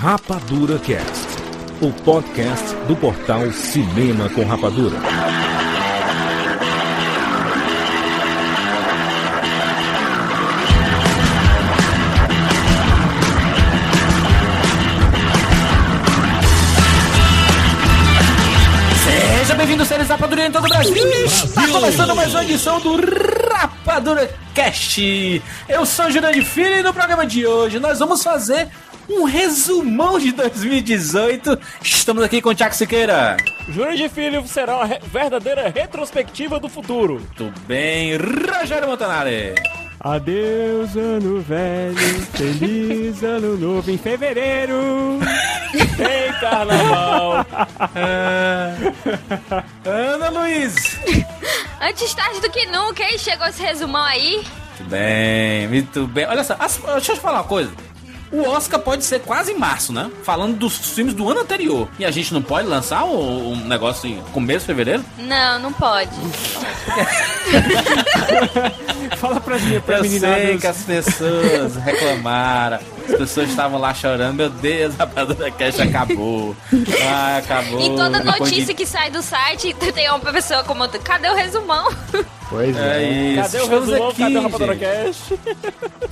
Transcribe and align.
Rapadura 0.00 0.78
Cast, 0.78 1.26
o 1.80 1.92
podcast 2.04 2.72
do 2.86 2.94
portal 2.94 3.50
Cinema 3.50 4.28
com 4.28 4.44
Rapadura. 4.44 4.96
Seja 19.02 19.54
bem-vindo, 19.56 19.84
seres 19.84 20.08
Rapadura 20.08 20.46
em 20.46 20.52
todo 20.52 20.64
o 20.64 20.68
Brasil. 20.68 20.94
Está 21.24 21.66
começando 21.66 22.14
mais 22.14 22.32
uma 22.32 22.44
edição 22.44 22.78
do 22.78 23.00
Rapadura 23.52 24.30
Cast. 24.54 25.42
Eu 25.68 25.84
sou 25.84 26.06
o 26.06 26.10
Jurandir 26.12 26.44
Filho 26.44 26.76
e 26.76 26.82
no 26.84 26.94
programa 26.94 27.26
de 27.26 27.44
hoje 27.44 27.80
nós 27.80 27.98
vamos 27.98 28.22
fazer 28.22 28.68
um 29.08 29.24
resumão 29.24 30.18
de 30.18 30.32
2018. 30.32 31.58
Estamos 31.82 32.22
aqui 32.22 32.40
com 32.42 32.50
o 32.50 32.54
Tiago 32.54 32.74
Siqueira. 32.74 33.36
Júnior 33.68 33.96
de 33.96 34.08
Filho 34.08 34.46
será 34.46 34.76
uma 34.76 34.84
re- 34.86 35.00
verdadeira 35.12 35.68
retrospectiva 35.74 36.58
do 36.60 36.68
futuro. 36.68 37.20
Tudo 37.36 37.58
bem, 37.66 38.16
Rogério 38.16 38.88
Montanari. 38.88 39.54
Adeus, 40.00 40.94
ano 40.96 41.40
velho, 41.40 41.96
feliz 42.32 43.20
ano 43.24 43.56
novo 43.56 43.90
em 43.90 43.98
fevereiro. 43.98 45.18
Em 45.74 46.32
carnaval. 46.40 47.44
Ana 49.84 50.28
Luiz. 50.30 50.98
Antes 51.80 52.14
tarde 52.14 52.40
do 52.40 52.50
que 52.50 52.66
nunca, 52.66 53.02
hein? 53.02 53.18
Chegou 53.18 53.46
esse 53.48 53.62
resumão 53.62 54.04
aí. 54.04 54.36
Muito 54.78 54.90
bem, 54.90 55.66
muito 55.68 56.06
bem. 56.06 56.26
Olha 56.26 56.44
só, 56.44 56.54
as- 56.60 56.76
deixa 56.76 57.12
eu 57.12 57.16
te 57.16 57.20
falar 57.20 57.38
uma 57.38 57.44
coisa. 57.44 57.72
O 58.30 58.42
Oscar 58.48 58.78
pode 58.80 59.04
ser 59.04 59.20
quase 59.20 59.52
em 59.52 59.58
março, 59.58 59.92
né? 59.92 60.10
Falando 60.22 60.56
dos 60.56 60.76
filmes 60.76 61.14
do 61.14 61.28
ano 61.30 61.40
anterior. 61.40 61.88
E 61.98 62.04
a 62.04 62.10
gente 62.10 62.32
não 62.34 62.42
pode 62.42 62.68
lançar 62.68 63.04
o- 63.04 63.52
um 63.52 63.64
negócio 63.66 64.08
em 64.08 64.20
começo 64.32 64.60
de 64.60 64.66
fevereiro? 64.66 65.04
Não, 65.18 65.58
não 65.58 65.72
pode. 65.72 66.10
Fala 69.16 69.40
pra 69.40 69.58
mim, 69.58 69.80
pra 69.80 69.96
Eu 69.98 70.02
menina. 70.02 70.34
sei 70.34 70.58
que 70.58 70.66
as 70.66 70.82
pessoas 70.82 71.76
reclamaram. 71.76 72.78
As 73.08 73.16
pessoas 73.16 73.48
estavam 73.48 73.78
lá 73.80 73.94
chorando. 73.94 74.34
Meu 74.36 74.50
Deus, 74.50 74.94
a 75.00 75.06
Padura 75.06 75.50
Cash 75.50 75.80
acabou. 75.80 76.54
Ai, 77.10 77.38
acabou. 77.38 77.80
Em 77.80 77.96
toda 77.96 78.22
notícia 78.22 78.66
de- 78.66 78.74
que 78.74 78.84
sai 78.86 79.10
do 79.10 79.22
site, 79.22 79.74
tem 79.94 80.08
uma 80.10 80.18
pessoa 80.20 80.62
como 80.64 80.86
cadê 80.88 81.28
o 81.28 81.34
resumão? 81.34 81.88
Pois 82.50 82.76
É 82.76 83.02
isso. 83.02 83.42
Cadê 83.42 83.58
o 83.58 83.62
Estamos 83.64 83.88
resumão? 83.88 84.08
aqui, 84.08 84.18
Cadê 84.22 84.36
o 84.38 84.42
Rapadura. 84.42 84.76
Cast? 84.76 85.38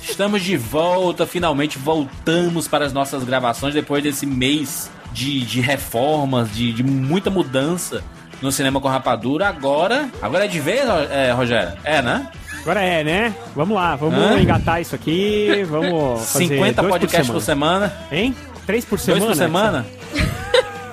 Estamos 0.01 0.43
de 0.43 0.57
volta, 0.57 1.25
finalmente 1.25 1.77
voltamos 1.77 2.67
para 2.67 2.85
as 2.85 2.93
nossas 2.93 3.23
gravações 3.23 3.73
depois 3.73 4.03
desse 4.03 4.25
mês 4.25 4.89
de, 5.11 5.41
de 5.41 5.61
reformas, 5.61 6.51
de, 6.53 6.71
de 6.73 6.83
muita 6.83 7.29
mudança 7.29 8.03
no 8.41 8.51
cinema 8.51 8.79
com 8.79 8.87
rapadura. 8.87 9.47
Agora, 9.47 10.09
agora 10.21 10.45
é 10.45 10.47
de 10.47 10.59
vez, 10.59 10.81
é, 11.09 11.31
Rogério? 11.31 11.73
É, 11.83 12.01
né? 12.01 12.27
Agora 12.67 12.81
é, 12.83 13.01
né? 13.01 13.33
Vamos 13.55 13.75
lá, 13.77 13.95
vamos 13.95 14.19
Hã? 14.19 14.41
engatar 14.41 14.81
isso 14.81 14.93
aqui. 14.93 15.63
Vamos 15.69 16.19
fazer 16.33 16.47
50 16.49 16.81
dois 16.81 16.91
podcasts 16.95 17.31
por 17.31 17.41
semana. 17.41 17.93
Hein? 18.11 18.35
Três 18.65 18.83
por 18.83 18.97
Dois 18.97 19.03
semana? 19.05 19.25
por 19.27 19.35
semana? 19.37 19.85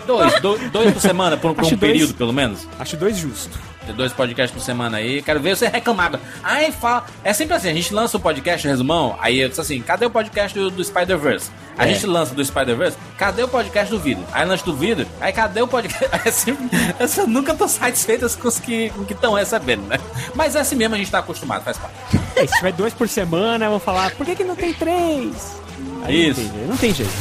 dois, 0.06 0.41
do- 0.41 0.56
dois 0.70 0.92
por 0.92 1.00
semana, 1.00 1.36
por, 1.36 1.52
por 1.52 1.64
um 1.64 1.69
dois. 1.70 1.80
período 1.80 2.14
pelo 2.14 2.33
menos. 2.33 2.64
Acho 2.78 2.97
dois 2.97 3.17
justo. 3.17 3.58
Tem 3.87 3.95
dois 3.95 4.13
podcasts 4.13 4.57
por 4.57 4.65
semana 4.65 4.97
aí. 4.99 5.21
Quero 5.23 5.41
ver 5.41 5.57
você 5.57 5.69
reclamar. 5.69 6.19
Ai, 6.43 6.73
fala. 6.73 7.05
É 7.23 7.33
sempre 7.33 7.55
assim: 7.55 7.69
a 7.69 7.75
gente 7.75 7.93
lança 7.93 8.17
o 8.17 8.21
podcast, 8.21 8.67
resumão. 8.67 9.17
Aí 9.21 9.41
eu 9.41 9.49
disse 9.49 9.61
assim: 9.61 9.81
cadê 9.81 10.07
o 10.07 10.11
podcast 10.11 10.59
do, 10.59 10.71
do 10.71 10.83
Spider-Verse? 10.85 11.51
A 11.77 11.87
É. 11.87 11.93
gente 11.93 12.07
lança 12.07 12.35
do 12.35 12.45
Spider-Verse. 12.45 12.97
Cadê 13.19 13.43
o 13.43 13.49
podcast 13.49 13.91
do 13.93 13.99
vídeo? 13.99 14.25
Aí 14.33 14.47
lança 14.47 14.65
do 14.65 14.75
vídeo. 14.75 15.07
Aí 15.21 15.33
cadê 15.33 15.61
o 15.61 15.69
podcast? 15.69 16.09
É 16.25 16.31
sempre, 16.31 16.69
eu 17.19 17.27
nunca 17.27 17.55
tô 17.55 17.67
satisfeito 17.69 18.27
com 18.39 18.48
os 18.48 18.58
que 18.58 18.91
estão 19.11 19.35
recebendo, 19.35 19.83
né? 19.87 19.98
Mas 20.35 20.55
é 20.57 20.61
assim 20.61 20.75
mesmo 20.77 20.95
a 20.95 20.98
gente 20.98 21.11
tá 21.11 21.19
acostumado, 21.19 21.63
faz 21.64 21.77
parte. 21.77 21.95
É, 22.37 22.47
se 22.47 22.55
tiver 22.57 22.73
dois 22.73 22.95
por 22.95 23.08
semana, 23.08 23.69
vão 23.69 23.79
falar, 23.81 24.13
por 24.13 24.25
que, 24.25 24.35
que 24.37 24.45
não 24.45 24.57
tem 24.57 24.73
três? 24.73 25.61
Aí 26.05 26.29
Isso. 26.31 26.41
Não 26.41 26.47
tem, 26.48 26.55
jeito, 26.55 26.69
não 26.69 26.77
tem 26.77 26.95
jeito. 26.95 27.13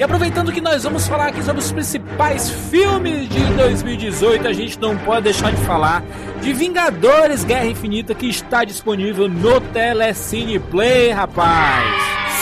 E 0.00 0.02
aproveitando 0.02 0.50
que 0.50 0.62
nós 0.62 0.82
vamos 0.82 1.06
falar 1.06 1.26
aqui 1.26 1.42
sobre 1.42 1.60
os 1.60 1.70
principais 1.70 2.48
filmes 2.48 3.28
de 3.28 3.44
2018, 3.52 4.48
a 4.48 4.52
gente 4.54 4.80
não 4.80 4.96
pode 4.96 5.24
deixar 5.24 5.52
de 5.52 5.60
falar 5.66 6.02
de 6.40 6.54
Vingadores 6.54 7.44
Guerra 7.44 7.66
Infinita 7.66 8.14
que 8.14 8.26
está 8.26 8.64
disponível 8.64 9.28
no 9.28 9.60
Telecine 9.60 10.58
Play, 10.58 11.10
rapaz. 11.10 11.84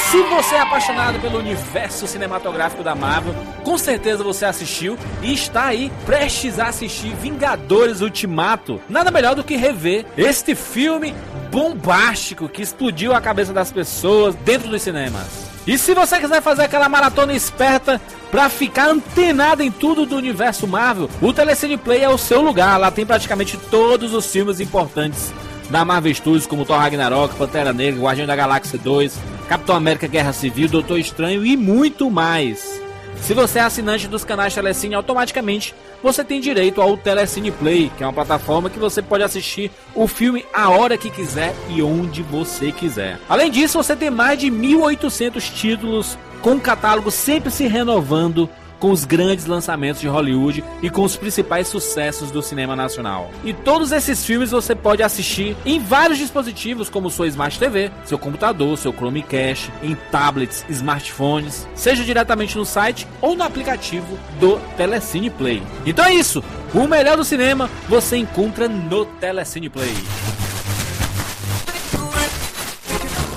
Se 0.09 0.23
você 0.23 0.55
é 0.55 0.61
apaixonado 0.61 1.19
pelo 1.19 1.41
universo 1.41 2.07
cinematográfico 2.07 2.85
da 2.85 2.95
Marvel, 2.95 3.35
com 3.65 3.77
certeza 3.77 4.23
você 4.23 4.45
assistiu 4.45 4.97
e 5.21 5.35
está 5.35 5.65
aí 5.65 5.91
prestes 6.07 6.61
a 6.61 6.69
assistir 6.69 7.13
Vingadores 7.17 8.01
Ultimato. 8.01 8.81
Nada 8.89 9.11
melhor 9.11 9.35
do 9.35 9.43
que 9.43 9.57
rever 9.57 10.07
este 10.17 10.55
filme 10.55 11.13
bombástico 11.51 12.49
que 12.49 12.63
explodiu 12.63 13.13
a 13.13 13.21
cabeça 13.21 13.53
das 13.53 13.73
pessoas 13.73 14.37
dentro 14.37 14.69
dos 14.69 14.81
cinemas. 14.81 15.48
E 15.69 15.77
se 15.77 15.93
você 15.93 16.19
quiser 16.19 16.41
fazer 16.41 16.62
aquela 16.62 16.89
maratona 16.89 17.34
esperta 17.34 18.01
pra 18.31 18.49
ficar 18.49 18.89
antenado 18.89 19.62
em 19.62 19.71
tudo 19.71 20.06
do 20.06 20.17
universo 20.17 20.67
Marvel, 20.67 21.11
o 21.21 21.31
Telecine 21.31 21.77
Play 21.77 22.01
é 22.01 22.09
o 22.09 22.17
seu 22.17 22.41
lugar. 22.41 22.81
Lá 22.81 22.91
tem 22.91 23.05
praticamente 23.05 23.59
todos 23.71 24.15
os 24.15 24.33
filmes 24.33 24.61
importantes 24.61 25.31
da 25.69 25.84
Marvel 25.84 26.15
Studios, 26.15 26.47
como 26.47 26.65
Thor 26.65 26.79
Ragnarok, 26.79 27.37
Pantera 27.37 27.75
Negra, 27.75 28.01
Guardião 28.01 28.27
da 28.27 28.34
Galáxia 28.34 28.79
2, 28.79 29.15
Capitão 29.47 29.77
América 29.77 30.06
Guerra 30.06 30.33
Civil, 30.33 30.71
Doutor 30.71 30.99
Estranho 30.99 31.45
e 31.45 31.55
muito 31.55 32.11
mais. 32.11 32.81
Se 33.21 33.35
você 33.35 33.59
é 33.59 33.62
assinante 33.62 34.09
dos 34.09 34.25
canais 34.25 34.55
Telecine, 34.55 34.95
automaticamente 34.95 35.75
você 36.03 36.23
tem 36.25 36.41
direito 36.41 36.81
ao 36.81 36.97
Telecine 36.97 37.51
Play, 37.51 37.91
que 37.97 38.03
é 38.03 38.07
uma 38.07 38.13
plataforma 38.13 38.71
que 38.71 38.79
você 38.79 39.03
pode 39.03 39.25
assistir 39.25 39.71
o 39.95 40.07
filme 40.07 40.45
a 40.53 40.71
hora 40.71 40.97
que 40.97 41.11
quiser 41.11 41.55
e 41.69 41.83
onde 41.83 42.23
você 42.23 42.73
quiser. 42.73 43.19
Além 43.29 43.51
disso, 43.51 43.83
você 43.83 43.97
tem 43.97 44.11
mais 44.11 44.39
de 44.39 44.51
1.800 44.51 45.53
títulos 45.55 46.19
com 46.41 46.55
o 46.55 46.61
catálogo 46.61 47.11
sempre 47.11 47.51
se 47.51 47.67
renovando 47.67 48.49
com 48.78 48.91
os 48.91 49.05
grandes 49.05 49.47
lançamentos 49.47 50.00
de 50.00 50.09
Hollywood 50.09 50.65
e 50.83 50.91
com 50.91 51.03
os 51.03 51.16
principais 51.16 51.69
sucessos 51.69 52.31
do 52.31 52.43
cinema 52.43 52.77
nacional. 52.77 53.31
E 53.44 53.53
todos 53.53 53.93
esses 53.93 54.25
filmes 54.25 54.50
você 54.50 54.75
pode 54.75 55.03
assistir 55.03 55.56
em 55.65 55.78
vários 55.78 56.19
dispositivos, 56.19 56.88
como 56.88 57.11
sua 57.11 57.27
Smart 57.28 57.59
TV, 57.59 57.91
seu 58.05 58.19
computador, 58.19 58.77
seu 58.78 58.93
Chromecast, 58.93 59.72
em 59.83 59.94
tablets, 60.11 60.65
smartphones, 60.69 61.67
seja 61.75 62.05
diretamente 62.05 62.56
no 62.56 62.65
site 62.65 63.06
ou 63.21 63.37
no 63.37 63.44
aplicativo 63.44 64.19
do 64.38 64.59
Telecine 64.77 65.31
Play. 65.31 65.62
Então 65.84 66.05
é 66.05 66.15
isso! 66.15 66.43
O 66.75 66.87
melhor 66.87 67.17
do 67.17 67.25
cinema 67.25 67.71
você 67.88 68.17
encontra 68.17 68.69
no 68.69 69.06
Telecine 69.06 69.71
Play. 69.71 69.94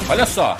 Olha 0.09 0.25
só, 0.25 0.57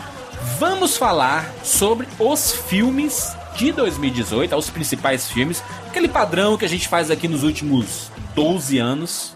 vamos 0.58 0.96
falar 0.96 1.53
sobre 1.62 2.08
os 2.18 2.53
filmes 2.53 3.36
de 3.56 3.72
2018, 3.72 4.56
os 4.56 4.70
principais 4.70 5.30
filmes, 5.30 5.64
aquele 5.88 6.08
padrão 6.08 6.58
que 6.58 6.66
a 6.66 6.70
gente 6.70 6.88
faz 6.88 7.12
aqui 7.12 7.28
nos 7.28 7.44
últimos 7.44 8.12
12 8.36 8.78
anos. 8.78 9.36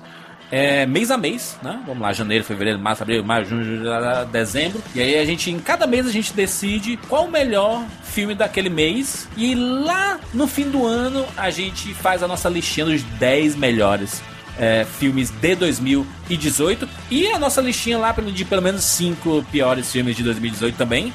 É, 0.52 0.86
mês 0.86 1.09
a 1.09 1.18
mês, 1.18 1.58
né? 1.64 1.81
Vamos 1.88 2.02
lá, 2.02 2.14
janeiro, 2.14 2.44
fevereiro, 2.44 2.80
março, 2.80 3.02
abril, 3.02 3.24
maio, 3.24 3.46
junho, 3.46 3.64
julho, 3.64 3.90
dezembro. 4.31 4.81
E 4.94 5.02
aí 5.02 5.18
a 5.18 5.26
gente, 5.26 5.50
em 5.50 5.59
cada 5.59 5.88
mês 5.88 6.06
a 6.06 6.12
gente 6.12 6.34
decide 6.34 6.98
qual 7.09 7.26
o 7.26 7.31
melhor 7.31 7.84
filme 8.03 8.36
daquele 8.36 8.70
mês. 8.70 9.28
E 9.36 9.56
lá 9.56 10.20
no 10.34 10.47
fim 10.47 10.70
do 10.70 10.86
ano 10.86 11.26
a 11.36 11.50
gente 11.50 11.94
faz 11.96 12.22
a 12.22 12.28
nossa 12.28 12.47
listinha 12.47 12.86
dos 12.86 13.02
10 13.02 13.56
melhores 13.56 14.22
é, 14.58 14.85
filmes 14.85 15.29
de 15.29 15.56
2018 15.56 16.88
e 17.11 17.28
a 17.28 17.40
nossa 17.40 17.61
listinha 17.61 17.97
lá 17.97 18.11
de 18.11 18.46
pelo 18.46 18.61
menos 18.61 18.84
5 18.84 19.46
piores 19.52 19.91
filmes 19.91 20.16
de 20.16 20.23
2018 20.23 20.78
também. 20.78 21.14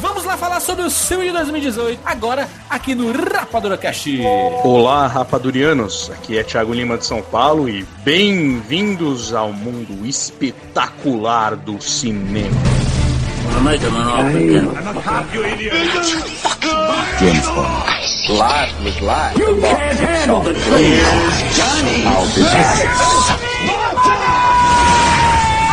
Vamos 0.00 0.24
lá 0.24 0.36
falar 0.36 0.60
sobre 0.60 0.84
o 0.84 0.90
filme 0.90 1.26
de 1.26 1.32
2018, 1.32 2.00
agora 2.04 2.48
aqui 2.70 2.94
no 2.94 3.10
Rapadura 3.10 3.76
Cast. 3.76 4.20
Olá, 4.62 5.08
rapadurianos. 5.08 6.08
Aqui 6.12 6.38
é 6.38 6.44
Thiago 6.44 6.72
Lima 6.72 6.96
de 6.96 7.04
São 7.04 7.20
Paulo 7.20 7.68
e 7.68 7.82
bem-vindos 8.04 9.34
ao 9.34 9.52
mundo 9.52 10.06
espetacular 10.06 11.56
do 11.56 11.82
cinema. 11.82 12.56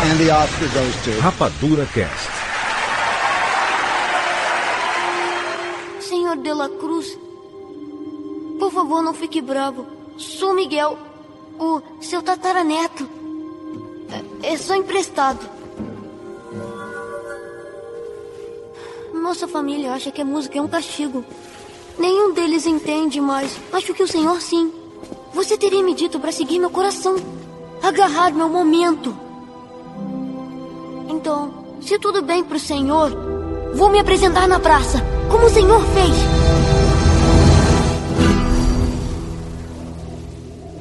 And 0.02 0.18
the 0.18 0.30
Oscar 0.30 0.68
goes 0.68 0.96
to. 1.04 1.20
Rapadura 1.20 1.86
Cast. 1.86 2.45
Senhor 6.36 6.42
de 6.42 6.52
la 6.52 6.68
Cruz, 6.68 7.18
por 8.58 8.70
favor, 8.70 9.02
não 9.02 9.14
fique 9.14 9.40
bravo. 9.40 9.86
Sou 10.18 10.54
Miguel, 10.54 10.98
o 11.58 11.80
seu 12.00 12.22
tataraneto. 12.22 13.08
É, 14.42 14.52
É 14.52 14.56
só 14.56 14.74
emprestado. 14.74 15.40
Nossa 19.14 19.48
família 19.48 19.92
acha 19.92 20.10
que 20.10 20.20
a 20.20 20.24
música 20.24 20.58
é 20.58 20.62
um 20.62 20.68
castigo. 20.68 21.24
Nenhum 21.98 22.32
deles 22.32 22.66
entende, 22.66 23.20
mas 23.20 23.58
acho 23.72 23.94
que 23.94 24.02
o 24.02 24.08
Senhor 24.08 24.40
sim. 24.40 24.72
Você 25.32 25.56
teria 25.56 25.82
me 25.82 25.94
dito 25.94 26.20
para 26.20 26.32
seguir 26.32 26.58
meu 26.58 26.70
coração, 26.70 27.16
agarrar 27.82 28.32
meu 28.32 28.48
momento. 28.48 29.16
Então, 31.08 31.64
se 31.80 31.98
tudo 31.98 32.22
bem 32.22 32.44
pro 32.44 32.58
Senhor, 32.58 33.35
vou 33.74 33.90
me 33.90 33.98
apresentar 33.98 34.46
na 34.48 34.58
praça, 34.58 35.02
como 35.30 35.46
o 35.46 35.50
Senhor 35.50 35.82
fez. 35.94 36.16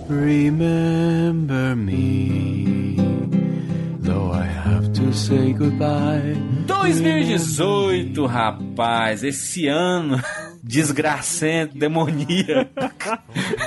Remember 0.10 1.76
me, 1.76 2.96
though 4.02 4.32
I 4.32 4.46
have 4.46 4.94
to 4.94 5.14
say 5.14 5.54
goodbye. 5.54 6.36
2018, 6.68 8.26
rapaz, 8.26 9.24
esse 9.24 9.68
ano 9.68 10.22
desgracento, 10.68 11.78
demonia. 11.78 12.70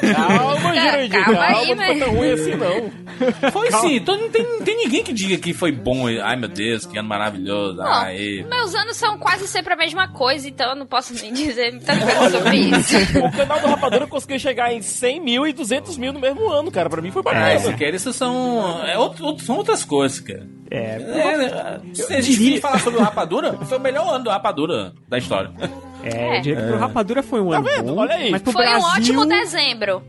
Calma, 0.01 0.75
Jurandir, 0.75 1.11
calma 1.25 1.47
calma, 1.47 1.59
aí, 1.61 1.75
não 1.75 1.85
foi 1.87 1.99
tão 1.99 2.15
ruim 2.15 2.31
assim, 2.33 2.55
não. 2.57 3.51
Foi 3.53 3.71
sim, 3.73 4.01
tô- 4.01 4.17
não 4.17 4.29
tem, 4.29 4.43
não 4.43 4.63
tem 4.65 4.77
ninguém 4.77 5.03
que 5.05 5.13
diga 5.13 5.37
que 5.39 5.53
foi 5.53 5.71
bom. 5.73 6.07
Ai 6.23 6.37
meu 6.37 6.49
Deus, 6.49 6.85
que 6.87 6.99
ano 6.99 7.09
maravilhoso. 7.09 7.77
Bom, 7.77 7.83
Ai, 7.85 8.45
meus 8.49 8.75
anos 8.75 8.97
são 8.97 9.17
quase 9.19 9.47
sempre 9.47 9.75
a 9.75 9.77
mesma 9.77 10.09
coisa, 10.09 10.49
então 10.49 10.71
eu 10.71 10.77
não 10.77 10.87
posso 10.87 11.15
nem 11.15 11.33
dizer 11.33 11.71
muita 11.73 11.97
coisa 11.97 12.31
sobre 12.39 12.57
isso. 12.77 12.97
O 13.25 13.33
canal 13.33 13.61
do 13.61 13.67
Rapadura 13.69 14.07
conseguiu 14.07 14.39
chegar 14.39 14.73
em 14.73 14.83
100 14.83 15.21
mil 15.21 15.47
e 15.47 15.53
200 15.53 15.97
mil 15.97 16.13
no 16.13 16.19
mesmo 16.21 16.51
ano, 16.51 16.71
cara. 16.71 16.91
Pra 16.91 17.01
mim 17.01 17.11
foi 17.11 17.21
Ah, 17.23 17.25
bacana. 17.25 17.55
esse 17.55 17.73
cara, 17.75 17.95
isso 17.97 18.13
são, 18.13 18.85
é 18.85 18.99
outro- 18.99 19.39
são 19.41 19.57
outras 19.57 19.85
coisas, 19.85 20.21
cara. 20.21 20.47
É, 20.71 20.97
É? 20.97 21.81
Se 21.95 22.13
a 22.13 22.21
gente 22.21 22.39
vir 22.39 22.61
falar 22.61 22.79
sobre 22.81 22.99
o 23.01 23.03
Rapadura, 23.03 23.53
foi 23.65 23.79
o 23.79 23.81
melhor 23.81 24.07
ano 24.15 24.25
do 24.25 24.31
Rapadura 24.31 24.93
da 25.09 25.17
história. 25.17 25.51
é, 26.09 26.37
É. 26.37 26.41
diria 26.41 26.61
que 26.61 26.67
pro 26.67 26.79
Rapadura 26.79 27.23
foi 27.23 27.41
um 27.41 27.53
ano 27.53 27.65
vendo? 27.65 27.95
bom. 27.95 28.01
Olha 28.01 28.15
aí. 28.15 28.31
Mas 28.31 28.43
pro 28.43 28.53
Foi 28.53 28.65
Brasil... 28.65 28.81
um 28.87 28.91
ótimo 28.93 29.27
dezembro. 29.27 30.03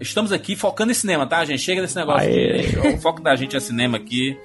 Estamos 0.00 0.32
aqui 0.32 0.56
focando 0.56 0.90
em 0.92 0.94
cinema, 0.94 1.26
tá, 1.26 1.44
gente? 1.44 1.60
Chega 1.60 1.80
desse 1.80 1.96
negócio 1.96 2.28
Aê. 2.28 2.94
O 2.94 2.98
foco 3.00 3.22
da 3.22 3.34
gente 3.36 3.56
é 3.56 3.60
cinema 3.60 3.96
aqui. 3.96 4.36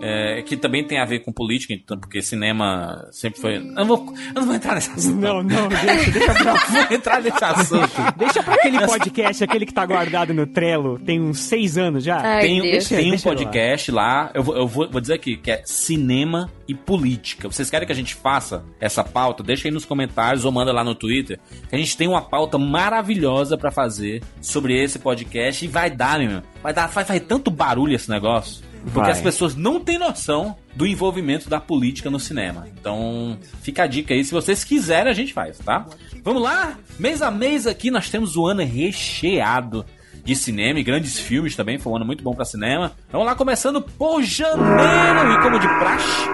É, 0.00 0.42
que 0.42 0.56
também 0.56 0.84
tem 0.84 0.98
a 0.98 1.04
ver 1.04 1.20
com 1.20 1.32
política, 1.32 1.72
então, 1.72 1.98
porque 1.98 2.22
cinema 2.22 3.08
sempre 3.10 3.40
foi. 3.40 3.56
Eu 3.56 3.62
não 3.62 3.84
vou, 3.84 4.14
eu 4.28 4.34
não 4.34 4.46
vou 4.46 4.54
entrar 4.54 4.74
nesse 4.74 4.90
assunto. 4.90 5.16
Não, 5.16 5.42
não, 5.42 5.68
deixa, 5.68 6.10
deixa 6.10 6.34
pra... 6.34 6.54
Não 6.54 6.86
vou 6.86 6.96
entrar 6.96 7.22
nesse 7.22 7.44
assunto. 7.44 7.90
Deixa 8.16 8.42
pra 8.42 8.54
aquele 8.54 8.86
podcast, 8.86 9.44
aquele 9.44 9.66
que 9.66 9.74
tá 9.74 9.84
guardado 9.84 10.32
no 10.32 10.46
Trello, 10.46 10.98
tem 10.98 11.20
uns 11.20 11.40
seis 11.40 11.76
anos 11.76 12.04
já. 12.04 12.20
Ai, 12.20 12.42
tem 12.42 12.62
Deus. 12.62 12.88
tem 12.88 13.06
um 13.06 13.10
Deixa 13.10 13.28
lá. 13.28 13.34
podcast 13.34 13.92
lá, 13.92 14.30
eu, 14.34 14.42
vou, 14.42 14.56
eu 14.56 14.66
vou, 14.66 14.90
vou 14.90 15.00
dizer 15.00 15.14
aqui, 15.14 15.36
que 15.36 15.50
é 15.50 15.62
cinema 15.64 16.50
e 16.66 16.74
política. 16.74 17.48
Vocês 17.48 17.70
querem 17.70 17.86
que 17.86 17.92
a 17.92 17.96
gente 17.96 18.14
faça 18.14 18.64
essa 18.80 19.02
pauta? 19.02 19.42
Deixa 19.42 19.66
aí 19.68 19.72
nos 19.72 19.84
comentários 19.84 20.44
ou 20.44 20.52
manda 20.52 20.72
lá 20.72 20.84
no 20.84 20.94
Twitter. 20.94 21.38
Que 21.68 21.74
a 21.74 21.78
gente 21.78 21.96
tem 21.96 22.06
uma 22.06 22.20
pauta 22.22 22.58
maravilhosa 22.58 23.56
pra 23.56 23.70
fazer 23.70 24.22
sobre 24.40 24.80
esse 24.82 24.98
podcast 24.98 25.64
e 25.64 25.68
vai 25.68 25.90
dar, 25.90 26.18
meu. 26.18 26.42
Vai 26.62 26.72
dar, 26.74 26.86
vai, 26.88 27.04
vai 27.04 27.20
tanto 27.20 27.50
barulho 27.50 27.94
esse 27.94 28.10
negócio. 28.10 28.67
Porque 28.92 29.00
Vai. 29.00 29.10
as 29.10 29.20
pessoas 29.20 29.54
não 29.54 29.80
têm 29.80 29.98
noção 29.98 30.56
do 30.74 30.86
envolvimento 30.86 31.48
da 31.48 31.60
política 31.60 32.10
no 32.10 32.18
cinema. 32.18 32.66
Então, 32.80 33.38
fica 33.62 33.84
a 33.84 33.86
dica 33.86 34.14
aí. 34.14 34.24
Se 34.24 34.32
vocês 34.32 34.64
quiserem, 34.64 35.10
a 35.10 35.14
gente 35.14 35.32
faz, 35.32 35.58
tá? 35.58 35.86
Vamos 36.22 36.42
lá? 36.42 36.78
Mês 36.98 37.22
a 37.22 37.30
mês 37.30 37.66
aqui 37.66 37.90
nós 37.90 38.08
temos 38.08 38.36
o 38.36 38.46
ano 38.46 38.62
recheado 38.62 39.84
de 40.24 40.36
cinema 40.36 40.78
e 40.78 40.82
grandes 40.82 41.18
filmes 41.18 41.56
também. 41.56 41.78
Foi 41.78 41.92
um 41.92 41.96
ano 41.96 42.04
muito 42.04 42.22
bom 42.22 42.34
pra 42.34 42.44
cinema. 42.44 42.92
Vamos 43.10 43.26
lá, 43.26 43.34
começando 43.34 43.80
por 43.80 44.22
janeiro. 44.22 45.32
E 45.32 45.42
como 45.42 45.58
de 45.58 45.68
praxe, 45.68 46.28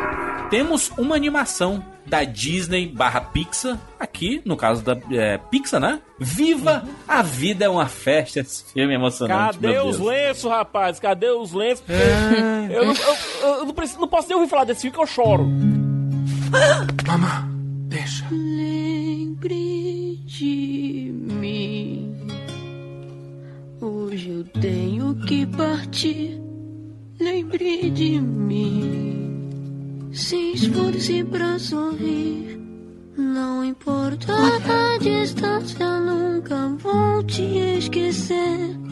temos 0.50 0.90
uma 0.98 1.14
animação 1.16 1.84
da 2.06 2.22
Disney 2.24 2.86
barra 2.88 3.20
Pixar. 3.20 3.78
Aqui, 3.98 4.42
no 4.44 4.56
caso 4.56 4.82
da 4.84 4.96
é, 5.10 5.38
Pixar, 5.38 5.80
né? 5.80 6.00
Viva 6.18 6.84
a 7.08 7.22
Vida 7.22 7.64
é 7.64 7.68
uma 7.68 7.86
Festa. 7.86 8.40
Esse 8.40 8.72
filme 8.72 8.92
é 8.92 8.96
emocionante. 8.96 9.54
Cadê 9.58 9.68
meu 9.68 9.86
os 9.86 9.96
Deus. 9.98 10.08
lenços, 10.08 10.50
rapaz? 10.50 11.00
Cadê 11.00 11.30
os 11.30 11.52
lenços? 11.52 11.84
Eu, 12.70 12.84
não, 12.86 12.94
eu- 12.94 13.48
eu 13.58 13.64
não 13.66 13.74
preciso- 13.74 14.00
não 14.00 14.08
posso 14.08 14.28
nem 14.28 14.36
ouvir 14.36 14.48
falar 14.50 14.64
desse 14.64 14.82
filme 14.82 14.94
que 14.96 15.02
eu 15.02 15.06
choro. 15.06 15.46
Mamá, 17.06 17.48
deixa. 17.88 18.24
Lembre 18.30 20.20
de 20.24 21.10
mim. 21.12 22.14
Hoje 23.80 24.30
eu 24.30 24.44
tenho 24.60 25.14
que 25.26 25.44
partir. 25.46 26.40
Lembre 27.20 27.90
de 27.90 28.20
mim. 28.20 29.23
Se 30.14 30.52
esforce 30.52 31.24
pra 31.24 31.58
sorrir. 31.58 32.56
Não 33.16 33.64
importa 33.64 34.32
a 34.32 34.98
distância, 34.98 35.98
nunca 35.98 36.68
vou 36.78 37.20
te 37.24 37.42
esquecer. 37.42 38.83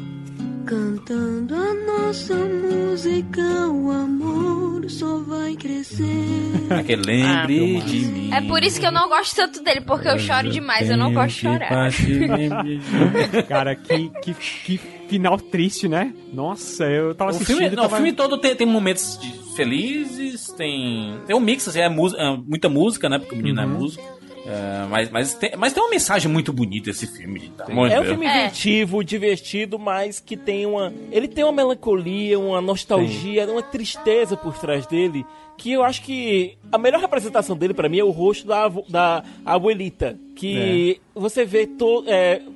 Cantando 0.64 1.54
a 1.56 1.74
nossa 1.74 2.34
música, 2.34 3.42
o 3.68 3.90
amor 3.90 4.88
só 4.88 5.18
vai 5.18 5.54
crescer. 5.56 6.04
Aquele 6.70 7.02
lembre 7.02 7.76
Ah, 7.82 7.84
de 7.84 7.96
mim. 8.06 8.30
É 8.32 8.40
por 8.42 8.62
isso 8.62 8.78
que 8.80 8.86
eu 8.86 8.92
não 8.92 9.08
gosto 9.08 9.34
tanto 9.36 9.62
dele, 9.62 9.80
porque 9.80 10.08
eu 10.08 10.18
choro 10.18 10.48
demais, 10.50 10.88
eu 10.88 10.96
não 10.96 11.12
gosto 11.12 11.34
de 11.34 11.40
chorar. 11.40 11.90
Cara, 13.48 13.74
que, 13.74 14.08
que, 14.22 14.34
que 14.34 14.78
final 15.08 15.36
triste, 15.38 15.88
né? 15.88 16.14
Nossa, 16.32 16.84
eu 16.84 17.14
tava 17.14 17.32
O 17.32 17.34
assistindo... 17.34 17.56
filme, 17.58 17.76
não, 17.76 17.82
o 17.84 17.86
tava... 17.88 17.96
filme 17.96 18.12
todo 18.12 18.38
tem, 18.38 18.54
tem 18.54 18.66
momentos 18.66 19.18
de- 19.20 19.42
felizes, 19.56 20.46
tem. 20.56 21.16
Tem 21.26 21.36
um 21.36 21.40
mix, 21.40 21.66
assim, 21.68 21.80
é, 21.80 21.84
é 21.86 22.36
muita 22.36 22.68
música, 22.68 23.08
né? 23.08 23.18
Porque 23.18 23.34
o 23.34 23.38
menino 23.38 23.60
é 23.60 23.66
músico. 23.66 24.02
É, 24.52 24.86
mas, 24.88 25.10
mas, 25.10 25.34
tem, 25.34 25.52
mas 25.56 25.72
tem 25.72 25.82
uma 25.82 25.90
mensagem 25.90 26.30
muito 26.30 26.52
bonita 26.52 26.90
esse 26.90 27.06
filme. 27.06 27.50
Tá? 27.56 27.64
É 27.68 27.74
um 27.74 27.88
Deus. 27.88 28.06
filme 28.06 28.26
É. 28.26 28.44
inventivo, 28.44 29.02
divertido, 29.02 29.78
mas 29.78 30.20
que 30.20 30.36
tem 30.36 30.66
uma. 30.66 30.92
Ele 31.10 31.26
tem 31.26 31.42
uma 31.44 31.52
melancolia, 31.52 32.38
uma 32.38 32.60
nostalgia, 32.60 33.46
uma 33.50 33.62
tristeza 33.62 34.36
por 34.36 34.58
trás 34.58 34.86
dele. 34.86 35.24
Que 35.56 35.72
eu 35.72 35.84
acho 35.84 36.02
que 36.02 36.56
a 36.70 36.78
melhor 36.78 37.00
representação 37.00 37.56
dele 37.56 37.72
pra 37.72 37.88
mim 37.88 37.98
é 37.98 38.04
o 38.04 38.10
rosto 38.10 38.46
da, 38.46 38.68
da 38.88 39.24
abuelita. 39.44 40.18
Que 40.34 41.00
você 41.14 41.44
vê 41.44 41.66
todo. 41.66 42.06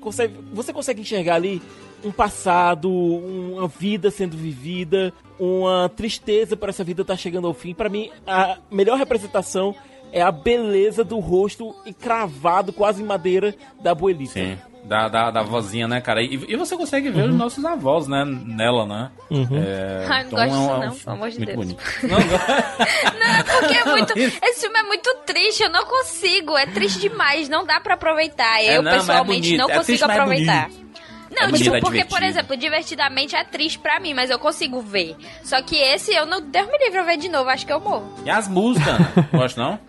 consegue, 0.00 0.34
você 0.52 0.72
consegue 0.72 1.00
enxergar 1.00 1.36
ali 1.36 1.62
um 2.04 2.10
passado, 2.10 2.90
uma 2.90 3.68
vida 3.68 4.10
sendo 4.10 4.36
vivida, 4.36 5.12
uma 5.38 5.88
tristeza 5.88 6.56
por 6.56 6.68
essa 6.68 6.84
vida 6.84 7.02
estar 7.02 7.16
chegando 7.16 7.46
ao 7.46 7.54
fim. 7.54 7.74
Pra 7.74 7.88
mim, 7.88 8.10
a 8.26 8.58
melhor 8.70 8.98
representação 8.98 9.74
é 10.18 10.22
a 10.22 10.32
beleza 10.32 11.04
do 11.04 11.18
rosto 11.18 11.74
encravado 11.84 12.72
quase 12.72 13.02
em 13.02 13.06
madeira 13.06 13.54
da 13.82 13.90
abuelita. 13.90 14.32
Sim. 14.32 14.58
Da, 14.84 15.08
da, 15.08 15.30
da 15.32 15.42
vozinha, 15.42 15.88
né, 15.88 16.00
cara? 16.00 16.22
E, 16.22 16.32
e 16.48 16.54
você 16.54 16.76
consegue 16.76 17.10
ver 17.10 17.28
os 17.28 17.34
nossos 17.34 17.64
avós, 17.64 18.06
né? 18.06 18.24
Nela, 18.24 18.86
né? 18.86 19.10
É, 19.32 20.06
Ai, 20.08 20.22
não 20.22 20.28
então 20.28 20.38
gosto 20.38 20.40
é 20.40 20.46
um- 20.46 20.50
disso 20.54 20.70
é 20.70 20.76
um 20.76 20.78
não, 20.78 20.92
filme 20.92 21.00
pelo 21.04 21.16
amor 21.16 21.30
de 21.30 21.36
muito 21.38 21.46
Deus. 21.46 21.56
bonito. 21.56 21.82
Não, 22.06 23.36
Não, 23.36 23.44
porque 23.60 23.74
é 23.74 23.84
muito. 23.84 24.12
Esse 24.46 24.60
filme 24.60 24.78
é 24.78 24.82
muito 24.84 25.14
triste, 25.26 25.62
eu 25.64 25.70
não 25.70 25.84
consigo. 25.84 26.56
É 26.56 26.66
triste 26.66 27.00
demais, 27.00 27.48
não 27.48 27.66
dá 27.66 27.80
pra 27.80 27.94
aproveitar. 27.94 28.62
É, 28.62 28.76
Eu, 28.78 28.82
não, 28.82 28.92
é 28.92 28.94
pessoalmente, 28.94 29.40
bonito. 29.48 29.58
não 29.58 29.70
É 29.70 29.76
consigo 29.78 29.84
triste, 29.86 30.06
mas 30.06 30.16
é 30.16 30.20
aproveitar. 30.20 30.68
bonito. 30.68 30.86
Não, 31.28 31.42
É 31.42 31.46
bonito, 31.46 31.62
tipo, 31.64 31.76
é 31.76 31.80
porque, 31.80 32.04
por 32.04 32.22
exemplo, 32.22 32.56
divertidamente 32.56 33.34
é 33.34 33.42
triste 33.42 33.80
pra 33.80 33.98
mim, 33.98 34.14
mas 34.14 34.30
eu 34.30 34.38
consigo 34.38 34.80
ver. 34.80 35.16
Só 35.42 35.60
que 35.62 35.74
esse 35.76 36.14
eu 36.14 36.24
não. 36.26 36.40
Deus 36.40 36.68
me 36.70 36.78
livre 36.78 36.98
eu 37.00 37.04
ver 37.04 37.16
de 37.16 37.28
novo, 37.28 37.50
acho 37.50 37.66
que 37.66 37.72
eu 37.72 37.80
morro. 37.80 38.08
E 38.24 38.30
as 38.30 38.46
músicas, 38.46 38.88
Ana? 38.88 39.28
Gosta 39.32 39.60
não? 39.60 39.80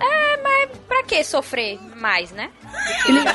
É, 0.00 0.42
mas 0.42 0.70
pra 0.88 1.02
que 1.04 1.22
sofrer 1.24 1.78
mais, 1.96 2.30
né? 2.32 2.50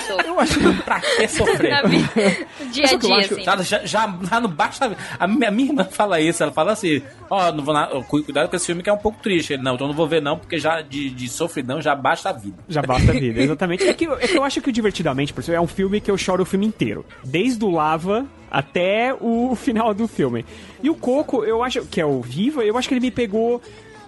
Sofro. 0.07 0.27
Eu 0.27 0.39
acho 0.39 0.59
que 0.59 0.81
pra 0.83 0.99
que 1.01 1.27
sofrer? 1.27 1.73
Dia 2.71 2.85
a 2.85 2.95
dia, 2.95 3.15
acho? 3.17 3.33
assim. 3.33 3.43
Já, 3.43 3.57
já, 3.85 4.17
já 4.23 4.39
não 4.39 4.49
basta. 4.49 4.95
A 5.19 5.27
minha, 5.27 5.47
a 5.49 5.51
minha 5.51 5.69
irmã 5.69 5.83
fala 5.83 6.19
isso, 6.21 6.41
ela 6.43 6.51
fala 6.51 6.71
assim: 6.73 7.01
Ó, 7.29 7.51
não 7.51 7.63
vou 7.63 7.73
na- 7.73 7.87
cuidado 8.07 8.49
com 8.49 8.55
esse 8.55 8.65
filme 8.67 8.81
que 8.83 8.89
é 8.89 8.93
um 8.93 8.97
pouco 8.97 9.19
triste. 9.21 9.53
Ele, 9.53 9.63
não, 9.63 9.75
então 9.75 9.87
não 9.87 9.93
vou 9.95 10.07
ver, 10.07 10.21
não, 10.21 10.37
porque 10.37 10.57
já 10.57 10.81
de, 10.81 11.09
de 11.09 11.27
sofridão 11.27 11.81
já 11.81 11.95
basta 11.95 12.29
a 12.29 12.33
vida. 12.33 12.57
Já 12.69 12.81
basta 12.81 13.11
a 13.11 13.13
vida, 13.13 13.41
exatamente. 13.41 13.83
É 13.87 13.93
que, 13.93 14.05
eu- 14.05 14.13
é 14.17 14.27
que 14.27 14.37
eu 14.37 14.43
acho 14.43 14.61
que 14.61 14.69
o 14.69 14.71
Divertidamente, 14.71 15.33
por 15.33 15.41
exemplo, 15.41 15.57
é 15.57 15.61
um 15.61 15.67
filme 15.67 15.99
que 16.01 16.09
eu 16.09 16.17
choro 16.17 16.43
o 16.43 16.45
filme 16.45 16.65
inteiro. 16.65 17.05
Desde 17.23 17.63
o 17.65 17.69
Lava 17.71 18.25
até 18.49 19.13
o 19.19 19.55
final 19.55 19.93
do 19.93 20.07
filme. 20.07 20.45
E 20.81 20.89
o 20.89 20.95
Coco, 20.95 21.43
eu 21.43 21.63
acho 21.63 21.85
que 21.85 21.99
é 22.01 22.05
o 22.05 22.21
Viva, 22.21 22.63
eu 22.63 22.77
acho 22.77 22.87
que 22.87 22.93
ele 22.93 23.01
me 23.01 23.11
pegou 23.11 23.61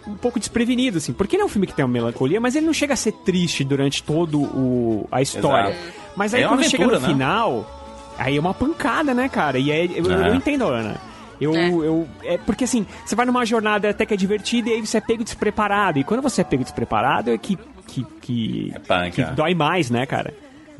um 0.07 0.15
pouco 0.15 0.39
desprevenido, 0.39 0.97
assim. 0.97 1.13
Porque 1.13 1.35
ele 1.35 1.43
é 1.43 1.45
um 1.45 1.49
filme 1.49 1.65
que 1.67 1.73
tem 1.73 1.83
uma 1.85 1.91
melancolia, 1.91 2.39
mas 2.41 2.55
ele 2.55 2.65
não 2.65 2.73
chega 2.73 2.93
a 2.93 2.97
ser 2.97 3.11
triste 3.11 3.63
durante 3.63 4.03
todo 4.03 4.41
o, 4.41 5.07
a 5.11 5.21
história. 5.21 5.69
Exato. 5.71 5.93
Mas 6.15 6.33
aí 6.33 6.43
É 6.43 6.47
quando 6.47 6.63
chega 6.63 6.83
no 6.85 6.89
aventura, 6.91 7.07
né? 7.07 7.13
final, 7.13 8.13
aí 8.17 8.37
é 8.37 8.39
uma 8.39 8.53
pancada, 8.53 9.13
né, 9.13 9.27
cara? 9.29 9.57
E 9.57 9.71
aí 9.71 9.91
eu, 9.97 10.11
É. 10.11 10.29
eu 10.29 10.35
entendo, 10.35 10.67
Ana. 10.67 10.95
Eu, 11.41 11.55
É. 11.55 11.67
eu, 11.69 12.07
é 12.23 12.37
porque 12.37 12.63
assim, 12.63 12.85
você 13.05 13.15
vai 13.15 13.25
numa 13.25 13.45
jornada 13.45 13.89
até 13.89 14.05
que 14.05 14.13
é 14.13 14.17
divertida 14.17 14.69
e 14.69 14.73
aí 14.73 14.85
você 14.85 14.97
é 14.97 15.01
pego 15.01 15.23
despreparado. 15.23 15.99
E 15.99 16.03
quando 16.03 16.21
você 16.21 16.41
é 16.41 16.43
pego 16.43 16.63
despreparado 16.63 17.31
é 17.31 17.37
que, 17.37 17.57
que, 17.87 18.05
que, 18.21 18.71
É 18.75 18.79
punk, 18.79 19.11
que 19.15 19.21
é. 19.21 19.25
dói 19.31 19.53
mais, 19.55 19.89
né, 19.89 20.05
cara? 20.05 20.33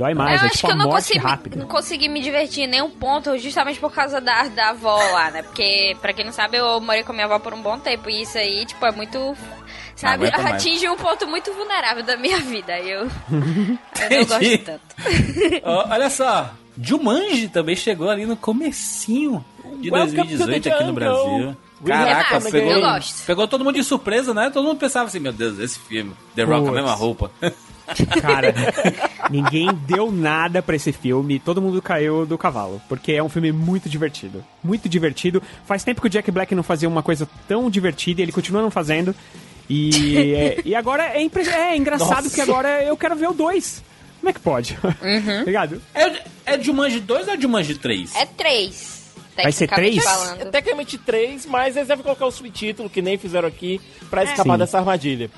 Dói 0.04 0.14
mais, 0.14 0.42
eu 0.42 0.48
é 0.48 0.50
acho 0.50 0.58
tipo 0.58 0.68
que 0.68 0.74
eu 0.74 0.76
a 0.76 0.84
não 0.84 0.90
consegui, 0.92 1.20
rápida. 1.20 1.56
não 1.56 1.68
consegui 1.68 2.10
me 2.10 2.22
divertir 2.22 2.66
em 2.66 2.68
nenhum 2.68 2.90
ponto, 2.90 3.38
justamente 3.38 3.80
por 3.80 3.90
causa 3.90 4.20
da, 4.20 4.50
da 4.50 4.72
avó 4.72 4.98
lá, 4.98 5.32
né? 5.32 5.44
Porque, 5.44 5.96
pra 6.02 6.12
quem 6.12 6.26
não 6.26 6.34
sabe, 6.34 6.58
eu 6.58 6.82
morei 6.82 7.04
com 7.04 7.14
a 7.14 7.16
minha 7.16 7.26
avó 7.26 7.40
por 7.40 7.54
um 7.54 7.62
bom 7.62 7.80
tempo. 7.80 8.10
E 8.10 8.24
isso 8.24 8.38
aí, 8.38 8.66
tipo, 8.66 8.86
é 8.86 8.92
muito. 8.92 9.18
Sabe, 9.96 10.28
atinge 10.28 10.90
um 10.90 10.98
ponto 10.98 11.26
muito 11.26 11.54
vulnerável 11.54 12.04
da 12.04 12.18
minha 12.18 12.38
vida. 12.40 12.78
Eu, 12.80 13.04
eu 13.04 13.10
não 13.32 14.26
gosto 14.26 14.58
tanto. 14.66 14.82
Ó, 15.64 15.88
olha 15.90 16.10
só, 16.10 16.50
Jumanji 16.78 17.48
também 17.48 17.76
chegou 17.76 18.10
ali 18.10 18.26
no 18.26 18.36
comecinho 18.36 19.46
de 19.80 19.90
Welcome 19.90 20.28
to 20.28 20.38
2018 20.38 20.64
the 20.64 20.72
aqui 20.72 20.84
no. 20.84 20.94
Brasil. 20.94 21.58
Caraca, 21.86 22.42
pegou, 22.42 22.82
pegou 23.26 23.48
todo 23.48 23.64
mundo 23.64 23.76
de 23.76 23.84
surpresa, 23.84 24.34
né? 24.34 24.50
Todo 24.50 24.66
mundo 24.66 24.78
pensava 24.78 25.08
assim, 25.08 25.20
meu 25.20 25.32
Deus, 25.32 25.60
esse 25.60 25.80
filme, 25.80 26.14
The 26.36 26.44
Rock, 26.44 26.56
a 26.56 26.62
Putz. 26.62 26.74
mesma 26.74 26.94
roupa. 26.94 27.32
Cara, 28.22 28.54
ninguém 29.30 29.70
deu 29.88 30.12
nada 30.12 30.62
pra 30.62 30.76
esse 30.76 30.92
filme, 30.92 31.40
todo 31.40 31.62
mundo 31.62 31.82
caiu 31.82 32.26
do 32.26 32.38
cavalo, 32.38 32.82
porque 32.90 33.14
é 33.14 33.24
um 33.24 33.30
filme 33.30 33.52
muito 33.52 33.90
divertido. 33.90 34.44
Muito 34.64 34.88
divertido. 34.90 35.42
Faz 35.66 35.84
tempo 35.84 36.02
que 36.02 36.08
o 36.08 36.10
Jack 36.10 36.30
Black 36.32 36.54
não 36.56 36.64
fazia 36.64 36.88
uma 36.90 37.04
coisa 37.04 37.28
tão 37.48 37.70
divertida 37.70 38.22
e 38.22 38.24
ele 38.24 38.32
continua 38.32 38.62
não 38.62 38.72
fazendo. 38.72 39.16
E, 39.70 40.34
é- 40.36 40.62
e 40.66 40.76
agora 40.76 41.04
é, 41.16 41.22
impre- 41.22 41.48
é 41.50 41.76
engraçado 41.78 42.10
Nossa. 42.10 42.24
porque 42.30 42.42
agora 42.42 42.84
eu 42.84 42.98
quero 42.98 43.16
ver 43.16 43.30
o 43.30 43.34
2. 43.34 43.84
Como 44.20 44.30
é 44.30 44.34
que 44.34 44.40
pode? 44.40 44.78
Ligado? 45.46 45.82
É, 45.94 46.22
é 46.46 46.62
Jumanji 46.62 47.00
2 47.02 47.28
ou 47.28 47.42
Jumanji 47.42 47.76
3? 47.76 48.16
É 48.16 48.26
três. 48.26 48.94
Vai 49.36 49.52
ser 49.52 49.68
três? 49.68 50.06
É 50.40 50.46
tecnicamente 50.46 50.96
três, 50.98 51.46
mas 51.48 51.76
eles 51.76 51.88
devem 51.88 52.04
colocar 52.04 52.28
o 52.28 52.32
subtítulo, 52.32 52.88
que 52.90 53.02
nem 53.02 53.18
fizeram 53.18 53.48
aqui, 53.48 53.82
pra 54.10 54.24
escapar 54.24 54.54
Sim. 54.54 54.60
dessa 54.60 54.78
armadilha. 54.78 55.30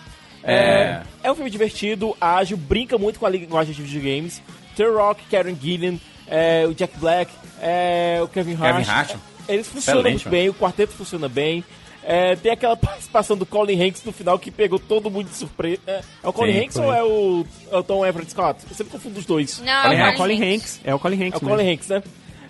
É. 0.45 1.01
É 1.23 1.31
um 1.31 1.35
filme 1.35 1.49
divertido, 1.49 2.15
ágil, 2.21 2.55
brinca 2.57 2.97
muito 2.97 3.19
com 3.19 3.25
a 3.25 3.29
linguagem 3.29 3.73
de 3.73 3.81
videogames. 3.81 4.41
The 4.77 4.85
Rock, 4.85 5.23
Karen 5.31 5.55
Gillan, 5.59 5.97
é, 6.27 6.65
o 6.67 6.73
Jack 6.73 6.97
Black, 6.99 7.31
é, 7.61 8.19
o 8.21 8.27
Kevin 8.27 8.53
Hart. 8.55 8.75
Kevin 8.77 8.89
Hart. 8.91 9.15
É, 9.47 9.53
Eles 9.53 9.67
funcionam 9.67 10.01
Excelente, 10.01 10.13
muito 10.13 10.25
mano. 10.25 10.37
bem, 10.37 10.49
o 10.49 10.53
quarteto 10.53 10.93
funciona 10.93 11.27
bem. 11.29 11.63
É, 12.03 12.35
tem 12.35 12.51
aquela 12.51 12.75
participação 12.77 13.35
do 13.35 13.45
Colin 13.45 13.81
Hanks 13.81 14.03
no 14.03 14.11
final 14.11 14.37
que 14.37 14.51
pegou 14.51 14.77
todo 14.77 15.09
mundo 15.09 15.27
de 15.29 15.35
surpresa. 15.35 15.81
É, 15.87 16.01
é 16.23 16.27
o 16.27 16.31
Colin 16.33 16.53
Sim, 16.53 16.59
Hanks 16.65 16.77
foi. 16.77 16.85
ou 16.85 16.93
é 16.93 17.03
o, 17.03 17.45
é 17.71 17.77
o 17.77 17.83
Tom 17.83 18.05
Everett 18.05 18.29
Scott? 18.31 18.59
Eu 18.69 18.75
sempre 18.75 18.91
confundo 18.91 19.17
os 19.19 19.25
dois. 19.25 19.59
Não, 19.61 19.91
É, 19.91 20.09
é 20.11 20.13
o 20.13 20.17
Colin 20.17 20.53
Hanks. 20.55 20.81
É 20.83 20.93
o 20.93 20.99
Colin 20.99 21.23
É 21.23 21.27
Hanks. 21.27 21.37
o 21.41 21.45
Colin 21.45 21.55
mesmo. 21.63 21.71
Hanks, 21.73 21.87
né? 21.89 22.03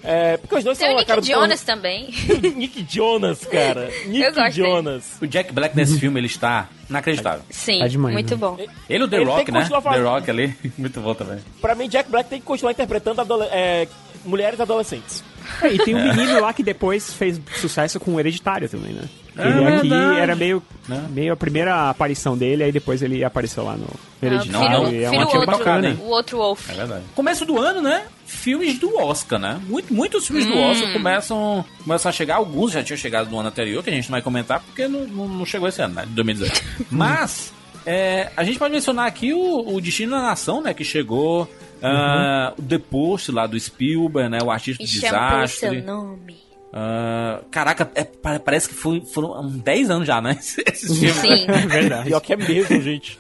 É, 0.06 0.38
porque 0.38 0.56
os 0.56 0.64
dois 0.64 0.78
Tem 0.78 0.88
são 0.88 0.96
o 1.02 1.06
cara 1.06 1.20
Nick 1.20 1.32
do 1.34 1.36
Jonas 1.40 1.62
também. 1.64 2.10
Nick 2.56 2.86
Jonas, 2.90 3.44
cara. 3.46 3.90
Nick 4.06 4.32
dele. 4.32 4.52
Jonas. 4.52 5.18
O 5.22 5.28
Jack 5.28 5.52
Black 5.52 5.76
nesse 5.76 6.00
filme, 6.00 6.20
ele 6.20 6.28
está 6.28 6.70
inacreditável. 6.90 7.42
Sim, 7.50 7.80
Tá 7.80 7.88
demais, 7.88 8.14
muito 8.14 8.32
né? 8.32 8.38
bom. 8.38 8.58
Ele 8.90 9.04
e 9.04 9.06
o 9.06 9.08
The 9.08 9.16
Ele 9.18 9.26
Rock, 9.26 9.52
né? 9.52 9.68
The. 9.68 10.00
Rock 10.02 10.30
ali, 10.30 10.56
muito 10.78 11.00
bom 11.02 11.14
também. 11.14 11.40
Pra 11.62 11.74
mim, 11.76 11.90
Jack 11.90 12.10
Black 12.10 12.30
tem 12.30 12.40
que 12.40 12.46
continuar 12.46 12.72
interpretando 12.72 13.20
adole- 13.22 13.48
é, 13.52 13.88
mulheres 14.24 14.60
adolescentes. 14.60 15.24
É, 15.62 15.68
e 15.74 15.78
tem 15.78 15.94
um 15.96 16.04
menino 16.04 16.40
lá 16.42 16.52
que 16.54 16.64
depois 16.64 17.14
fez 17.14 17.40
sucesso 17.58 18.00
com 18.00 18.16
o 18.16 18.20
Hereditário 18.20 18.68
também, 18.68 18.94
né? 18.94 19.04
É 19.38 19.48
ele 19.48 19.68
aqui 19.68 19.90
verdade. 19.90 20.20
era 20.20 20.36
meio, 20.36 20.64
Né? 20.88 21.06
meio 21.10 21.34
a 21.34 21.36
primeira 21.36 21.90
aparição 21.90 22.36
dele, 22.38 22.64
aí 22.64 22.72
depois 22.72 23.02
ele 23.04 23.24
apareceu 23.24 23.64
lá 23.64 23.76
no 23.76 23.86
Ah, 23.86 24.26
Hereditário. 24.26 24.70
não, 24.72 24.92
e 24.92 25.04
é 25.04 25.10
filho 25.10 25.20
um 25.22 25.24
ator 25.24 25.36
outro, 25.42 25.58
bacana. 25.58 25.98
o 26.02 26.08
outro 26.10 26.38
Wolf. 26.38 26.70
É 26.70 26.74
verdade. 26.74 27.04
Começo 27.14 27.46
do 27.46 27.60
ano, 27.60 27.82
né? 27.82 28.06
Filmes 28.36 28.78
do 28.80 28.96
Oscar, 28.98 29.40
né? 29.40 29.60
Muito, 29.68 29.94
muitos 29.94 30.28
filmes 30.28 30.46
do 30.46 30.58
Oscar 30.58 30.94
começam, 30.94 31.66
começam 31.84 32.10
a 32.10 32.12
chegar. 32.12 32.36
Alguns 32.36 32.72
já 32.72 32.84
tinham 32.84 32.98
chegado 32.98 33.30
no 33.32 33.40
ano 33.40 33.50
anterior, 33.50 33.84
que 33.84 33.90
a 33.90 33.94
gente 33.94 34.06
não 34.10 34.12
vai 34.14 34.22
comentar, 34.22 34.60
porque 34.62 34.88
não, 34.88 35.08
não, 35.08 35.28
não 35.28 35.46
chegou 35.46 35.68
esse 35.68 35.82
ano, 35.82 35.96
né? 35.96 36.04
De 36.06 36.12
2018. 36.14 36.64
Mas, 36.92 37.52
é, 37.86 38.32
a 38.38 38.44
gente 38.44 38.60
pode 38.60 38.74
mencionar 38.74 39.08
aqui 39.08 39.34
o, 39.34 39.76
o 39.76 39.82
Destino 39.82 40.12
da 40.12 40.22
Nação, 40.22 40.62
né? 40.62 40.74
Que 40.74 40.84
chegou. 40.84 41.50
ah, 41.82 42.54
o 42.58 42.62
The 42.62 42.78
Post 42.78 43.32
lá 43.32 43.48
do 43.48 43.60
Spielberg, 43.60 44.30
né? 44.30 44.40
O 44.44 44.52
Artista 44.52 44.84
Me 44.84 44.90
do 44.90 44.96
chama 45.00 45.30
pelo 45.32 45.48
seu 45.48 45.70
Desastre. 45.72 45.82
nome. 45.82 46.36
Ah, 46.74 47.40
caraca, 47.50 47.90
é, 47.96 48.04
pa- 48.04 48.38
parece 48.40 48.68
que 48.68 48.76
foi, 48.76 49.00
foram 49.02 49.40
uns 49.46 49.54
10 49.60 49.90
anos 49.90 50.06
já, 50.08 50.20
né? 50.22 50.38
Esses 50.68 51.00
filmes. 51.00 51.16
Sim. 51.16 51.46
É 51.50 51.68
verdade. 51.68 52.06
Pior 52.10 52.20
que 52.20 52.34
é 52.34 52.36
mesmo, 52.36 52.82
gente. 52.82 53.18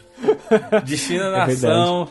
Destino 0.83 1.19
da 1.31 1.43
É 1.43 1.47
Nação. 1.47 2.07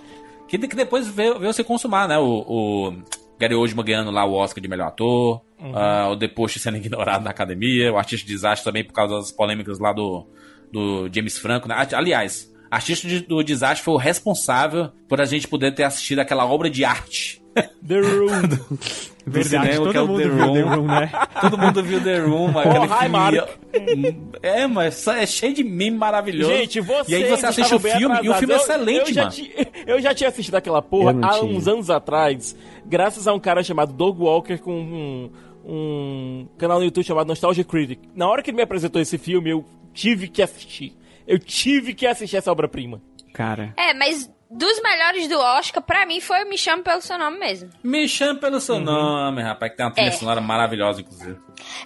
Que, 0.48 0.58
que 0.58 0.76
depois 0.76 1.08
veio, 1.08 1.38
veio 1.38 1.52
se 1.52 1.64
consumar, 1.64 2.08
né? 2.08 2.18
O, 2.18 2.44
o 2.46 2.92
Gary 3.38 3.54
Oldman 3.54 3.84
ganhando 3.84 4.10
lá 4.10 4.24
o 4.24 4.32
Oscar 4.32 4.62
de 4.62 4.68
melhor 4.68 4.88
ator. 4.88 5.42
ah, 5.74 6.08
o 6.10 6.16
The 6.16 6.28
Post 6.28 6.58
sendo 6.58 6.76
ignorado 6.78 7.24
na 7.24 7.30
academia. 7.30 7.92
O 7.92 7.96
Artista 7.96 8.26
de 8.26 8.32
Desastre 8.32 8.64
também 8.64 8.84
por 8.84 8.92
causa 8.92 9.16
das 9.16 9.32
polêmicas 9.32 9.78
lá 9.78 9.92
do, 9.92 10.26
do 10.72 11.08
James 11.12 11.38
Franco. 11.38 11.68
Né? 11.68 11.74
Aliás, 11.92 12.52
Artista 12.70 13.08
do 13.20 13.42
Desastre 13.42 13.84
foi 13.84 13.94
o 13.94 13.98
responsável 13.98 14.90
por 15.08 15.20
a 15.20 15.24
gente 15.24 15.46
poder 15.46 15.74
ter 15.74 15.84
assistido 15.84 16.18
aquela 16.20 16.44
obra 16.44 16.68
de 16.68 16.84
arte. 16.84 17.43
The 17.86 18.00
Room. 18.00 18.30
Verdade, 19.26 19.72
cinema, 19.72 19.76
todo 19.76 19.90
que 19.92 19.96
é 19.96 20.02
o 20.02 20.06
mundo 20.06 20.18
The 20.22 20.28
viu 20.28 20.36
The 20.52 20.60
Room. 20.60 20.74
Room, 20.76 20.86
né? 20.86 21.10
Todo 21.40 21.56
mundo 21.58 21.82
viu 21.82 22.02
The 22.04 22.18
Room, 22.18 22.58
aquele 22.58 22.84
hi, 22.84 22.88
filme. 22.88 23.08
Mark. 23.08 23.48
É, 24.42 24.66
mas 24.66 25.06
é 25.08 25.24
cheio 25.26 25.54
de 25.54 25.64
meme 25.64 25.96
maravilhoso. 25.96 26.52
Gente, 26.52 26.80
vocês 26.82 27.08
E 27.08 27.14
aí 27.14 27.30
você 27.30 27.46
assiste 27.46 27.74
o 27.74 27.80
filme 27.80 28.18
e 28.22 28.28
o 28.28 28.34
filme 28.34 28.52
é. 28.52 28.56
Eu- 28.56 28.60
excelente, 28.60 29.08
eu, 29.08 29.14
já 29.14 29.20
mano. 29.22 29.32
ti- 29.34 29.52
eu 29.86 30.00
já 30.02 30.14
tinha 30.14 30.28
assistido 30.28 30.56
aquela 30.56 30.82
porra 30.82 31.12
Eu 31.12 31.24
há 31.24 31.30
tinha. 31.38 31.44
uns 31.56 31.66
anos 31.66 31.88
atrás, 31.88 32.54
graças 32.84 33.26
a 33.26 33.32
um 33.32 33.40
cara 33.40 33.62
chamado 33.62 33.94
Doug 33.94 34.20
Walker 34.20 34.58
com 34.58 34.72
um, 34.78 35.30
um 35.64 36.46
canal 36.58 36.78
no 36.78 36.84
YouTube 36.84 37.04
chamado 37.04 37.26
Nostalgia 37.28 37.64
Critic. 37.64 38.00
Na 38.14 38.28
hora 38.28 38.42
que 38.42 38.50
ele 38.50 38.56
me 38.58 38.62
apresentou 38.62 39.00
esse 39.00 39.16
filme, 39.16 39.48
eu 39.48 39.64
tive 39.94 40.28
que 40.28 40.42
assistir. 40.42 40.94
Eu 41.26 41.38
tive 41.38 41.94
que 41.94 42.06
assistir 42.06 42.36
essa 42.36 42.52
obra-prima. 42.52 43.00
Cara, 43.32 43.72
É, 43.76 43.94
mas 43.94 44.30
dos 44.50 44.80
melhores 44.82 45.28
do 45.28 45.38
Oscar, 45.38 45.82
pra 45.82 46.06
mim 46.06 46.20
foi 46.20 46.44
o 46.44 46.48
Me 46.48 46.56
Chame 46.56 46.82
Pelo 46.82 47.00
Seu 47.00 47.18
Nome 47.18 47.38
mesmo. 47.38 47.70
Me 47.82 48.08
chame 48.08 48.38
pelo 48.38 48.60
seu 48.60 48.78
nome, 48.78 49.42
rapaz, 49.42 49.70
que 49.72 49.76
tem 49.76 49.86
uma 49.86 49.92
trilha 49.92 50.08
É. 50.08 50.12
sonora 50.12 50.40
maravilhosa, 50.40 51.00
inclusive. 51.00 51.36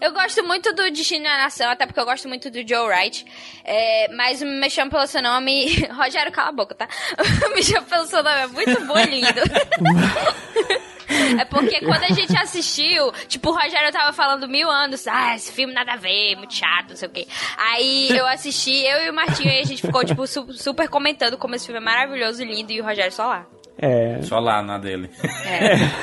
Eu 0.00 0.12
gosto 0.12 0.42
muito 0.44 0.72
do 0.74 0.90
Destino 0.90 1.24
da 1.24 1.38
Nação, 1.38 1.70
até 1.70 1.86
porque 1.86 2.00
eu 2.00 2.04
gosto 2.04 2.28
muito 2.28 2.50
do 2.50 2.66
Joe 2.66 2.88
Wright. 2.88 3.24
É, 3.64 4.08
mas 4.14 4.42
o 4.42 4.46
Me 4.46 4.68
Chame 4.68 4.90
Pelo 4.90 5.06
Seu 5.06 5.22
Nome... 5.22 5.66
Rogério, 5.92 6.32
cala 6.32 6.48
a 6.48 6.52
boca, 6.52 6.74
tá? 6.74 6.88
me 7.54 7.62
Chame 7.62 7.86
Pelo 7.86 8.06
Seu 8.06 8.22
Nome 8.22 8.40
é 8.40 8.46
muito 8.48 8.86
bom 8.86 8.98
e 8.98 9.04
lindo. 9.06 9.40
É 11.38 11.44
porque 11.44 11.80
quando 11.80 12.04
a 12.04 12.10
gente 12.10 12.36
assistiu, 12.36 13.10
tipo, 13.28 13.50
o 13.50 13.54
Rogério 13.54 13.90
tava 13.92 14.12
falando 14.12 14.46
mil 14.48 14.70
anos, 14.70 15.06
ah, 15.08 15.34
esse 15.34 15.50
filme 15.52 15.72
nada 15.72 15.92
a 15.92 15.96
ver, 15.96 16.36
muito 16.36 16.54
chato, 16.54 16.90
não 16.90 16.96
sei 16.96 17.08
o 17.08 17.10
quê. 17.10 17.26
Aí 17.56 18.08
eu 18.10 18.26
assisti, 18.26 18.74
eu 18.84 19.06
e 19.06 19.10
o 19.10 19.14
Martinho, 19.14 19.50
e 19.50 19.60
a 19.60 19.64
gente 19.64 19.80
ficou, 19.82 20.04
tipo, 20.04 20.26
su- 20.26 20.52
super 20.52 20.88
comentando 20.88 21.36
como 21.38 21.54
esse 21.54 21.66
filme 21.66 21.80
é 21.80 21.84
maravilhoso 21.84 22.42
e 22.42 22.46
lindo, 22.46 22.72
e 22.72 22.80
o 22.80 22.84
Rogério 22.84 23.12
só 23.12 23.26
lá. 23.26 23.46
é. 23.78 24.20
Só 24.22 24.38
lá 24.38 24.62
na 24.62 24.76
dele. 24.78 25.10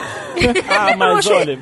Ah, 0.69 0.95
mas 0.97 1.25
olha, 1.27 1.59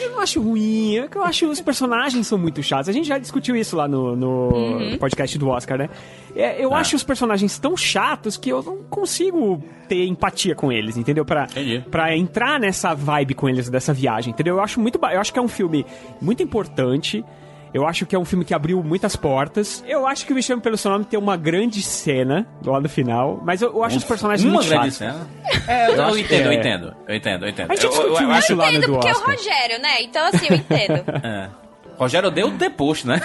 Eu 0.00 0.10
não 0.12 0.20
acho 0.20 0.40
ruim, 0.40 0.96
é 0.98 1.08
que 1.08 1.16
eu 1.16 1.22
acho 1.24 1.46
os 1.48 1.60
personagens 1.60 2.26
são 2.26 2.38
muito 2.38 2.62
chatos. 2.62 2.88
A 2.88 2.92
gente 2.92 3.06
já 3.08 3.18
discutiu 3.18 3.54
isso 3.56 3.76
lá 3.76 3.86
no, 3.88 4.14
no 4.16 4.98
podcast 4.98 5.38
do 5.38 5.48
Oscar, 5.48 5.78
né? 5.78 5.88
É, 6.34 6.62
eu 6.64 6.72
Ah. 6.74 6.78
acho 6.78 6.94
os 6.96 7.02
personagens 7.02 7.58
tão 7.58 7.76
chatos 7.76 8.36
que 8.36 8.50
eu 8.50 8.62
não 8.62 8.78
consigo 8.84 9.62
ter 9.88 10.06
empatia 10.06 10.54
com 10.54 10.70
eles, 10.70 10.96
entendeu? 10.96 11.24
Pra, 11.24 11.44
Entendi. 11.50 11.84
pra 11.90 12.16
entrar 12.16 12.58
nessa 12.60 12.94
vibe 12.94 13.34
com 13.34 13.48
eles 13.48 13.68
dessa 13.68 13.92
viagem, 13.92 14.32
entendeu? 14.32 14.56
Eu 14.56 14.60
acho 14.62 14.80
muito, 14.80 14.98
eu 15.02 15.20
acho 15.20 15.32
que 15.32 15.38
é 15.38 15.42
um 15.42 15.48
filme 15.48 15.84
muito 16.20 16.42
importante. 16.42 17.24
Eu 17.72 17.86
acho 17.86 18.04
que 18.04 18.16
é 18.16 18.18
um 18.18 18.24
filme 18.24 18.44
que 18.44 18.52
abriu 18.52 18.82
muitas 18.82 19.14
portas. 19.14 19.84
Eu 19.86 20.06
acho 20.06 20.26
que 20.26 20.32
o 20.32 20.34
Me 20.34 20.42
Chame 20.42 20.60
Pelo 20.60 20.76
Seu 20.76 20.90
Nome 20.90 21.04
tem 21.04 21.18
uma 21.18 21.36
grande 21.36 21.80
cena 21.82 22.46
lá 22.64 22.80
no 22.80 22.88
final. 22.88 23.40
Mas 23.44 23.62
eu, 23.62 23.68
eu 23.72 23.84
acho 23.84 23.98
os 23.98 24.04
personagens 24.04 24.44
Uma 24.44 24.54
muito 24.54 24.68
grande 24.68 24.90
chatos. 24.92 24.96
cena. 24.96 25.28
É, 25.68 25.88
eu, 25.88 25.94
eu 25.94 26.04
acho 26.04 26.18
entendo, 26.18 26.40
eu 26.40 26.48
que 26.50 26.56
é. 26.56 26.60
entendo. 26.60 26.96
Eu 27.06 27.14
entendo, 27.14 27.44
eu 27.44 27.48
entendo. 27.48 27.70
A 27.70 27.74
gente 27.76 27.84
Eu- 27.84 27.92
eu- 27.92 27.98
discutiu 28.00 28.30
eu 28.32 28.38
isso 28.38 28.54
lá 28.56 28.64
no 28.64 28.70
Entendo 28.70 28.86
do 28.86 28.92
porque 28.94 29.08
é 29.08 29.12
o 29.12 29.14
Oscar. 29.14 29.36
Rogério, 29.36 29.78
né? 29.82 30.02
Então, 30.02 30.26
assim, 30.26 30.46
eu 30.50 30.56
entendo. 30.56 31.04
É. 31.24 31.48
Rogério 31.96 32.28
odeia 32.28 32.46
o 32.46 32.50
The 32.58 32.70
Post, 32.70 33.06
né? 33.06 33.20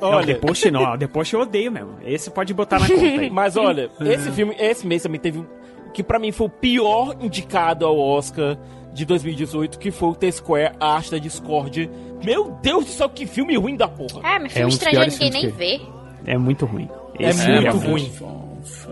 Não, 0.00 0.08
olha, 0.08 0.26
depois 0.26 0.64
não, 0.70 0.96
depois 0.96 1.32
eu 1.32 1.40
odeio 1.40 1.70
mesmo. 1.72 1.96
Esse 2.04 2.30
pode 2.30 2.52
botar 2.54 2.78
na 2.78 2.86
conta 2.88 3.00
aí. 3.00 3.28
mas 3.30 3.56
olha, 3.56 3.90
esse 4.00 4.30
filme, 4.32 4.54
esse 4.58 4.86
mês 4.86 5.02
também 5.02 5.18
teve 5.20 5.38
um 5.40 5.46
que 5.92 6.02
pra 6.02 6.18
mim 6.18 6.32
foi 6.32 6.46
o 6.46 6.50
pior 6.50 7.14
indicado 7.20 7.86
ao 7.86 7.96
Oscar 7.98 8.56
de 8.94 9.04
2018, 9.04 9.78
que 9.78 9.90
foi 9.90 10.08
o 10.10 10.14
T-Square, 10.14 10.72
a 10.80 10.94
Arte 10.94 11.10
da 11.10 11.18
Discord. 11.18 11.90
Meu 12.24 12.52
Deus 12.62 12.84
do 12.86 12.90
céu, 12.92 13.08
que 13.10 13.26
filme 13.26 13.56
ruim 13.56 13.76
da 13.76 13.88
porra. 13.88 14.20
É, 14.26 14.38
meu 14.38 14.46
É 14.46 14.48
filme 14.50 14.64
um 14.64 14.68
dos 14.68 14.74
estrangeiro 14.76 15.10
ninguém 15.10 15.30
nem 15.30 15.50
vê. 15.50 15.80
É 16.24 16.38
muito 16.38 16.64
ruim. 16.64 16.88
É 17.18 17.28
Esse 17.28 17.46
muito 17.50 17.62
realmente- 17.78 17.86
ruim. 17.86 18.12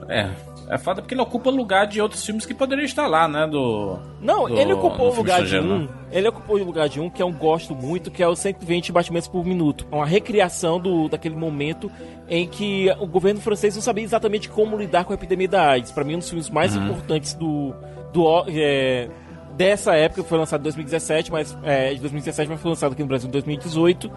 É. 0.08 0.28
É 0.68 0.78
foda 0.78 1.02
porque 1.02 1.12
ele 1.12 1.20
ocupa 1.20 1.50
lugar 1.50 1.86
de 1.86 2.00
outros 2.00 2.24
filmes 2.24 2.46
que 2.46 2.54
poderiam 2.54 2.84
estar 2.84 3.06
lá, 3.06 3.28
né? 3.28 3.46
Do. 3.46 3.98
Não, 4.22 4.48
do- 4.48 4.58
ele 4.58 4.72
ocupou 4.72 5.12
o 5.12 5.14
lugar 5.14 5.44
de 5.44 5.58
um. 5.58 5.80
né? 5.80 5.88
Ele 6.10 6.28
ocupou 6.28 6.56
o 6.56 6.64
lugar 6.64 6.88
de 6.88 6.98
um 6.98 7.10
que 7.10 7.22
eu 7.22 7.30
gosto 7.30 7.74
muito, 7.74 8.10
que 8.10 8.22
é 8.22 8.28
o 8.28 8.34
120 8.34 8.90
batimentos 8.90 9.28
por 9.28 9.44
minuto. 9.44 9.86
É 9.92 9.94
uma 9.96 10.06
recriação 10.06 10.80
do, 10.80 11.08
daquele 11.08 11.34
momento 11.36 11.90
em 12.28 12.46
que 12.46 12.86
o 13.00 13.06
governo 13.06 13.40
francês 13.40 13.74
não 13.74 13.82
sabia 13.82 14.04
exatamente 14.04 14.48
como 14.48 14.76
lidar 14.76 15.04
com 15.04 15.12
a 15.12 15.16
epidemia 15.16 15.48
da 15.48 15.68
AIDS. 15.70 15.90
Pra 15.92 16.04
mim, 16.04 16.14
um 16.14 16.18
dos 16.20 16.28
filmes 16.30 16.48
mais 16.48 16.74
importantes 16.74 17.34
do. 17.34 17.74
do 18.12 18.44
é, 18.48 19.08
dessa 19.56 19.94
época, 19.94 20.22
foi 20.24 20.38
lançado 20.38 20.60
em 20.60 20.64
2017, 20.64 21.30
mas. 21.32 21.56
É, 21.62 21.94
de 21.94 22.00
2017, 22.00 22.50
mas 22.50 22.60
foi 22.60 22.70
lançado 22.70 22.92
aqui 22.92 23.02
no 23.02 23.08
Brasil 23.08 23.28
em 23.28 23.32
2018. 23.32 24.10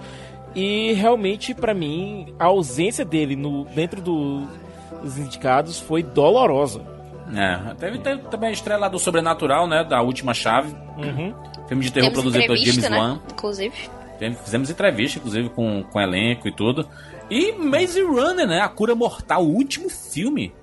E 0.55 0.93
realmente, 0.93 1.53
pra 1.53 1.73
mim, 1.73 2.33
a 2.39 2.45
ausência 2.45 3.03
dele 3.03 3.35
no, 3.35 3.65
dentro 3.65 4.01
do- 4.01 4.47
dos 5.01 5.17
indicados 5.17 5.79
foi 5.79 6.01
dolorosa. 6.01 6.81
É, 7.35 7.73
teve, 7.75 7.97
teve 7.99 8.21
também 8.29 8.49
a 8.49 8.51
estreia 8.53 8.79
lá 8.79 8.87
do 8.87 8.97
Sobrenatural, 8.99 9.67
né? 9.67 9.83
Da 9.83 10.01
Última 10.01 10.33
Chave. 10.33 10.73
Uhum. 10.97 11.33
Filme 11.67 11.83
de 11.83 11.91
terror 11.91 12.09
Temos 12.11 12.21
produzido 12.23 12.45
pelo 12.45 12.57
James 12.57 12.89
né? 12.89 12.97
Wan. 12.97 13.19
Inclusive. 13.31 13.75
Fizemos 14.43 14.69
entrevista, 14.69 15.19
inclusive, 15.19 15.49
com, 15.49 15.83
com 15.83 15.99
elenco 15.99 16.47
e 16.47 16.51
tudo. 16.51 16.87
E 17.29 17.51
Maze 17.53 18.01
Runner, 18.01 18.47
né? 18.47 18.61
A 18.61 18.69
Cura 18.69 18.95
Mortal, 18.95 19.43
o 19.43 19.49
último 19.53 19.89
filme 19.89 20.53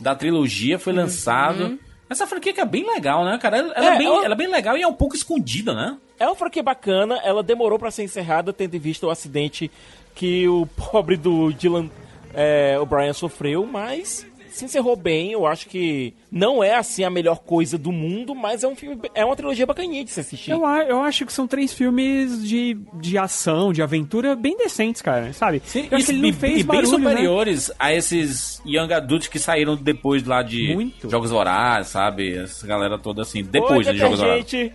da 0.00 0.14
trilogia, 0.14 0.78
foi 0.78 0.92
lançado. 0.94 1.78
Essa 2.12 2.26
franquia 2.26 2.52
que 2.52 2.60
é 2.60 2.64
bem 2.64 2.86
legal, 2.86 3.24
né, 3.24 3.38
cara? 3.38 3.58
Ela, 3.58 3.72
ela 3.74 3.86
é, 3.86 3.94
É, 3.94 3.98
bem, 3.98 4.06
ela- 4.06 4.24
ela 4.24 4.34
é 4.34 4.36
bem 4.36 4.48
legal 4.48 4.76
e 4.76 4.82
é 4.82 4.86
um 4.86 4.92
pouco 4.94 5.16
escondida, 5.16 5.74
né? 5.74 5.96
É 6.18 6.26
uma 6.26 6.36
franquia 6.36 6.62
bacana, 6.62 7.18
ela 7.24 7.42
demorou 7.42 7.78
pra 7.78 7.90
ser 7.90 8.04
encerrada, 8.04 8.52
tendo 8.52 8.74
em 8.76 8.78
vista 8.78 9.06
o 9.06 9.10
acidente 9.10 9.70
que 10.14 10.46
o 10.46 10.66
pobre 10.92 11.16
do 11.16 11.52
Dylan 11.52 11.90
é, 12.34 12.78
O'Brien 12.80 13.12
sofreu, 13.12 13.66
mas 13.66 14.26
se 14.56 14.64
encerrou 14.64 14.96
bem. 14.96 15.32
Eu 15.32 15.46
acho 15.46 15.68
que 15.68 16.14
não 16.30 16.62
é 16.62 16.74
assim 16.74 17.04
a 17.04 17.10
melhor 17.10 17.38
coisa 17.40 17.76
do 17.76 17.92
mundo, 17.92 18.34
mas 18.34 18.62
é 18.62 18.68
um 18.68 18.76
filme, 18.76 19.00
é 19.14 19.24
uma 19.24 19.36
trilogia 19.36 19.66
bacaninha 19.66 20.04
de 20.04 20.10
se 20.10 20.20
assistir. 20.20 20.50
Eu, 20.50 20.64
eu 20.64 21.02
acho 21.02 21.26
que 21.26 21.32
são 21.32 21.46
três 21.46 21.72
filmes 21.72 22.46
de, 22.46 22.78
de 22.94 23.18
ação, 23.18 23.72
de 23.72 23.82
aventura 23.82 24.34
bem 24.34 24.56
decentes, 24.56 25.02
cara, 25.02 25.32
sabe? 25.32 25.62
Sim, 25.64 25.88
eu 25.90 25.96
acho 25.96 26.06
que 26.06 26.12
ele 26.12 26.22
não 26.22 26.28
e, 26.28 26.32
fez 26.32 26.60
e 26.60 26.62
bem 26.62 26.66
barulho, 26.66 26.98
né? 26.98 27.10
superiores 27.10 27.72
a 27.78 27.92
esses 27.92 28.60
Young 28.66 28.92
Adults 28.92 29.28
que 29.28 29.38
saíram 29.38 29.76
depois 29.76 30.24
lá 30.24 30.42
de 30.42 30.74
Muito. 30.74 31.10
Jogos 31.10 31.30
Vorazes, 31.30 31.92
sabe? 31.92 32.36
Essa 32.36 32.66
galera 32.66 32.98
toda 32.98 33.22
assim, 33.22 33.40
Oi, 33.40 33.48
depois 33.48 33.86
de 33.86 33.96
Jogos 33.96 34.20
Vorazes. 34.20 34.72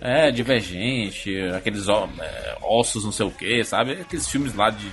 É, 0.00 0.30
Divergente, 0.30 1.34
aqueles 1.56 1.88
ó, 1.88 2.08
é, 2.20 2.56
ossos 2.62 3.04
não 3.04 3.12
sei 3.12 3.26
o 3.26 3.30
que, 3.30 3.64
sabe? 3.64 3.92
Aqueles 3.92 4.28
filmes 4.28 4.54
lá 4.54 4.70
de. 4.70 4.86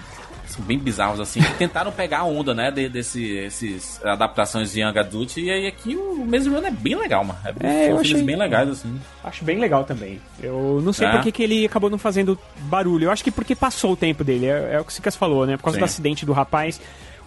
São 0.52 0.64
bem 0.66 0.78
bizarros 0.78 1.20
assim. 1.20 1.42
que 1.42 1.54
tentaram 1.58 1.92
pegar 1.92 2.20
a 2.20 2.24
onda, 2.26 2.54
né? 2.54 2.70
De, 2.72 2.88
desse, 2.90 3.24
esses 3.38 4.04
adaptações 4.06 4.72
de 4.72 4.82
Young 4.82 4.98
Adult. 5.00 5.38
E 5.38 5.50
aí 5.50 5.68
aqui 5.68 5.96
o 5.96 6.26
Maze 6.26 6.50
Runner 6.50 6.68
é 6.68 6.72
bem 6.72 6.96
legal, 6.96 7.24
mano. 7.24 7.40
É, 7.46 7.50
É, 7.50 7.52
são 7.54 7.64
eu 7.64 7.86
filmes 7.88 8.12
achei- 8.12 8.24
bem 8.24 8.36
legais, 8.36 8.70
assim. 8.70 9.00
Acho 9.24 9.44
bem 9.46 9.60
legal 9.60 9.84
também. 9.84 10.20
Eu 10.42 10.82
não 10.84 10.94
sei 10.94 11.08
É. 11.08 11.12
por 11.12 11.22
que, 11.22 11.32
que 11.32 11.44
ele 11.44 11.66
acabou 11.66 11.90
não 11.90 11.98
fazendo 11.98 12.38
barulho. 12.62 13.06
Eu 13.06 13.12
acho 13.12 13.24
que 13.24 13.32
porque 13.32 13.56
passou 13.56 13.94
o 13.94 13.96
tempo 13.96 14.24
dele. 14.24 14.46
É, 14.48 14.74
é 14.74 14.80
o 14.80 14.84
que 14.84 14.92
o 14.92 14.94
Sicas 14.94 15.16
falou, 15.16 15.46
né? 15.46 15.58
Por 15.58 15.64
causa 15.64 15.76
Sim. 15.78 15.82
do 15.82 15.86
acidente 15.86 16.26
do 16.26 16.34
rapaz, 16.34 16.80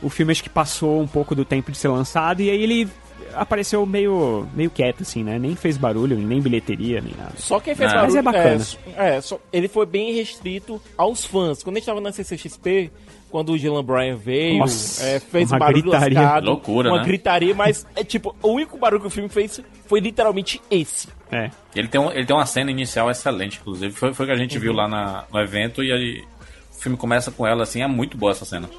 o 0.02 0.10
filme 0.10 0.32
acho 0.32 0.42
que 0.42 0.50
passou 0.50 1.00
um 1.00 1.06
pouco 1.06 1.34
do 1.34 1.44
tempo 1.44 1.72
de 1.72 1.78
ser 1.78 1.88
lançado 1.88 2.42
e 2.42 2.50
aí 2.50 2.62
ele 2.62 2.88
apareceu 3.32 3.84
meio, 3.86 4.46
meio 4.54 4.70
quieto, 4.70 5.02
assim, 5.02 5.24
né? 5.24 5.38
Nem 5.38 5.56
fez 5.56 5.76
barulho, 5.76 6.16
nem 6.16 6.40
bilheteria, 6.40 7.00
nem 7.00 7.14
nada. 7.16 7.32
Só 7.36 7.58
quem 7.58 7.74
fez 7.74 7.90
Ah. 7.90 7.94
barulho. 7.96 8.14
Mas 8.14 8.16
é 8.16 8.22
bacana. 8.22 8.64
É, 8.96 9.20
só- 9.20 9.40
ele 9.52 9.66
foi 9.66 9.86
bem 9.86 10.12
restrito 10.14 10.80
aos 10.96 11.24
fãs. 11.24 11.62
Quando 11.62 11.76
a 11.76 11.78
gente 11.80 11.86
tava 11.86 12.00
na 12.00 12.12
CCXP, 12.12 12.92
quando 13.34 13.50
o 13.52 13.58
Dylan 13.58 13.82
Bryan 13.82 14.14
veio, 14.14 14.58
Nossa, 14.60 15.04
é, 15.04 15.18
fez 15.18 15.50
uma 15.50 15.58
barulho 15.58 15.82
gritaria. 15.82 16.20
lascado, 16.20 16.44
Loucura, 16.46 16.88
uma 16.88 16.98
né? 16.98 17.04
gritaria, 17.04 17.52
mas 17.52 17.84
é 17.96 18.04
tipo, 18.04 18.32
o 18.40 18.50
único 18.50 18.78
barulho 18.78 19.00
que 19.00 19.08
o 19.08 19.10
filme 19.10 19.28
fez 19.28 19.60
foi 19.88 19.98
literalmente 19.98 20.62
esse. 20.70 21.08
É. 21.32 21.50
Ele 21.74 21.88
tem, 21.88 22.00
um, 22.00 22.12
ele 22.12 22.24
tem 22.24 22.36
uma 22.36 22.46
cena 22.46 22.70
inicial 22.70 23.10
excelente, 23.10 23.58
inclusive. 23.60 23.92
Foi, 23.92 24.14
foi 24.14 24.24
o 24.24 24.28
que 24.28 24.32
a 24.32 24.38
gente 24.38 24.56
viu 24.56 24.72
lá 24.72 24.86
na- 24.86 25.24
no 25.32 25.40
evento 25.40 25.82
e 25.82 25.90
aí 25.90 26.24
o 26.70 26.80
filme 26.80 26.96
começa 26.96 27.32
com 27.32 27.44
ela, 27.44 27.64
assim. 27.64 27.82
É 27.82 27.88
muito 27.88 28.16
boa 28.16 28.30
essa 28.30 28.44
cena. 28.44 28.70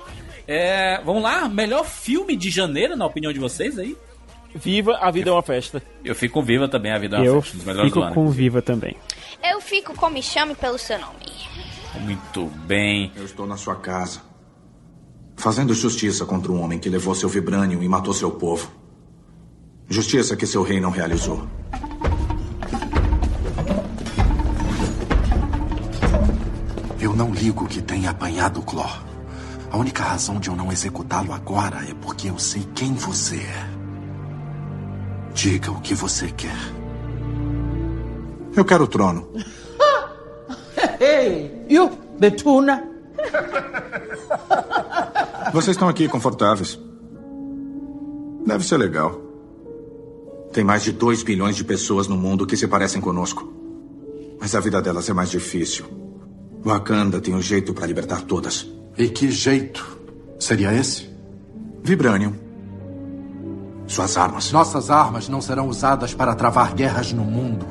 É, 0.47 1.01
vamos 1.03 1.21
lá, 1.21 1.49
melhor 1.49 1.83
filme 1.83 2.33
de 2.37 2.49
janeiro, 2.49 2.95
na 2.95 3.05
opinião 3.05 3.33
de 3.33 3.39
vocês 3.39 3.77
aí? 3.77 3.97
Viva, 4.55 4.95
a 5.01 5.11
vida 5.11 5.31
é 5.31 5.33
uma 5.33 5.41
festa. 5.43 5.83
Eu 6.01 6.15
fico 6.15 6.35
com 6.35 6.41
Viva 6.41 6.69
também, 6.69 6.93
a 6.93 6.97
vida 6.97 7.17
é 7.17 7.19
uma 7.19 7.25
Eu 7.25 7.41
festa, 7.41 7.57
melhores 7.65 7.91
fico 7.91 8.09
com 8.13 8.29
Viva 8.29 8.61
também. 8.61 8.95
Eu 9.43 9.59
fico 9.59 9.93
com 9.93 10.09
Me 10.09 10.23
Chame 10.23 10.55
Pelo 10.55 10.77
Seu 10.77 10.97
Nome. 10.97 11.25
Muito 11.99 12.45
bem. 12.65 13.11
Eu 13.17 13.25
estou 13.25 13.45
na 13.45 13.57
sua 13.57 13.75
casa, 13.75 14.21
fazendo 15.35 15.73
justiça 15.73 16.25
contra 16.25 16.51
um 16.51 16.61
homem 16.61 16.79
que 16.79 16.89
levou 16.89 17.13
seu 17.13 17.29
vibranium 17.29 17.83
e 17.83 17.87
matou 17.87 18.13
seu 18.13 18.31
povo. 18.31 18.71
Justiça 19.87 20.35
que 20.35 20.47
seu 20.47 20.63
rei 20.63 20.79
não 20.79 20.89
realizou. 20.89 21.47
Eu 26.99 27.13
não 27.15 27.31
ligo 27.31 27.67
que 27.67 27.81
tenha 27.81 28.09
apanhado 28.09 28.59
o 28.59 28.63
Clor. 28.63 29.03
A 29.71 29.77
única 29.77 30.03
razão 30.03 30.39
de 30.39 30.49
eu 30.49 30.55
não 30.55 30.71
executá-lo 30.71 31.33
agora 31.33 31.83
é 31.87 31.93
porque 32.01 32.29
eu 32.29 32.39
sei 32.39 32.65
quem 32.73 32.93
você 32.93 33.37
é. 33.37 33.69
Diga 35.33 35.71
o 35.71 35.81
que 35.81 35.93
você 35.93 36.31
quer. 36.31 36.57
Eu 38.55 38.65
quero 38.65 38.85
o 38.85 38.87
trono. 38.87 39.27
Hey, 40.97 41.65
you, 41.67 41.89
Betuna. 42.19 42.94
Vocês 45.53 45.75
estão 45.75 45.87
aqui 45.87 46.07
confortáveis. 46.07 46.79
Deve 48.45 48.65
ser 48.65 48.77
legal. 48.77 49.21
Tem 50.51 50.63
mais 50.63 50.83
de 50.83 50.91
2 50.91 51.23
bilhões 51.23 51.55
de 51.55 51.63
pessoas 51.63 52.07
no 52.07 52.15
mundo 52.15 52.45
que 52.45 52.57
se 52.57 52.67
parecem 52.67 53.01
conosco. 53.01 53.51
Mas 54.39 54.53
a 54.53 54.59
vida 54.59 54.81
delas 54.81 55.09
é 55.09 55.13
mais 55.13 55.29
difícil. 55.29 55.85
Wakanda 56.63 57.19
tem 57.21 57.33
um 57.33 57.41
jeito 57.41 57.73
para 57.73 57.87
libertar 57.87 58.21
todas. 58.21 58.67
E 58.97 59.07
que 59.07 59.29
jeito 59.29 59.99
seria 60.39 60.73
esse? 60.73 61.09
Vibranium. 61.83 62.33
Suas 63.87 64.17
armas. 64.17 64.51
Nossas 64.51 64.89
armas 64.89 65.29
não 65.29 65.41
serão 65.41 65.67
usadas 65.67 66.13
para 66.13 66.35
travar 66.35 66.73
guerras 66.73 67.13
no 67.13 67.23
mundo. 67.23 67.65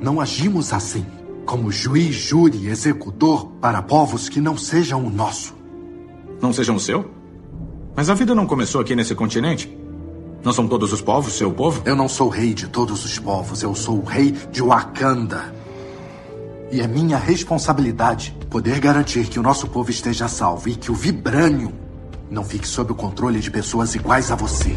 Não 0.00 0.20
agimos 0.20 0.72
assim, 0.72 1.06
como 1.44 1.70
juiz, 1.70 2.14
júri 2.14 2.58
e 2.58 2.68
executor 2.68 3.46
para 3.60 3.82
povos 3.82 4.28
que 4.28 4.40
não 4.40 4.56
sejam 4.56 5.04
o 5.04 5.10
nosso. 5.10 5.54
Não 6.40 6.52
sejam 6.52 6.76
o 6.76 6.80
seu? 6.80 7.10
Mas 7.96 8.10
a 8.10 8.14
vida 8.14 8.34
não 8.34 8.46
começou 8.46 8.80
aqui 8.80 8.96
nesse 8.96 9.14
continente? 9.14 9.76
Não 10.42 10.52
são 10.52 10.68
todos 10.68 10.92
os 10.92 11.00
povos 11.00 11.34
seu 11.34 11.50
povo? 11.52 11.82
Eu 11.84 11.96
não 11.96 12.08
sou 12.08 12.28
rei 12.28 12.52
de 12.52 12.68
todos 12.68 13.04
os 13.04 13.18
povos, 13.18 13.62
eu 13.62 13.74
sou 13.74 13.98
o 13.98 14.04
rei 14.04 14.32
de 14.52 14.60
Wakanda. 14.62 15.54
E 16.70 16.80
é 16.80 16.86
minha 16.86 17.16
responsabilidade 17.16 18.36
poder 18.50 18.80
garantir 18.80 19.26
que 19.28 19.38
o 19.38 19.42
nosso 19.42 19.68
povo 19.68 19.90
esteja 19.90 20.28
salvo 20.28 20.68
e 20.68 20.74
que 20.74 20.90
o 20.90 20.94
Vibranium 20.94 21.72
não 22.30 22.44
fique 22.44 22.66
sob 22.66 22.92
o 22.92 22.94
controle 22.94 23.40
de 23.40 23.50
pessoas 23.50 23.94
iguais 23.94 24.30
a 24.30 24.34
você. 24.34 24.76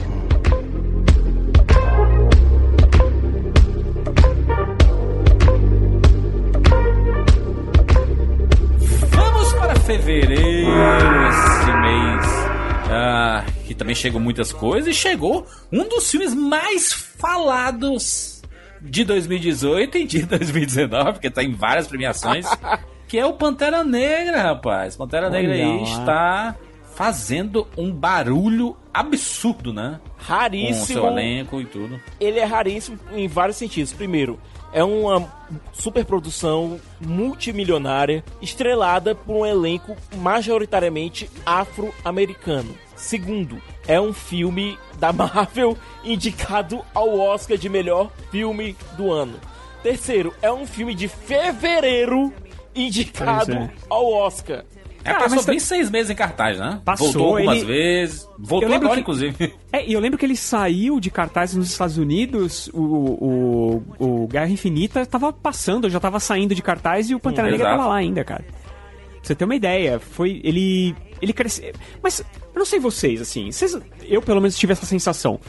Fevereiro, 9.88 10.70
esse 11.30 11.72
mês. 11.78 12.26
Ah, 12.92 13.46
que 13.66 13.74
também 13.74 13.96
chegou 13.96 14.20
muitas 14.20 14.52
coisas. 14.52 14.90
E 14.90 14.94
chegou 14.94 15.48
um 15.72 15.88
dos 15.88 16.12
filmes 16.12 16.36
mais 16.36 16.92
falados 16.92 18.42
de 18.82 19.06
2018 19.06 19.98
e 19.98 20.06
de 20.06 20.26
2019, 20.26 21.14
porque 21.14 21.30
tá 21.30 21.42
em 21.42 21.54
várias 21.54 21.88
premiações. 21.88 22.46
que 23.08 23.18
é 23.18 23.26
o 23.26 23.32
Pantera 23.34 23.82
Negra, 23.86 24.42
rapaz. 24.42 24.98
Pantera 24.98 25.30
Negra 25.30 25.54
Olha 25.54 25.64
aí 25.64 25.78
lá. 25.78 25.84
está 25.84 26.56
fazendo 26.94 27.66
um 27.78 27.90
barulho 27.90 28.76
absurdo, 28.94 29.72
né? 29.72 30.02
Com 30.04 30.34
o 30.34 30.36
Raríssimo. 30.36 30.86
seu 30.86 31.08
elenco 31.08 31.62
e 31.62 31.66
tudo. 31.66 31.98
Ele 32.20 32.40
é 32.40 32.44
raríssimo 32.44 33.00
em 33.16 33.28
vários 33.30 33.56
sentidos. 33.56 33.94
Primeiro, 33.94 34.38
é 34.72 34.84
uma 34.84 35.28
superprodução 35.74 36.80
multimilionária 37.00 38.24
estrelada 38.42 39.16
por 39.16 39.38
um 39.38 39.46
elenco 39.46 39.96
majoritariamente 40.16 41.30
afro-americano. 41.46 42.76
Segundo, 42.96 43.62
é 43.88 44.02
um 44.02 44.12
filme 44.12 44.78
da 45.00 45.14
Marvel 45.14 45.78
indicado 46.04 46.84
ao 46.94 47.18
Oscar 47.20 47.58
de 47.58 47.70
melhor 47.70 48.12
filme 48.32 48.76
do 48.98 49.12
ano. 49.12 49.40
Terceiro, 49.84 50.34
é 50.42 50.52
um 50.52 50.66
filme 50.66 50.94
de 50.96 51.08
fevereiro 51.08 52.34
indicado 52.76 53.54
é. 53.54 53.72
ao 53.90 54.12
Oscar. 54.12 54.66
É, 55.08 55.12
Cara, 55.14 55.24
passou 55.24 55.36
mas 55.38 55.46
tá- 55.46 55.52
bem 55.52 55.60
seis 55.60 55.90
meses 55.90 56.10
em 56.12 56.16
cartaz, 56.16 56.58
né? 56.60 56.82
Passou, 56.84 57.08
Voltou 57.12 57.38
algumas 57.38 57.58
ele- 57.58 57.66
vezes. 57.66 58.30
Voltou 58.38 58.74
agora, 58.74 58.94
que- 58.96 59.00
inclusive. 59.02 59.54
É, 59.72 59.86
e 59.88 59.94
eu 59.94 60.00
lembro 60.00 60.18
que 60.18 60.26
ele 60.26 60.36
saiu 60.36 61.00
de 61.00 61.12
cartaz 61.12 61.54
nos 61.54 61.70
Estados 61.70 61.98
Unidos, 61.98 62.70
o, 62.74 62.82
o, 62.82 63.84
o 64.24 64.28
Guerra 64.28 64.50
Infinita 64.50 65.06
tava 65.06 65.32
passando, 65.32 65.90
já 65.90 66.00
tava 66.00 66.20
saindo 66.20 66.56
de 66.56 66.62
cartaz 66.62 67.10
e 67.10 67.16
o 67.16 67.20
Pantera 67.20 67.48
Hum, 67.48 67.52
Negra 67.52 67.68
exato. 67.68 67.78
tava 67.78 67.90
lá 67.90 67.96
ainda, 67.98 68.24
cara. 68.24 68.44
Pra 68.44 69.20
você 69.24 69.36
ter 69.36 69.46
uma 69.46 69.56
ideia, 69.56 70.00
foi. 70.00 70.40
Ele. 70.44 70.96
Ele 71.22 71.34
cresceu. 71.34 71.74
Mas 72.02 72.20
eu 72.20 72.60
não 72.60 72.66
sei 72.66 72.80
vocês, 72.80 73.20
assim. 73.22 73.52
Vocês, 73.52 73.78
eu 74.04 74.22
pelo 74.22 74.40
menos 74.40 74.58
tive 74.58 74.74
essa 74.74 74.86
sensação. 74.86 75.40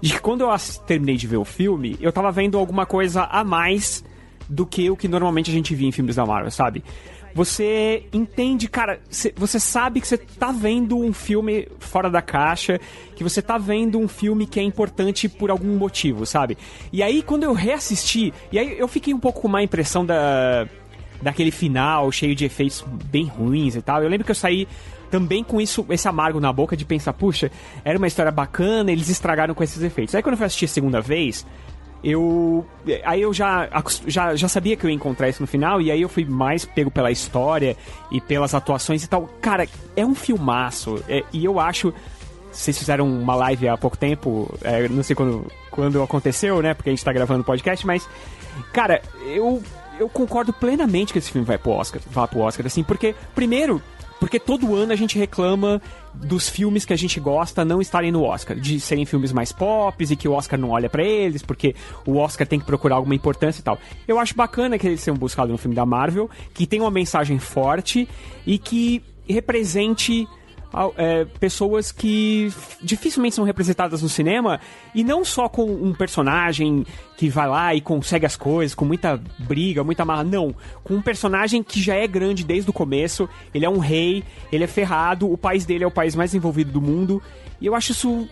De 0.00 0.12
que 0.12 0.20
quando 0.20 0.42
eu 0.42 0.50
terminei 0.86 1.16
de 1.16 1.26
ver 1.26 1.38
o 1.38 1.44
filme, 1.44 1.96
eu 2.00 2.12
tava 2.12 2.30
vendo 2.30 2.56
alguma 2.58 2.84
coisa 2.86 3.24
a 3.24 3.42
mais 3.42 4.04
do 4.48 4.64
que 4.66 4.88
o 4.90 4.96
que 4.96 5.08
normalmente 5.08 5.50
a 5.50 5.54
gente 5.54 5.74
via 5.74 5.88
em 5.88 5.92
filmes 5.92 6.14
da 6.16 6.24
Marvel, 6.24 6.50
sabe? 6.50 6.84
Você 7.36 8.04
entende, 8.14 8.66
cara, 8.66 8.98
cê- 9.10 9.30
você 9.36 9.60
sabe 9.60 10.00
que 10.00 10.08
você 10.08 10.16
tá 10.16 10.50
vendo 10.50 10.96
um 10.98 11.12
filme 11.12 11.68
fora 11.78 12.08
da 12.08 12.22
caixa, 12.22 12.80
que 13.14 13.22
você 13.22 13.42
tá 13.42 13.58
vendo 13.58 13.98
um 13.98 14.08
filme 14.08 14.46
que 14.46 14.58
é 14.58 14.62
importante 14.62 15.28
por 15.28 15.50
algum 15.50 15.76
motivo, 15.76 16.24
sabe? 16.24 16.56
E 16.90 17.02
aí, 17.02 17.22
quando 17.22 17.42
eu 17.42 17.52
reassisti, 17.52 18.32
e 18.50 18.58
aí 18.58 18.78
eu 18.78 18.88
fiquei 18.88 19.12
um 19.12 19.20
pouco 19.20 19.42
com 19.42 19.48
má 19.48 19.62
impressão 19.62 20.04
da. 20.06 20.66
daquele 21.20 21.50
final 21.50 22.10
cheio 22.10 22.34
de 22.34 22.46
efeitos 22.46 22.82
bem 23.10 23.26
ruins 23.26 23.76
e 23.76 23.82
tal. 23.82 24.02
Eu 24.02 24.08
lembro 24.08 24.24
que 24.24 24.30
eu 24.30 24.34
saí 24.34 24.66
também 25.10 25.44
com 25.44 25.60
isso, 25.60 25.84
esse 25.90 26.08
amargo 26.08 26.40
na 26.40 26.50
boca 26.50 26.74
de 26.74 26.86
pensar, 26.86 27.12
puxa, 27.12 27.50
era 27.84 27.98
uma 27.98 28.06
história 28.06 28.32
bacana, 28.32 28.90
eles 28.90 29.10
estragaram 29.10 29.54
com 29.54 29.62
esses 29.62 29.82
efeitos. 29.82 30.14
Aí 30.14 30.22
quando 30.22 30.32
eu 30.32 30.38
fui 30.38 30.46
assistir 30.46 30.64
a 30.64 30.68
segunda 30.68 31.02
vez, 31.02 31.46
eu. 32.02 32.64
Aí 33.04 33.22
eu 33.22 33.32
já, 33.32 33.68
já, 34.06 34.36
já 34.36 34.48
sabia 34.48 34.76
que 34.76 34.84
eu 34.84 34.90
ia 34.90 34.96
encontrar 34.96 35.28
isso 35.28 35.42
no 35.42 35.46
final, 35.46 35.80
e 35.80 35.90
aí 35.90 36.00
eu 36.02 36.08
fui 36.08 36.24
mais 36.24 36.64
pego 36.64 36.90
pela 36.90 37.10
história 37.10 37.76
e 38.10 38.20
pelas 38.20 38.54
atuações 38.54 39.02
e 39.02 39.08
tal. 39.08 39.28
Cara, 39.40 39.66
é 39.94 40.04
um 40.04 40.14
filmaço. 40.14 41.02
é- 41.08 41.24
e 41.32 41.44
eu 41.44 41.58
acho. 41.58 41.92
Vocês 42.52 42.78
fizeram 42.78 43.06
uma 43.06 43.34
live 43.34 43.68
há 43.68 43.76
pouco 43.76 43.98
tempo, 43.98 44.50
é, 44.62 44.88
não 44.88 45.02
sei 45.02 45.14
quando, 45.14 45.46
quando 45.70 46.02
aconteceu, 46.02 46.62
né? 46.62 46.72
Porque 46.72 46.88
a 46.88 46.92
gente 46.92 47.04
tá 47.04 47.12
gravando 47.12 47.42
o 47.42 47.44
podcast, 47.44 47.86
mas. 47.86 48.08
Cara, 48.72 49.02
eu, 49.26 49.62
eu 50.00 50.08
concordo 50.08 50.52
plenamente 50.52 51.12
que 51.12 51.18
esse 51.18 51.30
filme 51.30 51.46
vai 51.46 51.58
pro 51.58 51.72
Oscar. 51.72 52.00
Vá 52.10 52.26
pro 52.26 52.40
Oscar, 52.40 52.64
assim, 52.66 52.82
porque, 52.82 53.14
primeiro, 53.34 53.82
porque 54.18 54.40
todo 54.40 54.74
ano 54.74 54.92
a 54.92 54.96
gente 54.96 55.18
reclama 55.18 55.82
dos 56.24 56.48
filmes 56.48 56.84
que 56.84 56.92
a 56.92 56.96
gente 56.96 57.20
gosta 57.20 57.64
não 57.64 57.80
estarem 57.80 58.10
no 58.10 58.22
Oscar, 58.22 58.58
de 58.58 58.80
serem 58.80 59.04
filmes 59.04 59.32
mais 59.32 59.52
pop 59.52 60.02
e 60.02 60.16
que 60.16 60.28
o 60.28 60.32
Oscar 60.32 60.58
não 60.58 60.70
olha 60.70 60.88
pra 60.88 61.02
eles, 61.02 61.42
porque 61.42 61.74
o 62.04 62.16
Oscar 62.16 62.46
tem 62.46 62.58
que 62.58 62.66
procurar 62.66 62.96
alguma 62.96 63.14
importância 63.14 63.60
e 63.60 63.62
tal. 63.62 63.78
Eu 64.06 64.18
acho 64.18 64.34
bacana 64.34 64.78
que 64.78 64.86
eles 64.86 65.04
tenham 65.04 65.16
buscado 65.16 65.52
um 65.52 65.58
filme 65.58 65.74
da 65.74 65.86
Marvel, 65.86 66.30
que 66.54 66.66
tem 66.66 66.80
uma 66.80 66.90
mensagem 66.90 67.38
forte 67.38 68.08
e 68.46 68.58
que 68.58 69.02
represente 69.28 70.26
é, 70.96 71.24
pessoas 71.24 71.90
que 71.90 72.52
dificilmente 72.82 73.34
são 73.34 73.44
representadas 73.44 74.02
no 74.02 74.08
cinema 74.08 74.60
e 74.94 75.02
não 75.02 75.24
só 75.24 75.48
com 75.48 75.64
um 75.64 75.94
personagem 75.94 76.84
que 77.16 77.28
vai 77.28 77.48
lá 77.48 77.74
e 77.74 77.80
consegue 77.80 78.26
as 78.26 78.36
coisas, 78.36 78.74
com 78.74 78.84
muita 78.84 79.20
briga, 79.38 79.82
muita 79.82 80.04
marra, 80.04 80.24
não. 80.24 80.54
Com 80.84 80.94
um 80.94 81.02
personagem 81.02 81.62
que 81.62 81.80
já 81.80 81.94
é 81.94 82.06
grande 82.06 82.44
desde 82.44 82.68
o 82.68 82.72
começo, 82.72 83.28
ele 83.54 83.64
é 83.64 83.70
um 83.70 83.78
rei, 83.78 84.22
ele 84.52 84.64
é 84.64 84.66
ferrado, 84.66 85.30
o 85.30 85.38
país 85.38 85.64
dele 85.64 85.84
é 85.84 85.86
o 85.86 85.90
país 85.90 86.14
mais 86.14 86.34
envolvido 86.34 86.70
do 86.72 86.80
mundo 86.80 87.22
e 87.60 87.66
eu 87.66 87.74
acho 87.74 87.92
isso 87.92 88.28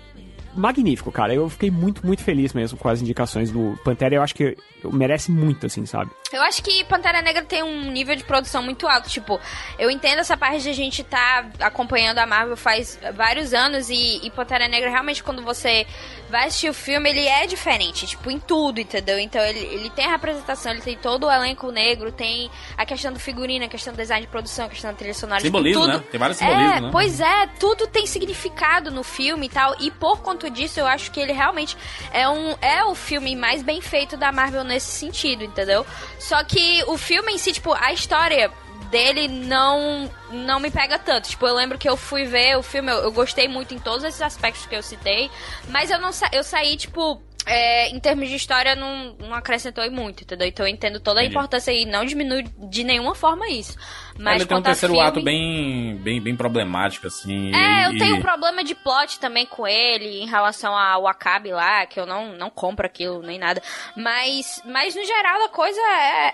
magnífico, 0.54 1.10
cara. 1.12 1.34
Eu 1.34 1.48
fiquei 1.48 1.70
muito, 1.70 2.04
muito 2.04 2.22
feliz 2.22 2.52
mesmo 2.52 2.78
com 2.78 2.88
as 2.88 3.00
indicações 3.00 3.50
do 3.50 3.78
Pantera. 3.84 4.14
Eu 4.14 4.22
acho 4.22 4.34
que 4.34 4.56
merece 4.92 5.30
muito, 5.30 5.66
assim, 5.66 5.86
sabe? 5.86 6.10
Eu 6.32 6.42
acho 6.42 6.62
que 6.62 6.84
Pantera 6.84 7.22
Negra 7.22 7.42
tem 7.42 7.62
um 7.62 7.90
nível 7.90 8.16
de 8.16 8.24
produção 8.24 8.62
muito 8.62 8.86
alto. 8.86 9.08
Tipo, 9.08 9.40
eu 9.78 9.90
entendo 9.90 10.18
essa 10.18 10.36
parte 10.36 10.62
de 10.62 10.68
a 10.68 10.74
gente 10.74 11.02
tá 11.04 11.48
acompanhando 11.60 12.18
a 12.18 12.26
Marvel 12.26 12.56
faz 12.56 12.98
vários 13.14 13.54
anos 13.54 13.88
e, 13.90 14.24
e 14.24 14.30
Pantera 14.30 14.68
Negra 14.68 14.90
realmente 14.90 15.22
quando 15.22 15.42
você 15.42 15.86
vai 16.34 16.48
assistir 16.48 16.68
o 16.68 16.74
filme, 16.74 17.08
ele 17.08 17.24
é 17.28 17.46
diferente, 17.46 18.08
tipo, 18.08 18.28
em 18.28 18.40
tudo, 18.40 18.80
entendeu? 18.80 19.20
Então 19.20 19.40
ele, 19.40 19.60
ele 19.60 19.88
tem 19.90 20.04
a 20.04 20.10
representação, 20.10 20.72
ele 20.72 20.80
tem 20.80 20.96
todo 20.96 21.28
o 21.28 21.30
elenco 21.30 21.70
negro, 21.70 22.10
tem 22.10 22.50
a 22.76 22.84
questão 22.84 23.12
do 23.12 23.20
figurino, 23.20 23.64
a 23.64 23.68
questão 23.68 23.92
do 23.92 23.96
design 23.96 24.26
de 24.26 24.30
produção, 24.32 24.66
a 24.66 24.68
questão 24.68 24.90
da 24.90 24.96
trilha 24.96 25.14
sonora. 25.14 25.40
tipo, 25.40 25.46
Simbolismo, 25.56 25.82
tudo. 25.82 25.92
né? 25.98 26.04
Tem 26.10 26.18
vários 26.18 26.42
É, 26.42 26.46
simbolismos, 26.46 26.80
né? 26.82 26.88
Pois 26.90 27.20
é, 27.20 27.46
tudo 27.60 27.86
tem 27.86 28.04
significado 28.04 28.90
no 28.90 29.04
filme 29.04 29.46
e 29.46 29.48
tal. 29.48 29.76
E 29.78 29.92
por 29.92 30.22
conta 30.22 30.50
disso, 30.50 30.80
eu 30.80 30.88
acho 30.88 31.12
que 31.12 31.20
ele 31.20 31.32
realmente 31.32 31.76
é, 32.12 32.28
um, 32.28 32.56
é 32.60 32.84
o 32.84 32.96
filme 32.96 33.36
mais 33.36 33.62
bem 33.62 33.80
feito 33.80 34.16
da 34.16 34.32
Marvel 34.32 34.64
nesse 34.64 34.90
sentido, 34.90 35.44
entendeu? 35.44 35.86
Só 36.18 36.42
que 36.42 36.82
o 36.88 36.98
filme 36.98 37.32
em 37.32 37.38
si, 37.38 37.52
tipo, 37.52 37.72
a 37.72 37.92
história 37.92 38.50
dele 38.90 39.28
não 39.28 40.10
não 40.30 40.60
me 40.60 40.70
pega 40.70 40.98
tanto. 40.98 41.28
Tipo, 41.28 41.46
eu 41.46 41.54
lembro 41.54 41.78
que 41.78 41.88
eu 41.88 41.96
fui 41.96 42.24
ver 42.24 42.56
o 42.56 42.62
filme, 42.62 42.90
eu, 42.90 42.98
eu 42.98 43.12
gostei 43.12 43.48
muito 43.48 43.74
em 43.74 43.78
todos 43.78 44.04
esses 44.04 44.20
aspectos 44.20 44.66
que 44.66 44.74
eu 44.74 44.82
citei, 44.82 45.30
mas 45.68 45.90
eu 45.90 45.98
não 45.98 46.12
sa 46.12 46.28
eu 46.32 46.42
saí, 46.42 46.76
tipo, 46.76 47.22
é, 47.46 47.88
em 47.90 48.00
termos 48.00 48.28
de 48.28 48.36
história, 48.36 48.74
não, 48.74 49.14
não 49.18 49.34
acrescentou 49.34 49.88
muito, 49.90 50.22
entendeu? 50.22 50.46
Então 50.48 50.66
eu 50.66 50.72
entendo 50.72 50.98
toda 50.98 51.20
a 51.20 51.22
Entendi. 51.22 51.36
importância 51.36 51.72
e 51.72 51.84
não 51.84 52.04
diminui 52.04 52.44
de 52.58 52.84
nenhuma 52.84 53.14
forma 53.14 53.48
isso. 53.48 53.76
Mas 54.18 54.36
ele 54.36 54.46
tem 54.46 54.56
um 54.56 54.62
terceiro 54.62 54.94
filme- 54.94 55.08
ato 55.08 55.22
bem, 55.22 55.96
bem, 55.96 56.20
bem 56.20 56.36
problemático, 56.36 57.06
assim. 57.06 57.52
é, 57.54 57.82
e- 57.82 57.84
eu 57.86 57.98
tenho 57.98 58.16
um 58.16 58.20
problema 58.20 58.62
de 58.62 58.74
plot 58.74 59.18
também 59.18 59.44
com 59.46 59.66
ele 59.66 60.22
em 60.22 60.26
relação 60.26 60.76
ao 60.76 61.02
Wakabi 61.02 61.50
lá, 61.50 61.84
que 61.86 61.98
eu 61.98 62.06
não, 62.06 62.32
não 62.36 62.48
compro 62.50 62.86
aquilo 62.86 63.22
nem 63.22 63.38
nada. 63.38 63.60
Mas, 63.96 64.62
mas 64.64 64.94
no 64.94 65.04
geral 65.04 65.44
a 65.44 65.48
coisa 65.48 65.80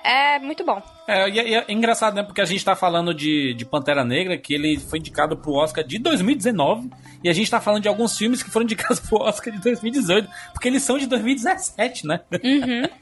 é, 0.05 0.35
é 0.35 0.39
muito 0.39 0.65
bom. 0.65 0.83
É, 1.09 1.29
e 1.29 1.39
é, 1.55 1.65
é 1.69 1.73
engraçado, 1.73 2.15
né? 2.15 2.23
Porque 2.23 2.41
a 2.41 2.45
gente 2.45 2.65
tá 2.65 2.77
falando 2.77 3.13
de, 3.13 3.55
de 3.55 3.65
Pantera 3.65 4.05
Negra, 4.05 4.37
que 4.39 4.55
ele 4.55 4.79
foi 4.79 4.99
indicado 4.99 5.37
pro 5.37 5.55
Oscar 5.55 5.83
de 5.83 5.99
2019, 5.99 6.89
e 7.25 7.29
a 7.29 7.33
gente 7.33 7.51
tá 7.51 7.61
falando 7.61 7.83
de 7.83 7.89
alguns 7.89 8.17
filmes 8.17 8.43
que 8.43 8.51
foram 8.51 8.65
indicados 8.65 9.01
pro 9.01 9.19
Oscar 9.23 9.53
de 9.53 9.61
2018, 9.61 10.29
porque 10.53 10.69
eles 10.69 10.83
são 10.83 10.99
de 10.99 11.07
2017, 11.07 12.07
né? 12.07 12.21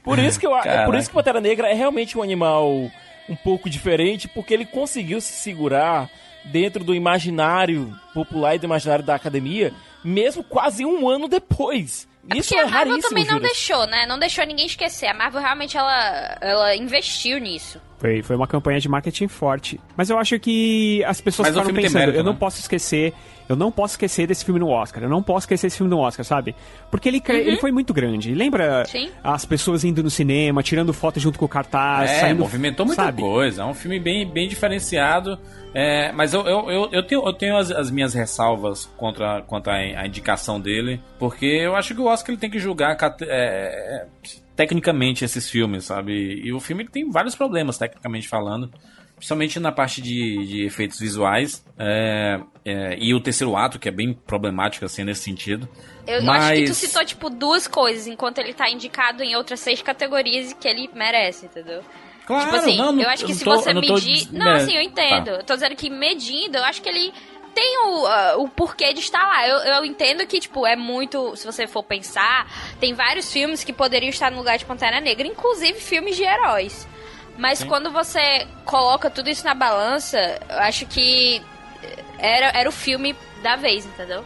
Por 0.03 0.17
isso 0.19 0.39
que 0.39 0.47
eu, 0.47 0.55
é 0.57 0.85
por 0.85 0.95
isso 0.95 1.09
que 1.09 1.15
Pantera 1.15 1.39
Negra 1.41 1.67
é 1.69 1.73
realmente 1.73 2.17
um 2.17 2.23
animal 2.23 2.89
um 3.29 3.35
pouco 3.35 3.69
diferente, 3.69 4.27
porque 4.27 4.53
ele 4.53 4.65
conseguiu 4.65 5.21
se 5.21 5.33
segurar 5.33 6.09
dentro 6.45 6.83
do 6.83 6.95
imaginário 6.95 7.95
popular 8.13 8.55
e 8.55 8.59
do 8.59 8.65
imaginário 8.65 9.03
da 9.05 9.15
academia, 9.15 9.73
mesmo 10.03 10.43
quase 10.43 10.85
um 10.85 11.07
ano 11.07 11.27
depois. 11.27 12.07
Isso 12.35 12.49
Porque 12.49 12.55
é 12.55 12.59
a 12.59 12.67
Marvel 12.67 12.77
raríssimo, 12.91 13.09
também 13.09 13.25
não 13.25 13.35
Juras. 13.35 13.51
deixou, 13.51 13.87
né? 13.87 14.05
Não 14.05 14.19
deixou 14.19 14.45
ninguém 14.45 14.65
esquecer. 14.65 15.07
A 15.07 15.13
Marvel 15.13 15.41
realmente 15.41 15.77
ela, 15.77 16.37
ela 16.41 16.75
investiu 16.75 17.39
nisso. 17.39 17.81
Foi, 17.97 18.21
foi 18.21 18.35
uma 18.35 18.47
campanha 18.47 18.79
de 18.79 18.87
marketing 18.87 19.27
forte. 19.27 19.79
Mas 19.97 20.09
eu 20.09 20.17
acho 20.17 20.39
que 20.39 21.03
as 21.05 21.19
pessoas 21.21 21.47
Mas 21.47 21.57
o 21.57 21.59
ficaram 21.61 21.81
pensando, 21.81 21.99
mérito, 21.99 22.17
eu 22.17 22.23
não 22.23 22.33
né? 22.33 22.37
posso 22.39 22.59
esquecer, 22.59 23.13
eu 23.49 23.55
não 23.55 23.71
posso 23.71 23.93
esquecer 23.95 24.27
desse 24.27 24.45
filme 24.45 24.59
no 24.59 24.69
Oscar, 24.69 25.03
eu 25.03 25.09
não 25.09 25.21
posso 25.23 25.39
esquecer 25.39 25.67
esse 25.67 25.75
filme 25.77 25.89
no 25.89 25.97
Oscar, 25.99 26.23
sabe? 26.23 26.55
Porque 26.91 27.09
ele, 27.09 27.19
cre- 27.19 27.39
ele 27.39 27.57
foi 27.57 27.71
muito 27.71 27.93
grande. 27.93 28.33
Lembra 28.33 28.85
Sim. 28.85 29.09
as 29.23 29.43
pessoas 29.43 29.83
indo 29.83 30.01
no 30.03 30.09
cinema, 30.09 30.61
tirando 30.63 30.93
foto 30.93 31.19
junto 31.19 31.37
com 31.39 31.45
o 31.45 31.49
cartaz, 31.49 32.09
É, 32.11 32.19
saindo, 32.21 32.39
movimentou 32.39 32.85
muita 32.85 33.03
sabe? 33.05 33.21
coisa. 33.21 33.63
É 33.63 33.65
um 33.65 33.73
filme 33.73 33.99
bem, 33.99 34.25
bem 34.29 34.47
diferenciado. 34.47 35.37
É, 35.73 36.11
mas 36.11 36.33
eu, 36.33 36.41
eu, 36.47 36.69
eu, 36.71 36.89
eu 36.91 37.03
tenho, 37.03 37.25
eu 37.25 37.33
tenho 37.33 37.57
as, 37.57 37.69
as 37.71 37.91
minhas 37.91 38.13
ressalvas 38.13 38.85
contra, 38.97 39.41
contra 39.41 39.73
a, 39.73 40.01
a 40.01 40.05
indicação 40.07 40.59
dele. 40.61 41.01
Porque 41.17 41.45
eu 41.45 41.75
acho 41.75 41.93
que 41.95 42.01
o 42.01 42.05
Oscar 42.05 42.29
ele 42.31 42.39
tem 42.39 42.49
que 42.49 42.59
julgar 42.59 42.95
é, 43.21 43.25
é, 43.27 44.05
tecnicamente 44.55 45.23
esses 45.23 45.49
filmes, 45.49 45.85
sabe? 45.85 46.41
E 46.43 46.51
o 46.53 46.59
filme 46.59 46.87
tem 46.87 47.09
vários 47.09 47.35
problemas, 47.35 47.77
tecnicamente 47.77 48.27
falando. 48.27 48.69
Principalmente 49.19 49.59
na 49.59 49.71
parte 49.71 50.01
de, 50.01 50.45
de 50.47 50.65
efeitos 50.65 50.99
visuais. 50.99 51.63
é, 51.77 52.39
é, 52.65 52.97
e 52.99 53.13
o 53.13 53.19
terceiro 53.19 53.55
ato, 53.55 53.77
que 53.77 53.87
é 53.87 53.91
bem 53.91 54.13
problemático 54.13 54.85
assim 54.85 55.03
nesse 55.03 55.21
sentido. 55.21 55.67
Eu 56.07 56.23
mas... 56.23 56.43
acho 56.43 56.53
que 56.53 56.65
tu 56.65 56.73
citou, 56.73 57.05
tipo, 57.05 57.29
duas 57.29 57.67
coisas, 57.67 58.07
enquanto 58.07 58.37
ele 58.39 58.53
tá 58.53 58.69
indicado 58.69 59.23
em 59.23 59.35
outras 59.35 59.59
seis 59.59 59.81
categorias 59.81 60.53
que 60.53 60.67
ele 60.67 60.89
merece, 60.93 61.45
entendeu? 61.45 61.83
Claro, 62.25 62.45
tipo 62.45 62.55
assim, 62.57 62.77
não, 62.77 62.99
eu 62.99 63.09
acho 63.09 63.25
que 63.25 63.33
se 63.33 63.43
tô- 63.43 63.55
você 63.55 63.73
não 63.73 63.81
tô 63.81 63.95
medir. 63.95 64.13
des- 64.13 64.31
Não, 64.31 64.45
né, 64.45 64.55
assim, 64.57 64.75
eu 64.75 64.81
entendo. 64.81 65.25
tá. 65.25 65.31
Eu 65.31 65.43
tô 65.43 65.53
dizendo 65.55 65.75
que 65.75 65.89
medindo, 65.89 66.57
eu 66.57 66.63
acho 66.63 66.81
que 66.81 66.87
ele 66.87 67.11
tem 67.55 67.77
o, 67.85 68.05
ah, 68.05 68.35
o 68.37 68.47
porquê 68.47 68.93
de 68.93 68.99
estar 68.99 69.21
lá. 69.25 69.47
Eu, 69.47 69.57
eu 69.57 69.85
entendo 69.85 70.25
que, 70.27 70.39
tipo, 70.39 70.65
é 70.65 70.75
muito. 70.75 71.35
Se 71.35 71.45
você 71.45 71.65
for 71.67 71.83
pensar, 71.83 72.47
tem 72.79 72.93
vários 72.93 73.31
filmes 73.33 73.63
que 73.63 73.73
poderiam 73.73 74.09
estar 74.11 74.29
no 74.31 74.37
lugar 74.37 74.57
de 74.57 74.65
Pantera 74.65 75.01
Negra, 75.01 75.27
inclusive 75.27 75.79
filmes 75.79 76.15
de 76.15 76.23
heróis. 76.23 76.87
Mas 77.39 77.59
Sim. 77.59 77.67
quando 77.67 77.91
você 77.91 78.45
coloca 78.65 79.09
tudo 79.09 79.29
isso 79.29 79.43
na 79.45 79.53
balança, 79.55 80.17
eu 80.49 80.59
acho 80.59 80.85
que 80.85 81.41
era, 82.17 82.47
era 82.57 82.67
o 82.69 82.71
filme 82.71 83.15
da 83.41 83.55
vez, 83.55 83.85
entendeu? 83.85 84.25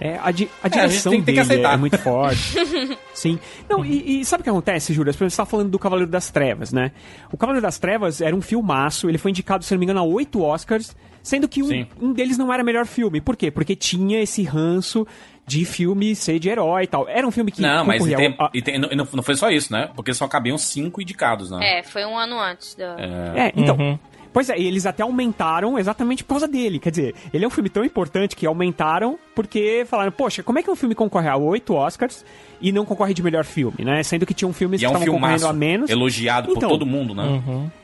É, 0.00 0.18
a, 0.22 0.30
di- 0.30 0.48
a 0.62 0.66
É, 0.66 0.66
a 0.66 0.68
direção 0.86 1.12
tem- 1.12 1.22
tem 1.22 1.34
dele 1.34 1.40
aceitar. 1.40 1.74
é 1.74 1.76
muito 1.76 1.98
forte. 1.98 2.54
Sim. 3.12 3.38
Não, 3.68 3.84
e, 3.84 4.20
e 4.20 4.24
sabe 4.24 4.40
o 4.40 4.44
que 4.44 4.48
acontece, 4.48 4.94
Júlio? 4.94 5.10
As 5.10 5.16
pessoas 5.16 5.34
estão 5.34 5.44
falando 5.44 5.68
do 5.68 5.78
Cavaleiro 5.78 6.10
das 6.10 6.30
Trevas, 6.30 6.72
né? 6.72 6.90
O 7.30 7.36
Cavaleiro 7.36 7.60
das 7.62 7.78
Trevas 7.78 8.22
era 8.22 8.34
um 8.34 8.40
filmaço, 8.40 9.06
ele 9.08 9.18
foi 9.18 9.30
indicado, 9.30 9.62
se 9.62 9.74
não 9.74 9.78
me 9.78 9.84
engano, 9.84 10.00
a 10.00 10.04
oito 10.04 10.42
Oscars, 10.42 10.96
sendo 11.22 11.46
que 11.46 11.62
um, 11.62 11.86
um 12.00 12.12
deles 12.14 12.38
não 12.38 12.50
era 12.50 12.64
melhor 12.64 12.86
filme. 12.86 13.20
Por 13.20 13.36
quê? 13.36 13.50
Porque 13.50 13.76
tinha 13.76 14.22
esse 14.22 14.42
ranço 14.42 15.06
de 15.46 15.64
filme 15.64 16.14
ser 16.14 16.38
de 16.38 16.48
herói 16.48 16.84
e 16.84 16.86
tal. 16.86 17.08
Era 17.08 17.26
um 17.26 17.30
filme 17.30 17.50
que 17.52 17.60
Não, 17.60 17.84
mas 17.84 18.04
e 18.06 18.14
tem, 18.16 18.34
ao- 18.38 18.50
e 18.54 18.62
tem- 18.62 18.74
e 18.76 18.78
não, 18.96 19.06
não 19.12 19.22
foi 19.22 19.34
só 19.36 19.50
isso, 19.50 19.72
né? 19.72 19.90
Porque 19.94 20.12
só 20.14 20.26
cabiam 20.26 20.56
cinco 20.56 21.02
indicados, 21.02 21.50
né? 21.50 21.78
É, 21.78 21.82
foi 21.82 22.04
um 22.06 22.16
ano 22.16 22.38
antes 22.40 22.74
da. 22.74 22.96
É, 23.36 23.52
então. 23.56 23.98
Pois 24.34 24.50
é, 24.50 24.58
e 24.58 24.66
eles 24.66 24.84
até 24.84 25.02
aumentaram 25.04 25.78
exatamente 25.78 26.24
por 26.24 26.30
causa 26.30 26.48
dele. 26.48 26.80
Quer 26.80 26.90
dizer, 26.90 27.14
ele 27.32 27.44
é 27.44 27.46
um 27.46 27.50
filme 27.50 27.70
tão 27.70 27.84
importante 27.84 28.34
que 28.34 28.44
aumentaram 28.44 29.16
porque 29.34 29.86
falaram, 29.88 30.10
poxa, 30.12 30.42
como 30.42 30.58
é 30.58 30.62
que 30.62 30.70
um 30.70 30.74
filme 30.76 30.94
concorre 30.94 31.28
a 31.28 31.36
oito 31.36 31.72
Oscars 31.74 32.24
e 32.60 32.72
não 32.72 32.84
concorre 32.84 33.14
de 33.14 33.22
melhor 33.22 33.44
filme, 33.44 33.84
né? 33.84 34.02
Sendo 34.02 34.26
que 34.26 34.34
tinham 34.34 34.52
filmes 34.52 34.82
E 34.82 34.84
é 34.84 34.88
que 34.88 34.94
um 34.94 34.98
estavam 34.98 35.14
concorrendo 35.14 35.46
a 35.46 35.52
menos. 35.52 35.88
elogiado 35.88 36.48
por 36.48 36.56
Então, 36.56 36.68
todo 36.68 36.84
mundo, 36.84 37.14
né? 37.14 37.40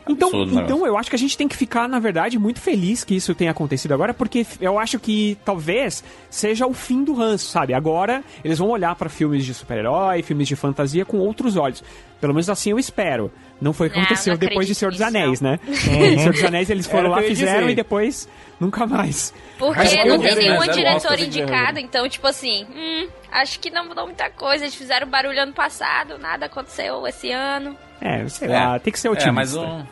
Então, 0.09 0.29
Absurdo, 0.29 0.55
né? 0.57 0.63
então 0.65 0.85
eu 0.85 0.99
acho 0.99 1.09
que 1.09 1.15
a 1.15 1.19
gente 1.19 1.37
tem 1.39 1.47
que 1.47 1.57
ficar, 1.57 1.89
na 1.89 2.01
verdade, 2.01 2.37
muito 2.39 2.61
feliz 2.61 3.05
que 3.05 3.15
isso 3.15 3.33
tenha 3.33 3.53
acontecido 3.53 3.95
agora, 3.95 4.13
porque 4.13 4.45
eu 4.61 4.77
acho 4.77 4.99
que 4.99 5.39
talvez 5.45 6.03
seja 6.29 6.67
o 6.67 6.73
fim 6.75 7.05
do 7.05 7.15
ranço, 7.15 7.47
sabe? 7.49 7.75
Agora 7.75 8.25
eles 8.45 8.59
vão 8.59 8.71
olhar 8.71 8.95
pra 8.97 9.09
filmes 9.09 9.45
de 9.45 9.55
super-herói, 9.55 10.23
filmes 10.23 10.49
de 10.49 10.57
fantasia 10.57 11.05
com 11.05 11.19
outros 11.19 11.57
olhos. 11.57 11.85
Pelo 12.21 12.35
menos 12.35 12.51
assim 12.51 12.71
eu 12.71 12.79
espero. 12.79 13.31
Não 13.61 13.73
foi 13.73 13.89
o 13.89 13.91
que 13.91 13.97
Não, 13.97 14.05
aconteceu 14.05 14.33
não 14.33 14.39
depois 14.39 14.67
de 14.67 14.75
Senhor 14.75 14.91
dos 14.91 15.01
Anéis, 15.03 15.41
não. 15.41 15.51
né? 15.51 15.59
Senhor 15.75 16.33
dos 16.33 16.45
Anéis 16.45 16.71
eles 16.71 16.87
foram 16.87 17.11
lá, 17.11 17.21
fizeram 17.23 17.61
dizer. 17.61 17.73
e 17.73 17.75
depois 17.75 18.29
nunca 18.59 18.87
mais. 18.87 19.35
Porque 19.59 19.79
Mas 19.79 19.93
não 20.07 20.19
tem 20.19 20.35
né, 20.35 20.41
nenhum 20.49 20.73
diretor 20.73 21.19
indicado, 21.19 21.79
então, 21.79 22.09
tipo 22.09 22.27
assim, 22.27 22.65
hum, 22.75 23.07
acho 23.31 23.61
que 23.61 23.71
não 23.71 23.87
mudou 23.89 24.07
muita 24.07 24.31
coisa. 24.31 24.65
Eles 24.65 24.75
fizeram 24.75 25.07
barulho 25.09 25.43
ano 25.43 25.53
passado, 25.53 26.17
nada 26.19 26.47
aconteceu 26.47 27.07
esse 27.07 27.31
ano. 27.31 27.77
É, 28.01 28.27
sei 28.29 28.49
É. 28.49 28.53
lá, 28.53 28.79
tem 28.79 28.93
que 28.93 28.99
ser 28.99 29.09
otimista. 29.09 29.29
É, 29.29 29.33
mas 29.33 29.55
um... 29.57 29.85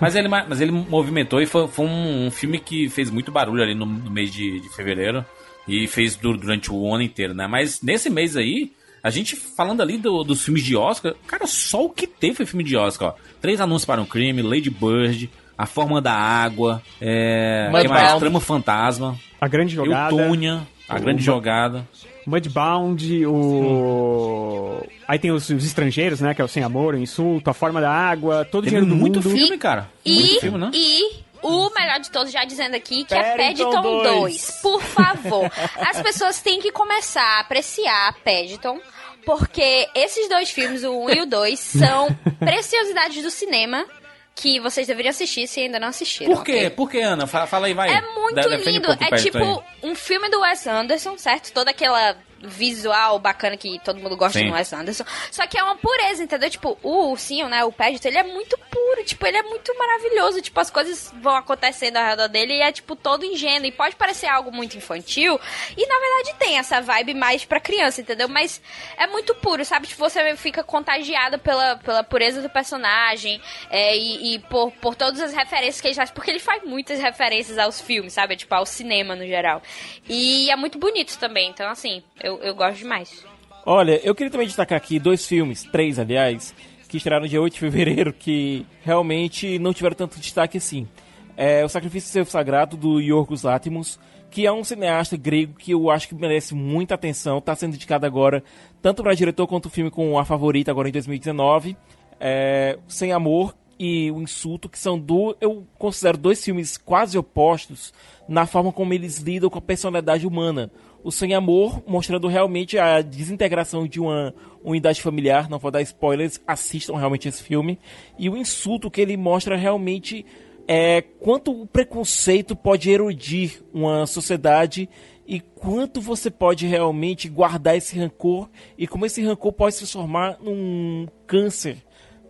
Mas 0.00 0.16
ele, 0.16 0.26
mas 0.26 0.60
ele 0.60 0.72
movimentou 0.72 1.40
e 1.40 1.46
foi, 1.46 1.68
foi 1.68 1.86
um, 1.86 2.26
um 2.26 2.30
filme 2.30 2.58
que 2.58 2.88
fez 2.88 3.08
muito 3.08 3.30
barulho 3.30 3.62
ali 3.62 3.72
no, 3.74 3.86
no 3.86 4.10
mês 4.10 4.32
de, 4.32 4.58
de 4.58 4.68
fevereiro. 4.74 5.24
E 5.68 5.86
fez 5.86 6.16
du- 6.16 6.36
durante 6.36 6.72
o 6.72 6.92
ano 6.92 7.04
inteiro, 7.04 7.34
né? 7.34 7.46
Mas 7.46 7.80
nesse 7.82 8.10
mês 8.10 8.36
aí, 8.36 8.72
a 9.02 9.10
gente 9.10 9.34
falando 9.36 9.80
ali 9.82 9.98
do- 9.98 10.22
dos 10.24 10.42
filmes 10.42 10.62
de 10.62 10.76
Oscar, 10.76 11.14
cara, 11.26 11.46
só 11.46 11.84
o 11.84 11.90
que 11.90 12.06
teve 12.06 12.34
foi 12.36 12.46
filme 12.46 12.64
de 12.64 12.76
Oscar, 12.76 13.08
ó. 13.08 13.14
Três 13.40 13.60
anúncios 13.60 13.84
para 13.84 14.00
um 14.00 14.06
crime, 14.06 14.42
Lady 14.42 14.70
Bird, 14.70 15.28
A 15.58 15.66
Forma 15.66 16.00
da 16.00 16.12
Água, 16.14 16.82
é. 17.00 17.68
que 17.82 17.88
mais? 17.88 18.18
Trama 18.18 18.40
Fantasma. 18.40 19.18
A 19.40 19.48
Grande 19.48 19.74
Jogada. 19.74 20.14
Eutônia, 20.14 20.66
A 20.88 20.98
Grande 20.98 21.22
Jogada. 21.22 21.86
Mudbound, 22.24 23.26
o. 23.26 24.86
Aí 25.08 25.18
tem 25.18 25.30
os, 25.32 25.48
os 25.50 25.64
estrangeiros, 25.64 26.20
né? 26.20 26.34
Que 26.34 26.40
é 26.40 26.44
o 26.44 26.48
Sem 26.48 26.62
Amor, 26.62 26.94
o 26.94 26.98
Insulto, 26.98 27.50
A 27.50 27.54
Forma 27.54 27.80
da 27.80 27.90
Água, 27.90 28.44
todo 28.44 28.62
o 28.64 28.66
dinheiro 28.66 28.86
do 28.86 28.94
muito 28.94 29.16
mundo. 29.20 29.30
filme, 29.36 29.58
cara. 29.58 29.88
E, 30.04 30.14
Muito 30.14 30.40
filme, 30.40 30.58
né? 30.58 30.70
e 30.74 31.21
o 31.42 31.70
melhor 31.74 32.00
de 32.00 32.10
todos, 32.10 32.32
já 32.32 32.44
dizendo 32.44 32.74
aqui, 32.74 33.04
que 33.04 33.14
é 33.14 33.36
Paddington 33.36 33.70
Paddington 33.70 34.02
2. 34.02 34.20
2. 34.20 34.50
Por 34.62 34.82
favor. 34.82 35.50
As 35.80 36.00
pessoas 36.02 36.40
têm 36.40 36.60
que 36.60 36.70
começar 36.70 37.22
a 37.22 37.40
apreciar 37.40 38.14
Paddington. 38.24 38.80
Porque 39.24 39.88
esses 39.94 40.28
dois 40.28 40.50
filmes, 40.50 40.82
o 40.82 41.04
1 41.04 41.10
e 41.10 41.20
o 41.20 41.26
2, 41.26 41.58
são 41.58 42.08
preciosidades 42.40 43.22
do 43.22 43.30
cinema 43.30 43.86
que 44.34 44.58
vocês 44.60 44.86
deveriam 44.86 45.10
assistir 45.10 45.46
se 45.46 45.60
ainda 45.60 45.78
não 45.78 45.88
assistiram. 45.88 46.34
Por 46.34 46.44
quê? 46.44 46.70
Por 46.70 46.90
quê, 46.90 47.00
Ana? 47.00 47.26
Fala, 47.26 47.46
fala 47.46 47.66
aí, 47.66 47.74
vai. 47.74 47.88
É 47.88 48.00
muito 48.00 48.40
um 48.40 48.54
lindo. 48.54 48.88
o 48.88 48.92
é 48.92 48.96
Paddington 48.96 49.22
tipo 49.22 49.38
aí. 49.38 49.90
um 49.90 49.94
filme 49.94 50.28
do 50.28 50.40
Wes 50.40 50.66
Anderson, 50.66 51.16
certo? 51.18 51.52
Toda 51.52 51.70
aquela 51.70 52.16
visual 52.42 53.18
bacana 53.18 53.56
que 53.56 53.78
todo 53.84 54.00
mundo 54.00 54.16
gosta 54.16 54.38
Sim. 54.38 54.48
do 54.48 54.54
Wes 54.54 54.72
Anderson. 54.72 55.04
Só 55.30 55.46
que 55.46 55.58
é 55.58 55.62
uma 55.62 55.76
pureza, 55.76 56.22
entendeu? 56.22 56.50
Tipo, 56.50 56.78
o 56.82 57.10
ursinho, 57.10 57.48
né? 57.48 57.64
O 57.64 57.72
Paddington, 57.72 58.08
ele 58.08 58.18
é 58.18 58.22
muito 58.22 58.58
puro. 58.58 59.04
Tipo, 59.04 59.26
ele 59.26 59.36
é 59.36 59.42
muito 59.42 59.76
maravilhoso. 59.78 60.42
Tipo, 60.42 60.60
as 60.60 60.70
coisas 60.70 61.12
vão 61.20 61.36
acontecendo 61.36 61.96
ao 61.96 62.04
redor 62.04 62.28
dele 62.28 62.54
e 62.54 62.62
é, 62.62 62.72
tipo, 62.72 62.96
todo 62.96 63.24
ingênuo. 63.24 63.66
E 63.66 63.72
pode 63.72 63.96
parecer 63.96 64.26
algo 64.26 64.50
muito 64.52 64.76
infantil. 64.76 65.38
E, 65.76 65.86
na 65.86 65.98
verdade, 65.98 66.38
tem 66.38 66.58
essa 66.58 66.80
vibe 66.80 67.14
mais 67.14 67.44
pra 67.44 67.60
criança, 67.60 68.00
entendeu? 68.00 68.28
Mas 68.28 68.60
é 68.96 69.06
muito 69.06 69.34
puro, 69.36 69.64
sabe? 69.64 69.86
Tipo, 69.86 70.00
você 70.00 70.36
fica 70.36 70.62
contagiada 70.64 71.38
pela, 71.38 71.76
pela 71.76 72.02
pureza 72.02 72.42
do 72.42 72.50
personagem 72.50 73.40
é, 73.70 73.96
e, 73.96 74.34
e 74.34 74.38
por, 74.40 74.72
por 74.72 74.94
todas 74.94 75.20
as 75.20 75.32
referências 75.32 75.80
que 75.80 75.88
ele 75.88 75.94
faz. 75.94 76.10
Porque 76.10 76.30
ele 76.30 76.40
faz 76.40 76.62
muitas 76.64 76.98
referências 77.00 77.58
aos 77.58 77.80
filmes, 77.80 78.12
sabe? 78.12 78.36
Tipo, 78.36 78.54
ao 78.54 78.66
cinema 78.66 79.14
no 79.14 79.26
geral. 79.26 79.62
E 80.08 80.50
é 80.50 80.56
muito 80.56 80.78
bonito 80.78 81.18
também. 81.18 81.50
Então, 81.50 81.68
assim, 81.70 82.02
eu, 82.22 82.31
eu 82.40 82.54
gosto 82.54 82.78
demais. 82.78 83.24
Olha, 83.64 84.00
eu 84.04 84.14
queria 84.14 84.30
também 84.30 84.46
destacar 84.46 84.76
aqui 84.76 84.98
dois 84.98 85.26
filmes, 85.26 85.62
três 85.64 85.98
aliás, 85.98 86.54
que 86.88 86.96
estrearam 86.96 87.26
dia 87.26 87.40
8 87.40 87.54
de 87.54 87.60
fevereiro, 87.60 88.12
que 88.12 88.66
realmente 88.82 89.58
não 89.58 89.72
tiveram 89.72 89.96
tanto 89.96 90.18
destaque 90.18 90.58
assim. 90.58 90.88
É 91.36 91.64
O 91.64 91.68
Sacrifício 91.68 92.10
do 92.10 92.12
Seu 92.12 92.24
Sagrado, 92.24 92.76
do 92.76 93.00
Yorgos 93.00 93.44
Lanthimos, 93.44 93.98
que 94.30 94.46
é 94.46 94.52
um 94.52 94.64
cineasta 94.64 95.16
grego 95.16 95.54
que 95.54 95.72
eu 95.72 95.90
acho 95.90 96.08
que 96.08 96.14
merece 96.14 96.54
muita 96.54 96.94
atenção, 96.94 97.38
está 97.38 97.54
sendo 97.54 97.74
indicado 97.74 98.06
agora 98.06 98.42
tanto 98.80 99.02
para 99.02 99.14
diretor 99.14 99.46
quanto 99.46 99.66
o 99.66 99.70
filme 99.70 99.90
com 99.90 100.18
A 100.18 100.24
Favorita, 100.24 100.70
agora 100.70 100.88
em 100.88 100.92
2019. 100.92 101.76
É, 102.18 102.78
Sem 102.88 103.12
Amor 103.12 103.54
e 103.78 104.10
O 104.10 104.20
Insulto, 104.20 104.68
que 104.68 104.78
são 104.78 104.98
do, 104.98 105.36
eu 105.40 105.66
considero 105.78 106.16
dois 106.16 106.42
filmes 106.44 106.76
quase 106.76 107.18
opostos 107.18 107.92
na 108.28 108.46
forma 108.46 108.72
como 108.72 108.94
eles 108.94 109.18
lidam 109.18 109.50
com 109.50 109.58
a 109.58 109.62
personalidade 109.62 110.26
humana. 110.26 110.70
O 111.04 111.10
Sem 111.10 111.34
Amor, 111.34 111.82
mostrando 111.86 112.28
realmente 112.28 112.78
a 112.78 113.02
desintegração 113.02 113.86
de 113.86 113.98
uma 113.98 114.32
unidade 114.62 115.02
familiar, 115.02 115.50
não 115.50 115.58
vou 115.58 115.70
dar 115.70 115.82
spoilers, 115.82 116.40
assistam 116.46 116.96
realmente 116.96 117.28
esse 117.28 117.42
filme. 117.42 117.78
E 118.18 118.30
o 118.30 118.36
insulto 118.36 118.90
que 118.90 119.00
ele 119.00 119.16
mostra 119.16 119.56
realmente 119.56 120.24
é 120.68 121.02
quanto 121.02 121.62
o 121.62 121.66
preconceito 121.66 122.54
pode 122.54 122.88
erodir 122.88 123.62
uma 123.74 124.06
sociedade 124.06 124.88
e 125.26 125.40
quanto 125.40 126.00
você 126.00 126.30
pode 126.30 126.66
realmente 126.66 127.28
guardar 127.28 127.76
esse 127.76 127.98
rancor 127.98 128.48
e 128.78 128.86
como 128.86 129.06
esse 129.06 129.22
rancor 129.22 129.52
pode 129.52 129.74
se 129.74 129.80
transformar 129.80 130.38
num 130.40 131.06
câncer 131.26 131.78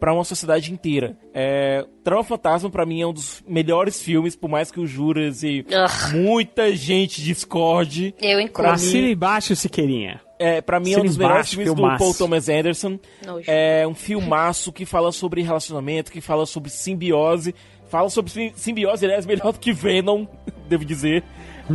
para 0.02 0.12
uma 0.12 0.24
sociedade 0.24 0.72
inteira. 0.72 1.16
É, 1.32 1.86
Trama 2.02 2.24
Fantasma 2.24 2.68
para 2.68 2.84
mim 2.84 3.00
é 3.02 3.06
um 3.06 3.12
dos 3.12 3.40
melhores 3.46 4.02
filmes, 4.02 4.34
por 4.34 4.50
mais 4.50 4.68
que 4.68 4.80
o 4.80 4.84
Juras 4.84 5.44
e 5.44 5.64
muita 6.12 6.74
gente 6.74 7.22
discorde. 7.22 8.12
Eu 8.20 8.48
Pra 8.48 8.76
cima 8.76 9.06
e 9.06 9.14
baixo, 9.14 9.54
Siqueirinha. 9.54 10.20
É, 10.40 10.60
pra 10.60 10.80
mim 10.80 10.90
é 10.90 10.96
um 10.96 11.02
Cine 11.02 11.06
dos 11.08 11.16
melhores 11.16 11.36
embaixo, 11.36 11.50
filmes 11.50 11.68
do 11.70 11.76
filmaço. 11.76 11.98
Paul 12.04 12.14
Thomas 12.14 12.48
Anderson. 12.48 12.98
Nojo. 13.24 13.44
É 13.48 13.86
um 13.86 13.94
filmaço 13.94 14.72
que 14.72 14.84
fala 14.84 15.12
sobre 15.12 15.40
relacionamento, 15.40 16.10
que 16.10 16.20
fala 16.20 16.46
sobre 16.46 16.68
simbiose. 16.68 17.54
Fala 17.88 18.10
sobre 18.10 18.32
sim- 18.32 18.52
simbiose, 18.56 19.04
aliás, 19.04 19.24
melhor 19.24 19.52
do 19.52 19.60
que 19.60 19.72
Venom, 19.72 20.26
devo 20.68 20.84
dizer. 20.84 21.22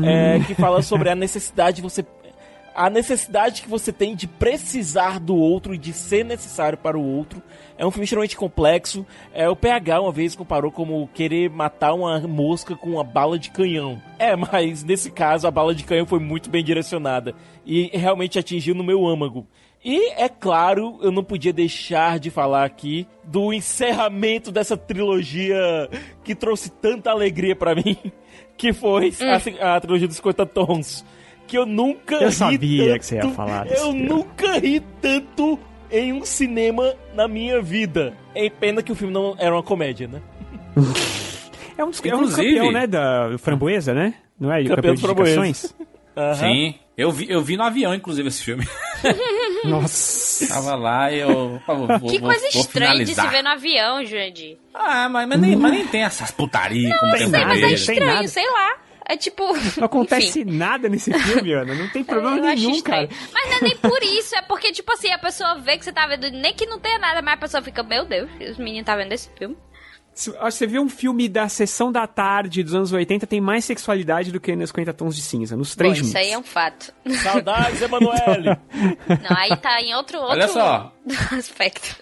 É, 0.04 0.40
que 0.46 0.54
fala 0.54 0.82
sobre 0.82 1.10
a 1.10 1.16
necessidade 1.16 1.78
de 1.78 1.82
você. 1.82 2.06
A 2.78 2.92
necessidade 2.92 3.64
que 3.64 3.68
você 3.68 3.92
tem 3.92 4.16
de 4.16 4.28
precisar 4.28 5.20
do 5.20 5.36
outro 5.36 5.74
e 5.74 5.80
de 5.80 5.92
ser 5.92 6.24
necessário 6.24 6.78
para 6.78 6.96
o 6.96 7.04
outro. 7.04 7.42
É 7.76 7.84
um 7.84 7.90
filme 7.90 8.04
extremamente 8.04 8.38
complexo. 8.38 9.04
É, 9.34 9.50
o 9.50 9.56
PH 9.56 10.00
uma 10.00 10.12
vez 10.12 10.36
comparou 10.36 10.72
como 10.72 11.10
querer 11.12 11.50
matar 11.50 11.96
uma 11.96 12.20
mosca 12.20 12.76
com 12.76 12.92
uma 12.92 13.04
bala 13.04 13.40
de 13.40 13.50
canhão. 13.50 14.00
É, 14.20 14.36
mas 14.36 14.84
nesse 14.84 15.10
caso 15.10 15.48
a 15.48 15.52
bala 15.52 15.74
de 15.74 15.84
canhão 15.86 16.06
foi 16.06 16.20
muito 16.20 16.52
bem 16.52 16.64
direcionada 16.64 17.34
e 17.66 17.90
realmente 17.98 18.38
atingiu 18.38 18.76
no 18.76 18.84
meu 18.84 19.08
âmago. 19.08 19.48
E 19.84 20.12
é 20.12 20.30
claro, 20.30 21.00
eu 21.02 21.12
não 21.12 21.24
podia 21.24 21.54
deixar 21.54 22.20
de 22.20 22.30
falar 22.30 22.64
aqui 22.64 23.08
do 23.24 23.52
encerramento 23.52 24.52
dessa 24.52 24.78
trilogia 24.78 25.58
que 26.24 26.36
trouxe 26.36 26.70
tanta 26.70 27.10
alegria 27.10 27.56
pra 27.56 27.74
mim, 27.74 27.98
que 28.56 28.72
foi 28.72 29.12
a, 29.60 29.76
a 29.76 29.80
trilogia 29.80 30.08
dos 30.08 30.18
50 30.18 30.46
tons. 30.46 31.04
Que 31.48 31.58
eu 31.58 31.66
nunca 31.66 32.16
Eu 32.16 32.28
ri 32.30 32.36
sabia 32.36 32.86
tanto, 32.88 33.00
que 33.00 33.06
você 33.06 33.16
ia 33.16 33.30
falar 33.30 33.64
desse 33.66 33.82
Eu 33.82 33.92
filme. 33.92 34.02
nunca 34.08 34.60
ri 34.60 34.80
tanto 35.02 35.58
em 35.90 36.12
um 36.14 36.26
cinema 36.26 36.94
na 37.16 37.28
minha 37.28 37.62
vida. 37.62 38.14
É 38.36 38.50
pena 38.50 38.84
que 38.84 38.92
o 38.92 38.96
filme 38.96 39.14
não 39.14 39.34
era 39.40 39.56
uma 39.56 39.64
comédia, 39.64 40.08
né? 40.08 40.22
É 41.80 41.86
um, 41.86 41.92
é 42.04 42.16
um 42.16 42.28
campeão, 42.28 42.72
né? 42.72 42.88
Da 42.88 43.36
Framboesa, 43.38 43.94
né? 43.94 44.16
Não 44.40 44.52
é? 44.52 44.64
Campeão 44.64 44.96
de 44.96 45.00
do 45.02 45.06
Framboesa. 45.06 45.46
indicações? 45.46 45.76
Aham. 46.18 46.34
Sim. 46.34 46.76
Eu 46.98 47.12
vi, 47.12 47.30
eu 47.30 47.40
vi 47.44 47.56
no 47.56 47.62
avião, 47.62 47.94
inclusive, 47.94 48.28
esse 48.30 48.42
filme. 48.44 48.68
Nossa. 49.64 50.48
Tava 50.48 50.76
lá 50.76 51.12
e 51.12 51.20
eu. 51.20 51.62
vou- 51.68 51.88
que 52.10 52.18
vou- 52.20 52.30
coisa 52.32 52.50
vou 52.52 52.62
estranha 52.62 52.96
de 52.96 53.06
se 53.06 53.14
finalizar. 53.14 53.30
ver 53.32 53.42
no 53.44 53.50
avião, 53.50 54.04
Jurandir. 54.04 54.58
Ah, 54.74 55.08
mas, 55.08 55.28
mas, 55.28 55.40
nem, 55.40 55.56
mas 55.56 55.72
nem 55.72 55.86
tem 55.86 56.02
essas 56.04 56.32
putarias 56.32 56.98
como 57.00 57.12
tem 57.12 57.22
tem 57.22 57.30
nada, 57.30 57.46
no 57.46 57.50
Mas 57.52 57.60
é 57.62 57.68
Não 57.68 57.74
estranho, 57.76 58.28
sei 58.30 58.46
lá. 58.50 58.76
É 59.10 59.16
tipo. 59.16 59.44
Não 59.78 59.86
acontece 59.86 60.42
enfim. 60.42 60.52
nada 60.52 60.90
nesse 60.90 61.14
filme, 61.14 61.54
Ana. 61.54 61.74
Não 61.74 61.88
tem 61.90 62.04
problema 62.06 62.38
Eu 62.38 62.46
acho 62.46 62.68
nenhum, 62.68 62.82
cara. 62.82 63.08
Mas 63.34 63.50
não 63.50 63.58
é 63.58 63.62
nem 63.62 63.78
por 63.78 64.04
isso, 64.04 64.36
é 64.36 64.42
porque, 64.42 64.72
tipo 64.72 64.92
assim, 64.92 65.10
a 65.12 65.18
pessoa 65.18 65.56
vê 65.60 65.78
que 65.78 65.86
você 65.86 65.94
tá 65.94 66.06
vendo, 66.06 66.30
nem 66.30 66.54
que 66.54 66.66
não 66.66 66.78
tenha 66.78 67.00
nada, 67.00 67.22
mas 67.22 67.36
a 67.36 67.38
pessoa 67.38 67.64
fica, 67.64 67.82
meu 67.84 68.06
Deus, 68.06 68.30
os 68.52 68.58
meninos 68.58 68.86
tá 68.86 68.96
vendo 68.98 69.14
esse 69.14 69.30
filme. 69.38 69.56
Você 70.14 70.66
vê 70.66 70.80
um 70.80 70.90
filme 70.90 71.30
da 71.30 71.48
sessão 71.48 71.92
da 71.92 72.08
tarde 72.08 72.64
dos 72.64 72.74
anos 72.74 72.92
80, 72.92 73.28
tem 73.28 73.40
mais 73.40 73.64
sexualidade 73.64 74.32
do 74.32 74.40
que 74.40 74.56
nos 74.56 74.72
50 74.72 74.94
tons 74.94 75.16
de 75.16 75.22
cinza, 75.22 75.56
nos 75.56 75.76
Bom, 75.76 75.78
três 75.78 76.00
isso 76.00 76.18
aí 76.18 76.32
é 76.32 76.38
um 76.38 76.44
fato. 76.44 76.92
Saudades, 77.22 77.80
Emanuele! 77.84 78.58
Não, 79.08 79.38
aí 79.38 79.56
tá 79.58 79.80
em 79.80 79.94
outro, 79.94 80.18
outro 80.18 80.34
Olha 80.34 80.48
só. 80.48 80.92
aspecto. 81.38 81.96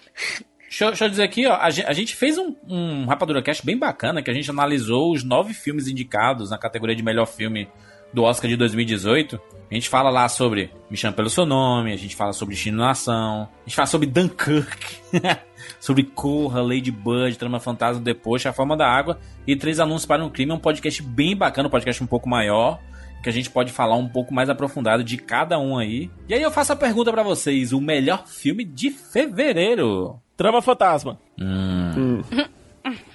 Deixa, 0.76 0.84
eu- 0.84 0.88
deixa 0.90 1.04
eu 1.06 1.08
dizer 1.08 1.22
aqui, 1.22 1.46
ó. 1.46 1.56
A 1.56 1.70
gente, 1.70 1.86
a 1.86 1.92
gente 1.94 2.14
fez 2.14 2.36
um, 2.36 2.54
um 2.68 3.06
Rapadura 3.06 3.40
Cast 3.42 3.64
bem 3.64 3.78
bacana, 3.78 4.22
que 4.22 4.30
a 4.30 4.34
gente 4.34 4.50
analisou 4.50 5.10
os 5.10 5.24
nove 5.24 5.54
filmes 5.54 5.88
indicados 5.88 6.50
na 6.50 6.58
categoria 6.58 6.94
de 6.94 7.02
melhor 7.02 7.24
filme 7.24 7.66
do 8.12 8.24
Oscar 8.24 8.48
de 8.50 8.56
2018. 8.58 9.40
A 9.70 9.74
gente 9.74 9.88
fala 9.88 10.10
lá 10.10 10.28
sobre 10.28 10.70
Me 10.90 10.96
Chame 10.96 11.16
Pelo 11.16 11.30
Seu 11.30 11.46
Nome, 11.46 11.94
a 11.94 11.96
gente 11.96 12.14
fala 12.14 12.34
sobre 12.34 12.54
Destino 12.54 12.76
na 12.76 12.88
Nação, 12.88 13.48
a 13.64 13.66
gente 13.68 13.74
fala 13.74 13.86
sobre 13.86 14.06
Dunkirk, 14.06 14.98
sobre 15.80 16.02
Corra, 16.04 16.60
Lady 16.60 16.90
Bird, 16.90 17.38
Trama 17.38 17.58
Fantasma, 17.58 18.02
Depois, 18.02 18.44
A 18.44 18.52
Forma 18.52 18.76
da 18.76 18.86
Água 18.86 19.18
e 19.46 19.56
Três 19.56 19.80
Anúncios 19.80 20.04
para 20.04 20.22
um 20.22 20.28
Crime. 20.28 20.52
É 20.52 20.54
um 20.54 20.58
podcast 20.58 21.02
bem 21.02 21.34
bacana, 21.34 21.68
um 21.68 21.70
podcast 21.70 22.04
um 22.04 22.06
pouco 22.06 22.28
maior, 22.28 22.78
que 23.22 23.30
a 23.30 23.32
gente 23.32 23.48
pode 23.48 23.72
falar 23.72 23.96
um 23.96 24.08
pouco 24.08 24.34
mais 24.34 24.50
aprofundado 24.50 25.02
de 25.02 25.16
cada 25.16 25.58
um 25.58 25.78
aí. 25.78 26.10
E 26.28 26.34
aí 26.34 26.42
eu 26.42 26.50
faço 26.50 26.74
a 26.74 26.76
pergunta 26.76 27.10
pra 27.10 27.22
vocês, 27.22 27.72
o 27.72 27.80
melhor 27.80 28.26
filme 28.26 28.62
de 28.62 28.90
fevereiro? 28.90 30.20
Trama 30.36 30.60
Fantasma. 30.62 31.18
Hum. 31.40 32.22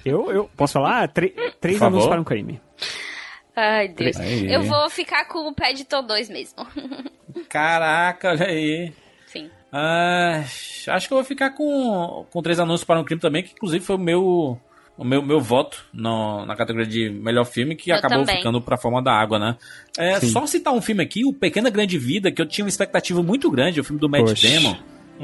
Eu, 0.04 0.30
eu 0.30 0.50
posso 0.56 0.74
falar? 0.74 1.08
Tre- 1.08 1.34
três 1.60 1.78
Por 1.78 1.86
anúncios 1.86 2.04
favor. 2.04 2.10
para 2.10 2.20
um 2.20 2.24
crime. 2.24 2.60
Ai, 3.56 3.88
Deus. 3.88 4.16
Aí. 4.18 4.52
Eu 4.52 4.62
vou 4.62 4.88
ficar 4.90 5.24
com 5.26 5.48
o 5.48 5.54
Paddington 5.54 6.04
2 6.06 6.28
mesmo. 6.30 6.66
Caraca, 7.48 8.30
olha 8.30 8.46
aí. 8.46 8.92
Sim. 9.26 9.50
Ah, 9.72 10.42
acho 10.88 11.06
que 11.08 11.12
eu 11.14 11.18
vou 11.18 11.24
ficar 11.24 11.50
com, 11.50 12.26
com 12.30 12.42
três 12.42 12.58
anúncios 12.60 12.84
para 12.84 13.00
um 13.00 13.04
crime 13.04 13.20
também, 13.20 13.42
que 13.42 13.52
inclusive 13.52 13.82
foi 13.84 13.96
o 13.96 13.98
meu, 13.98 14.58
o 14.98 15.04
meu, 15.04 15.22
meu 15.22 15.40
voto 15.40 15.84
no- 15.92 16.44
na 16.44 16.54
categoria 16.56 16.86
de 16.86 17.08
melhor 17.08 17.44
filme, 17.44 17.74
que 17.74 17.90
Eu 17.90 17.96
acabou 17.96 18.18
também. 18.20 18.36
ficando 18.36 18.60
pra 18.60 18.76
forma 18.76 19.02
da 19.02 19.12
água, 19.12 19.38
né? 19.38 19.56
É, 19.96 20.20
Sim. 20.20 20.28
só 20.28 20.46
citar 20.46 20.74
um 20.74 20.82
filme 20.82 21.02
aqui, 21.02 21.24
o 21.24 21.32
Pequena 21.32 21.70
Grande 21.70 21.98
Vida, 21.98 22.30
que 22.30 22.42
eu 22.42 22.46
tinha 22.46 22.64
uma 22.64 22.68
expectativa 22.68 23.22
muito 23.22 23.50
grande, 23.50 23.80
o 23.80 23.84
filme 23.84 24.00
do 24.00 24.08
Matt 24.08 24.22
Poxa. 24.26 24.48
Damon, 24.48 24.76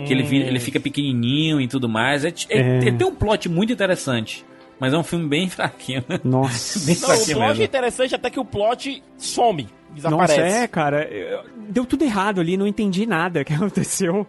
que 0.06 0.12
ele, 0.12 0.22
vi- 0.22 0.42
ele 0.42 0.60
fica 0.60 0.78
pequenininho 0.80 1.60
e 1.60 1.66
tudo 1.68 1.88
mais. 1.88 2.24
É, 2.24 2.28
é- 2.28 2.58
É. 2.58 2.78
ele 2.78 2.92
tem 2.92 3.06
um 3.06 3.14
plot 3.14 3.48
muito 3.48 3.72
interessante. 3.72 4.44
Mas 4.80 4.92
é 4.94 4.98
um 4.98 5.02
filme 5.02 5.26
bem 5.28 5.48
fraquinho. 5.50 6.04
né? 6.08 6.20
Nossa. 6.24 6.78
bem 6.86 6.94
Não, 6.94 7.02
o 7.02 7.06
fraquinho 7.06 7.36
plot 7.36 7.44
é 7.44 7.48
mesmo. 7.48 7.64
interessante 7.64 8.14
até 8.14 8.30
que 8.30 8.38
o 8.38 8.44
plot 8.44 9.02
some, 9.16 9.62
Nossa, 9.64 9.94
desaparece. 9.94 10.40
é, 10.40 10.66
cara. 10.68 11.02
eu- 11.08 11.58
Deu 11.70 11.84
tudo 11.84 12.02
errado 12.04 12.40
ali, 12.40 12.56
não 12.56 12.66
entendi 12.66 13.04
nada 13.04 13.42
que 13.44 13.52
aconteceu. 13.52 14.26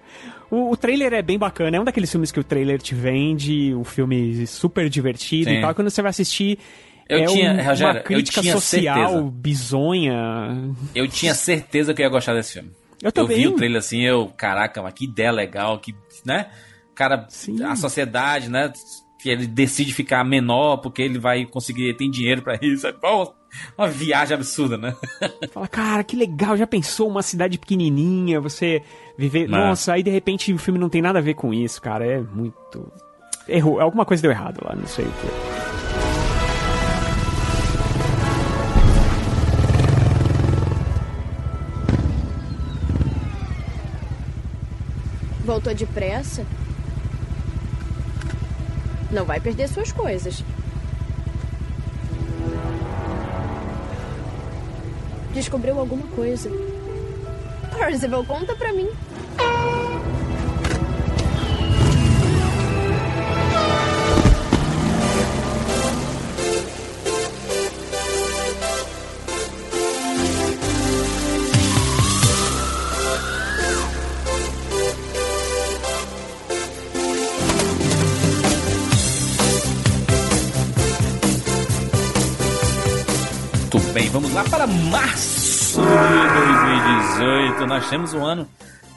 O, 0.52 0.72
o 0.72 0.76
trailer 0.78 1.14
é 1.14 1.22
bem 1.22 1.38
bacana, 1.38 1.78
é 1.78 1.80
um 1.80 1.84
daqueles 1.86 2.12
filmes 2.12 2.32
que 2.32 2.40
o 2.40 2.44
trailer 2.44 2.82
te 2.82 2.94
vende, 2.96 3.74
um 3.76 3.84
filme 3.84 4.46
super 4.48 4.90
divertido 4.90 5.50
Sim. 5.52 5.58
e 5.58 5.62
tal. 5.62 5.74
Quando 5.76 5.90
você 5.90 6.02
vai 6.02 6.10
assistir, 6.10 6.58
Eu 7.08 7.20
é 7.20 7.26
tinha- 7.28 7.52
um- 7.54 7.64
Rogério, 7.64 7.94
uma 7.94 8.00
eu 8.00 8.04
crítica 8.04 8.42
tinha 8.42 8.54
social 8.54 9.08
certeza. 9.08 9.32
bizonha. 9.32 10.72
Eu 10.96 11.08
tinha 11.08 11.34
certeza 11.36 11.94
que 11.94 12.02
eu 12.02 12.06
ia 12.06 12.10
gostar 12.10 12.34
desse 12.34 12.54
filme. 12.54 12.72
Eu 13.02 13.12
também. 13.12 13.38
vi 13.38 13.48
o 13.48 13.56
trailer 13.56 13.80
assim, 13.80 14.02
eu, 14.02 14.28
caraca, 14.36 14.82
mas 14.82 14.94
que 14.94 15.06
ideia 15.06 15.32
legal, 15.32 15.80
que, 15.80 15.96
né? 16.26 16.50
Cara, 16.94 17.28
a 17.66 17.76
sociedade, 17.76 18.50
né? 18.50 18.72
Que 19.22 19.30
ele 19.30 19.48
decide 19.48 19.94
ficar 19.94 20.24
menor 20.24 20.78
porque 20.78 21.02
ele 21.02 21.18
vai 21.18 21.46
conseguir, 21.46 21.96
tem 21.96 22.10
dinheiro 22.12 22.42
pra 22.42 22.58
isso. 22.62 22.88
É 22.88 22.92
bom, 22.92 23.34
uma 23.78 23.88
viagem 23.88 24.36
absurda, 24.36 24.78
né? 24.78 24.96
Fala, 25.52 25.68
cara, 25.68 26.04
que 26.04 26.16
legal, 26.16 26.58
já 26.58 26.68
pensou 26.68 27.08
uma 27.08 27.22
cidade 27.22 27.58
pequenininha, 27.58 28.42
você 28.42 28.82
viver... 29.18 29.48
Não. 29.48 29.58
Nossa, 29.58 29.94
aí 29.94 30.04
de 30.04 30.12
repente 30.12 30.54
o 30.54 30.58
filme 30.58 30.80
não 30.80 30.90
tem 30.90 31.02
nada 31.02 31.20
a 31.20 31.22
ver 31.22 31.34
com 31.36 31.54
isso, 31.54 31.82
cara, 31.82 32.06
é 32.06 32.20
muito... 32.20 32.92
Errou, 33.48 33.80
alguma 33.80 34.06
coisa 34.06 34.22
deu 34.22 34.32
errado 34.32 34.60
lá, 34.64 34.76
não 34.76 34.86
sei 34.86 35.06
o 35.06 35.10
que. 35.10 35.99
Voltou 45.50 45.74
depressa? 45.74 46.46
Não 49.10 49.26
vai 49.26 49.40
perder 49.40 49.68
suas 49.68 49.92
coisas. 49.92 50.44
Descobriu 55.34 55.80
alguma 55.80 56.06
coisa? 56.10 56.52
Percival, 57.76 58.24
conta 58.26 58.56
pra 58.56 58.72
mim. 58.74 58.92
Bem, 83.94 84.10
vamos 84.10 84.34
lá 84.34 84.44
para 84.44 84.68
março 84.68 85.80
de 85.82 87.18
2018. 87.18 87.66
Nós 87.66 87.90
temos 87.90 88.14
um 88.14 88.24
ano, 88.24 88.48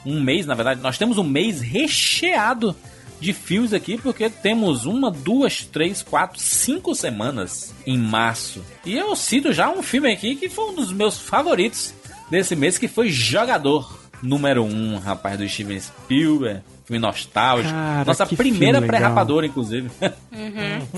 um 0.05 0.21
mês, 0.21 0.45
na 0.45 0.53
verdade, 0.53 0.81
nós 0.81 0.97
temos 0.97 1.17
um 1.17 1.23
mês 1.23 1.61
recheado 1.61 2.75
de 3.19 3.33
filmes 3.33 3.73
aqui, 3.73 3.97
porque 3.97 4.29
temos 4.29 4.85
uma, 4.85 5.09
duas, 5.09 5.63
três, 5.63 6.03
quatro, 6.03 6.39
cinco 6.39 6.93
semanas 6.93 7.73
em 7.87 7.97
março. 7.97 8.63
E 8.85 8.93
eu 8.93 9.15
cito 9.15 9.51
já 9.51 9.69
um 9.69 9.81
filme 9.81 10.11
aqui 10.11 10.35
que 10.35 10.49
foi 10.49 10.71
um 10.71 10.75
dos 10.75 10.91
meus 10.91 11.17
favoritos 11.17 11.93
desse 12.29 12.55
mês, 12.55 12.77
que 12.77 12.87
foi 12.87 13.09
Jogador 13.09 13.99
número 14.21 14.63
um, 14.63 14.97
rapaz, 14.99 15.37
do 15.37 15.47
Steven 15.47 15.79
Spielberg. 15.79 16.61
Filme 16.85 16.99
nostálgico. 16.99 17.73
Cara, 17.73 18.05
Nossa 18.05 18.25
primeira 18.25 18.79
legal. 18.79 18.87
pré-rapadora, 18.87 19.45
inclusive. 19.45 19.89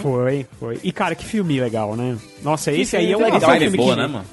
Foi, 0.02 0.46
foi. 0.60 0.80
E 0.84 0.92
cara, 0.92 1.16
que 1.16 1.26
filme 1.26 1.60
legal, 1.60 1.96
né? 1.96 2.18
Nossa, 2.44 2.72
Que 2.72 2.82
esse 2.82 2.98
aí 2.98 3.12
é 3.12 3.16
um, 3.18 3.20
filme 3.20 3.36
esse 3.38 3.46
é 3.46 3.48
um 3.48 3.52
legal. 3.52 3.62
filme 3.70 3.78
Boa, 3.78 3.96
que... 3.96 4.02
né, 4.02 4.08
mano? 4.08 4.26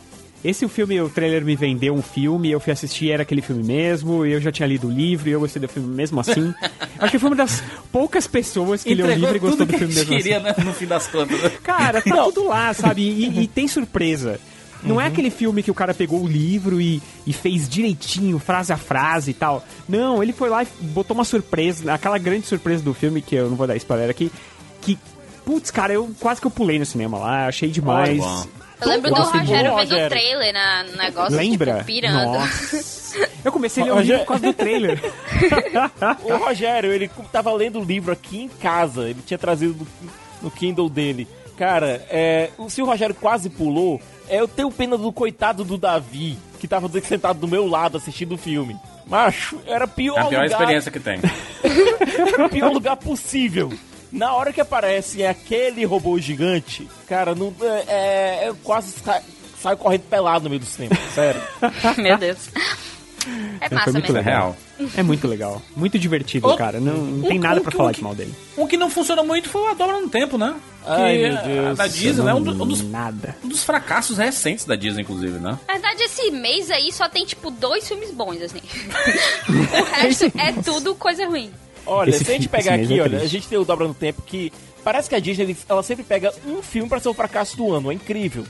Esse 0.44 0.64
o 0.64 0.68
filme, 0.68 1.00
o 1.00 1.08
trailer 1.08 1.44
me 1.44 1.54
vendeu 1.54 1.94
um 1.94 2.02
filme, 2.02 2.50
eu 2.50 2.58
fui 2.58 2.72
assistir, 2.72 3.12
era 3.12 3.22
aquele 3.22 3.40
filme 3.40 3.62
mesmo, 3.62 4.26
eu 4.26 4.40
já 4.40 4.50
tinha 4.50 4.66
lido 4.66 4.88
o 4.88 4.90
livro 4.90 5.28
e 5.28 5.32
eu 5.32 5.38
gostei 5.38 5.62
do 5.62 5.68
filme 5.68 5.94
mesmo 5.94 6.18
assim. 6.18 6.52
Acho 6.98 7.12
que 7.12 7.18
foi 7.20 7.30
uma 7.30 7.36
das 7.36 7.62
poucas 7.92 8.26
pessoas 8.26 8.82
que 8.82 8.92
leu 8.92 9.06
o 9.06 9.10
livro 9.12 9.36
e 9.36 9.38
gostou 9.38 9.64
do 9.64 9.72
filme 9.72 9.84
a 9.84 9.88
gente 9.88 9.98
mesmo 9.98 10.16
queria, 10.16 10.38
assim. 10.38 10.46
né, 10.46 10.54
no 10.64 10.72
fim 10.74 10.86
das 10.86 11.06
contas. 11.06 11.38
Cara, 11.62 12.02
tá 12.02 12.24
tudo 12.24 12.48
lá, 12.48 12.74
sabe? 12.74 13.02
E, 13.02 13.42
e 13.42 13.46
tem 13.54 13.68
surpresa. 13.68 14.40
Não 14.82 15.00
é 15.00 15.06
aquele 15.06 15.30
filme 15.30 15.62
que 15.62 15.70
o 15.70 15.74
cara 15.74 15.94
pegou 15.94 16.22
o 16.22 16.26
livro 16.26 16.80
e, 16.80 17.00
e 17.26 17.32
fez 17.32 17.68
direitinho, 17.68 18.38
frase 18.38 18.72
a 18.72 18.76
frase 18.76 19.30
e 19.30 19.34
tal. 19.34 19.64
Não, 19.88 20.22
ele 20.22 20.32
foi 20.32 20.48
lá 20.48 20.62
e 20.62 20.66
botou 20.80 21.14
uma 21.14 21.24
surpresa, 21.24 21.92
aquela 21.94 22.18
grande 22.18 22.46
surpresa 22.46 22.82
do 22.82 22.92
filme, 22.92 23.22
que 23.22 23.34
eu 23.36 23.48
não 23.48 23.56
vou 23.56 23.66
dar 23.66 23.76
spoiler 23.76 24.10
aqui, 24.10 24.30
que, 24.80 24.98
putz, 25.44 25.70
cara, 25.70 25.92
eu 25.92 26.10
quase 26.18 26.40
que 26.40 26.46
eu 26.46 26.50
pulei 26.50 26.78
no 26.78 26.86
cinema 26.86 27.18
lá, 27.18 27.46
achei 27.46 27.70
demais. 27.70 28.18
Eu 28.80 28.88
lembro 28.88 29.10
do 29.14 29.22
Rogério 29.22 29.76
vendo 29.76 29.94
o 29.94 30.08
trailer 30.08 30.52
na, 30.52 30.82
no 30.82 30.96
negócio, 30.96 31.36
Lembra? 31.36 31.72
tipo, 31.74 31.84
pirando. 31.84 32.32
Nossa. 32.32 33.02
Eu 33.44 33.52
comecei 33.52 33.82
a 33.82 33.86
ler 33.86 33.92
o 33.92 33.94
Rogério- 33.94 34.12
livro 34.20 34.26
por 34.26 34.40
causa 34.40 34.46
do 34.46 34.52
trailer. 34.54 35.00
O 36.24 36.36
Rogério, 36.36 36.92
ele 36.92 37.10
tava 37.30 37.52
lendo 37.52 37.78
o 37.80 37.84
livro 37.84 38.12
aqui 38.12 38.42
em 38.42 38.48
casa. 38.48 39.08
Ele 39.08 39.20
tinha 39.24 39.38
trazido 39.38 39.86
no, 40.40 40.50
Kindle 40.50 40.88
dele. 40.88 41.28
Cara, 41.56 42.04
é, 42.10 42.50
o- 42.58 42.68
se 42.70 42.80
o 42.82 42.84
Rogério 42.86 43.14
quase 43.14 43.48
pulou, 43.50 44.00
é, 44.21 44.21
eu 44.28 44.46
tenho 44.48 44.70
pena 44.70 44.96
do 44.96 45.12
coitado 45.12 45.64
do 45.64 45.76
Davi, 45.78 46.38
que 46.60 46.68
tava 46.68 46.88
sentado 47.00 47.38
do 47.40 47.48
meu 47.48 47.66
lado 47.66 47.96
assistindo 47.96 48.34
o 48.34 48.38
filme. 48.38 48.76
Macho, 49.06 49.58
era 49.66 49.84
a 49.84 49.88
pior, 49.88 50.16
É 50.16 50.20
a 50.20 50.24
pior 50.26 50.42
lugar, 50.44 50.60
experiência 50.60 50.90
que 50.92 51.00
tem. 51.00 51.20
era 52.34 52.46
o 52.46 52.48
pior 52.48 52.72
lugar 52.72 52.96
possível. 52.96 53.72
Na 54.10 54.34
hora 54.34 54.52
que 54.52 54.60
aparece 54.60 55.24
aquele 55.24 55.84
robô 55.84 56.18
gigante, 56.18 56.86
cara, 57.06 57.34
não, 57.34 57.52
é, 57.62 58.42
é, 58.44 58.48
eu 58.48 58.54
quase 58.56 58.92
sa- 58.92 59.22
saio 59.60 59.76
correndo 59.76 60.02
pelado 60.02 60.44
no 60.44 60.50
meio 60.50 60.60
do 60.60 60.66
cinema, 60.66 60.94
sério. 61.14 61.40
Meu 61.96 62.18
Deus. 62.18 62.50
É 63.60 63.68
Foi 63.68 63.76
massa 63.78 63.92
muito 63.92 64.12
mesmo. 64.12 64.16
legal. 64.28 64.56
É 64.96 65.02
muito 65.02 65.28
legal. 65.28 65.62
Muito 65.76 65.98
divertido, 65.98 66.48
O- 66.48 66.56
cara. 66.56 66.80
Não, 66.80 66.94
não 66.96 67.24
o- 67.24 67.28
tem 67.28 67.38
nada 67.38 67.60
o- 67.60 67.62
pra 67.62 67.72
o- 67.72 67.76
falar 67.76 67.90
que- 67.92 67.98
de 67.98 68.02
mal 68.04 68.14
dele. 68.14 68.34
Um 68.58 68.66
que 68.66 68.76
não 68.76 68.90
funcionou 68.90 69.24
muito 69.24 69.48
foi 69.48 69.62
o 69.62 69.66
A 69.68 69.74
Dobra 69.74 70.00
no 70.00 70.08
Tempo, 70.08 70.36
né? 70.36 70.54
Ai, 70.84 71.16
Que 71.16 71.22
meu 71.30 71.42
Deus. 71.44 71.80
a 71.80 71.82
Da 71.84 71.86
Disney, 71.86 72.24
né? 72.24 72.34
Um, 72.34 72.42
do- 72.42 72.62
um 72.62 72.66
dos, 72.66 72.82
Nada. 72.82 73.36
um 73.44 73.48
dos 73.48 73.62
fracassos 73.62 74.18
recentes 74.18 74.64
da 74.64 74.74
Disney, 74.74 75.02
inclusive, 75.02 75.38
né? 75.38 75.56
Na 75.68 75.74
verdade, 75.74 76.02
esse 76.02 76.30
mês 76.32 76.70
aí 76.70 76.90
só 76.92 77.08
tem, 77.08 77.24
tipo, 77.24 77.50
dois 77.50 77.86
filmes 77.86 78.10
bons, 78.10 78.42
assim. 78.42 78.60
o 79.48 79.84
resto 79.94 80.24
é 80.38 80.52
tudo 80.62 80.94
coisa 80.94 81.26
ruim. 81.26 81.50
Olha, 81.86 82.10
Esse 82.10 82.24
se 82.24 82.30
a 82.30 82.34
gente 82.34 82.48
pegar 82.48 82.74
aqui, 82.74 82.98
é 82.98 83.02
olha, 83.02 83.18
a 83.18 83.26
gente 83.26 83.48
tem 83.48 83.58
o 83.58 83.64
Dobra 83.64 83.86
no 83.88 83.94
Tempo 83.94 84.22
que 84.22 84.52
parece 84.84 85.08
que 85.08 85.14
a 85.14 85.20
Disney 85.20 85.56
ela 85.68 85.82
sempre 85.82 86.04
pega 86.04 86.32
um 86.46 86.62
filme 86.62 86.88
pra 86.88 87.00
ser 87.00 87.08
o 87.08 87.14
fracasso 87.14 87.56
do 87.56 87.72
ano, 87.72 87.90
é 87.90 87.94
incrível. 87.94 88.44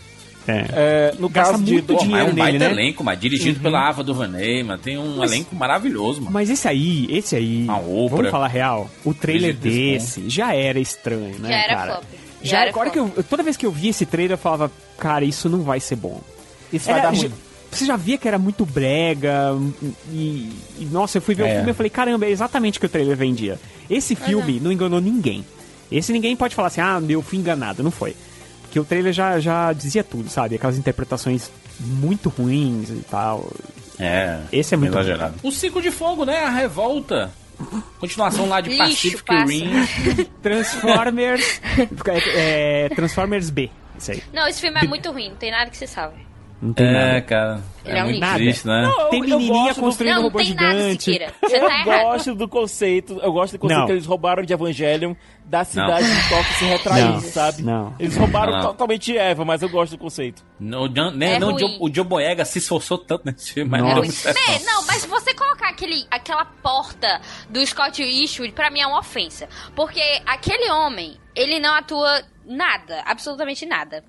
É. 0.46 0.64
É, 0.72 1.14
no 1.18 1.28
Gasta 1.28 1.52
caso 1.52 1.64
de 1.64 1.72
muito 1.74 1.86
Pô, 1.86 1.92
mas 1.94 2.02
é 2.02 2.06
dinheiro 2.06 2.32
um 2.32 2.34
baita 2.34 2.58
nele, 2.58 2.74
né? 2.74 2.82
elenco, 2.82 3.04
mas 3.04 3.20
dirigido 3.20 3.60
pela 3.60 3.88
Ava 3.88 4.02
DuVernay, 4.02 4.62
mas 4.64 4.80
tem 4.80 4.98
um 4.98 5.16
Mas- 5.18 5.30
elenco 5.30 5.54
maravilhoso, 5.54 6.20
mano. 6.20 6.32
Mas 6.32 6.50
esse 6.50 6.66
aí, 6.66 7.06
esse 7.10 7.36
aí, 7.36 7.66
A 7.68 7.76
Oprah. 7.76 8.16
vamos 8.16 8.30
falar 8.30 8.48
real, 8.48 8.90
o 9.04 9.14
trailer 9.14 9.54
desse 9.54 10.28
já 10.28 10.54
era 10.54 10.80
estranho, 10.80 11.38
né, 11.38 11.48
Já 11.48 11.54
era 11.56 11.74
cara? 11.76 11.92
flop. 11.92 12.04
Já 12.42 12.50
Já 12.50 12.60
era 12.62 12.70
agora 12.70 12.90
que 12.90 12.98
flop. 12.98 13.12
eu, 13.18 13.22
toda 13.24 13.42
vez 13.44 13.56
que 13.56 13.64
eu 13.66 13.70
vi 13.70 13.88
esse 13.88 14.04
trailer 14.04 14.32
eu 14.34 14.38
falava, 14.38 14.70
cara, 14.98 15.24
isso 15.24 15.48
não 15.48 15.62
vai 15.62 15.78
ser 15.78 15.94
bom. 15.96 16.20
Isso 16.72 16.86
vai 16.86 16.98
Era- 16.98 17.08
dar 17.10 17.14
já- 17.14 17.22
ruim. 17.28 17.32
Você 17.70 17.86
já 17.86 17.96
via 17.96 18.18
que 18.18 18.28
era 18.28 18.38
muito 18.38 18.66
brega 18.66 19.56
e, 20.12 20.50
e, 20.78 20.84
nossa, 20.90 21.16
eu 21.18 21.22
fui 21.22 21.34
ver 21.34 21.44
o 21.44 21.46
É. 21.46 21.54
filme 21.56 21.70
e 21.70 21.74
falei, 21.74 21.88
caramba, 21.88 22.26
é 22.26 22.30
exatamente 22.30 22.76
o 22.76 22.80
que 22.80 22.86
o 22.86 22.88
trailer 22.88 23.16
vendia. 23.16 23.58
Esse 23.88 24.14
filme 24.14 24.60
não 24.60 24.70
enganou 24.70 25.00
ninguém. 25.00 25.44
Esse 25.90 26.12
ninguém 26.12 26.34
pode 26.36 26.54
falar 26.54 26.68
assim, 26.68 26.80
ah, 26.80 27.00
eu 27.08 27.22
fui 27.22 27.38
enganado, 27.38 27.82
não 27.82 27.90
foi. 27.90 28.14
Porque 28.72 28.80
o 28.80 28.86
trailer 28.86 29.12
já, 29.12 29.38
já 29.38 29.70
dizia 29.74 30.02
tudo, 30.02 30.30
sabe? 30.30 30.54
Aquelas 30.54 30.78
interpretações 30.78 31.50
muito 31.78 32.30
ruins 32.30 32.88
e 32.88 33.04
tal. 33.10 33.52
É. 34.00 34.40
Esse 34.50 34.72
é 34.72 34.78
muito 34.78 34.94
exagerado. 34.94 35.34
O 35.42 35.52
Ciclo 35.52 35.82
de 35.82 35.90
Fogo, 35.90 36.24
né? 36.24 36.38
A 36.38 36.48
Revolta. 36.48 37.30
Continuação 38.00 38.48
lá 38.48 38.62
de 38.62 38.70
Lixo, 38.70 38.82
Pacific 38.82 39.24
passa. 39.24 39.52
Rim. 39.52 40.24
Transformers. 40.42 41.60
é, 42.08 42.86
é, 42.86 42.88
Transformers 42.88 43.50
B. 43.50 43.70
Isso 43.98 44.12
aí. 44.12 44.22
Não, 44.32 44.48
esse 44.48 44.62
filme 44.62 44.80
é 44.80 44.88
muito 44.88 45.12
ruim, 45.12 45.28
não 45.28 45.36
tem 45.36 45.50
nada 45.50 45.70
que 45.70 45.76
se 45.76 45.86
salve. 45.86 46.31
Não 46.62 46.72
tem 46.72 46.86
É, 46.86 46.92
nada. 46.92 47.22
cara. 47.22 47.60
Ele 47.84 47.96
é 47.96 47.98
É 47.98 48.04
um 48.04 48.06
muito 48.10 48.32
triste, 48.34 48.66
né? 48.68 48.82
Não, 48.82 49.10
Tem 49.10 49.18
eu- 49.18 49.28
eu 49.28 49.38
menininha 49.40 49.64
gosto 49.64 49.74
do- 49.80 49.82
construindo 49.84 50.12
Não, 50.12 50.18
um 50.20 50.22
não 50.22 50.28
robô 50.30 50.38
tem 50.38 50.54
nada, 50.54 50.72
gigante. 50.78 51.02
Siqueira. 51.02 51.34
Você 51.42 51.56
eu 51.56 51.60
tá 51.60 51.66
errado. 51.80 52.02
gosto 52.04 52.34
do 52.36 52.48
conceito, 52.48 53.20
eu 53.20 53.32
gosto 53.32 53.52
do 53.54 53.58
conceito 53.58 53.78
Não. 53.80 53.86
que 53.86 53.92
eles 53.92 54.06
roubaram 54.06 54.42
de 54.44 54.52
Evangelion 54.52 55.14
da 55.44 55.64
cidade 55.64 56.06
de 56.06 56.28
Tóquio 56.28 56.54
se 56.54 56.64
retrair, 56.64 57.04
Não. 57.04 57.20
sabe? 57.20 57.62
Não. 57.62 57.92
Eles 57.98 58.16
roubaram 58.16 58.52
Não, 58.52 58.58
não. 58.60 58.66
totalmente 58.68 59.18
Eva, 59.18 59.44
mas 59.44 59.60
eu 59.60 59.68
gosto 59.68 59.90
do 59.92 59.98
conceito. 59.98 60.44
O, 60.60 60.88
John, 60.88 61.10
né, 61.10 61.34
É 61.34 61.38
não, 61.40 61.48
o, 61.48 61.50
ruim. 61.50 61.60
Joe, 61.60 61.78
o 61.80 61.92
Joe 61.92 62.04
Boyega 62.06 62.44
se 62.44 62.58
esforçou 62.60 62.96
tanto 62.96 63.22
nesse 63.26 63.52
filme, 63.52 63.68
mas 63.68 63.82
não 63.82 63.94
deu 63.94 64.04
certo. 64.12 64.38
Não. 64.64 64.74
não, 64.80 64.86
mas 64.86 65.04
você 65.04 65.34
colocar 65.34 65.68
aquele, 65.70 66.06
aquela 66.12 66.44
porta 66.44 67.20
do 67.50 67.66
Scott 67.66 68.00
Eastwood, 68.00 68.52
pra 68.52 68.70
mim 68.70 68.78
é 68.80 68.86
uma 68.86 69.00
ofensa. 69.00 69.48
Porque 69.74 70.00
aquele 70.24 70.70
homem, 70.70 71.16
ele 71.34 71.58
não 71.58 71.74
atua 71.74 72.22
nada, 72.46 73.02
absolutamente 73.04 73.66
nada. 73.66 74.04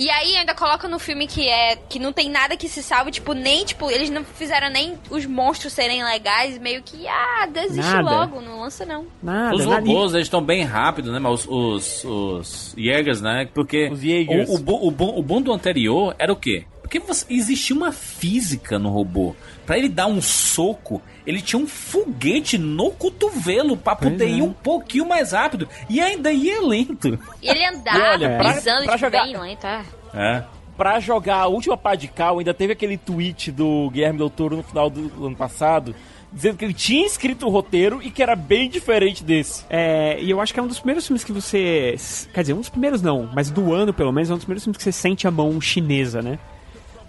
E 0.00 0.08
aí 0.08 0.34
ainda 0.34 0.54
coloca 0.54 0.88
no 0.88 0.98
filme 0.98 1.26
que 1.26 1.46
é 1.46 1.76
que 1.76 1.98
não 1.98 2.10
tem 2.10 2.30
nada 2.30 2.56
que 2.56 2.70
se 2.70 2.82
salve, 2.82 3.10
tipo, 3.10 3.34
nem, 3.34 3.66
tipo, 3.66 3.90
eles 3.90 4.08
não 4.08 4.24
fizeram 4.24 4.70
nem 4.70 4.94
os 5.10 5.26
monstros 5.26 5.74
serem 5.74 6.02
legais, 6.02 6.58
meio 6.58 6.82
que, 6.82 7.06
ah, 7.06 7.46
desiste 7.52 7.82
Nada. 7.92 8.10
logo, 8.10 8.40
não 8.40 8.62
lança 8.62 8.86
não. 8.86 9.04
Nada, 9.22 9.54
Os 9.54 9.66
nada. 9.66 9.80
robôs, 9.86 10.14
eles 10.14 10.24
estão 10.26 10.40
bem 10.42 10.64
rápidos, 10.64 11.12
né? 11.12 11.18
Mas 11.18 11.46
os, 11.46 11.46
os, 11.46 12.04
os 12.04 12.74
Jägers, 12.78 13.20
né? 13.20 13.46
Porque 13.52 13.90
Os 13.92 14.00
Jägers. 14.00 14.48
O, 14.48 14.54
o, 14.54 14.58
bo- 14.58 14.86
o, 14.86 14.90
bom, 14.90 15.18
o 15.18 15.22
bom 15.22 15.42
do 15.42 15.52
anterior 15.52 16.14
era 16.18 16.32
o 16.32 16.36
quê? 16.36 16.64
Porque 16.80 16.98
você- 16.98 17.26
existia 17.28 17.76
uma 17.76 17.92
física 17.92 18.78
no 18.78 18.88
robô. 18.88 19.36
Pra 19.66 19.78
ele 19.78 19.88
dar 19.88 20.06
um 20.06 20.20
soco, 20.20 21.00
ele 21.26 21.40
tinha 21.40 21.60
um 21.62 21.66
foguete 21.66 22.58
no 22.58 22.90
cotovelo 22.90 23.76
pra 23.76 23.94
Pois 23.94 24.12
poder 24.12 24.24
é. 24.26 24.28
ir 24.28 24.42
um 24.42 24.52
pouquinho 24.52 25.06
mais 25.08 25.32
rápido. 25.32 25.68
E 25.88 26.00
ainda 26.00 26.32
ia 26.32 26.60
lento. 26.60 27.18
E 27.42 27.48
ele 27.48 27.64
andava 27.64 27.98
olha, 28.12 28.36
pra- 28.38 28.54
pisando, 28.54 28.84
pra 28.84 28.96
jogar- 28.96 29.24
bem 29.24 29.36
lento, 29.36 29.66
é. 29.66 29.82
É. 30.14 30.44
Pra 30.76 30.98
jogar 30.98 31.36
a 31.36 31.46
última 31.46 31.76
pá 31.76 31.94
de 31.94 32.08
cal, 32.08 32.38
ainda 32.38 32.54
teve 32.54 32.72
aquele 32.72 32.96
tweet 32.96 33.52
do 33.52 33.90
Guilherme 33.90 34.18
Del 34.18 34.30
Toro 34.30 34.56
no 34.56 34.62
final 34.62 34.88
do 34.88 35.26
ano 35.26 35.36
passado, 35.36 35.94
dizendo 36.32 36.56
que 36.56 36.64
ele 36.64 36.72
tinha 36.72 37.04
escrito 37.06 37.46
o 37.46 37.50
roteiro 37.50 38.00
e 38.02 38.10
que 38.10 38.22
era 38.22 38.34
bem 38.34 38.68
diferente 38.70 39.22
desse. 39.22 39.62
É, 39.68 40.18
e 40.20 40.30
eu 40.30 40.40
acho 40.40 40.54
que 40.54 40.58
é 40.58 40.62
um 40.62 40.66
dos 40.66 40.78
primeiros 40.78 41.06
filmes 41.06 41.22
que 41.22 41.32
você. 41.32 41.96
Quer 42.32 42.40
dizer, 42.40 42.54
um 42.54 42.60
dos 42.60 42.70
primeiros 42.70 43.02
não, 43.02 43.28
mas 43.34 43.50
do 43.50 43.74
ano 43.74 43.92
pelo 43.92 44.10
menos, 44.10 44.30
é 44.30 44.32
um 44.32 44.36
dos 44.36 44.44
primeiros 44.44 44.64
filmes 44.64 44.78
que 44.78 44.82
você 44.84 44.92
sente 44.92 45.28
a 45.28 45.30
mão 45.30 45.60
chinesa, 45.60 46.22
né? 46.22 46.38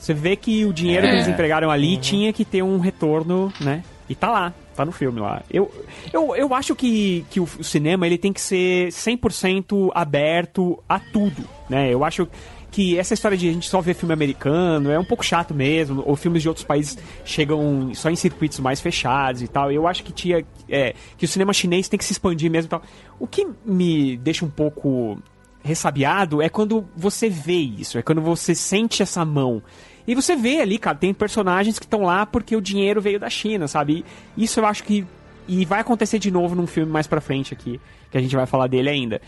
Você 0.01 0.15
vê 0.15 0.35
que 0.35 0.65
o 0.65 0.73
dinheiro 0.73 1.03
que 1.03 1.13
É. 1.13 1.15
eles 1.17 1.27
empregaram 1.27 1.69
ali 1.69 1.95
tinha 1.97 2.33
que 2.33 2.43
ter 2.43 2.63
um 2.63 2.79
retorno, 2.79 3.53
né? 3.61 3.83
E 4.09 4.15
tá 4.15 4.31
lá, 4.31 4.53
tá 4.75 4.83
no 4.83 4.91
filme 4.91 5.19
lá. 5.21 5.43
Eu, 5.49 5.71
eu, 6.11 6.35
eu 6.35 6.53
acho 6.55 6.75
que, 6.75 7.23
que 7.29 7.39
o, 7.39 7.43
o 7.43 7.63
cinema 7.63 8.05
ele 8.07 8.17
tem 8.17 8.33
que 8.33 8.41
ser 8.41 8.87
100% 8.89 9.91
aberto 9.93 10.81
a 10.89 10.99
tudo, 10.99 11.43
né? 11.69 11.93
Eu 11.93 12.03
acho 12.03 12.27
que 12.71 12.97
essa 12.97 13.13
história 13.13 13.37
de 13.37 13.47
a 13.49 13.53
gente 13.53 13.69
só 13.69 13.79
ver 13.79 13.93
filme 13.93 14.13
americano 14.13 14.89
é 14.89 14.97
um 14.97 15.03
pouco 15.03 15.23
chato 15.23 15.53
mesmo, 15.53 16.01
ou 16.05 16.15
filmes 16.15 16.41
de 16.41 16.47
outros 16.47 16.65
países 16.65 16.97
chegam 17.23 17.91
só 17.93 18.09
em 18.09 18.15
circuitos 18.15 18.59
mais 18.59 18.81
fechados 18.81 19.41
e 19.41 19.47
tal. 19.47 19.71
Eu 19.71 19.87
acho 19.87 20.03
que 20.03 20.11
tinha 20.11 20.43
é, 20.67 20.95
que 21.17 21.25
o 21.25 21.27
cinema 21.27 21.53
chinês 21.53 21.87
tem 21.87 21.97
que 21.97 22.03
se 22.05 22.13
expandir 22.13 22.49
mesmo 22.49 22.67
e 22.67 22.69
tal. 22.69 22.81
O 23.19 23.27
que 23.27 23.45
me 23.63 24.17
deixa 24.17 24.43
um 24.45 24.49
pouco 24.49 25.17
ressabiado 25.63 26.41
é 26.41 26.49
quando 26.49 26.85
você 26.97 27.29
vê 27.29 27.57
isso, 27.57 27.97
é 27.97 28.01
quando 28.01 28.21
você 28.21 28.55
sente 28.55 29.03
essa 29.03 29.23
mão. 29.23 29.61
E 30.07 30.15
você 30.15 30.35
vê 30.35 30.59
ali, 30.61 30.77
cara, 30.77 30.97
tem 30.97 31.13
personagens 31.13 31.77
que 31.79 31.85
estão 31.85 32.01
lá 32.01 32.25
porque 32.25 32.55
o 32.55 32.61
dinheiro 32.61 32.99
veio 33.01 33.19
da 33.19 33.29
China, 33.29 33.67
sabe? 33.67 34.03
E 34.37 34.43
isso 34.43 34.59
eu 34.59 34.65
acho 34.65 34.83
que. 34.83 35.05
E 35.47 35.65
vai 35.65 35.79
acontecer 35.81 36.19
de 36.19 36.31
novo 36.31 36.55
num 36.55 36.67
filme 36.67 36.91
mais 36.91 37.07
pra 37.07 37.19
frente 37.19 37.53
aqui, 37.53 37.79
que 38.11 38.17
a 38.17 38.21
gente 38.21 38.35
vai 38.35 38.45
falar 38.45 38.67
dele 38.67 38.89
ainda. 38.89 39.21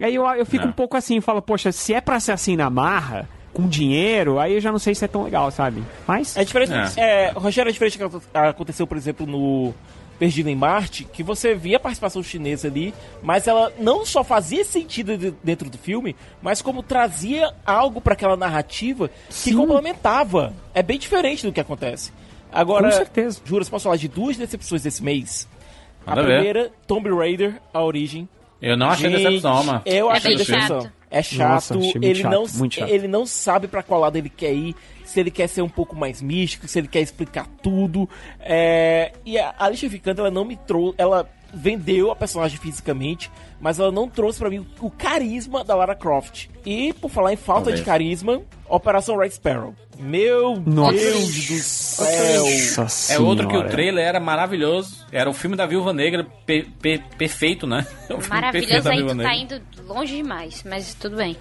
Aí 0.00 0.14
eu, 0.14 0.24
eu 0.26 0.46
fico 0.46 0.64
É. 0.64 0.68
um 0.68 0.72
pouco 0.72 0.96
assim, 0.96 1.20
falo, 1.20 1.42
poxa, 1.42 1.72
se 1.72 1.92
é 1.92 2.00
pra 2.00 2.18
ser 2.20 2.32
assim 2.32 2.56
na 2.56 2.70
marra, 2.70 3.28
com 3.52 3.66
dinheiro, 3.68 4.38
aí 4.38 4.54
eu 4.54 4.60
já 4.60 4.70
não 4.70 4.78
sei 4.78 4.94
se 4.94 5.04
é 5.04 5.08
tão 5.08 5.24
legal, 5.24 5.50
sabe? 5.50 5.82
Mas. 6.06 6.36
É 6.36 6.44
diferente. 6.44 6.72
É. 6.98 7.26
É. 7.26 7.30
Rogério, 7.32 7.68
é 7.70 7.72
diferente 7.72 7.98
do 7.98 8.20
que 8.20 8.26
aconteceu, 8.32 8.86
por 8.86 8.96
exemplo, 8.96 9.26
no 9.26 9.74
Perdido 10.18 10.48
em 10.48 10.56
Marte, 10.56 11.04
que 11.04 11.22
você 11.22 11.54
via 11.54 11.76
a 11.76 11.80
participação 11.80 12.22
chinesa 12.22 12.66
ali, 12.66 12.92
mas 13.22 13.46
ela 13.46 13.72
não 13.78 14.04
só 14.04 14.24
fazia 14.24 14.64
sentido 14.64 15.16
de- 15.16 15.30
dentro 15.44 15.70
do 15.70 15.78
filme, 15.78 16.16
mas 16.42 16.60
como 16.60 16.82
trazia 16.82 17.54
algo 17.64 18.00
pra 18.00 18.14
aquela 18.14 18.36
narrativa 18.36 19.08
que 19.08 19.32
Sim. 19.34 19.56
complementava. 19.56 20.52
É 20.74 20.82
bem 20.82 20.98
diferente 20.98 21.46
do 21.46 21.52
que 21.52 21.60
acontece. 21.60 22.12
Agora, 22.50 22.86
Com 22.90 22.96
certeza. 22.96 23.40
juro, 23.44 23.64
posso 23.66 23.84
falar 23.84 23.96
de 23.96 24.08
duas 24.08 24.36
decepções 24.36 24.82
desse 24.82 25.04
mês. 25.04 25.46
Manda 26.06 26.20
a 26.20 26.24
ver. 26.24 26.34
primeira, 26.36 26.72
Tomb 26.86 27.08
Raider, 27.14 27.60
a 27.72 27.82
origem. 27.82 28.28
Eu 28.60 28.76
não 28.76 28.88
achei 28.88 29.08
Gente, 29.10 29.22
decepção, 29.22 29.62
mano. 29.62 29.82
Eu 29.86 30.10
É 30.10 30.16
achei 30.16 30.30
bem 30.30 30.38
decepção. 30.38 30.80
chato. 30.82 30.92
É 31.10 31.22
chato, 31.22 31.74
Nossa, 31.74 31.74
ele, 32.02 32.14
chato, 32.16 32.30
não, 32.32 32.70
chato. 32.70 32.88
ele 32.90 33.08
não 33.08 33.24
sabe 33.24 33.66
pra 33.68 33.82
qual 33.82 34.00
lado 34.00 34.16
ele 34.16 34.28
quer 34.28 34.52
ir, 34.52 34.74
se 35.08 35.18
ele 35.18 35.30
quer 35.30 35.48
ser 35.48 35.62
um 35.62 35.68
pouco 35.68 35.96
mais 35.96 36.20
místico, 36.20 36.68
se 36.68 36.78
ele 36.78 36.86
quer 36.88 37.00
explicar 37.00 37.46
tudo. 37.62 38.08
É, 38.40 39.12
e 39.24 39.38
a 39.38 39.54
Alicia 39.58 39.88
Vikander, 39.88 40.20
ela 40.26 40.30
não 40.30 40.44
me 40.44 40.54
trouxe, 40.56 40.94
ela 40.98 41.28
vendeu 41.52 42.10
a 42.10 42.16
personagem 42.16 42.58
fisicamente, 42.58 43.30
mas 43.58 43.78
ela 43.78 43.90
não 43.90 44.06
trouxe 44.06 44.38
pra 44.38 44.50
mim 44.50 44.58
o, 44.80 44.86
o 44.86 44.90
carisma 44.90 45.64
da 45.64 45.74
Lara 45.74 45.94
Croft. 45.94 46.48
E, 46.66 46.92
por 46.92 47.10
falar 47.10 47.32
em 47.32 47.36
falta 47.36 47.62
Talvez. 47.64 47.80
de 47.80 47.86
carisma, 47.86 48.42
Operação 48.68 49.16
Red 49.16 49.30
Sparrow. 49.30 49.74
Meu 49.98 50.60
Nossa. 50.64 50.92
Deus 50.92 51.46
do 51.46 51.56
céu! 51.58 52.44
Nossa 52.76 53.14
É 53.14 53.18
outro 53.18 53.48
que 53.48 53.56
o 53.56 53.66
trailer 53.66 54.04
era 54.06 54.20
maravilhoso. 54.20 55.06
Era 55.10 55.28
o 55.30 55.32
filme 55.32 55.56
da 55.56 55.64
Viúva 55.66 55.92
Negra 55.94 56.24
pe- 56.44 56.68
pe- 56.80 57.02
perfeito, 57.16 57.66
né? 57.66 57.84
Perfeito 58.06 58.28
Maravilhoso 58.28 58.82
da 58.84 58.90
aí, 58.90 58.96
Viúva 58.98 59.14
tu 59.14 59.22
tá 59.22 59.34
indo 59.34 59.60
longe 59.86 60.16
demais, 60.16 60.62
mas 60.68 60.94
tudo 60.94 61.16
bem. 61.16 61.34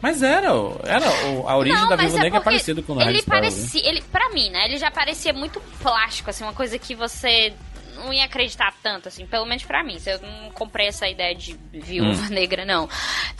Mas 0.00 0.22
era, 0.22 0.48
era 0.84 1.06
a 1.46 1.56
origem 1.56 1.80
não, 1.80 1.88
da 1.88 1.96
Viúva 1.96 2.18
é 2.18 2.22
Negra 2.22 2.38
é 2.38 2.42
parecido 2.42 2.82
com 2.82 2.94
o 2.94 3.02
ele 3.02 3.18
né? 3.18 3.24
parecia, 3.26 3.88
ele 3.88 4.02
para 4.02 4.28
mim, 4.30 4.50
né? 4.50 4.66
Ele 4.66 4.76
já 4.76 4.90
parecia 4.90 5.32
muito 5.32 5.60
plástico, 5.80 6.30
assim, 6.30 6.44
uma 6.44 6.52
coisa 6.52 6.78
que 6.78 6.94
você 6.94 7.54
não 7.96 8.12
ia 8.12 8.24
acreditar 8.24 8.72
tanto, 8.82 9.08
assim, 9.08 9.26
pelo 9.26 9.44
menos 9.46 9.64
pra 9.64 9.82
mim. 9.82 9.98
Eu 10.06 10.20
não 10.20 10.50
comprei 10.50 10.88
essa 10.88 11.08
ideia 11.08 11.34
de 11.34 11.58
viúva 11.72 12.22
Hum. 12.22 12.28
negra, 12.30 12.64
não. 12.64 12.88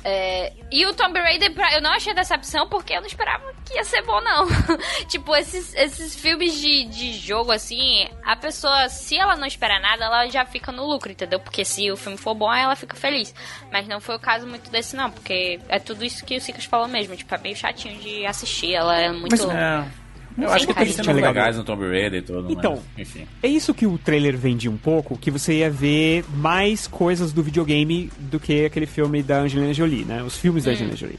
É, 0.05 0.53
e 0.71 0.85
o 0.87 0.95
Tomb 0.95 1.19
Raider, 1.19 1.53
eu 1.75 1.81
não 1.83 1.93
achei 1.93 2.13
decepção 2.15 2.69
porque 2.69 2.93
eu 2.95 3.01
não 3.01 3.07
esperava 3.07 3.53
que 3.65 3.75
ia 3.75 3.85
ser 3.85 4.03
bom, 4.03 4.21
não. 4.21 4.47
tipo, 5.09 5.35
esses, 5.37 5.75
esses 5.75 6.15
filmes 6.19 6.59
de, 6.61 6.85
de 6.85 7.13
jogo, 7.15 7.53
assim, 7.53 8.09
a 8.25 8.37
pessoa, 8.37 8.89
se 8.89 9.17
ela 9.19 9.37
não 9.37 9.47
espera 9.47 9.79
nada, 9.81 10.05
ela 10.05 10.27
já 10.29 10.45
fica 10.45 10.71
no 10.73 10.87
lucro, 10.87 11.11
entendeu? 11.13 11.41
Porque 11.41 11.65
se 11.65 11.91
o 11.91 11.97
filme 11.97 12.17
for 12.19 12.35
bom, 12.35 12.53
ela 12.53 12.77
fica 12.77 12.97
feliz. 12.97 13.35
Mas 13.73 13.87
não 13.89 14.01
foi 14.01 14.17
o 14.17 14.21
caso 14.21 14.47
muito 14.47 14.71
desse, 14.71 14.95
não, 14.97 15.11
porque 15.11 15.61
é 15.69 15.79
tudo 15.79 16.05
isso 16.05 16.25
que 16.25 16.37
o 16.37 16.41
Sicas 16.41 16.65
falou 16.65 16.89
mesmo. 16.89 17.17
Tipo, 17.17 17.35
é 17.35 17.39
meio 17.39 17.57
chatinho 17.57 17.99
de 18.01 18.25
assistir. 18.27 18.75
Ela 18.75 18.97
é 18.99 19.11
muito. 19.11 19.31
Mas- 19.31 19.57
É. 19.57 20.06
Eu 20.39 20.51
acho 20.51 20.67
que 20.67 20.75
tem 20.75 21.15
Legal. 21.15 21.33
legais 21.33 21.57
no 21.57 21.65
Tomb 21.65 21.85
Raider 21.89 22.21
e 22.21 22.23
tudo, 22.23 22.53
Então, 22.53 22.79
mas, 22.97 23.09
enfim. 23.09 23.27
É 23.43 23.49
isso 23.49 23.73
que 23.73 23.87
o 23.87 23.97
trailer 23.97 24.37
vendia 24.37 24.71
um 24.71 24.77
pouco, 24.77 25.17
que 25.17 25.31
você 25.31 25.55
ia 25.61 25.71
ver 25.71 26.25
mais 26.37 26.87
coisas 26.87 27.33
do 27.33 27.43
videogame 27.43 28.11
do 28.19 28.39
que 28.39 28.65
aquele 28.67 28.87
filme 28.87 29.23
da 29.23 29.39
Angelina 29.41 29.73
Jolie, 29.73 30.05
né? 30.05 30.23
Os 30.23 30.37
filmes 30.37 30.65
da 30.65 30.73
Angelina 30.73 30.97
Jolie. 30.97 31.19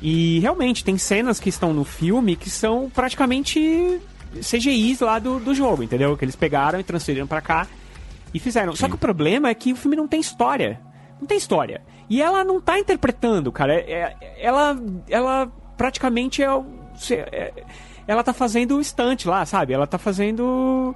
E 0.00 0.38
realmente 0.40 0.82
tem 0.84 0.96
cenas 0.98 1.38
que 1.38 1.48
estão 1.48 1.72
no 1.72 1.84
filme 1.84 2.36
que 2.36 2.48
são 2.50 2.90
praticamente 2.90 4.00
CGIs 4.40 5.00
lá 5.00 5.18
do, 5.18 5.38
do 5.38 5.54
jogo, 5.54 5.82
entendeu? 5.82 6.16
Que 6.16 6.24
eles 6.24 6.36
pegaram 6.36 6.80
e 6.80 6.82
transferiram 6.82 7.26
pra 7.26 7.40
cá 7.40 7.66
e 8.32 8.38
fizeram. 8.38 8.74
Só 8.74 8.88
que 8.88 8.94
o 8.94 8.98
problema 8.98 9.48
é 9.48 9.54
que 9.54 9.72
o 9.72 9.76
filme 9.76 9.96
não 9.96 10.08
tem 10.08 10.20
história. 10.20 10.80
Não 11.20 11.26
tem 11.26 11.38
história. 11.38 11.82
E 12.10 12.20
ela 12.20 12.44
não 12.44 12.60
tá 12.60 12.78
interpretando, 12.78 13.50
cara. 13.52 13.74
É- 13.74 14.14
é- 14.20 14.36
ela, 14.40 14.76
ela 15.08 15.46
praticamente 15.76 16.42
é, 16.42 16.46
é- 17.10 17.52
Ela 18.06 18.22
tá 18.22 18.32
fazendo 18.32 18.76
o 18.76 18.80
estante 18.80 19.26
lá, 19.28 19.44
sabe? 19.46 19.72
Ela 19.72 19.86
tá 19.86 19.98
fazendo 19.98 20.94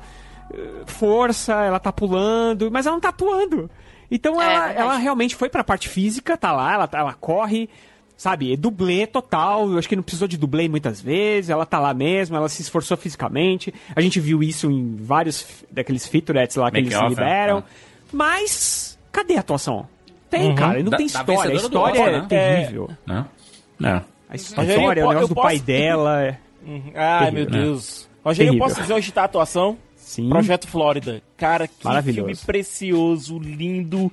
eh, 0.53 0.83
força, 0.87 1.55
ela 1.65 1.79
tá 1.79 1.93
pulando, 1.93 2.71
mas 2.71 2.87
ela 2.87 2.95
não 2.97 3.01
tá 3.01 3.09
atuando. 3.11 3.71
Então 4.11 4.41
É, 4.41 4.55
ela, 4.55 4.73
ela 4.73 4.97
realmente 4.97 5.35
foi 5.37 5.49
pra 5.49 5.63
parte 5.65 5.89
física, 5.89 6.37
tá 6.37 6.53
lá, 6.53 6.73
ela, 6.75 6.89
ela 6.93 7.13
corre, 7.15 7.69
sabe? 8.17 8.53
É 8.53 8.57
dublê 8.57 9.07
total. 9.07 9.71
Eu 9.71 9.79
acho 9.79 9.89
que 9.89 9.97
não 9.97 10.03
precisou 10.03 10.27
de 10.29 10.37
dublê 10.39 10.69
muitas 10.69 11.01
vezes. 11.01 11.51
Ela 11.51 11.65
tá 11.67 11.79
lá 11.79 11.93
mesmo, 11.95 12.37
ela 12.37 12.49
se 12.49 12.63
esforçou 12.63 12.97
fisicamente. 12.97 13.73
A 13.95 14.01
gente 14.01 14.19
viu 14.21 14.43
isso 14.43 14.71
em 14.71 14.97
vários 14.97 15.65
daqueles 15.71 16.07
featurettes 16.07 16.57
lá 16.57 16.71
que 16.71 16.79
eles 16.79 16.93
se 16.93 16.95
Make-off, 16.95 17.21
é. 17.21 17.25
liberam. 17.25 17.59
É. 17.59 17.63
Mas, 18.13 18.99
cadê 19.13 19.37
a 19.37 19.41
atuação? 19.41 19.87
Tem, 20.31 20.55
cara, 20.55 20.81
e 20.81 20.83
não 20.83 20.91
Da- 20.91 20.97
tem 20.99 21.07
história. 21.07 21.53
A 21.53 21.55
história 21.55 22.01
Oscar, 22.01 22.09
é 22.09 22.21
né? 22.21 22.27
terrível. 22.29 22.91
Né? 23.07 23.25
É. 23.83 23.87
A 23.89 23.93
Rogério, 24.33 24.71
história, 24.73 25.01
eu 25.01 25.07
o 25.07 25.09
negócio 25.11 25.29
do 25.29 25.35
pai 25.35 25.55
posso- 25.55 25.65
dela. 25.67 26.39
É- 26.69 26.71
Uhum. 26.71 26.93
Ai, 26.95 27.31
meu 27.31 27.45
Terrível, 27.47 27.59
né? 27.59 27.65
Deus. 27.65 28.09
Rogério, 28.25 28.53
eu 28.55 28.59
posso 28.59 28.81
dizer 28.81 28.93
onde 28.93 29.13
tá 29.13 29.23
a 29.23 29.25
atuação? 29.25 29.79
Sim. 29.97 30.29
Projeto 30.29 30.67
Flórida. 30.69 31.23
Cara, 31.37 31.67
que 31.69 31.85
Maravilhoso. 31.85 32.27
filme 32.29 32.37
precioso, 32.47 33.39
lindo. 33.39 34.11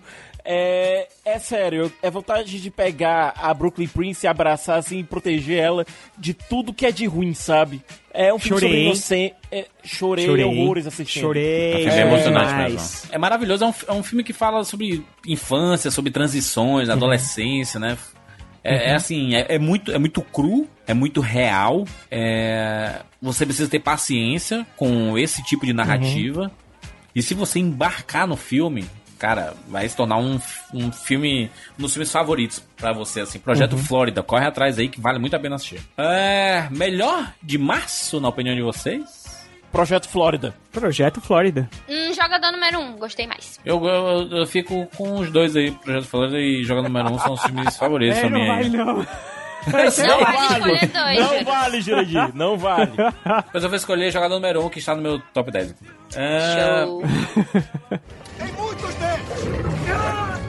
É, 0.47 1.08
é 1.26 1.39
sério, 1.39 1.91
é 2.03 2.12
vontade 2.12 2.62
de 2.62 2.70
pegar 2.70 3.34
a 3.36 3.51
Brooklyn 3.51 3.88
Prince 3.88 4.26
e 4.26 4.30
abraçar 4.30 4.78
assim 4.78 4.99
e 4.99 5.03
proteger 5.03 5.58
ela 5.58 5.84
de 6.16 6.36
tudo 6.36 6.72
que 6.72 6.86
é 6.86 6.91
de 6.91 7.08
ruim, 7.08 7.34
sabe? 7.34 7.82
É 8.14 8.32
um 8.32 8.38
filme 8.38 8.60
Chorei. 8.60 8.70
sobre 8.70 8.86
inocência. 8.86 9.36
É, 9.51 9.66
chorei, 9.84 10.26
Chorei. 10.28 10.45
horrores 10.45 10.86
assistindo. 10.86 11.22
Chorei. 11.24 11.88
É, 11.88 12.01
emocionante 12.01 12.47
demais. 12.49 12.74
mesmo. 12.74 13.10
É 13.12 13.18
maravilhoso, 13.18 13.64
é 13.64 13.68
um, 13.68 13.74
é 13.88 13.91
um 13.93 14.03
filme 14.03 14.24
que 14.24 14.34
fala 14.34 14.64
sobre 14.64 15.03
infância, 15.26 15.89
sobre 15.89 16.12
transições, 16.12 16.89
adolescência, 16.89 17.80
né? 17.80 17.97
É, 18.66 18.89
é 18.91 18.95
assim, 18.95 19.36
é, 19.36 19.45
é 19.55 19.59
muito, 19.59 19.91
é 19.91 19.97
muito 19.99 20.22
cru, 20.22 20.68
é 20.88 20.93
muito 20.93 21.22
real. 21.22 21.86
é- 22.11 23.01
Você 23.22 23.45
precisa 23.45 23.70
ter 23.70 23.80
paciência 23.80 24.66
com 24.76 25.18
esse 25.18 25.43
tipo 25.43 25.66
de 25.66 25.74
narrativa. 25.74 26.51
E 27.16 27.22
se 27.22 27.34
você 27.34 27.59
embarcar 27.59 28.28
no 28.28 28.36
filme, 28.36 28.86
cara, 29.18 29.53
vai 29.70 29.88
se 29.88 29.95
tornar 29.95 30.18
um, 30.18 30.39
um 30.74 30.91
filme, 30.91 31.49
um 31.80 31.84
dos 31.84 31.93
filmes 31.93 32.11
favoritos 32.11 32.61
pra 32.76 32.91
você, 32.91 33.22
assim. 33.22 33.39
Projeto 33.39 33.78
Flórida, 33.78 34.22
corre 34.22 34.45
atrás 34.45 34.78
aí 34.78 34.89
que 34.89 34.99
vale 34.99 35.18
muito 35.20 35.36
a 35.36 35.39
pena 35.39 35.55
assistir. 35.55 35.80
É, 35.97 36.68
melhor 36.72 37.34
de 37.41 37.57
março, 37.57 38.20
na 38.20 38.28
opinião 38.28 38.55
de 38.55 38.61
vocês? 38.61 39.25
Projeto 39.76 40.08
Flórida. 40.08 40.56
Projeto 40.72 41.20
Flórida. 41.20 41.70
Hum, 41.90 42.14
jogador 42.14 42.50
número 42.54 42.80
um, 42.80 42.96
gostei 42.98 43.28
mais. 43.28 43.60
Eu, 43.66 43.86
eu, 43.86 44.30
eu 44.32 44.48
fico 44.48 44.88
com 44.96 45.20
os 45.20 45.30
dois 45.30 45.54
aí, 45.54 45.70
Projeto 45.72 46.06
Flórida 46.06 46.40
e 46.40 46.64
Joga 46.64 46.82
Número 46.82 47.10
1 47.10 47.14
um, 47.14 47.20
são 47.20 47.34
os 47.34 47.42
filmes 47.44 47.76
favoritos 47.78 48.18
É, 48.18 48.22
pra 48.22 48.30
mim. 48.30 48.40
não 48.40 48.56
vai 48.56 48.70
não. 48.70 48.86
Não 49.66 50.20
vale 50.22 50.88
dois. 50.88 51.20
Não 51.20 51.44
vale, 51.44 51.82
Jurandir. 51.82 52.36
Não 52.36 52.58
vale. 52.58 52.92
Depois 53.48 53.64
eu 53.64 53.70
vou 53.70 53.76
escolher 53.76 54.12
jogador 54.12 54.36
número 54.36 54.62
1 54.62 54.66
um, 54.66 54.70
que 54.70 54.80
está 54.80 54.96
no 54.96 55.02
meu 55.02 55.20
top 55.34 55.52
10. 55.52 55.76
É... 56.16 56.86
Show. 56.86 57.02
Tem 58.38 58.52
muitos 58.54 58.96
deles! 58.96 60.45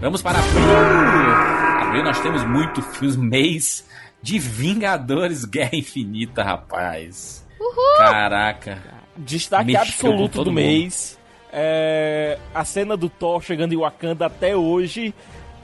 Vamos 0.00 0.22
para 0.22 0.38
abril. 0.38 1.86
Abril 1.86 2.04
nós 2.04 2.20
temos 2.20 2.44
muito 2.44 2.80
filmes, 2.82 3.16
mês 3.16 3.86
de 4.22 4.38
Vingadores 4.38 5.44
Guerra 5.44 5.76
Infinita, 5.76 6.42
rapaz. 6.42 7.44
Uhul. 7.60 7.98
Caraca. 7.98 8.78
Destaque 9.16 9.66
Mexeu 9.66 9.82
absoluto 9.82 10.38
do 10.44 10.50
mundo. 10.50 10.52
mês. 10.54 11.18
É, 11.52 12.38
a 12.54 12.64
cena 12.64 12.96
do 12.96 13.08
Thor 13.08 13.42
chegando 13.42 13.72
em 13.74 13.76
Wakanda 13.76 14.26
até 14.26 14.56
hoje 14.56 15.12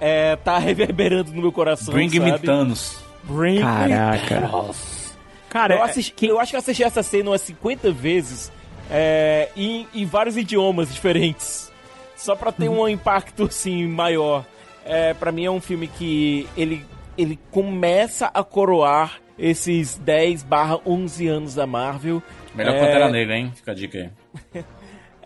é, 0.00 0.36
tá 0.36 0.58
reverberando 0.58 1.32
no 1.32 1.40
meu 1.40 1.52
coração. 1.52 1.94
Bring 1.94 2.10
sabe? 2.10 2.30
me 2.32 2.38
Thanos. 2.38 2.98
Bring 3.24 3.60
Caraca. 3.60 4.34
me 4.40 4.48
Thanos. 4.48 5.14
Cara, 5.48 5.74
eu, 5.76 5.78
é- 5.80 5.88
assisti, 5.90 6.26
eu 6.26 6.38
acho 6.40 6.50
que 6.50 6.56
eu 6.56 6.60
assisti 6.60 6.82
essa 6.84 7.02
cena 7.02 7.30
umas 7.30 7.40
50 7.42 7.90
vezes 7.92 8.52
é, 8.90 9.48
em, 9.56 9.86
em 9.94 10.04
vários 10.04 10.36
idiomas 10.36 10.92
diferentes. 10.92 11.72
Só 12.16 12.34
pra 12.34 12.50
ter 12.50 12.68
um 12.68 12.88
impacto 12.88 13.44
assim 13.44 13.86
maior. 13.86 14.44
É, 14.84 15.14
para 15.14 15.32
mim 15.32 15.44
é 15.44 15.50
um 15.50 15.60
filme 15.60 15.86
que 15.86 16.48
ele, 16.56 16.84
ele 17.18 17.38
começa 17.50 18.30
a 18.32 18.42
coroar 18.42 19.20
esses 19.38 19.96
10 19.98 20.44
barra 20.44 20.78
11 20.86 21.26
anos 21.28 21.54
da 21.54 21.66
Marvel. 21.66 22.22
Melhor 22.54 22.74
É, 22.74 22.80
Pantera 22.80 23.10
Negra, 23.10 23.36
hein? 23.36 23.52
Fica 23.54 23.72
a 23.72 23.74
dica 23.74 23.98
aí. 23.98 24.64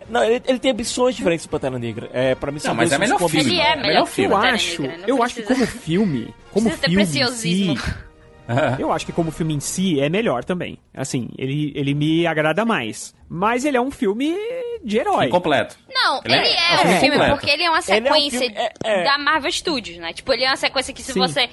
Não, 0.09 0.23
ele, 0.23 0.41
ele 0.47 0.59
tem 0.59 0.71
ambições 0.71 1.15
diferentes 1.15 1.45
do 1.45 1.49
Pantera 1.49 1.77
Negra. 1.77 2.09
É, 2.11 2.35
pra 2.35 2.51
mim 2.51 2.59
são 2.59 2.71
Não, 2.71 2.77
mas 2.77 2.91
é 2.91 2.97
melhor 2.97 3.17
filme. 3.17 3.39
Ele 3.39 3.59
é 3.61 3.75
Melhor 3.75 3.87
melhor 3.87 4.07
filme. 4.07 4.33
Eu 4.33 4.37
Pantera 4.37 4.55
acho, 4.55 4.83
eu 5.07 5.23
acho 5.23 5.35
que 5.35 5.43
como 5.43 5.65
filme, 5.65 6.33
como 6.51 6.69
filme 6.69 7.05
si, 7.05 7.19
preciosismo. 7.19 7.75
Eu 8.79 8.91
acho 8.91 9.05
que 9.05 9.11
como 9.11 9.31
filme 9.31 9.53
em 9.53 9.59
si 9.59 9.99
é 10.01 10.09
melhor 10.09 10.43
também. 10.43 10.77
Assim, 10.93 11.29
ele, 11.37 11.71
ele 11.75 11.93
me 11.93 12.25
agrada 12.27 12.65
mais. 12.65 13.13
Mas 13.29 13.63
ele 13.63 13.77
é 13.77 13.81
um 13.81 13.91
filme 13.91 14.35
de 14.83 14.97
herói. 14.97 15.27
Incompleto. 15.27 15.77
Não, 15.93 16.19
Ele 16.25 16.33
ele, 16.35 16.47
é- 16.47 16.49
é, 16.49 16.73
é 16.73 16.81
um 16.81 16.99
filme 16.99 17.09
completo. 17.17 17.31
porque 17.35 17.49
ele 17.49 17.63
é 17.63 17.69
uma 17.69 17.79
Ele 17.87 18.07
é 18.07 18.11
um 18.11 18.13
sequência 18.15 18.39
filme- 18.39 18.55
é- 18.57 18.71
é. 18.83 19.03
da 19.03 19.17
Marvel 19.17 19.51
Studios, 19.51 19.97
né? 19.99 20.11
Tipo, 20.11 20.33
ele 20.33 20.43
é 20.43 20.47
uma 20.47 20.57
sequência 20.57 20.93
que 20.93 21.01
se 21.01 21.13
Sim. 21.13 21.19
você 21.19 21.49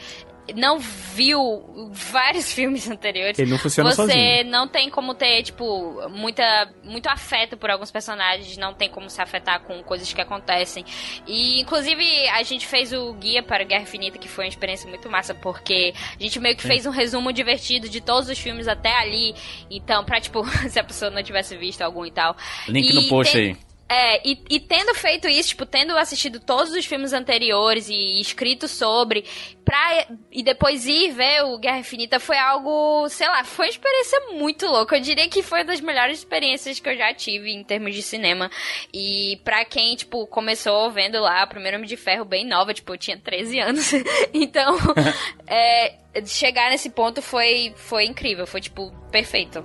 não 0.55 0.79
viu 0.79 1.91
vários 1.93 2.51
filmes 2.53 2.89
anteriores, 2.89 3.39
Ele 3.39 3.51
não 3.51 3.59
funciona 3.59 3.91
você 3.91 3.97
sozinho. 3.97 4.45
não 4.51 4.67
tem 4.69 4.89
como 4.91 5.15
ter, 5.15 5.43
tipo, 5.43 6.09
muita, 6.11 6.73
muito 6.85 7.07
afeto 7.09 7.57
por 7.57 7.71
alguns 7.71 7.91
personagens, 7.91 8.57
não 8.57 8.73
tem 8.75 8.89
como 8.89 9.09
se 9.11 9.21
afetar 9.21 9.61
com 9.61 9.83
coisas 9.83 10.13
que 10.13 10.21
acontecem. 10.21 10.85
E, 11.27 11.61
inclusive, 11.61 12.05
a 12.29 12.43
gente 12.43 12.67
fez 12.67 12.93
o 12.93 13.13
guia 13.15 13.43
para 13.43 13.65
Guerra 13.65 13.83
Infinita, 13.83 14.19
que 14.19 14.29
foi 14.29 14.45
uma 14.45 14.49
experiência 14.51 14.89
muito 14.89 15.09
massa, 15.11 15.35
porque 15.35 15.93
a 16.19 16.23
gente 16.23 16.39
meio 16.41 16.57
que 16.57 16.63
fez 16.63 16.87
um 16.87 16.91
resumo 16.91 17.33
divertido 17.33 17.89
de 17.89 18.01
todos 18.01 18.29
os 18.29 18.39
filmes 18.39 18.67
até 18.69 18.97
ali. 18.99 19.35
Então, 19.71 20.05
pra, 20.05 20.21
tipo, 20.21 20.45
se 20.69 20.79
a 20.79 20.85
pessoa 20.85 21.11
não 21.11 21.23
tivesse 21.23 21.57
visto 21.57 21.83
algum 21.83 22.05
e 22.07 22.11
tal. 22.11 22.37
Link 22.69 22.91
E 22.91 22.95
no 22.95 23.09
post 23.09 23.33
tem- 23.33 23.51
aí. 23.53 23.68
É, 23.89 24.21
e, 24.29 24.39
e 24.51 24.61
tendo 24.61 24.95
feito 24.95 25.27
isso, 25.27 25.51
tipo, 25.51 25.65
tendo 25.65 25.97
assistido 25.97 26.39
todos 26.39 26.73
os 26.75 26.85
filmes 26.85 27.15
anteriores 27.15 27.89
e 27.89 28.21
escrito 28.21 28.69
sobre, 28.69 29.25
pra, 29.65 30.07
e 30.31 30.43
depois 30.43 30.87
ir 30.87 31.13
ver 31.13 31.45
o 31.45 31.59
Guerra 31.59 31.79
Infinita 31.79 32.21
foi 32.21 32.37
algo, 32.37 33.09
sei 33.09 33.27
lá, 33.29 33.43
foi 33.45 33.67
uma 33.67 33.71
experiência 33.71 34.21
muito 34.33 34.67
louca. 34.67 34.95
Eu 34.97 35.01
diria 35.01 35.27
que 35.29 35.43
foi 35.43 35.61
uma 35.61 35.65
das 35.65 35.81
melhores 35.81 36.19
experiências 36.19 36.79
que 36.79 36.89
eu 36.89 36.97
já 36.99 37.15
tive 37.15 37.51
em 37.51 37.65
termos 37.65 37.95
de 37.95 38.03
cinema. 38.03 38.51
E 38.93 39.41
pra 39.43 39.65
quem, 39.65 39.97
tipo, 39.97 40.27
começou 40.27 40.91
vendo 40.91 41.19
lá 41.19 41.45
o 41.45 41.49
primeiro 41.49 41.79
Homem 41.79 41.89
de 41.89 41.97
Ferro 41.97 42.27
bem 42.27 42.47
nova, 42.47 42.75
tipo, 42.75 42.93
eu 42.93 42.99
tinha 42.99 43.17
13 43.17 43.59
anos. 43.59 43.93
então, 44.35 44.77
é, 45.47 45.95
chegar 46.27 46.71
nesse 46.71 46.91
ponto 46.91 47.23
foi, 47.23 47.73
foi 47.75 48.05
incrível, 48.05 48.47
foi, 48.47 48.61
tipo, 48.61 48.93
perfeito. 49.11 49.65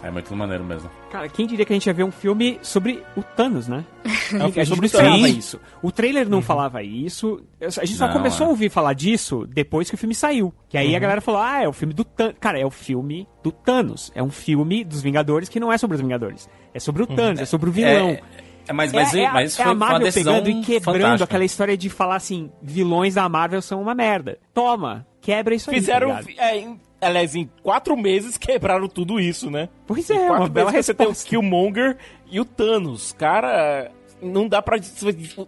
É 0.00 0.10
muito 0.12 0.34
maneiro 0.36 0.62
mesmo. 0.62 1.03
Cara, 1.14 1.28
quem 1.28 1.46
diria 1.46 1.64
que 1.64 1.72
a 1.72 1.76
gente 1.76 1.86
ia 1.86 1.92
ver 1.92 2.02
um 2.02 2.10
filme 2.10 2.58
sobre 2.60 3.00
o 3.16 3.22
Thanos, 3.22 3.68
né? 3.68 3.84
É 4.34 4.36
um 4.36 4.46
a 4.46 4.48
gente 4.48 4.66
sobre 4.66 4.80
não 4.80 4.86
esperava 4.86 5.16
Sim. 5.16 5.38
isso. 5.38 5.60
O 5.80 5.92
trailer 5.92 6.28
não 6.28 6.42
falava 6.42 6.82
isso. 6.82 7.40
A 7.60 7.84
gente 7.84 7.96
só 7.96 8.06
Não, 8.06 8.14
começou 8.14 8.46
é. 8.46 8.48
a 8.48 8.50
ouvir 8.50 8.68
falar 8.68 8.94
disso 8.94 9.46
depois 9.46 9.88
que 9.88 9.94
o 9.94 9.98
filme 9.98 10.14
saiu. 10.14 10.52
Que 10.68 10.76
aí 10.76 10.96
a 10.96 10.98
galera 10.98 11.20
falou: 11.20 11.40
ah, 11.40 11.62
é 11.62 11.68
o 11.68 11.72
filme 11.72 11.94
do 11.94 12.02
Thanos. 12.02 12.34
Cara, 12.40 12.58
é 12.58 12.66
o 12.66 12.70
filme 12.70 13.28
do 13.44 13.52
Thanos. 13.52 14.10
É 14.12 14.20
um 14.20 14.30
filme 14.30 14.82
dos 14.82 15.02
Vingadores 15.02 15.48
que 15.48 15.60
não 15.60 15.72
é 15.72 15.78
sobre 15.78 15.94
os 15.94 16.00
Vingadores. 16.00 16.48
É 16.72 16.80
sobre 16.80 17.04
o 17.04 17.06
Thanos, 17.06 17.42
é 17.42 17.44
sobre 17.44 17.70
o 17.70 17.72
vilão. 17.72 18.08
É, 18.08 18.20
é, 18.66 18.72
mas, 18.72 18.92
mas, 18.92 19.14
é, 19.14 19.20
é, 19.20 19.30
mas 19.30 19.60
é 19.60 19.62
foi, 19.62 19.72
a 19.72 19.74
Marvel 19.74 20.12
pegando 20.12 20.50
e 20.50 20.62
quebrando 20.62 20.96
fantástica. 20.96 21.24
aquela 21.24 21.44
história 21.44 21.76
de 21.76 21.90
falar 21.90 22.16
assim: 22.16 22.50
vilões 22.60 23.14
da 23.14 23.28
Marvel 23.28 23.62
são 23.62 23.80
uma 23.80 23.94
merda. 23.94 24.36
Toma, 24.52 25.06
quebra 25.20 25.54
isso 25.54 25.70
aí. 25.70 25.76
Fizeram, 25.76 26.08
tá 26.10 26.22
é, 26.38 26.58
em, 26.58 26.80
aliás, 27.00 27.34
em 27.34 27.48
quatro 27.62 27.96
meses 27.96 28.36
quebraram 28.38 28.88
tudo 28.88 29.18
isso, 29.20 29.50
né? 29.50 29.68
Pois 29.86 30.08
Em 30.10 30.14
é, 30.14 30.26
quatro 30.26 30.42
uma 30.44 30.48
bela 30.48 30.70
meses 30.72 30.86
você 30.86 30.94
tem 30.94 31.06
o. 31.06 31.14
Killmonger 31.14 31.96
e 32.30 32.40
o 32.40 32.44
Thanos. 32.44 33.12
Cara, 33.18 33.90
não 34.22 34.48
dá 34.48 34.62
pra 34.62 34.78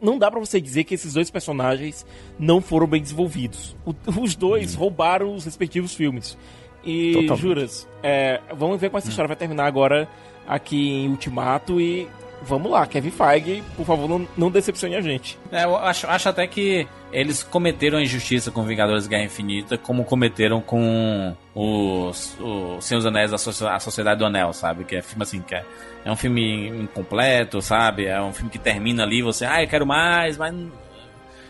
não 0.03 0.19
dá 0.19 0.31
para 0.31 0.41
você 0.41 0.61
dizer 0.61 0.85
que 0.85 0.95
esses 0.95 1.15
dois 1.15 1.31
personagens 1.31 2.05
não 2.39 2.61
foram 2.61 2.87
bem 2.87 3.01
desenvolvidos. 3.01 3.77
O- 3.87 3.95
os 4.21 4.35
dois 4.35 4.75
roubaram 4.75 5.35
os 5.35 5.45
respectivos 5.45 5.95
filmes. 5.95 6.37
E 6.85 7.13
Totalmente. 7.15 7.41
juras, 7.41 7.89
é, 8.03 8.41
vamos 8.55 8.81
ver 8.81 8.91
como 8.91 8.99
essa 8.99 9.09
história 9.09 9.27
vai 9.27 9.37
terminar 9.37 9.67
agora 9.67 10.09
aqui 10.47 10.91
em 10.91 11.09
Ultimato 11.09 11.81
e 11.81 12.07
vamos 12.43 12.71
lá, 12.71 12.87
Kevin 12.87 13.11
Feige, 13.11 13.63
por 13.77 13.85
favor, 13.87 14.09
não, 14.09 14.29
não 14.37 14.51
decepcione 14.51 14.95
a 14.97 15.01
gente. 15.01 15.39
É, 15.51 15.65
eu 15.65 15.77
acho, 15.77 16.07
acho 16.07 16.29
até 16.29 16.47
que 16.47 16.87
eles 17.13 17.43
cometeram 17.43 17.99
a 17.99 18.03
injustiça 18.03 18.51
com 18.51 18.63
Vingadores 18.65 19.07
Guerra 19.07 19.25
Infinita, 19.25 19.79
como 19.79 20.05
cometeram 20.05 20.61
com 20.61 21.35
os, 21.55 22.37
o 22.41 22.81
Senhor 22.81 23.07
Anéis, 23.07 23.33
a, 23.33 23.39
Soci- 23.39 23.65
a 23.65 23.79
Sociedade 23.79 24.19
do 24.19 24.27
Anel, 24.27 24.53
sabe? 24.53 24.85
Que 24.85 24.97
é 24.97 25.03
filme 25.03 25.23
assim, 25.23 25.41
que 25.41 25.55
é, 25.55 25.65
é 26.05 26.11
um 26.13 26.17
filme 26.17 26.69
incompleto, 26.69 27.61
sabe? 27.63 28.07
É 28.07 28.21
um 28.21 28.33
filme 28.33 28.51
que 28.51 28.59
termina 28.59 29.03
ali, 29.03 29.23
você, 29.23 29.45
ah, 29.45 29.63
eu 29.63 29.69
quero 29.69 29.87
mais, 29.87 30.37
mas 30.37 30.55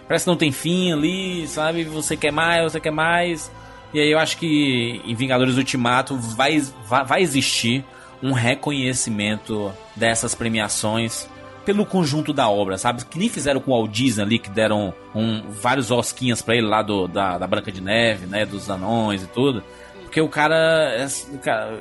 parece 0.07 0.25
que 0.25 0.31
não 0.31 0.37
tem 0.37 0.53
fim 0.53 0.93
ali, 0.93 1.47
sabe? 1.49 1.85
Você 1.85 2.17
quer 2.17 2.31
mais, 2.33 2.63
você 2.63 2.79
quer 2.81 2.93
mais. 2.93 3.51
E 3.93 4.01
aí 4.01 4.11
eu 4.11 4.19
acho 4.19 4.37
que 4.39 5.01
em 5.05 5.15
Vingadores 5.15 5.57
Ultimato 5.57 6.17
vai, 6.17 6.61
vai, 6.87 7.05
vai 7.05 7.23
existir 7.23 7.85
um 8.23 8.33
reconhecimento 8.33 9.73
dessas 9.95 10.35
premiações 10.35 11.29
pelo 11.65 11.85
conjunto 11.85 12.33
da 12.33 12.49
obra, 12.49 12.79
sabe? 12.79 13.05
Que 13.05 13.19
nem 13.19 13.29
fizeram 13.29 13.61
com 13.61 13.73
o 13.73 13.75
Walt 13.75 13.91
Disney 13.91 14.23
ali, 14.23 14.39
que 14.39 14.49
deram 14.49 14.95
um, 15.15 15.43
vários 15.51 15.91
osquinhas 15.91 16.41
pra 16.41 16.55
ele 16.55 16.67
lá 16.67 16.81
do, 16.81 17.09
da, 17.09 17.39
da 17.39 17.47
Branca 17.47 17.73
de 17.73 17.81
Neve, 17.81 18.27
né? 18.27 18.47
Dos 18.47 18.71
anões 18.71 19.25
e 19.25 19.27
tudo. 19.27 19.63
Porque 20.03 20.21
o 20.21 20.29
cara, 20.29 20.57
é- 20.95 21.07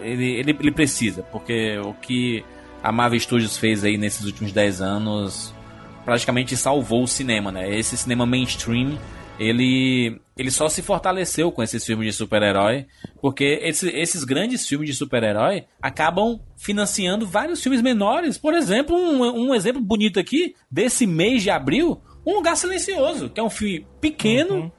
ele, 0.01 0.25
ele, 0.39 0.57
ele 0.59 0.71
precisa. 0.71 1.21
Porque 1.31 1.77
o 1.77 1.93
que 1.93 2.43
a 2.83 2.91
Marvel 2.91 3.19
Studios 3.19 3.57
fez 3.57 3.83
aí 3.83 3.97
nesses 3.97 4.25
últimos 4.25 4.51
10 4.51 4.81
anos 4.81 5.53
praticamente 6.03 6.55
salvou 6.57 7.03
o 7.03 7.07
cinema, 7.07 7.51
né? 7.51 7.77
Esse 7.77 7.95
cinema 7.95 8.25
mainstream, 8.25 8.97
ele, 9.39 10.19
ele 10.37 10.51
só 10.51 10.67
se 10.67 10.81
fortaleceu 10.81 11.51
com 11.51 11.63
esses 11.63 11.85
filmes 11.85 12.07
de 12.07 12.13
super-herói, 12.13 12.85
porque 13.21 13.59
esse- 13.63 13.89
esses 13.89 14.23
grandes 14.23 14.67
filmes 14.67 14.89
de 14.89 14.95
super-herói 14.95 15.63
acabam 15.81 16.39
financiando 16.57 17.25
vários 17.25 17.61
filmes 17.63 17.81
menores. 17.81 18.37
Por 18.37 18.53
exemplo, 18.53 18.95
um, 18.95 19.49
um 19.49 19.55
exemplo 19.55 19.81
bonito 19.81 20.19
aqui, 20.19 20.53
desse 20.69 21.07
mês 21.07 21.41
de 21.43 21.49
abril, 21.49 22.01
Um 22.25 22.33
Lugar 22.35 22.57
Silencioso, 22.57 23.29
que 23.29 23.39
é 23.39 23.43
um 23.43 23.49
filme 23.49 23.85
pequeno, 24.01 24.71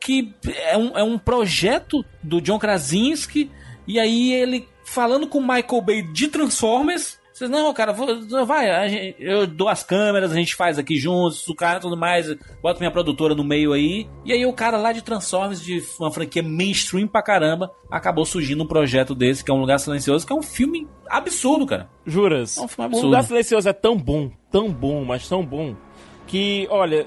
que 0.00 0.32
é 0.68 0.76
um, 0.78 0.96
é 0.98 1.02
um 1.02 1.18
projeto 1.18 2.04
do 2.22 2.40
John 2.40 2.58
Krasinski, 2.58 3.50
e 3.86 3.98
aí 4.00 4.32
ele 4.32 4.68
falando 4.84 5.26
com 5.26 5.38
o 5.38 5.42
Michael 5.46 5.82
Bay 5.82 6.02
de 6.02 6.28
Transformers, 6.28 7.18
Vocês, 7.32 7.48
não, 7.50 7.72
cara, 7.72 7.92
vou- 7.92 8.46
vai, 8.46 8.70
a 8.70 8.86
gente- 8.88 9.16
eu 9.18 9.46
dou 9.46 9.68
as 9.68 9.82
câmeras, 9.82 10.30
a 10.32 10.34
gente 10.34 10.54
faz 10.54 10.78
aqui 10.78 10.98
juntos, 10.98 11.48
o 11.48 11.54
cara 11.54 11.80
tudo 11.80 11.96
mais, 11.96 12.26
bota 12.60 12.78
minha 12.78 12.90
produtora 12.90 13.34
no 13.34 13.42
meio 13.42 13.72
aí. 13.72 14.06
E 14.24 14.32
aí 14.32 14.44
o 14.44 14.52
cara 14.52 14.76
lá 14.76 14.92
de 14.92 15.02
Transformers, 15.02 15.62
de 15.62 15.82
uma 15.98 16.12
franquia 16.12 16.42
mainstream 16.42 17.08
pra 17.08 17.22
caramba, 17.22 17.72
acabou 17.90 18.26
surgindo 18.26 18.62
um 18.62 18.66
projeto 18.66 19.14
desse, 19.14 19.42
que 19.42 19.50
é 19.50 19.54
Um 19.54 19.60
Lugar 19.60 19.78
Silencioso, 19.78 20.26
que 20.26 20.32
é 20.32 20.36
um 20.36 20.42
filme 20.42 20.86
absurdo, 21.08 21.66
cara. 21.66 21.88
Juras? 22.06 22.58
É 22.58 22.60
um 22.60 22.68
filme 22.68 22.84
o 22.84 22.86
absurdo. 22.88 23.06
Lugar 23.06 23.24
Silencioso 23.24 23.68
é 23.68 23.72
tão 23.72 23.96
bom, 23.96 24.30
tão 24.50 24.70
bom, 24.70 25.02
mas 25.04 25.26
tão 25.26 25.42
bom, 25.44 25.74
que, 26.26 26.66
olha, 26.70 27.06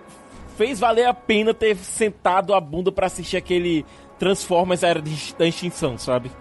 fez 0.57 0.79
valer 0.79 1.05
a 1.05 1.13
pena 1.13 1.53
ter 1.53 1.75
sentado 1.77 2.53
a 2.55 2.59
bunda 2.59 2.91
pra 2.91 3.05
assistir 3.05 3.37
aquele 3.37 3.85
Transformers 4.17 4.81
Era 4.81 5.01
de- 5.01 5.35
da 5.37 5.45
Extinção, 5.45 5.97
sabe? 5.99 6.31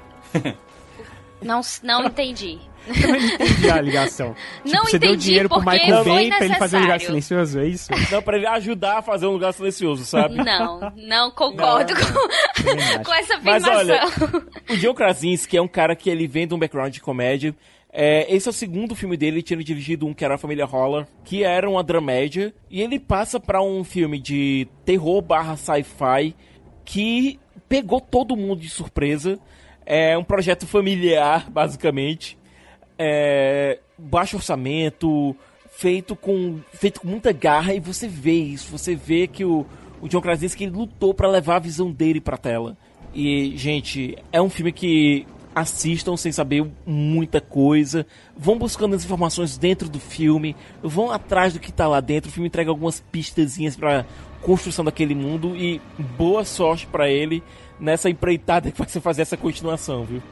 Não, 1.42 1.60
não 1.82 2.04
entendi. 2.06 2.58
Entendi 2.88 3.70
a 3.70 3.80
ligação. 3.80 4.34
Não 4.64 4.72
tipo, 4.72 4.90
você 4.90 4.98
deu 4.98 5.10
entendi 5.10 5.24
dinheiro 5.26 5.48
pro 5.48 5.58
Michael 5.58 6.04
Bay 6.04 6.28
pra 6.28 6.44
ele 6.44 6.54
fazer 6.56 6.76
um 6.76 6.80
lugar 6.80 7.00
silencioso, 7.00 7.60
é 7.60 7.66
isso? 7.66 7.90
Não, 8.10 8.22
pra 8.22 8.36
ele 8.36 8.46
ajudar 8.46 8.98
a 8.98 9.02
fazer 9.02 9.26
um 9.26 9.32
lugar 9.32 9.52
silencioso, 9.52 10.04
sabe? 10.04 10.36
Não, 10.36 10.92
não 10.96 11.30
concordo 11.30 11.94
com, 11.96 13.04
com 13.04 13.14
essa 13.14 13.38
Mas 13.42 13.64
afirmação. 13.64 13.74
olha, 13.76 14.00
o 14.70 14.76
John 14.76 14.94
Krasinski 14.94 15.56
é 15.56 15.62
um 15.62 15.68
cara 15.68 15.94
que 15.96 16.10
ele 16.10 16.26
vem 16.26 16.46
de 16.46 16.54
um 16.54 16.58
background 16.58 16.92
de 16.92 17.00
comédia. 17.00 17.54
É, 17.96 18.26
esse 18.34 18.48
é 18.48 18.50
o 18.50 18.52
segundo 18.52 18.96
filme 18.96 19.16
dele, 19.16 19.36
ele 19.36 19.42
tinha 19.42 19.62
dirigido 19.62 20.04
um 20.04 20.12
que 20.12 20.24
era 20.24 20.34
a 20.34 20.38
Família 20.38 20.66
Holler, 20.66 21.06
que 21.24 21.44
era 21.44 21.70
uma 21.70 21.82
dramédia. 21.84 22.52
E 22.68 22.82
ele 22.82 22.98
passa 22.98 23.38
pra 23.38 23.62
um 23.62 23.84
filme 23.84 24.18
de 24.18 24.66
terror 24.84 25.22
barra 25.22 25.56
sci-fi 25.56 26.34
que 26.84 27.38
pegou 27.68 28.00
todo 28.00 28.36
mundo 28.36 28.60
de 28.60 28.68
surpresa. 28.68 29.38
É 29.86 30.18
um 30.18 30.24
projeto 30.24 30.66
familiar, 30.66 31.48
basicamente. 31.52 32.36
É, 32.98 33.80
baixo 33.98 34.36
orçamento, 34.36 35.34
feito 35.70 36.14
com, 36.14 36.60
feito 36.72 37.00
com 37.00 37.08
muita 37.08 37.32
garra, 37.32 37.74
e 37.74 37.80
você 37.80 38.06
vê 38.08 38.34
isso. 38.34 38.70
Você 38.70 38.94
vê 38.94 39.26
que 39.26 39.44
o, 39.44 39.66
o 40.00 40.08
John 40.08 40.20
Krasinski 40.20 40.66
lutou 40.66 41.12
pra 41.12 41.28
levar 41.28 41.56
a 41.56 41.60
visão 41.60 41.90
dele 41.90 42.20
pra 42.20 42.36
tela. 42.36 42.76
E, 43.14 43.56
gente, 43.56 44.16
é 44.32 44.40
um 44.40 44.50
filme 44.50 44.72
que 44.72 45.26
assistam 45.54 46.16
sem 46.16 46.32
saber 46.32 46.66
muita 46.84 47.40
coisa, 47.40 48.04
vão 48.36 48.58
buscando 48.58 48.96
as 48.96 49.04
informações 49.04 49.56
dentro 49.56 49.88
do 49.88 50.00
filme, 50.00 50.56
vão 50.82 51.12
atrás 51.12 51.52
do 51.52 51.60
que 51.60 51.72
tá 51.72 51.86
lá 51.86 52.00
dentro. 52.00 52.28
O 52.28 52.32
filme 52.32 52.48
entrega 52.48 52.70
algumas 52.70 53.00
pistazinhas 53.12 53.76
pra 53.76 54.04
construção 54.42 54.84
daquele 54.84 55.14
mundo 55.14 55.56
e 55.56 55.80
boa 56.18 56.44
sorte 56.44 56.86
pra 56.86 57.08
ele 57.08 57.42
nessa 57.78 58.10
empreitada 58.10 58.70
que 58.70 58.78
vai 58.78 58.88
ser 58.88 59.00
fazer 59.00 59.22
essa 59.22 59.36
continuação, 59.36 60.04
viu? 60.04 60.22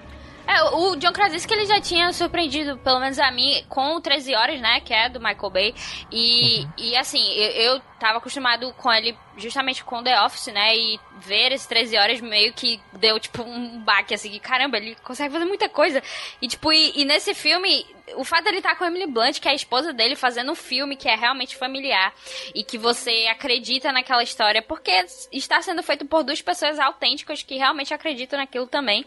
É, 0.46 0.62
o 0.64 0.96
John 0.96 1.12
Krasinski 1.12 1.52
ele 1.54 1.66
já 1.66 1.80
tinha 1.80 2.12
surpreendido, 2.12 2.76
pelo 2.78 3.00
menos 3.00 3.18
a 3.18 3.30
mim, 3.30 3.62
com 3.68 3.96
o 3.96 4.00
13 4.00 4.34
Horas, 4.34 4.60
né? 4.60 4.80
Que 4.80 4.92
é 4.92 5.08
do 5.08 5.20
Michael 5.20 5.50
Bay. 5.50 5.74
E, 6.10 6.66
e 6.76 6.96
assim, 6.96 7.22
eu, 7.34 7.74
eu 7.74 7.82
tava 8.02 8.18
acostumado 8.18 8.72
com 8.74 8.92
ele 8.92 9.16
justamente 9.36 9.84
com 9.84 10.02
The 10.02 10.20
Office, 10.22 10.48
né? 10.48 10.76
E 10.76 11.00
ver 11.18 11.52
esse 11.52 11.68
13 11.68 11.96
Horas 11.96 12.20
meio 12.20 12.52
que 12.52 12.80
deu, 12.94 13.18
tipo, 13.20 13.42
um 13.42 13.78
baque, 13.80 14.12
assim. 14.12 14.30
que, 14.30 14.40
Caramba, 14.40 14.76
ele 14.76 14.96
consegue 14.96 15.32
fazer 15.32 15.44
muita 15.44 15.68
coisa. 15.68 16.02
E, 16.40 16.48
tipo, 16.48 16.72
e, 16.72 17.00
e 17.00 17.04
nesse 17.04 17.32
filme, 17.32 17.86
o 18.16 18.24
fato 18.24 18.44
dele 18.44 18.58
estar 18.58 18.74
com 18.76 18.84
a 18.84 18.88
Emily 18.88 19.06
Blunt, 19.06 19.38
que 19.38 19.48
é 19.48 19.52
a 19.52 19.54
esposa 19.54 19.92
dele, 19.92 20.16
fazendo 20.16 20.52
um 20.52 20.54
filme 20.54 20.96
que 20.96 21.08
é 21.08 21.14
realmente 21.14 21.56
familiar. 21.56 22.12
E 22.54 22.64
que 22.64 22.76
você 22.76 23.28
acredita 23.30 23.92
naquela 23.92 24.22
história, 24.22 24.60
porque 24.60 25.06
está 25.30 25.62
sendo 25.62 25.82
feito 25.82 26.04
por 26.04 26.24
duas 26.24 26.42
pessoas 26.42 26.78
autênticas 26.78 27.42
que 27.42 27.56
realmente 27.56 27.94
acreditam 27.94 28.38
naquilo 28.38 28.66
também. 28.66 29.04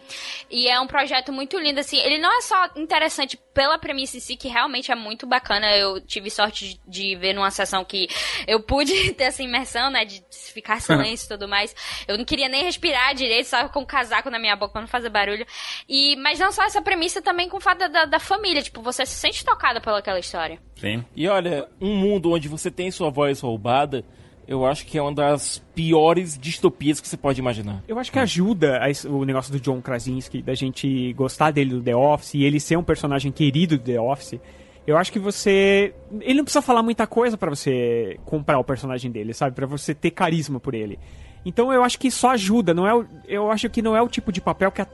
E 0.50 0.70
é 0.70 0.80
um 0.80 0.88
projeto 0.88 1.32
muito 1.34 1.60
lindo, 1.60 1.80
assim. 1.80 1.98
Ele 1.98 2.18
não 2.18 2.36
é 2.38 2.42
só 2.42 2.70
interessante 2.76 3.38
pela 3.54 3.78
premissa 3.78 4.18
em 4.18 4.20
si, 4.20 4.36
que 4.36 4.48
realmente 4.48 4.92
é 4.92 4.96
muito 4.96 5.28
bacana. 5.28 5.76
Eu 5.76 6.00
tive 6.02 6.30
sorte 6.30 6.80
de 6.88 7.16
ver 7.16 7.34
numa 7.34 7.52
sessão 7.52 7.84
que 7.84 8.08
eu 8.48 8.62
pude 8.62 8.85
ter 9.14 9.24
essa 9.24 9.44
imersão, 9.44 9.90
né? 9.90 10.06
De 10.06 10.24
ficar 10.32 10.80
silêncio 10.82 11.26
e 11.26 11.30
tudo 11.30 11.48
mais. 11.48 11.76
Eu 12.08 12.18
não 12.18 12.26
queria 12.26 12.50
nem 12.50 12.64
respirar 12.64 13.14
direito, 13.14 13.48
só 13.48 13.68
com 13.70 13.82
um 13.82 13.86
casaco 13.86 14.30
na 14.30 14.40
minha 14.40 14.56
boca 14.56 14.74
pra 14.74 14.82
não 14.82 14.88
fazer 14.88 15.10
barulho. 15.10 15.46
E, 15.88 16.16
mas 16.18 16.40
não 16.40 16.52
só 16.52 16.64
essa 16.64 16.82
premissa, 16.82 17.22
também 17.22 17.50
com 17.50 17.58
o 17.58 17.62
fato 17.62 17.80
da, 17.80 17.88
da, 17.88 18.06
da 18.06 18.20
família. 18.20 18.62
Tipo, 18.62 18.82
você 18.82 19.06
se 19.06 19.16
sente 19.16 19.44
tocada 19.44 19.82
pelaquela 19.82 20.20
história. 20.20 20.60
Sim. 20.76 21.04
E 21.16 21.28
olha, 21.28 21.68
um 21.80 21.96
mundo 21.96 22.32
onde 22.32 22.48
você 22.48 22.70
tem 22.70 22.92
sua 22.92 23.10
voz 23.10 23.40
roubada, 23.40 24.04
eu 24.48 24.66
acho 24.66 24.86
que 24.86 24.98
é 24.98 25.02
uma 25.02 25.14
das 25.14 25.62
piores 25.74 26.38
distopias 26.38 27.02
que 27.02 27.08
você 27.08 27.18
pode 27.18 27.40
imaginar. 27.40 27.84
Eu 27.88 27.98
acho 27.98 28.12
que 28.12 28.20
ajuda 28.20 28.80
a 28.80 29.10
o 29.10 29.26
negócio 29.26 29.52
do 29.52 29.60
John 29.60 29.82
Krasinski, 29.82 30.42
da 30.42 30.54
gente 30.54 31.14
gostar 31.14 31.52
dele 31.52 31.72
do 31.72 31.82
The 31.82 31.96
Office 31.96 32.36
e 32.36 32.44
ele 32.44 32.60
ser 32.60 32.78
um 32.78 32.84
personagem 32.84 33.32
querido 33.32 33.78
do 33.78 33.84
The 33.84 34.00
Office. 34.00 34.40
Eu 34.88 34.98
acho 34.98 35.12
que 35.12 35.20
você. 35.20 35.94
Ele 36.22 36.36
não 36.36 36.44
precisa 36.44 36.62
falar 36.62 36.84
muita 36.84 37.08
coisa 37.08 37.36
pra 37.38 37.50
você 37.50 38.20
comprar 38.26 38.60
o 38.60 38.64
personagem 38.64 39.10
dele, 39.12 39.34
sabe? 39.34 39.56
Pra 39.56 39.66
você 39.66 39.94
ter 39.96 40.12
carisma 40.12 40.60
por 40.60 40.74
ele. 40.76 41.00
Então 41.46 41.72
eu 41.74 41.84
acho 41.84 41.98
que 42.00 42.10
só 42.12 42.32
ajuda, 42.32 42.74
não 42.74 42.88
é 42.88 42.94
o- 42.96 43.06
eu 43.28 43.52
acho 43.52 43.70
que 43.70 43.82
não 43.82 43.96
é 43.96 44.02
o 44.02 44.08
tipo 44.08 44.32
de 44.32 44.42
papel 44.42 44.72
que, 44.72 44.82
a- 44.82 44.88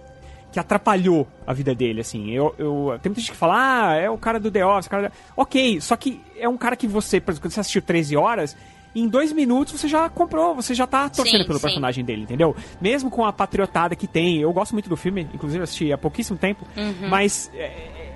que 0.52 0.60
atrapalhou 0.60 1.28
a 1.48 1.54
vida 1.54 1.74
dele, 1.76 2.02
assim. 2.02 2.32
Eu, 2.32 2.54
eu, 2.58 2.98
tem 3.02 3.10
muita 3.10 3.22
gente 3.22 3.32
que 3.32 3.38
fala, 3.38 3.88
ah, 3.90 3.96
é 3.96 4.10
o 4.10 4.18
cara 4.18 4.40
do 4.40 4.52
The 4.52 4.66
Office, 4.66 4.88
o 4.88 4.90
cara 4.90 5.04
da... 5.04 5.12
Ok, 5.36 5.80
só 5.80 5.96
que 5.96 6.20
é 6.38 6.48
um 6.50 6.58
cara 6.58 6.76
que 6.76 6.88
você, 6.88 7.22
por 7.22 7.32
exemplo, 7.32 7.48
quando 7.48 7.54
você 7.54 7.60
assistiu 7.62 7.82
13 7.82 8.18
horas, 8.18 8.56
em 8.94 9.08
dois 9.08 9.32
minutos 9.32 9.80
você 9.80 9.88
já 9.88 10.10
comprou, 10.10 10.54
você 10.54 10.74
já 10.74 10.86
tá 10.86 11.08
torcendo 11.10 11.42
Sim, 11.44 11.48
pelo 11.48 11.58
sim. 11.60 11.64
personagem 11.66 12.04
dele, 12.04 12.24
entendeu? 12.24 12.54
Mesmo 12.82 13.10
com 13.10 13.24
a 13.24 13.32
patriotada 13.32 13.96
que 13.96 14.06
tem, 14.06 14.40
eu 14.42 14.52
gosto 14.52 14.74
muito 14.74 14.90
do 14.90 14.98
filme, 14.98 15.26
inclusive 15.34 15.60
eu 15.60 15.64
assisti 15.64 15.94
há 15.94 15.98
pouquíssimo 15.98 16.38
tempo, 16.38 16.66
Uhum. 16.76 17.08
mas 17.10 17.50
é, 17.56 18.11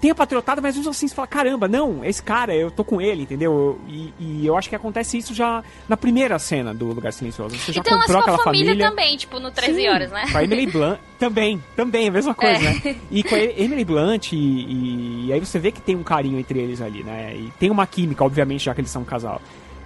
tem 0.00 0.10
a 0.10 0.14
patriotada, 0.14 0.60
mas 0.60 0.76
mesmo 0.76 0.90
assim 0.90 1.08
você 1.08 1.14
fala, 1.14 1.26
caramba, 1.26 1.66
não, 1.66 2.04
esse 2.04 2.22
cara, 2.22 2.54
eu 2.54 2.70
tô 2.70 2.84
com 2.84 3.00
ele, 3.00 3.22
entendeu? 3.22 3.80
E, 3.88 4.12
e 4.18 4.46
eu 4.46 4.56
acho 4.56 4.68
que 4.68 4.74
acontece 4.76 5.16
isso 5.16 5.32
já 5.34 5.64
na 5.88 5.96
primeira 5.96 6.38
cena 6.38 6.74
do 6.74 6.86
Lugar 6.86 7.12
Silencioso. 7.12 7.56
Você 7.56 7.72
já 7.72 7.82
e 7.84 7.88
umas 7.90 8.02
comprou 8.04 8.20
aquela 8.20 8.38
família, 8.38 8.66
família. 8.72 8.88
também, 8.90 9.16
tipo, 9.16 9.40
no 9.40 9.50
13 9.50 9.74
Sim, 9.74 9.88
horas, 9.88 10.10
né? 10.10 10.24
Com 10.30 10.38
a 10.38 10.44
Emily 10.44 10.66
Blunt 10.66 10.98
também, 11.18 11.62
também, 11.74 12.08
a 12.08 12.12
mesma 12.12 12.34
coisa, 12.34 12.56
É. 12.62 12.74
né? 12.74 12.96
E 13.10 13.22
com 13.22 13.34
a 13.34 13.38
Emily 13.38 13.84
Blunt, 13.84 14.32
e, 14.32 14.36
e- 14.36 15.26
e 15.28 15.32
aí 15.32 15.40
você 15.40 15.58
vê 15.58 15.72
que 15.72 15.80
tem 15.80 15.96
um 15.96 16.02
carinho 16.02 16.38
entre 16.38 16.58
eles 16.58 16.80
ali, 16.82 17.02
né? 17.02 17.34
E 17.34 17.50
tem 17.58 17.70
uma 17.70 17.86
química, 17.86 18.22
obviamente, 18.24 18.64
já 18.66 18.74
que 18.74 18.80
eles 18.82 18.90
são 18.90 19.02
um 19.02 19.06
casal. 19.06 19.40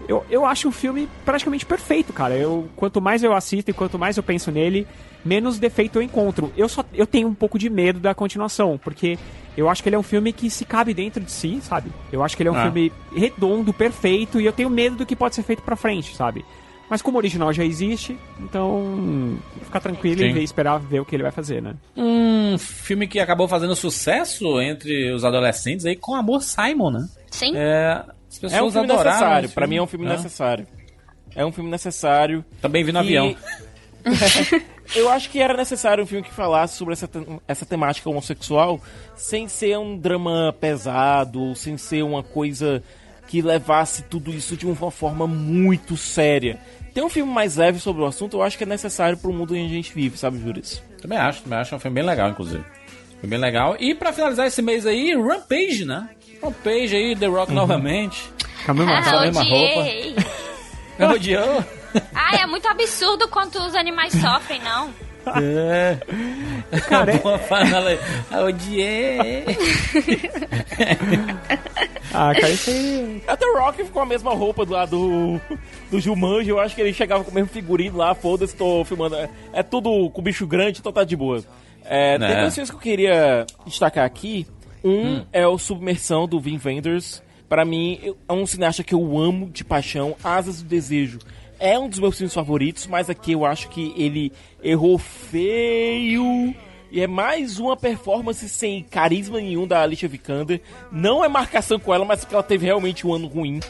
Eu, 0.09 0.25
eu 0.29 0.45
acho 0.45 0.69
o 0.69 0.73
filme 0.73 1.09
praticamente 1.25 1.65
perfeito, 1.65 2.13
cara. 2.13 2.35
Eu, 2.37 2.69
quanto 2.75 3.01
mais 3.01 3.23
eu 3.23 3.33
assisto 3.33 3.71
e 3.71 3.75
quanto 3.75 3.97
mais 3.99 4.17
eu 4.17 4.23
penso 4.23 4.51
nele, 4.51 4.87
menos 5.25 5.59
defeito 5.59 5.99
eu 5.99 6.03
encontro. 6.03 6.53
Eu 6.57 6.69
só 6.69 6.83
eu 6.93 7.07
tenho 7.07 7.29
um 7.29 7.35
pouco 7.35 7.59
de 7.59 7.71
medo 7.71 8.01
da 8.01 8.13
continuação, 8.15 8.81
porque 8.83 9.19
eu 9.61 9.69
acho 9.69 9.83
que 9.83 9.89
ele 9.89 9.97
é 9.97 9.99
um 9.99 10.03
filme 10.03 10.33
que 10.33 10.49
se 10.51 10.65
cabe 10.65 10.93
dentro 10.95 11.23
de 11.23 11.31
si, 11.31 11.61
sabe? 11.63 11.91
Eu 12.13 12.23
acho 12.25 12.37
que 12.37 12.43
ele 12.43 12.49
é 12.49 12.53
um 12.53 12.57
Ah. 12.57 12.63
filme 12.65 12.93
redondo, 13.15 13.73
perfeito, 13.73 14.41
e 14.41 14.47
eu 14.47 14.53
tenho 14.53 14.71
medo 14.71 14.97
do 14.97 15.07
que 15.07 15.15
pode 15.17 15.35
ser 15.35 15.43
feito 15.43 15.63
pra 15.63 15.77
frente, 15.77 16.15
sabe? 16.17 16.45
Mas 16.89 17.01
como 17.03 17.17
o 17.17 17.21
original 17.21 17.53
já 17.53 17.65
existe, 17.65 18.19
então 18.41 19.39
ficar 19.63 19.79
tranquilo 19.79 20.23
e 20.23 20.27
Sim. 20.29 20.33
ver- 20.33 20.43
esperar 20.43 20.79
ver 20.79 20.99
o 21.01 21.05
que 21.05 21.15
ele 21.15 21.23
vai 21.23 21.31
fazer, 21.31 21.63
né? 21.63 21.75
Um 21.97 22.59
filme 22.59 23.07
que 23.07 23.21
acabou 23.21 23.47
fazendo 23.47 23.77
sucesso 23.77 24.61
entre 24.61 25.13
os 25.13 25.25
adolescentes 25.25 25.87
aí 25.87 25.95
com 25.95 26.17
Amor 26.17 26.43
Simon, 26.43 26.91
né? 26.91 27.09
Sim. 27.31 27.53
É, 27.55 28.03
as 28.29 28.39
pessoas 28.39 28.53
É 28.55 28.63
um 28.63 28.73
filme 28.73 28.87
adoraram 28.93 29.11
necessário, 29.19 29.49
pra 29.51 29.67
mim 29.69 29.77
é 29.77 29.83
um 29.83 29.87
filme 29.87 30.05
né? 30.05 30.17
necessário. 30.17 30.67
É 31.37 31.47
um 31.47 31.53
filme 31.53 31.71
necessário. 31.71 32.45
Também 32.61 32.83
vi 32.83 32.91
no 32.91 33.01
que- 33.03 33.07
avião. 33.17 33.37
Eu 34.95 35.09
acho 35.09 35.31
que 35.31 35.41
era 35.41 35.55
necessário 35.57 36.03
um 36.03 36.07
filme 36.07 36.25
que 36.25 36.33
falasse 36.33 36.77
sobre 36.77 36.93
essa, 36.95 37.07
te- 37.07 37.25
essa 37.47 37.65
temática 37.65 38.11
homossexual 38.11 38.81
sem 39.17 39.47
ser 39.49 39.79
um 39.79 39.97
drama 39.97 40.55
pesado, 40.61 41.41
ou 41.41 41.55
sem 41.55 41.77
ser 41.79 42.03
uma 42.03 42.23
coisa 42.23 42.83
que 43.29 43.41
levasse 43.41 44.03
tudo 44.03 44.33
isso 44.33 44.57
de 44.57 44.67
uma 44.67 44.91
forma 44.91 45.27
muito 45.29 45.97
séria. 45.97 46.59
Ter 46.93 47.03
um 47.05 47.09
filme 47.09 47.33
mais 47.33 47.57
leve 47.57 47.79
sobre 47.79 48.03
o 48.03 48.07
assunto, 48.07 48.39
eu 48.39 48.43
acho 48.43 48.59
que 48.59 48.65
é 48.65 48.67
necessário 48.67 49.17
pro 49.17 49.33
mundo 49.33 49.55
em 49.57 49.61
que 49.67 49.73
a 49.73 49.77
gente 49.77 49.95
vive, 49.95 50.19
sabe, 50.19 50.41
Juras? 50.41 50.83
Também 51.01 51.17
acho, 51.19 51.43
também 51.43 51.59
acho 51.61 51.77
um 51.77 51.79
filme 51.79 51.95
bem 51.95 52.05
legal, 52.05 52.29
inclusive. 52.31 52.65
Foi 53.21 53.29
bem 53.29 53.39
legal. 53.39 53.77
E 53.79 53.95
pra 53.95 54.13
finalizar 54.13 54.49
esse 54.49 54.61
mês 54.61 54.85
aí, 54.87 55.15
Rampage, 55.15 55.85
né? 55.85 56.09
Rampage 56.43 56.97
aí, 56.97 57.15
The 57.15 57.27
Rock 57.27 57.53
novamente. 57.53 58.29
Com 58.67 58.73
a 58.73 58.75
mesma 58.75 58.93
Ah, 58.99 59.19
a 59.19 59.21
mesma 59.21 59.43
roupa. 59.45 59.81
odiei. 59.81 60.17
Odiou? 61.15 61.65
Ah, 62.15 62.37
é 62.37 62.47
muito 62.47 62.67
absurdo 62.69 63.29
quanto 63.29 63.59
os 63.59 63.75
animais 63.75 64.13
sofrem, 64.13 64.61
não. 64.63 64.91
É. 65.43 65.99
Cara, 66.89 67.13
é- 67.13 67.39
fala. 67.39 67.99
Ah, 68.31 68.41
Odiei. 68.45 69.45
Ah, 72.13 72.33
cara, 72.35 72.51
isso 72.51 72.71
aí. 72.71 73.23
Até 73.27 73.47
o 73.47 73.59
Rock 73.59 73.85
ficou 73.85 74.03
a 74.03 74.07
mesma 74.07 74.33
roupa 74.35 74.65
do 74.65 74.73
lado 74.73 74.91
do, 74.99 75.41
do 75.91 76.01
Jumanji. 76.01 76.51
Eu 76.51 76.59
acho 76.59 76.75
que 76.75 76.81
ele 76.81 76.93
chegava 76.93 77.23
com 77.23 77.31
o 77.31 77.35
mesmo 77.35 77.49
figurino 77.51 77.99
lá. 77.99 78.15
Foda-se, 78.15 78.55
tô 78.57 78.85
filmando. 78.85 79.15
É, 79.17 79.29
é 79.53 79.63
tudo 79.63 80.11
com 80.11 80.23
bicho 80.23 80.47
grande, 80.47 80.81
então 80.81 80.93
tá 80.93 81.05
de 81.05 81.15
boa. 81.17 81.43
É, 81.85 82.19
Tem 82.19 82.29
Né. 82.29 82.41
dois 82.41 82.55
filmes 82.55 82.71
que 82.71 82.77
eu 82.77 82.81
queria 82.81 83.47
destacar 83.67 84.05
aqui. 84.05 84.47
Um 84.83 85.25
é 85.33 85.47
o 85.47 85.59
Submersão, 85.59 86.27
do 86.27 86.41
Vin 86.41 86.59
Wenders. 86.65 87.23
Pra 87.49 87.65
mim, 87.65 88.15
é 88.29 88.33
um 88.33 88.47
cineasta 88.47 88.83
que 88.83 88.95
eu 88.95 89.19
amo 89.19 89.51
de 89.51 89.65
paixão. 89.65 90.17
Asas 90.23 90.63
do 90.63 90.69
Desejo. 90.69 91.19
É 91.61 91.79
um 91.79 91.89
dos 91.89 91.99
meus 91.99 92.17
filmes 92.17 92.33
favoritos, 92.35 92.87
mas 92.87 93.11
aqui 93.11 93.33
eu 93.33 93.45
acho 93.45 93.69
que 93.69 93.93
ele 93.97 94.33
errou 94.63 94.97
feio 94.99 96.55
E 96.93 97.01
é 97.01 97.07
mais 97.07 97.59
uma 97.59 97.77
performance 97.77 98.49
sem 98.49 98.83
carisma 98.83 99.39
nenhum 99.39 99.67
da 99.67 99.81
Alicia 99.83 100.09
Vikander. 100.09 100.61
Não 100.91 101.25
é 101.25 101.29
marcação 101.29 101.79
com 101.79 101.95
ela, 101.95 102.05
mas 102.05 102.21
porque 102.21 102.35
ela 102.35 102.43
teve 102.43 102.67
realmente 102.67 103.07
um 103.07 103.13
ano 103.15 103.29
ruim. 103.29 103.61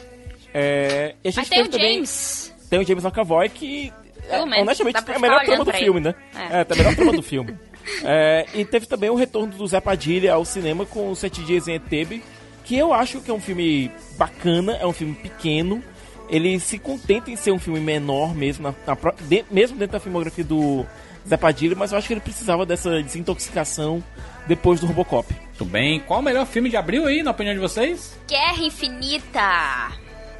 É, 0.53 1.13
e 1.23 1.27
a 1.27 1.31
gente 1.31 1.37
Mas 1.41 1.49
tem 1.49 1.61
o 1.61 1.69
também- 1.69 1.93
James. 1.95 2.55
Tem 2.69 2.79
o 2.79 2.83
James 2.87 3.03
McAvoy 3.05 3.49
que, 3.49 3.93
é, 4.29 4.43
menos, 4.45 4.59
honestamente, 4.61 4.95
é 4.95 5.15
a 5.15 5.19
melhor 5.19 5.43
trama 5.43 5.65
do 5.65 5.73
filme, 5.73 5.99
né? 5.99 6.15
É. 6.35 6.39
É, 6.39 6.59
é 6.61 6.65
a 6.67 6.75
melhor 6.75 6.95
trama 6.95 7.11
do 7.11 7.21
filme. 7.21 7.57
É, 8.03 8.45
e 8.55 8.65
teve 8.65 8.85
também 8.85 9.09
o 9.09 9.15
retorno 9.15 9.53
do 9.53 9.67
Zé 9.67 9.79
Padilha 9.81 10.33
ao 10.33 10.45
cinema 10.45 10.85
com 10.85 11.13
Sete 11.13 11.43
Dias 11.43 11.67
em 11.67 11.75
Entebbe, 11.75 12.23
que 12.63 12.75
eu 12.75 12.93
acho 12.93 13.21
que 13.21 13.29
é 13.29 13.33
um 13.33 13.39
filme 13.39 13.91
bacana, 14.17 14.77
é 14.77 14.85
um 14.87 14.93
filme 14.93 15.13
pequeno. 15.13 15.83
Ele 16.31 16.57
se 16.59 16.79
contenta 16.79 17.29
em 17.29 17.35
ser 17.35 17.51
um 17.51 17.59
filme 17.59 17.79
menor 17.79 18.33
mesmo, 18.33 18.63
na, 18.87 18.95
na 18.95 19.11
de- 19.27 19.45
mesmo 19.51 19.77
dentro 19.77 19.91
da 19.93 19.99
filmografia 19.99 20.43
do 20.45 20.85
Zé 21.27 21.35
Padilha, 21.37 21.75
mas 21.75 21.91
eu 21.91 21.97
acho 21.97 22.07
que 22.07 22.13
ele 22.13 22.21
precisava 22.21 22.65
dessa 22.65 23.03
desintoxicação 23.03 24.01
depois 24.47 24.79
do 24.79 24.87
Robocop. 24.87 25.27
Muito 25.33 25.65
bem. 25.65 25.99
Qual 25.99 26.19
o 26.21 26.23
melhor 26.23 26.45
filme 26.47 26.69
de 26.69 26.77
abril 26.77 27.05
aí, 27.05 27.21
na 27.21 27.31
opinião 27.31 27.53
de 27.53 27.59
vocês? 27.59 28.17
Guerra 28.27 28.63
Infinita. 28.63 29.91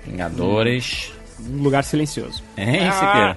Vingadores. 0.05 1.11
Um 1.39 1.61
lugar 1.63 1.83
silencioso. 1.83 2.41
Hein, 2.55 2.87
Ah, 2.89 3.35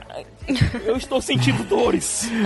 eu 0.84 0.96
estou 0.96 1.20
sentindo 1.22 1.64
dores. 1.64 2.28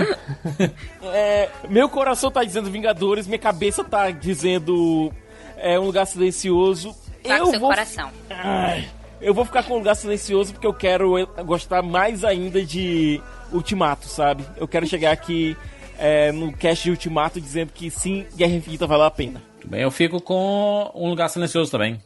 É, 1.13 1.49
meu 1.69 1.89
coração 1.89 2.31
tá 2.31 2.43
dizendo 2.43 2.69
Vingadores, 2.71 3.27
minha 3.27 3.39
cabeça 3.39 3.83
tá 3.83 4.09
dizendo 4.11 5.11
é, 5.57 5.77
um 5.79 5.83
lugar 5.85 6.05
silencioso. 6.05 6.95
Tá 7.23 7.37
eu 7.37 7.45
com 7.45 7.51
seu 7.51 7.59
vou, 7.59 7.69
coração. 7.69 8.09
Ai, 8.29 8.87
eu 9.21 9.33
vou 9.33 9.45
ficar 9.45 9.63
com 9.63 9.73
um 9.73 9.77
lugar 9.77 9.95
silencioso 9.95 10.53
porque 10.53 10.67
eu 10.67 10.73
quero 10.73 11.13
gostar 11.45 11.81
mais 11.81 12.23
ainda 12.23 12.63
de 12.63 13.21
Ultimato, 13.51 14.07
sabe? 14.07 14.43
Eu 14.57 14.67
quero 14.67 14.87
chegar 14.87 15.11
aqui 15.11 15.57
é, 15.97 16.31
no 16.31 16.53
cast 16.53 16.83
de 16.83 16.91
Ultimato 16.91 17.41
dizendo 17.41 17.71
que 17.73 17.89
sim, 17.91 18.25
Guerra 18.35 18.53
Infinita 18.53 18.87
valeu 18.87 19.05
a 19.05 19.11
pena. 19.11 19.41
Muito 19.55 19.67
bem, 19.67 19.81
eu 19.81 19.91
fico 19.91 20.21
com 20.21 20.89
Um 20.95 21.09
Lugar 21.09 21.29
Silencioso 21.29 21.69
também. 21.71 22.01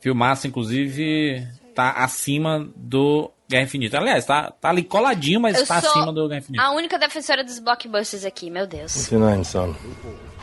Filmaço, 0.00 0.46
inclusive, 0.46 1.46
tá 1.74 1.90
acima 1.92 2.68
do 2.74 3.30
Guerra 3.48 3.64
Infinita. 3.64 3.98
Aliás, 3.98 4.24
tá, 4.24 4.50
tá 4.50 4.68
ali 4.70 4.82
coladinho, 4.82 5.40
mas 5.40 5.56
Eu 5.56 5.66
tá 5.66 5.80
sou 5.80 5.90
acima 5.90 6.12
do 6.12 6.28
Guerra 6.28 6.40
Infinita. 6.40 6.64
a 6.64 6.70
única 6.72 6.98
defensora 6.98 7.44
dos 7.44 7.58
blockbusters 7.60 8.24
aqui, 8.24 8.50
meu 8.50 8.66
Deus. 8.66 8.94
What's 8.96 9.10
your 9.12 9.20
name, 9.20 9.44
son? 9.44 9.74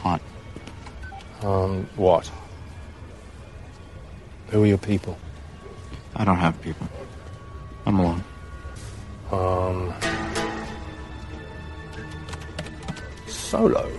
Hot. 0.03 0.21
Um, 1.43 1.85
what? 1.97 2.31
Who 4.51 4.61
are 4.61 4.69
your 4.69 4.79
people? 4.79 5.15
I 6.17 6.23
don't 6.23 6.37
have 6.37 6.59
people. 6.61 6.87
I'm 7.85 7.99
alone. 7.99 8.23
Um. 9.31 9.93
Solo. 13.27 13.89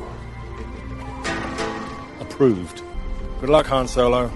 Approved. 2.21 2.83
Good 3.41 3.51
luck, 3.51 3.67
Han 3.67 3.87
Solo. 3.87 4.31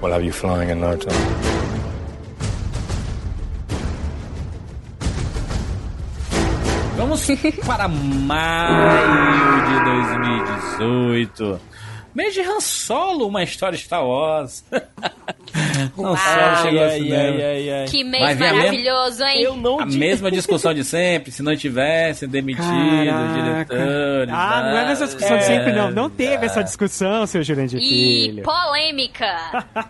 We'll 0.00 0.12
have 0.12 0.24
you 0.24 0.32
flying 0.32 0.70
in 0.70 0.80
no 0.80 0.96
time. 0.96 1.52
Vamos 6.96 7.26
para 7.66 7.88
maio 7.88 9.62
de 9.68 9.84
2018. 10.78 11.60
Mês 12.14 12.34
de 12.34 12.40
Han 12.40 12.60
Solo, 12.60 13.28
uma 13.28 13.42
história 13.42 13.78
Star 13.78 14.04
Wars. 14.04 14.64
Han 15.98 16.16
Solo 16.16 16.56
chegou 16.62 16.78
ao 16.80 16.84
Ai, 16.88 16.98
cinema. 16.98 17.22
ai, 17.22 17.42
ai, 17.42 17.70
ai. 17.70 17.84
Que 17.86 18.04
mês 18.04 18.40
a 18.42 18.52
maravilhoso, 18.54 19.24
hein? 19.24 19.42
Eu 19.42 19.56
não 19.56 19.80
A 19.80 19.84
digo- 19.86 19.98
mesma 19.98 20.30
discussão 20.30 20.74
de 20.74 20.84
sempre, 20.84 21.30
se 21.32 21.42
não 21.42 21.56
tivessem 21.56 22.28
demitido 22.28 22.64
Caraca. 22.66 23.34
diretores. 23.74 24.34
Ah, 24.34 24.62
não 24.70 24.78
é 24.78 24.92
essa 24.92 25.04
discussão 25.06 25.36
de 25.38 25.42
É. 25.44 25.46
sempre, 25.46 25.72
não. 25.72 25.90
Não 25.90 26.10
teve 26.10 26.46
essa 26.46 26.62
discussão, 26.62 27.26
seu 27.26 27.42
Jurandir 27.42 27.78
E 27.80 27.86
Filho. 28.28 28.42
polêmica. 28.42 29.26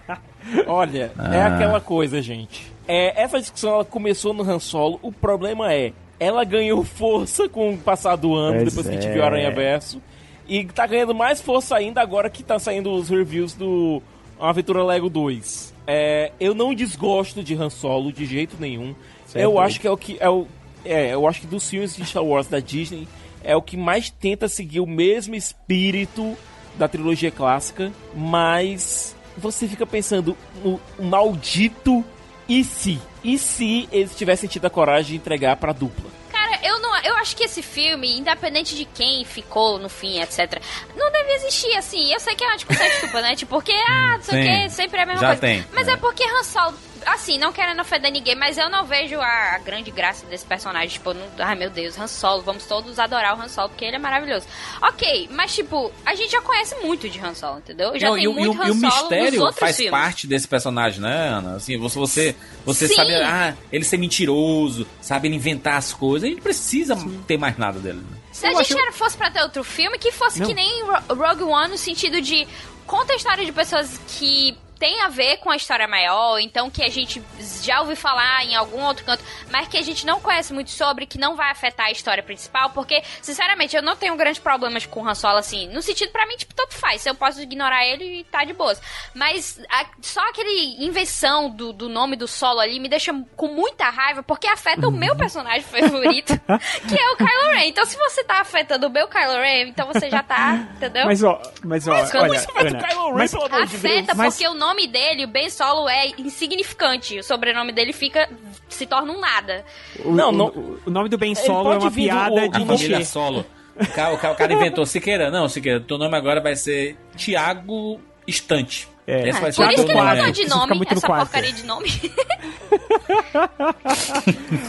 Olha, 0.66 1.12
é 1.32 1.40
Ah. 1.40 1.46
aquela 1.54 1.80
coisa, 1.80 2.20
gente. 2.20 2.70
É, 2.86 3.20
essa 3.22 3.38
discussão 3.40 3.74
ela 3.74 3.84
começou 3.84 4.34
no 4.34 4.42
Han 4.42 4.58
Solo. 4.58 4.98
O 5.02 5.12
problema 5.12 5.72
é, 5.72 5.92
ela 6.18 6.44
ganhou 6.44 6.84
força 6.84 7.48
com 7.48 7.74
o 7.74 7.78
passar 7.78 8.16
do 8.16 8.34
ano, 8.34 8.58
Pois 8.60 8.64
depois 8.74 8.86
que 8.86 8.92
a 8.92 9.00
gente 9.00 9.08
é. 9.10 9.12
viu 9.12 9.24
Aranha 9.24 9.50
Verso. 9.50 10.02
E 10.48 10.64
tá 10.66 10.86
ganhando 10.86 11.14
mais 11.14 11.40
força 11.40 11.76
ainda 11.76 12.00
agora 12.00 12.28
que 12.28 12.42
tá 12.42 12.58
saindo 12.58 12.92
os 12.92 13.08
reviews 13.08 13.54
do 13.54 14.02
Aventura 14.40 14.82
Lego 14.84 15.08
2. 15.08 15.71
É, 15.86 16.32
eu 16.38 16.54
não 16.54 16.74
desgosto 16.74 17.42
de 17.42 17.54
Han 17.54 17.70
Solo 17.70 18.12
de 18.12 18.24
jeito 18.24 18.56
nenhum. 18.58 18.94
Certo. 19.26 19.42
Eu 19.42 19.58
acho 19.58 19.80
que 19.80 19.86
é 19.86 19.90
o 19.90 19.96
que. 19.96 20.16
É 20.20 20.28
o, 20.28 20.46
é, 20.84 21.14
eu 21.14 21.26
acho 21.26 21.40
que 21.40 21.46
dos 21.46 21.68
filmes 21.68 21.96
de 21.96 22.04
Star 22.04 22.24
Wars 22.24 22.46
da 22.46 22.60
Disney 22.60 23.06
é 23.42 23.56
o 23.56 23.62
que 23.62 23.76
mais 23.76 24.10
tenta 24.10 24.48
seguir 24.48 24.80
o 24.80 24.86
mesmo 24.86 25.34
espírito 25.34 26.36
da 26.76 26.88
trilogia 26.88 27.30
clássica, 27.30 27.92
mas 28.14 29.16
você 29.36 29.66
fica 29.66 29.86
pensando 29.86 30.36
no 30.64 30.80
maldito 30.98 32.04
e 32.48 32.64
se? 32.64 32.98
E 33.24 33.38
se 33.38 33.88
eles 33.92 34.16
tivessem 34.16 34.48
tido 34.48 34.66
a 34.66 34.70
coragem 34.70 35.12
de 35.12 35.16
entregar 35.16 35.56
pra 35.56 35.72
dupla? 35.72 36.10
Cara, 36.52 36.66
eu 36.66 36.78
não, 36.80 36.96
eu 37.02 37.14
acho 37.16 37.34
que 37.34 37.44
esse 37.44 37.62
filme, 37.62 38.18
independente 38.18 38.76
de 38.76 38.84
quem 38.84 39.24
ficou 39.24 39.78
no 39.78 39.88
fim, 39.88 40.20
etc, 40.20 40.60
não 40.94 41.10
deve 41.10 41.32
existir 41.32 41.74
assim. 41.76 42.12
Eu 42.12 42.20
sei 42.20 42.34
que 42.34 42.44
é 42.44 42.46
uma 42.46 42.56
discussão 42.56 42.86
estúpida, 42.86 43.22
né? 43.22 43.34
Tipo, 43.36 43.54
porque 43.56 43.72
ah, 43.72 44.16
não 44.16 44.22
sei 44.22 44.40
o 44.40 44.44
que, 44.64 44.70
sempre 44.70 45.00
é 45.00 45.02
a 45.02 45.06
mesma 45.06 45.20
Já 45.20 45.26
coisa. 45.28 45.40
tem, 45.40 45.64
Mas 45.72 45.88
é. 45.88 45.92
é. 45.92 45.96
porque 45.96 46.22
Han 46.24 46.42
Solo, 46.42 46.74
assim, 47.06 47.38
não 47.38 47.52
querendo 47.52 47.80
ofender 47.80 48.10
ninguém, 48.12 48.34
mas 48.34 48.58
eu 48.58 48.68
não 48.70 48.84
vejo 48.84 49.20
a, 49.20 49.54
a 49.54 49.58
grande 49.58 49.90
graça 49.90 50.26
desse 50.26 50.44
personagem, 50.44 50.88
tipo, 50.88 51.12
não, 51.14 51.26
ai 51.38 51.54
meu 51.54 51.70
Deus, 51.70 51.98
Han 51.98 52.06
Solo, 52.06 52.42
vamos 52.42 52.64
todos 52.66 52.98
adorar 52.98 53.36
o 53.36 53.40
Han 53.42 53.48
Solo 53.48 53.68
porque 53.70 53.84
ele 53.84 53.96
é 53.96 53.98
maravilhoso. 53.98 54.46
OK, 54.80 55.28
mas 55.32 55.54
tipo, 55.54 55.92
a 56.04 56.14
gente 56.14 56.30
já 56.32 56.40
conhece 56.40 56.74
muito 56.76 57.08
de 57.08 57.18
Han 57.20 57.34
Solo, 57.34 57.58
entendeu? 57.58 57.98
Já 57.98 58.08
Não, 58.08 58.14
tem 58.14 58.24
e, 58.24 58.28
o- 58.28 58.32
muito 58.34 58.56
e 58.56 58.60
Han 58.60 58.66
e 58.66 58.70
o 58.70 58.74
mistério 58.74 59.52
faz 59.52 59.76
filmes. 59.76 59.90
parte 59.90 60.26
desse 60.26 60.46
personagem, 60.48 61.00
né, 61.00 61.28
Ana? 61.28 61.56
Assim, 61.56 61.76
você, 61.78 61.98
você, 61.98 62.36
você 62.64 62.88
Sim. 62.88 62.94
sabe, 62.94 63.14
ah, 63.16 63.54
ele 63.72 63.84
ser 63.84 63.96
mentiroso, 63.98 64.86
sabe 65.00 65.28
ele 65.28 65.36
inventar 65.36 65.76
as 65.76 65.92
coisas. 65.92 66.26
A 66.28 66.30
gente 66.32 66.42
precisa 66.42 66.96
ter 67.26 67.36
mais 67.38 67.56
nada 67.58 67.78
dele. 67.78 67.98
né? 67.98 68.16
Se 68.32 68.46
a 68.46 68.52
gente 68.62 68.92
fosse 68.92 69.16
pra 69.16 69.30
ter 69.30 69.42
outro 69.42 69.62
filme, 69.62 69.98
que 69.98 70.10
fosse 70.10 70.40
Não. 70.40 70.46
que 70.46 70.54
nem 70.54 70.82
Ro- 70.84 71.14
Rogue 71.14 71.42
One, 71.44 71.70
no 71.72 71.78
sentido 71.78 72.20
de 72.20 72.46
conta 72.86 73.12
a 73.12 73.16
história 73.16 73.44
de 73.44 73.52
pessoas 73.52 74.00
que 74.08 74.56
tem 74.82 75.00
a 75.00 75.08
ver 75.08 75.36
com 75.36 75.48
a 75.48 75.54
história 75.54 75.86
maior, 75.86 76.40
então 76.40 76.68
que 76.68 76.82
a 76.82 76.88
gente 76.88 77.22
já 77.62 77.80
ouviu 77.82 77.94
falar 77.96 78.44
em 78.44 78.56
algum 78.56 78.82
outro 78.82 79.04
canto, 79.04 79.22
mas 79.48 79.68
que 79.68 79.76
a 79.78 79.82
gente 79.82 80.04
não 80.04 80.20
conhece 80.20 80.52
muito 80.52 80.70
sobre, 80.72 81.06
que 81.06 81.18
não 81.18 81.36
vai 81.36 81.52
afetar 81.52 81.86
a 81.86 81.92
história 81.92 82.20
principal, 82.20 82.70
porque, 82.70 83.00
sinceramente, 83.22 83.76
eu 83.76 83.82
não 83.82 83.94
tenho 83.94 84.16
grandes 84.16 84.40
problemas 84.42 84.84
com 84.84 85.00
o 85.02 85.08
Han 85.08 85.14
Solo, 85.14 85.38
assim, 85.38 85.68
no 85.68 85.80
sentido, 85.80 86.10
pra 86.10 86.26
mim, 86.26 86.36
tipo, 86.36 86.52
tanto 86.52 86.74
faz, 86.74 87.06
eu 87.06 87.14
posso 87.14 87.40
ignorar 87.40 87.86
ele 87.86 88.22
e 88.22 88.24
tá 88.24 88.42
de 88.42 88.52
boas. 88.52 88.82
Mas 89.14 89.60
a- 89.70 89.86
só 90.00 90.20
aquele 90.28 90.84
invenção 90.84 91.48
do, 91.48 91.72
do 91.72 91.88
nome 91.88 92.16
do 92.16 92.26
Solo 92.26 92.58
ali 92.58 92.80
me 92.80 92.88
deixa 92.88 93.12
com 93.36 93.46
muita 93.54 93.88
raiva, 93.88 94.24
porque 94.24 94.48
afeta 94.48 94.88
o 94.88 94.90
meu 94.90 95.14
personagem 95.14 95.62
favorito, 95.62 96.32
que 96.88 96.98
é 97.00 97.10
o 97.12 97.16
Kylo 97.16 97.52
Ren. 97.52 97.66
Então, 97.68 97.84
se 97.84 97.96
você 97.96 98.24
tá 98.24 98.40
afetando 98.40 98.88
o 98.88 98.90
meu 98.90 99.06
Kylo 99.06 99.34
Ren, 99.40 99.68
então 99.68 99.86
você 99.86 100.10
já 100.10 100.24
tá, 100.24 100.54
entendeu? 100.74 101.06
Mas 101.06 101.22
ó, 101.22 101.40
mas 101.62 101.86
ó, 101.86 101.92
Mas 101.92 102.10
como 102.10 102.24
olha, 102.24 102.36
isso 102.36 102.50
afeta 102.50 102.64
o 102.64 102.68
Ana, 102.76 102.88
Kylo 102.88 103.06
Ren, 103.10 103.14
mas- 103.18 103.30
pelo 103.30 103.44
amor 103.44 103.66
de 103.66 103.76
Afeta, 103.76 104.14
Mas- 104.16 104.34
porque 104.34 104.48
o 104.48 104.54
nome 104.54 104.71
dele, 104.88 105.24
o 105.24 105.28
Ben 105.28 105.48
Solo, 105.50 105.88
é 105.88 106.08
insignificante. 106.18 107.18
O 107.18 107.22
sobrenome 107.22 107.72
dele 107.72 107.92
fica. 107.92 108.28
se 108.68 108.86
torna 108.86 109.12
um 109.12 109.20
nada. 109.20 109.64
o, 110.04 110.10
o- 110.10 110.80
o 110.86 110.90
nome 110.90 111.08
do 111.08 111.18
Ben 111.18 111.34
Solo 111.34 111.72
é 111.72 111.78
uma 111.78 111.90
piada 111.90 112.48
de 112.48 112.62
a 112.62 112.66
família. 112.66 113.04
Solo. 113.04 113.44
O 113.74 113.86
cara, 113.86 114.14
o 114.14 114.18
cara- 114.18 114.34
o 114.34 114.36
cara 114.36 114.52
inventou 114.52 114.84
Siqueira. 114.84 115.30
Não, 115.30 115.48
Siqueira, 115.48 115.80
teu 115.80 115.96
nome 115.98 116.16
agora 116.16 116.40
vai 116.40 116.54
ser 116.56 116.96
Tiago 117.16 118.00
Estante. 118.26 118.88
É. 119.06 119.28
Esse 119.28 119.40
vai 119.40 119.50
ser 119.50 119.62
por 119.62 119.68
o 119.68 119.72
isso 119.72 119.84
que 119.84 119.90
ele 119.90 119.98
nome. 120.00 120.16
mudou 120.16 120.32
de 120.32 120.48
nome, 120.48 120.86
essa 120.90 121.06
quarto. 121.06 121.22
porcaria 121.24 121.52
de 121.52 121.64
nome. 121.64 121.90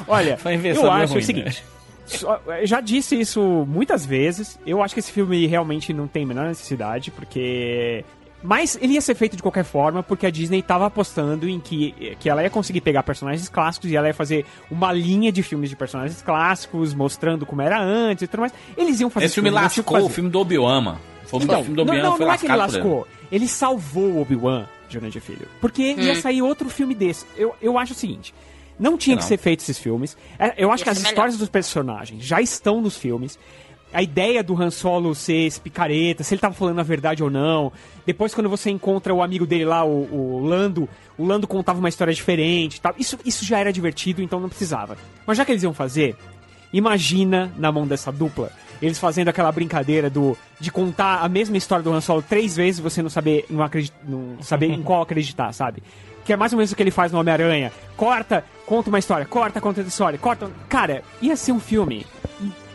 Olha, 0.07 0.37
Foi 0.37 0.53
uma 0.53 0.57
invenção 0.57 0.85
eu 0.85 0.91
acho 0.91 1.13
ruim, 1.13 1.21
o 1.21 1.25
seguinte. 1.25 1.63
Eu 2.59 2.67
já 2.67 2.81
disse 2.81 3.19
isso 3.19 3.41
muitas 3.67 4.05
vezes. 4.05 4.59
Eu 4.65 4.81
acho 4.81 4.93
que 4.93 4.99
esse 4.99 5.11
filme 5.11 5.45
realmente 5.47 5.93
não 5.93 6.07
tem 6.07 6.23
a 6.23 6.27
menor 6.27 6.47
necessidade, 6.47 7.11
porque. 7.11 8.03
Mas 8.43 8.77
ele 8.81 8.93
ia 8.93 9.01
ser 9.01 9.15
feito 9.15 9.37
de 9.37 9.41
qualquer 9.41 9.63
forma, 9.63 10.03
porque 10.03 10.25
a 10.25 10.29
Disney 10.29 10.59
estava 10.59 10.85
apostando 10.85 11.47
em 11.47 11.59
que, 11.59 12.15
que 12.19 12.29
ela 12.29 12.43
ia 12.43 12.49
conseguir 12.49 12.81
pegar 12.81 13.01
personagens 13.03 13.47
clássicos 13.47 13.89
e 13.89 13.95
ela 13.95 14.07
ia 14.07 14.13
fazer 14.13 14.45
uma 14.69 14.91
linha 14.91 15.31
de 15.31 15.41
filmes 15.41 15.69
de 15.69 15.75
personagens 15.77 16.21
clássicos, 16.21 16.93
mostrando 16.93 17.45
como 17.45 17.61
era 17.61 17.81
antes 17.81 18.23
e 18.23 18.27
tudo 18.27 18.41
mais. 18.41 18.53
Eles 18.75 18.99
iam 18.99 19.09
fazer 19.09 19.27
Esse 19.27 19.35
filme 19.35 19.49
iam 19.49 19.55
lascou 19.55 19.83
fazer. 19.95 20.05
o 20.05 20.09
filme 20.09 20.29
do 20.29 20.39
Obi-Wan, 20.39 20.81
mano. 20.81 20.99
O 21.23 21.27
filme, 21.29 21.45
Então, 21.45 21.61
o 21.61 21.63
filme 21.63 21.75
do 21.77 21.85
não, 21.85 21.93
Obi-Wan 21.93 22.09
não, 22.09 22.17
foi 22.17 22.25
não 22.25 22.33
é 22.33 22.37
que 22.37 22.45
ele 22.45 22.55
lascado 22.55 22.81
por 22.81 22.87
ele. 22.89 22.95
lascou. 22.97 23.07
Ele 23.31 23.47
salvou 23.47 24.03
o 24.03 24.21
Obi-Wan, 24.21 24.65
Jurandir 24.89 25.21
Filho. 25.21 25.47
Porque 25.61 25.81
ia 25.93 26.11
Hum. 26.11 26.15
sair 26.21 26.41
outro 26.41 26.69
filme 26.69 26.93
desse. 26.93 27.25
Eu, 27.37 27.55
eu 27.61 27.77
acho 27.79 27.93
o 27.93 27.95
seguinte. 27.95 28.33
Não 28.77 28.97
tinha 28.97 29.15
que 29.15 29.21
Não. 29.23 29.27
ser 29.29 29.37
feito 29.37 29.61
esses 29.61 29.77
filmes. 29.79 30.17
É, 30.37 30.61
Eu 30.61 30.69
acho 30.71 30.81
Ia 30.81 30.85
que 30.85 30.89
as 30.89 30.97
histórias 31.01 31.37
dos 31.37 31.47
personagens 31.47 32.23
já 32.23 32.41
estão 32.41 32.81
nos 32.81 32.97
filmes. 32.97 33.39
A 33.93 34.01
ideia 34.01 34.43
do 34.43 34.59
Han 34.59 34.71
Solo 34.71 35.13
ser 35.13 35.45
esse 35.45 35.61
picareta, 35.61 36.23
se 36.23 36.33
ele 36.33 36.41
tava 36.41 36.53
falando 36.53 36.79
a 36.79 36.83
verdade 36.83 37.23
ou 37.23 37.29
não. 37.29 37.71
Depois, 38.05 38.33
quando 38.33 38.49
você 38.49 38.69
encontra 38.69 39.13
o 39.13 39.21
amigo 39.21 39.45
dele 39.45 39.65
lá, 39.65 39.85
o, 39.85 40.07
o 40.11 40.45
Lando, 40.45 40.89
o 41.17 41.25
Lando 41.25 41.47
contava 41.47 41.79
uma 41.79 41.89
história 41.89 42.13
diferente 42.13 42.81
tal. 42.81 42.93
Isso, 42.97 43.17
isso 43.23 43.45
já 43.45 43.59
era 43.59 43.71
divertido, 43.71 44.21
então 44.21 44.39
não 44.39 44.49
precisava. 44.49 44.97
Mas 45.25 45.37
já 45.37 45.45
que 45.45 45.51
eles 45.51 45.63
iam 45.63 45.73
fazer, 45.73 46.17
Imagina 46.73 47.53
na 47.55 47.71
mão 47.71 47.85
dessa 47.85 48.11
dupla. 48.11 48.51
Eles 48.81 48.97
fazendo 48.97 49.29
aquela 49.29 49.51
brincadeira 49.51 50.09
do 50.09 50.35
de 50.59 50.71
contar 50.71 51.19
a 51.19 51.29
mesma 51.29 51.55
história 51.55 51.83
do 51.83 51.93
Han 51.93 52.01
Solo 52.01 52.23
três 52.23 52.55
vezes 52.55 52.79
e 52.79 52.81
você 52.81 53.01
não 53.01 53.09
saber, 53.09 53.45
não, 53.49 53.63
acredit, 53.63 53.93
não 54.03 54.41
saber 54.41 54.71
em 54.71 54.81
qual 54.81 55.03
acreditar, 55.03 55.53
sabe? 55.53 55.83
Que 56.25 56.33
é 56.33 56.35
mais 56.35 56.51
ou 56.51 56.57
menos 56.57 56.71
o 56.71 56.75
que 56.75 56.81
ele 56.81 56.91
faz 56.91 57.11
no 57.11 57.19
Homem-Aranha. 57.19 57.71
Corta, 57.95 58.43
conta 58.65 58.89
uma 58.89 58.97
história, 58.97 59.25
corta, 59.25 59.61
conta 59.61 59.81
outra 59.81 59.89
história, 59.89 60.17
corta. 60.17 60.49
Cara, 60.67 61.03
ia 61.21 61.35
ser 61.35 61.51
um 61.51 61.59
filme. 61.59 62.05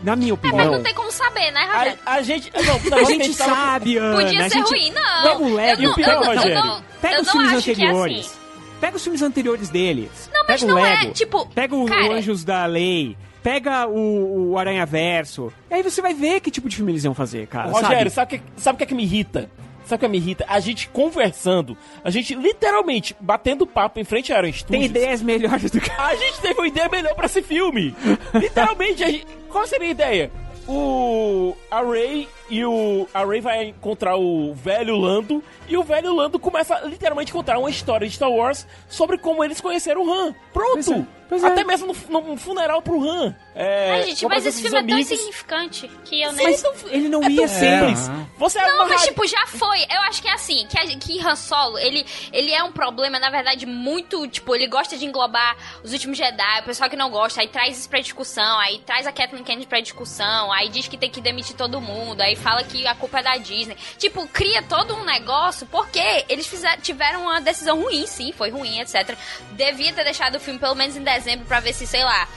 Na 0.03 0.15
minha 0.17 0.31
É, 0.31 0.35
opinião. 0.35 0.57
mas 0.59 0.71
não 0.71 0.83
tem 0.83 0.95
como 0.95 1.11
saber, 1.11 1.51
né, 1.51 1.65
Rogério? 1.73 1.99
A, 2.07 2.15
a 2.15 2.23
gente. 2.23 2.53
Não, 2.91 2.99
A 2.99 3.05
gente 3.05 3.35
sabe, 3.35 3.97
Ana. 3.97 4.23
Podia 4.23 4.47
a 4.47 4.51
ser 4.51 4.61
ruim, 4.61 4.93
não. 4.93 5.23
Pega 5.23 5.43
o 5.43 5.55
Lego, 5.55 5.83
Eu 5.83 5.89
não- 5.89 5.95
pega, 5.97 6.11
eu 6.13 6.15
não- 6.21 6.23
eu 6.33 6.37
Rogério. 6.39 6.65
não- 6.65 6.83
pega 7.01 7.15
eu 7.17 7.21
os 7.21 7.27
não 7.27 7.33
filmes 7.33 7.65
que 7.65 7.71
é 7.71 7.75
anteriores. 7.75 8.19
assim. 8.27 8.39
Pega 8.81 8.97
os 8.97 9.03
filmes 9.03 9.23
anteriores 9.23 9.69
deles. 9.71 10.31
Não, 10.33 10.45
mas 10.47 10.61
pega 10.61 10.73
não 10.73 10.81
o 10.81 10.87
é, 10.87 10.91
Lego. 11.01 11.13
tipo, 11.13 11.47
Pega 11.47 11.75
o, 11.75 11.85
o 11.85 11.89
cara- 11.89 12.13
Anjos 12.15 12.45
da 12.45 12.65
Lei. 12.67 13.17
Pega 13.43 13.87
o, 13.89 14.51
o 14.53 14.59
Aranha 14.59 14.85
Verso. 14.87 15.53
E 15.71 15.75
aí 15.75 15.83
você 15.83 16.01
vai 16.03 16.15
ver 16.15 16.41
que 16.41 16.51
tipo 16.51 16.69
de 16.69 16.77
filme 16.77 16.93
eles 16.93 17.03
iam 17.05 17.15
fazer, 17.15 17.47
cara. 17.47 17.71
Rogério, 17.71 18.11
sabe? 18.11 18.11
sabe 18.11 18.37
o 18.37 18.39
que, 18.39 18.61
sabe 18.61 18.75
o 18.75 18.79
que 18.79 18.85
é 18.85 18.87
que 18.87 18.95
me 18.95 19.03
irrita? 19.05 19.51
Sabe 19.89 19.97
o 19.97 19.99
que 20.01 20.09
me 20.09 20.19
irrita? 20.19 20.45
A 20.47 20.61
gente 20.61 20.87
conversando, 20.91 21.75
a 22.05 22.11
gente 22.11 22.35
literalmente 22.35 23.17
batendo 23.19 23.67
papo 23.67 23.99
em 23.99 24.05
frente 24.05 24.33
a 24.35 24.39
Iron 24.39 24.53
Studios. 24.53 24.71
Tem 24.71 24.85
ideias 24.85 25.23
melhores 25.23 25.71
do 25.71 25.81
que. 25.81 25.91
A 25.91 26.15
gente 26.15 26.41
teve 26.43 26.61
uma 26.61 26.69
ideia 26.69 26.91
melhor 26.91 27.15
pra 27.15 27.25
esse 27.25 27.41
filme. 27.41 27.97
Literalmente, 28.35 29.03
a 29.03 29.09
gente... 29.09 29.27
qual 29.49 29.67
seria 29.67 29.89
a 29.89 29.91
ideia? 29.91 30.31
O 30.69 31.57
a 31.71 31.81
Ray 31.81 32.29
e 32.51 32.63
o 32.63 33.09
a 33.15 33.25
Ray 33.25 33.41
vai 33.41 33.65
encontrar 33.69 34.17
o 34.17 34.53
velho 34.53 34.99
Lando 34.99 35.43
e 35.67 35.79
o 35.79 35.83
velho 35.83 36.15
Lando 36.15 36.39
começa 36.39 36.79
literalmente 36.81 37.33
a 37.33 37.35
contar 37.35 37.59
uma 37.59 37.71
história 37.71 38.07
de 38.07 38.15
Star 38.15 38.31
Wars 38.31 38.67
sobre 38.87 39.17
como 39.17 39.43
eles 39.43 39.63
conheceram 39.63 40.07
o 40.07 40.13
Han. 40.13 40.35
Pronto. 40.53 41.07
Pois 41.29 41.45
é. 41.45 41.47
Até 41.49 41.63
mesmo 41.65 41.95
no, 42.09 42.21
no 42.23 42.37
funeral 42.37 42.81
pro 42.81 43.03
Han. 43.07 43.35
É, 43.55 43.91
Ai, 43.93 44.03
gente, 44.05 44.27
mas 44.27 44.47
esse 44.47 44.63
filme 44.63 44.79
é 44.79 44.81
tão 44.83 44.93
amigos. 44.95 45.11
insignificante 45.13 45.89
que 46.05 46.23
eu 46.23 46.33
nem... 46.33 46.47
mas 46.47 46.65
ele 46.91 47.09
não 47.09 47.23
é 47.23 47.29
ia 47.31 47.49
simples. 47.49 48.09
Você 48.39 48.59
Não, 48.61 48.79
mas 48.79 48.87
amarrar- 48.93 49.05
tipo, 49.07 49.27
já 49.27 49.47
foi. 49.47 49.81
Eu 49.91 50.01
acho 50.03 50.23
que 50.23 50.29
é 50.29 50.33
assim, 50.33 50.67
que, 50.69 50.79
a- 50.79 50.87
que 50.99 51.21
Han 51.21 51.37
Solo, 51.37 51.79
ele, 51.79 52.07
ele 52.33 52.51
é 52.53 52.63
um 52.63 52.73
problema, 52.73 53.19
na 53.19 53.29
verdade, 53.31 53.67
muito, 53.67 54.27
tipo, 54.29 54.55
ele 54.55 54.67
gosta 54.69 54.97
de 54.97 55.05
englobar 55.05 55.55
os 55.85 55.93
últimos 55.93 56.17
Jedi, 56.17 56.61
o 56.61 56.65
pessoal 56.65 56.89
que 56.89 56.97
não 56.97 57.11
gosta, 57.11 57.43
aí 57.43 57.49
traz 57.49 57.77
isso 57.79 57.89
pra 57.91 58.01
discussão, 58.01 58.59
aí 58.61 58.79
traz 58.87 59.07
a 59.07 59.13
Kathleen 59.13 59.45
Kennedy 59.45 59.67
pra 59.67 59.81
discussão, 59.81 60.51
aí 60.53 60.69
diz 60.71 60.89
que 60.89 60.97
tem 60.97 61.11
que 61.11 61.21
demitir 61.21 61.55
todo 61.57 61.79
mundo, 61.81 62.21
aí 62.23 62.37
fala 62.37 62.63
que 62.65 62.87
a 62.87 62.95
culpa 62.95 63.19
é 63.19 63.23
da 63.23 63.37
Disney. 63.37 63.77
Tipo, 63.99 64.27
cria 64.29 64.63
todo 64.63 64.95
um 64.95 65.05
negócio, 65.05 65.67
porque 65.67 66.25
eles 66.29 66.47
fizeram, 66.47 66.81
tiveram 66.81 67.23
uma 67.25 67.41
decisão 67.41 67.83
ruim, 67.83 68.07
sim, 68.07 68.33
foi 68.33 68.51
ruim, 68.51 68.81
etc. 68.81 69.15
Devia 69.53 69.93
ter 69.93 70.05
deixado 70.05 70.37
o 70.37 70.41
filme 70.41 70.59
pelo 70.59 70.75
menos 70.75 70.97
em 70.97 71.03
dezembro 71.03 71.18
pra 71.47 71.61
ver 71.61 71.73
se, 71.73 71.87
sei 71.87 72.05
lá, 72.05 72.29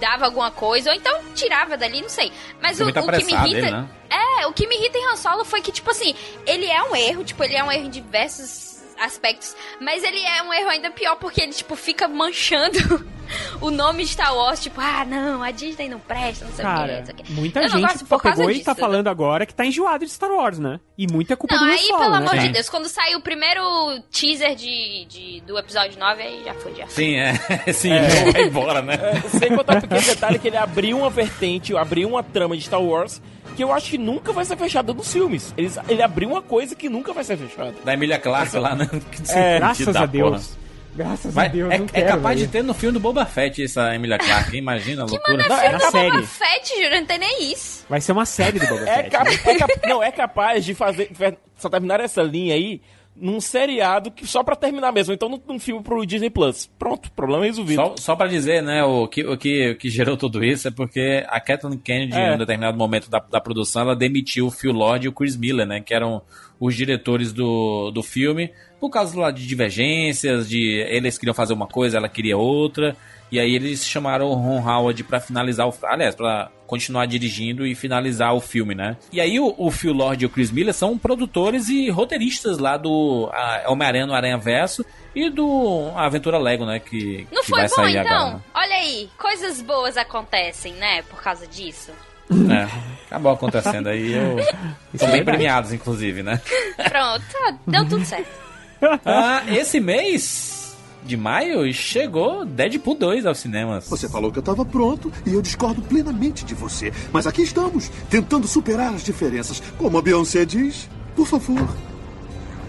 dava 0.00 0.24
alguma 0.26 0.50
coisa, 0.50 0.90
ou 0.90 0.96
então 0.96 1.20
tirava 1.34 1.76
dali, 1.76 2.00
não 2.00 2.08
sei. 2.08 2.32
Mas 2.60 2.80
o, 2.80 2.92
Também 2.92 2.94
tá 2.94 3.00
o 3.00 3.18
que 3.18 3.24
me 3.24 3.32
irrita. 3.32 3.58
ele, 3.58 3.70
né? 3.70 3.88
É, 4.10 4.46
o 4.46 4.52
que 4.52 4.66
me 4.66 4.76
irrita 4.76 4.98
em 4.98 5.06
Han 5.08 5.16
Solo 5.16 5.44
foi 5.44 5.60
que, 5.60 5.72
tipo 5.72 5.90
assim, 5.90 6.14
ele 6.46 6.66
é 6.66 6.82
um 6.82 6.96
erro, 6.96 7.24
tipo, 7.24 7.42
ele 7.44 7.56
é 7.56 7.64
um 7.64 7.70
erro 7.70 7.84
em 7.86 7.90
diversos 7.90 8.77
aspectos, 9.00 9.54
mas 9.80 10.02
ele 10.02 10.20
é 10.24 10.42
um 10.42 10.52
erro 10.52 10.68
ainda 10.70 10.90
pior 10.90 11.16
porque 11.16 11.40
ele, 11.42 11.52
tipo, 11.52 11.74
fica 11.76 12.06
manchando 12.08 12.78
o 13.60 13.70
nome 13.70 14.04
de 14.04 14.10
Star 14.10 14.34
Wars, 14.34 14.62
tipo, 14.62 14.80
ah, 14.80 15.04
não, 15.04 15.42
a 15.42 15.50
Disney 15.50 15.88
não 15.88 15.98
presta, 15.98 16.44
não 16.44 16.52
sei 16.52 16.64
o 16.64 16.68
que, 16.68 16.74
Cara, 16.74 16.98
não 16.98 17.04
sei 17.06 17.14
o 17.14 17.16
que. 17.18 17.32
muita 17.32 17.60
Eu 17.60 17.68
não 17.70 17.78
gente 17.78 17.88
gosto 17.90 18.06
por 18.06 18.22
causa 18.22 18.36
pegou 18.38 18.50
e 18.50 18.54
disso, 18.54 18.64
tá 18.66 18.74
né? 18.74 18.80
falando 18.80 19.08
agora 19.08 19.44
que 19.46 19.54
tá 19.54 19.64
enjoado 19.64 20.04
de 20.04 20.10
Star 20.10 20.30
Wars, 20.30 20.58
né? 20.58 20.80
E 20.96 21.06
muita 21.06 21.36
culpa 21.36 21.54
Não, 21.54 21.64
do 21.64 21.70
Han 21.70 21.74
aí, 21.74 21.78
Solo, 21.86 21.98
pelo 21.98 22.10
né, 22.10 22.16
amor 22.18 22.38
de 22.38 22.48
Deus, 22.48 22.68
quando 22.68 22.88
saiu 22.88 23.18
o 23.18 23.22
primeiro 23.22 23.62
teaser 24.10 24.54
de, 24.54 25.04
de- 25.06 25.42
do 25.46 25.58
episódio 25.58 25.98
9, 25.98 26.22
aí 26.22 26.42
já 26.44 26.54
foi, 26.54 26.74
já. 26.74 26.86
Sim, 26.88 27.16
é. 27.16 27.34
Sim, 27.72 27.92
É. 27.92 28.32
vai 28.32 28.42
embora, 28.44 28.82
né? 28.82 28.96
Sem 29.38 29.54
contar 29.54 29.78
o 29.78 29.80
pequeno 29.82 30.02
detalhe 30.02 30.38
que 30.38 30.48
ele 30.48 30.56
abriu 30.56 30.98
uma 30.98 31.10
vertente, 31.10 31.76
abriu 31.76 32.08
uma 32.08 32.22
trama 32.22 32.56
de 32.56 32.62
Star 32.64 32.82
Wars 32.82 33.20
que 33.58 33.64
eu 33.64 33.72
acho 33.72 33.90
que 33.90 33.98
nunca 33.98 34.32
vai 34.32 34.44
ser 34.44 34.56
fechada 34.56 34.94
nos 34.94 35.12
filmes. 35.12 35.52
Eles, 35.56 35.76
ele 35.88 36.00
abriu 36.00 36.28
uma 36.28 36.40
coisa 36.40 36.76
que 36.76 36.88
nunca 36.88 37.12
vai 37.12 37.24
ser 37.24 37.36
fechada. 37.36 37.74
Da 37.84 37.92
Emília 37.92 38.16
Clarke 38.16 38.56
lá, 38.56 38.76
né? 38.76 38.88
Que 39.10 39.32
É, 39.32 39.58
Graças 39.58 39.96
a 39.96 40.06
Deus. 40.06 40.46
porra. 40.46 40.58
Graças 40.94 41.34
Vai- 41.34 41.46
a 41.46 41.48
Deus, 41.48 41.72
é, 41.72 41.78
não 41.78 41.86
é 41.92 42.02
capaz 42.02 42.38
de 42.38 42.46
ter 42.48 42.62
no 42.62 42.72
filme 42.74 42.92
do 42.94 43.00
Boba 43.00 43.24
Fett 43.26 43.62
essa 43.62 43.94
Emília 43.94 44.16
Clarke, 44.18 44.56
imagina 44.56 45.02
a 45.02 45.06
Que 45.06 45.12
loucura. 45.12 45.36
mano, 45.38 45.48
Não, 45.48 45.58
é 45.60 45.68
na 45.72 45.78
do 45.78 45.84
Boba 45.84 45.90
série. 45.92 46.26
Fett, 46.26 46.82
juro, 46.82 46.94
não 47.00 47.06
tem 47.06 47.18
nem 47.18 47.52
isso. 47.52 47.84
Vai 47.88 48.00
ser 48.00 48.12
uma 48.12 48.24
série 48.26 48.58
do 48.60 48.66
Boba 48.66 48.88
É, 48.88 48.94
Fett. 48.96 49.10
cap- 49.10 49.28
né? 49.30 49.36
é 49.44 49.54
cap- 49.58 49.88
não, 49.88 50.02
é 50.02 50.10
capaz 50.12 50.64
de 50.64 50.74
fazer. 50.74 51.10
Só 51.56 51.68
terminar 51.68 51.98
essa 52.00 52.22
linha 52.22 52.54
aí 52.54 52.80
num 53.20 53.40
seriado 53.40 54.10
que 54.10 54.26
só 54.26 54.42
pra 54.42 54.54
terminar 54.56 54.92
mesmo. 54.92 55.12
Então 55.12 55.28
num, 55.28 55.40
num 55.46 55.58
filme 55.58 55.82
pro 55.82 56.04
Disney 56.06 56.30
Plus. 56.30 56.70
Pronto, 56.78 57.10
problema 57.12 57.44
resolvido. 57.44 57.76
Só, 57.76 57.94
só 57.96 58.16
pra 58.16 58.26
dizer, 58.26 58.62
né, 58.62 58.82
o 58.84 59.06
que, 59.08 59.24
o, 59.24 59.36
que, 59.36 59.70
o 59.72 59.76
que 59.76 59.90
gerou 59.90 60.16
tudo 60.16 60.44
isso 60.44 60.68
é 60.68 60.70
porque 60.70 61.24
a 61.28 61.40
Kathleen 61.40 61.78
Kennedy, 61.78 62.14
É. 62.16 62.30
em 62.32 62.34
um 62.34 62.38
determinado 62.38 62.76
momento 62.78 63.10
da, 63.10 63.18
da 63.18 63.40
produção, 63.40 63.82
ela 63.82 63.96
demitiu 63.96 64.46
o 64.46 64.50
Phil 64.50 64.72
Lord 64.72 65.06
e 65.06 65.08
o 65.08 65.12
Chris 65.12 65.36
Miller, 65.36 65.66
né, 65.66 65.80
que 65.80 65.92
eram 65.94 66.22
os 66.60 66.74
diretores 66.74 67.32
do, 67.32 67.90
do 67.92 68.02
filme, 68.02 68.50
por 68.80 68.90
causa 68.90 69.18
lá 69.18 69.30
de 69.30 69.46
divergências, 69.46 70.48
de 70.48 70.84
eles 70.88 71.18
queriam 71.18 71.34
fazer 71.34 71.52
uma 71.52 71.66
coisa, 71.66 71.96
ela 71.96 72.08
queria 72.08 72.36
outra, 72.36 72.96
e 73.30 73.38
aí 73.38 73.54
eles 73.54 73.84
chamaram 73.84 74.26
o 74.26 74.34
Ron 74.34 74.66
Howard 74.66 75.04
pra 75.04 75.20
finalizar 75.20 75.68
o... 75.68 75.74
Aliás, 75.84 76.14
pra 76.14 76.50
continuar 76.66 77.06
dirigindo 77.06 77.66
e 77.66 77.74
finalizar 77.74 78.34
o 78.34 78.40
filme, 78.40 78.74
né? 78.74 78.96
E 79.12 79.20
aí 79.20 79.38
o, 79.40 79.54
o 79.58 79.70
Phil 79.70 79.92
Lord 79.92 80.22
e 80.22 80.26
o 80.26 80.30
Chris 80.30 80.50
Miller 80.50 80.72
são 80.74 80.96
produtores 80.98 81.68
e 81.68 81.90
roteiristas 81.90 82.58
lá 82.58 82.76
do 82.76 83.30
Homem-Aranha 83.66 84.06
no 84.06 84.14
Aranha 84.14 84.38
Verso 84.38 84.84
e 85.14 85.28
do 85.30 85.90
Aventura 85.96 86.38
Lego, 86.38 86.64
né, 86.64 86.78
que, 86.78 87.26
Não 87.32 87.42
que 87.42 87.48
foi 87.48 87.60
vai 87.60 87.68
bom, 87.68 87.74
sair 87.74 87.96
então? 87.96 88.12
agora. 88.16 88.34
né? 88.34 88.40
Olha 88.54 88.74
aí, 88.76 89.08
coisas 89.18 89.60
boas 89.62 89.96
acontecem, 89.96 90.74
né, 90.74 91.02
por 91.02 91.20
causa 91.22 91.46
disso. 91.46 91.90
É, 92.30 92.68
acabou 93.06 93.32
acontecendo 93.32 93.88
aí. 93.88 94.12
Eu... 94.12 94.36
São 94.96 95.08
é 95.08 95.10
bem 95.12 95.16
verdade. 95.16 95.24
premiados, 95.24 95.72
inclusive, 95.72 96.22
né? 96.22 96.40
Pronto, 96.76 97.24
deu 97.66 97.88
tudo 97.88 98.04
certo. 98.04 98.47
Ah, 99.04 99.42
esse 99.48 99.80
mês 99.80 100.76
de 101.04 101.16
maio 101.16 101.72
chegou 101.72 102.44
Deadpool 102.44 102.94
2 102.94 103.26
aos 103.26 103.38
cinemas. 103.38 103.88
Você 103.88 104.08
falou 104.08 104.30
que 104.30 104.38
eu 104.38 104.42
estava 104.42 104.64
pronto 104.64 105.12
e 105.26 105.32
eu 105.32 105.42
discordo 105.42 105.80
plenamente 105.82 106.44
de 106.44 106.54
você. 106.54 106.92
Mas 107.12 107.26
aqui 107.26 107.42
estamos, 107.42 107.90
tentando 108.10 108.46
superar 108.46 108.94
as 108.94 109.02
diferenças. 109.02 109.62
Como 109.78 109.98
a 109.98 110.02
Beyoncé 110.02 110.44
diz, 110.44 110.88
por 111.16 111.26
favor. 111.26 111.68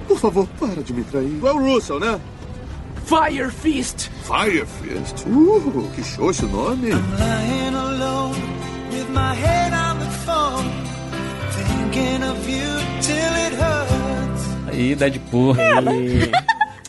Por 0.08 0.20
favor, 0.20 0.48
para 0.60 0.82
de 0.82 0.94
me 0.94 1.04
trair. 1.04 1.40
É 1.44 1.52
o 1.52 1.60
Russell, 1.60 2.00
né? 2.00 2.20
Fire 3.06 3.52
Fist! 3.52 4.10
Fire 4.24 4.66
Fist. 4.66 5.26
Uh, 5.28 5.90
que 5.96 6.04
show 6.04 6.30
esse 6.32 6.46
nome. 6.46 6.92
Lying 6.92 7.76
alone 7.76 8.40
with 8.92 9.10
my 9.10 9.34
head 9.36 9.74
on 9.74 10.00
the 10.00 10.10
phone, 10.26 10.72
thinking 11.52 12.24
of 12.24 12.48
you 12.48 12.78
till 13.02 13.36
it 13.46 13.56
hurts. 13.56 14.29
Aí, 14.72 14.96
Deadpool. 14.96 15.56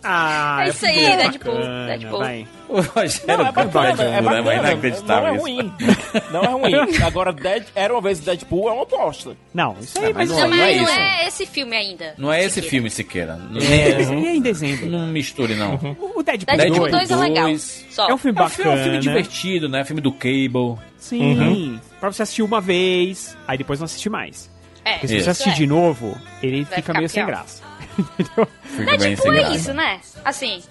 Ah, 0.02 0.62
É 0.64 0.70
isso 0.70 0.86
aí, 0.86 0.94
filme 0.94 1.16
Deadpool, 1.18 1.54
bacana, 1.56 1.86
Deadpool. 1.88 2.18
vai. 2.20 2.48
O 2.70 2.80
Rogério 2.80 3.26
Não, 3.26 3.34
é 3.46 3.52
bacana, 3.52 3.88
é 3.90 3.92
né? 3.92 4.22
bacana. 4.22 4.42
Mas 4.42 4.58
inacreditável 4.70 5.28
Não 5.28 5.34
é 5.34 5.38
ruim. 5.38 5.72
Não 6.32 6.42
é 6.42 6.46
ruim. 6.48 6.96
Agora, 7.04 7.32
Dead, 7.34 7.64
era 7.74 7.92
uma 7.92 8.00
vez 8.00 8.18
Deadpool 8.20 8.70
é 8.70 8.72
uma 8.72 8.84
aposta. 8.84 9.36
Não, 9.52 9.76
isso 9.78 9.98
É, 9.98 10.06
aí, 10.06 10.14
mas 10.14 10.30
mas, 10.30 10.38
não, 10.38 10.48
Não, 10.48 10.56
não 10.56 10.64
é 10.64 10.72
mas 10.78 10.82
não 10.82 10.88
é 10.88 11.26
esse 11.28 11.44
filme 11.44 11.76
ainda. 11.76 12.14
Não 12.16 12.32
é 12.32 12.42
esse 12.42 12.62
filme, 12.62 12.88
Siqueira. 12.88 13.36
Não, 13.36 13.60
É, 13.60 13.90
é 14.30 14.36
em 14.36 14.40
dezembro. 14.40 14.86
não 14.86 15.06
misture, 15.08 15.54
não. 15.54 15.74
O- 15.74 16.20
O 16.20 16.22
Deadpool, 16.22 16.56
Deadpool 16.56 16.88
2 16.88 17.08
2 17.08 17.10
é 17.10 17.16
legal. 17.16 17.44
dois. 17.44 17.86
Só. 17.90 18.08
é 18.08 18.14
um 18.14 18.16
filme 18.16 18.40
É 18.40 18.48
filme, 18.48 18.62
é 18.62 18.64
bacana. 18.64 18.80
um 18.80 18.82
filme 18.84 18.98
divertido, 19.00 19.68
né? 19.68 19.84
Filme 19.84 20.00
do 20.00 20.12
Cable. 20.12 20.78
Sim. 20.96 21.78
Pra 22.00 22.10
você 22.10 22.22
assistir 22.22 22.42
uma 22.42 22.60
vez, 22.62 23.36
aí 23.46 23.58
depois 23.58 23.78
não 23.80 23.84
assistir 23.84 24.08
mais. 24.08 24.50
É, 24.82 24.92
Porque 24.92 25.08
se 25.08 25.16
Isso. 25.16 25.24
você 25.24 25.30
assistir 25.32 25.50
é. 25.50 25.54
de 25.54 25.66
novo, 25.66 26.16
ele 26.42 26.64
Vai 26.64 26.76
fica 26.76 26.94
meio 26.94 27.06
sem 27.08 27.22
pior. 27.22 27.34
graça. 27.36 27.68
Entendeu? 28.18 28.48
Bem 28.98 28.98
sem 28.98 29.30
Deadpool 29.30 29.34
é 29.34 29.55
isso, 29.57 29.72
né? 29.74 30.01
Assim, 30.24 30.62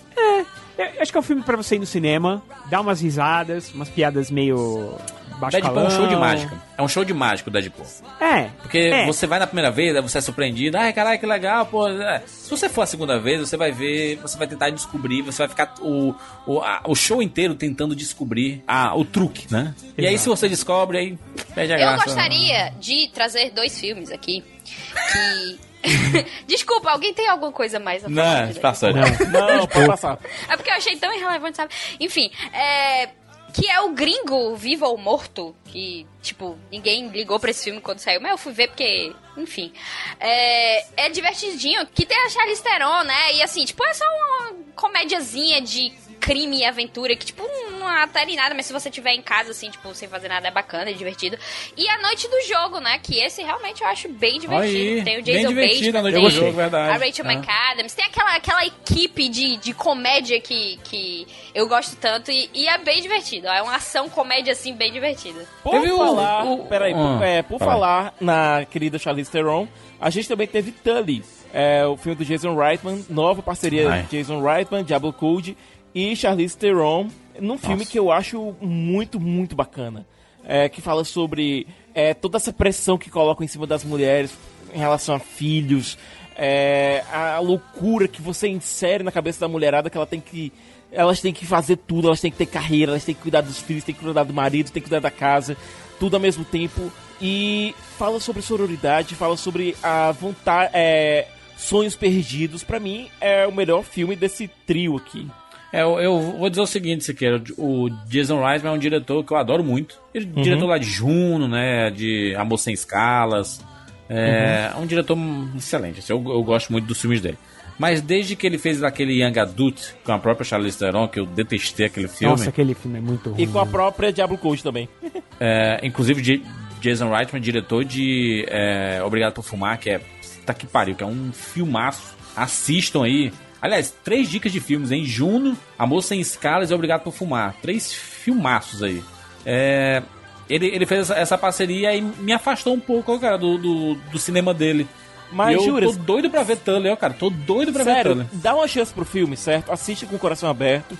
Eu 0.78 1.02
acho 1.02 1.12
que 1.12 1.18
é 1.18 1.20
um 1.22 1.24
filme 1.24 1.42
pra 1.44 1.58
você 1.58 1.76
ir 1.76 1.80
no 1.80 1.86
cinema, 1.86 2.42
dar 2.70 2.82
umas 2.82 3.02
risadas, 3.02 3.72
umas 3.74 3.90
piadas 3.90 4.32
meio 4.32 4.98
baixo 5.40 5.58
Deadpool 5.60 5.84
é 5.84 5.88
um 5.88 5.90
show 5.90 6.02
de 6.08 6.14
calão. 6.14 6.20
mágica. 6.20 6.62
É 6.78 6.82
um 6.82 6.88
show 6.88 7.06
de 7.06 7.14
mágico, 7.14 7.50
Deadpool. 7.52 7.86
É. 8.20 8.44
Porque 8.62 8.78
é. 8.78 9.06
você 9.06 9.26
vai 9.28 9.40
na 9.40 9.48
primeira 9.48 9.72
vez, 9.72 9.96
aí 9.96 10.02
você 10.02 10.18
é 10.18 10.22
surpreendido. 10.22 10.78
Ai, 10.78 10.92
caralho, 10.94 11.20
que 11.20 11.26
legal, 11.26 11.66
pô. 11.66 11.88
É. 11.90 12.22
Se 12.26 12.50
você 12.50 12.68
for 12.70 12.82
a 12.82 12.86
segunda 12.86 13.20
vez, 13.20 13.40
você 13.42 13.56
vai 13.58 13.72
ver, 13.72 14.18
você 14.18 14.38
vai 14.38 14.48
tentar 14.48 14.70
descobrir, 14.70 15.22
você 15.22 15.40
vai 15.40 15.48
ficar 15.50 15.74
o, 15.82 16.14
o, 16.46 16.60
a- 16.62 16.82
o 16.88 16.96
show 16.96 17.22
inteiro 17.22 17.56
tentando 17.56 17.96
descobrir 17.96 18.62
a, 18.68 18.96
o 18.98 19.04
truque, 19.06 19.48
né? 19.52 19.74
E 19.98 20.06
aí, 20.06 20.14
Exato. 20.14 20.24
se 20.24 20.30
você 20.30 20.50
descobre, 20.50 20.98
aí 20.98 21.18
perde 21.56 21.74
a 21.74 21.76
eu 21.78 21.80
graça. 21.82 22.06
gostaria 22.06 22.70
de 22.80 23.10
trazer 23.14 23.52
dois 23.52 23.78
filmes 23.80 24.12
aqui 24.12 24.44
que... 24.64 25.69
Desculpa, 26.48 26.92
alguém 26.92 27.14
tem 27.14 27.28
alguma 27.28 27.52
coisa 27.52 27.80
mais 27.80 28.04
a 28.04 28.10
falar? 28.10 28.24
Não, 28.24 28.40
direito? 28.40 28.60
passou. 28.62 28.90
Não, 28.94 29.68
pode 29.68 29.88
passar. 29.88 30.20
É 30.48 30.56
porque 30.56 30.70
eu 30.70 30.76
achei 30.76 30.98
tão 30.98 31.14
irrelevante, 31.14 31.58
sabe? 31.58 31.74
Enfim, 32.00 32.32
é. 32.54 33.10
Que 33.52 33.68
é 33.68 33.82
o 33.82 33.90
gringo 33.94 34.56
vivo 34.56 34.86
ou 34.86 34.96
morto. 34.96 35.56
Que, 35.66 36.06
tipo, 36.22 36.56
ninguém 36.72 37.08
ligou 37.08 37.40
pra 37.40 37.50
esse 37.50 37.64
filme 37.64 37.82
quando 37.82 37.98
saiu, 37.98 38.22
mas 38.22 38.32
eu 38.32 38.38
fui 38.38 38.54
ver 38.54 38.68
porque, 38.68 39.12
enfim. 39.36 39.74
É, 40.20 41.06
é 41.06 41.10
divertidinho. 41.10 41.86
Que 41.88 42.06
tem 42.06 42.18
a 42.18 42.30
Charlize 42.30 42.62
Theron, 42.62 43.04
né? 43.04 43.34
E 43.34 43.42
assim, 43.42 43.66
tipo, 43.66 43.84
é 43.84 43.94
só 43.94 44.06
uma 44.06 44.54
comédiazinha 44.76 45.62
de 45.62 45.92
crime 46.20 46.60
e 46.60 46.66
aventura 46.66 47.16
que, 47.16 47.26
tipo, 47.26 47.44
não 47.80 47.88
altera 47.88 48.30
em 48.30 48.36
nada, 48.36 48.54
mas 48.54 48.66
se 48.66 48.74
você 48.74 48.90
tiver 48.90 49.14
em 49.14 49.22
casa, 49.22 49.52
assim, 49.52 49.70
tipo, 49.70 49.94
sem 49.96 50.08
fazer 50.10 50.28
nada, 50.28 50.48
é 50.48 50.52
bacana, 50.52 50.90
é 50.90 50.94
divertido. 50.94 51.38
E 51.78 51.88
a 51.90 51.98
noite 52.02 52.28
do 52.28 52.42
jogo, 52.48 52.80
né? 52.80 53.00
Que 53.02 53.20
esse 53.20 53.42
realmente 53.42 53.82
eu 53.82 53.88
acho 53.88 54.10
bem 54.10 54.40
divertido. 54.40 54.78
Aí, 54.78 55.04
tem 55.04 55.18
o 55.20 55.22
Jason 55.24 55.48
a 55.48 55.52
Bateman, 55.52 56.02
noite 56.02 56.16
do 56.16 56.22
tem 56.22 56.30
jogo, 56.30 56.52
verdade. 56.52 56.90
a 56.92 56.98
Rachel 57.06 57.26
Ah. 57.28 57.34
McAdams, 57.34 57.94
tem 57.96 58.06
aquela, 58.06 58.36
aquela 58.36 58.66
equipe 58.66 59.30
de, 59.30 59.58
de 59.58 59.74
comédia 59.74 60.40
que, 60.40 60.78
que 60.84 61.28
eu 61.56 61.68
gosto 61.68 61.96
tanto 61.96 62.32
e, 62.32 62.50
e 62.54 62.68
é 62.68 62.78
bem 62.78 63.02
divertido. 63.02 63.48
É 63.48 63.62
uma 63.62 63.76
ação 63.76 64.10
comédia, 64.10 64.54
assim, 64.54 64.74
bem 64.74 64.92
divertida. 64.92 65.46
Por 65.64 65.72
Teve 65.72 65.92
o- 65.92 65.98
falar, 65.98 66.46
o- 66.46 66.66
peraí, 66.66 66.94
por, 66.94 67.24
Ah, 67.24 67.26
é, 67.26 67.42
por 67.42 67.60
fala. 67.60 67.72
falar 67.72 68.14
na 68.20 68.66
querida 68.70 69.00
Charlize 69.00 69.32
Theron, 69.32 69.68
a 70.00 70.10
gente 70.10 70.28
também 70.28 70.48
teve 70.48 70.72
Tully, 70.72 71.24
é, 71.54 71.86
o 71.86 71.98
filme 71.98 72.16
do 72.16 72.24
Jason 72.26 72.56
Reitman, 72.56 73.06
nova 73.10 73.42
parceria 73.42 73.90
Ai. 73.90 74.08
Jason 74.12 74.42
Reitman, 74.42 74.84
Diablo 74.84 75.12
Code 75.12 75.58
e 75.94 76.16
Charlize 76.16 76.58
Theron, 76.58 77.10
num 77.40 77.58
filme 77.58 77.86
que 77.86 77.98
eu 77.98 78.12
acho 78.12 78.56
muito, 78.62 79.20
muito 79.20 79.56
bacana. 79.56 80.06
É, 80.46 80.68
que 80.68 80.82
fala 80.82 81.04
sobre 81.04 81.68
é, 81.94 82.14
toda 82.14 82.38
essa 82.38 82.52
pressão 82.52 82.98
que 82.98 83.10
colocam 83.10 83.44
em 83.44 83.48
cima 83.48 83.68
das 83.68 83.84
mulheres 83.84 84.32
em 84.74 84.80
relação 84.80 85.14
a 85.14 85.20
filhos, 85.20 85.98
é, 86.36 87.04
a 87.12 87.38
loucura 87.40 88.08
que 88.08 88.22
você 88.22 88.48
insere 88.48 89.04
na 89.04 89.12
cabeça 89.12 89.42
da 89.42 89.48
mulherada 89.48 89.90
que 89.90 89.98
ela 89.98 90.08
tem 90.08 90.22
que 90.22 90.52
elas 90.92 91.22
têm 91.22 91.34
que 91.34 91.46
fazer 91.46 91.78
tudo, 91.78 92.08
elas 92.08 92.22
têm 92.22 92.32
que 92.32 92.38
ter 92.38 92.46
carreira, 92.46 92.94
elas 92.94 93.06
têm 93.06 93.14
que 93.14 93.22
cuidar 93.22 93.42
dos 93.42 93.60
filhos, 93.60 93.84
têm 93.84 93.94
que 93.94 94.02
cuidar 94.04 94.24
do 94.24 94.34
marido, 94.34 94.72
têm 94.72 94.82
que 94.82 94.90
cuidar 94.90 95.02
da 95.02 95.12
casa, 95.12 95.56
tudo 96.00 96.16
ao 96.16 96.20
mesmo 96.20 96.44
tempo. 96.44 96.92
E 97.22 97.76
fala 97.98 98.20
sobre 98.20 98.42
sororidade, 98.42 99.14
fala 99.14 99.38
sobre 99.38 99.76
a 99.84 100.12
vontade, 100.12 100.72
é, 100.74 101.28
sonhos 101.58 101.96
perdidos. 101.96 102.64
Pra 102.64 102.80
mim 102.80 103.10
é 103.22 103.46
o 103.46 103.52
melhor 103.52 103.84
filme 103.84 104.16
desse 104.16 104.48
trio 104.66 104.98
aqui. 104.98 105.28
É, 105.72 105.82
eu, 105.84 106.00
eu 106.00 106.20
vou 106.20 106.50
dizer 106.50 106.62
o 106.62 106.66
seguinte, 106.68 107.04
Siqueira. 107.04 107.42
O 107.58 107.90
Jason 108.08 108.44
Reisman 108.44 108.72
é 108.72 108.76
um 108.76 108.80
diretor 108.80 109.24
que 109.24 109.32
eu 109.32 109.38
adoro 109.38 109.64
muito. 109.64 110.00
Ele 110.14 110.26
é 110.34 110.38
Uhum. 110.38 110.44
diretor 110.44 110.66
lá 110.66 110.78
de 110.78 110.86
Juno, 110.88 111.48
né? 111.48 111.92
De 111.92 112.34
Amor 112.36 112.58
Sem 112.58 112.74
Escalas. 112.74 113.62
É, 114.10 114.72
é 114.74 114.78
um 114.78 114.88
diretor 114.88 115.16
excelente. 115.56 116.00
assim, 116.00 116.12
eu, 116.14 116.24
eu 116.28 116.44
gosto 116.44 116.72
muito 116.72 116.86
dos 116.88 117.00
filmes 117.00 117.22
dele. 117.22 117.38
Mas 117.78 118.02
desde 118.02 118.36
que 118.36 118.46
ele 118.46 118.58
fez 118.58 118.84
aquele 118.84 119.24
Young 119.24 119.40
Adult 119.40 119.94
com 120.04 120.12
a 120.12 120.20
própria 120.20 120.44
Charlize 120.44 120.78
Theron, 120.78 121.08
que 121.08 121.20
eu 121.20 121.26
detestei 121.26 121.86
aquele 121.86 122.08
filme. 122.10 122.32
Nossa, 122.36 122.50
aquele 122.50 122.74
filme 122.74 122.98
é 122.98 123.02
muito 123.02 123.30
ruim. 123.30 123.42
E 123.42 123.48
com 123.48 123.60
a 123.60 123.66
própria 123.66 124.12
Diablo 124.12 124.38
Code 124.38 124.64
também. 124.64 124.90
É, 125.42 125.80
inclusive 125.84 126.44
Jason 126.82 127.10
Reitman, 127.10 127.42
diretor 127.42 127.86
de 127.86 128.44
é, 128.50 129.02
Obrigado 129.06 129.36
por 129.36 129.42
Fumar, 129.46 129.80
que 129.80 129.90
é. 129.90 130.02
Tá 130.46 130.54
que 130.54 130.68
pariu, 130.68 130.96
que 130.96 131.02
é 131.04 131.08
um 131.08 131.32
filmaço. 131.32 132.14
Assistam 132.36 133.04
aí. 133.06 133.32
Aliás, 133.62 133.94
três 134.04 134.30
dicas 134.30 134.52
de 134.52 134.60
filmes, 134.60 134.92
hein? 134.92 135.04
Juno, 135.06 135.58
Amor 135.78 136.02
Sem 136.02 136.20
Escalas 136.22 136.72
e 136.72 136.74
Obrigado 136.74 137.02
por 137.04 137.14
Fumar. 137.14 137.56
Três 137.62 137.92
filmaços 137.94 138.82
aí. 138.82 139.04
É, 139.46 140.02
ele, 140.50 140.68
ele 140.68 140.86
fez 140.86 141.02
essa, 141.02 141.16
essa 141.16 141.38
parceria 141.38 141.94
e 141.96 142.02
me 142.02 142.32
afastou 142.34 142.74
um 142.74 142.80
pouco, 142.80 143.20
cara, 143.20 143.38
do, 143.38 143.58
do, 143.58 143.96
do 143.96 144.18
cinema 144.20 144.54
dele. 144.54 144.88
Mas 145.32 145.56
eu 145.58 145.64
jura- 145.64 145.86
tô 145.88 145.94
doido 145.94 146.30
pra 146.30 146.42
ver 146.44 146.58
Tully, 146.58 146.90
ó, 146.90 146.96
cara. 146.96 147.14
Tô 147.14 147.30
doido 147.30 147.72
pra 147.72 147.84
ver 147.84 147.94
Sério, 147.94 148.14
Tully. 148.16 148.28
dá 148.34 148.56
uma 148.56 148.68
chance 148.68 148.94
pro 148.94 149.06
filme, 149.06 149.38
certo? 149.38 149.72
Assiste 149.72 150.06
com 150.06 150.16
o 150.16 150.20
coração 150.20 150.50
aberto. 150.50 150.98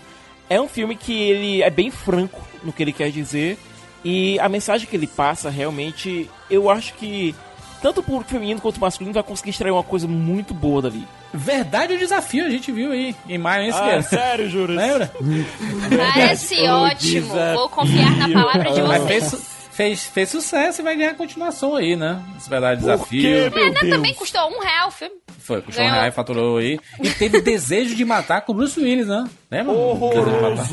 É 0.50 0.60
um 0.62 0.68
filme 0.68 0.96
que 0.96 1.14
ele 1.14 1.64
é 1.64 1.70
bem 1.70 1.90
franco 1.90 2.40
no 2.64 2.72
que 2.74 2.84
ele 2.84 2.94
quer 2.94 3.10
dizer. 3.12 3.58
E 4.04 4.40
a 4.40 4.48
mensagem 4.48 4.88
que 4.88 4.96
ele 4.96 5.08
passa, 5.08 5.50
realmente, 5.50 6.30
eu 6.50 6.70
acho 6.70 6.94
que 6.94 7.34
tanto 7.82 8.02
pro 8.04 8.22
feminino 8.22 8.60
quanto 8.62 8.76
pro 8.76 8.82
masculino 8.86 9.14
vai 9.14 9.24
conseguir 9.24 9.52
extrair 9.52 9.72
uma 9.72 9.84
coisa 9.84 10.08
muito 10.08 10.54
boa 10.54 10.82
dali. 10.82 11.08
Verdade 11.34 11.94
o 11.94 11.98
desafio, 12.00 12.46
a 12.46 12.50
gente 12.50 12.72
viu 12.72 12.92
aí 12.92 13.16
em 13.28 13.38
maio, 13.38 13.64
hein, 13.66 13.72
Ah, 13.74 14.02
sério, 14.02 14.50
Júlio? 14.50 14.76
Lembra? 14.76 15.12
Parece 15.98 16.56
O 16.62 16.74
ótimo. 16.74 17.34
Vou 17.56 17.70
confiar 17.70 18.16
na 18.18 18.30
palavra 18.30 18.72
de 18.72 18.82
Mas 18.82 19.02
vocês. 19.04 19.30
fez, 19.30 19.46
fez, 19.72 20.04
fez 20.06 20.30
sucesso 20.30 20.82
e 20.82 20.84
vai 20.84 20.96
ganhar 20.96 21.14
continuação 21.16 21.76
aí, 21.76 21.96
né? 21.96 22.22
Esse 22.38 22.50
verdade 22.50 22.82
desafio. 22.82 23.30
É, 23.30 23.50
não, 23.50 23.90
também 23.90 24.14
custou 24.14 24.42
um 24.50 24.60
real 24.60 24.88
o 24.88 24.92
filme. 24.92 25.16
Foi, 25.40 25.62
custou 25.62 25.84
um 25.84 25.88
Ganhou. 25.88 26.00
real 26.02 26.10
e 26.12 26.16
faturou 26.16 26.58
aí. 26.58 26.80
E 27.02 27.10
teve 27.12 27.42
desejo 27.42 27.96
de 27.96 28.06
matar 28.06 28.42
com 28.42 28.52
o 28.52 28.56
Bruce 28.56 28.80
Willis, 28.80 29.08
né? 29.08 29.26
Lembra? 29.50 29.74
Desejo 29.74 30.26
de 30.26 30.42
matar. 30.42 30.68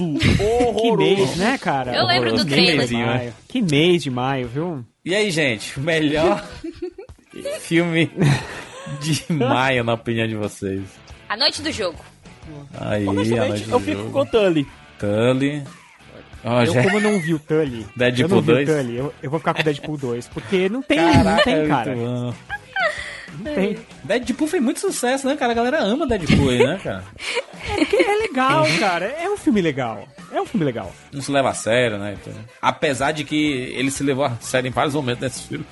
Que 0.81 0.93
mês, 0.97 1.37
né, 1.37 1.59
cara? 1.59 1.95
Eu 1.95 2.05
lembro 2.07 2.33
do 2.35 2.45
Que 2.45 2.51
trailer. 2.51 3.33
Que 3.49 3.63
mês 3.63 4.03
de 4.03 4.11
maio, 4.11 4.49
viu? 4.49 4.85
E 5.05 5.15
aí, 5.15 5.31
gente, 5.31 5.79
o 5.79 5.83
melhor 5.83 6.45
filme 7.61 8.11
de 9.01 9.33
maio, 9.33 9.83
na 9.85 9.95
opinião 9.95 10.27
de 10.27 10.35
vocês. 10.35 10.83
A 11.29 11.37
noite 11.37 11.63
do 11.63 11.73
jogo. 11.73 11.99
Aí, 12.81 13.07
a 13.07 13.11
Honestamente, 13.11 13.49
noite 13.49 13.65
do 13.65 13.71
eu 13.73 13.81
fico 13.81 13.99
jogo. 14.03 14.11
com 14.13 14.21
o 14.21 14.27
Tully. 14.27 14.67
Tully. 14.99 15.63
Ó, 16.45 16.63
eu, 16.63 16.73
já- 16.73 16.83
como 16.85 17.01
não 17.01 17.19
vi 17.19 17.35
o 17.35 17.39
Tully, 17.41 17.85
Deadpool 17.97 18.23
eu 18.25 18.29
não 18.29 18.41
vi 18.43 18.53
2? 18.53 18.69
o 18.69 18.73
Tully, 18.73 18.97
eu, 18.97 19.15
eu 19.23 19.31
vou 19.31 19.41
ficar 19.41 19.55
com 19.55 19.61
o 19.61 19.65
Deadpool 19.65 19.97
2, 19.99 20.29
porque 20.29 20.69
não 20.69 20.81
tem, 20.83 20.97
Caraca, 20.99 21.25
não 21.37 21.43
tem, 21.43 21.55
é 21.55 21.67
cara. 21.69 21.95
bom. 21.97 22.35
Não 23.39 23.55
tem. 23.55 23.79
Deadpool 24.05 24.49
fez 24.49 24.63
muito 24.63 24.81
sucesso, 24.81 25.27
né, 25.27 25.37
cara? 25.37 25.53
A 25.53 25.55
galera 25.55 25.83
ama 25.83 26.07
Deadpool 26.07 26.51
aí, 26.51 26.59
né, 26.59 26.79
cara? 26.83 27.05
É, 27.69 27.77
porque 27.77 27.97
é 27.97 28.17
legal, 28.17 28.65
cara. 28.79 29.07
É 29.07 29.29
um 29.29 29.37
filme 29.37 29.61
legal. 29.61 30.07
É 30.33 30.41
um 30.41 30.47
filme 30.47 30.65
legal. 30.67 30.93
Não 31.13 31.23
se 31.23 31.31
leva 31.31 31.51
a 31.51 31.55
sério, 31.55 31.99
né? 31.99 32.17
Então, 32.21 32.33
apesar 32.61 33.13
de 33.13 33.25
que 33.25 33.73
ele 33.77 33.91
se 33.91 34.03
levou 34.03 34.25
a 34.25 34.37
sério 34.41 34.69
em 34.69 34.73
vários 34.73 34.95
momentos 34.95 35.21
desse 35.21 35.43
filme. 35.49 35.65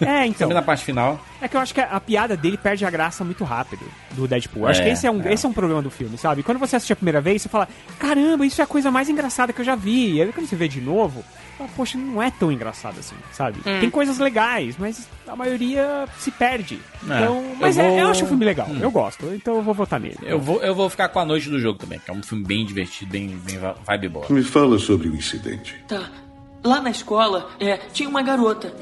É, 0.00 0.26
então. 0.26 0.40
Também 0.48 0.54
na 0.54 0.62
parte 0.62 0.84
final. 0.84 1.24
É 1.44 1.48
que 1.48 1.56
eu 1.56 1.60
acho 1.60 1.74
que 1.74 1.80
a, 1.82 2.00
piada 2.00 2.34
dele 2.38 2.56
perde 2.56 2.86
a 2.86 2.90
graça 2.90 3.22
muito 3.22 3.44
rápido 3.44 3.84
do 4.12 4.26
Deadpool. 4.26 4.62
Eu 4.62 4.68
acho 4.68 4.80
É, 4.80 4.84
que 4.84 4.90
esse 4.90 5.06
é, 5.06 5.10
um, 5.10 5.20
é. 5.22 5.34
esse 5.34 5.44
é 5.44 5.48
um 5.48 5.52
problema 5.52 5.82
do 5.82 5.90
filme, 5.90 6.16
sabe? 6.16 6.42
Quando 6.42 6.56
você 6.58 6.76
assiste 6.76 6.94
a 6.94 6.96
primeira 6.96 7.20
vez, 7.20 7.42
você 7.42 7.50
fala, 7.50 7.68
caramba, 7.98 8.46
isso 8.46 8.62
é 8.62 8.64
a 8.64 8.66
coisa 8.66 8.90
mais 8.90 9.10
engraçada 9.10 9.52
que 9.52 9.60
eu 9.60 9.64
já 9.64 9.74
vi. 9.76 10.14
E 10.14 10.22
aí 10.22 10.32
quando 10.32 10.46
você 10.46 10.56
vê 10.56 10.68
de 10.68 10.80
novo, 10.80 11.22
fala, 11.58 11.68
poxa, 11.76 11.98
não 11.98 12.22
é 12.22 12.30
tão 12.30 12.50
engraçado 12.50 12.98
assim, 12.98 13.14
sabe? 13.30 13.58
Hum. 13.60 13.78
Tem 13.78 13.90
coisas 13.90 14.18
legais, 14.18 14.76
mas 14.78 15.06
a 15.28 15.36
maioria 15.36 16.06
se 16.18 16.30
perde. 16.30 16.80
É, 17.02 17.04
Então, 17.04 17.36
eu 17.50 17.56
mas 17.60 17.76
é- 17.76 17.86
eu, 17.90 18.00
vou- 18.04 18.10
acho 18.10 18.24
o 18.24 18.28
filme 18.28 18.44
legal, 18.46 18.66
Hum. 18.70 18.78
eu 18.80 18.90
gosto, 18.90 19.26
então 19.34 19.56
eu 19.56 19.62
vou 19.62 19.74
votar 19.74 20.00
nele. 20.00 20.16
Eu 20.22 20.40
vou, 20.40 20.62
eu 20.62 20.74
vou 20.74 20.88
ficar 20.88 21.10
com 21.10 21.20
a 21.20 21.26
noite 21.26 21.50
do 21.50 21.60
jogo 21.60 21.78
também, 21.78 21.98
que 21.98 22.10
é 22.10 22.14
um 22.14 22.22
filme 22.22 22.42
bem 22.42 22.64
divertido, 22.64 23.10
bem, 23.12 23.28
bem 23.44 23.58
vibe 23.86 24.08
boa. 24.08 24.26
Me 24.30 24.42
fala 24.42 24.78
sobre 24.78 25.08
o 25.08 25.14
incidente. 25.14 25.76
Tá. 25.86 26.08
Lá 26.64 26.80
na 26.80 26.90
escola, 26.90 27.50
é, 27.60 27.76
tinha 27.92 28.08
uma 28.08 28.22
garota. 28.22 28.74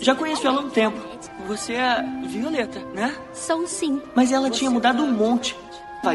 Já 0.00 0.14
conheço 0.14 0.46
ela 0.46 0.58
há 0.58 0.64
um 0.64 0.70
tempo. 0.70 0.98
Você 1.46 1.74
é 1.74 2.02
Violeta, 2.24 2.80
né? 2.94 3.14
Sou 3.34 3.66
sim. 3.66 4.00
Mas 4.14 4.32
ela 4.32 4.48
tinha 4.48 4.70
mudado 4.70 5.02
um 5.02 5.12
monte. 5.12 5.54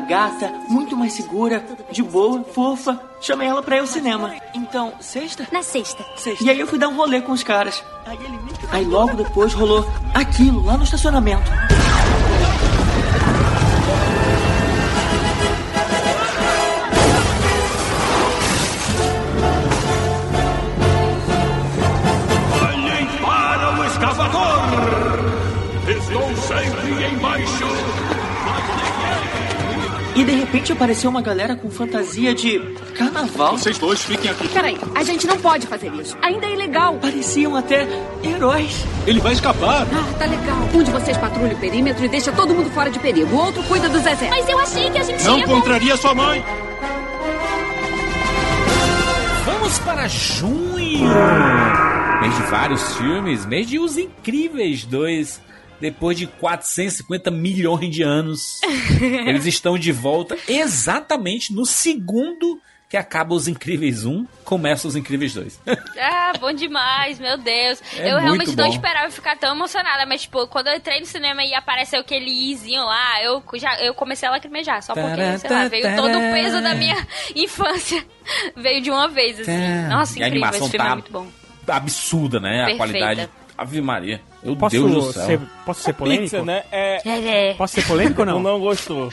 Gata, 0.07 0.47
muito 0.69 0.95
mais 0.95 1.11
segura, 1.11 1.61
de 1.91 2.01
boa, 2.01 2.43
fofa. 2.45 2.97
Chamei 3.19 3.49
ela 3.49 3.61
pra 3.61 3.75
ir 3.75 3.79
ao 3.79 3.87
cinema. 3.87 4.33
Então, 4.53 4.93
sexta? 5.01 5.45
Na 5.51 5.61
sexta. 5.61 6.05
Sexta. 6.15 6.43
E 6.45 6.49
aí 6.49 6.59
eu 6.59 6.65
fui 6.65 6.79
dar 6.79 6.87
um 6.87 6.95
rolê 6.95 7.21
com 7.21 7.33
os 7.33 7.43
caras. 7.43 7.83
Aí 8.71 8.85
logo 8.85 9.13
depois 9.15 9.53
rolou 9.53 9.85
aquilo 10.13 10.63
lá 10.65 10.77
no 10.77 10.85
estacionamento. 10.85 11.43
E 30.21 30.23
de 30.23 30.33
repente 30.33 30.71
apareceu 30.71 31.09
uma 31.09 31.19
galera 31.19 31.55
com 31.55 31.67
fantasia 31.71 32.31
de 32.35 32.59
carnaval. 32.95 33.57
Vocês 33.57 33.79
dois 33.79 34.03
fiquem 34.03 34.29
aqui. 34.29 34.47
Peraí, 34.49 34.77
a 34.93 35.03
gente 35.03 35.25
não 35.25 35.35
pode 35.39 35.65
fazer 35.65 35.91
isso. 35.95 36.15
Ainda 36.21 36.45
é 36.45 36.53
ilegal. 36.53 36.93
Pareciam 37.01 37.55
até 37.55 37.87
heróis. 38.23 38.85
Ele 39.07 39.19
vai 39.19 39.33
escapar. 39.33 39.87
Ah, 39.91 40.13
tá 40.19 40.25
legal. 40.27 40.57
Um 40.75 40.83
de 40.83 40.91
vocês 40.91 41.17
patrulha 41.17 41.55
o 41.55 41.57
perímetro 41.57 42.05
e 42.05 42.07
deixa 42.07 42.31
todo 42.31 42.53
mundo 42.53 42.69
fora 42.69 42.91
de 42.91 42.99
perigo. 42.99 43.35
O 43.35 43.39
outro 43.39 43.63
cuida 43.63 43.89
do 43.89 43.97
Zezé. 43.97 44.29
Mas 44.29 44.47
eu 44.47 44.59
achei 44.59 44.91
que 44.91 44.99
a 44.99 45.03
gente 45.03 45.23
Não 45.23 45.39
ia... 45.39 45.47
contraria 45.47 45.97
sua 45.97 46.13
mãe. 46.13 46.45
Vamos 49.43 49.79
para 49.79 50.07
junho! 50.07 51.09
Mês 52.21 52.35
de 52.35 52.43
vários 52.43 52.95
filmes, 52.95 53.43
mês 53.47 53.67
de 53.67 53.79
Os 53.79 53.97
Incríveis 53.97 54.85
2. 54.85 55.41
Depois 55.81 56.17
de 56.17 56.27
450 56.27 57.31
milhões 57.31 57.89
de 57.89 58.03
anos, 58.03 58.61
eles 59.25 59.45
estão 59.45 59.77
de 59.77 59.91
volta 59.91 60.37
exatamente 60.47 61.51
no 61.53 61.65
segundo 61.65 62.61
que 62.87 62.97
acaba 62.97 63.33
Os 63.33 63.47
Incríveis 63.47 64.03
1, 64.03 64.25
começa 64.43 64.85
Os 64.85 64.97
Incríveis 64.97 65.33
2. 65.33 65.61
Ah, 65.97 66.33
bom 66.39 66.51
demais, 66.53 67.19
meu 67.19 67.37
Deus. 67.37 67.81
É 67.97 68.11
eu 68.11 68.17
realmente 68.19 68.55
não 68.55 68.65
bom. 68.67 68.71
esperava 68.73 69.09
ficar 69.11 69.37
tão 69.37 69.53
emocionada, 69.55 70.05
mas, 70.05 70.21
tipo, 70.23 70.45
quando 70.47 70.67
eu 70.67 70.75
entrei 70.75 70.99
no 70.99 71.05
cinema 71.05 71.43
e 71.43 71.53
apareceu 71.53 71.99
aquele 72.01 72.29
izinho 72.51 72.83
lá, 72.83 73.23
eu, 73.23 73.43
já, 73.55 73.79
eu 73.81 73.93
comecei 73.93 74.27
a 74.27 74.31
lacrimejar, 74.31 74.81
só 74.81 74.93
porque, 74.93 75.37
sei 75.39 75.49
lá, 75.49 75.67
veio 75.67 75.95
todo 75.95 76.17
o 76.17 76.21
peso 76.33 76.61
da 76.61 76.73
minha 76.75 76.95
infância. 77.35 78.03
Veio 78.55 78.81
de 78.81 78.89
uma 78.91 79.07
vez, 79.07 79.39
assim. 79.41 79.87
Nossa, 79.89 80.19
E 80.19 80.23
a 80.23 80.27
incrível, 80.27 80.47
animação 80.47 80.67
esse 80.67 80.71
filme 80.71 80.85
tá 80.85 80.91
é 80.91 80.95
muito 80.95 81.11
bom. 81.11 81.27
absurda, 81.67 82.39
né? 82.39 82.65
Perfeita. 82.65 82.73
A 82.73 82.77
qualidade. 82.77 83.29
Ave 83.61 83.81
Maria. 83.81 84.21
Meu 84.43 84.55
Posso 84.55 84.75
Deus 84.75 84.91
do 84.91 85.13
céu. 85.13 85.25
ser, 85.25 85.39
posso 85.65 85.81
ser 85.83 85.93
polêmico? 85.93 86.23
Pixar, 86.23 86.43
né? 86.45 86.63
É... 86.71 87.53
Posso 87.53 87.75
ser 87.75 87.87
polêmico 87.87 88.21
ou 88.21 88.25
não? 88.25 88.39
Não 88.41 88.59
gostou. 88.59 89.09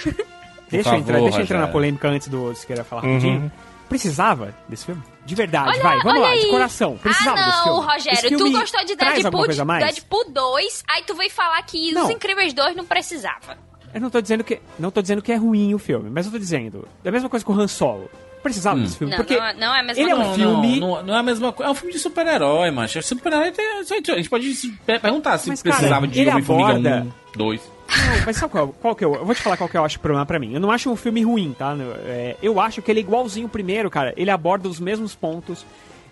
Deixa 0.70 0.90
favor, 0.90 0.96
eu 0.96 1.00
entrar, 1.00 1.20
deixa 1.20 1.38
eu 1.38 1.42
entrar 1.42 1.60
na 1.60 1.68
polêmica 1.68 2.08
antes 2.08 2.28
do 2.28 2.54
Siqueira 2.54 2.84
falar 2.84 3.04
Uhum. 3.04 3.14
rapidinho. 3.14 3.52
Precisava 3.88 4.54
desse 4.68 4.84
filme? 4.84 5.02
De 5.24 5.34
verdade, 5.34 5.70
Olha- 5.70 5.82
vai, 5.82 5.98
vamos 6.00 6.20
lá, 6.20 6.28
aí. 6.30 6.40
de 6.40 6.50
coração. 6.50 6.98
Precisava 6.98 7.38
ah, 7.40 7.44
desse 7.46 7.56
não, 7.56 7.64
filme. 7.64 7.78
Esse 7.80 7.92
Rogério, 8.10 8.30
tu 8.38 8.44
filme 8.44 8.60
gostou 8.60 8.84
de 8.84 8.96
traz 8.96 9.12
alguma 9.14 9.22
Deadpool, 9.30 9.44
coisa 9.46 9.62
a 9.62 9.64
mais? 9.64 9.84
Deadpool 9.84 10.30
2, 10.30 10.84
aí 10.88 11.02
tu 11.06 11.14
veio 11.14 11.30
falar 11.30 11.62
que 11.62 11.92
Não. 11.92 12.04
Os 12.04 12.10
Incríveis 12.10 12.52
2 12.52 12.76
não 12.76 12.84
precisava. 12.84 13.56
Eu 13.94 14.00
não 14.02 14.10
tô 14.10 14.20
dizendo 14.20 14.44
que 14.44 14.60
não 14.78 14.90
tô 14.90 15.00
dizendo 15.00 15.22
que 15.22 15.32
é 15.32 15.36
ruim 15.36 15.72
o 15.74 15.78
filme, 15.78 16.10
mas 16.10 16.26
eu 16.26 16.32
tô 16.32 16.38
dizendo, 16.38 16.86
é 17.02 17.08
a 17.08 17.12
mesma 17.12 17.30
coisa 17.30 17.42
que 17.44 17.50
o 17.50 17.54
Han 17.58 17.66
Solo. 17.66 18.10
Precisava 18.42 18.78
Hum. 18.78 18.82
desse 18.82 18.96
filme, 18.96 19.10
Não, 19.12 19.16
porque 19.18 19.36
não, 19.36 19.44
é- 19.44 19.54
não 19.54 19.74
é 19.74 19.80
a 19.80 19.82
mesma 19.82 20.02
ele 20.02 20.10
é 20.10 20.14
um 20.14 20.18
coisa. 20.18 20.34
filme- 20.34 20.80
Não, 20.80 20.88
não, 20.96 21.02
não 21.02 21.14
é 21.14 21.18
a 21.18 21.22
mesma 21.22 21.52
coisa. 21.52 21.68
É 21.68 21.72
um 21.72 21.74
filme 21.74 21.92
de 21.92 21.98
super-herói, 21.98 22.70
macho. 22.70 23.02
Super-herói 23.02 23.50
tem. 23.52 23.66
A 23.78 23.82
gente 23.82 24.28
pode 24.30 24.54
se 24.54 24.70
perguntar 24.86 25.38
se 25.38 25.48
Mas, 25.48 25.62
cara, 25.62 25.76
precisava 25.76 26.06
de 26.06 26.20
ele 26.20 26.30
aborda- 26.30 27.06
1, 27.06 27.36
2. 27.36 27.60
Não, 27.88 28.24
mas 28.26 28.36
sabe 28.36 28.52
qual, 28.52 28.68
qual 28.68 28.94
que 28.94 29.04
eu, 29.04 29.14
eu 29.14 29.24
vou 29.24 29.34
te 29.34 29.40
falar 29.40 29.56
qual 29.56 29.68
que 29.68 29.76
eu 29.76 29.84
acho 29.84 29.96
o 29.96 30.00
problema 30.00 30.26
pra 30.26 30.38
mim. 30.38 30.52
Eu 30.54 30.60
não 30.60 30.70
acho 30.70 30.90
um 30.90 30.96
filme 30.96 31.22
ruim, 31.22 31.54
tá? 31.58 31.74
É, 32.04 32.36
eu 32.42 32.60
acho 32.60 32.82
que 32.82 32.90
ele 32.90 33.00
é 33.00 33.02
igualzinho 33.02 33.46
o 33.46 33.50
primeiro, 33.50 33.88
cara. 33.90 34.12
Ele 34.16 34.30
aborda 34.30 34.68
os 34.68 34.78
mesmos 34.78 35.14
pontos, 35.14 35.64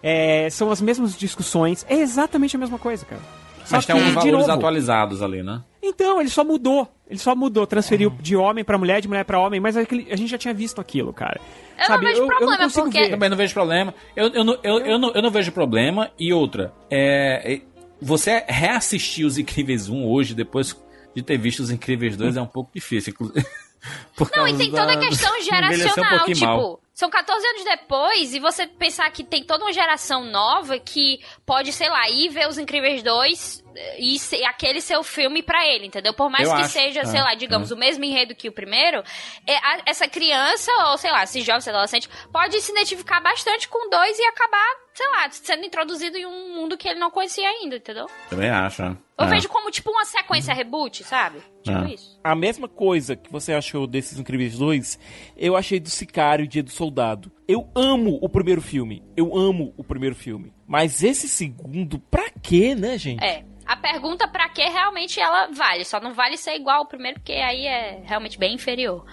é, 0.03 0.49
são 0.51 0.71
as 0.71 0.81
mesmas 0.81 1.17
discussões. 1.17 1.85
É 1.89 1.97
exatamente 1.97 2.57
a 2.57 2.59
mesma 2.59 2.79
coisa, 2.79 3.05
cara. 3.05 3.21
Só 3.67 3.77
Mas 3.77 3.87
tem 3.87 3.97
que, 3.97 4.01
alguns 4.03 4.09
de 4.09 4.15
valores 4.31 4.47
novo, 4.47 4.59
atualizados 4.59 5.23
ali, 5.23 5.43
né? 5.43 5.61
Então, 5.83 6.21
ele 6.21 6.31
só 6.31 6.45
mudou. 6.45 6.89
Ele 7.11 7.19
só 7.19 7.35
mudou, 7.37 7.67
transferiu 7.67 8.11
de 8.21 8.35
homem 8.37 8.65
pra 8.65 8.79
mulher, 8.79 9.01
de 9.01 9.09
mulher 9.09 9.25
pra 9.25 9.39
homem, 9.41 9.61
mas 9.61 9.77
aquele- 9.77 10.07
a 10.11 10.17
gente 10.17 10.29
já 10.31 10.39
tinha 10.39 10.55
visto 10.55 10.81
aquilo, 10.81 11.13
cara. 11.13 11.41
Eu 11.77 11.79
não 11.81 11.87
Sabe, 11.87 12.05
vejo 12.07 12.19
eu, 12.19 12.23
eu 12.23 12.29
problema, 12.29 12.53
não 12.57 12.65
consigo 12.65 12.85
porque- 12.87 13.01
ver. 13.01 13.11
Também 13.11 13.29
não 13.29 13.37
vejo 13.37 13.53
problema. 13.55 13.95
Eu, 14.17 14.29
eu, 14.29 14.45
não- 14.45 14.59
eu, 14.63 14.79
eu, 14.79 14.99
não, 14.99 15.13
eu 15.13 15.23
não 15.23 15.31
vejo 15.31 15.53
problema. 15.53 16.11
E 16.19 16.33
outra, 16.33 16.73
é, 16.91 17.55
é, 17.55 17.61
você 18.01 18.45
reassistir 18.49 19.25
Os 19.27 19.37
Incríveis 19.39 19.89
1 19.89 20.05
hoje, 20.09 20.35
depois 20.35 20.77
de 21.15 21.23
ter 21.23 21.37
visto 21.39 21.61
Os 21.61 21.71
Incríveis 21.71 22.17
2, 22.17 22.37
é 22.37 22.43
um 22.43 22.47
pouco 22.47 22.71
difícil. 22.75 23.15
Por 24.17 24.31
Não, 24.35 24.49
e 24.49 24.57
tem 24.57 24.71
toda 24.71 24.83
a 24.93 24.97
da- 24.97 24.99
questão 24.99 25.31
um 25.39 25.43
geracional, 25.43 26.11
pouquinho 26.19 26.35
tipo, 26.37 26.47
mal. 26.47 26.81
São 26.97 27.11
14 27.11 27.47
anos 27.47 27.65
depois 27.65 28.33
e 28.33 28.41
você 28.41 28.67
pensar 28.67 29.11
que 29.11 29.23
tem 29.23 29.45
toda 29.45 29.65
uma 29.65 29.73
geração 29.73 30.25
nova 30.25 30.79
que 30.79 31.21
pode, 31.45 31.71
sei 31.71 31.91
lá, 31.91 32.09
ir 32.09 32.31
ver 32.31 32.49
Os 32.49 32.57
Incríveis 32.57 33.03
2 33.03 33.66
e 33.99 34.19
aquele 34.47 34.81
ser 34.81 34.97
o 34.97 35.03
filme 35.03 35.43
pra 35.43 35.67
ele, 35.67 35.87
entendeu? 35.87 36.13
Por 36.15 36.31
mais 36.31 36.49
Eu 36.49 36.55
que 36.55 36.63
acho, 36.63 36.73
seja, 36.73 37.01
é, 37.01 37.05
sei 37.05 37.21
lá, 37.21 37.35
digamos, 37.35 37.71
é. 37.71 37.75
o 37.75 37.77
mesmo 37.77 38.05
enredo 38.05 38.35
que 38.35 38.49
o 38.49 38.53
primeiro, 38.53 39.03
é, 39.47 39.57
a- 39.57 39.83
essa 39.87 40.09
criança, 40.09 40.71
ou 40.91 40.99
sei 40.99 41.11
lá, 41.11 41.25
esse 41.25 41.41
jovem, 41.41 41.59
esse 41.59 41.71
adolescente, 41.71 42.09
pode 42.33 42.61
se 42.61 42.73
identificar 42.73 43.21
bastante 43.21 43.69
com 43.69 43.89
dois 43.91 44.19
e 44.19 44.23
acabar, 44.25 44.67
sei 44.95 45.07
lá, 45.11 45.31
sendo 45.31 45.65
introduzido 45.65 46.17
em 46.17 46.27
um 46.27 46.55
mundo 46.55 46.77
que 46.77 46.89
ele 46.89 46.99
não 47.01 47.11
conhecia 47.11 47.49
ainda, 47.49 47.77
entendeu? 47.77 48.07
Também 48.31 48.49
acho. 48.51 48.83
é. 48.83 48.97
Eu 49.19 49.25
É. 49.25 49.29
vejo 49.29 49.49
como, 49.49 49.71
tipo, 49.71 49.91
uma 49.91 50.05
sequência 50.05 50.53
reboot, 50.53 51.03
sabe? 51.03 51.39
Tipo 51.63 51.79
É. 51.87 51.95
isso. 51.95 52.21
A 52.23 52.35
mesma 52.35 52.69
coisa 52.69 53.17
que 53.17 53.33
você 53.33 53.55
achou 53.55 53.87
desses 53.87 54.19
Incríveis 54.19 54.59
2, 54.59 54.99
eu 55.37 55.57
achei 55.57 55.81
do 55.81 55.89
Sicário 55.89 56.47
Dia 56.47 56.63
do 56.63 56.71
Soldado. 56.71 57.33
Eu 57.49 57.67
amo 57.75 58.19
o 58.21 58.29
primeiro 58.29 58.61
filme. 58.61 59.03
Eu 59.17 59.35
amo 59.35 59.73
o 59.77 59.83
primeiro 59.83 60.15
filme. 60.15 60.53
Mas 60.67 61.03
esse 61.03 61.29
segundo, 61.29 61.99
pra 61.99 62.31
quê, 62.43 62.75
né, 62.75 62.99
gente? 62.99 63.23
É. 63.23 63.45
A 63.67 63.77
pergunta 63.77 64.29
pra 64.29 64.49
que 64.49 64.63
realmente 64.63 65.19
ela 65.19 65.49
vale. 65.49 65.85
Só 65.85 65.99
não 66.01 66.15
vale 66.15 66.37
ser 66.37 66.55
igual 66.55 66.79
ao 66.79 66.87
primeiro, 66.87 67.19
porque 67.19 67.33
aí 67.33 67.67
é 67.67 68.01
realmente 68.05 68.39
bem 68.39 68.55
inferior. 68.55 69.05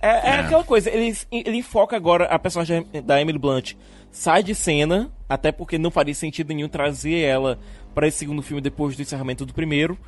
É, 0.00 0.28
é 0.28 0.32
aquela 0.40 0.62
coisa, 0.62 0.90
ele, 0.90 1.16
ele 1.32 1.56
enfoca 1.56 1.96
agora 1.96 2.26
a 2.26 2.38
personagem 2.38 2.86
da 3.04 3.20
Emily 3.20 3.38
Blunt. 3.38 3.72
Sai 4.12 4.42
de 4.44 4.54
cena, 4.54 5.10
até 5.28 5.50
porque 5.50 5.76
não 5.78 5.90
faria 5.90 6.14
sentido 6.14 6.52
nenhum 6.54 6.68
trazer 6.68 7.20
ela 7.22 7.58
para 7.94 8.06
esse 8.06 8.18
segundo 8.18 8.42
filme 8.42 8.60
depois 8.60 8.94
do 8.94 9.02
encerramento 9.02 9.44
do 9.44 9.52
primeiro. 9.54 9.98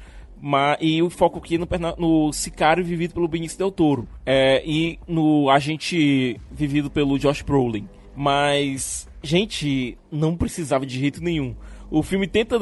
Mas, 0.40 0.76
e 0.80 1.02
o 1.02 1.08
foco 1.10 1.38
aqui 1.38 1.56
no, 1.58 1.66
perna- 1.66 1.94
no 1.96 2.30
Sicário 2.32 2.84
vivido 2.84 3.14
pelo 3.14 3.26
Benício 3.26 3.56
Del 3.58 3.72
Toro. 3.72 4.06
É, 4.24 4.62
e 4.64 4.98
no 5.08 5.48
Agente 5.50 6.38
vivido 6.52 6.88
pelo 6.90 7.18
Josh 7.18 7.42
Brolin. 7.42 7.88
Mas, 8.14 9.05
gente, 9.26 9.98
não 10.10 10.36
precisava 10.36 10.86
de 10.86 10.98
jeito 10.98 11.22
nenhum. 11.22 11.54
O 11.90 12.02
filme 12.02 12.26
tenta. 12.26 12.56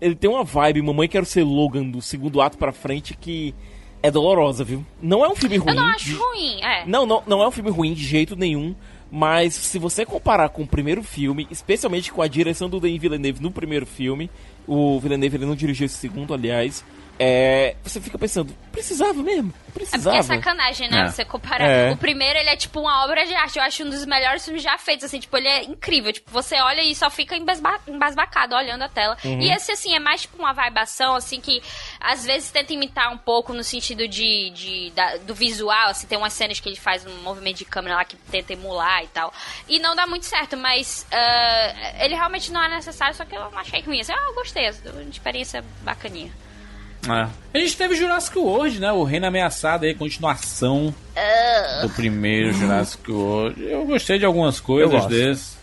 Ele 0.00 0.14
tem 0.14 0.28
uma 0.30 0.44
vibe, 0.44 0.82
Mamãe 0.82 1.08
Quero 1.08 1.24
Ser 1.26 1.42
Logan, 1.44 1.84
do 1.88 2.02
segundo 2.02 2.40
ato 2.40 2.58
pra 2.58 2.72
frente, 2.72 3.16
que 3.16 3.54
é 4.02 4.10
dolorosa, 4.10 4.62
viu? 4.62 4.84
Não 5.02 5.24
é 5.24 5.28
um 5.28 5.34
filme 5.34 5.56
ruim. 5.56 5.70
Eu 5.70 5.74
não 5.76 5.86
acho 5.88 6.04
de- 6.04 6.14
ruim, 6.14 6.62
é. 6.62 6.86
não, 6.86 7.04
não, 7.06 7.22
não 7.26 7.42
é 7.42 7.48
um 7.48 7.50
filme 7.50 7.70
ruim 7.70 7.94
de 7.94 8.04
jeito 8.04 8.36
nenhum. 8.36 8.74
Mas 9.10 9.54
se 9.54 9.78
você 9.78 10.04
comparar 10.04 10.50
com 10.50 10.62
o 10.62 10.66
primeiro 10.66 11.02
filme, 11.02 11.48
especialmente 11.50 12.12
com 12.12 12.20
a 12.20 12.28
direção 12.28 12.68
do 12.68 12.78
Denis 12.78 13.00
Villeneuve 13.00 13.42
no 13.42 13.50
primeiro 13.50 13.86
filme, 13.86 14.30
o 14.66 15.00
Villeneuve 15.00 15.38
ele 15.38 15.46
não 15.46 15.56
dirigiu 15.56 15.86
esse 15.86 15.94
segundo, 15.96 16.34
aliás, 16.34 16.84
é, 17.18 17.74
você 17.82 18.00
fica 18.00 18.16
pensando, 18.18 18.54
precisava 18.72 19.22
mesmo? 19.22 19.52
É 19.68 19.70
porque 19.70 19.86
Precisava. 19.90 20.16
é 20.16 20.22
sacanagem, 20.22 20.88
né? 20.90 21.02
É. 21.02 21.08
Você 21.08 21.24
comparar. 21.24 21.64
É. 21.68 21.90
O 21.92 21.96
primeiro, 21.96 22.38
ele 22.38 22.48
é 22.48 22.56
tipo 22.56 22.80
uma 22.80 23.04
obra 23.04 23.24
de 23.26 23.34
arte. 23.34 23.58
Eu 23.58 23.64
acho 23.64 23.84
um 23.84 23.90
dos 23.90 24.04
melhores 24.04 24.44
filmes 24.44 24.62
já 24.62 24.76
feitos, 24.78 25.04
assim. 25.04 25.20
Tipo, 25.20 25.36
ele 25.36 25.46
é 25.46 25.64
incrível. 25.64 26.12
Tipo, 26.12 26.30
você 26.30 26.56
olha 26.60 26.82
e 26.82 26.94
só 26.94 27.08
fica 27.10 27.36
embasba- 27.36 27.78
embasbacado 27.86 28.54
olhando 28.56 28.82
a 28.82 28.88
tela. 28.88 29.16
Uhum. 29.24 29.40
E 29.40 29.52
esse, 29.52 29.70
assim, 29.70 29.94
é 29.94 29.98
mais 30.00 30.22
tipo 30.22 30.36
uma 30.38 30.52
vibação, 30.52 31.14
assim, 31.14 31.40
que 31.40 31.62
às 32.00 32.24
vezes 32.24 32.50
tenta 32.50 32.72
imitar 32.72 33.12
um 33.12 33.18
pouco 33.18 33.52
no 33.52 33.62
sentido 33.62 34.08
de, 34.08 34.50
de 34.50 34.90
da- 34.96 35.16
do 35.18 35.34
visual. 35.34 35.88
Assim, 35.90 36.06
tem 36.06 36.18
umas 36.18 36.32
cenas 36.32 36.58
que 36.58 36.68
ele 36.68 36.76
faz 36.76 37.06
um 37.06 37.14
movimento 37.22 37.58
de 37.58 37.64
câmera 37.64 37.96
lá 37.96 38.04
que 38.04 38.16
tenta 38.16 38.52
emular 38.52 39.04
e 39.04 39.08
tal. 39.08 39.32
E 39.68 39.78
não 39.78 39.94
dá 39.94 40.06
muito 40.06 40.26
certo, 40.26 40.56
mas 40.56 41.06
ah, 41.12 42.02
ele 42.04 42.14
realmente 42.14 42.50
não 42.50 42.62
é 42.62 42.68
necessário, 42.68 43.14
só 43.14 43.24
que 43.24 43.36
eu 43.36 43.50
não 43.50 43.58
achei 43.58 43.80
ruim. 43.82 44.00
Assim, 44.00 44.12
ah, 44.12 44.26
eu 44.28 44.34
gostei. 44.34 44.68
Uma 44.92 45.02
experiência 45.02 45.64
bacaninha. 45.82 46.32
É. 47.12 47.28
A 47.54 47.58
gente 47.58 47.76
teve 47.76 47.94
Jurassic 47.96 48.38
World, 48.38 48.80
né? 48.80 48.92
O 48.92 49.02
Reino 49.04 49.26
Ameaçado 49.26 49.84
aí, 49.84 49.94
continuação 49.94 50.94
Ah. 51.16 51.80
do 51.82 51.90
primeiro 51.90 52.52
Jurassic 52.52 53.10
World. 53.10 53.62
Eu 53.62 53.84
gostei 53.86 54.18
de 54.18 54.24
algumas 54.24 54.60
coisas 54.60 55.06
desse. 55.06 55.56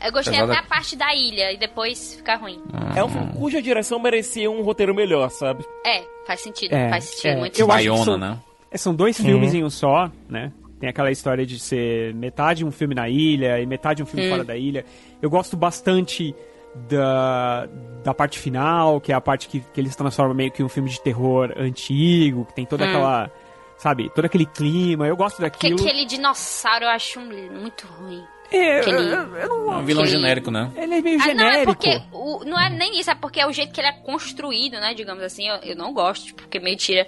Eu 0.00 0.12
gostei 0.12 0.34
Apesar 0.38 0.52
até 0.52 0.60
da- 0.60 0.66
a 0.66 0.68
parte 0.68 0.94
da 0.96 1.12
ilha 1.14 1.52
e 1.52 1.56
depois 1.56 2.14
fica 2.14 2.36
ruim. 2.36 2.60
É 2.94 3.02
um 3.02 3.08
filme 3.08 3.32
cuja 3.32 3.60
direção 3.60 3.98
merecia 3.98 4.48
um 4.50 4.62
roteiro 4.62 4.94
melhor, 4.94 5.28
sabe? 5.30 5.64
É, 5.84 6.02
faz 6.26 6.40
sentido. 6.40 6.72
É, 6.72 6.88
faz 6.88 7.04
sentido, 7.04 7.26
é, 7.32 7.36
muito 7.36 7.58
eu 7.60 7.66
acho 7.70 7.78
que 7.82 7.88
Baiona, 7.88 8.04
são, 8.04 8.18
né? 8.18 8.38
é, 8.70 8.78
são 8.78 8.94
dois 8.94 9.16
filmes 9.20 9.52
Uhum. 9.52 9.58
em 9.58 9.64
um 9.64 9.70
só, 9.70 10.08
né? 10.28 10.52
Tem 10.78 10.88
aquela 10.88 11.10
história 11.10 11.44
de 11.44 11.58
ser 11.58 12.14
metade 12.14 12.64
um 12.64 12.70
filme 12.70 12.94
na 12.94 13.08
ilha 13.08 13.60
e 13.60 13.66
metade 13.66 14.00
um 14.00 14.06
filme 14.06 14.26
Hum. 14.28 14.30
fora 14.30 14.44
da 14.44 14.56
ilha. 14.56 14.84
Eu 15.20 15.28
gosto 15.28 15.56
bastante 15.56 16.32
da, 16.74 17.66
da 18.04 18.14
parte 18.14 18.38
final, 18.38 19.00
que 19.00 19.12
é 19.12 19.14
a 19.14 19.20
parte 19.20 19.48
que, 19.48 19.60
que 19.60 19.80
eles 19.80 19.94
transformam 19.96 20.34
meio 20.34 20.50
que 20.50 20.62
um 20.62 20.68
filme 20.68 20.88
de 20.90 21.00
terror 21.00 21.52
antigo, 21.56 22.44
que 22.46 22.54
tem 22.54 22.66
toda 22.66 22.84
Hum. 22.84 22.88
aquela. 22.88 23.30
Sabe, 23.76 24.10
todo 24.12 24.24
aquele 24.24 24.44
clima. 24.46 25.06
Eu 25.06 25.16
gosto 25.16 25.36
Que, 25.36 25.42
daquilo. 25.42 25.80
aquele 25.80 26.04
dinossauro 26.04 26.84
eu 26.84 26.88
acho 26.88 27.20
um- 27.20 27.60
muito 27.60 27.86
ruim. 27.86 28.24
É, 28.50 28.80
Aquele- 28.80 28.96
eu- 28.96 29.36
eu 29.36 29.48
não- 29.48 29.72
É 29.74 29.76
um 29.76 29.84
vilão 29.84 30.02
aquele- 30.02 30.18
genérico, 30.18 30.50
né? 30.50 30.72
Ele 30.74 30.94
é 30.94 31.00
meio 31.02 31.20
Ah, 31.20 31.26
não, 31.26 31.30
é 31.32 31.36
genérico. 31.52 31.66
porque. 31.74 32.02
O, 32.10 32.44
não 32.44 32.58
é 32.58 32.68
nem 32.70 32.98
isso, 32.98 33.10
é 33.10 33.14
porque 33.14 33.38
é 33.40 33.46
o 33.46 33.52
jeito 33.52 33.72
que 33.72 33.80
ele 33.80 33.88
é 33.88 33.92
construído, 33.92 34.80
né? 34.80 34.94
Digamos 34.94 35.22
assim, 35.22 35.46
eu, 35.46 35.56
eu 35.56 35.76
não 35.76 35.92
gosto, 35.92 36.24
tipo, 36.26 36.42
porque 36.42 36.58
meio 36.58 36.76
tira. 36.76 37.06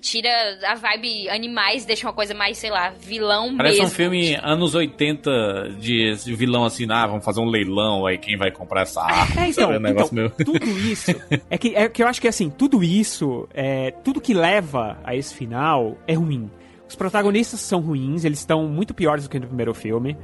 Tira 0.00 0.30
a 0.66 0.74
vibe 0.74 1.28
animais, 1.28 1.84
deixa 1.84 2.06
uma 2.06 2.12
coisa 2.12 2.34
mais, 2.34 2.58
sei 2.58 2.70
lá, 2.70 2.90
vilão 2.90 3.56
Parece 3.56 3.78
mesmo. 3.78 3.86
um 3.86 3.94
filme 3.94 4.34
anos 4.42 4.74
80 4.74 5.76
de 5.78 6.14
vilão 6.34 6.64
assim, 6.64 6.86
ah, 6.90 7.06
vamos 7.06 7.24
fazer 7.24 7.40
um 7.40 7.48
leilão 7.48 8.06
aí, 8.06 8.18
quem 8.18 8.36
vai 8.36 8.50
comprar 8.50 8.82
essa 8.82 9.02
arma? 9.02 9.42
É, 9.42 9.48
então, 9.48 9.64
sabe? 9.64 9.76
Um 9.76 9.80
negócio 9.80 10.12
então, 10.12 10.14
meio... 10.14 10.30
tudo 10.30 10.68
isso. 10.78 11.10
É 11.48 11.58
que, 11.58 11.74
é 11.74 11.88
que 11.88 12.02
eu 12.02 12.06
acho 12.06 12.20
que 12.20 12.28
assim, 12.28 12.50
tudo 12.50 12.82
isso, 12.84 13.48
é, 13.54 13.90
tudo 14.04 14.20
que 14.20 14.34
leva 14.34 14.98
a 15.04 15.14
esse 15.14 15.34
final 15.34 15.96
é 16.06 16.14
ruim. 16.14 16.50
Os 16.88 16.96
protagonistas 16.96 17.60
são 17.60 17.80
ruins, 17.80 18.24
eles 18.24 18.40
estão 18.40 18.66
muito 18.66 18.92
piores 18.92 19.24
do 19.24 19.30
que 19.30 19.38
no 19.38 19.46
primeiro 19.46 19.72
filme. 19.72 20.16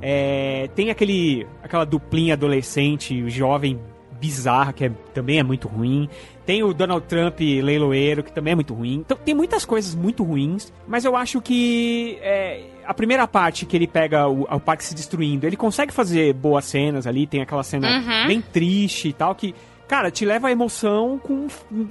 É, 0.00 0.68
tem 0.74 0.90
aquele, 0.90 1.46
aquela 1.62 1.84
duplinha 1.84 2.34
adolescente, 2.34 3.28
jovem 3.28 3.78
bizarra, 4.20 4.72
que 4.72 4.84
é- 4.84 4.90
também 5.12 5.38
é 5.38 5.42
muito 5.42 5.68
ruim. 5.68 6.08
Tem 6.46 6.62
o 6.62 6.72
Donald 6.72 7.04
Trump 7.06 7.40
leiloeiro, 7.40 8.22
que 8.22 8.32
também 8.32 8.52
é 8.52 8.54
muito 8.54 8.72
ruim. 8.72 8.94
Então 9.04 9.16
tem 9.16 9.34
muitas 9.34 9.64
coisas 9.64 9.94
muito 9.94 10.22
ruins, 10.22 10.72
mas 10.86 11.04
eu 11.04 11.16
acho 11.16 11.40
que 11.42 12.18
é, 12.22 12.62
a 12.86 12.94
primeira 12.94 13.26
parte 13.26 13.66
que 13.66 13.76
ele 13.76 13.86
pega 13.88 14.28
o, 14.28 14.42
o 14.42 14.60
parque 14.60 14.84
se 14.84 14.94
destruindo, 14.94 15.44
ele 15.46 15.56
consegue 15.56 15.92
fazer 15.92 16.32
boas 16.32 16.64
cenas 16.64 17.04
ali, 17.06 17.26
tem 17.26 17.42
aquela 17.42 17.64
cena 17.64 17.88
Uhum. 17.88 18.28
bem 18.28 18.40
triste 18.40 19.08
e 19.08 19.12
tal, 19.12 19.34
que, 19.34 19.54
cara, 19.88 20.08
te 20.10 20.24
leva 20.24 20.46
a 20.48 20.52
emoção 20.52 21.18
com 21.20 21.48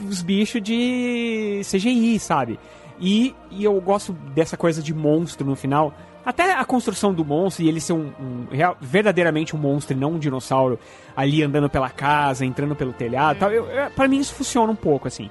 os 0.10 0.22
bichos 0.22 0.61
de 0.61 1.61
CGI, 1.69 2.18
sabe? 2.19 2.57
E, 2.99 3.36
e 3.52 3.64
eu 3.64 3.80
gosto 3.82 4.14
dessa 4.34 4.56
coisa 4.56 4.82
de 4.82 4.94
monstro 4.94 5.45
no 5.45 5.56
final. 5.57 5.94
Até 6.26 6.53
a 6.53 6.65
construção 6.65 7.14
do 7.14 7.23
monstro 7.23 7.64
e 7.64 7.68
ele 7.69 7.80
ser 7.80 7.93
um, 7.93 8.11
um 8.19 8.47
real- 8.52 8.76
verdadeiramente 8.81 9.56
um 9.56 9.60
monstro 9.60 9.95
e 9.95 9.99
não 9.99 10.14
um 10.14 10.18
dinossauro 10.19 10.80
ali 11.15 11.43
andando 11.43 11.69
pela 11.69 11.89
casa, 11.89 12.43
entrando 12.43 12.76
pelo 12.76 12.91
telhado 12.93 13.35
e 13.38 13.39
tal. 13.39 13.52
Eu, 13.52 13.68
eu, 13.68 13.91
pra 13.91 14.07
mim 14.07 14.18
isso 14.19 14.34
funciona 14.34 14.72
um 14.72 14.76
pouco, 14.76 15.07
assim. 15.07 15.30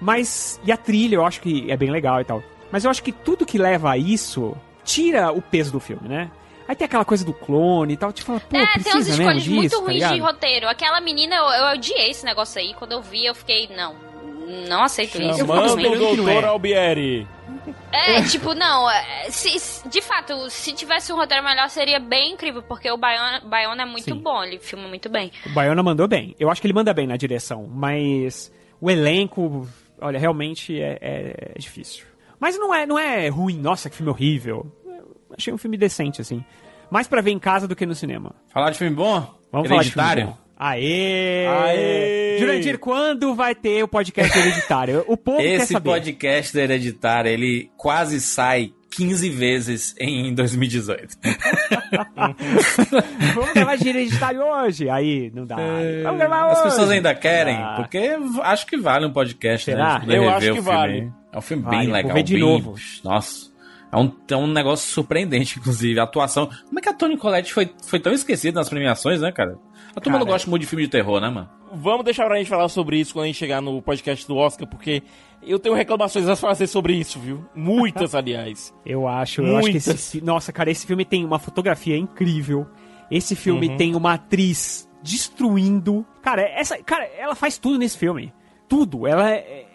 Mas. 0.00 0.58
E 0.64 0.72
a 0.72 0.76
trilha 0.76 1.16
eu 1.16 1.24
acho 1.26 1.40
que 1.40 1.70
é 1.70 1.76
bem 1.76 1.90
legal 1.90 2.20
e 2.20 2.24
tal. 2.24 2.42
Mas 2.72 2.84
eu 2.84 2.90
acho 2.90 3.02
que 3.02 3.12
tudo 3.12 3.44
que 3.44 3.58
leva 3.58 3.90
a 3.90 3.98
isso 3.98 4.56
tira 4.84 5.30
o 5.32 5.42
peso 5.42 5.72
do 5.72 5.80
filme, 5.80 6.08
né? 6.08 6.30
Aí 6.66 6.74
tem 6.76 6.84
aquela 6.84 7.04
coisa 7.04 7.24
do 7.24 7.32
clone 7.34 7.94
e 7.94 7.96
tal, 7.96 8.12
te 8.12 8.22
fala, 8.22 8.38
pô, 8.38 8.56
É, 8.56 8.64
precisa 8.64 8.84
tem 8.84 8.94
umas 8.94 9.08
escolhas 9.08 9.48
muito 9.48 9.62
disso, 9.62 9.76
tá 9.76 9.82
ruins 9.82 9.94
de 9.98 10.14
ligado? 10.14 10.20
roteiro. 10.32 10.68
Aquela 10.68 11.00
menina, 11.00 11.34
eu, 11.34 11.44
eu 11.44 11.74
odiei 11.74 12.10
esse 12.10 12.24
negócio 12.24 12.60
aí. 12.60 12.72
Quando 12.74 12.92
eu 12.92 13.02
vi, 13.02 13.26
eu 13.26 13.34
fiquei, 13.34 13.68
não. 13.76 13.96
Não 14.68 14.82
aceito 14.82 15.20
isso. 15.20 15.38
Chamando 15.38 15.74
o 15.74 15.80
infelizmente. 15.80 16.16
doutor 16.16 16.44
Albieri. 16.44 17.26
É, 17.92 18.22
tipo, 18.28 18.54
não, 18.54 18.88
é, 18.90 19.30
se, 19.30 19.58
se- 19.58 19.88
de 19.88 20.00
fato, 20.02 20.48
se 20.50 20.72
tivesse 20.72 21.12
um 21.12 21.16
roteiro 21.16 21.42
melhor 21.44 21.68
seria 21.68 21.98
bem 21.98 22.32
incrível, 22.32 22.62
porque 22.62 22.90
o 22.90 22.96
Baiona, 22.96 23.40
Baiona 23.44 23.82
é 23.82 23.86
muito 23.86 24.04
Sim. 24.14 24.20
bom, 24.20 24.42
ele 24.44 24.58
filma 24.58 24.86
muito 24.88 25.08
bem. 25.08 25.30
O 25.46 25.50
Baiona 25.50 25.82
mandou 25.82 26.06
bem. 26.08 26.34
Eu 26.38 26.50
acho 26.50 26.60
que 26.60 26.66
ele 26.66 26.74
manda 26.74 26.92
bem 26.94 27.06
na 27.06 27.16
direção, 27.16 27.66
mas 27.72 28.52
o 28.80 28.90
elenco, 28.90 29.68
olha, 30.00 30.18
realmente 30.18 30.80
é, 30.80 30.98
é- 31.00 31.52
é 31.54 31.58
difícil. 31.58 32.04
Mas 32.38 32.56
não 32.58 32.72
é, 32.74 32.86
não 32.86 32.98
é 32.98 33.28
ruim, 33.28 33.58
nossa, 33.58 33.90
que 33.90 33.96
filme 33.96 34.10
horrível. 34.10 34.66
Eu 34.86 35.16
achei 35.36 35.52
um 35.52 35.58
filme 35.58 35.76
decente, 35.76 36.20
assim. 36.20 36.44
Mais 36.90 37.06
pra 37.06 37.20
ver 37.20 37.30
em 37.32 37.38
casa 37.38 37.68
do 37.68 37.76
que 37.76 37.84
no 37.86 37.94
cinema. 37.94 38.32
Falar 38.52 38.70
de 38.70 38.78
filme 38.78 38.96
bom? 38.96 39.20
Vamos 39.52 39.68
falar 39.68 39.82
de 39.82 39.90
filme 39.90 40.06
Hereditário? 40.08 40.26
bom. 40.26 40.38
Aê! 40.62 41.46
Aê! 41.46 42.36
Jurandir, 42.38 42.78
quando 42.78 43.34
vai 43.34 43.54
ter 43.54 43.82
o 43.82 43.88
podcast 43.88 44.38
hereditário? 44.38 45.02
O 45.08 45.16
povo 45.16 45.38
quer 45.38 45.46
Esse 45.54 45.72
saber. 45.72 45.88
podcast 45.90 46.54
da 46.54 46.62
Hereditária, 46.62 47.30
ele 47.30 47.70
quase 47.78 48.20
sai 48.20 48.70
15 48.90 49.30
vezes 49.30 49.94
em 49.98 50.34
2018. 50.34 51.16
Vamos 53.34 53.52
gravar 53.54 53.76
de 53.76 53.88
hereditário 53.88 54.42
hoje. 54.42 54.90
Aí, 54.90 55.30
não 55.34 55.46
dá. 55.46 55.56
Vamos 56.02 56.18
gravar 56.18 56.46
hoje. 56.48 56.56
As 56.56 56.62
pessoas 56.64 56.90
ainda 56.90 57.14
querem, 57.14 57.56
Ah. 57.56 57.74
porque 57.76 58.10
acho 58.42 58.66
que 58.66 58.76
vale 58.76 59.06
um 59.06 59.12
podcast, 59.12 59.64
Será? 59.64 60.00
né? 60.00 60.18
Eu 60.18 60.28
acho 60.28 60.38
que 60.40 60.44
filme. 60.46 60.60
vale. 60.60 61.12
É 61.32 61.38
um 61.38 61.40
filme 61.40 61.62
Vale, 61.62 61.76
bem 61.78 61.86
vou 61.86 61.94
legal. 61.96 62.14
ver 62.14 62.22
de 62.22 62.34
bem- 62.34 62.42
novo. 62.42 62.74
Nossa. 63.04 63.49
É 63.92 63.96
um, 63.96 64.12
é 64.30 64.36
um 64.36 64.46
negócio 64.46 64.88
surpreendente, 64.92 65.58
inclusive. 65.60 65.98
A 65.98 66.04
atuação. 66.04 66.46
Como 66.66 66.78
é 66.78 66.82
que 66.82 66.88
a 66.88 66.94
Toni 66.94 67.16
Collette 67.16 67.52
foi, 67.52 67.70
foi 67.84 67.98
tão 68.00 68.12
esquecida 68.12 68.58
nas 68.60 68.68
premiações, 68.68 69.20
né, 69.20 69.32
cara? 69.32 69.58
A 69.94 70.00
turma 70.00 70.18
não 70.18 70.26
gosta 70.26 70.48
muito 70.48 70.62
de 70.62 70.68
filme 70.68 70.84
de 70.84 70.90
terror, 70.90 71.20
né, 71.20 71.28
mano? 71.28 71.48
Vamos 71.72 72.04
deixar 72.04 72.26
pra 72.26 72.36
gente 72.36 72.48
falar 72.48 72.68
sobre 72.68 72.98
isso 72.98 73.12
quando 73.12 73.24
a 73.24 73.26
gente 73.26 73.38
chegar 73.38 73.60
no 73.60 73.80
podcast 73.82 74.26
do 74.26 74.36
Oscar, 74.36 74.66
porque 74.68 75.02
eu 75.42 75.58
tenho 75.58 75.74
reclamações 75.74 76.28
a 76.28 76.34
fazer 76.36 76.66
sobre 76.66 76.94
isso, 76.94 77.18
viu? 77.18 77.44
Muitas, 77.54 78.14
aliás. 78.16 78.72
Eu 78.86 79.06
acho, 79.08 79.40
eu 79.42 79.56
acho 79.56 79.66
que 79.66 79.72
Muitas. 79.72 79.86
esse, 79.88 80.20
nossa, 80.20 80.52
cara, 80.52 80.70
esse 80.70 80.86
filme 80.86 81.04
tem 81.04 81.24
uma 81.24 81.38
fotografia 81.38 81.96
incrível. 81.96 82.66
Esse 83.10 83.34
filme 83.34 83.68
Uhum. 83.68 83.76
tem 83.76 83.94
uma 83.96 84.14
atriz 84.14 84.88
destruindo. 85.02 86.04
Cara, 86.22 86.42
essa, 86.42 86.78
cara, 86.82 87.04
ela 87.18 87.34
faz 87.34 87.58
tudo 87.58 87.78
nesse 87.78 87.96
filme. 87.98 88.32
Tudo. 88.68 89.06
Ela 89.06 89.30
é 89.30 89.66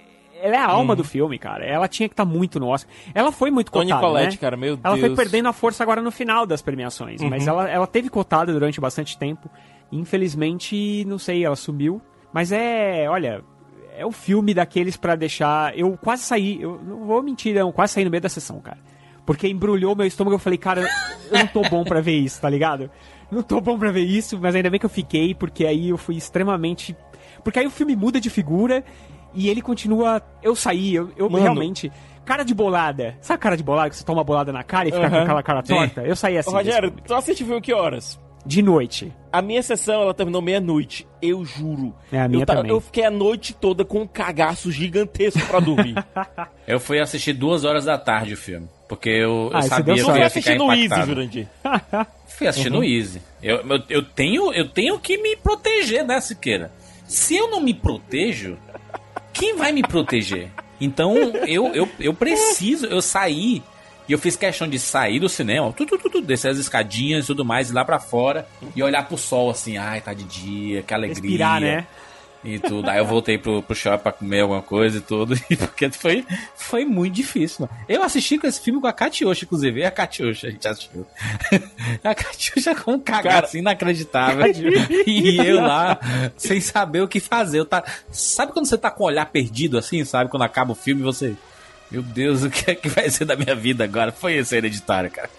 ela 0.45 0.55
é 0.55 0.59
a 0.59 0.65
alma 0.67 0.93
Uhum. 0.93 0.97
do 0.97 1.03
filme, 1.03 1.37
cara. 1.39 1.65
Ela 1.65 1.87
tinha 1.87 2.07
que 2.09 2.13
estar 2.13 2.25
muito 2.25 2.59
no 2.59 2.67
Oscar. 2.67 2.91
Ela 3.13 3.31
foi 3.31 3.49
muito 3.51 3.71
Toni 3.71 3.91
cotada, 3.91 4.05
Collette, 4.07 4.35
né? 4.35 4.41
cara, 4.41 4.55
meu 4.57 4.79
Ela 4.83 4.97
foi 4.97 5.09
Deus. 5.09 5.15
perdendo 5.19 5.47
a 5.49 5.53
força 5.53 5.83
agora 5.83 6.01
no 6.01 6.11
final 6.11 6.45
das 6.45 6.61
premiações, 6.61 7.21
Uhum. 7.21 7.29
mas 7.29 7.47
ela, 7.47 7.69
ela 7.69 7.87
teve 7.87 8.09
cotada 8.09 8.51
durante 8.53 8.79
bastante 8.79 9.17
tempo. 9.17 9.49
Infelizmente, 9.91 11.03
não 11.05 11.17
sei, 11.19 11.43
ela 11.45 11.55
sumiu. 11.55 12.01
Mas 12.31 12.51
é, 12.51 13.05
olha, 13.09 13.43
é 13.97 14.05
o 14.05 14.11
filme 14.11 14.53
daqueles 14.53 14.95
pra 14.97 15.15
deixar. 15.15 15.77
Eu 15.77 15.97
quase 16.01 16.23
saí, 16.23 16.61
eu 16.61 16.79
não 16.83 17.05
vou 17.05 17.21
mentir, 17.21 17.53
não, 17.55 17.71
quase 17.71 17.93
saí 17.93 18.05
no 18.05 18.11
meio 18.11 18.21
da 18.21 18.29
sessão, 18.29 18.59
cara. 18.59 18.77
Porque 19.25 19.47
embrulhou 19.47 19.95
meu 19.95 20.05
estômago, 20.05 20.35
eu 20.35 20.39
falei, 20.39 20.57
cara, 20.57 20.81
eu 21.31 21.39
não 21.39 21.47
tô 21.47 21.61
bom 21.63 21.83
pra 21.83 21.99
ver 21.99 22.13
isso, 22.17 22.39
tá 22.39 22.49
ligado? 22.49 22.89
Não 23.31 23.41
tô 23.41 23.59
bom 23.59 23.77
pra 23.77 23.91
ver 23.91 24.03
isso, 24.03 24.39
mas 24.39 24.53
ainda 24.55 24.69
bem 24.69 24.79
que 24.79 24.85
eu 24.85 24.89
fiquei, 24.89 25.33
porque 25.33 25.65
aí 25.65 25.89
eu 25.89 25.97
fui 25.97 26.15
extremamente. 26.15 26.95
Porque 27.43 27.57
aí 27.59 27.65
o 27.65 27.71
filme 27.71 27.95
muda 27.95 28.19
de 28.21 28.29
figura 28.29 28.83
e 29.35 29.49
ele 29.49 29.61
continua. 29.61 30.21
Eu 30.41 30.55
saí, 30.55 30.95
eu, 30.95 31.11
eu 31.17 31.29
Mano. 31.29 31.43
realmente. 31.43 31.91
Cara 32.25 32.43
de 32.43 32.55
bolada. 32.55 33.15
Sabe 33.21 33.39
cara 33.39 33.55
de 33.55 33.61
bolada 33.63 33.89
que 33.89 33.95
você 33.95 34.03
toma 34.03 34.23
bolada 34.23 34.51
na 34.51 34.63
cara 34.63 34.89
e 34.89 34.91
fica 34.91 35.09
com 35.09 35.15
aquela 35.15 35.43
cara 35.43 35.61
Sim. 35.63 35.75
torta? 35.75 36.01
Eu 36.01 36.15
saí 36.15 36.37
assim. 36.37 36.49
Ô, 36.49 36.53
Rogério, 36.53 36.91
tu 37.05 37.13
assistiu 37.13 37.61
que 37.61 37.71
horas? 37.73 38.19
De 38.43 38.61
noite. 38.61 39.11
A 39.33 39.41
minha 39.41 39.61
sessão, 39.63 40.03
ela 40.03 40.13
terminou 40.13 40.39
meia-noite. 40.41 41.07
Eu 41.21 41.43
juro. 41.43 41.95
É, 42.11 42.21
a 42.21 42.27
minha 42.27 42.43
eu, 42.43 42.45
ta- 42.45 42.55
também. 42.57 42.71
eu 42.71 42.79
fiquei 42.79 43.03
a 43.03 43.09
noite 43.11 43.53
toda 43.53 43.83
com 43.83 44.01
um 44.01 44.07
cagaço 44.07 44.71
gigantesco 44.71 45.39
pra 45.47 45.59
dormir. 45.59 45.95
Eu 46.67 46.79
fui 46.79 46.99
assistir 46.99 47.33
duas 47.33 47.63
horas 47.63 47.85
da 47.85 47.95
tarde 47.97 48.33
o 48.33 48.37
filme. 48.37 48.67
Porque 48.89 49.09
eu, 49.09 49.49
eu 49.51 49.51
Ah, 49.53 49.59
isso 49.59 49.69
sabia 49.69 49.93
que 49.95 50.01
eu 50.01 50.17
ia 50.17 50.25
assistir 50.25 50.51
ficar 50.53 50.63
no 50.63 50.71
Easy, 50.71 50.85
impactado. 50.85 51.07
Jurandir. 51.11 51.47
Fui 52.27 52.47
assistir 52.47 52.69
no 52.71 52.83
Easy. 52.83 53.21
Eu, 53.41 53.57
eu, 53.57 53.83
eu 53.89 54.03
tenho, 54.03 54.51
eu 54.53 54.67
tenho 54.69 54.99
que 54.99 55.17
me 55.19 55.35
proteger, 55.35 56.03
né, 56.05 56.19
Siqueira? 56.21 56.71
Se 57.05 57.35
eu 57.35 57.49
não 57.51 57.61
me 57.61 57.71
protejo, 57.73 58.57
quem 59.35 59.55
vai 59.55 59.71
me 59.71 59.83
proteger? 59.83 60.49
Então, 60.79 61.15
eu, 61.47 61.67
eu, 61.75 61.89
eu 61.99 62.13
preciso, 62.13 62.85
eu 62.87 63.01
saí 63.01 63.61
e 64.07 64.11
eu 64.11 64.17
fiz 64.17 64.35
questão 64.35 64.67
de 64.67 64.79
sair 64.79 65.19
do 65.19 65.27
cinema, 65.27 65.71
tudo, 65.73 65.97
tudo, 65.97 66.09
tudo, 66.09 66.27
descer 66.27 66.51
as 66.51 66.57
escadinhas 66.57 67.25
e 67.25 67.27
tudo 67.27 67.43
mais, 67.43 67.69
ir 67.69 67.73
lá 67.73 67.83
pra 67.83 67.99
fora 67.99 68.47
e 68.75 68.81
olhar 68.81 69.07
pro 69.07 69.17
sol 69.17 69.49
assim, 69.49 69.77
ai, 69.77 70.01
tá 70.01 70.13
de 70.13 70.23
dia, 70.23 70.81
que 70.83 70.93
alegria. 70.93 71.21
Respirar, 71.21 71.61
né? 71.61 71.87
E 72.45 72.59
tudo. 72.59 72.87
Aí 72.89 72.99
eu 72.99 73.05
voltei 73.05 73.37
pro, 73.37 73.63
pro 73.63 73.75
shopping 73.75 74.03
pra 74.03 74.11
comer 74.11 74.41
alguma 74.41 74.61
coisa 74.61 74.99
e 74.99 75.01
tudo. 75.01 75.35
E 75.49 75.55
porque 75.55 75.89
foi, 75.89 76.25
foi 76.55 76.85
muito 76.85 77.15
difícil, 77.15 77.67
mano. 77.67 77.81
Eu 77.89 78.03
assisti 78.03 78.37
com 78.37 78.45
esse 78.47 78.59
filme 78.61 78.79
com 78.79 78.87
a 78.87 78.93
Katiosha, 78.93 79.45
inclusive. 79.45 79.79
E 79.79 79.85
a 79.85 79.91
Katiosha, 79.91 80.47
a 80.47 80.51
gente 80.51 80.67
assistiu. 80.67 81.05
A 82.03 82.13
Katiosha 82.13 82.75
com 82.75 82.93
um 82.93 82.99
cagaço 82.99 83.57
inacreditável. 83.57 84.45
e 85.07 85.37
eu 85.37 85.61
lá, 85.61 85.99
sem 86.37 86.61
saber 86.61 87.01
o 87.01 87.07
que 87.07 87.19
fazer. 87.19 87.59
Eu 87.59 87.65
tá... 87.65 87.83
Sabe 88.11 88.51
quando 88.51 88.65
você 88.67 88.77
tá 88.77 88.91
com 88.91 89.03
o 89.03 89.07
olhar 89.07 89.25
perdido 89.25 89.77
assim, 89.77 90.03
sabe? 90.05 90.29
Quando 90.29 90.43
acaba 90.43 90.71
o 90.71 90.75
filme 90.75 91.01
você. 91.01 91.35
Meu 91.89 92.01
Deus, 92.01 92.43
o 92.43 92.49
que 92.49 92.71
é 92.71 92.75
que 92.75 92.89
vai 92.89 93.09
ser 93.09 93.25
da 93.25 93.35
minha 93.35 93.55
vida 93.55 93.83
agora? 93.83 94.11
Foi 94.11 94.33
esse 94.35 94.55
hereditário, 94.55 95.09
cara. 95.09 95.29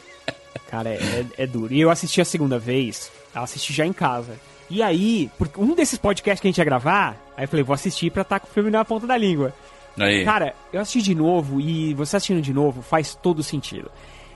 Cara, 0.70 0.88
é, 0.90 0.94
é- 0.96 1.26
é 1.44 1.46
duro. 1.46 1.72
E 1.72 1.80
eu 1.80 1.90
assisti 1.90 2.20
a 2.20 2.24
segunda 2.24 2.58
vez, 2.58 3.10
assisti 3.34 3.72
já 3.72 3.86
em 3.86 3.92
casa. 3.92 4.38
E 4.68 4.82
aí, 4.82 5.30
porque 5.38 5.60
um 5.60 5.74
desses 5.74 5.98
podcasts 5.98 6.40
que 6.40 6.48
a 6.48 6.50
gente 6.50 6.58
ia 6.58 6.64
gravar, 6.64 7.16
aí 7.36 7.44
eu 7.44 7.48
falei, 7.48 7.62
vou 7.62 7.74
assistir 7.74 8.10
pra 8.10 8.22
estar 8.22 8.40
com 8.40 8.48
o 8.48 8.50
filme 8.50 8.70
na 8.70 8.84
ponta 8.84 9.06
da 9.06 9.16
língua. 9.16 9.52
Aí. 9.98 10.24
Cara, 10.24 10.54
eu 10.72 10.80
assisti 10.80 11.00
de 11.02 11.14
novo 11.14 11.60
e 11.60 11.94
você 11.94 12.16
assistindo 12.16 12.42
de 12.42 12.52
novo 12.52 12.82
faz 12.82 13.14
todo 13.14 13.42
sentido. 13.42 13.90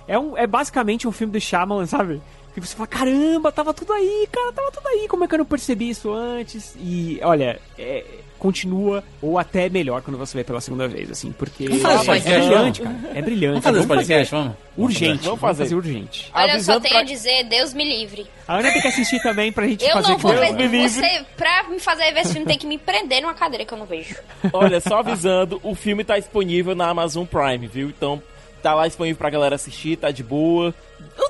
É, 0.09 0.19
um, 0.19 0.37
é 0.37 0.47
basicamente 0.47 1.07
um 1.07 1.13
filme 1.13 1.33
do 1.33 1.41
Shyamalan, 1.41 1.87
sabe? 1.87 2.23
Que 2.55 2.61
você 2.61 2.75
fala, 2.75 2.87
caramba, 2.87 3.53
tava 3.53 3.73
tudo 3.73 3.93
aí, 3.93 4.29
cara, 4.33 4.53
tava 4.53 4.71
tudo 4.73 4.87
aí. 4.89 5.07
Como 5.07 5.23
é 5.23 5.29
que 5.29 5.35
eu 5.35 5.39
não 5.39 5.45
percebi 5.45 5.91
isso 5.91 6.13
antes? 6.13 6.75
E, 6.81 7.21
olha, 7.23 7.61
é, 7.79 8.05
continua 8.41 9.05
ou 9.23 9.39
até 9.39 9.69
melhor 9.69 10.03
quando 10.03 10.17
você 10.19 10.37
vê 10.39 10.43
pela 10.43 10.61
segunda 10.61 10.89
vez, 10.89 11.11
assim, 11.11 11.31
porque 11.31 11.67
é 11.67 11.69
podcast, 11.69 12.25
brilhante, 12.25 12.83
vamos? 12.83 13.03
cara. 13.03 13.19
É 13.19 13.23
brilhante. 13.23 13.61
Vamos 13.61 13.65
fazer 13.65 13.79
esse 13.79 13.87
podcast, 13.89 14.35
vamos? 14.35 14.53
Urgente, 14.77 15.05
Vamos 15.07 15.25
vamos 15.27 15.41
fazer. 15.41 15.63
fazer 15.65 15.75
urgente. 15.77 16.31
Olha, 16.35 16.53
eu 16.55 16.61
só 16.61 16.81
tenho 16.81 16.95
pra- 16.95 17.03
a 17.03 17.05
dizer, 17.05 17.45
Deus 17.45 17.75
me 17.75 17.85
livre. 17.85 18.27
A 18.49 18.57
Ana 18.57 18.73
tem 18.73 18.81
que 18.81 18.89
assistir 18.89 19.23
também 19.23 19.53
pra 19.53 19.67
gente 19.69 19.85
Eu 19.85 19.93
fazer 19.93 20.09
não 20.13 20.19
vou 20.19 20.33
ver. 20.33 20.45
ela. 20.47 20.57
me 20.57 20.67
livre. 20.67 20.89
Você, 20.89 21.25
pra 21.37 21.65
me 21.69 21.79
fazer 21.79 22.13
ver 22.13 22.21
esse 22.21 22.33
filme, 22.33 22.47
tem 22.47 22.59
que 22.59 22.67
me 22.67 22.79
prender 22.79 23.21
numa 23.23 23.35
cadeira 23.35 23.65
que 23.65 23.73
eu 23.75 23.79
não 23.79 23.87
vejo. 23.87 24.17
Olha, 24.53 24.81
só 24.81 24.99
avisando, 25.01 25.61
o 25.63 25.75
filme 25.75 26.03
tá 26.03 26.19
disponível 26.19 26.75
na 26.75 26.89
Amazon 26.89 27.27
Prime, 27.27 27.67
viu? 27.67 27.89
Então 27.89 28.23
tá 28.63 28.75
lá 28.75 28.87
disponível 28.87 29.19
pra 29.19 29.31
galera 29.31 29.55
assistir, 29.57 29.97
tá 29.99 30.11
de 30.11 30.23
boa. 30.23 30.75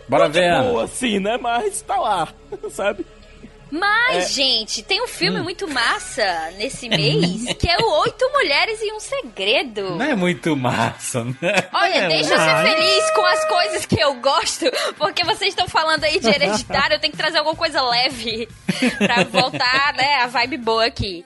Bora 0.08 0.26
de 0.28 0.38
ver, 0.40 0.48
Ana. 0.50 0.68
boa, 0.70 0.86
sim, 0.86 1.18
né? 1.18 1.36
Mas 1.40 1.82
tá 1.82 1.96
lá, 1.96 2.28
sabe? 2.70 3.04
Mas, 3.70 4.16
É. 4.16 4.28
gente, 4.32 4.82
tem 4.82 5.02
um 5.02 5.06
filme 5.06 5.38
Hum. 5.40 5.44
muito 5.44 5.68
massa 5.68 6.50
nesse 6.56 6.88
mês, 6.90 7.52
que 7.58 7.68
é 7.68 7.76
o 7.78 8.00
Oito 8.02 8.28
Mulheres 8.32 8.80
e 8.82 8.92
um 8.92 9.00
Segredo. 9.00 9.96
Não 9.96 10.04
é 10.04 10.14
muito 10.16 10.56
massa, 10.56 11.24
né? 11.24 11.68
Olha, 11.72 11.94
É, 11.94 12.08
deixa 12.08 12.34
eu 12.34 12.38
ser 12.38 12.74
feliz 12.74 13.10
com 13.12 13.24
as 13.26 13.44
coisas 13.46 13.86
que 13.86 14.00
eu 14.00 14.14
gosto, 14.14 14.64
porque 14.98 15.24
vocês 15.24 15.50
estão 15.50 15.68
falando 15.68 16.04
aí 16.04 16.18
de 16.18 16.28
hereditário, 16.28 16.94
eu 16.96 16.98
tenho 17.00 17.12
que 17.12 17.16
trazer 17.18 17.38
alguma 17.38 17.56
coisa 17.56 17.80
leve 17.82 18.48
pra 18.98 19.24
voltar, 19.24 19.94
né, 19.94 20.16
a 20.22 20.26
vibe 20.26 20.56
boa 20.58 20.86
aqui. 20.86 21.24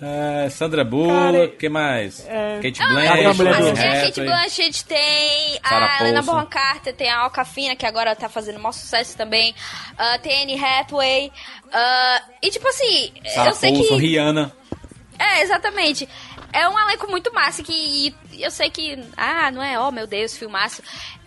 É, 0.00 0.48
Sandra 0.50 0.84
Bullock, 0.84 1.56
que 1.56 1.68
mais? 1.68 2.20
Kate 2.62 2.78
Blanchett, 2.78 3.26
a 3.26 3.32
do- 3.32 3.48
a 3.48 4.02
Kate. 4.04 4.20
Blanchett 4.20 4.84
tem, 4.84 5.58
Sarah 5.68 5.86
a 5.86 6.00
Helena. 6.00 6.22
Bonham 6.22 6.46
Carter, 6.46 6.94
tem 6.94 7.10
a 7.10 7.18
Alcafina, 7.20 7.74
que 7.74 7.84
agora 7.84 8.14
tá 8.14 8.28
fazendo 8.28 8.60
maior 8.60 8.72
sucesso 8.72 9.16
também, 9.16 9.52
ah, 9.98 10.16
tem 10.18 10.42
Anne 10.44 10.64
Hathaway, 10.64 11.32
ah, 11.72 12.22
e 12.40 12.50
tipo 12.50 12.68
assim, 12.68 13.12
Sarah 13.34 13.50
eu 13.50 13.54
sei 13.54 13.72
Paulson, 13.72 13.96
que... 13.96 14.00
Rihanna. 14.00 14.52
É, 15.18 15.42
exatamente. 15.42 16.08
É 16.52 16.68
um 16.68 16.78
elenco 16.78 17.10
muito 17.10 17.34
massa 17.34 17.62
que 17.62 17.72
e 17.72 18.42
eu 18.42 18.52
sei 18.52 18.70
que, 18.70 19.04
ah, 19.16 19.50
não 19.50 19.60
é, 19.62 19.80
oh 19.80 19.90
meu 19.90 20.06
Deus, 20.06 20.36
filmaço. 20.36 20.80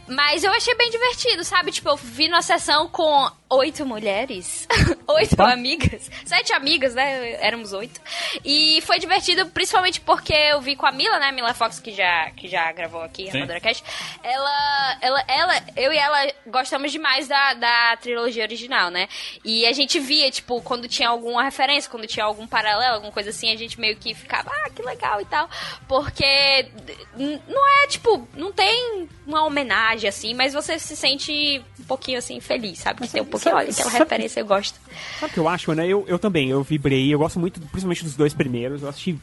Mas 0.07 0.43
eu 0.43 0.51
achei 0.53 0.73
bem 0.75 0.89
divertido, 0.89 1.43
sabe? 1.43 1.71
Tipo, 1.71 1.89
eu 1.89 1.97
vi 1.97 2.27
numa 2.27 2.41
sessão 2.41 2.87
com 2.89 3.29
oito 3.51 3.85
mulheres, 3.85 4.65
oito 5.07 5.41
amigas, 5.41 6.09
sete 6.25 6.53
amigas, 6.53 6.95
né? 6.95 7.33
Éramos 7.45 7.73
oito. 7.73 7.99
E 8.45 8.81
foi 8.81 8.97
divertido, 8.97 9.45
principalmente 9.47 9.99
porque 9.99 10.33
eu 10.33 10.61
vi 10.61 10.75
com 10.75 10.85
a 10.85 10.91
Mila, 10.91 11.19
né? 11.19 11.31
Mila 11.31 11.53
Fox, 11.53 11.79
que 11.79 11.91
já, 11.91 12.31
que 12.31 12.47
já 12.47 12.71
gravou 12.71 13.01
aqui, 13.01 13.29
a 13.29 13.37
Madura 13.37 13.59
Cast. 13.59 13.83
Ela, 14.23 14.97
ela, 15.01 15.23
ela, 15.27 15.63
eu 15.75 15.91
e 15.91 15.97
ela 15.97 16.31
gostamos 16.47 16.91
demais 16.91 17.27
da, 17.27 17.53
da 17.53 17.97
trilogia 17.97 18.43
original, 18.43 18.89
né? 18.89 19.09
E 19.43 19.65
a 19.65 19.73
gente 19.73 19.99
via, 19.99 20.31
tipo, 20.31 20.61
quando 20.61 20.87
tinha 20.87 21.09
alguma 21.09 21.43
referência, 21.43 21.91
quando 21.91 22.07
tinha 22.07 22.25
algum 22.25 22.47
paralelo, 22.47 22.95
alguma 22.95 23.11
coisa 23.11 23.31
assim, 23.31 23.51
a 23.51 23.57
gente 23.57 23.79
meio 23.79 23.97
que 23.97 24.13
ficava, 24.13 24.49
ah, 24.49 24.69
que 24.69 24.81
legal 24.81 25.19
e 25.19 25.25
tal. 25.25 25.49
Porque 25.89 26.69
não 27.17 27.81
é, 27.81 27.87
tipo, 27.87 28.27
não 28.33 28.51
tem 28.53 29.09
uma 29.27 29.43
homenagem 29.43 30.07
assim, 30.07 30.33
mas 30.33 30.53
você 30.53 30.79
se 30.79 30.95
sente 30.95 31.61
pouquinho 31.91 32.17
assim 32.17 32.39
feliz, 32.39 32.79
sabe? 32.79 33.01
Que 33.01 33.07
tem 33.09 33.21
um 33.21 33.25
pouquinho, 33.25 33.55
olha, 33.55 33.69
aquela 33.69 33.89
sabe- 33.91 34.03
referência 34.03 34.39
eu 34.39 34.45
gosto. 34.45 34.79
Sabe 35.19 35.31
o 35.31 35.33
que 35.33 35.39
eu 35.39 35.47
acho, 35.49 35.73
né? 35.73 35.85
Eu, 35.87 36.05
eu 36.07 36.17
também, 36.17 36.49
eu 36.49 36.63
vibrei, 36.63 37.13
eu 37.13 37.19
gosto 37.19 37.39
muito, 37.39 37.59
principalmente 37.59 38.03
dos 38.03 38.15
dois 38.15 38.33
primeiros. 38.33 38.81
Eu 38.81 38.89
assisti 38.89 39.17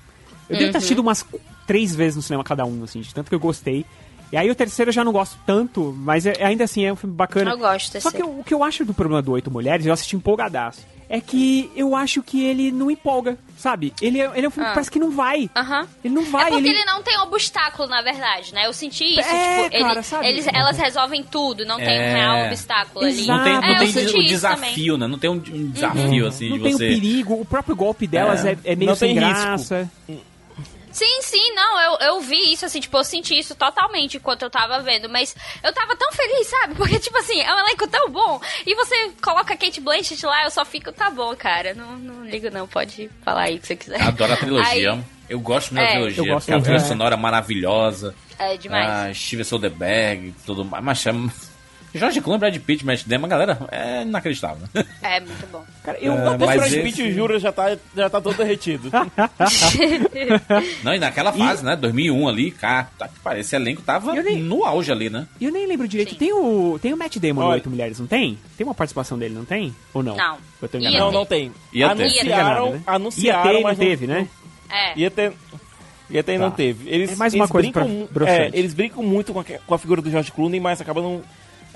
Eu 0.51 0.57
devo 0.57 0.59
ter 0.59 0.65
Uhum. 0.73 0.77
assistido 0.79 0.99
umas 1.01 1.25
três 1.67 1.95
vezes 1.95 2.17
no 2.17 2.23
cinema 2.23 2.43
cada 2.45 2.65
um, 2.65 2.83
assim, 2.85 3.01
de 3.01 3.15
tanto 3.15 3.29
que 3.29 3.35
eu 3.35 3.41
gostei. 3.41 3.85
E 4.31 4.37
aí 4.37 4.51
o 4.51 4.55
terceiro 4.55 4.91
eu 4.91 4.93
já 4.93 5.03
não 5.05 5.13
gosto 5.13 5.39
tanto, 5.47 5.95
mas 5.99 6.27
é- 6.27 6.45
ainda 6.45 6.65
assim 6.65 6.85
é 6.85 6.93
um 6.93 6.97
filme 6.97 7.15
bacana. 7.15 7.51
Eu 7.51 7.59
gosto 7.59 8.01
Só 8.01 8.11
que 8.11 8.23
o, 8.23 8.41
o 8.41 8.45
que 8.45 8.53
eu 8.53 8.63
acho 8.63 8.85
do 8.85 8.93
problema 8.93 9.23
do 9.23 9.33
Oito 9.33 9.51
Mulheres, 9.51 9.87
eu 9.87 9.93
assisti 9.93 10.17
empolgadaço, 10.17 10.81
é 11.09 11.19
que 11.23 11.71
eu 11.75 11.97
acho 11.97 12.23
que 12.23 12.45
ele 12.45 12.71
não 12.71 12.91
empolga, 12.91 13.39
sabe? 13.57 13.95
Ele 14.03 14.21
é, 14.21 14.31
ele 14.35 14.45
é 14.45 14.49
um 14.49 14.51
filme 14.51 14.67
Ah. 14.67 14.71
que 14.71 14.75
parece 14.75 14.91
que 14.91 14.99
não 14.99 15.11
vai. 15.11 15.49
Aham. 15.57 15.89
Ele 16.05 16.15
não 16.15 16.25
vai, 16.27 16.49
é 16.49 16.51
porque 16.51 16.69
ele... 16.69 16.77
ele... 16.77 16.85
não 16.85 17.03
tem 17.03 17.19
obstáculo, 17.21 17.89
na 17.89 18.03
verdade, 18.03 18.53
né? 18.53 18.67
Eu 18.67 18.75
senti 18.75 19.05
isso. 19.19 19.21
É, 19.27 19.63
tipo, 19.65 19.77
ele- 19.77 19.85
cara, 19.85 20.03
sabe? 20.03 20.27
eles, 20.29 20.47
elas 20.47 20.77
resolvem 20.77 21.25
tudo, 21.25 21.65
não 21.65 21.77
tem 21.79 21.87
um 21.89 21.91
É. 22.03 22.13
real 22.15 22.47
obstáculo 22.49 23.07
ali. 23.07 23.27
Não 23.27 23.43
tem, 23.43 23.55
não 23.55 23.63
É, 23.65 23.73
eu 23.73 23.79
tem 23.79 23.87
o 23.87 24.01
isso 24.05 24.19
desafio, 24.25 24.99
né? 24.99 25.07
Não 25.07 25.19
tem 25.19 25.31
um, 25.31 25.35
um 25.37 25.71
desafio, 25.71 26.27
assim, 26.27 26.51
não 26.51 26.57
de 26.59 26.63
tem 26.65 26.73
você... 26.75 26.85
o 26.85 26.89
perigo, 27.01 27.41
o 27.41 27.45
próprio 27.47 27.75
golpe 27.75 28.07
delas 28.07 28.45
É. 28.45 28.53
é, 28.53 28.59
é 28.73 28.77
meio 28.77 28.91
Não 28.91 28.97
sem 28.97 29.15
tem 29.15 29.25
risco. 29.25 29.89
Sim, 30.99 31.23
sim, 31.23 31.55
não, 31.55 31.81
eu, 31.81 31.99
eu 32.09 32.21
vi 32.21 32.53
isso, 32.53 32.67
assim, 32.67 32.81
tipo, 32.81 32.97
eu 32.97 33.05
senti 33.05 33.39
isso 33.39 33.55
totalmente 33.55 34.17
enquanto 34.17 34.43
eu 34.43 34.51
tava 34.51 34.81
vendo, 34.81 35.09
mas 35.09 35.35
eu 35.63 35.73
tava 35.73 35.95
tão 35.95 36.11
feliz, 36.11 36.47
sabe? 36.49 36.75
Porque, 36.75 36.99
tipo 37.01 37.17
assim, 37.19 37.41
é 37.41 37.55
um 37.55 37.59
elenco 37.61 37.87
tão 37.87 38.11
bom, 38.11 38.41
e 38.67 38.75
você 38.75 39.11
coloca 39.23 39.55
a 39.55 39.57
Kate 39.57 39.81
Blanchett 39.81 40.27
lá, 40.27 40.43
eu 40.45 40.51
só 40.51 40.65
fico, 40.65 40.91
tá 40.91 41.09
bom, 41.09 41.37
cara, 41.37 41.73
não, 41.75 41.97
não 41.97 42.25
ligo 42.27 42.51
não, 42.51 42.67
pode 42.67 43.09
falar 43.23 43.43
aí 43.43 43.57
o 43.57 43.61
que 43.61 43.67
você 43.69 43.77
quiser. 43.77 44.03
Adoro 44.03 44.33
a 44.33 44.37
trilogia. 44.37 44.93
Aí- 44.93 45.05
Eu 45.29 45.39
gosto 45.41 45.73
muito 45.75 45.85
da 45.85 45.91
É. 45.91 45.93
trilogia. 45.93 46.23
Eu 46.23 46.27
gosto 46.35 46.47
porque 46.47 46.59
a 46.59 46.63
trilha 46.63 46.77
é. 46.77 46.81
sonora 46.81 47.17
maravilhosa. 47.17 48.15
É 48.39 48.57
demais. 48.57 48.89
A 48.89 49.15
Steven 49.15 49.45
Soderbergh, 49.45 50.35
tudo 50.47 50.65
mais. 50.65 50.83
Mas 50.83 50.99
chama... 50.99 51.31
Jorge 51.95 52.21
Clooney, 52.21 52.39
Brad 52.41 52.57
Pitt, 52.59 52.85
Matt 52.85 53.05
Damon, 53.07 53.29
galera, 53.29 53.59
é 53.73 54.03
inacreditável. 54.03 54.69
É, 55.03 55.21
muito 55.21 55.47
bom. 55.51 55.65
Cara, 55.83 55.99
Eu, 56.01 56.13
É, 56.13 56.29
até 56.29 56.47
mas 56.47 56.57
Brad 56.61 56.73
esse- 56.73 56.83
Pitt 56.83 57.13
jura 57.13 57.39
já 57.39 57.51
tá, 57.51 57.77
já 57.97 58.11
tá 58.11 58.21
todo 58.21 58.37
derretido. 58.37 58.91
Não, 60.83 60.95
e 60.95 60.99
naquela 60.99 61.33
fase, 61.33 61.65
né? 61.65 61.77
2001 61.77 62.29
ali, 62.29 62.51
cara, 62.51 62.89
tá 62.99 63.09
parece, 63.23 63.41
esse 63.49 63.57
elenco 63.57 63.83
tava 63.83 64.13
no 64.15 64.65
auge 64.65 64.91
ali, 64.93 65.09
né? 65.11 65.27
E 65.41 65.45
eu 65.45 65.53
nem 65.53 65.67
lembro 65.67 65.89
direito, 65.89 66.15
tem 66.15 66.33
o, 66.33 66.79
tem 66.81 66.93
o 66.93 66.97
Matt 66.97 67.17
Damon 67.19 67.41
no. 67.43 67.49
Oito 67.49 67.71
Mulheres, 67.71 67.99
não 67.99 68.07
tem? 68.07 68.39
Tem 68.57 68.67
uma 68.67 68.75
participação 68.75 69.19
dele, 69.19 69.35
não 69.35 69.45
tem? 69.45 69.75
Ou 69.95 70.03
não? 70.03 70.17
Não. 70.17 70.37
Eu 70.61 70.69
tô 70.69 70.79
Ia 70.79 70.89
enganado. 70.89 71.05
não, 71.05 71.13
não 71.21 71.27
tem. 71.27 71.53
Ia 71.73 71.95
ter. 71.95 72.03
anunciaram, 72.03 72.67
Ia 72.67 72.73
ter, 72.73 72.77
né? 72.79 72.83
anunciaram, 72.87 73.51
Ia 73.51 73.57
ter, 73.57 73.63
mas 73.63 73.79
não 73.79 73.85
teve, 73.87 74.07
né? 74.07 74.29
É. 74.71 74.99
Ia 74.99 75.11
ter. 75.11 75.33
Ia 76.11 76.23
ter 76.23 76.33
e 76.35 76.39
não 76.39 76.51
Tá. 76.51 76.57
teve. 76.57 76.89
Eles, 76.89 77.13
É 77.13 77.17
mais 77.17 77.35
uma 77.35 77.43
eles 77.45 77.51
coisa 77.51 77.71
brincam, 77.71 78.09
pra- 78.13 78.29
é, 78.31 78.51
eles 78.55 78.73
brincam 78.75 79.03
muito 79.03 79.33
com 79.33 79.41
a, 79.41 79.45
com 79.45 79.75
a 79.75 79.79
figura 79.79 80.01
do 80.01 80.11
George 80.11 80.33
Clooney, 80.33 80.59
mas 80.61 80.81
acaba 80.81 81.03
não. 81.03 81.23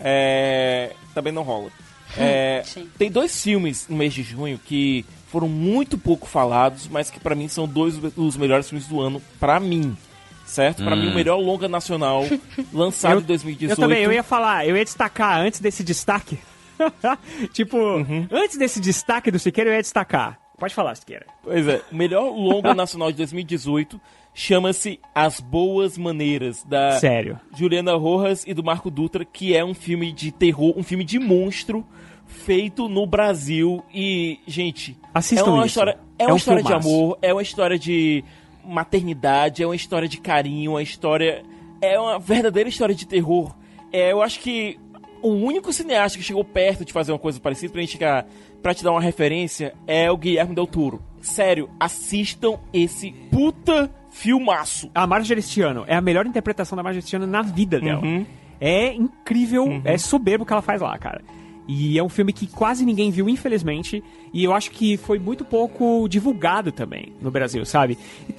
É, 0.02 0.92
também 1.14 1.32
não 1.32 1.42
rola. 1.42 1.70
É, 2.16 2.62
tem 2.98 3.10
dois 3.10 3.42
filmes 3.42 3.86
no 3.88 3.96
mês 3.96 4.12
de 4.12 4.22
junho 4.22 4.58
que 4.58 5.04
foram 5.28 5.48
muito 5.48 5.96
pouco 5.96 6.26
falados, 6.26 6.86
mas 6.88 7.10
que 7.10 7.18
pra 7.18 7.34
mim 7.34 7.48
são 7.48 7.66
dois 7.66 7.96
dos 7.96 8.36
melhores 8.36 8.68
filmes 8.68 8.86
do 8.86 9.00
ano, 9.00 9.22
pra 9.40 9.58
mim. 9.58 9.96
Certo? 10.44 10.84
Pra 10.84 10.94
Hum. 10.94 11.00
mim, 11.00 11.08
o 11.10 11.14
melhor 11.14 11.36
longa 11.38 11.68
nacional 11.68 12.24
lançado 12.74 13.14
Eu- 13.14 13.20
em 13.20 13.24
2018. 13.24 13.70
Eu 13.80 13.82
também, 13.88 14.02
eu 14.02 14.12
ia 14.12 14.22
falar, 14.22 14.66
eu 14.66 14.76
ia 14.76 14.84
destacar 14.84 15.38
antes 15.38 15.60
desse 15.60 15.82
destaque. 15.82 16.38
tipo, 17.52 17.78
Uhum. 17.78 18.26
antes 18.30 18.58
desse 18.58 18.80
destaque 18.80 19.30
do 19.30 19.38
Siqueira, 19.38 19.70
eu 19.70 19.74
ia 19.74 19.80
destacar. 19.82 20.38
Pode 20.58 20.74
falar, 20.74 20.94
Siqueira. 20.94 21.26
Pois 21.42 21.66
é, 21.66 21.80
o 21.90 21.94
melhor 21.96 22.24
longa 22.30 22.74
nacional 22.74 23.10
de 23.10 23.16
2018 23.18 24.00
chama-se 24.34 24.98
As 25.14 25.40
Boas 25.40 25.98
Maneiras, 25.98 26.62
da 26.64 26.92
Sério. 26.92 27.38
Juliana 27.54 27.94
Rojas 27.96 28.44
e 28.46 28.54
do 28.54 28.62
Marco 28.64 28.90
Dutra, 28.90 29.24
que 29.24 29.54
é 29.56 29.64
um 29.64 29.74
filme 29.74 30.12
de 30.12 30.32
terror, 30.32 30.72
um 30.76 30.82
filme 30.82 31.04
de 31.04 31.18
monstro 31.18 31.84
feito 32.26 32.88
no 32.88 33.06
Brasil 33.06 33.82
e, 33.92 34.38
gente, 34.46 34.96
Assistam 35.12 35.46
é 35.50 35.50
uma 35.50 35.58
isso. 35.58 35.66
história, 35.66 35.98
é 36.18 36.22
É 36.24 36.26
uma 36.26 36.34
um 36.34 36.36
história 36.36 36.62
de 36.62 36.68
filmaço. 36.68 36.88
amor, 36.88 37.18
é 37.20 37.32
uma 37.32 37.42
história 37.42 37.78
de 37.78 38.24
maternidade, 38.64 39.62
é 39.62 39.66
uma 39.66 39.76
história 39.76 40.08
de 40.08 40.18
carinho, 40.18 40.72
uma 40.72 40.82
história 40.82 41.42
é 41.80 41.98
uma 41.98 42.18
verdadeira 42.18 42.68
história 42.68 42.94
de 42.94 43.06
terror. 43.06 43.54
É, 43.92 44.12
eu 44.12 44.22
acho 44.22 44.40
que 44.40 44.78
o 45.20 45.28
único 45.28 45.72
cineasta 45.72 46.16
que 46.16 46.24
chegou 46.24 46.44
perto 46.44 46.84
de 46.84 46.92
fazer 46.92 47.12
uma 47.12 47.18
coisa 47.18 47.38
parecida 47.38 47.72
pra 47.72 47.80
gente 47.82 47.92
ficar, 47.92 48.26
pra 48.62 48.72
te 48.72 48.82
dar 48.82 48.92
uma 48.92 49.00
referência 49.00 49.74
é 49.86 50.10
o 50.10 50.16
Guilherme 50.16 50.54
Del 50.54 50.66
Toro. 50.66 51.02
Sério, 51.20 51.68
assistam 51.78 52.58
esse 52.72 53.12
puta 53.30 53.90
filmaço. 54.12 54.90
A 54.94 55.06
Marjorie 55.06 55.40
este 55.40 55.60
ano 55.62 55.84
é 55.86 55.96
a 55.96 56.00
melhor 56.00 56.26
interpretação 56.26 56.76
da 56.76 56.82
Marjorie 56.82 57.04
este 57.04 57.16
ano 57.16 57.26
na 57.26 57.42
vida 57.42 57.80
dela. 57.80 58.02
Uhum. 58.04 58.24
É 58.60 58.94
incrível, 58.94 59.80
é 59.84 59.98
soberbo 59.98 60.44
o 60.44 60.46
que 60.46 60.52
ela 60.52 60.62
faz 60.62 60.80
lá, 60.80 60.96
cara. 60.96 61.20
E 61.66 61.96
é 61.98 62.02
um 62.02 62.08
filme 62.08 62.32
que 62.32 62.46
quase 62.46 62.84
ninguém 62.84 63.10
viu, 63.10 63.28
infelizmente. 63.28 64.02
E 64.32 64.44
eu 64.44 64.52
acho 64.52 64.70
que 64.70 64.96
foi 64.96 65.18
muito 65.18 65.44
pouco 65.44 66.06
divulgado 66.08 66.70
também 66.72 67.12
no 67.20 67.30
Brasil, 67.30 67.64
sabe? 67.64 67.96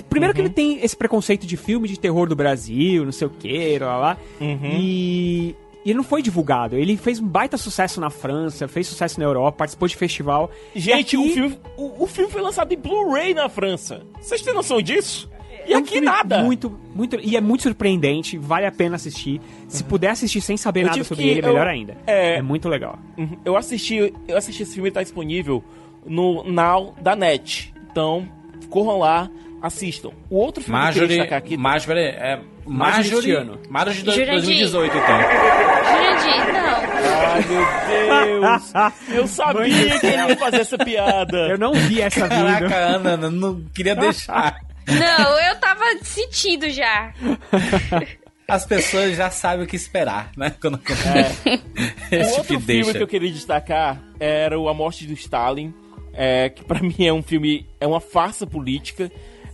Primeiro 0.10 0.34
que 0.34 0.42
ele 0.42 0.50
tem 0.50 0.80
esse 0.84 0.96
preconceito 0.96 1.48
de 1.48 1.58
filme 1.58 1.88
de 1.88 1.98
terror 2.00 2.28
do 2.28 2.36
Brasil, 2.36 3.04
não 3.06 3.12
sei 3.12 3.28
o 3.28 3.30
que, 3.30 3.80
lá, 3.80 3.98
lá. 3.98 4.18
E... 4.78 5.56
e 5.86 5.90
ele 5.90 5.96
não 5.98 6.04
foi 6.04 6.22
divulgado. 6.22 6.76
Ele 6.78 6.96
fez 6.98 7.20
um 7.20 7.28
baita 7.28 7.58
sucesso 7.58 8.00
na 8.00 8.10
França, 8.10 8.68
fez 8.68 8.88
sucesso 8.88 9.20
na 9.20 9.26
Europa, 9.26 9.58
participou 9.60 9.88
de 9.88 9.96
festival. 9.96 10.52
Gente, 10.76 11.16
aqui- 11.16 11.18
o, 11.18 11.34
filme, 11.34 11.58
o, 11.78 12.04
o 12.04 12.08
filme 12.08 12.30
foi 12.32 12.42
lançado 12.42 12.72
em 12.74 12.78
Blu-ray 12.78 13.34
na 13.34 13.48
França. 13.50 14.06
Vocês 14.22 14.42
têm 14.42 14.54
noção 14.54 14.82
disso? 14.82 15.30
E 15.66 15.74
É 15.74 15.78
um 15.78 15.80
aqui 15.80 16.02
nada. 16.02 16.40
Muito, 16.44 16.80
muito, 16.96 17.18
e 17.22 17.36
é 17.38 17.42
muito 17.42 17.64
surpreendente, 17.64 18.38
vale 18.38 18.66
a 18.66 18.72
pena 18.72 18.96
assistir. 18.96 19.40
Se 19.68 19.84
puder 19.84 20.10
assistir 20.10 20.42
sem 20.42 20.58
saber 20.58 20.82
Eu 20.82 20.88
nada 20.88 21.04
sobre 21.04 21.28
ele, 21.28 21.40
eu- 21.42 21.48
melhor 21.48 21.68
ainda. 21.68 21.96
é- 22.06 22.36
É 22.38 22.42
muito 22.42 22.68
legal. 22.70 22.98
Uhum. 23.18 23.38
Eu 23.46 23.56
assisti, 23.56 24.14
eu 24.28 24.38
assisti 24.38 24.64
esse 24.64 24.74
filme, 24.74 24.90
ele 24.90 24.94
tá 24.94 25.02
disponível 25.04 25.64
no 26.06 26.44
Now 26.44 26.96
da 27.02 27.16
NET. 27.16 27.74
Então, 27.92 28.28
corram 28.70 29.00
lá, 29.00 29.30
assistam. 29.62 30.10
O 30.30 30.36
outro 30.38 30.64
filme 30.64 30.78
que 30.78 30.82
eu 30.82 30.86
Marjorie, 30.86 31.08
queria 31.08 31.24
destacar 31.24 31.38
aqui... 31.38 31.58
Marjorie, 31.58 32.02
é, 32.02 32.40
Marjorie 32.66 33.34
Marjorie. 33.34 33.60
Marjorie 33.70 34.02
de 34.04 34.12
Jurandir. 34.12 34.34
2018, 34.34 34.98
então. 34.98 35.20
Jurandir, 35.88 36.54
não. 36.54 36.74
Ai, 37.34 37.44
meu 37.48 38.42
Deus! 38.42 38.74
Eu 39.14 39.28
sabia 39.28 40.00
que 40.00 40.06
ele 40.08 40.16
ia 40.28 40.36
fazer 40.38 40.62
essa 40.62 40.78
piada. 40.78 41.38
Eu 41.50 41.58
não 41.58 41.74
vi 41.74 42.02
essa 42.02 42.28
Caraca, 42.28 42.68
vindo. 42.68 42.74
Ana, 42.74 43.10
Ana, 43.12 43.30
não 43.32 43.62
queria 43.74 43.96
deixar. 43.98 44.58
Não, 44.88 45.40
eu 45.40 45.56
tava 45.60 45.84
sentindo 46.02 46.70
já. 46.70 47.14
As 48.48 48.66
pessoas 48.66 49.16
já 49.16 49.30
sabem 49.32 49.64
o 49.66 49.68
que 49.68 49.76
esperar, 49.76 50.32
né? 50.36 50.54
Quando 50.60 50.76
O 50.76 52.16
Esse 52.16 52.32
outro 52.32 52.44
que 52.44 52.48
filme 52.60 52.66
deixa. 52.66 52.94
que 52.94 53.04
eu 53.04 53.08
queria 53.08 53.32
destacar 53.32 54.02
era 54.20 54.60
o 54.60 54.68
A 54.68 54.74
Morte 54.74 55.08
do 55.08 55.14
Stalin, 55.14 55.74
é, 56.14 56.50
que 56.50 56.64
pra 56.64 56.80
mim 56.82 57.06
é 57.06 57.14
um 57.14 57.24
filme, 57.24 57.66
é 57.80 57.88
uma 57.88 58.02
farsa 58.02 58.46
política 58.46 59.10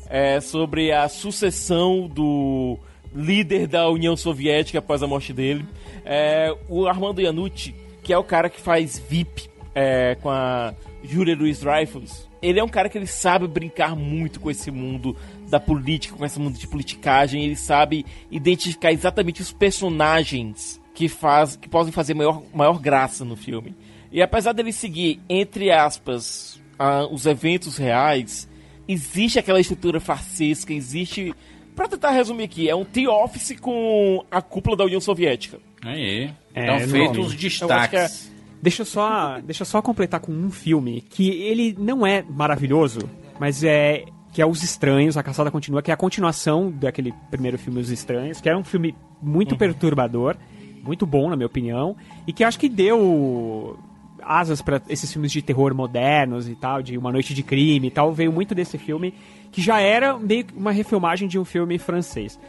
é, 0.10 0.42
sobre 0.42 0.92
a 0.92 1.08
sucessão 1.08 2.08
do 2.08 2.80
líder 3.16 3.68
da 3.68 3.88
União 3.90 4.18
Soviética 4.18 4.80
após 4.80 5.02
a 5.04 5.08
morte 5.08 5.34
dele. 5.34 5.66
É, 6.04 6.54
o 6.68 6.88
Armando 6.88 7.22
Iannucci, 7.22 7.76
que 8.04 8.12
é 8.12 8.18
o 8.18 8.24
cara 8.24 8.50
que 8.50 8.60
faz 8.60 8.98
VIP 8.98 9.50
é, 9.76 10.16
com 10.16 10.30
a 10.30 10.74
Julia 11.04 11.36
Louis-Dreyfus, 11.36 12.28
ele 12.42 12.60
é 12.60 12.64
um 12.64 12.70
cara 12.70 12.90
que 12.90 12.98
ele 12.98 13.08
sabe 13.08 13.48
brincar 13.48 13.96
muito 13.96 14.40
com 14.40 14.50
esse 14.50 14.72
mundo 14.72 15.16
da 15.50 15.60
política, 15.60 16.16
com 16.16 16.26
esse 16.26 16.40
mundo 16.40 16.58
de 16.58 16.68
politicagem, 16.68 17.44
ele 17.44 17.56
sabe 17.56 18.06
identificar 18.32 18.92
exatamente 18.92 19.42
os 19.42 19.52
personagens 19.52 20.80
que 20.94 21.08
faz, 21.08 21.56
que 21.56 21.70
podem 21.70 21.92
fazer 21.92 22.14
maior, 22.14 22.42
maior 22.54 22.80
graça 22.80 23.24
no 23.24 23.36
filme. 23.36 23.76
E 24.12 24.22
apesar 24.22 24.54
dele 24.54 24.72
seguir, 24.72 25.20
entre 25.30 25.72
aspas, 25.72 26.62
ah, 26.78 27.08
os 27.10 27.26
eventos 27.26 27.78
reais, 27.78 28.50
existe 28.88 29.40
aquela 29.40 29.60
estrutura 29.60 30.00
farcesca, 30.00 30.74
existe... 30.74 31.34
Pra 31.76 31.88
tentar 31.88 32.12
resumir 32.12 32.44
aqui, 32.44 32.70
é 32.70 32.76
um 32.76 32.84
The-Office 32.84 33.58
com 33.62 34.26
a 34.30 34.42
cúpula 34.42 34.76
da 34.76 34.84
União 34.84 35.00
Soviética. 35.00 35.60
Aí. 35.82 36.30
É, 36.54 36.64
então, 36.64 36.80
não 36.80 36.88
feitos 36.90 37.18
os 37.18 37.18
Eu 37.18 37.26
acho 37.26 37.38
que 37.38 37.44
destaques. 37.48 38.32
Deixa 38.62 38.82
eu 38.82 38.86
só, 38.86 39.40
deixa 39.42 39.62
eu 39.62 39.66
só 39.66 39.82
completar 39.82 40.20
com 40.20 40.32
um 40.32 40.52
filme 40.52 41.02
que 41.02 41.30
ele 41.30 41.76
não 41.80 42.06
é 42.06 42.24
maravilhoso, 42.24 43.10
mas 43.40 43.64
é 43.64 44.04
que 44.32 44.42
é 44.42 44.46
Os 44.46 44.64
Estranhos, 44.64 45.18
A 45.18 45.24
Caçada 45.24 45.50
Continua, 45.50 45.82
que 45.82 45.92
é 45.92 45.94
a 45.94 45.98
continuação 45.98 46.70
daquele 46.70 47.14
primeiro 47.32 47.58
filme 47.58 47.80
Os 47.80 47.90
Estranhos, 47.90 48.40
que 48.40 48.50
era 48.50 48.58
um 48.58 48.64
filme 48.64 48.96
muito 49.22 49.58
perturbador, 49.58 50.36
muito 50.84 51.06
bom 51.06 51.30
na 51.30 51.36
minha 51.36 51.48
opinião, 51.48 51.96
e 52.28 52.34
que 52.34 52.44
acho 52.44 52.60
que 52.60 52.70
deu 52.70 53.78
asas 54.22 54.62
pra 54.62 54.82
esses 54.90 55.12
filmes 55.12 55.32
de 55.32 55.42
terror 55.42 55.74
modernos 55.74 56.48
e 56.48 56.56
tal, 56.56 56.82
de 56.84 56.98
Uma 56.98 57.12
Noite 57.12 57.34
de 57.34 57.42
Crime 57.42 57.88
e 57.88 57.92
tal, 57.92 58.14
veio 58.14 58.32
muito 58.32 58.54
desse 58.54 58.78
filme, 58.78 59.14
que 59.52 59.62
já 59.62 59.80
era 59.80 60.18
meio 60.18 60.46
uma 60.56 60.72
refilmagem 60.72 61.28
de 61.28 61.40
um 61.40 61.46
filme 61.46 61.78
francês. 61.80 62.40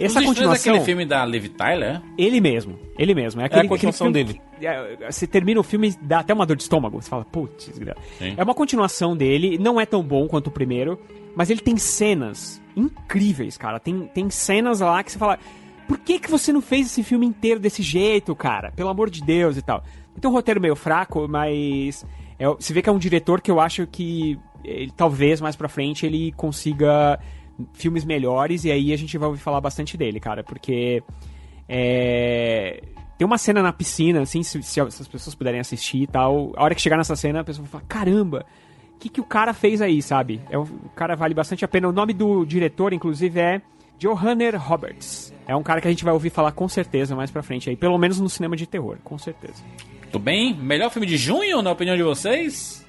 Os 0.00 0.06
Essa 0.06 0.20
é 0.20 0.24
continuação... 0.24 0.72
aquele 0.72 0.84
filme 0.84 1.04
da 1.04 1.24
Liv 1.26 1.46
Tyler, 1.48 1.96
é? 1.96 2.02
Ele 2.16 2.40
mesmo, 2.40 2.78
ele 2.98 3.14
mesmo. 3.14 3.40
É, 3.40 3.44
aquele, 3.44 3.66
a 3.66 3.68
continuação 3.68 4.10
que- 4.10 4.40
é, 4.62 5.10
você 5.10 5.26
termina 5.26 5.60
o 5.60 5.62
filme 5.62 5.90
e 5.90 5.96
dá 6.00 6.20
até 6.20 6.32
uma 6.32 6.46
dor 6.46 6.56
de 6.56 6.62
estômago. 6.62 7.00
Você 7.00 7.08
fala, 7.08 7.24
putz. 7.24 7.70
É 8.36 8.42
uma 8.42 8.54
continuação 8.54 9.16
dele, 9.16 9.58
não 9.58 9.80
é 9.80 9.84
tão 9.84 10.02
bom 10.02 10.26
quanto 10.26 10.46
o 10.46 10.50
primeiro, 10.50 10.98
mas 11.36 11.50
ele 11.50 11.60
tem 11.60 11.76
cenas 11.76 12.60
incríveis, 12.74 13.56
cara. 13.58 13.78
Tem, 13.78 14.02
tem 14.14 14.30
cenas 14.30 14.80
lá 14.80 15.02
que 15.02 15.12
você 15.12 15.18
fala, 15.18 15.38
por 15.86 15.98
que, 15.98 16.18
que 16.18 16.30
você 16.30 16.52
não 16.52 16.62
fez 16.62 16.86
esse 16.86 17.02
filme 17.02 17.26
inteiro 17.26 17.60
desse 17.60 17.82
jeito, 17.82 18.34
cara? 18.34 18.72
Pelo 18.72 18.88
amor 18.88 19.10
de 19.10 19.22
Deus 19.22 19.56
e 19.56 19.62
tal. 19.62 19.82
Tem 20.20 20.30
um 20.30 20.34
roteiro 20.34 20.60
meio 20.60 20.76
fraco, 20.76 21.26
mas 21.28 22.04
é, 22.38 22.46
você 22.46 22.72
vê 22.72 22.80
que 22.80 22.88
é 22.88 22.92
um 22.92 22.98
diretor 22.98 23.40
que 23.40 23.50
eu 23.50 23.60
acho 23.60 23.86
que 23.86 24.38
ele, 24.64 24.90
talvez 24.94 25.40
mais 25.40 25.56
pra 25.56 25.68
frente 25.68 26.04
ele 26.04 26.32
consiga 26.32 27.18
filmes 27.72 28.04
melhores 28.04 28.64
e 28.64 28.70
aí 28.70 28.92
a 28.92 28.96
gente 28.96 29.16
vai 29.18 29.28
ouvir 29.28 29.40
falar 29.40 29.60
bastante 29.60 29.96
dele, 29.96 30.18
cara, 30.20 30.42
porque 30.44 31.02
é, 31.68 32.82
tem 33.16 33.26
uma 33.26 33.38
cena 33.38 33.62
na 33.62 33.72
piscina, 33.72 34.22
assim, 34.22 34.42
se, 34.42 34.62
se 34.62 34.80
as 34.80 35.06
pessoas 35.08 35.34
puderem 35.34 35.60
assistir 35.60 36.02
e 36.02 36.06
tal, 36.06 36.52
a 36.56 36.64
hora 36.64 36.74
que 36.74 36.80
chegar 36.80 36.96
nessa 36.96 37.14
cena 37.16 37.40
a 37.40 37.44
pessoa 37.44 37.64
vai 37.64 37.70
falar, 37.70 37.84
caramba, 37.86 38.44
o 38.94 38.98
que, 38.98 39.08
que 39.08 39.20
o 39.20 39.24
cara 39.24 39.54
fez 39.54 39.80
aí, 39.80 40.02
sabe? 40.02 40.40
É, 40.50 40.58
o 40.58 40.66
cara 40.94 41.14
vale 41.16 41.32
bastante 41.32 41.64
a 41.64 41.68
pena. 41.68 41.88
O 41.88 41.92
nome 41.92 42.12
do 42.12 42.44
diretor, 42.44 42.92
inclusive, 42.92 43.40
é 43.40 43.62
Johanner 43.98 44.60
Roberts. 44.60 45.32
É 45.46 45.56
um 45.56 45.62
cara 45.62 45.80
que 45.80 45.88
a 45.88 45.90
gente 45.90 46.04
vai 46.04 46.12
ouvir 46.12 46.28
falar 46.30 46.52
com 46.52 46.68
certeza 46.68 47.16
mais 47.16 47.30
pra 47.30 47.42
frente 47.42 47.70
aí, 47.70 47.76
pelo 47.76 47.96
menos 47.96 48.20
no 48.20 48.28
cinema 48.28 48.56
de 48.56 48.66
terror, 48.66 48.98
com 49.02 49.16
certeza. 49.16 49.62
Tudo 50.12 50.22
bem? 50.22 50.54
Melhor 50.54 50.90
filme 50.90 51.06
de 51.06 51.16
junho, 51.16 51.62
na 51.62 51.70
opinião 51.70 51.96
de 51.96 52.02
vocês? 52.02 52.84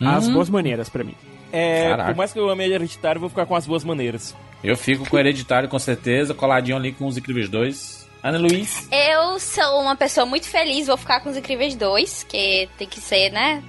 As 0.00 0.26
Hum. 0.28 0.32
boas 0.32 0.48
maneiras 0.48 0.88
pra 0.88 1.04
mim. 1.04 1.14
É, 1.52 1.90
Caraca. 1.90 2.10
por 2.10 2.16
mais 2.16 2.32
que 2.32 2.38
eu 2.38 2.48
ame 2.48 2.68
Hereditário, 2.68 3.18
eu 3.18 3.20
vou 3.20 3.30
ficar 3.30 3.46
com 3.46 3.54
as 3.54 3.66
boas 3.66 3.84
maneiras. 3.84 4.34
Eu 4.62 4.76
fico 4.76 5.08
com 5.08 5.16
o 5.16 5.18
Hereditário, 5.18 5.68
com 5.68 5.78
certeza, 5.78 6.34
coladinho 6.34 6.76
ali 6.76 6.92
com 6.92 7.06
os 7.06 7.16
Incríveis 7.16 7.48
2. 7.48 8.08
Ana 8.22 8.38
Luiz? 8.38 8.88
Eu 8.90 9.38
sou 9.38 9.80
uma 9.80 9.94
pessoa 9.94 10.26
muito 10.26 10.48
feliz, 10.48 10.88
vou 10.88 10.96
ficar 10.96 11.20
com 11.20 11.30
os 11.30 11.36
Incríveis 11.36 11.76
2, 11.76 12.24
que 12.24 12.68
tem 12.76 12.88
que 12.88 13.00
ser, 13.00 13.30
né? 13.30 13.62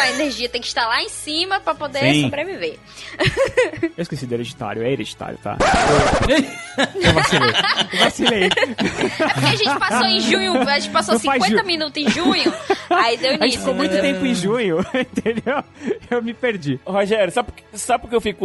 A 0.00 0.10
energia 0.12 0.48
tem 0.48 0.60
que 0.60 0.66
estar 0.66 0.86
lá 0.86 1.02
em 1.02 1.08
cima 1.08 1.60
pra 1.60 1.74
poder 1.74 2.00
Sim. 2.00 2.22
sobreviver. 2.24 2.78
Eu 3.96 4.02
esqueci 4.02 4.26
do 4.26 4.34
hereditário, 4.34 4.82
é 4.82 4.90
hereditário, 4.92 5.38
tá? 5.42 5.56
Eu 6.94 7.12
vacilei. 7.12 7.50
Eu 7.92 7.98
vacilei. 7.98 8.48
Porque 8.50 9.46
a 9.46 9.56
gente 9.56 9.78
passou 9.78 10.06
em 10.06 10.20
junho, 10.20 10.68
a 10.68 10.78
gente 10.78 10.92
passou 10.92 11.14
Não 11.14 11.20
faz 11.20 11.42
50 11.44 11.60
ju- 11.62 11.66
minutos 11.66 12.02
em 12.02 12.08
junho, 12.10 12.52
aí 12.90 13.16
deu 13.16 13.30
A 13.30 13.32
gente 13.34 13.42
nisso. 13.42 13.58
ficou 13.58 13.74
muito 13.74 13.92
entendeu? 13.92 14.12
tempo 14.14 14.26
em 14.26 14.34
junho, 14.34 14.78
entendeu? 14.94 15.64
Eu 16.10 16.22
me 16.22 16.32
perdi. 16.34 16.78
Rogério, 16.86 17.32
sabe, 17.32 17.50
por 17.52 17.56
que- 17.56 17.78
sabe 17.78 18.00
por 18.02 18.10
que 18.10 18.16
eu 18.16 18.20
fico 18.20 18.38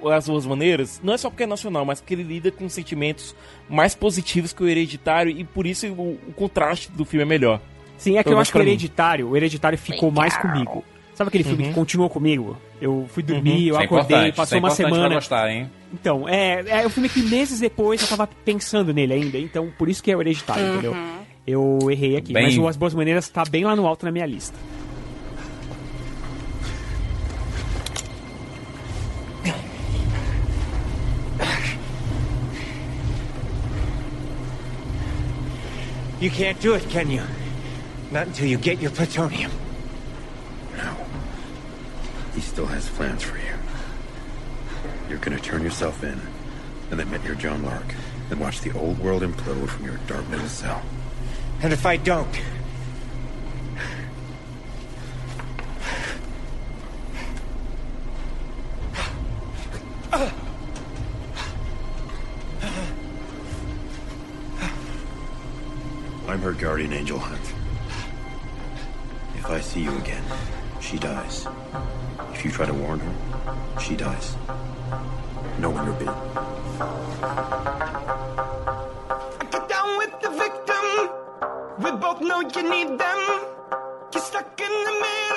com 0.00 0.08
as 0.10 0.26
duas 0.26 0.44
maneiras? 0.44 1.00
Não 1.02 1.14
é 1.14 1.16
só 1.18 1.30
porque 1.30 1.44
é 1.44 1.46
nacional, 1.46 1.84
mas 1.84 2.00
porque 2.00 2.14
ele 2.14 2.22
lida 2.22 2.50
com 2.50 2.68
sentimentos 2.68 3.34
mais 3.68 3.94
positivos 3.94 4.52
que 4.52 4.62
o 4.62 4.68
hereditário 4.68 5.30
e 5.30 5.44
por 5.44 5.66
isso 5.66 5.86
o, 5.86 6.18
o 6.28 6.32
contraste 6.34 6.90
do 6.92 7.04
filme 7.04 7.22
é 7.22 7.26
melhor. 7.26 7.60
Sim, 7.98 8.16
é 8.16 8.22
que 8.24 8.32
eu 8.32 8.38
acho 8.38 8.50
que 8.52 8.58
o 8.58 8.62
hereditário, 8.62 9.28
o 9.28 9.36
hereditário 9.36 9.76
ficou 9.76 10.10
mais 10.10 10.36
comigo. 10.36 10.84
Sabe 11.14 11.28
aquele 11.28 11.42
filme 11.42 11.64
Uhum. 11.64 11.68
que 11.70 11.74
continuou 11.74 12.08
comigo? 12.08 12.56
Eu 12.80 13.06
fui 13.12 13.24
dormir, 13.24 13.66
eu 13.66 13.74
Isso 13.74 13.82
é 13.82 13.84
acordei, 13.84 14.16
importante, 14.28 14.36
passou 14.36 14.56
é 14.56 14.60
uma 14.60 14.70
semana. 14.70 15.06
pra 15.06 15.14
gostar, 15.16 15.50
hein? 15.50 15.68
Então, 15.92 16.28
é, 16.28 16.62
é 16.82 16.86
um 16.86 16.90
filme 16.90 17.08
que 17.08 17.20
meses 17.22 17.58
depois 17.58 18.00
eu 18.00 18.06
tava 18.06 18.28
pensando 18.44 18.94
nele 18.94 19.14
ainda, 19.14 19.36
então 19.36 19.68
por 19.76 19.88
isso 19.88 20.00
que 20.00 20.12
é 20.12 20.16
o 20.16 20.20
hereditário, 20.20 20.62
Uhum. 20.64 20.72
entendeu? 20.74 20.96
Eu 21.44 21.90
errei 21.90 22.16
aqui, 22.16 22.32
Bem- 22.32 22.44
mas 22.44 22.56
o 22.56 22.68
As 22.68 22.76
Boas 22.76 22.94
Maneiras 22.94 23.28
tá 23.28 23.42
bem 23.44 23.64
lá 23.64 23.74
no 23.74 23.84
alto 23.84 24.04
na 24.06 24.12
minha 24.12 24.26
lista. 24.26 24.54
You 36.20 36.30
can't 36.30 36.58
do 36.60 36.74
it, 36.74 36.84
can 36.88 37.08
you? 37.10 37.22
Not 38.10 38.26
until 38.26 38.46
you 38.46 38.56
get 38.56 38.80
your 38.80 38.90
plutonium. 38.90 39.52
No. 40.76 40.96
He 42.34 42.40
still 42.40 42.66
has 42.66 42.88
plans 42.88 43.22
for 43.22 43.36
you. 43.36 43.54
You're 45.08 45.18
gonna 45.18 45.38
turn 45.38 45.62
yourself 45.62 46.02
in, 46.02 46.20
and 46.90 47.00
admit 47.00 47.22
you're 47.24 47.34
John 47.34 47.62
Lark, 47.64 47.94
and 48.30 48.40
watch 48.40 48.60
the 48.62 48.72
old 48.72 48.98
world 48.98 49.22
implode 49.22 49.68
from 49.68 49.84
your 49.84 49.98
dark 50.06 50.28
little 50.30 50.48
cell. 50.48 50.82
And 51.62 51.72
if 51.72 51.84
I 51.84 51.96
don't, 51.96 52.40
I'm 66.26 66.40
her 66.40 66.52
guardian 66.52 66.92
angel 66.92 67.18
hunt. 67.18 67.57
If 69.38 69.46
I 69.48 69.60
see 69.60 69.82
you 69.82 69.96
again, 69.98 70.24
she 70.80 70.98
dies. 70.98 71.46
If 72.34 72.44
you 72.44 72.50
try 72.50 72.66
to 72.66 72.74
warn 72.74 72.98
her, 72.98 73.80
she 73.80 73.94
dies. 73.94 74.34
When 74.34 75.62
you're 75.62 75.94
bit. 75.94 76.08
Get 79.52 79.68
down 79.68 79.96
with 79.96 80.14
the 80.20 80.30
victim. 80.44 80.84
We 81.78 81.90
both 82.04 82.20
know 82.20 82.40
you 82.40 82.62
need 82.68 82.98
them. 82.98 83.20
You're 84.12 84.22
stuck 84.22 84.60
in 84.60 84.74
the 84.86 84.94
middle. 85.02 85.27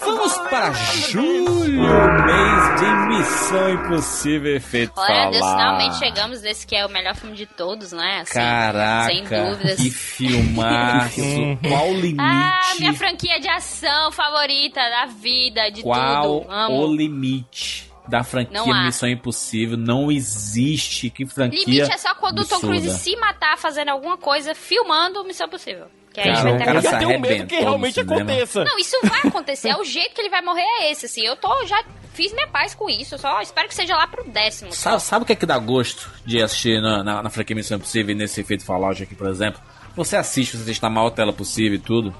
Vamos 0.00 0.36
para 0.50 0.72
julho, 0.72 1.80
mês 1.80 2.80
de 2.80 3.08
Missão 3.08 3.70
Impossível 3.70 4.56
Efeito 4.56 4.92
Olha, 4.96 5.30
Deus, 5.30 5.38
Falar. 5.38 5.56
finalmente 5.56 5.98
chegamos 5.98 6.42
nesse 6.42 6.66
que 6.66 6.76
é 6.76 6.84
o 6.84 6.90
melhor 6.90 7.14
filme 7.14 7.34
de 7.34 7.46
todos, 7.46 7.92
né? 7.92 8.20
Assim, 8.20 8.34
Caraca, 8.34 9.06
Sem 9.06 9.24
dúvidas. 9.24 9.76
que 9.76 9.90
filmaço. 9.90 11.20
Qual 11.66 11.88
o 11.88 11.94
limite? 11.94 12.20
Ah, 12.20 12.74
minha 12.78 12.92
franquia 12.92 13.40
de 13.40 13.48
ação 13.48 14.12
favorita 14.12 14.80
da 14.80 15.06
vida, 15.06 15.70
de 15.70 15.82
Qual 15.82 16.40
tudo. 16.40 16.52
Amo. 16.52 16.86
o 16.86 16.94
limite 16.94 17.90
da 18.08 18.22
franquia. 18.22 18.62
Missão 18.84 19.08
Impossível? 19.08 19.76
Não 19.76 20.10
existe. 20.12 21.10
Que 21.10 21.26
franquia 21.26 21.64
Limite 21.64 21.92
é 21.92 21.98
só 21.98 22.14
quando 22.14 22.40
o 22.40 22.44
Tom 22.46 22.56
absurda. 22.56 22.78
Cruise 22.80 22.98
se 22.98 23.16
matar 23.16 23.56
fazendo 23.58 23.88
alguma 23.90 24.16
coisa, 24.18 24.54
filmando 24.54 25.24
Missão 25.24 25.48
Possível. 25.48 25.86
Que 26.12 26.20
aí 26.20 26.26
Cara, 26.26 26.42
vai 26.42 26.52
o 26.54 26.58
ter 26.58 26.64
cara 26.64 26.78
acabado. 26.78 27.00
se 27.00 27.04
arrebentou 27.04 27.78
no 27.78 27.92
cinema. 27.92 28.64
Não, 28.64 28.78
isso 28.78 28.96
vai 29.02 29.20
acontecer. 29.26 29.68
é 29.70 29.76
o 29.76 29.84
jeito 29.84 30.14
que 30.14 30.20
ele 30.20 30.30
vai 30.30 30.42
morrer 30.42 30.62
é 30.62 30.92
esse, 30.92 31.06
assim. 31.06 31.22
Eu 31.26 31.34
tô, 31.34 31.66
já 31.66 31.82
fiz 32.12 32.32
minha 32.32 32.46
paz 32.46 32.72
com 32.72 32.88
isso. 32.88 33.16
Eu 33.16 33.18
só 33.18 33.40
espero 33.40 33.66
que 33.66 33.74
seja 33.74 33.96
lá 33.96 34.06
pro 34.06 34.22
décimo. 34.30 34.72
Sabe, 34.72 35.02
sabe 35.02 35.22
o 35.24 35.26
que 35.26 35.32
é 35.32 35.36
que 35.36 35.44
dá 35.44 35.58
gosto 35.58 36.08
de 36.24 36.40
assistir 36.40 36.80
na, 36.80 37.02
na, 37.02 37.22
na 37.24 37.30
franquia 37.30 37.56
Missão 37.56 37.78
Impossível 37.78 38.12
e 38.12 38.14
nesse 38.14 38.40
efeito 38.40 38.64
Fallout 38.64 39.02
aqui, 39.02 39.14
por 39.16 39.26
exemplo? 39.28 39.60
Você 39.96 40.16
assiste, 40.16 40.56
você 40.56 40.70
está 40.70 40.88
na 40.88 40.94
maior 40.94 41.10
tela 41.10 41.32
possível 41.32 41.74
e 41.74 41.78
tudo, 41.80 42.14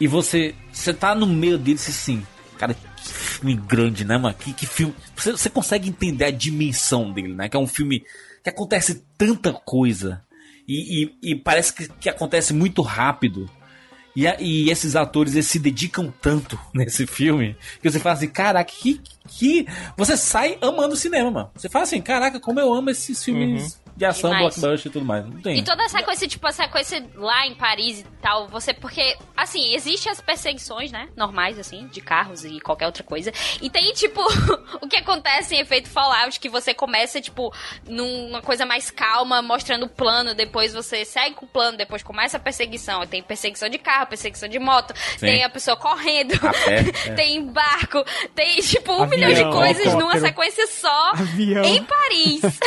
e 0.00 0.06
você, 0.06 0.54
você 0.72 0.94
tá 0.94 1.14
no 1.14 1.26
meio 1.26 1.58
dele 1.58 1.78
e 1.78 1.90
assim, 1.90 2.24
cara, 2.56 2.74
que 3.02 3.12
filme 3.12 3.54
grande, 3.56 4.04
né, 4.04 4.16
mano? 4.18 4.34
Que, 4.38 4.52
que 4.52 4.66
filme. 4.66 4.94
Você, 5.16 5.32
você 5.32 5.50
consegue 5.50 5.88
entender 5.88 6.24
a 6.24 6.30
dimensão 6.30 7.12
dele, 7.12 7.34
né? 7.34 7.48
Que 7.48 7.56
é 7.56 7.60
um 7.60 7.66
filme 7.66 8.04
que 8.42 8.50
acontece 8.50 9.04
tanta 9.18 9.52
coisa 9.52 10.22
e, 10.66 11.10
e, 11.22 11.32
e 11.32 11.36
parece 11.36 11.72
que, 11.74 11.88
que 11.88 12.08
acontece 12.08 12.52
muito 12.54 12.82
rápido. 12.82 13.48
E, 14.16 14.26
a- 14.26 14.36
e 14.40 14.68
esses 14.70 14.96
atores 14.96 15.34
eles 15.34 15.46
se 15.46 15.58
dedicam 15.58 16.12
tanto 16.20 16.58
nesse 16.74 17.06
filme 17.06 17.56
que 17.80 17.90
você 17.90 18.00
fala 18.00 18.14
assim, 18.16 18.28
caraca, 18.28 18.70
que, 18.72 19.00
que. 19.28 19.66
Você 19.96 20.16
sai 20.16 20.58
amando 20.60 20.94
o 20.94 20.96
cinema, 20.96 21.30
mano. 21.30 21.50
Você 21.54 21.68
fala 21.68 21.84
assim, 21.84 22.00
caraca, 22.00 22.40
como 22.40 22.58
eu 22.60 22.72
amo 22.74 22.90
esses 22.90 23.22
filmes 23.22 23.80
de 23.96 24.04
ação, 24.04 24.30
Demais. 24.30 24.56
blockbuster 24.56 24.90
e 24.90 24.92
tudo 24.92 25.04
mais. 25.04 25.24
Não 25.26 25.40
tem. 25.42 25.58
E 25.58 25.64
toda 25.64 25.84
essa 25.84 26.02
coisa, 26.02 26.26
tipo, 26.26 26.46
essa 26.48 26.66
coisa 26.68 27.04
lá 27.14 27.46
em 27.46 27.54
Paris 27.54 28.04
tal, 28.20 28.48
você, 28.48 28.72
porque, 28.72 29.16
assim, 29.36 29.74
existem 29.74 30.10
as 30.12 30.20
perseguições, 30.20 30.92
né, 30.92 31.08
normais, 31.16 31.58
assim, 31.58 31.86
de 31.88 32.00
carros 32.00 32.44
e 32.44 32.60
qualquer 32.60 32.86
outra 32.86 33.02
coisa, 33.02 33.32
e 33.60 33.70
tem, 33.70 33.92
tipo, 33.92 34.20
o 34.80 34.88
que 34.88 34.96
acontece 34.96 35.54
em 35.54 35.60
efeito 35.60 35.88
Fallout, 35.88 36.38
que 36.38 36.48
você 36.48 36.74
começa, 36.74 37.20
tipo, 37.20 37.52
numa 37.86 38.42
coisa 38.42 38.64
mais 38.66 38.90
calma, 38.90 39.42
mostrando 39.42 39.86
o 39.86 39.88
plano, 39.88 40.34
depois 40.34 40.72
você 40.72 41.04
segue 41.04 41.34
com 41.34 41.46
o 41.46 41.48
plano, 41.48 41.76
depois 41.76 42.02
começa 42.02 42.36
a 42.36 42.40
perseguição, 42.40 43.06
tem 43.06 43.22
perseguição 43.22 43.68
de 43.68 43.78
carro, 43.78 44.06
perseguição 44.06 44.48
de 44.48 44.58
moto, 44.58 44.94
Sim. 44.96 45.26
tem 45.26 45.44
a 45.44 45.50
pessoa 45.50 45.76
correndo, 45.76 46.34
A 46.34 46.52
pé, 46.52 46.84
é. 47.08 47.14
tem 47.14 47.44
barco, 47.46 48.04
tem, 48.34 48.60
tipo, 48.60 48.92
um 48.92 49.02
Avião, 49.02 49.28
milhão 49.28 49.32
de 49.32 49.56
coisas 49.56 49.94
numa 49.94 50.18
sequência 50.18 50.66
só, 50.66 51.10
Avião. 51.12 51.64
em 51.64 51.82
Paris. 51.84 52.40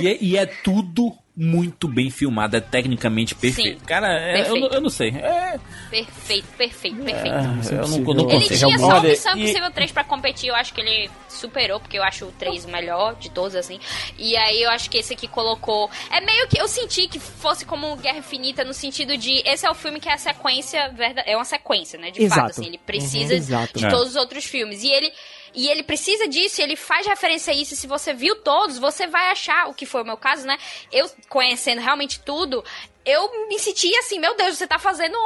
E 0.00 0.08
é, 0.08 0.18
e 0.20 0.36
é 0.36 0.46
tudo 0.46 1.16
muito 1.36 1.86
bem 1.86 2.08
filmado, 2.10 2.56
é 2.56 2.60
tecnicamente 2.60 3.34
perfeito. 3.34 3.80
Sim, 3.80 3.84
Cara, 3.86 4.08
é, 4.18 4.30
eu, 4.30 4.34
perfeito. 4.44 4.60
não- 4.60 4.68
eu 4.76 4.80
não 4.80 4.88
sei. 4.88 5.10
É, 5.10 5.58
Perfeito, 5.90 6.46
perfeito, 6.56 6.96
perfeito. 7.02 7.34
é, 7.36 7.40
eu 7.40 7.88
não, 7.88 7.98
eu 7.98 8.14
não 8.14 8.30
Ele 8.30 8.40
consigo. 8.40 8.66
tinha 8.66 8.78
só 8.78 8.86
o 8.86 8.90
Olha, 8.90 9.08
Missão 9.10 9.36
e- 9.36 9.40
Impossível 9.42 9.70
3 9.70 9.92
pra 9.92 10.04
competir, 10.04 10.48
eu 10.48 10.54
acho 10.56 10.72
que 10.72 10.80
ele 10.80 11.10
superou, 11.28 11.78
porque 11.78 11.98
eu 11.98 12.02
acho 12.02 12.24
o 12.26 12.32
3 12.32 12.64
o 12.64 12.68
melhor 12.68 13.14
de 13.16 13.30
todos, 13.30 13.54
assim. 13.54 13.78
E 14.18 14.34
aí 14.36 14.62
eu 14.62 14.70
acho 14.70 14.88
que 14.88 14.96
esse 14.98 15.12
aqui 15.12 15.28
colocou. 15.28 15.90
É 16.10 16.20
meio 16.20 16.48
que 16.48 16.58
eu 16.58 16.66
senti 16.66 17.06
que 17.06 17.18
fosse 17.18 17.64
como 17.66 17.94
Guerra 17.96 18.18
Infinita, 18.18 18.64
no 18.64 18.72
sentido 18.72 19.16
de 19.16 19.42
esse 19.46 19.66
é 19.66 19.70
o 19.70 19.74
filme 19.74 20.00
que 20.00 20.08
é 20.08 20.14
a 20.14 20.18
sequência, 20.18 20.88
verda- 20.90 21.22
é 21.26 21.36
uma 21.36 21.44
sequência, 21.44 21.98
né? 21.98 22.10
De 22.10 22.22
Exato. 22.22 22.40
fato, 22.40 22.50
assim, 22.52 22.66
ele 22.66 22.78
precisa 22.78 23.32
Uhum, 23.34 23.38
exato. 23.38 23.78
de 23.78 23.84
É. 23.84 23.88
todos 23.90 24.08
os 24.10 24.16
outros 24.16 24.44
filmes. 24.44 24.82
E 24.82 24.88
ele. 24.88 25.12
E 25.56 25.68
ele 25.68 25.82
precisa 25.82 26.28
disso, 26.28 26.60
e 26.60 26.64
ele 26.64 26.76
faz 26.76 27.06
referência 27.06 27.52
a 27.52 27.56
isso. 27.56 27.72
E 27.72 27.76
se 27.76 27.86
você 27.86 28.12
viu 28.12 28.36
todos, 28.36 28.78
você 28.78 29.06
vai 29.06 29.30
achar, 29.30 29.68
o 29.68 29.74
que 29.74 29.86
foi 29.86 30.02
o 30.02 30.04
meu 30.04 30.18
caso, 30.18 30.46
né? 30.46 30.58
Eu 30.92 31.10
conhecendo 31.30 31.80
realmente 31.80 32.20
tudo, 32.20 32.62
eu 33.06 33.48
me 33.48 33.58
senti 33.58 33.96
assim, 33.96 34.18
meu 34.18 34.36
Deus, 34.36 34.58
você 34.58 34.66
tá 34.66 34.78
fazendo 34.78 35.16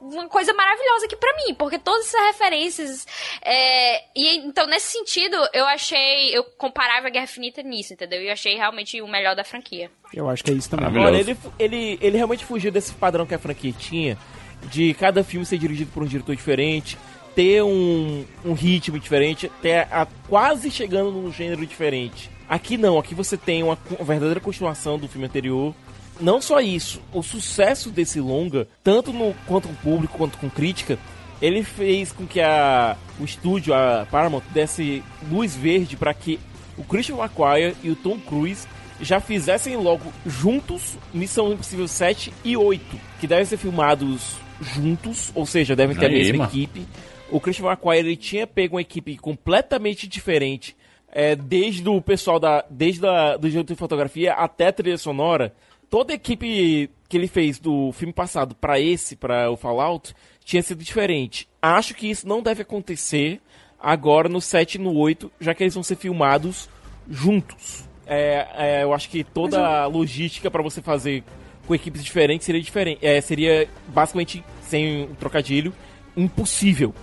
uma 0.00 0.28
coisa 0.28 0.54
maravilhosa 0.54 1.04
aqui 1.04 1.16
pra 1.16 1.34
mim, 1.36 1.54
porque 1.54 1.78
todas 1.78 2.06
essas 2.06 2.26
referências. 2.28 3.06
é, 3.42 4.04
e 4.16 4.38
então, 4.38 4.66
nesse 4.66 4.92
sentido, 4.92 5.36
eu 5.52 5.66
achei. 5.66 6.34
Eu 6.34 6.44
comparava 6.56 7.08
a 7.08 7.10
Guerra 7.10 7.24
Infinita 7.24 7.62
nisso, 7.62 7.92
entendeu? 7.92 8.22
E 8.22 8.26
eu 8.26 8.32
achei 8.32 8.56
realmente 8.56 9.02
o 9.02 9.08
melhor 9.08 9.36
da 9.36 9.44
franquia. 9.44 9.90
Eu 10.14 10.28
acho 10.28 10.42
que 10.42 10.50
é 10.50 10.54
isso 10.54 10.70
também. 10.70 11.02
Olha, 11.02 11.18
ele, 11.18 11.36
ele, 11.58 11.98
ele 12.00 12.16
realmente 12.16 12.44
fugiu 12.44 12.72
desse 12.72 12.92
padrão 12.94 13.26
que 13.26 13.34
a 13.34 13.38
franquia 13.38 13.72
tinha, 13.72 14.16
de 14.64 14.94
cada 14.94 15.22
filme 15.22 15.44
ser 15.44 15.58
dirigido 15.58 15.90
por 15.92 16.02
um 16.02 16.06
diretor 16.06 16.34
diferente, 16.34 16.96
ter 17.34 17.62
um, 17.62 18.24
um 18.44 18.52
ritmo 18.52 18.98
diferente, 18.98 19.46
até 19.46 19.82
a, 19.90 20.06
quase 20.28 20.70
chegando 20.70 21.10
num 21.10 21.32
gênero 21.32 21.66
diferente. 21.66 22.30
Aqui 22.48 22.76
não, 22.76 22.98
aqui 22.98 23.14
você 23.14 23.36
tem 23.36 23.62
uma, 23.62 23.78
verdadeira 24.00 24.40
continuação 24.40 24.98
do 24.98 25.08
filme 25.08 25.26
anterior. 25.26 25.74
Não 26.20 26.40
só 26.40 26.60
isso, 26.60 27.00
o 27.12 27.22
sucesso 27.22 27.90
desse 27.90 28.20
longa, 28.20 28.68
tanto 28.84 29.12
no 29.12 29.34
quanto 29.46 29.68
com 29.68 29.74
público 29.74 30.18
quanto 30.18 30.36
com 30.36 30.50
crítica, 30.50 30.98
ele 31.40 31.62
fez 31.62 32.12
com 32.12 32.26
que 32.26 32.40
a, 32.40 32.96
o 33.18 33.24
estúdio, 33.24 33.72
a 33.72 34.06
Paramount, 34.10 34.42
desse 34.52 35.02
luz 35.30 35.56
verde 35.56 35.96
para 35.96 36.12
que 36.12 36.38
o 36.76 36.84
Christian 36.84 37.16
McQuarrie 37.16 37.74
e 37.82 37.90
o 37.90 37.96
Tom 37.96 38.18
Cruise 38.18 38.66
já 39.00 39.20
fizessem 39.20 39.76
logo 39.76 40.12
juntos 40.26 40.98
Missão 41.12 41.52
Impossível 41.52 41.88
7 41.88 42.32
e 42.44 42.56
8, 42.56 42.84
que 43.18 43.26
devem 43.26 43.44
ser 43.44 43.56
filmados 43.56 44.36
juntos, 44.60 45.32
ou 45.34 45.46
seja, 45.46 45.74
devem 45.74 45.96
ter 45.96 46.06
a 46.06 46.08
Aí, 46.08 46.14
mesma 46.14 46.38
mano. 46.38 46.50
equipe. 46.50 46.86
O 47.30 47.40
Christian 47.40 47.66
McQuarrie 47.66 48.00
ele 48.00 48.16
tinha 48.16 48.46
pego 48.46 48.76
uma 48.76 48.82
equipe 48.82 49.16
completamente 49.16 50.08
diferente, 50.08 50.76
é, 51.12 51.34
desde 51.36 51.88
o 51.88 52.00
pessoal 52.00 52.38
da, 52.38 52.64
desde 52.68 53.06
a, 53.06 53.36
do 53.36 53.48
diretor 53.48 53.74
de 53.74 53.78
fotografia 53.78 54.32
até 54.34 54.68
a 54.68 54.72
trilha 54.72 54.98
sonora. 54.98 55.54
Toda 55.88 56.12
a 56.12 56.16
equipe 56.16 56.90
que 57.08 57.16
ele 57.16 57.26
fez 57.26 57.58
do 57.58 57.90
filme 57.92 58.12
passado 58.12 58.54
para 58.54 58.78
esse, 58.78 59.16
para 59.16 59.50
o 59.50 59.56
Fallout, 59.56 60.14
tinha 60.44 60.62
sido 60.62 60.82
diferente. 60.82 61.48
Acho 61.60 61.94
que 61.94 62.08
isso 62.08 62.26
não 62.28 62.42
deve 62.42 62.62
acontecer 62.62 63.40
agora 63.78 64.28
no 64.28 64.40
7 64.40 64.76
e 64.76 64.78
no 64.78 64.94
8, 64.96 65.30
já 65.40 65.54
que 65.54 65.64
eles 65.64 65.74
vão 65.74 65.82
ser 65.82 65.96
filmados 65.96 66.68
juntos. 67.08 67.88
É, 68.06 68.46
é, 68.56 68.82
eu 68.82 68.92
acho 68.92 69.08
que 69.08 69.24
toda 69.24 69.60
a 69.60 69.86
logística 69.86 70.50
para 70.50 70.62
você 70.62 70.80
fazer 70.82 71.24
com 71.66 71.74
equipes 71.74 72.04
diferentes 72.04 72.44
seria 72.44 72.60
diferente. 72.60 73.04
É, 73.04 73.20
seria 73.20 73.68
basicamente, 73.88 74.44
sem 74.62 75.04
um 75.04 75.14
trocadilho, 75.14 75.72
impossível. 76.16 76.94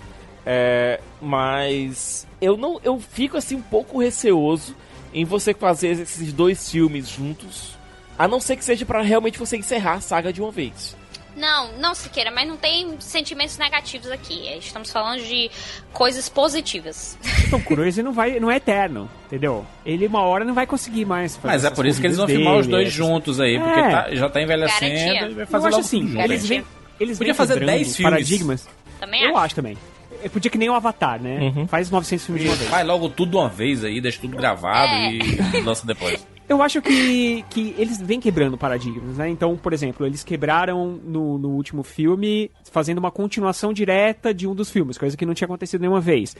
É, 0.49 1.01
mas 1.21 2.25
eu 2.39 2.55
não 2.55 2.79
eu 2.81 2.97
fico 2.99 3.35
assim 3.35 3.55
um 3.55 3.61
pouco 3.61 3.99
receoso 3.99 4.73
em 5.13 5.25
você 5.25 5.53
fazer 5.53 5.89
esses 5.89 6.31
dois 6.31 6.71
filmes 6.71 7.09
juntos, 7.09 7.77
a 8.17 8.27
não 8.29 8.39
ser 8.39 8.55
que 8.55 8.63
seja 8.63 8.85
para 8.85 9.01
realmente 9.01 9.37
você 9.37 9.57
encerrar 9.57 9.95
a 9.95 10.01
saga 10.01 10.31
de 10.31 10.41
uma 10.41 10.49
vez. 10.51 10.95
Não, 11.35 11.73
não 11.73 11.93
Siqueira, 11.93 12.31
mas 12.31 12.47
não 12.47 12.55
tem 12.57 12.95
sentimentos 12.99 13.57
negativos 13.59 14.09
aqui. 14.09 14.47
Estamos 14.57 14.89
falando 14.89 15.21
de 15.21 15.51
coisas 15.93 16.27
positivas. 16.29 17.15
O 17.47 17.49
Tom 17.51 17.61
Cruise 17.61 18.01
não, 18.01 18.11
vai, 18.13 18.39
não 18.39 18.49
é 18.49 18.55
eterno, 18.55 19.07
entendeu? 19.27 19.63
Ele 19.85 20.07
uma 20.07 20.21
hora 20.21 20.43
não 20.45 20.53
vai 20.55 20.65
conseguir 20.65 21.05
mais 21.05 21.35
fazer 21.35 21.47
Mas 21.53 21.65
é 21.65 21.69
por 21.69 21.85
isso 21.85 21.99
que 22.01 22.07
eles 22.07 22.17
vão 22.17 22.25
filmar 22.27 22.55
os 22.55 22.65
dois 22.67 22.91
juntos 22.91 23.39
aí, 23.39 23.59
porque 23.59 23.79
É. 23.79 23.89
tá- 23.91 24.15
já 24.15 24.29
tá 24.29 24.41
envelhecendo 24.41 24.95
Garantia. 24.95 25.29
e 25.29 25.33
vai 25.35 25.45
fazer 25.45 25.65
Eu 25.65 25.67
acho 25.67 25.77
logo 25.77 25.85
assim, 25.85 26.21
eles 26.21 26.45
vêm, 26.47 26.63
eles 26.99 27.17
Podia 27.19 27.35
fazer 27.35 27.53
quebrando 27.53 27.75
10 27.75 27.95
filmes. 27.95 28.11
paradigmas. 28.11 28.67
Também 28.99 29.23
Eu 29.23 29.29
acho. 29.35 29.45
acho 29.45 29.55
também. 29.55 29.77
É, 30.23 30.29
Podia 30.29 30.49
que 30.51 30.57
nem 30.57 30.69
o 30.69 30.73
Avatar, 30.73 31.21
né? 31.21 31.53
Faz 31.67 31.89
900 31.91 32.25
filmes 32.25 32.43
de 32.43 32.49
uma 32.49 32.55
vez. 32.55 32.69
Vai 32.69 32.83
logo 32.83 33.09
tudo 33.09 33.31
de 33.31 33.37
uma 33.37 33.49
vez 33.49 33.83
aí, 33.83 33.99
deixa 34.01 34.19
tudo 34.21 34.35
gravado 34.37 34.91
É. 34.91 35.11
e 35.13 35.61
lança 35.61 35.85
depois. 35.85 36.25
Eu 36.47 36.61
acho 36.63 36.81
que, 36.81 37.43
que 37.49 37.75
eles 37.77 38.01
vêm 38.01 38.21
quebrando 38.21 38.57
paradigmas, 38.57 39.17
né? 39.17 39.27
Então, 39.29 39.57
por 39.57 39.73
exemplo, 39.73 40.05
eles 40.05 40.23
quebraram 40.23 40.97
no, 41.03 41.37
no 41.37 41.49
último 41.49 41.83
filme, 41.83 42.49
fazendo 42.71 42.99
uma 42.99 43.11
continuação 43.11 43.73
direta 43.73 44.33
de 44.33 44.47
um 44.47 44.55
dos 44.55 44.71
filmes, 44.71 44.97
coisa 44.97 45.17
que 45.17 45.25
não 45.25 45.33
tinha 45.33 45.45
acontecido 45.45 45.81
nenhuma 45.81 45.99
vez. 45.99 46.37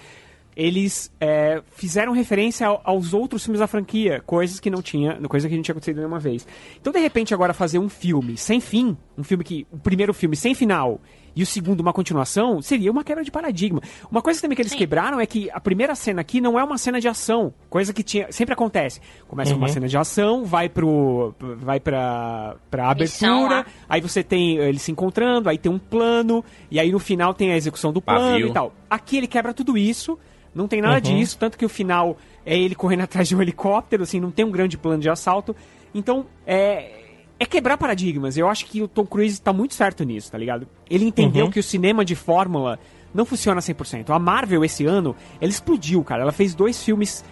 Eles 0.55 1.11
é, 1.19 1.61
fizeram 1.75 2.13
referência 2.13 2.65
ao- 2.65 2.81
aos 2.83 3.13
outros 3.13 3.43
filmes 3.43 3.59
da 3.59 3.67
franquia, 3.67 4.23
coisas 4.25 4.59
que 4.61 4.69
não 4.69 4.81
tinha, 4.81 5.15
coisa 5.27 5.47
que 5.49 5.55
não 5.55 5.61
tinha 5.61 5.73
acontecido 5.73 5.97
nenhuma 5.97 6.19
vez. 6.19 6.47
Então, 6.81 6.91
de 6.93 6.99
repente, 6.99 7.33
agora 7.33 7.53
fazer 7.53 7.77
um 7.77 7.89
filme 7.89 8.37
sem 8.37 8.59
fim, 8.61 8.95
um 9.17 9.23
filme 9.23 9.43
que. 9.43 9.67
O 9.71 9.77
primeiro 9.77 10.13
filme 10.13 10.35
sem 10.37 10.55
final 10.55 10.99
e 11.37 11.43
o 11.43 11.45
segundo 11.45 11.79
uma 11.81 11.93
continuação, 11.93 12.61
seria 12.61 12.91
uma 12.91 13.03
quebra 13.03 13.23
de 13.23 13.29
paradigma. 13.31 13.79
Uma 14.11 14.21
coisa 14.21 14.41
também 14.41 14.55
que 14.55 14.61
eles 14.63 14.73
quebraram 14.73 15.19
é 15.19 15.25
que 15.25 15.49
a 15.51 15.59
primeira 15.59 15.93
cena 15.95 16.21
aqui 16.21 16.41
não 16.41 16.57
é 16.59 16.63
uma 16.63 16.77
cena 16.77 16.99
de 16.99 17.07
ação, 17.07 17.53
coisa 17.69 17.93
que 17.93 18.01
tinha, 18.01 18.31
sempre 18.31 18.53
acontece. 18.53 18.99
Começa 19.27 19.51
com 19.51 19.57
uma 19.59 19.67
Uhum. 19.67 19.73
cena 19.73 19.87
de 19.87 19.97
ação, 19.97 20.43
vai 20.45 20.67
pro 20.67 21.33
vai 21.39 21.79
pra, 21.79 22.55
pra 22.71 22.89
abertura, 22.89 23.65
aí 23.87 24.01
você 24.01 24.23
tem 24.23 24.57
eles 24.57 24.81
se 24.81 24.91
encontrando, 24.91 25.47
aí 25.49 25.57
tem 25.57 25.71
um 25.71 25.77
plano, 25.79 26.43
e 26.71 26.79
aí 26.79 26.91
no 26.91 26.99
final 26.99 27.33
tem 27.33 27.51
a 27.51 27.55
execução 27.55 27.93
do 27.93 28.01
plano 28.01 28.31
Pavio. 28.31 28.47
e 28.47 28.51
tal. 28.53 28.73
Aqui 28.89 29.17
ele 29.17 29.27
quebra 29.27 29.53
tudo 29.53 29.77
isso, 29.77 30.17
não 30.55 30.67
tem 30.67 30.81
nada 30.81 30.95
Uhum. 30.95 31.15
disso, 31.17 31.37
tanto 31.37 31.57
que 31.57 31.65
o 31.65 31.69
final 31.69 32.17
é 32.45 32.57
ele 32.57 32.73
correndo 32.73 33.01
atrás 33.03 33.27
de 33.27 33.35
um 33.35 33.41
helicóptero, 33.41 34.03
assim, 34.03 34.19
não 34.19 34.31
tem 34.31 34.43
um 34.45 34.51
grande 34.51 34.77
plano 34.77 35.01
de 35.01 35.09
assalto. 35.09 35.55
Então, 35.93 36.25
é 36.45 37.03
é 37.39 37.45
quebrar 37.45 37.77
paradigmas. 37.77 38.37
Eu 38.37 38.47
acho 38.49 38.65
que 38.65 38.81
o 38.81 38.87
Tom 38.87 39.05
Cruise 39.05 39.39
tá 39.41 39.53
muito 39.53 39.73
certo 39.73 40.03
nisso, 40.03 40.31
tá 40.31 40.37
ligado? 40.37 40.67
Ele 40.89 41.05
entendeu 41.05 41.45
Uhum. 41.45 41.51
que 41.51 41.59
o 41.59 41.63
cinema 41.63 42.03
de 42.03 42.15
fórmula 42.15 42.79
não 43.13 43.25
funciona 43.25 43.61
100%. 43.61 44.09
A 44.11 44.19
Marvel, 44.19 44.63
esse 44.65 44.85
ano, 44.85 45.15
ela 45.39 45.49
explodiu, 45.49 46.03
cara. 46.03 46.21
Ela 46.23 46.31
fez 46.31 46.53
dois 46.53 46.83
filmes, 46.83 47.23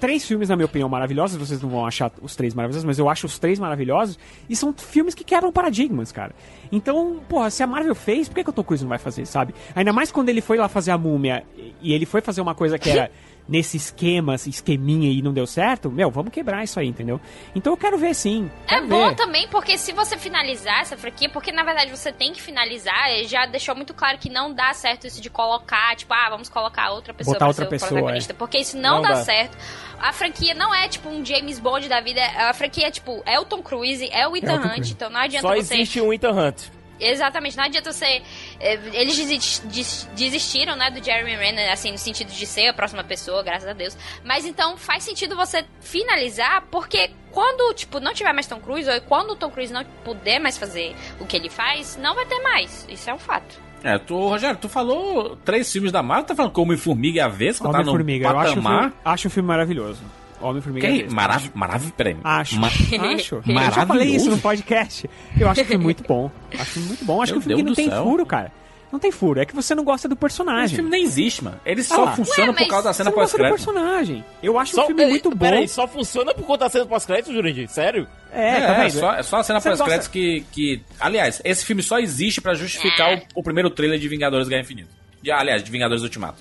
três 0.00 0.24
filmes, 0.26 0.48
na 0.48 0.56
minha 0.56 0.66
opinião, 0.66 0.88
maravilhosos. 0.88 1.36
Vocês 1.38 1.62
não 1.62 1.68
vão 1.70 1.86
achar 1.86 2.10
os 2.20 2.34
três 2.36 2.54
maravilhosos, 2.54 2.84
mas 2.84 2.98
eu 2.98 3.08
acho 3.08 3.26
os 3.26 3.38
três 3.38 3.58
maravilhosos. 3.58 4.18
E 4.48 4.56
são 4.56 4.72
filmes 4.72 5.14
que 5.14 5.24
quebram 5.24 5.52
paradigmas, 5.52 6.12
cara. 6.12 6.34
Então, 6.70 7.20
porra, 7.28 7.50
se 7.50 7.62
a 7.62 7.66
Marvel 7.66 7.94
fez, 7.94 8.28
por 8.28 8.34
que, 8.36 8.44
que 8.44 8.50
o 8.50 8.52
Tom 8.52 8.64
Cruise 8.64 8.82
não 8.84 8.88
vai 8.90 8.98
fazer, 8.98 9.26
sabe? 9.26 9.54
Ainda 9.74 9.92
mais 9.92 10.10
quando 10.12 10.28
ele 10.28 10.40
foi 10.40 10.58
lá 10.58 10.68
fazer 10.68 10.90
a 10.90 10.98
múmia 10.98 11.44
e 11.80 11.92
ele 11.92 12.04
foi 12.06 12.20
fazer 12.20 12.40
uma 12.40 12.54
coisa 12.54 12.78
que 12.78 12.90
era 12.90 13.10
nesse 13.48 13.76
esquema, 13.76 14.34
esse 14.34 14.48
esqueminha 14.50 15.10
e 15.10 15.20
não 15.20 15.32
deu 15.32 15.46
certo, 15.46 15.90
meu, 15.90 16.10
vamos 16.10 16.32
quebrar 16.32 16.62
isso 16.64 16.78
aí, 16.78 16.86
entendeu? 16.86 17.20
Então 17.54 17.72
eu 17.72 17.76
quero 17.76 17.98
ver 17.98 18.14
sim. 18.14 18.50
É 18.66 18.74
quero 18.76 18.86
bom 18.88 19.08
ver. 19.08 19.16
também, 19.16 19.48
porque 19.48 19.76
se 19.76 19.92
você 19.92 20.16
finalizar 20.16 20.80
essa 20.80 20.96
franquia, 20.96 21.28
porque 21.28 21.50
na 21.52 21.62
verdade 21.64 21.90
você 21.90 22.12
tem 22.12 22.32
que 22.32 22.40
finalizar, 22.40 23.10
ele 23.10 23.26
já 23.28 23.44
deixou 23.46 23.74
muito 23.74 23.92
claro 23.92 24.18
que 24.18 24.30
não 24.30 24.52
dá 24.52 24.72
certo 24.72 25.06
isso 25.06 25.20
de 25.20 25.28
colocar, 25.28 25.94
tipo, 25.96 26.12
ah, 26.14 26.28
vamos 26.30 26.48
colocar 26.48 26.90
outra 26.92 27.12
pessoa 27.12 27.34
Botar 27.34 27.44
pra 27.46 27.48
outra 27.48 27.64
ser 27.64 27.68
o 27.68 27.70
pessoa, 27.70 27.90
protagonista, 27.90 28.32
é. 28.32 28.36
porque 28.36 28.58
isso 28.58 28.76
não, 28.78 28.96
Não 28.96 29.02
dá, 29.02 29.08
dá. 29.10 29.24
certo. 29.24 29.56
A 30.00 30.12
franquia 30.12 30.54
não 30.54 30.74
é 30.74 30.88
tipo 30.88 31.08
um 31.08 31.24
James 31.24 31.58
Bond 31.58 31.88
da 31.88 32.00
vida, 32.00 32.20
a 32.48 32.52
franquia 32.54 32.88
é 32.88 32.90
tipo, 32.90 33.22
é 33.24 33.38
o 33.38 33.44
Tom 33.44 33.62
Cruise, 33.62 34.08
é 34.12 34.26
o 34.26 34.36
Ethan 34.36 34.52
É 34.52 34.56
Hunt, 34.56 34.72
Cruise. 34.74 34.92
então 34.92 35.10
não 35.10 35.20
adianta 35.20 35.46
Só 35.46 35.54
você... 35.54 35.74
existe 35.74 36.00
um 36.00 36.12
Ethan 36.12 36.32
Hunt. 36.32 36.62
Exatamente, 37.10 37.56
não 37.56 37.64
adianta 37.64 37.92
você. 37.92 38.22
eh, 38.60 38.78
Eles 38.92 39.16
desi- 39.16 39.66
des- 39.66 40.08
desistiram, 40.14 40.76
né, 40.76 40.90
do 40.90 41.02
Jeremy 41.04 41.34
Renner, 41.36 41.72
assim, 41.72 41.90
no 41.92 41.98
sentido 41.98 42.30
de 42.32 42.46
ser 42.46 42.68
a 42.68 42.72
próxima 42.72 43.02
pessoa, 43.02 43.42
graças 43.42 43.68
a 43.68 43.72
Deus. 43.72 43.96
Mas 44.24 44.44
então 44.44 44.76
faz 44.76 45.02
sentido 45.02 45.34
você 45.36 45.64
finalizar, 45.80 46.64
porque 46.70 47.10
quando, 47.30 47.72
tipo, 47.74 47.98
não 48.00 48.12
tiver 48.14 48.32
mais 48.32 48.46
Tom 48.46 48.60
Cruise, 48.60 48.88
ou 48.88 49.00
quando 49.02 49.30
o 49.32 49.36
Tom 49.36 49.50
Cruise 49.50 49.72
não 49.72 49.84
puder 50.04 50.38
mais 50.38 50.56
fazer 50.58 50.94
o 51.20 51.26
que 51.26 51.36
ele 51.36 51.48
faz, 51.50 51.96
não 51.96 52.14
vai 52.14 52.26
ter 52.26 52.40
mais. 52.40 52.86
Isso 52.88 53.08
é 53.10 53.14
um 53.14 53.18
fato. 53.18 53.60
É, 53.84 53.98
tu, 53.98 54.28
Rogério, 54.28 54.56
tu 54.56 54.68
falou 54.68 55.34
três 55.44 55.70
filmes 55.72 55.90
da 55.90 56.02
Marvel, 56.02 56.26
tá 56.26 56.36
falando 56.36 56.52
como 56.52 56.66
Homem-Formiga 56.68 57.16
e 57.18 57.20
a 57.20 57.26
Vespa, 57.28 57.64
tá 57.64 57.78
no 57.78 57.78
Homem-Formiga, 57.90 58.26
eu 58.28 58.38
acho, 58.38 58.52
o 58.52 58.54
patamar... 58.56 58.80
filme- 58.82 58.96
acho 59.04 59.28
o 59.28 59.30
filme 59.30 59.46
maravilhoso. 59.48 60.00
Homem-Formiga. 60.42 60.86
Que 60.88 61.02
é 61.02 61.08
marav 61.10 61.48
maravilhoso, 61.54 61.94
peraí. 61.96 62.16
Acho. 62.22 62.58
Ma- 62.60 62.66
acho. 62.68 62.84
Eu 63.36 63.42
já 63.42 63.52
Maravilhoso. 63.52 63.86
falei 63.86 64.08
isso 64.08 64.30
no 64.30 64.38
podcast. 64.38 65.08
Eu 65.38 65.48
acho 65.48 65.64
que 65.64 65.74
é 65.74 65.78
muito 65.78 66.02
bom. 66.04 66.30
Acho 66.58 66.80
muito 66.80 67.04
bom. 67.04 67.22
Acho 67.22 67.32
Meu 67.32 67.40
que 67.40 67.46
o 67.46 67.48
filme 67.48 67.62
não 67.62 67.74
tem 67.74 67.88
céu. 67.88 68.02
furo, 68.04 68.26
cara. 68.26 68.52
Não 68.90 68.98
tem 68.98 69.10
furo. 69.10 69.40
É 69.40 69.46
que 69.46 69.54
você 69.54 69.74
não 69.74 69.84
gosta 69.84 70.06
do 70.06 70.14
personagem. 70.14 70.66
Esse 70.66 70.74
filme 70.74 70.90
nem 70.90 71.02
existe, 71.02 71.42
mano. 71.42 71.58
Ele 71.64 71.80
Ah 71.80 71.84
só 71.84 72.04
lá. 72.04 72.12
funciona 72.14 72.52
Ué, 72.52 72.58
por 72.58 72.68
causa 72.68 72.88
da 72.88 72.92
Você 72.92 72.98
cena 72.98 73.08
não 73.10 73.16
gosta 73.16 73.38
do 73.38 73.40
pós-crédito. 73.44 73.72
personagem. 73.72 74.24
Eu 74.42 74.58
acho 74.58 74.74
Só, 74.74 74.82
o 74.82 74.86
filme 74.86 75.06
muito 75.06 75.30
bom. 75.30 75.36
Peraí, 75.38 75.66
só 75.66 75.88
funciona 75.88 76.34
por 76.34 76.44
conta 76.44 76.64
da 76.66 76.70
cena 76.70 76.84
pós-crédito, 76.84 77.32
Jurandir? 77.32 77.68
Sério? 77.70 78.06
É, 78.30 78.48
É, 78.50 78.60
tá 78.60 78.72
é, 78.74 78.80
vendo? 78.88 79.00
só, 79.00 79.14
é 79.14 79.22
só 79.22 79.36
a 79.38 79.42
cena 79.44 79.60
Você 79.60 79.68
pós-crédito 79.70 79.98
gosta- 79.98 80.12
que, 80.12 80.44
que. 80.52 80.82
Aliás, 81.00 81.40
esse 81.42 81.64
filme 81.64 81.82
só 81.82 81.98
existe 81.98 82.42
pra 82.42 82.52
justificar 82.52 83.12
É. 83.14 83.22
o, 83.34 83.40
o 83.40 83.42
primeiro 83.42 83.70
trailer 83.70 83.98
de 83.98 84.06
Vingadores 84.08 84.46
Guerra 84.46 84.60
Infinita. 84.60 84.90
De, 85.22 85.30
aliás, 85.30 85.62
de 85.64 85.70
Vingadores 85.70 86.02
Ultimato. 86.02 86.36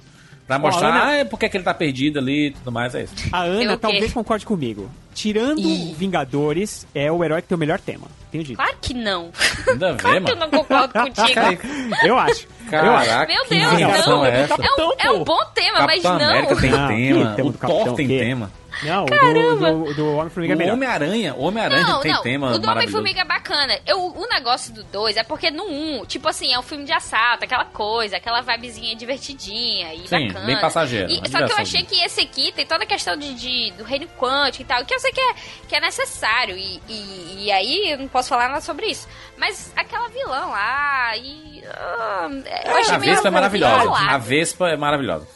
Pra 0.48 0.60
mostrar, 0.60 0.90
Ana- 0.90 1.06
ah, 1.06 1.14
é 1.14 1.24
porque 1.24 1.48
que 1.48 1.56
ele 1.56 1.64
tá 1.64 1.74
perdido 1.74 2.20
ali 2.20 2.48
e 2.48 2.52
tudo 2.52 2.72
mais, 2.72 2.94
é 2.94 3.04
isso. 3.04 3.14
A 3.32 3.48
Eu 3.48 3.62
Ana 3.62 3.72
quê? 3.74 3.78
talvez 3.78 4.12
concorde 4.14 4.46
comigo. 4.46 4.90
Tirando 5.14 5.62
Vingadores, 5.96 6.86
é 6.96 7.12
o 7.12 7.24
herói 7.24 7.42
que 7.42 7.48
tem 7.48 7.56
o 7.56 7.60
melhor 7.60 7.80
tema. 7.80 8.08
Tenho 8.32 8.44
dito. 8.44 8.56
Claro 8.58 8.76
que 8.82 8.94
não. 8.94 9.30
Ainda 9.68 9.94
vê, 9.94 10.00
Claro 10.00 10.26
que 10.26 10.32
eu 10.32 10.36
mano. 10.38 10.52
não 10.52 10.60
concordo 10.60 10.94
contigo. 10.94 11.40
Eu 12.04 12.18
acho. 12.18 12.48
eu. 12.64 12.70
Caraca, 12.70 13.28
Meu 13.34 13.44
Deus, 13.50 14.08
não. 14.08 14.26
é? 14.26 14.42
É 14.44 14.84
um, 14.84 14.92
é 14.98 15.12
um 15.12 15.24
bom 15.24 15.40
tema, 15.54 15.82
mas 15.86 16.02
Capitão 16.02 16.18
não. 16.20 16.30
América 16.30 16.56
tem 16.56 16.72
Não, 16.72 17.36
tema, 17.36 17.50
o 17.50 17.54
Thor 17.54 17.96
tem 17.96 18.08
tema. 18.08 18.52
Não, 18.84 19.04
o 19.04 19.08
Caramba. 19.08 19.72
do, 19.72 19.84
do, 19.86 19.94
do 19.94 20.16
Homem-Formiga 20.16 20.54
é 20.54 20.56
O 20.56 20.58
melhor. 20.58 20.74
Homem-Aranha, 20.74 21.36
o 21.36 21.42
Homem-Aranha 21.44 21.84
Não, 21.84 22.00
tem 22.02 22.12
não. 22.12 22.22
tema 22.22 22.52
o 22.52 22.60
do. 22.60 22.70
Homem-Formiga 22.70 23.22
é 23.22 23.26
bacana. 23.26 23.80
Eu, 23.86 24.00
o 24.00 24.28
negócio 24.28 24.74
do 24.74 24.84
2 24.84 25.18
é 25.18 25.24
porque 25.24 25.52
no 25.52 25.66
1, 25.66 26.02
um, 26.02 26.06
tipo 26.06 26.28
assim, 26.28 26.54
é 26.54 26.58
um 26.60 26.64
filme 26.64 26.84
de 26.86 26.92
assalto, 26.92 27.44
aquela 27.46 27.66
coisa, 27.66 28.18
aquela 28.18 28.42
vibezinha 28.42 28.96
divertidinha 28.96 29.94
e 29.94 30.08
Sim, 30.08 30.28
bacana. 30.28 30.46
bem 30.46 30.60
passageiro, 30.60 31.12
E- 31.12 31.30
só 31.30 31.46
que 31.46 31.52
eu 31.54 31.58
achei 31.58 31.84
que 31.84 31.96
esse 32.04 32.22
aqui 32.22 32.52
tem 32.54 32.66
toda 32.66 32.84
a 32.84 32.88
questão 32.88 33.16
de, 33.16 33.34
de- 33.36 33.72
do 33.78 33.84
reino 33.84 34.08
quântico 34.18 34.64
e 34.64 34.66
tal, 34.66 34.84
que 34.86 34.94
eu 34.94 35.00
sei 35.00 35.12
que 35.12 35.22
é, 35.22 35.34
que 35.68 35.76
é 35.76 35.80
necessário. 35.80 36.58
E, 36.58 36.82
e, 36.88 37.46
e 37.46 37.52
aí 37.52 37.92
eu 37.92 37.98
não 38.00 38.08
posso 38.08 38.30
falar 38.30 38.48
nada 38.48 38.62
sobre 38.62 38.88
isso. 38.88 39.08
Mas 39.38 39.72
aquela 39.76 40.08
vilã 40.10 40.46
lá, 40.48 41.16
e. 41.18 41.64
ah, 41.68 42.30
eu 42.66 42.78
achei 42.78 42.96
A 42.96 42.98
Vespa 42.98 43.28
é 43.28 43.32
maravilhosa. 43.32 43.76
enrolado. 43.84 44.10
A 44.10 44.18
Vespa 44.18 44.70
é 44.70 44.78
maravilhosa. 44.78 45.28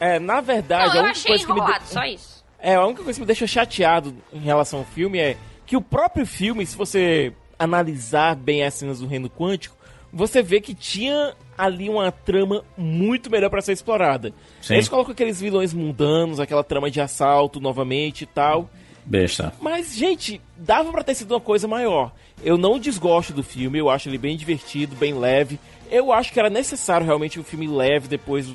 É, 0.00 0.18
na 0.18 0.40
verdade, 0.40 0.94
Não, 0.94 1.02
a 1.02 1.06
eu 1.06 1.10
achei 1.10 1.28
coisa 1.32 1.44
que 1.46 1.52
me 1.52 1.58
enrolado, 1.58 1.84
de- 1.84 1.90
só 1.90 2.02
isso. 2.04 2.37
É, 2.60 2.74
a 2.74 2.84
única 2.84 3.02
coisa 3.02 3.16
que 3.18 3.22
me 3.22 3.26
deixa 3.26 3.46
chateado 3.46 4.14
em 4.32 4.40
relação 4.40 4.80
ao 4.80 4.84
filme 4.84 5.18
é 5.18 5.36
que 5.64 5.76
o 5.76 5.82
próprio 5.82 6.26
filme, 6.26 6.66
se 6.66 6.76
você 6.76 7.32
analisar 7.58 8.34
bem 8.34 8.64
as 8.64 8.74
cenas 8.74 9.00
do 9.00 9.06
Reino 9.06 9.28
Quântico, 9.28 9.76
você 10.12 10.42
vê 10.42 10.60
que 10.60 10.74
tinha 10.74 11.34
ali 11.56 11.88
uma 11.88 12.10
trama 12.10 12.64
muito 12.76 13.30
melhor 13.30 13.50
pra 13.50 13.60
ser 13.60 13.72
explorada. 13.72 14.32
Sim. 14.62 14.74
Eles 14.74 14.88
colocam 14.88 15.12
aqueles 15.12 15.40
vilões 15.40 15.74
mundanos, 15.74 16.40
aquela 16.40 16.64
trama 16.64 16.90
de 16.90 17.00
assalto 17.00 17.60
novamente 17.60 18.22
e 18.22 18.26
tal. 18.26 18.70
Besta. 19.04 19.52
Mas, 19.60 19.96
gente, 19.96 20.40
dava 20.56 20.92
pra 20.92 21.02
ter 21.02 21.14
sido 21.14 21.32
uma 21.32 21.40
coisa 21.40 21.66
maior. 21.66 22.12
Eu 22.42 22.58
não 22.58 22.78
desgosto 22.78 23.32
do 23.32 23.42
filme, 23.42 23.78
eu 23.78 23.90
acho 23.90 24.08
ele 24.08 24.18
bem 24.18 24.36
divertido, 24.36 24.94
bem 24.96 25.14
leve. 25.14 25.58
Eu 25.90 26.12
acho 26.12 26.32
que 26.32 26.38
era 26.38 26.50
necessário 26.50 27.06
realmente 27.06 27.38
um 27.40 27.44
filme 27.44 27.66
leve 27.66 28.08
depois 28.08 28.46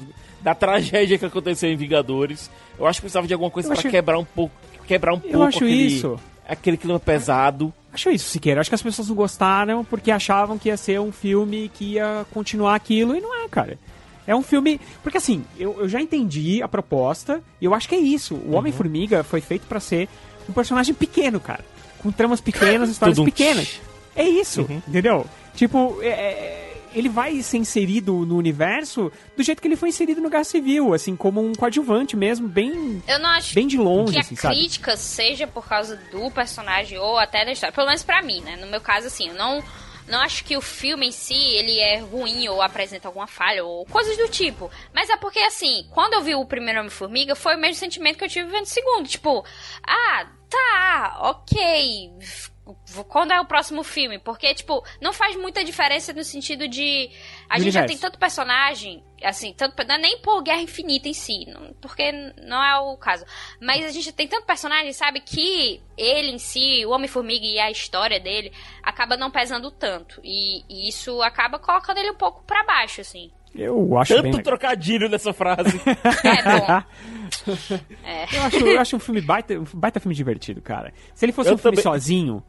da 0.42 0.54
tragédia 0.54 1.18
que 1.18 1.26
aconteceu 1.26 1.70
em 1.70 1.76
Vingadores. 1.76 2.50
Eu 2.78 2.86
acho 2.86 2.98
que 3.00 3.04
precisava 3.04 3.28
de 3.28 3.34
alguma 3.34 3.50
coisa 3.52 3.70
pra 3.70 3.78
acho- 3.80 3.90
quebrar 3.90 4.18
um 4.20 4.26
pouco, 4.26 4.54
quebrar 4.86 5.14
um 5.14 5.18
Eu 5.24 5.32
pouco 5.32 5.44
acho 5.44 5.58
aquele, 5.58 5.84
isso. 5.88 6.20
aquele 6.48 6.78
clima 6.78 7.00
pesado. 7.00 7.74
Acho 7.94 8.10
isso, 8.10 8.28
Siqueira. 8.30 8.60
Acho 8.62 8.70
que 8.70 8.76
as 8.76 8.82
pessoas 8.82 9.08
não 9.08 9.16
gostaram 9.16 9.86
porque 9.86 10.10
achavam 10.12 10.58
que 10.58 10.70
ia 10.70 10.78
ser 10.78 11.00
um 11.00 11.12
filme 11.12 11.70
que 11.74 11.94
ia 11.94 12.26
continuar 12.34 12.76
aquilo 12.76 13.16
e 13.16 13.22
não 13.22 13.44
é, 13.44 13.48
cara. 13.48 13.78
É 14.26 14.36
um 14.36 14.42
filme. 14.42 14.80
Porque 15.04 15.18
assim, 15.18 15.44
eu, 15.60 15.76
eu 15.80 15.88
já 15.90 16.02
entendi 16.02 16.62
a 16.64 16.68
proposta 16.68 17.42
e 17.62 17.66
eu 17.66 17.74
acho 17.74 17.88
que 17.88 17.96
é 17.96 18.00
isso. 18.00 18.36
O 18.36 18.54
Homem-Formiga 18.56 19.24
foi 19.24 19.42
feito 19.42 19.68
pra 19.68 19.80
ser 19.80 20.08
um 20.50 20.54
personagem 20.54 20.94
pequeno, 20.94 21.40
cara. 21.40 21.64
Com 22.00 22.12
tramas 22.12 22.42
pequenas, 22.42 22.90
histórias 22.90 23.20
pequenas. 23.20 23.80
É 24.16 24.24
isso, 24.24 24.62
Uhum. 24.62 24.82
entendeu? 24.88 25.26
Tipo, 25.56 25.98
é- 26.02 26.08
é- 26.08 26.73
ele 26.94 27.10
vai 27.10 27.42
ser 27.42 27.58
inserido 27.58 28.26
no 28.26 28.38
universo 28.38 29.12
do 29.36 29.44
jeito 29.44 29.62
que 29.62 29.68
ele 29.68 29.76
foi 29.76 29.90
inserido 29.90 30.22
no 30.22 30.30
Guerra 30.30 30.44
Civil, 30.44 30.94
assim, 30.94 31.16
como 31.16 31.42
um 31.46 31.54
coadjuvante 31.54 32.16
mesmo, 32.16 32.48
bem. 32.48 33.02
Eu 33.08 33.20
não 33.20 33.30
acho 33.30 33.54
Bem 33.54 33.68
de 33.68 33.78
longe, 33.78 34.14
que 34.14 34.18
a 34.18 34.22
assim, 34.22 34.36
sabe? 34.36 34.56
crítica 34.56 34.96
seja 34.98 35.48
por 35.48 35.68
causa 35.68 35.96
do 36.12 36.30
personagem 36.32 36.98
ou 36.98 37.18
até 37.18 37.44
da 37.46 37.52
história. 37.52 37.74
Pelo 37.74 37.88
menos 37.88 38.04
pra 38.04 38.22
mim, 38.22 38.42
né? 38.42 38.56
No 38.58 38.68
meu 38.68 38.82
caso, 38.82 39.08
assim, 39.08 39.30
eu 39.30 39.36
não, 39.36 39.64
não 40.08 40.20
acho 40.20 40.44
que 40.44 40.56
o 40.56 40.62
filme 40.62 41.08
em 41.08 41.12
si 41.12 41.34
ele 41.34 41.80
é 41.80 42.00
ruim 42.00 42.48
ou 42.48 42.62
apresenta 42.62 43.08
alguma 43.08 43.28
falha 43.28 43.64
ou 43.64 43.86
coisas 43.86 44.18
do 44.18 44.28
tipo. 44.28 44.70
Mas 44.94 45.10
é 45.10 45.18
porque, 45.18 45.40
assim, 45.40 45.86
quando 45.92 46.14
eu 46.14 46.22
vi 46.22 46.36
o 46.36 46.46
primeiro 46.46 46.80
Homem-Formiga, 46.80 47.36
foi 47.36 47.56
o 47.56 47.60
mesmo 47.60 47.76
sentimento 47.76 48.18
que 48.18 48.26
eu 48.26 48.30
tive 48.30 48.50
vendo 48.50 48.66
o 48.66 48.70
segundo. 48.70 49.08
Tipo, 49.08 49.44
ah, 49.86 50.28
tá, 50.50 51.18
ok. 51.22 52.12
Quando 53.10 53.32
é 53.34 53.42
o 53.42 53.46
próximo 53.46 53.84
filme? 53.84 54.18
Porque, 54.20 54.54
tipo, 54.54 54.84
não 55.02 55.12
faz 55.12 55.36
muita 55.36 55.64
diferença 55.66 56.14
no 56.14 56.24
sentido 56.24 56.66
de. 56.68 57.10
A 57.50 57.60
gente 57.60 57.72
já 57.72 57.86
tem 57.86 57.98
tanto 57.98 58.18
personagem, 58.18 59.04
assim, 59.22 59.54
tanto, 59.54 59.76
não 59.86 59.96
é 59.96 59.98
nem 59.98 60.20
por 60.20 60.42
Guerra 60.42 60.62
Infinita 60.62 61.10
em 61.10 61.14
si, 61.14 61.46
não- 61.46 61.74
porque 61.82 62.12
não 62.42 62.64
é 62.64 62.80
o 62.80 62.96
caso. 62.96 63.26
Mas 63.62 63.86
a 63.86 63.90
gente 63.92 64.12
tem 64.14 64.28
tanto 64.30 64.46
personagem, 64.46 64.94
sabe, 64.94 65.20
que 65.20 65.82
ele 65.98 66.32
em 66.32 66.38
si, 66.38 66.86
o 66.86 66.92
Homem-Formiga 66.92 67.46
e 67.46 67.60
a 67.60 67.70
história 67.70 68.20
dele, 68.20 68.54
acaba 68.82 69.18
não 69.18 69.30
pesando 69.30 69.70
tanto. 69.70 70.22
E, 70.24 70.64
e 70.70 70.88
isso 70.88 71.22
acaba 71.22 71.60
colocando 71.60 71.98
ele 71.98 72.12
um 72.12 72.16
pouco 72.18 72.44
pra 72.44 72.64
baixo, 72.64 73.02
assim. 73.02 73.30
Eu 73.54 73.98
acho 74.00 74.14
bem. 74.14 74.32
Tanto 74.32 74.38
legal. 74.38 74.44
trocadilho 74.58 75.10
nessa 75.10 75.32
frase. 75.34 75.80
É 76.24 76.60
bom. 76.60 76.84
É. 78.04 78.24
Eu 78.38 78.42
acho, 78.44 78.58
eu 78.58 78.80
acho 78.82 78.96
um 78.96 79.00
filme 79.00 79.22
baita, 79.22 79.54
um 79.60 79.66
baita 79.74 80.00
filme 80.00 80.16
divertido, 80.16 80.62
cara. 80.62 80.92
Se 81.14 81.26
ele 81.26 81.32
fosse 81.32 81.50
Eu 81.50 81.56
um 81.56 81.58
filme 81.58 81.78
também- 81.78 81.84
sozinho, 81.84 82.44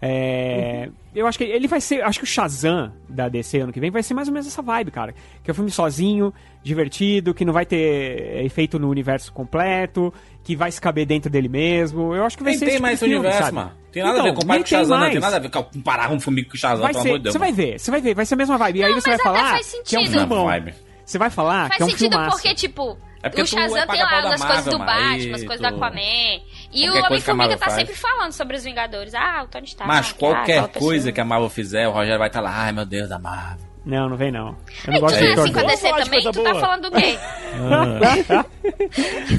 é, 0.00 0.88
eu 1.14 1.26
acho 1.26 1.36
que 1.38 1.44
ele 1.44 1.68
vai 1.68 1.80
ser, 1.80 2.02
acho 2.02 2.18
que 2.18 2.24
o 2.24 2.26
Shazam 2.26 2.92
da 3.08 3.28
DC 3.28 3.58
ano 3.60 3.72
que 3.72 3.80
vem 3.80 3.90
vai 3.90 4.02
ser 4.02 4.14
mais 4.14 4.28
ou 4.28 4.32
menos 4.34 4.46
essa 4.46 4.62
vibe, 4.62 4.90
cara. 4.90 5.14
Que 5.42 5.50
é 5.50 5.52
um 5.52 5.54
filme 5.54 5.70
sozinho, 5.70 6.32
divertido, 6.62 7.34
que 7.34 7.44
não 7.44 7.52
vai 7.52 7.66
ter 7.66 8.44
efeito 8.44 8.78
no 8.78 8.88
universo 8.88 9.32
completo, 9.32 10.12
que 10.42 10.56
vai 10.56 10.70
se 10.72 10.80
caber 10.80 11.06
dentro 11.06 11.28
dele 11.30 11.48
mesmo. 11.48 12.14
Eu 12.14 12.24
acho 12.24 12.36
que 12.36 12.42
vai 12.42 12.52
Nem 12.52 12.58
ser 12.58 12.64
tem 12.66 12.74
esse 12.74 12.82
mais 12.82 12.98
tipo 12.98 13.04
de 13.06 13.10
filme, 13.12 13.26
universo, 13.26 13.42
sabe? 13.44 13.54
mano. 13.56 13.72
Tem 13.92 14.02
nada 14.02 14.14
a 14.14 14.20
Então, 14.20 14.24
ver 14.32 14.34
comparar 14.40 14.54
nem 14.54 14.62
com 14.62 14.68
Shazam, 14.68 14.98
não 14.98 15.04
tem 15.06 15.12
mais. 15.14 15.24
nada 15.24 15.36
a 15.36 15.40
ver 15.40 15.50
com 15.50 15.62
comparar 15.62 16.10
um 16.12 16.20
filme 16.20 16.44
com 16.44 16.54
o 16.54 16.56
Shazam, 16.58 16.82
Vai 16.82 16.92
pelo 16.92 17.02
ser, 17.02 17.08
amor 17.08 17.18
de 17.18 17.22
Deus. 17.24 17.32
você 17.32 17.38
vai 17.38 17.52
ver, 17.52 17.78
você 17.80 17.90
vai 17.90 18.00
ver, 18.00 18.14
vai 18.14 18.26
ser 18.26 18.34
a 18.34 18.36
mesma 18.36 18.58
vibe. 18.58 18.78
E 18.78 18.84
aí 18.84 18.94
você 18.94 19.08
vai 19.10 19.18
falar 19.18 19.50
faz 19.50 19.76
que 19.84 19.96
é 19.96 20.00
um 20.00 20.06
filmão. 20.06 20.44
Vibe. 20.46 20.74
Você 21.06 21.16
vai 21.18 21.30
falar 21.30 21.68
Faz 21.68 21.76
que 21.76 21.82
é 21.82 21.86
um 21.86 21.88
sentido 21.90 22.10
filmaço. 22.12 22.30
porque, 22.32 22.54
tipo, 22.54 22.98
É 23.22 23.28
o 23.28 23.30
tu 23.30 23.46
Shazam 23.46 23.78
é 23.78 23.86
tem 23.86 24.02
lá 24.02 24.20
da 24.22 24.34
as 24.34 24.44
coisas 24.44 24.64
do 24.66 24.78
Batman, 24.78 25.14
as 25.36 25.44
coisas 25.44 25.56
tu- 25.56 25.58
do 25.60 25.66
Aquaman. 25.66 26.00
E 26.00 26.82
Qualquer 26.82 27.00
o 27.00 27.08
coisa 27.08 27.24
que 27.24 27.30
a 27.30 27.32
Homem-Formiga 27.34 27.56
tá 27.56 27.64
faz. 27.66 27.74
sempre 27.78 27.94
falando 27.94 28.32
sobre 28.32 28.56
os 28.56 28.64
Vingadores. 28.64 29.14
Ah, 29.14 29.42
o 29.44 29.48
Tony 29.48 29.66
Stark. 29.66 29.86
Mas 29.88 30.10
ah, 30.10 30.14
qualquer 30.18 30.66
pessoa. 30.68 30.84
coisa 30.86 31.12
que 31.12 31.20
a 31.20 31.24
Marvel 31.24 31.48
fizer, 31.48 31.86
o 31.88 31.92
Rogério 31.92 32.18
vai 32.18 32.26
estar 32.28 32.40
lá, 32.40 32.50
ai 32.52 32.72
meu 32.72 32.84
Deus, 32.84 33.08
da 33.08 33.18
Marvel. 33.18 33.64
Não, 33.86 34.08
não 34.08 34.16
vem 34.16 34.32
não. 34.32 34.48
Eu 34.48 34.54
E 34.88 34.90
não 34.90 34.94
tu 34.96 35.00
gosto 35.02 35.14
não 35.14 35.20
de 35.20 35.26
é 35.28 35.32
assim 35.40 35.52
com 35.52 35.58
a. 35.60 35.62
DC 35.62 35.88
também? 35.94 36.22
Tu 36.32 36.42
tá 36.42 36.54
falando 36.56 36.90
do 36.90 36.96
quê? 37.00 37.16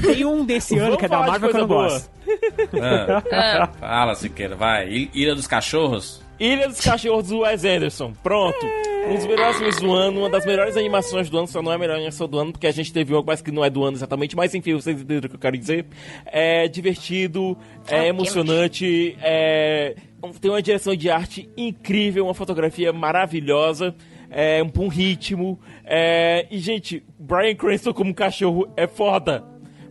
Tem 0.02 0.24
um 0.24 0.44
desse 0.44 0.74
ano 0.78 0.84
Vamos 0.84 0.98
que 1.00 1.04
é 1.04 1.08
da 1.08 1.18
Marvel 1.20 1.50
que 1.50 1.56
eu 1.56 1.60
não 1.60 1.68
gosto. 1.68 2.10
Ah, 2.80 3.22
Ah. 3.32 3.66
Fala, 3.78 4.14
Siqueira, 4.14 4.56
vai. 4.56 4.88
Il- 4.88 5.10
Ilha 5.14 5.34
dos 5.34 5.46
Cachorros? 5.46 6.22
Ilha 6.40 6.68
dos 6.68 6.80
Cachorros 6.80 7.28
do 7.28 7.40
Wes 7.40 7.64
Anderson. 7.64 8.12
Pronto. 8.22 8.64
Um 9.08 9.14
dos 9.14 9.26
melhores 9.26 9.56
filmes 9.56 9.76
do 9.76 9.92
ano, 9.92 10.20
uma 10.20 10.30
das 10.30 10.46
melhores 10.46 10.76
animações 10.76 11.28
do 11.28 11.38
ano, 11.38 11.48
só 11.48 11.60
não 11.60 11.72
é 11.72 11.74
a 11.74 11.78
melhor 11.78 11.96
animação 11.96 12.28
do 12.28 12.38
ano, 12.38 12.52
porque 12.52 12.66
a 12.66 12.70
gente 12.70 12.92
teve 12.92 13.12
uma 13.12 13.22
mas 13.26 13.40
que 13.40 13.50
não 13.50 13.64
é 13.64 13.70
do 13.70 13.82
ano 13.82 13.96
exatamente, 13.96 14.36
mas 14.36 14.54
enfim, 14.54 14.74
vocês 14.74 14.96
entenderam 14.96 15.26
o 15.26 15.30
que 15.30 15.34
eu 15.34 15.40
quero 15.40 15.58
dizer. 15.58 15.86
É 16.26 16.68
divertido, 16.68 17.56
é 17.88 18.06
emocionante, 18.06 19.16
é... 19.20 19.96
tem 20.40 20.50
uma 20.50 20.62
direção 20.62 20.94
de 20.94 21.10
arte 21.10 21.48
incrível, 21.56 22.24
uma 22.24 22.34
fotografia 22.34 22.92
maravilhosa, 22.92 23.94
é 24.30 24.62
um 24.62 24.68
bom 24.68 24.88
ritmo, 24.88 25.58
é... 25.84 26.46
e 26.50 26.58
gente, 26.58 27.02
Brian 27.18 27.54
Cranston 27.54 27.94
como 27.94 28.14
cachorro 28.14 28.68
é 28.76 28.86
foda. 28.86 29.42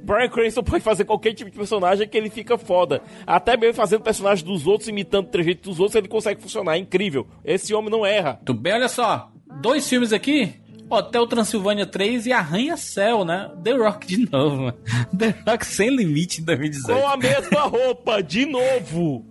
Brian 0.07 0.29
Cranston 0.29 0.63
pode 0.63 0.81
fazer 0.81 1.03
qualquer 1.03 1.33
tipo 1.33 1.51
de 1.51 1.57
personagem 1.57 2.07
que 2.07 2.17
ele 2.17 2.29
fica 2.29 2.57
foda. 2.57 3.01
Até 3.25 3.57
mesmo 3.57 3.73
fazendo 3.73 4.01
personagens 4.01 4.41
dos 4.41 4.65
outros, 4.65 4.87
imitando 4.87 5.25
o 5.25 5.29
trejeito 5.29 5.69
dos 5.69 5.81
outros, 5.81 5.95
ele 5.95 6.07
consegue 6.07 6.41
funcionar. 6.41 6.75
É 6.75 6.77
incrível. 6.77 7.27
Esse 7.43 7.73
homem 7.73 7.91
não 7.91 8.05
erra. 8.05 8.39
Tu 8.45 8.53
bem, 8.53 8.73
olha 8.73 8.87
só. 8.87 9.29
Dois 9.61 9.87
filmes 9.87 10.13
aqui. 10.13 10.53
Hotel 10.89 11.27
Transilvânia 11.27 11.85
3 11.85 12.27
e 12.27 12.31
Arranha-Céu, 12.31 13.25
né? 13.25 13.51
The 13.61 13.73
Rock 13.73 14.07
de 14.07 14.31
novo, 14.31 14.55
mano. 14.55 14.77
The 15.17 15.35
Rock 15.45 15.65
sem 15.65 15.93
limite 15.93 16.39
em 16.39 16.45
2018. 16.45 17.01
Com 17.01 17.05
a 17.05 17.17
mesma 17.17 17.61
roupa, 17.63 18.23
de 18.23 18.45
novo. 18.45 19.25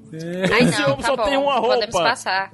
Ai, 0.53 0.69
Esse 0.69 0.83
não, 0.83 0.89
homem 0.93 1.01
tá 1.01 1.07
só 1.07 1.17
bom. 1.17 1.25
tem 1.25 1.39
uma 1.39 1.55
roupa. 1.55 1.75
Podemos 1.77 1.95
passar. 1.97 2.53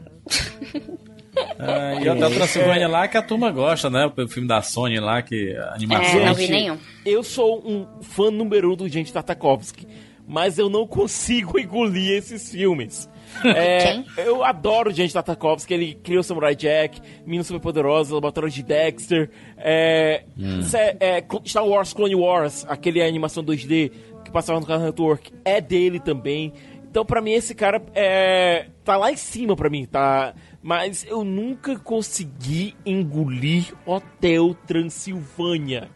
Ah, 1.58 1.94
e 2.02 2.08
Hotel 2.08 2.30
Transilvânia 2.30 2.88
lá 2.88 3.08
que 3.08 3.16
a 3.16 3.22
turma 3.22 3.50
gosta, 3.50 3.88
né? 3.88 4.10
O 4.16 4.28
filme 4.28 4.46
da 4.48 4.60
Sony 4.62 4.98
lá, 5.00 5.22
que 5.22 5.56
a 5.56 5.74
animação. 5.74 6.20
É, 6.20 6.26
não 6.26 6.34
vi 6.34 6.48
nenhum. 6.48 6.78
Eu 7.06 7.22
sou 7.22 7.62
um 7.66 7.86
fã 8.02 8.30
número 8.30 8.72
um 8.72 8.76
do 8.76 8.88
Gente 8.88 9.12
Tartakovsky, 9.12 9.86
mas 10.26 10.58
eu 10.58 10.68
não 10.68 10.86
consigo 10.86 11.58
engolir 11.60 12.16
esses 12.18 12.50
filmes. 12.50 13.08
É, 13.56 14.02
eu 14.18 14.44
adoro 14.44 14.90
o 14.90 14.92
Gente 14.92 15.14
Tartakovsky, 15.14 15.72
ele 15.72 15.94
criou 15.94 16.22
Samurai 16.22 16.54
Jack, 16.54 17.00
Menino 17.24 17.42
Superpoderosa, 17.42 18.12
Laboratório 18.14 18.50
de 18.50 18.62
Dexter, 18.62 19.30
é, 19.56 20.24
Cé- 20.64 20.96
é, 21.00 21.20
Cl- 21.22 21.40
Star 21.46 21.66
Wars 21.66 21.94
Clone 21.94 22.14
Wars, 22.14 22.66
aquele 22.68 23.00
animação 23.02 23.42
2D 23.42 23.90
que 24.22 24.30
passava 24.30 24.60
no 24.60 24.66
Cartoon 24.66 24.84
Network, 24.84 25.32
é 25.46 25.62
dele 25.62 25.98
também. 25.98 26.52
Então, 26.90 27.06
pra 27.06 27.22
mim, 27.22 27.32
esse 27.32 27.54
cara 27.54 27.80
é, 27.94 28.66
tá 28.84 28.98
lá 28.98 29.10
em 29.10 29.16
cima 29.16 29.56
pra 29.56 29.70
mim, 29.70 29.86
tá? 29.86 30.34
Mas 30.62 31.04
eu 31.04 31.24
nunca 31.24 31.76
consegui 31.78 32.76
engolir 32.86 33.74
Hotel 33.84 34.54
Transilvânia. 34.66 35.90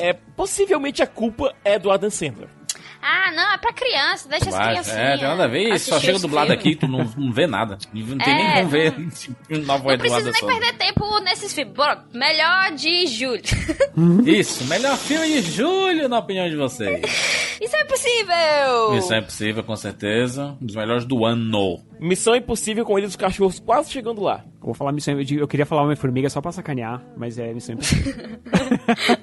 É, 0.00 0.12
possivelmente 0.12 1.02
a 1.02 1.06
culpa 1.06 1.54
é 1.64 1.78
do 1.78 1.90
Adam 1.90 2.10
Sandler. 2.10 2.48
Ah, 3.08 3.30
não, 3.32 3.52
é 3.54 3.58
pra 3.58 3.72
criança, 3.72 4.28
deixa 4.28 4.48
as 4.48 4.54
Vai, 4.54 4.68
criancinhas. 4.70 4.98
é, 4.98 5.16
tem 5.18 5.28
nada 5.28 5.44
a 5.44 5.46
ver. 5.46 5.74
Isso 5.74 5.90
só 5.90 6.00
chega 6.00 6.18
dublado 6.18 6.52
aqui, 6.52 6.74
tu 6.74 6.88
não, 6.88 7.04
não 7.16 7.32
vê 7.32 7.46
nada. 7.46 7.78
Não 7.94 8.18
tem 8.18 8.34
nem 8.34 8.46
É, 8.48 8.56
como 8.56 8.68
ver. 8.68 8.94
Nova 9.48 9.78
Não 9.78 9.78
voz 9.78 9.98
precisa 9.98 9.98
dublada 9.98 10.32
nem 10.32 10.40
só. 10.40 10.46
perder 10.46 10.72
tempo 10.76 11.20
nesses 11.20 11.54
filmes. 11.54 11.72
Bora, 11.74 12.04
melhor 12.12 12.72
de 12.72 13.06
julho. 13.06 13.42
Isso, 14.26 14.64
melhor 14.64 14.96
filme 14.96 15.40
de 15.40 15.50
julho, 15.52 16.08
na 16.08 16.18
opinião 16.18 16.48
de 16.48 16.56
vocês. 16.56 17.00
Isso 17.62 17.74
é 17.76 17.84
possível! 17.84 18.92
Missão 18.92 19.18
Impossível, 19.18 19.64
com 19.64 19.76
certeza. 19.76 20.56
Um 20.60 20.66
dos 20.66 20.74
melhores 20.76 21.04
do 21.04 21.24
ano. 21.24 21.80
Missão 21.98 22.34
Impossível 22.36 22.84
com 22.84 22.98
Ilha 22.98 23.06
dos 23.06 23.16
Cachorros 23.16 23.58
quase 23.60 23.90
chegando 23.90 24.20
lá. 24.20 24.44
Eu 24.66 24.72
vou 24.72 24.74
falar 24.74 24.90
missão. 24.90 25.14
Eu 25.20 25.24
eu 25.38 25.46
queria 25.46 25.64
falar 25.64 25.82
Homem-Formiga 25.82 26.28
só 26.28 26.40
pra 26.40 26.50
sacanear, 26.50 27.00
mas 27.16 27.38
é 27.38 27.54
missão 27.54 27.74
impossível. 27.76 28.14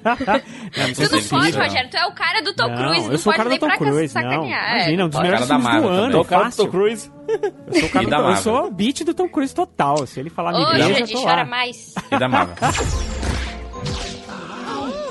não, 0.02 0.88
missão 0.88 1.06
Tu 1.06 1.12
não 1.12 1.18
impossível. 1.18 1.38
pode, 1.38 1.58
Rogério. 1.58 1.90
Tu 1.90 1.96
é 1.98 2.06
o 2.06 2.14
cara 2.14 2.40
do 2.42 2.54
Tom 2.54 2.66
Não, 2.68 2.76
Cruise. 2.76 3.04
eu 3.04 3.10
Não 3.10 3.18
sou 3.18 3.20
o 3.20 3.24
pode 3.24 3.36
cara 3.36 3.48
nem 3.50 3.58
do 3.58 3.60
Tom 3.60 3.66
pra 3.66 3.76
Cruise, 3.76 4.14
não. 4.14 4.22
sacanear. 4.22 4.76
Imagina, 4.76 5.04
um 5.04 5.08
dos 5.10 5.18
É, 5.18 5.22
melhores 5.22 5.46
filmes 5.46 5.64
do 5.66 5.70
ano. 5.70 5.82
também. 6.00 6.16
é 6.16 6.20
O 6.20 6.24
cara 6.24 6.48
do. 6.48 6.56
Tom 6.56 6.68
Cruise. 6.68 7.12
Eu 7.28 7.74
sou 7.74 7.84
o 7.84 7.90
cara 7.92 8.04
do 8.06 8.10
da 8.10 8.16
eu 8.16 8.22
Marvel. 8.22 8.42
sou 8.42 8.70
beat 8.70 9.04
do 9.04 9.12
Tom 9.12 9.28
Cruise 9.28 9.54
total. 9.54 10.06
Se 10.06 10.18
ele 10.18 10.30
falar 10.30 10.56
a 10.56 10.78
eu 10.78 10.94
gente 10.94 11.12
tô 11.12 11.20
chora 11.22 11.42
lá. 11.42 11.44
mais. 11.44 11.94
E 12.10 12.18
da 12.18 12.26
Marvel. 12.26 12.56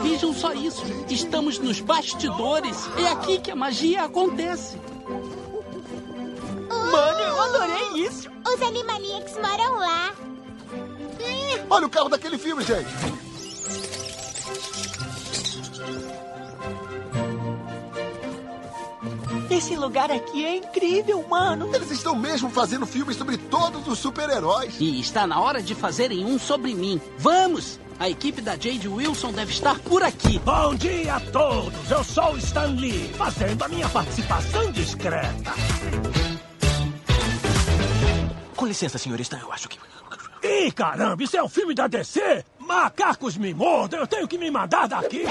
Vejam 0.01 0.33
só 0.33 0.53
isso. 0.53 0.83
Estamos 1.09 1.59
nos 1.59 1.79
bastidores. 1.79 2.89
É 2.97 3.07
aqui 3.11 3.39
que 3.39 3.51
a 3.51 3.55
magia 3.55 4.03
acontece. 4.03 4.77
Mano, 6.91 7.19
eu 7.19 7.41
adorei 7.41 8.05
isso. 8.05 8.29
Os 8.45 8.61
Animaniacs 8.61 9.33
moram 9.33 9.77
lá. 9.77 10.13
Olha 11.69 11.87
o 11.87 11.89
carro 11.89 12.09
daquele 12.09 12.37
filme, 12.37 12.63
gente. 12.63 12.89
Esse 19.49 19.75
lugar 19.75 20.11
aqui 20.11 20.43
é 20.43 20.57
incrível, 20.57 21.23
mano. 21.29 21.73
Eles 21.75 21.91
estão 21.91 22.15
mesmo 22.15 22.49
fazendo 22.49 22.85
filmes 22.85 23.15
sobre 23.15 23.37
todos 23.37 23.87
os 23.87 23.99
super-heróis. 23.99 24.75
E 24.79 24.99
está 24.99 25.27
na 25.27 25.39
hora 25.39 25.61
de 25.61 25.75
fazerem 25.75 26.25
um 26.25 26.39
sobre 26.39 26.73
mim. 26.73 26.99
Vamos! 27.17 27.79
A 27.99 28.09
equipe 28.09 28.41
da 28.41 28.53
Jade 28.53 28.87
Wilson 28.87 29.31
deve 29.31 29.51
estar 29.51 29.79
por 29.79 30.01
aqui. 30.01 30.39
Bom 30.39 30.73
dia 30.73 31.15
a 31.15 31.19
todos! 31.19 31.91
Eu 31.91 32.03
sou 32.03 32.33
o 32.33 32.37
Stan 32.37 32.65
Lee, 32.65 33.13
fazendo 33.15 33.63
a 33.63 33.67
minha 33.67 33.87
participação 33.87 34.71
discreta. 34.71 35.53
Com 38.63 38.67
licença, 38.67 38.97
senhor 38.97 39.19
Stan, 39.19 39.39
eu 39.39 39.51
acho 39.51 39.67
que... 39.67 39.77
Ih, 40.41 40.71
caramba, 40.71 41.21
isso 41.21 41.35
é 41.35 41.43
um 41.43 41.49
filme 41.49 41.75
da 41.75 41.85
DC? 41.85 42.45
Macacos 42.59 43.35
me 43.35 43.53
mordam, 43.53 43.99
eu 43.99 44.07
tenho 44.07 44.25
que 44.25 44.37
me 44.37 44.49
mandar 44.49 44.87
daqui. 44.87 45.23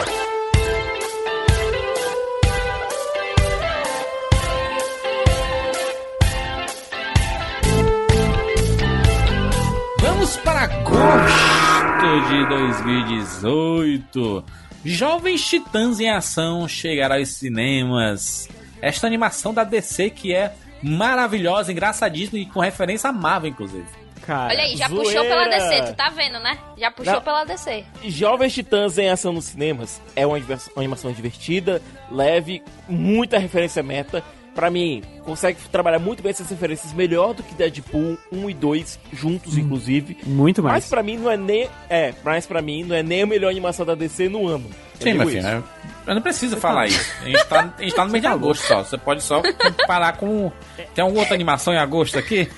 Vamos 9.99 10.37
para 10.37 10.65
agosto 10.65 12.29
de 12.29 12.49
2018. 12.51 14.45
Jovens 14.85 15.49
Titãs 15.49 16.01
em 16.01 16.11
Ação 16.11 16.69
chegará 16.69 17.17
aos 17.17 17.31
cinemas. 17.31 18.47
Esta 18.83 19.07
animação 19.07 19.55
da 19.55 19.65
DC 19.65 20.11
que 20.11 20.35
é 20.35 20.55
maravilhosa, 20.83 21.73
engraçadíssima 21.73 22.39
e 22.39 22.47
com 22.47 22.61
referência 22.61 23.11
a 23.11 23.13
Marvel, 23.13 23.51
inclusive. 23.51 23.87
Cara, 24.23 24.53
Olha 24.53 24.63
aí, 24.63 24.77
já 24.77 24.87
zoeira. 24.89 25.05
puxou 25.05 25.25
pela 25.25 25.49
DC, 25.49 25.83
tu 25.83 25.95
tá 25.97 26.09
vendo, 26.11 26.39
né? 26.39 26.57
Já 26.79 26.91
puxou 26.93 27.15
Não. 27.15 27.23
pela 27.23 27.45
DC. 27.45 27.85
Jovens 28.05 28.55
Titãs 28.55 28.97
em 28.97 29.11
Ação 29.11 29.33
nos 29.33 29.47
cinemas 29.47 30.01
é 30.15 30.25
uma 30.25 30.39
animação 30.77 31.11
divertida, 31.11 31.83
leve, 32.09 32.63
muita 32.89 33.37
referência 33.39 33.83
meta. 33.83 34.23
Pra 34.55 34.71
mim, 34.71 35.03
consegue 35.25 35.59
trabalhar 35.71 35.99
muito 35.99 36.23
bem 36.23 36.31
essas 36.31 36.49
referências, 36.51 36.93
melhor 36.93 37.33
do 37.33 37.43
que 37.43 37.55
Deadpool 37.55 38.19
1 38.31 38.51
e 38.51 38.55
2 38.55 38.99
juntos, 39.13 39.57
inclusive. 39.57 40.19
Muito 40.25 40.63
mais. 40.63 40.75
Mas 40.75 40.89
pra 40.91 41.03
mim 41.03 41.17
não 41.17 41.31
é 41.31 41.37
nem. 41.37 41.69
É, 41.89 42.13
mas 42.23 42.47
pra 42.47 42.61
mim 42.61 42.85
não 42.85 42.95
é 42.95 43.03
nem 43.03 43.23
a 43.23 43.27
melhor 43.27 43.49
animação 43.49 43.87
da 43.87 43.95
DC 43.95 44.29
no 44.29 44.47
ano. 44.47 44.67
Sim, 45.01 45.13
filho, 45.13 45.31
isso. 45.31 45.43
né? 45.43 45.63
eu 46.07 46.15
não 46.15 46.23
preciso 46.23 46.57
falar 46.57 46.87
isso. 46.87 47.13
A 47.23 47.25
gente, 47.25 47.45
tá, 47.47 47.75
a 47.77 47.83
gente 47.83 47.95
tá 47.95 48.05
no 48.05 48.13
mês 48.13 48.23
de 48.23 48.29
agosto 48.29 48.63
só. 48.63 48.85
Você 48.85 48.99
pode 48.99 49.23
só 49.23 49.41
comparar 49.59 50.17
com. 50.17 50.53
Tem 50.95 51.03
alguma 51.03 51.21
outra 51.21 51.35
animação 51.35 51.73
em 51.73 51.79
agosto 51.79 52.19
aqui? 52.19 52.49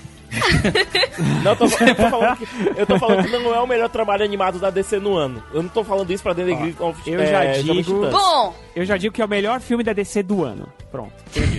Não, 1.42 1.52
eu 1.52 1.56
tô, 1.56 1.64
eu, 1.84 1.94
tô 1.94 2.08
falando 2.10 2.36
que, 2.36 2.46
eu 2.80 2.86
tô 2.86 2.98
falando 2.98 3.24
que 3.24 3.30
não 3.32 3.54
é 3.54 3.60
o 3.60 3.66
melhor 3.66 3.88
trabalho 3.88 4.24
animado 4.24 4.58
da 4.58 4.70
DC 4.70 4.98
no 4.98 5.16
ano. 5.16 5.42
Eu 5.52 5.62
não 5.62 5.68
tô 5.70 5.84
falando 5.84 6.10
isso 6.10 6.22
pra 6.22 6.32
denegrir 6.32 6.74
Ó, 6.80 6.90
of- 6.90 7.10
eu 7.10 7.20
é, 7.20 7.26
já 7.54 7.62
digo-. 7.62 8.10
Bom, 8.10 8.54
Eu 8.74 8.84
já 8.84 8.96
digo 8.96 9.14
que 9.14 9.22
é 9.22 9.24
o 9.24 9.28
melhor 9.28 9.60
filme 9.60 9.82
da 9.84 9.92
DC 9.92 10.22
do 10.22 10.44
ano. 10.44 10.72
Pronto. 10.90 11.12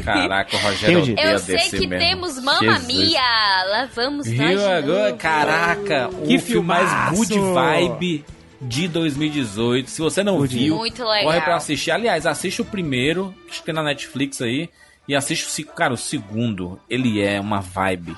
Caraca, 0.03 0.55
o 0.55 0.59
Rogério 0.59 0.99
Entendi. 0.99 1.21
eu 1.21 1.39
sei 1.39 1.55
DC 1.57 1.77
que 1.77 1.87
mesmo. 1.87 2.05
temos 2.05 2.41
Mamma. 2.41 2.79
Mia. 2.79 3.21
Lá 3.69 3.89
vamos 3.93 4.27
nós. 4.27 4.49
Viu 4.49 4.67
agora? 4.67 5.13
Caraca, 5.13 6.09
Que 6.25 6.35
o 6.37 6.39
filme 6.39 6.67
mais 6.67 7.17
good 7.17 7.37
vibe 7.39 8.25
de 8.61 8.87
2018. 8.87 9.89
Se 9.89 10.01
você 10.01 10.23
não 10.23 10.37
Good. 10.37 10.57
viu, 10.57 10.77
Muito 10.77 11.03
legal. 11.03 11.25
corre 11.25 11.41
pra 11.41 11.55
assistir. 11.57 11.91
Aliás, 11.91 12.25
assiste 12.25 12.61
o 12.61 12.65
primeiro, 12.65 13.33
que 13.47 13.61
tem 13.61 13.73
na 13.75 13.83
Netflix 13.83 14.41
aí, 14.41 14.69
e 15.07 15.13
assiste 15.13 15.45
o 15.45 15.49
segundo. 15.49 15.75
Cara, 15.75 15.93
o 15.93 15.97
segundo, 15.97 16.79
ele 16.89 17.21
é 17.21 17.39
uma 17.39 17.59
vibe. 17.59 18.15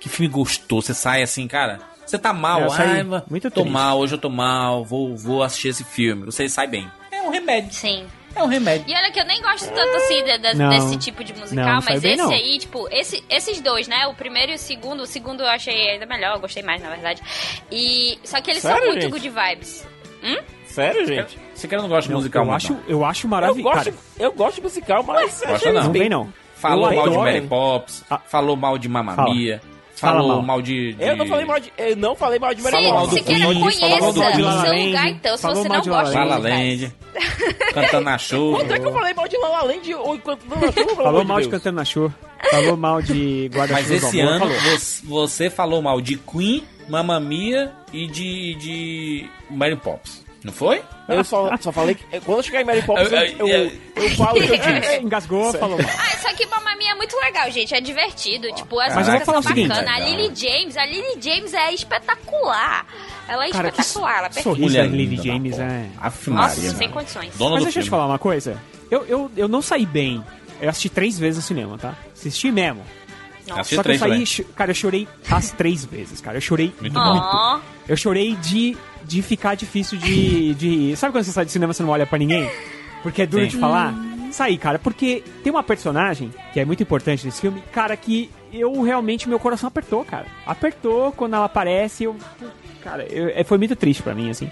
Que 0.00 0.08
filme 0.08 0.28
gostoso. 0.32 0.86
Você 0.86 0.94
sai 0.94 1.22
assim, 1.22 1.46
cara. 1.48 1.80
Você 2.06 2.18
tá 2.18 2.32
mal, 2.32 2.62
Eu 2.62 2.70
saí 2.70 3.00
ah, 3.00 3.22
muito 3.28 3.50
tô 3.50 3.60
triste. 3.60 3.70
mal, 3.72 3.98
hoje 3.98 4.14
eu 4.14 4.18
tô 4.18 4.30
mal, 4.30 4.82
vou, 4.84 5.14
vou 5.16 5.42
assistir 5.42 5.68
esse 5.68 5.84
filme. 5.84 6.24
Você 6.24 6.48
sai 6.48 6.66
bem. 6.66 6.90
É 7.12 7.20
um 7.20 7.30
remédio. 7.30 7.72
Sim. 7.74 8.06
É 8.34 8.42
um 8.42 8.46
remédio. 8.46 8.84
E 8.88 8.94
olha 8.94 9.10
que 9.10 9.18
eu 9.20 9.24
nem 9.26 9.42
gosto 9.42 9.68
tanto 9.72 9.96
assim 9.96 10.24
de- 10.24 10.38
de- 10.38 10.54
Não. 10.54 10.68
desse 10.70 10.96
tipo 10.96 11.22
de 11.24 11.34
musical, 11.34 11.64
Não, 11.66 11.80
mas 11.84 12.00
bem, 12.00 12.12
esse 12.12 12.22
não. 12.22 12.30
aí, 12.30 12.58
tipo, 12.58 12.88
esse, 12.90 13.22
esses 13.28 13.60
dois, 13.60 13.88
né? 13.88 14.06
O 14.06 14.14
primeiro 14.14 14.52
e 14.52 14.54
o 14.54 14.58
segundo. 14.58 15.02
O 15.02 15.06
segundo 15.06 15.42
eu 15.42 15.48
achei 15.48 15.90
ainda 15.90 16.06
melhor, 16.06 16.34
eu 16.36 16.40
gostei 16.40 16.62
mais, 16.62 16.80
na 16.80 16.88
verdade. 16.90 17.20
E. 17.70 18.18
Só 18.24 18.40
que 18.40 18.50
eles 18.52 18.62
Sério, 18.62 18.78
são 18.78 18.86
muito 18.88 19.02
gente? 19.02 19.10
good 19.10 19.28
vibes. 19.30 19.86
Hum? 20.22 20.36
Sério, 20.66 21.06
gente? 21.06 21.38
Você 21.54 21.66
que 21.68 21.76
não 21.76 21.88
gosta 21.88 22.08
de 22.08 22.14
musical, 22.14 22.42
eu 22.42 22.46
não, 22.46 22.54
acho, 22.54 22.76
eu 22.86 23.04
acho 23.04 23.26
Eu 23.26 23.30
maravilhoso. 23.30 23.74
gosto, 23.74 23.94
eu 24.18 24.32
gosto 24.32 24.54
de 24.56 24.62
musical, 24.62 25.02
mas. 25.02 25.42
Gosta 25.46 25.72
não. 25.72 25.90
Bem- 25.90 26.08
não. 26.08 26.32
Falou 26.54 26.90
Eu 26.90 26.96
mal 26.96 27.04
de 27.04 27.10
adoro. 27.14 27.24
Mary 27.32 27.46
Pops, 27.46 28.04
Ah. 28.10 28.18
falou 28.18 28.56
mal 28.56 28.78
de 28.78 28.88
Mamma 28.88 29.14
Fala. 30.00 30.20
Falou 30.20 30.36
mal. 30.36 30.42
mal 30.42 30.62
de, 30.62 30.92
de- 30.94 31.02
Eu 31.04 31.16
não 31.16 31.26
falei 31.26 31.44
mal 31.44 31.58
de. 31.60 31.72
Eu 31.76 31.96
não 31.96 32.14
falei 32.14 32.38
mal 32.38 32.54
de 32.54 32.62
Mary 32.62 32.76
Falou 32.76 32.92
mal 32.94 33.06
do 33.08 33.24
Queen, 33.24 33.40
falou 33.40 33.54
mal 33.54 33.68
o 33.68 33.72
seu 34.12 34.22
Land, 34.22 34.86
lugar, 34.86 35.08
então. 35.08 35.36
Se 35.36 35.42
falou 35.42 35.56
você 35.62 35.68
mal 35.68 35.76
não 35.78 35.82
de 35.84 35.88
gosta 35.90 36.18
La 36.18 36.24
La 36.24 36.38
La 36.38 36.40
de 36.40 36.48
Land, 36.82 36.94
cantando 37.74 38.04
na 38.04 38.18
chuva. 38.18 38.56
Quando 38.58 38.72
é 38.74 38.78
que 38.78 38.86
eu 38.86 38.92
falei 38.92 39.14
mal 39.14 39.28
de 39.28 39.36
La 39.38 39.48
La 39.48 39.62
Land 39.62 39.94
ou 39.94 40.14
enquanto 40.14 40.44
não 40.46 40.60
na 40.60 40.72
pelo 40.72 40.88
Falou 40.96 41.24
mal 41.24 41.40
de? 41.40 41.48
Cantando 41.48 41.76
na 41.76 41.84
Chuva. 41.84 42.14
Falou 42.50 42.76
mal 42.76 43.02
de 43.02 43.50
Mas 43.52 43.58
Guarda-Chuva 43.70 43.94
esse 43.96 44.12
do 44.16 44.20
Amor. 44.22 44.32
ano 44.32 44.40
falou. 44.54 44.60
você, 44.78 45.06
você 45.06 45.50
falou 45.50 45.82
mal 45.82 46.00
de 46.00 46.16
Queen, 46.16 46.62
Mamma 46.88 47.18
Mia 47.18 47.72
e 47.92 48.06
de, 48.06 48.54
de 48.54 49.26
Mary 49.50 49.74
Pops. 49.76 50.24
Não 50.44 50.52
foi? 50.52 50.82
Eu 51.08 51.24
só, 51.24 51.50
só 51.58 51.72
falei 51.72 51.96
que. 51.96 52.20
Quando 52.20 52.38
eu 52.38 52.42
chegar 52.44 52.60
em 52.60 52.64
Mary 52.64 52.82
Poppins, 52.82 53.10
eu, 53.10 53.18
Eu- 53.18 53.36
eu, 53.38 53.48
eu- 53.48 53.72
eu 54.04 54.10
falo 54.10 54.38
o 54.38 54.42
que 54.42 54.52
eu 54.52 54.56
disse. 54.58 54.68
É, 54.68 55.02
Engasgou, 55.02 55.52
falou. 55.54 55.78
Ah, 55.80 56.16
só 56.18 56.32
que 56.34 56.46
Mamma 56.46 56.76
Mia 56.76 56.92
é 56.92 56.94
muito 56.94 57.16
legal, 57.16 57.50
gente. 57.50 57.74
É 57.74 57.80
divertido. 57.80 58.46
Tipo, 58.52 58.78
as 58.78 58.94
Mas 58.94 59.08
eu 59.08 59.14
vou 59.14 59.20
músicas 59.20 59.26
falar 59.26 59.42
são 59.42 59.50
o 59.52 59.54
seguinte. 59.54 59.68
bacanas. 59.68 59.94
A. 59.94 59.98
Lily 60.08 60.34
James, 60.36 60.76
a 60.76 60.86
Lily 60.86 61.20
James 61.20 61.54
é 61.54 61.72
espetacular. 61.74 62.86
Ela 63.26 63.46
é 63.46 63.50
Cara, 63.50 63.68
espetacular, 63.68 64.18
ela 64.18 64.26
é 64.26 64.30
perfeita. 64.30 64.58
Mulher 64.60 64.88
da 64.88 64.96
Lily 64.96 65.16
James 65.16 65.58
é... 65.58 65.86
Nossa, 66.28 66.60
sem 66.76 66.88
condições. 66.90 67.34
Dona 67.36 67.56
Mas 67.56 67.64
deixa 67.64 67.80
eu 67.80 67.84
te 67.84 67.90
falar 67.90 68.06
uma 68.06 68.18
coisa. 68.18 68.60
Eu, 68.90 69.04
eu, 69.06 69.30
eu 69.36 69.48
não 69.48 69.60
saí 69.60 69.84
bem. 69.84 70.24
Eu 70.60 70.68
assisti 70.70 70.88
três 70.88 71.18
vezes 71.18 71.36
no 71.36 71.42
cinema, 71.42 71.76
tá? 71.78 71.94
Assisti 72.14 72.50
mesmo. 72.50 72.82
Assisti 73.50 73.50
Só 73.50 73.62
que 73.64 73.74
eu 73.74 73.82
três 73.82 74.00
saí, 74.00 74.44
cara, 74.54 74.70
eu 74.70 74.74
chorei 74.74 75.08
as 75.30 75.50
três 75.52 75.84
vezes, 75.84 76.20
cara. 76.20 76.36
Eu 76.36 76.40
chorei 76.40 76.72
Muito 76.80 76.98
muito. 76.98 77.62
Eu 77.88 77.96
chorei 77.96 78.34
de, 78.36 78.76
de 79.08 79.22
ficar 79.22 79.54
difícil 79.56 79.98
de, 79.98 80.54
de. 80.54 80.96
Sabe 80.96 81.12
quando 81.12 81.24
você 81.24 81.32
sai 81.32 81.44
do 81.44 81.50
cinema 81.50 81.72
e 81.72 81.74
você 81.74 81.82
não 81.82 81.90
olha 81.90 82.06
pra 82.06 82.18
ninguém? 82.18 82.48
Porque 83.02 83.22
é 83.22 83.26
duro 83.26 83.42
Sim. 83.44 83.48
de 83.48 83.56
falar? 83.56 83.94
Saí, 84.30 84.58
cara, 84.58 84.78
porque 84.78 85.24
tem 85.42 85.50
uma 85.50 85.62
personagem 85.62 86.30
que 86.52 86.60
é 86.60 86.64
muito 86.64 86.82
importante 86.82 87.24
nesse 87.24 87.40
filme, 87.40 87.62
cara, 87.72 87.96
que 87.96 88.30
eu 88.52 88.82
realmente, 88.82 89.26
meu 89.28 89.38
coração 89.38 89.66
apertou, 89.68 90.04
cara. 90.04 90.26
Apertou 90.46 91.10
quando 91.12 91.34
ela 91.34 91.46
aparece, 91.46 92.04
eu. 92.04 92.14
Cara, 92.82 93.04
eu- 93.04 93.30
é, 93.30 93.42
foi 93.42 93.56
muito 93.56 93.74
triste 93.74 94.02
pra 94.02 94.14
mim, 94.14 94.28
assim. 94.30 94.50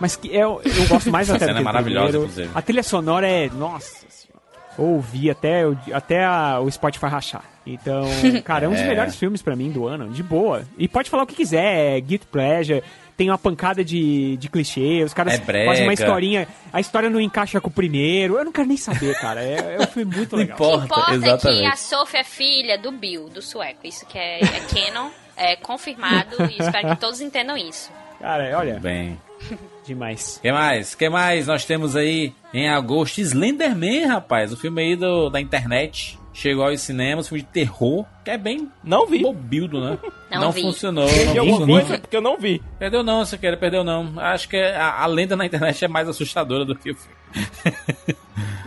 Mas 0.00 0.16
que 0.16 0.28
eu, 0.34 0.60
eu 0.64 0.86
gosto 0.88 1.10
mais 1.10 1.28
até 1.30 1.44
cena 1.46 1.60
é 1.60 1.62
maravilhosa, 1.62 2.06
primeiro. 2.08 2.30
inclusive. 2.30 2.50
A 2.54 2.62
trilha 2.62 2.82
sonora 2.82 3.28
é. 3.28 3.50
Nossa 3.50 4.06
senhora. 4.08 4.38
Ouvi 4.78 5.28
até, 5.30 5.66
o- 5.66 5.76
até 5.92 6.24
a- 6.24 6.60
o 6.60 6.70
Spotify 6.70 7.06
rachar. 7.06 7.44
Então, 7.66 8.04
cara, 8.44 8.64
é 8.64 8.68
um 8.68 8.72
dos 8.72 8.80
É. 8.80 8.86
melhores 8.88 9.16
filmes 9.16 9.42
pra 9.42 9.54
mim 9.54 9.70
do 9.70 9.86
ano, 9.86 10.08
de 10.08 10.22
boa. 10.22 10.62
E 10.78 10.88
pode 10.88 11.10
falar 11.10 11.24
o 11.24 11.26
que 11.26 11.34
quiser, 11.34 11.96
é 11.98 12.00
Guilty 12.00 12.26
Pleasure, 12.26 12.82
tem 13.18 13.28
uma 13.28 13.36
pancada 13.36 13.84
de, 13.84 14.36
de 14.36 14.48
clichê, 14.48 15.02
os 15.04 15.12
caras 15.12 15.34
É 15.34 15.38
brega. 15.38 15.66
fazem 15.70 15.82
uma 15.84 15.92
historinha, 15.92 16.46
a 16.72 16.80
história 16.80 17.10
não 17.10 17.20
encaixa 17.20 17.60
com 17.60 17.66
o 17.68 17.72
primeiro. 17.72 18.38
Eu 18.38 18.44
não 18.44 18.52
quero 18.52 18.68
nem 18.68 18.76
saber, 18.76 19.18
cara. 19.20 19.42
É, 19.42 19.76
é 19.76 19.82
um 19.82 19.86
filme 19.88 20.14
muito 20.16 20.36
Não 20.36 20.38
legal. 20.38 20.56
o 20.56 20.78
que 20.78 20.84
importa, 20.84 21.14
importa 21.16 21.48
é 21.50 21.52
que 21.52 21.66
a 21.66 21.74
Sophie 21.74 22.16
é 22.20 22.24
filha 22.24 22.78
do 22.78 22.92
Bill, 22.92 23.28
do 23.28 23.42
sueco. 23.42 23.80
Isso 23.84 24.06
que 24.06 24.16
é, 24.16 24.38
é 24.40 24.60
canon, 24.72 25.10
é 25.36 25.56
confirmado 25.56 26.36
e 26.44 26.62
espero 26.62 26.90
que 26.90 26.96
todos 27.00 27.20
entendam 27.20 27.56
isso. 27.56 27.90
Cara, 28.20 28.56
olha, 28.56 28.78
Bem. 28.78 29.18
demais. 29.84 30.38
que 30.40 30.50
mais? 30.52 30.94
que 30.94 31.08
mais 31.08 31.46
nós 31.46 31.64
temos 31.64 31.96
aí 31.96 32.32
em 32.54 32.68
agosto? 32.68 33.20
Slenderman, 33.20 34.06
rapaz. 34.06 34.52
O 34.52 34.56
filme 34.56 34.80
aí 34.82 34.96
do, 34.96 35.28
da 35.28 35.40
internet. 35.40 36.17
Chegou 36.38 36.64
aos 36.64 36.80
cinemas, 36.80 37.26
filme 37.28 37.42
de 37.42 37.48
terror, 37.48 38.06
que 38.24 38.30
é 38.30 38.38
bem 38.38 38.70
Não 38.84 39.08
vi. 39.08 39.18
bobildo, 39.22 39.80
né? 39.80 39.98
Não 40.30 40.52
vi. 40.52 40.62
funcionou. 40.62 41.04
Não 41.04 41.30
alguma 41.40 41.44
funcionou. 41.58 41.80
coisa 41.80 41.98
porque 41.98 42.16
eu 42.16 42.20
não 42.20 42.38
vi. 42.38 42.62
Perdeu 42.78 43.02
não, 43.02 43.24
você 43.24 43.36
quer, 43.36 43.58
perdeu 43.58 43.82
não. 43.82 44.12
Acho 44.20 44.48
que 44.48 44.56
a, 44.56 45.00
a 45.02 45.06
lenda 45.06 45.34
na 45.34 45.44
internet 45.44 45.84
é 45.84 45.88
mais 45.88 46.08
assustadora 46.08 46.64
do 46.64 46.76
que 46.76 46.92
o 46.92 46.94
filme. 46.94 47.17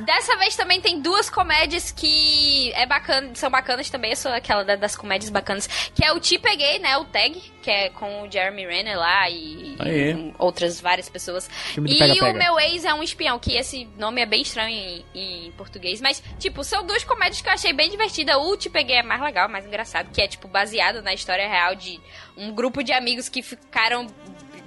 Dessa 0.05 0.35
vez 0.37 0.55
também 0.55 0.81
tem 0.81 0.99
duas 0.99 1.29
comédias 1.29 1.91
que 1.91 2.71
é 2.73 2.85
bacana, 2.85 3.29
são 3.35 3.49
bacanas 3.49 3.89
também. 3.89 4.11
Eu 4.11 4.17
sou 4.17 4.31
aquela 4.31 4.63
da- 4.63 4.75
das 4.75 4.95
comédias 4.95 5.29
bacanas. 5.29 5.67
Que 5.93 6.03
é 6.03 6.11
o 6.11 6.19
Te 6.19 6.37
Peguei, 6.39 6.79
né? 6.79 6.97
O 6.97 7.05
Tag, 7.05 7.39
que 7.61 7.69
é 7.69 7.89
com 7.89 8.23
o 8.23 8.31
Jeremy 8.31 8.65
Renner 8.65 8.97
lá 8.97 9.29
e, 9.29 9.75
e 9.79 10.33
outras 10.39 10.81
várias 10.81 11.07
pessoas. 11.07 11.49
E 11.77 11.97
Pega 11.99 12.13
Pega. 12.15 12.31
o 12.31 12.33
Meu 12.33 12.59
Ex 12.59 12.83
é 12.83 12.93
um 12.93 13.03
Espião, 13.03 13.37
que 13.39 13.55
esse 13.55 13.85
nome 13.97 14.21
é 14.21 14.25
bem 14.25 14.41
estranho 14.41 14.75
em, 14.75 15.05
em 15.47 15.51
português. 15.51 16.01
Mas, 16.01 16.21
tipo, 16.39 16.63
são 16.63 16.85
duas 16.85 17.03
comédias 17.03 17.39
que 17.41 17.47
eu 17.47 17.53
achei 17.53 17.71
bem 17.71 17.89
divertida. 17.89 18.39
O 18.39 18.57
Te 18.57 18.69
Peguei 18.69 18.97
é 18.97 19.03
mais 19.03 19.21
legal, 19.21 19.47
mais 19.47 19.65
engraçado, 19.65 20.09
que 20.11 20.21
é, 20.21 20.27
tipo, 20.27 20.47
baseado 20.47 21.01
na 21.01 21.13
história 21.13 21.47
real 21.47 21.75
de 21.75 21.99
um 22.35 22.51
grupo 22.53 22.83
de 22.83 22.91
amigos 22.91 23.29
que 23.29 23.41
ficaram 23.43 24.07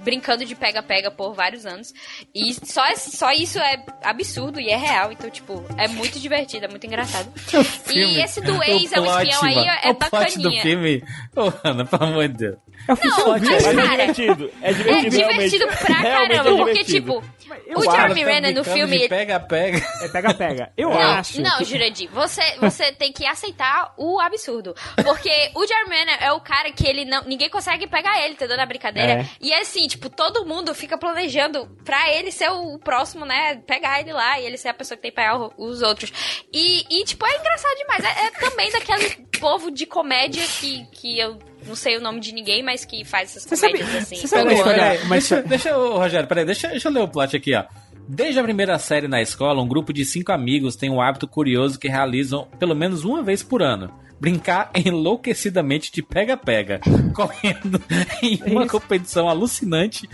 brincando 0.05 0.45
de 0.45 0.55
pega-pega 0.55 1.09
por 1.11 1.33
vários 1.33 1.65
anos. 1.65 1.91
E 2.33 2.53
só, 2.65 2.83
só 2.95 3.31
isso 3.31 3.59
é 3.59 3.83
absurdo 4.03 4.59
e 4.61 4.69
é 4.69 4.77
real. 4.77 5.11
Então, 5.11 5.29
tipo, 5.29 5.65
é 5.77 5.87
muito 5.87 6.19
divertido, 6.19 6.65
é 6.65 6.67
muito 6.69 6.85
engraçado. 6.85 7.27
E 7.91 8.21
esse 8.21 8.41
do 8.41 8.61
ex 8.63 8.91
é 8.91 8.99
um 8.99 9.05
espião 9.21 9.43
aí, 9.43 9.55
mano. 9.55 9.67
é 9.83 9.89
o 9.89 9.95
plot 9.95 10.11
do 10.11 10.43
bacaninha. 10.43 10.61
filme. 10.61 11.03
Ô, 11.35 11.51
Ana, 11.63 11.85
pelo 11.85 12.03
amor 12.03 12.27
de 12.27 12.33
Deus. 12.37 12.55
É 12.87 13.07
Não, 13.07 13.27
mas, 13.29 13.41
Mas 13.41 13.65
é 13.65 13.73
cara, 13.75 14.05
divertido. 14.13 14.51
É 14.61 14.69
é 14.69 14.73
divertido, 14.73 15.09
divertido 15.17 15.65
realmente. 15.65 15.85
pra 15.85 15.95
Realmente 15.95 16.31
é 16.33 16.37
caramba, 16.37 16.57
porque, 16.57 16.83
divertido. 16.83 17.21
tipo, 17.21 17.79
o 17.79 17.91
Jeremy 17.91 18.23
Renner 18.23 18.53
no 18.53 18.63
filme... 18.63 19.07
Pega, 19.09 19.39
pega. 19.39 19.77
É 20.01 20.07
pega, 20.09 20.33
pega. 20.33 20.71
Eu 20.77 20.89
Não, 20.89 20.97
acho. 20.99 21.41
não, 21.41 21.57
que- 21.57 21.65
Jurandir, 21.65 22.09
você, 22.11 22.41
você 22.59 22.91
tem 22.91 23.11
que 23.13 23.25
aceitar 23.25 23.93
o 23.97 24.19
absurdo. 24.19 24.75
Porque 25.03 25.51
o 25.55 25.65
Jeremy 25.65 25.95
Renner 25.95 26.17
é 26.23 26.31
o 26.33 26.41
cara 26.41 26.71
que 26.71 26.85
ele 26.87 27.05
não. 27.05 27.23
Ninguém 27.23 27.49
consegue 27.49 27.87
pegar 27.87 28.19
ele, 28.23 28.33
entendeu? 28.33 28.57
Na 28.57 28.65
brincadeira. 28.65 29.21
É. 29.21 29.25
E 29.39 29.53
assim, 29.53 29.87
tipo, 29.87 29.94
todo 29.97 30.45
mundo 30.45 30.73
fica 30.73 30.97
planejando 30.97 31.67
pra 31.83 32.11
ele 32.13 32.31
ser 32.31 32.49
o 32.49 32.77
próximo, 32.79 33.25
né? 33.25 33.55
Pegar 33.67 33.99
ele 33.99 34.13
lá 34.13 34.39
e 34.39 34.45
ele 34.45 34.57
ser 34.57 34.69
a 34.69 34.73
pessoa 34.73 34.95
que 34.95 35.01
tem 35.01 35.11
que 35.11 35.15
pegar 35.15 35.49
os 35.57 35.81
outros. 35.81 36.11
E, 36.53 36.85
e, 36.89 37.03
tipo, 37.03 37.25
é 37.25 37.37
engraçado 37.37 37.75
demais. 37.77 38.03
É, 38.03 38.25
é 38.27 38.31
também 38.31 38.71
daquele 38.71 39.27
povo 39.39 39.71
de 39.71 39.85
comédia 39.85 40.43
que, 40.59 40.85
que 40.91 41.19
eu 41.19 41.37
não 41.65 41.75
sei 41.75 41.97
o 41.97 42.01
nome 42.01 42.19
de 42.19 42.33
ninguém, 42.33 42.63
mas 42.63 42.85
que 42.85 43.03
faz 43.03 43.35
essas 43.35 43.59
comédias 43.59 43.95
assim. 43.95 44.27
Peraí, 44.27 44.55
Boa. 44.55 44.63
peraí, 44.65 45.09
deixa, 45.09 45.41
deixa, 45.41 45.77
ô, 45.77 45.97
Rogério, 45.97 46.27
peraí, 46.27 46.45
deixa, 46.45 46.67
deixa 46.67 46.87
eu 46.87 46.91
ler 46.91 47.01
o 47.01 47.07
plot 47.07 47.35
aqui, 47.35 47.55
ó. 47.55 47.63
Desde 48.07 48.39
a 48.39 48.43
primeira 48.43 48.77
série 48.77 49.07
na 49.07 49.21
escola, 49.21 49.61
um 49.61 49.67
grupo 49.67 49.91
de 49.91 50.05
cinco 50.05 50.31
amigos 50.31 50.75
tem 50.75 50.91
um 50.91 51.01
hábito 51.01 51.27
curioso 51.27 51.79
que 51.79 51.87
realizam 51.87 52.47
pelo 52.59 52.75
menos 52.75 53.03
uma 53.03 53.23
vez 53.23 53.41
por 53.41 53.63
ano. 53.63 53.91
Brincar 54.19 54.71
enlouquecidamente 54.75 55.91
de 55.91 56.01
pega-pega, 56.01 56.79
correndo 57.13 57.81
em 58.21 58.41
uma 58.45 58.65
competição 58.67 59.27
alucinante 59.29 60.09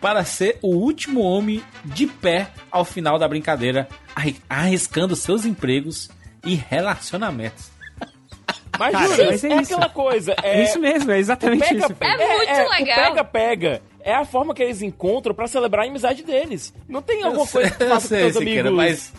para 0.00 0.24
ser 0.24 0.58
o 0.62 0.68
último 0.76 1.20
homem 1.22 1.62
de 1.84 2.06
pé 2.06 2.48
ao 2.70 2.84
final 2.84 3.18
da 3.18 3.26
brincadeira, 3.26 3.88
arri- 4.14 4.36
arriscando 4.48 5.16
seus 5.16 5.44
empregos 5.46 6.10
e 6.44 6.54
relacionamentos. 6.54 7.70
Mas, 8.78 8.92
Cara, 8.92 9.08
Júlio, 9.08 9.26
mas 9.30 9.42
é 9.44 9.48
é, 9.52 9.60
isso. 9.62 9.74
aquela 9.74 9.88
coisa. 9.88 10.36
É, 10.42 10.60
É 10.60 10.64
isso 10.64 10.78
mesmo, 10.78 11.10
é 11.10 11.18
exatamente 11.18 11.60
pega, 11.66 11.78
isso. 11.78 11.94
É 11.98 12.36
muito 12.36 12.52
o 12.52 12.70
legal. 12.72 12.96
pega-pega 13.08 13.82
é 14.00 14.14
a 14.14 14.24
forma 14.26 14.54
que 14.54 14.62
eles 14.62 14.82
encontram 14.82 15.34
pra 15.34 15.46
celebrar 15.48 15.86
a 15.86 15.88
amizade 15.88 16.22
deles. 16.22 16.74
Não 16.86 17.00
tem 17.00 17.22
alguma 17.22 17.44
Eu 17.44 17.46
sei- 17.46 17.60
coisa 17.62 17.74
que 17.76 17.82
eu 17.82 17.88
faça 17.88 18.02
com 18.02 18.08
sei, 18.14 18.20
seus 18.32 18.36
amigos. 18.36 18.72
mas 18.72 19.12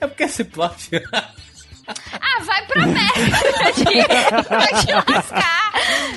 é 0.00 0.06
porque 0.06 0.22
esse 0.22 0.44
plot 0.44 0.90
Ah, 1.88 2.42
vai 2.44 2.66
pra 2.66 2.86
merda 2.86 3.72
de, 3.76 3.84
vai 4.48 4.84
te 4.84 4.92
lascar. 5.12 5.72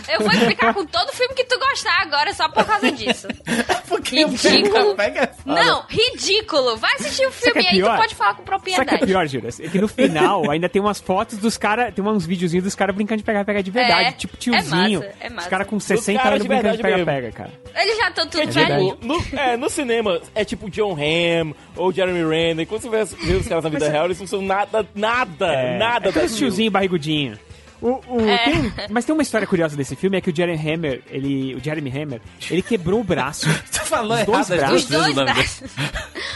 Eu 0.07 0.19
vou 0.21 0.31
explicar 0.31 0.73
com 0.73 0.85
todo 0.85 1.11
filme 1.13 1.33
que 1.35 1.43
tu 1.43 1.59
gostar 1.59 2.01
agora 2.01 2.33
só 2.33 2.49
por 2.49 2.65
causa 2.65 2.91
disso. 2.91 3.27
ridículo. 4.03 4.95
pega 4.95 5.31
Não, 5.45 5.83
ridículo. 5.87 6.77
Vai 6.77 6.93
assistir 6.95 7.25
o 7.27 7.31
Sabe 7.31 7.43
filme 7.53 7.59
é 7.59 7.63
e 7.63 7.67
aí 7.67 7.79
tu 7.79 7.83
pior? 7.85 7.97
pode 7.97 8.15
falar 8.15 8.33
com 8.35 8.43
Sabe 8.45 8.55
o 8.57 8.61
que 8.63 8.71
é 8.71 8.75
propriedade. 8.75 9.05
pior, 9.05 9.27
Júlia? 9.27 9.49
É 9.59 9.67
que 9.69 9.79
no 9.81 9.87
final 9.87 10.49
ainda 10.49 10.67
tem 10.69 10.81
umas 10.81 10.99
fotos 10.99 11.37
dos 11.37 11.57
caras, 11.57 11.93
tem 11.93 12.03
uns 12.03 12.25
videozinhos 12.25 12.63
dos 12.63 12.75
caras 12.75 12.95
brincando 12.95 13.17
de 13.19 13.23
pegar-pega 13.23 13.61
de 13.61 13.71
verdade. 13.71 14.05
É, 14.07 14.11
tipo 14.11 14.37
tiozinho. 14.37 15.03
é 15.03 15.05
massa, 15.07 15.15
é 15.19 15.29
massa. 15.29 15.41
Os 15.47 15.49
caras 15.49 15.67
com 15.67 15.75
Os 15.75 15.83
60 15.83 16.17
caras 16.19 16.35
anos 16.35 16.47
brincando 16.47 16.77
de 16.77 16.83
pega-pega, 16.83 17.31
cara. 17.31 17.51
Eles 17.75 17.97
já 17.97 18.09
estão 18.09 18.27
tudo 18.27 18.43
É 18.43 18.45
velho. 18.47 18.91
tipo, 18.95 19.05
no, 19.05 19.39
é, 19.39 19.57
no 19.57 19.69
cinema 19.69 20.21
é 20.33 20.43
tipo 20.45 20.69
John 20.69 20.93
Hamm 20.93 21.53
ou 21.75 21.91
Jeremy 21.91 22.23
Renner. 22.27 22.65
Quando 22.67 22.81
você 22.81 22.89
vê, 22.89 23.05
vê 23.25 23.33
os 23.33 23.47
caras 23.47 23.63
na 23.63 23.69
vida 23.69 23.85
Mas- 23.85 23.93
real, 23.93 24.05
eles 24.05 24.19
não 24.19 24.27
são 24.27 24.41
nada, 24.41 24.87
nada, 24.95 25.47
É, 25.59 25.77
nada 25.77 26.07
é 26.07 26.09
aqueles 26.09 26.35
tiozinho 26.35 26.71
barrigudinho. 26.71 27.37
O, 27.81 28.01
o- 28.09 28.27
É. 28.29 28.37
tem- 28.43 28.73
mas 28.89 29.05
tem 29.05 29.13
uma 29.13 29.21
história 29.21 29.47
curiosa 29.47 29.77
desse 29.77 29.95
filme, 29.95 30.17
é 30.17 30.21
que 30.21 30.29
o 30.29 30.35
Jeremy 30.35 30.59
Hammer, 30.73 31.01
ele, 31.09 31.55
o 31.55 31.63
Jeremy 31.63 31.89
Hammer, 31.89 32.21
ele 32.51 32.61
quebrou 32.61 32.99
o 32.99 33.03
braço. 33.05 33.47
Tu 33.71 33.79
falou 33.85 34.17
Os 34.19 34.25
dois 34.25 34.49
errado 34.49 34.59
braços. 34.59 34.83
Os 34.83 34.89
dois 34.89 35.15
dele. 35.15 35.25
braços. 35.33 35.61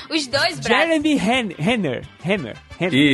Os 0.09 0.27
dois 0.27 0.59
braços. 0.59 0.65
Jeremy 0.65 1.19
Hammer, 1.19 1.55
Hammer, 1.59 2.55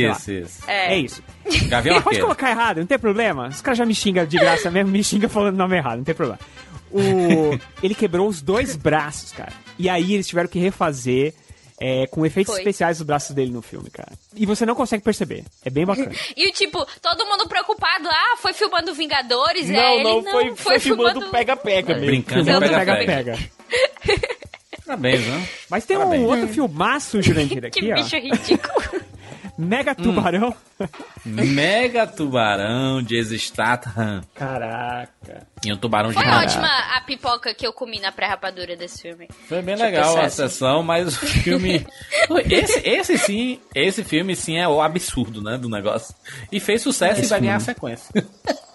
lá. 0.08 0.12
Isso, 0.16 0.30
isso. 0.32 0.62
É, 0.68 0.96
isso. 0.96 1.22
Gavião 1.68 2.00
Pode 2.02 2.20
colocar 2.20 2.50
errado, 2.50 2.78
não 2.78 2.86
tem 2.86 2.98
problema. 3.00 3.48
Os 3.48 3.60
caras 3.60 3.78
já 3.78 3.84
me 3.84 3.94
xingam 3.96 4.24
de 4.24 4.36
graça 4.38 4.70
mesmo, 4.72 4.92
me 4.92 5.02
xingam 5.02 5.28
falando 5.28 5.54
o 5.54 5.58
nome 5.58 5.76
errado, 5.76 5.96
não 5.98 6.04
tem 6.04 6.14
problema. 6.14 6.38
O, 6.92 7.58
ele 7.82 7.94
quebrou 7.96 8.28
os 8.28 8.40
dois 8.40 8.76
braços, 8.76 9.32
cara. 9.32 9.52
E 9.78 9.88
aí 9.88 10.14
eles 10.14 10.26
tiveram 10.28 10.48
que 10.48 10.58
refazer 10.60 11.34
é, 11.80 12.06
com 12.06 12.26
efeitos 12.26 12.52
Foi. 12.52 12.60
especiais 12.60 13.00
os 13.00 13.06
braços 13.06 13.34
dele 13.34 13.50
no 13.50 13.62
filme, 13.62 13.88
cara. 13.90 14.12
E 14.36 14.44
você 14.44 14.66
não 14.66 14.74
consegue 14.74 15.02
perceber. 15.02 15.44
É 15.64 15.70
bem 15.70 15.86
bacana. 15.86 16.12
E 16.36 16.52
tipo, 16.52 16.86
todo 17.00 17.26
mundo 17.26 17.48
preocupado. 17.48 18.08
Ah, 18.08 18.36
foi 18.38 18.52
filmando 18.52 18.92
Vingadores? 18.94 19.68
Não, 19.68 19.78
é, 19.80 19.94
ele 19.94 20.04
não, 20.04 20.22
não, 20.22 20.30
foi, 20.30 20.56
foi 20.56 20.78
filmando 20.78 21.30
pega-pega 21.30 21.94
mesmo. 21.94 22.06
Brincando 22.06 22.60
pega-pega. 22.60 23.38
Parabéns, 24.84 25.26
né? 25.26 25.48
Mas 25.70 25.84
tem 25.84 25.96
Parabéns. 25.96 26.22
um 26.22 26.26
outro 26.26 26.48
filmaço, 26.48 27.22
Jurandir, 27.22 27.64
aqui, 27.64 27.80
Que 27.80 27.92
ó. 27.92 27.94
bicho 27.94 28.16
ridículo. 28.16 29.02
Mega 29.60 29.94
Tubarão. 29.94 30.54
Mega 31.24 32.06
tubarão 32.06 33.02
de 33.02 33.22
Statham. 33.38 34.22
Caraca. 34.34 35.46
E 35.64 35.72
um 35.72 35.76
tubarão 35.76 36.10
Foi 36.12 36.22
gigante. 36.24 36.44
ótima 36.56 36.68
a 36.96 37.00
pipoca 37.02 37.54
que 37.54 37.66
eu 37.66 37.72
comi 37.72 38.00
na 38.00 38.10
pré-rapadura 38.10 38.74
desse 38.76 39.02
filme. 39.02 39.28
Foi 39.48 39.58
bem 39.60 39.76
Deixa 39.76 39.84
legal 39.84 40.16
a 40.16 40.22
assim. 40.24 40.36
sessão, 40.36 40.82
mas 40.82 41.08
o 41.22 41.26
filme. 41.26 41.86
Esse, 42.50 42.80
esse 42.88 43.18
sim, 43.18 43.60
esse 43.74 44.02
filme 44.02 44.34
sim 44.34 44.56
é 44.56 44.66
o 44.66 44.80
absurdo, 44.80 45.42
né? 45.42 45.58
Do 45.58 45.68
negócio. 45.68 46.14
E 46.50 46.58
fez 46.58 46.80
sucesso 46.82 47.20
Esse 47.20 47.26
e 47.26 47.28
vai 47.28 47.40
ganhar 47.40 47.56
a 47.56 47.60
filme. 47.60 47.74
sequência. 47.74 48.10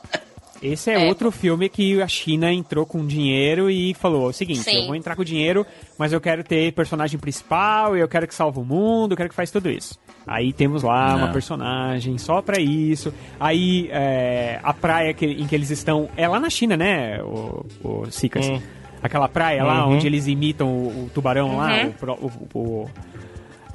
Esse 0.64 0.91
é, 0.91 1.07
outro 1.07 1.30
filme 1.32 1.68
que 1.69 2.02
a 2.02 2.07
China 2.07 2.52
entrou 2.52 2.86
com 2.86 3.06
dinheiro 3.06 3.69
e 3.69 3.94
falou 3.94 4.27
o 4.30 4.34
seguinte, 4.34 4.60
Sim. 4.60 4.82
eu 4.82 4.86
vou 4.88 4.95
entrar 4.95 5.15
com 5.15 5.23
dinheiro, 5.23 5.65
mas 5.98 6.14
eu 6.14 6.22
quero 6.22 6.44
ter 6.44 6.72
personagem 6.73 7.19
principal, 7.19 7.95
eu 7.95 8.07
quero 8.07 8.27
que 8.27 8.34
salve 8.34 8.60
o 8.60 8.64
mundo, 8.64 9.11
eu 9.14 9.18
quero 9.18 9.30
que 9.30 9.36
faz 9.36 9.52
tudo 9.52 9.69
isso. 9.69 9.99
Aí 10.26 10.52
temos 10.53 10.82
lá 10.82 11.11
Não. 11.11 11.18
uma 11.19 11.27
personagem 11.34 12.18
só 12.18 12.41
pra 12.41 12.60
isso. 12.60 13.14
Aí 13.40 13.90
é, 13.91 14.60
a 14.64 14.73
praia 14.73 15.14
que- 15.14 15.26
em 15.26 15.45
que 15.45 15.53
eles 15.53 15.69
estão 15.69 16.10
é 16.18 16.27
lá 16.27 16.40
na 16.40 16.49
China, 16.49 16.76
né, 16.76 17.22
o, 17.22 17.65
o 17.84 18.06
Sicas? 18.11 18.48
Hum. 18.48 18.60
Aquela 19.03 19.27
praia 19.30 19.64
lá 19.64 19.86
Uhum. 19.86 19.94
onde 19.95 20.07
eles 20.07 20.26
imitam 20.26 20.68
o, 20.68 21.06
o 21.06 21.10
tubarão 21.14 21.57
lá, 21.57 21.73
Uhum. 21.84 21.88
o 21.90 21.94
pro- 21.94 22.14
o- 22.53 22.57
o- 22.60 22.90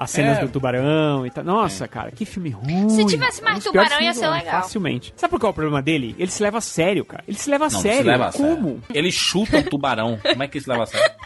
as 0.02 0.10
cenas 0.10 0.38
É. 0.38 0.40
do 0.40 0.48
tubarão 0.48 1.26
e 1.26 1.30
tal. 1.30 1.44
Nossa, 1.44 1.86
cara, 1.86 2.10
que 2.10 2.24
filme 2.24 2.48
ruim. 2.50 2.88
Se 2.88 3.04
tivesse 3.04 3.42
mais 3.42 3.58
Um 3.66 3.70
tubarão, 3.70 4.00
ia 4.00 4.14
ser 4.14 4.28
legal. 4.28 4.62
Facilmente. 4.62 5.12
Sabe 5.16 5.38
qual 5.38 5.48
é 5.48 5.52
o 5.52 5.54
problema 5.54 5.82
dele? 5.82 6.14
Ele 6.18 6.30
se 6.30 6.42
leva 6.42 6.58
a 6.58 6.60
sério, 6.62 7.04
cara. 7.04 7.22
Ele 7.28 7.36
se 7.36 7.50
leva 7.50 7.66
a 7.66 7.70
Não, 7.70 7.80
sério. 7.80 7.98
se 7.98 8.04
leva 8.04 8.26
a 8.26 8.32
sério. 8.32 8.56
Como? 8.56 8.82
Ele 8.94 9.12
chuta 9.12 9.58
um 9.58 9.62
tubarão. 9.62 10.18
Como 10.22 10.42
é 10.42 10.48
que 10.48 10.56
isso 10.58 10.70
leva 10.70 10.84
a 10.84 10.86
sério? 10.86 11.10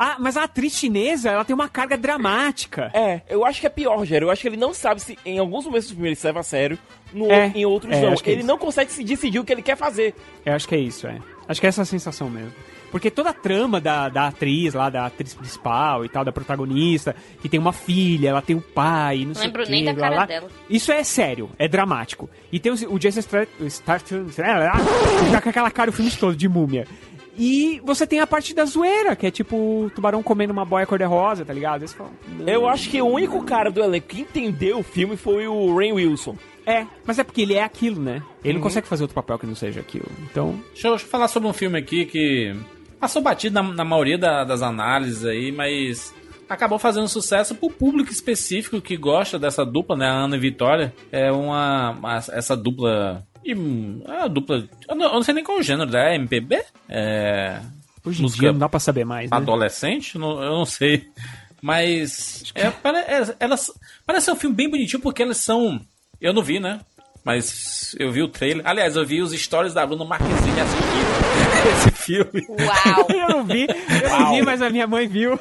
Ah, 0.00 0.14
mas 0.20 0.36
a 0.36 0.44
atriz 0.44 0.74
chinesa, 0.74 1.28
ela 1.30 1.44
tem 1.44 1.52
uma 1.52 1.68
carga 1.68 1.98
dramática. 1.98 2.88
É, 2.94 3.22
eu 3.28 3.44
acho 3.44 3.60
que 3.60 3.66
é 3.66 3.70
pior, 3.70 3.96
Rogério. 3.98 4.26
Eu 4.26 4.30
acho 4.30 4.42
que 4.42 4.46
ele 4.46 4.56
não 4.56 4.72
sabe 4.72 5.00
se 5.02 5.18
em 5.26 5.40
alguns 5.40 5.64
momentos 5.64 5.88
do 5.88 5.94
filme 5.94 6.10
ele 6.10 6.14
se 6.14 6.24
leva 6.24 6.38
a 6.38 6.42
sério, 6.44 6.78
no, 7.12 7.28
É, 7.28 7.50
em 7.52 7.66
outros 7.66 7.92
é, 7.92 8.00
não. 8.02 8.12
acho 8.12 8.22
que 8.22 8.30
é 8.30 8.34
Ele 8.34 8.42
isso. 8.42 8.46
não 8.48 8.56
consegue 8.56 8.92
se 8.92 9.02
decidir 9.02 9.40
o 9.40 9.44
que 9.44 9.52
ele 9.52 9.60
quer 9.62 9.76
fazer. 9.76 10.14
Eu 10.46 10.52
acho 10.54 10.68
que 10.68 10.76
é 10.76 10.78
isso, 10.78 11.08
é. 11.08 11.18
Acho 11.48 11.60
que 11.60 11.66
é 11.66 11.70
essa 11.70 11.82
a 11.82 11.84
sensação 11.84 12.30
mesmo. 12.30 12.52
Porque 12.90 13.10
toda 13.10 13.30
a 13.30 13.32
trama 13.34 13.80
da, 13.80 14.08
da 14.08 14.28
atriz 14.28 14.72
lá, 14.74 14.88
da 14.88 15.06
atriz 15.06 15.34
principal 15.34 16.04
e 16.04 16.08
tal, 16.08 16.24
da 16.24 16.32
protagonista, 16.32 17.14
que 17.42 17.48
tem 17.48 17.60
uma 17.60 17.72
filha, 17.72 18.30
ela 18.30 18.40
tem 18.42 18.56
um 18.56 18.60
pai, 18.60 19.24
não 19.26 19.34
sei 19.34 19.46
Lembro 19.46 19.62
o 19.62 19.66
quê, 19.66 19.70
nem 19.70 19.84
da 19.84 19.94
cara 19.94 20.14
blá. 20.16 20.26
dela. 20.26 20.48
Isso 20.70 20.90
é 20.90 21.04
sério, 21.04 21.50
é 21.58 21.68
dramático. 21.68 22.28
E 22.50 22.58
tem 22.58 22.72
o, 22.72 22.94
o 22.94 22.98
Jason 22.98 23.20
Statham, 23.68 24.26
ele 24.26 25.30
tá 25.32 25.40
com 25.40 25.48
aquela 25.50 25.70
cara 25.70 25.90
o 25.90 25.92
filme 25.92 26.10
todo 26.12 26.34
de 26.36 26.48
múmia. 26.48 26.86
E 27.40 27.80
você 27.84 28.04
tem 28.04 28.18
a 28.18 28.26
parte 28.26 28.52
da 28.52 28.64
zoeira, 28.64 29.14
que 29.14 29.24
é 29.26 29.30
tipo 29.30 29.54
o 29.56 29.90
tubarão 29.94 30.22
comendo 30.24 30.52
uma 30.52 30.64
boia 30.64 30.84
cor-de-rosa, 30.86 31.44
tá 31.44 31.52
ligado? 31.52 31.82
Aí 31.82 31.88
você 31.88 31.96
fala, 31.96 32.10
"Não." 32.36 32.48
Eu 32.48 32.68
acho 32.68 32.90
que 32.90 33.00
o 33.00 33.06
único 33.06 33.44
cara 33.44 33.70
do 33.70 33.80
elenco 33.80 34.08
que 34.08 34.22
entendeu 34.22 34.80
o 34.80 34.82
filme 34.82 35.16
foi 35.16 35.46
o 35.46 35.76
Rain 35.76 35.92
Wilson. 35.92 36.36
É, 36.66 36.84
mas 37.06 37.18
é 37.18 37.24
porque 37.24 37.42
ele 37.42 37.54
é 37.54 37.62
aquilo, 37.62 38.02
né? 38.02 38.22
Ele 38.42 38.54
Uhum. 38.54 38.54
não 38.54 38.60
consegue 38.62 38.88
fazer 38.88 39.04
outro 39.04 39.14
papel 39.14 39.38
que 39.38 39.46
não 39.46 39.54
seja 39.54 39.78
aquilo. 39.80 40.06
Então, 40.30 40.60
Deixa 40.72 40.88
eu, 40.88 40.92
deixa 40.92 41.06
eu 41.06 41.10
falar 41.10 41.28
sobre 41.28 41.48
um 41.48 41.52
filme 41.52 41.78
aqui 41.78 42.04
que 42.06 42.54
passou 43.00 43.22
batido 43.22 43.54
na, 43.54 43.62
na 43.62 43.84
maioria 43.84 44.18
da- 44.18 44.44
das 44.44 44.62
análises 44.62 45.24
aí, 45.24 45.52
mas 45.52 46.14
acabou 46.48 46.78
fazendo 46.78 47.06
sucesso 47.08 47.54
pro 47.54 47.70
público 47.70 48.10
específico 48.10 48.80
que 48.80 48.96
gosta 48.96 49.38
dessa 49.38 49.64
dupla, 49.64 49.96
né? 49.96 50.06
A 50.06 50.12
Ana 50.12 50.36
e 50.36 50.40
Vitória. 50.40 50.94
É 51.12 51.30
uma. 51.30 51.90
uma- 51.90 52.16
essa 52.32 52.56
dupla. 52.56 53.22
E, 53.44 53.52
é 53.52 54.12
uma 54.18 54.28
dupla. 54.28 54.68
Eu 54.88 54.96
não, 54.96 55.06
eu 55.06 55.12
não 55.14 55.22
sei 55.22 55.34
nem 55.34 55.44
qual 55.44 55.58
o 55.58 55.62
gênero, 55.62 55.94
é 55.96 56.14
MPB? 56.16 56.62
É. 56.88 57.60
hoje 58.04 58.22
em 58.24 58.26
dia 58.26 58.52
não 58.52 58.58
dá 58.58 58.68
pra 58.68 58.80
saber 58.80 59.04
mais, 59.04 59.30
né? 59.30 59.36
adolescente? 59.36 60.14
Eu 60.16 60.20
não, 60.20 60.42
eu 60.42 60.50
não 60.52 60.64
sei. 60.64 61.06
Mas. 61.62 62.44
É, 62.54 62.70
pare- 62.70 62.98
é, 62.98 63.34
elas. 63.40 63.70
Parece 64.06 64.26
ser 64.26 64.32
um 64.32 64.36
filme 64.36 64.54
bem 64.56 64.70
bonitinho 64.70 65.02
porque 65.02 65.22
elas 65.22 65.38
são. 65.38 65.80
Eu 66.20 66.32
não 66.32 66.42
vi, 66.42 66.58
né? 66.60 66.80
Mas 67.24 67.94
eu 67.98 68.10
vi 68.10 68.22
o 68.22 68.28
trailer. 68.28 68.66
Aliás, 68.66 68.96
eu 68.96 69.04
vi 69.04 69.20
os 69.20 69.32
stories 69.32 69.74
da 69.74 69.84
Bruna 69.86 70.04
Marquezine 70.04 70.60
assistindo 70.60 71.90
esse 71.90 71.90
filme. 72.08 72.46
Uau! 72.48 73.06
eu 73.12 73.28
não 73.28 73.44
vi, 73.44 73.66
eu 74.02 74.10
não 74.10 74.34
vi, 74.34 74.42
mas 74.42 74.62
a 74.62 74.70
minha 74.70 74.86
mãe 74.86 75.06
viu. 75.06 75.38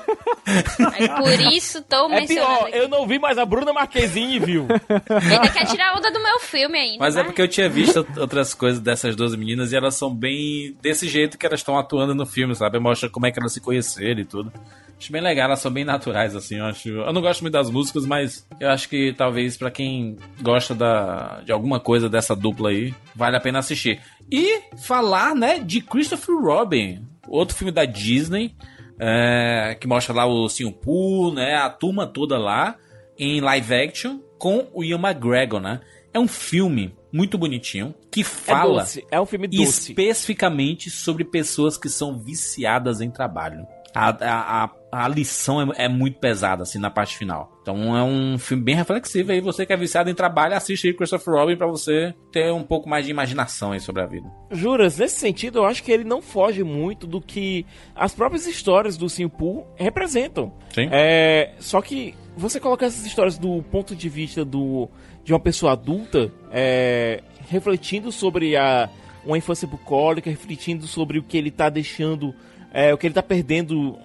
Aí 0.93 1.07
por 1.09 1.39
isso 1.53 1.81
tô 1.83 2.05
É 2.11 2.19
mencionando 2.21 2.47
pior, 2.57 2.67
aqui. 2.67 2.77
eu 2.77 2.87
não 2.89 3.07
vi, 3.07 3.19
mas 3.19 3.37
a 3.37 3.45
Bruna 3.45 3.71
Marquezine 3.73 4.39
viu. 4.39 4.67
Ainda 5.31 5.49
quer 5.49 5.65
tirar 5.65 5.95
onda 5.97 6.11
do 6.11 6.21
meu 6.21 6.39
filme 6.39 6.77
ainda. 6.77 6.97
Mas 6.99 7.15
é 7.15 7.19
vai. 7.19 7.25
porque 7.25 7.41
eu 7.41 7.47
tinha 7.47 7.69
visto 7.69 8.05
outras 8.17 8.53
coisas 8.53 8.79
dessas 8.81 9.15
duas 9.15 9.35
meninas 9.35 9.71
e 9.71 9.75
elas 9.75 9.95
são 9.95 10.13
bem 10.13 10.75
desse 10.81 11.07
jeito 11.07 11.37
que 11.37 11.45
elas 11.45 11.59
estão 11.61 11.77
atuando 11.77 12.13
no 12.13 12.25
filme, 12.25 12.53
sabe? 12.55 12.79
Mostra 12.79 13.09
como 13.09 13.25
é 13.25 13.31
que 13.31 13.39
elas 13.39 13.53
se 13.53 13.61
conheceram 13.61 14.19
e 14.21 14.25
tudo. 14.25 14.51
Acho 14.99 15.11
bem 15.11 15.21
legal, 15.21 15.45
elas 15.45 15.59
são 15.59 15.71
bem 15.71 15.85
naturais, 15.85 16.35
assim. 16.35 16.57
Eu, 16.57 16.65
acho, 16.65 16.89
eu 16.89 17.13
não 17.13 17.21
gosto 17.21 17.41
muito 17.41 17.53
das 17.53 17.69
músicas, 17.69 18.05
mas 18.05 18.47
eu 18.59 18.69
acho 18.69 18.89
que 18.89 19.13
talvez 19.13 19.55
pra 19.55 19.69
quem 19.69 20.17
gosta 20.41 20.73
da, 20.73 21.41
de 21.45 21.51
alguma 21.51 21.79
coisa 21.79 22.09
dessa 22.09 22.35
dupla 22.35 22.69
aí, 22.69 22.93
vale 23.15 23.37
a 23.37 23.39
pena 23.39 23.59
assistir. 23.59 24.01
E 24.31 24.61
falar, 24.83 25.35
né, 25.35 25.59
de 25.59 25.81
Christopher 25.81 26.35
Robin, 26.35 27.05
outro 27.27 27.55
filme 27.55 27.71
da 27.71 27.85
Disney, 27.85 28.55
é, 28.99 29.77
que 29.79 29.87
mostra 29.87 30.13
lá 30.15 30.25
o 30.25 30.49
Sim 30.49 30.71
Pooh, 30.71 31.31
né, 31.31 31.55
a 31.55 31.69
turma 31.69 32.07
toda 32.07 32.39
lá, 32.39 32.75
em 33.17 33.39
live 33.39 33.73
action, 33.75 34.19
com 34.39 34.67
o 34.73 34.83
Ian 34.83 34.99
McGregor, 34.99 35.59
né? 35.59 35.79
É 36.13 36.19
um 36.19 36.27
filme 36.27 36.95
muito 37.11 37.37
bonitinho, 37.37 37.93
que 38.11 38.23
fala 38.23 38.81
doce, 38.81 39.05
é 39.11 39.19
um 39.19 39.25
filme 39.25 39.47
doce. 39.47 39.91
especificamente 39.91 40.89
sobre 40.89 41.23
pessoas 41.23 41.77
que 41.77 41.89
são 41.89 42.19
viciadas 42.19 43.01
em 43.01 43.09
trabalho. 43.09 43.65
a, 43.93 44.09
a, 44.09 44.63
a, 44.63 44.67
a 44.91 45.07
lição 45.07 45.61
é, 45.61 45.85
é 45.85 45.87
muito 45.89 46.19
pesada, 46.19 46.63
assim, 46.63 46.79
na 46.79 46.89
parte 46.89 47.17
final. 47.17 47.51
Então 47.61 47.95
é 47.97 48.03
um 48.03 48.37
filme 48.37 48.63
bem 48.63 48.75
reflexivo 48.75 49.31
aí. 49.31 49.41
Você 49.41 49.65
que 49.65 49.73
é 49.73 49.77
viciado 49.77 50.09
em 50.09 50.15
trabalho, 50.15 50.55
assiste 50.55 50.87
aí 50.87 50.93
Christopher 50.93 51.33
Robin 51.33 51.57
pra 51.57 51.67
você 51.67 52.13
ter 52.31 52.51
um 52.51 52.63
pouco 52.63 52.87
mais 52.87 53.05
de 53.05 53.11
imaginação 53.11 53.73
aí 53.73 53.79
sobre 53.79 54.01
a 54.01 54.05
vida. 54.05 54.27
Juras, 54.51 54.97
nesse 54.97 55.17
sentido, 55.17 55.59
eu 55.59 55.65
acho 55.65 55.83
que 55.83 55.91
ele 55.91 56.03
não 56.03 56.21
foge 56.21 56.63
muito 56.63 57.05
do 57.05 57.19
que 57.19 57.65
as 57.95 58.13
próprias 58.13 58.47
histórias 58.47 58.95
do 58.95 59.09
Simpu 59.09 59.65
representam. 59.75 60.53
Sim. 60.73 60.87
É, 60.91 61.53
só 61.59 61.81
que 61.81 62.15
você 62.37 62.59
colocar 62.59 62.85
essas 62.85 63.05
histórias 63.05 63.37
do 63.37 63.61
ponto 63.63 63.95
de 63.95 64.07
vista 64.07 64.45
do, 64.45 64.89
de 65.23 65.33
uma 65.33 65.39
pessoa 65.39 65.73
adulta, 65.73 66.31
é, 66.51 67.21
refletindo 67.49 68.11
sobre 68.11 68.55
a, 68.55 68.89
uma 69.25 69.37
infância 69.37 69.67
bucólica, 69.67 70.29
refletindo 70.29 70.87
sobre 70.87 71.19
o 71.19 71.23
que 71.23 71.37
ele 71.37 71.51
tá 71.51 71.69
deixando, 71.69 72.33
é, 72.71 72.93
o 72.93 72.97
que 72.97 73.07
ele 73.07 73.13
tá 73.13 73.23
perdendo 73.23 73.97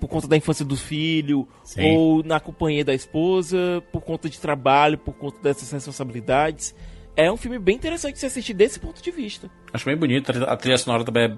por 0.00 0.08
conta 0.08 0.26
da 0.28 0.36
infância 0.36 0.64
do 0.64 0.76
filho, 0.76 1.48
Sim. 1.62 1.96
ou 1.96 2.22
na 2.22 2.38
companhia 2.40 2.84
da 2.84 2.94
esposa, 2.94 3.82
por 3.92 4.02
conta 4.02 4.28
de 4.28 4.38
trabalho, 4.38 4.98
por 4.98 5.14
conta 5.14 5.38
dessas 5.42 5.70
responsabilidades. 5.70 6.74
É 7.16 7.30
um 7.30 7.36
filme 7.36 7.58
bem 7.58 7.76
interessante 7.76 8.14
de 8.14 8.20
se 8.20 8.26
assistir 8.26 8.54
desse 8.54 8.80
ponto 8.80 9.02
de 9.02 9.10
vista. 9.10 9.48
Acho 9.72 9.84
bem 9.84 9.96
bonito. 9.96 10.32
A 10.44 10.56
trilha 10.56 10.76
sonora 10.76 11.04
também 11.04 11.24
é 11.24 11.36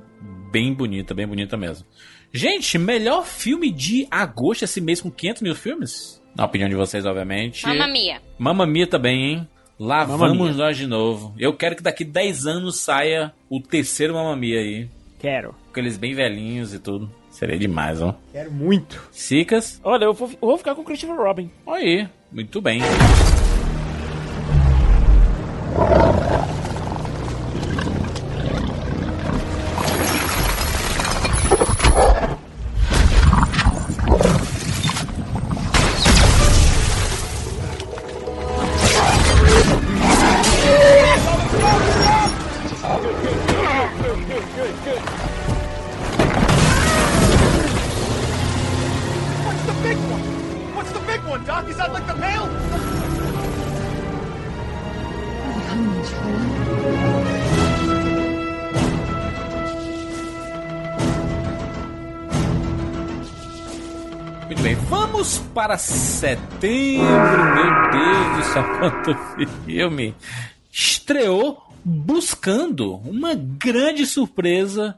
bem 0.50 0.72
bonita, 0.72 1.14
bem 1.14 1.26
bonita 1.26 1.56
mesmo. 1.56 1.86
Gente, 2.32 2.78
melhor 2.78 3.24
filme 3.26 3.70
de 3.70 4.06
agosto 4.10 4.64
esse 4.64 4.80
mês 4.80 5.00
com 5.00 5.10
500 5.10 5.42
mil 5.42 5.54
filmes? 5.54 6.22
Na 6.34 6.44
opinião 6.44 6.68
de 6.68 6.74
vocês, 6.74 7.04
obviamente. 7.06 7.66
Mamma 7.66 7.86
Mia. 7.88 8.20
Mamma 8.38 8.66
Mia 8.66 8.86
também, 8.86 9.24
hein? 9.32 9.48
Lá 9.78 10.06
Mamma 10.06 10.28
vamos 10.28 10.48
Mia. 10.48 10.56
nós 10.56 10.76
de 10.76 10.86
novo. 10.86 11.34
Eu 11.38 11.54
quero 11.54 11.76
que 11.76 11.82
daqui 11.82 12.04
10 12.04 12.46
anos 12.46 12.76
saia 12.80 13.32
o 13.50 13.60
terceiro 13.60 14.14
Mamma 14.14 14.34
Mia 14.34 14.58
aí. 14.58 14.88
Quero. 15.18 15.54
Com 15.72 15.80
eles 15.80 15.96
bem 15.98 16.14
velhinhos 16.14 16.72
e 16.72 16.78
tudo. 16.78 17.10
Seria 17.36 17.58
demais, 17.58 18.00
ó. 18.00 18.14
Quero 18.32 18.50
muito. 18.50 18.98
Sicas? 19.12 19.78
Olha, 19.84 20.06
eu 20.06 20.14
vou, 20.14 20.26
eu 20.30 20.48
vou 20.48 20.56
ficar 20.56 20.74
com 20.74 20.80
o 20.80 20.84
Christopher 20.84 21.16
Robin. 21.16 21.50
Aí, 21.66 22.08
muito 22.32 22.62
bem. 22.62 22.80
Para 65.66 65.78
setembro. 65.78 66.70
Meu 66.70 67.90
Deus 67.90 68.36
do 68.36 68.52
céu, 68.52 68.64
quanto 68.78 69.14
filme! 69.64 70.14
Estreou 70.70 71.60
Buscando, 71.84 72.96
uma 72.96 73.34
grande 73.34 74.06
surpresa, 74.06 74.96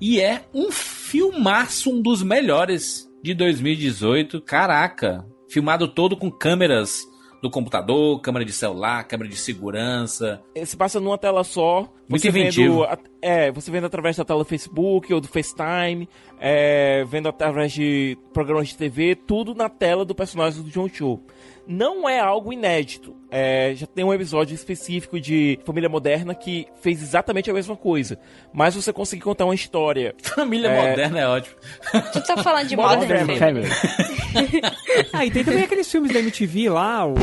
e 0.00 0.20
é 0.20 0.42
um 0.54 0.70
filmaço, 0.70 1.90
um 1.90 2.00
dos 2.00 2.22
melhores 2.22 3.06
de 3.22 3.34
2018. 3.34 4.40
Caraca, 4.40 5.22
filmado 5.50 5.86
todo 5.86 6.16
com 6.16 6.30
câmeras 6.30 7.06
do 7.42 7.50
computador, 7.50 8.20
câmera 8.20 8.44
de 8.44 8.52
celular, 8.52 9.04
câmera 9.04 9.28
de 9.28 9.36
segurança. 9.36 10.42
Se 10.64 10.76
passa 10.76 11.00
numa 11.00 11.18
tela 11.18 11.44
só. 11.44 11.88
Muito 12.08 12.22
você 12.22 12.28
inventivo. 12.28 12.86
Vendo, 12.86 12.98
é, 13.20 13.50
você 13.50 13.70
vendo 13.70 13.86
através 13.86 14.16
da 14.16 14.24
tela 14.24 14.40
do 14.40 14.44
Facebook 14.44 15.12
ou 15.12 15.20
do 15.20 15.28
FaceTime, 15.28 16.08
é, 16.38 17.04
vendo 17.04 17.28
através 17.28 17.72
de 17.72 18.16
programas 18.32 18.68
de 18.68 18.76
TV, 18.76 19.14
tudo 19.14 19.54
na 19.54 19.68
tela 19.68 20.04
do 20.04 20.14
personagem 20.14 20.62
do 20.62 20.70
John 20.70 20.88
Cho. 20.88 21.20
Não 21.66 22.08
é 22.08 22.20
algo 22.20 22.52
inédito. 22.52 23.16
É, 23.30 23.72
já 23.74 23.86
tem 23.86 24.04
um 24.04 24.14
episódio 24.14 24.54
específico 24.54 25.18
de 25.20 25.58
Família 25.64 25.88
Moderna 25.88 26.32
que 26.34 26.66
fez 26.80 27.02
exatamente 27.02 27.50
a 27.50 27.54
mesma 27.54 27.76
coisa. 27.76 28.18
Mas 28.52 28.74
você 28.76 28.92
conseguir 28.92 29.22
contar 29.22 29.44
uma 29.46 29.54
história. 29.54 30.14
Família 30.22 30.68
É. 30.68 30.90
Moderna 30.90 31.18
é 31.20 31.26
ótimo. 31.26 31.56
Tu 32.12 32.22
tá 32.24 32.36
falando 32.36 32.68
de 32.68 32.76
Modern 32.76 33.00
Modern 33.00 33.38
Family. 33.38 33.66
Family. 33.66 34.62
ah, 35.12 35.26
e 35.26 35.30
tem 35.30 35.44
também 35.44 35.64
aqueles 35.64 35.90
filmes 35.90 36.12
da 36.12 36.20
MTV 36.20 36.68
lá. 36.70 37.06
o- 37.06 37.14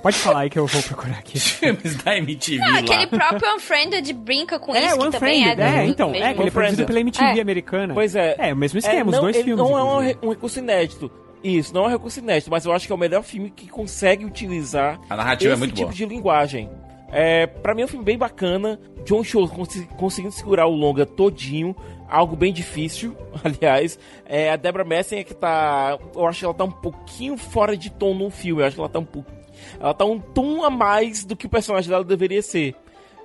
Pode 0.00 0.16
falar 0.16 0.40
aí 0.42 0.50
que 0.50 0.56
eu 0.58 0.64
vou 0.66 0.80
procurar 0.84 1.18
aqui. 1.18 1.40
Filmes 1.40 1.96
da 1.96 2.16
MTV 2.16 2.58
Não, 2.58 2.76
aquele 2.78 3.06
próprio 3.08 3.56
Unfriended 3.56 4.12
brinca 4.12 4.56
com 4.60 4.72
É, 4.74 4.86
isso, 4.86 4.94
o 4.96 4.98
que 5.06 5.10
também 5.10 5.42
é 5.42 5.52
Unfriended, 5.52 5.60
é, 5.76 5.86
então, 5.86 6.14
é, 6.14 6.30
ele 6.30 6.48
é 6.48 6.50
produzido 6.52 6.86
pela 6.86 7.00
MTV 7.00 7.38
É. 7.38 7.40
americana. 7.40 7.94
Pois 7.94 8.14
é. 8.14 8.36
É, 8.38 8.52
o 8.52 8.56
mesmo 8.56 8.78
esquema, 8.78 9.10
os 9.10 9.16
não, 9.16 9.22
dois 9.22 9.34
ele 9.34 9.44
filmes. 9.44 9.64
Não 9.68 9.76
é 9.76 9.82
um, 9.82 10.28
um 10.28 10.30
recurso 10.30 10.60
inédito. 10.60 11.10
Isso, 11.42 11.72
não 11.72 11.84
é 11.84 11.88
um 11.88 11.90
recurso 11.90 12.18
inédito, 12.18 12.50
mas 12.50 12.64
eu 12.64 12.72
acho 12.72 12.86
que 12.86 12.92
é 12.92 12.94
o 12.94 12.98
melhor 12.98 13.22
filme 13.22 13.50
que 13.50 13.68
consegue 13.68 14.24
utilizar 14.24 15.00
A 15.08 15.16
narrativa 15.16 15.50
é 15.50 15.52
esse 15.52 15.58
muito 15.60 15.74
tipo 15.74 15.86
boa. 15.86 15.94
de 15.94 16.04
linguagem. 16.06 16.68
É, 17.10 17.46
pra 17.46 17.74
mim 17.74 17.82
é 17.82 17.84
um 17.84 17.88
filme 17.88 18.04
bem 18.04 18.18
bacana. 18.18 18.78
John 19.04 19.24
Cho 19.24 19.48
consi- 19.48 19.86
conseguindo 19.96 20.32
segurar 20.34 20.66
o 20.66 20.74
longa 20.74 21.06
todinho. 21.06 21.74
Algo 22.08 22.36
bem 22.36 22.52
difícil, 22.52 23.16
aliás. 23.44 23.98
É, 24.26 24.50
a 24.50 24.56
Deborah 24.56 24.84
Messing 24.84 25.16
é 25.16 25.24
que 25.24 25.34
tá. 25.34 25.98
Eu 26.14 26.26
acho 26.26 26.40
que 26.40 26.44
ela 26.44 26.54
tá 26.54 26.64
um 26.64 26.70
pouquinho 26.70 27.36
fora 27.38 27.76
de 27.76 27.88
tom 27.90 28.14
no 28.14 28.28
filme. 28.30 28.60
Eu 28.62 28.66
acho 28.66 28.74
que 28.76 28.80
ela 28.80 28.88
tá 28.90 28.98
um 28.98 29.04
pouco. 29.04 29.30
Ela 29.80 29.94
tá 29.94 30.04
um 30.04 30.18
tom 30.18 30.62
a 30.64 30.70
mais 30.70 31.24
do 31.24 31.34
que 31.36 31.46
o 31.46 31.48
personagem 31.48 31.88
dela 31.90 32.04
deveria 32.04 32.42
ser. 32.42 32.74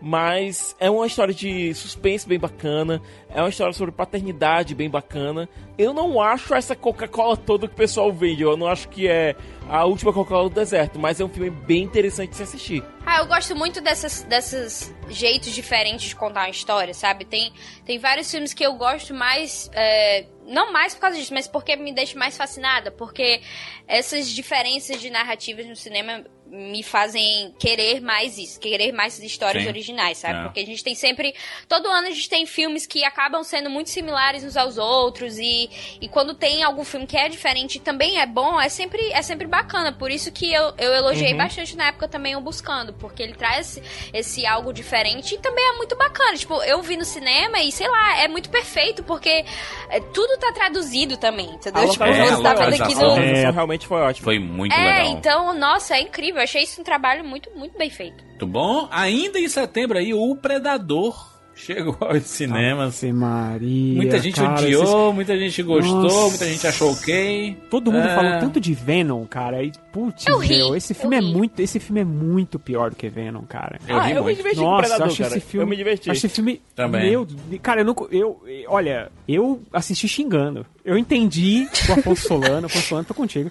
Mas 0.05 0.75
é 0.81 0.89
uma 0.89 1.07
história 1.07 1.33
de 1.33 1.73
suspense 1.73 2.27
bem 2.27 2.37
bacana. 2.37 3.01
É 3.33 3.41
uma 3.41 3.47
história 3.47 3.71
sobre 3.71 3.93
paternidade 3.93 4.75
bem 4.75 4.89
bacana. 4.89 5.47
Eu 5.77 5.93
não 5.93 6.19
acho 6.19 6.53
essa 6.53 6.75
Coca-Cola 6.75 7.37
toda 7.37 7.69
que 7.69 7.73
o 7.73 7.77
pessoal 7.77 8.11
vende. 8.11 8.43
Eu 8.43 8.57
não 8.57 8.67
acho 8.67 8.89
que 8.89 9.07
é 9.07 9.33
a 9.69 9.85
última 9.85 10.11
Coca-Cola 10.11 10.49
do 10.49 10.55
deserto. 10.55 10.99
Mas 10.99 11.21
é 11.21 11.23
um 11.23 11.29
filme 11.29 11.49
bem 11.49 11.83
interessante 11.83 12.31
de 12.31 12.35
se 12.35 12.43
assistir. 12.43 12.83
Ah, 13.05 13.19
eu 13.19 13.27
gosto 13.27 13.55
muito 13.55 13.79
dessas, 13.79 14.23
desses 14.23 14.93
jeitos 15.07 15.53
diferentes 15.53 16.09
de 16.09 16.15
contar 16.17 16.41
uma 16.41 16.49
história, 16.49 16.93
sabe? 16.93 17.23
Tem, 17.23 17.53
tem 17.85 17.97
vários 17.97 18.29
filmes 18.29 18.53
que 18.53 18.65
eu 18.65 18.73
gosto 18.73 19.13
mais. 19.13 19.69
é, 19.71 20.25
não 20.45 20.73
mais 20.73 20.93
por 20.93 20.99
causa 20.99 21.17
disso, 21.17 21.33
mas 21.33 21.47
porque 21.47 21.77
me 21.77 21.93
deixa 21.93 22.19
mais 22.19 22.35
fascinada. 22.35 22.91
Porque 22.91 23.39
essas 23.87 24.29
diferenças 24.29 24.99
de 24.99 25.09
narrativas 25.09 25.65
no 25.65 25.77
cinema 25.77 26.25
me 26.55 26.83
fazem 26.83 27.51
querer 27.57 27.99
mais 27.99 28.37
isso, 28.37 28.59
querer 28.59 28.91
mais 28.91 29.17
histórias 29.17 29.63
Sim. 29.63 29.69
originais, 29.69 30.19
sabe? 30.19 30.39
É. 30.39 30.43
Porque 30.43 30.59
a 30.59 30.65
gente 30.65 30.83
tem 30.83 30.93
sempre. 30.93 31.33
Todo 31.67 31.87
ano 31.87 32.07
a 32.07 32.11
gente 32.11 32.29
tem 32.29 32.45
filmes 32.45 32.85
que 32.85 33.03
acabam 33.03 33.43
sendo 33.43 33.71
muito 33.71 33.89
similares 33.89 34.43
uns 34.43 34.55
aos 34.55 34.77
outros. 34.77 35.39
E, 35.39 35.67
e 35.99 36.07
quando 36.07 36.35
tem 36.35 36.61
algum 36.61 36.83
filme 36.83 37.07
que 37.07 37.17
é 37.17 37.27
diferente 37.27 37.77
e 37.77 37.79
também 37.81 38.19
é 38.19 38.27
bom, 38.27 38.61
é 38.61 38.69
sempre, 38.69 39.01
é 39.13 39.21
sempre 39.23 39.47
bacana. 39.47 39.91
Por 39.91 40.11
isso 40.11 40.31
que 40.31 40.53
eu, 40.53 40.73
eu 40.77 40.93
elogiei 40.93 41.31
Uhum. 41.31 41.37
bastante 41.39 41.75
na 41.75 41.87
época 41.87 42.07
também 42.07 42.35
o 42.35 42.41
Buscando, 42.41 42.93
porque 42.93 43.23
ele 43.23 43.33
traz 43.33 43.77
esse, 43.77 44.11
esse 44.13 44.45
algo 44.45 44.71
diferente 44.71 45.33
e 45.33 45.37
também 45.39 45.65
é 45.65 45.73
muito 45.77 45.95
bacana. 45.95 46.37
Tipo, 46.37 46.61
eu 46.63 46.83
vi 46.83 46.97
no 46.97 47.05
cinema 47.05 47.59
e 47.63 47.71
sei 47.71 47.87
lá, 47.89 48.19
é 48.21 48.27
muito 48.27 48.49
perfeito, 48.51 49.03
porque 49.03 49.43
é, 49.89 49.99
tudo 50.13 50.37
tá 50.37 50.51
traduzido 50.51 51.17
também, 51.17 51.49
entendeu? 51.49 51.89
Tipo, 51.89 52.03
É, 52.03 52.27
você 52.29 52.43
tá 52.43 52.53
vendo 52.53 52.83
aqui 52.83 52.93
no. 52.93 53.17
É. 53.17 53.49
realmente 53.49 53.87
foi 53.87 54.01
ótimo. 54.01 54.25
Foi 54.25 54.37
muito 54.37 54.73
É, 54.75 54.77
legal. 54.99 55.05
então, 55.17 55.53
nossa, 55.55 55.95
é 55.97 56.01
incrível. 56.01 56.42
Eu 56.43 56.45
achei 56.45 56.63
isso 56.63 56.81
um 56.81 56.83
trabalho 56.83 57.23
muito, 57.23 57.49
muito 57.55 57.77
bem 57.77 57.89
feito. 57.89 58.21
Muito 58.25 58.45
bom. 58.45 58.85
Ainda 58.91 59.39
em 59.39 59.47
setembro 59.47 59.97
aí, 59.97 60.13
o 60.13 60.35
Predador 60.35 61.31
chegou 61.55 61.95
aos 62.01 62.23
cinemas. 62.23 63.01
Maria. 63.13 63.95
Muita 63.95 64.19
gente 64.19 64.35
cara, 64.41 64.59
odiou, 64.61 64.83
esses- 64.83 65.15
muita 65.15 65.39
gente 65.39 65.63
gostou, 65.63 66.01
Nossa. 66.03 66.29
muita 66.31 66.45
gente 66.45 66.67
achou 66.67 66.91
ok. 66.91 67.57
Todo 67.69 67.93
mundo 67.93 68.05
É. 68.07 68.13
falou 68.15 68.39
tanto 68.41 68.59
de 68.59 68.73
Venom, 68.73 69.23
cara. 69.25 69.63
E, 69.63 69.71
putz, 69.93 70.27
Eu 70.27 70.37
ri, 70.39 70.49
meu, 70.57 70.75
esse 70.75 70.91
eu 70.91 70.97
filme 70.97 71.15
é 71.15 71.19
ri. 71.21 71.25
muito, 71.31 71.59
esse 71.61 71.79
filme 71.79 72.01
é 72.01 72.03
muito 72.03 72.59
pior 72.59 72.89
do 72.89 72.97
que 72.97 73.07
Venom, 73.07 73.43
cara. 73.43 73.79
Eu 73.87 73.99
ri 74.01 74.11
Ah, 74.11 74.15
eu 74.15 74.23
me 74.25 74.35
diverti 74.35 74.57
com 74.57 74.63
Nossa, 74.65 74.81
Predador, 74.81 75.07
eu 75.07 75.11
acho 75.13 75.23
cara. 75.23 75.37
esse 75.37 75.45
filme, 75.47 75.63
Eu 75.63 75.69
me 75.69 75.75
diverti. 75.77 76.11
Acho 76.11 76.25
esse 76.25 76.35
filme 76.35 76.61
Também. 76.75 77.09
Meu, 77.11 77.25
cara, 77.61 77.79
eu 77.81 77.85
não, 77.85 77.95
eu, 78.11 78.41
olha, 78.67 79.09
eu 79.29 79.61
assisti 79.71 80.09
xingando. 80.09 80.65
Eu 80.83 80.97
entendi 80.97 81.69
o 81.87 81.93
Afonso 81.93 82.27
Solano, 82.27 82.65
Afonso 82.65 82.87
Solano, 82.87 83.07
tô 83.07 83.13
contigo. 83.13 83.49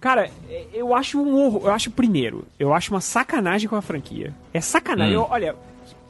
Cara, 0.00 0.30
eu 0.72 0.94
acho 0.94 1.20
um 1.20 1.34
horror, 1.36 1.62
eu 1.66 1.72
acho 1.72 1.90
primeiro, 1.90 2.46
eu 2.58 2.72
acho 2.72 2.92
uma 2.92 3.00
sacanagem 3.02 3.68
com 3.68 3.76
a 3.76 3.82
franquia. 3.82 4.32
É 4.54 4.60
sacanagem. 4.60 5.14
Hum. 5.16 5.20
Eu, 5.20 5.26
olha, 5.30 5.54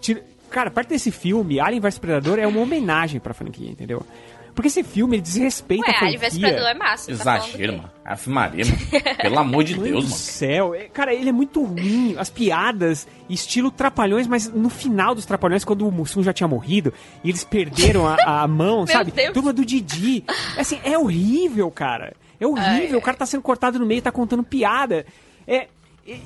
tira- 0.00 0.22
cara, 0.48 0.70
parte 0.70 0.88
desse 0.90 1.10
filme, 1.10 1.58
Alien 1.58 1.80
vs 1.80 1.98
Predador 1.98 2.38
é 2.38 2.46
uma 2.46 2.60
homenagem 2.60 3.18
pra 3.20 3.34
franquia, 3.34 3.68
entendeu? 3.70 4.06
Porque 4.54 4.66
esse 4.68 4.82
filme 4.82 5.16
ele 5.16 5.22
desrespeita 5.22 5.88
Ué, 5.90 5.94
a 5.96 6.00
Alien 6.02 6.18
vs 6.18 6.28
franquia. 6.30 6.48
Predador 6.48 6.70
é 6.70 6.74
massa. 6.74 7.06
tá 7.06 7.12
Exagero, 7.12 7.48
o 7.48 7.56
quê? 7.58 7.66
mano. 7.82 7.90
Ave 8.04 8.30
Maria, 8.30 8.64
mano. 8.64 9.16
Pelo 9.22 9.38
amor 9.38 9.64
de 9.64 9.74
Meu 9.78 9.82
Deus, 9.84 10.04
do 10.04 10.10
mano. 10.10 10.16
céu. 10.20 10.74
É, 10.74 10.84
Cara, 10.88 11.12
ele 11.14 11.28
é 11.28 11.32
muito 11.32 11.62
ruim. 11.64 12.14
As 12.18 12.30
piadas, 12.30 13.08
estilo 13.28 13.70
Trapalhões, 13.72 14.26
mas 14.26 14.48
no 14.52 14.68
final 14.70 15.14
dos 15.16 15.24
Trapalhões, 15.26 15.64
quando 15.64 15.86
o 15.86 15.90
Mussum 15.92 16.22
já 16.22 16.32
tinha 16.32 16.48
morrido, 16.48 16.92
e 17.24 17.28
eles 17.28 17.42
perderam 17.44 18.06
a, 18.06 18.42
a 18.42 18.46
mão, 18.48 18.78
Meu 18.86 18.86
sabe? 18.88 19.10
Deus. 19.12 19.32
Turma 19.34 19.52
do 19.52 19.64
Didi. 19.64 20.24
Assim, 20.56 20.78
é 20.84 20.98
horrível, 20.98 21.70
cara. 21.70 22.12
É 22.40 22.46
horrível. 22.46 22.98
O 22.98 23.02
cara 23.02 23.16
tá 23.16 23.26
sendo 23.26 23.42
cortado 23.42 23.78
no 23.78 23.84
meio, 23.86 24.00
tá 24.02 24.10
contando 24.10 24.42
piada. 24.42 25.04
É. 25.46 25.68
é- 26.08 26.18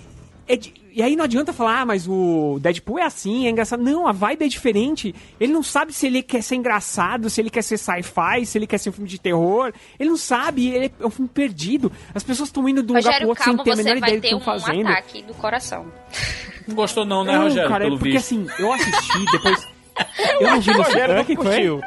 é 0.46 0.56
de- 0.56 0.74
e 0.92 1.02
aí 1.02 1.16
não 1.16 1.24
adianta 1.24 1.54
falar, 1.54 1.80
ah, 1.80 1.86
mas 1.86 2.06
o 2.06 2.58
Deadpool 2.60 2.98
é 2.98 3.02
assim, 3.02 3.46
é 3.46 3.50
engraçado. 3.50 3.82
Não, 3.82 4.06
a 4.06 4.12
vibe 4.12 4.44
é 4.44 4.48
diferente. 4.48 5.14
Ele 5.40 5.52
não 5.52 5.62
sabe 5.62 5.90
se 5.92 6.06
ele 6.06 6.22
quer 6.22 6.42
ser 6.42 6.54
engraçado, 6.56 7.30
se 7.30 7.40
ele 7.40 7.48
quer 7.48 7.62
ser 7.62 7.78
sci-fi, 7.78 8.44
se 8.44 8.58
ele 8.58 8.66
quer 8.66 8.76
ser 8.78 8.90
um 8.90 8.92
filme 8.92 9.08
de 9.08 9.18
terror. 9.18 9.72
Ele 9.98 10.10
não 10.10 10.18
sabe, 10.18 10.68
ele 10.68 10.92
é 11.00 11.06
um 11.06 11.10
filme 11.10 11.30
perdido. 11.32 11.90
As 12.14 12.22
pessoas 12.22 12.50
estão 12.50 12.68
indo 12.68 12.82
de 12.82 12.92
um 12.92 12.96
lugar 12.96 13.18
pro 13.20 13.28
outro 13.28 13.42
sem 13.42 13.56
ter 13.56 13.70
a 13.72 13.76
menor 13.76 13.96
ideia 13.96 14.12
do 14.12 14.14
que 14.16 14.28
ter 14.28 14.36
estão 14.36 14.38
um 14.38 14.42
fazendo. 14.60 14.86
ataque 14.88 15.22
do 15.22 15.32
coração. 15.34 15.86
Não 16.68 16.74
gostou 16.76 17.04
não, 17.06 17.24
né, 17.24 17.32
Não, 17.32 17.42
Rogério? 17.44 17.68
cara, 17.70 17.86
é 17.86 17.88
porque 17.88 18.04
visto. 18.10 18.18
assim, 18.18 18.46
eu 18.58 18.70
assisti 18.72 19.24
depois. 19.32 19.73
Eu, 20.40 20.42
não 20.48 20.50
acho 20.54 20.60
vi 20.60 20.64
que 20.64 20.70
o 20.70 20.76
no 20.78 20.82
Rogério 20.82 20.92
cinema. 21.00 21.14
não 21.18 21.24
que 21.24 21.36
curtiu. 21.36 21.80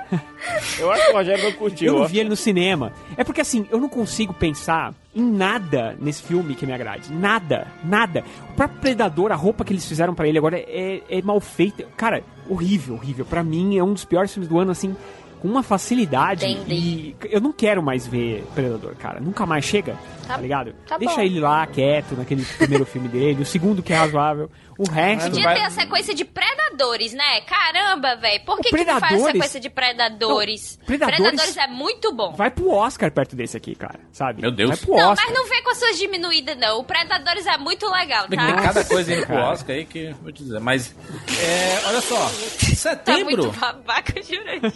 Eu 0.79 0.91
acho 0.91 1.05
que 1.05 1.11
o 1.11 1.13
Rogério 1.15 1.43
não 1.43 1.51
curtiu. 1.53 1.87
Eu 1.93 1.99
não 1.99 2.07
vi 2.07 2.19
ele 2.19 2.29
no 2.29 2.35
cinema. 2.35 2.93
É 3.17 3.23
porque 3.23 3.41
assim, 3.41 3.67
eu 3.69 3.79
não 3.79 3.89
consigo 3.89 4.33
pensar 4.33 4.93
em 5.13 5.21
nada 5.23 5.95
nesse 5.99 6.23
filme 6.23 6.55
que 6.55 6.65
me 6.65 6.71
agrade. 6.73 7.11
Nada, 7.11 7.67
nada. 7.83 8.23
O 8.51 8.53
próprio 8.53 8.79
Predador, 8.79 9.31
a 9.31 9.35
roupa 9.35 9.65
que 9.65 9.73
eles 9.73 9.85
fizeram 9.85 10.13
pra 10.15 10.27
ele 10.27 10.37
agora 10.37 10.57
é, 10.57 11.01
é 11.09 11.21
mal 11.21 11.39
feita. 11.41 11.85
Cara, 11.97 12.23
horrível, 12.49 12.95
horrível. 12.95 13.25
Pra 13.25 13.43
mim 13.43 13.77
é 13.77 13.83
um 13.83 13.93
dos 13.93 14.05
piores 14.05 14.31
filmes 14.31 14.47
do 14.49 14.57
ano, 14.57 14.71
assim, 14.71 14.95
com 15.41 15.47
uma 15.47 15.61
facilidade. 15.63 16.45
Entendi. 16.45 16.73
E 16.73 17.15
eu 17.29 17.41
não 17.41 17.51
quero 17.51 17.83
mais 17.83 18.07
ver 18.07 18.45
Predador, 18.55 18.95
cara. 18.95 19.19
Nunca 19.19 19.45
mais 19.45 19.65
chega, 19.65 19.95
tá, 20.25 20.37
ligado? 20.37 20.73
tá 20.87 20.97
Deixa 20.97 21.15
bom. 21.15 21.21
ele 21.21 21.39
lá 21.39 21.65
quieto 21.67 22.15
naquele 22.15 22.43
primeiro 22.57 22.85
filme 22.87 23.07
dele, 23.09 23.41
o 23.41 23.45
segundo 23.45 23.83
que 23.83 23.91
é 23.91 23.97
razoável. 23.97 24.49
O 24.77 24.87
resto. 24.89 25.31
Podia 25.31 25.53
ter 25.55 25.61
a 25.63 25.69
sequência 25.71 26.13
de 26.13 26.23
predadores, 26.23 27.11
né? 27.13 27.41
Caramba, 27.41 28.15
velho. 28.15 28.43
Por 28.45 28.59
que, 28.59 28.69
que 28.69 28.83
não 28.85 28.99
faz 28.99 29.21
a 29.23 29.25
sequência 29.31 29.59
de 29.59 29.69
predadores? 29.69 30.77
Não, 30.79 30.85
Predadores- 30.85 31.17
Predadores 31.21 31.57
é 31.57 31.67
muito 31.67 32.13
bom. 32.13 32.33
Vai 32.33 32.51
pro 32.51 32.69
Oscar 32.69 33.11
perto 33.11 33.35
desse 33.35 33.57
aqui, 33.57 33.73
cara, 33.73 33.99
sabe? 34.11 34.41
Meu 34.41 34.51
Deus. 34.51 34.69
Vai 34.69 34.77
pro 34.77 34.95
Não, 34.95 35.11
Oscar. 35.11 35.25
mas 35.29 35.35
não 35.37 35.47
vem 35.49 35.63
com 35.63 35.71
as 35.71 35.77
suas 35.79 35.97
diminuídas, 35.97 36.57
não. 36.57 36.79
O 36.79 36.83
Predadores 36.83 37.45
é 37.47 37.57
muito 37.57 37.89
legal, 37.89 38.27
Tem 38.27 38.37
tá? 38.37 38.53
cada 38.61 38.85
coisa 38.85 39.13
indo 39.15 39.25
pro. 39.25 39.35
Oscar 39.35 39.75
aí 39.75 39.85
que 39.85 39.99
eu 39.99 40.15
vou 40.15 40.31
te 40.31 40.43
dizer. 40.43 40.59
Mas, 40.59 40.93
é, 41.41 41.87
olha 41.87 42.01
só. 42.01 42.19
Tá 42.19 42.29
Setembro. 42.75 43.23
muito 43.45 43.59
babaca, 43.59 44.13
setembro 44.21 44.71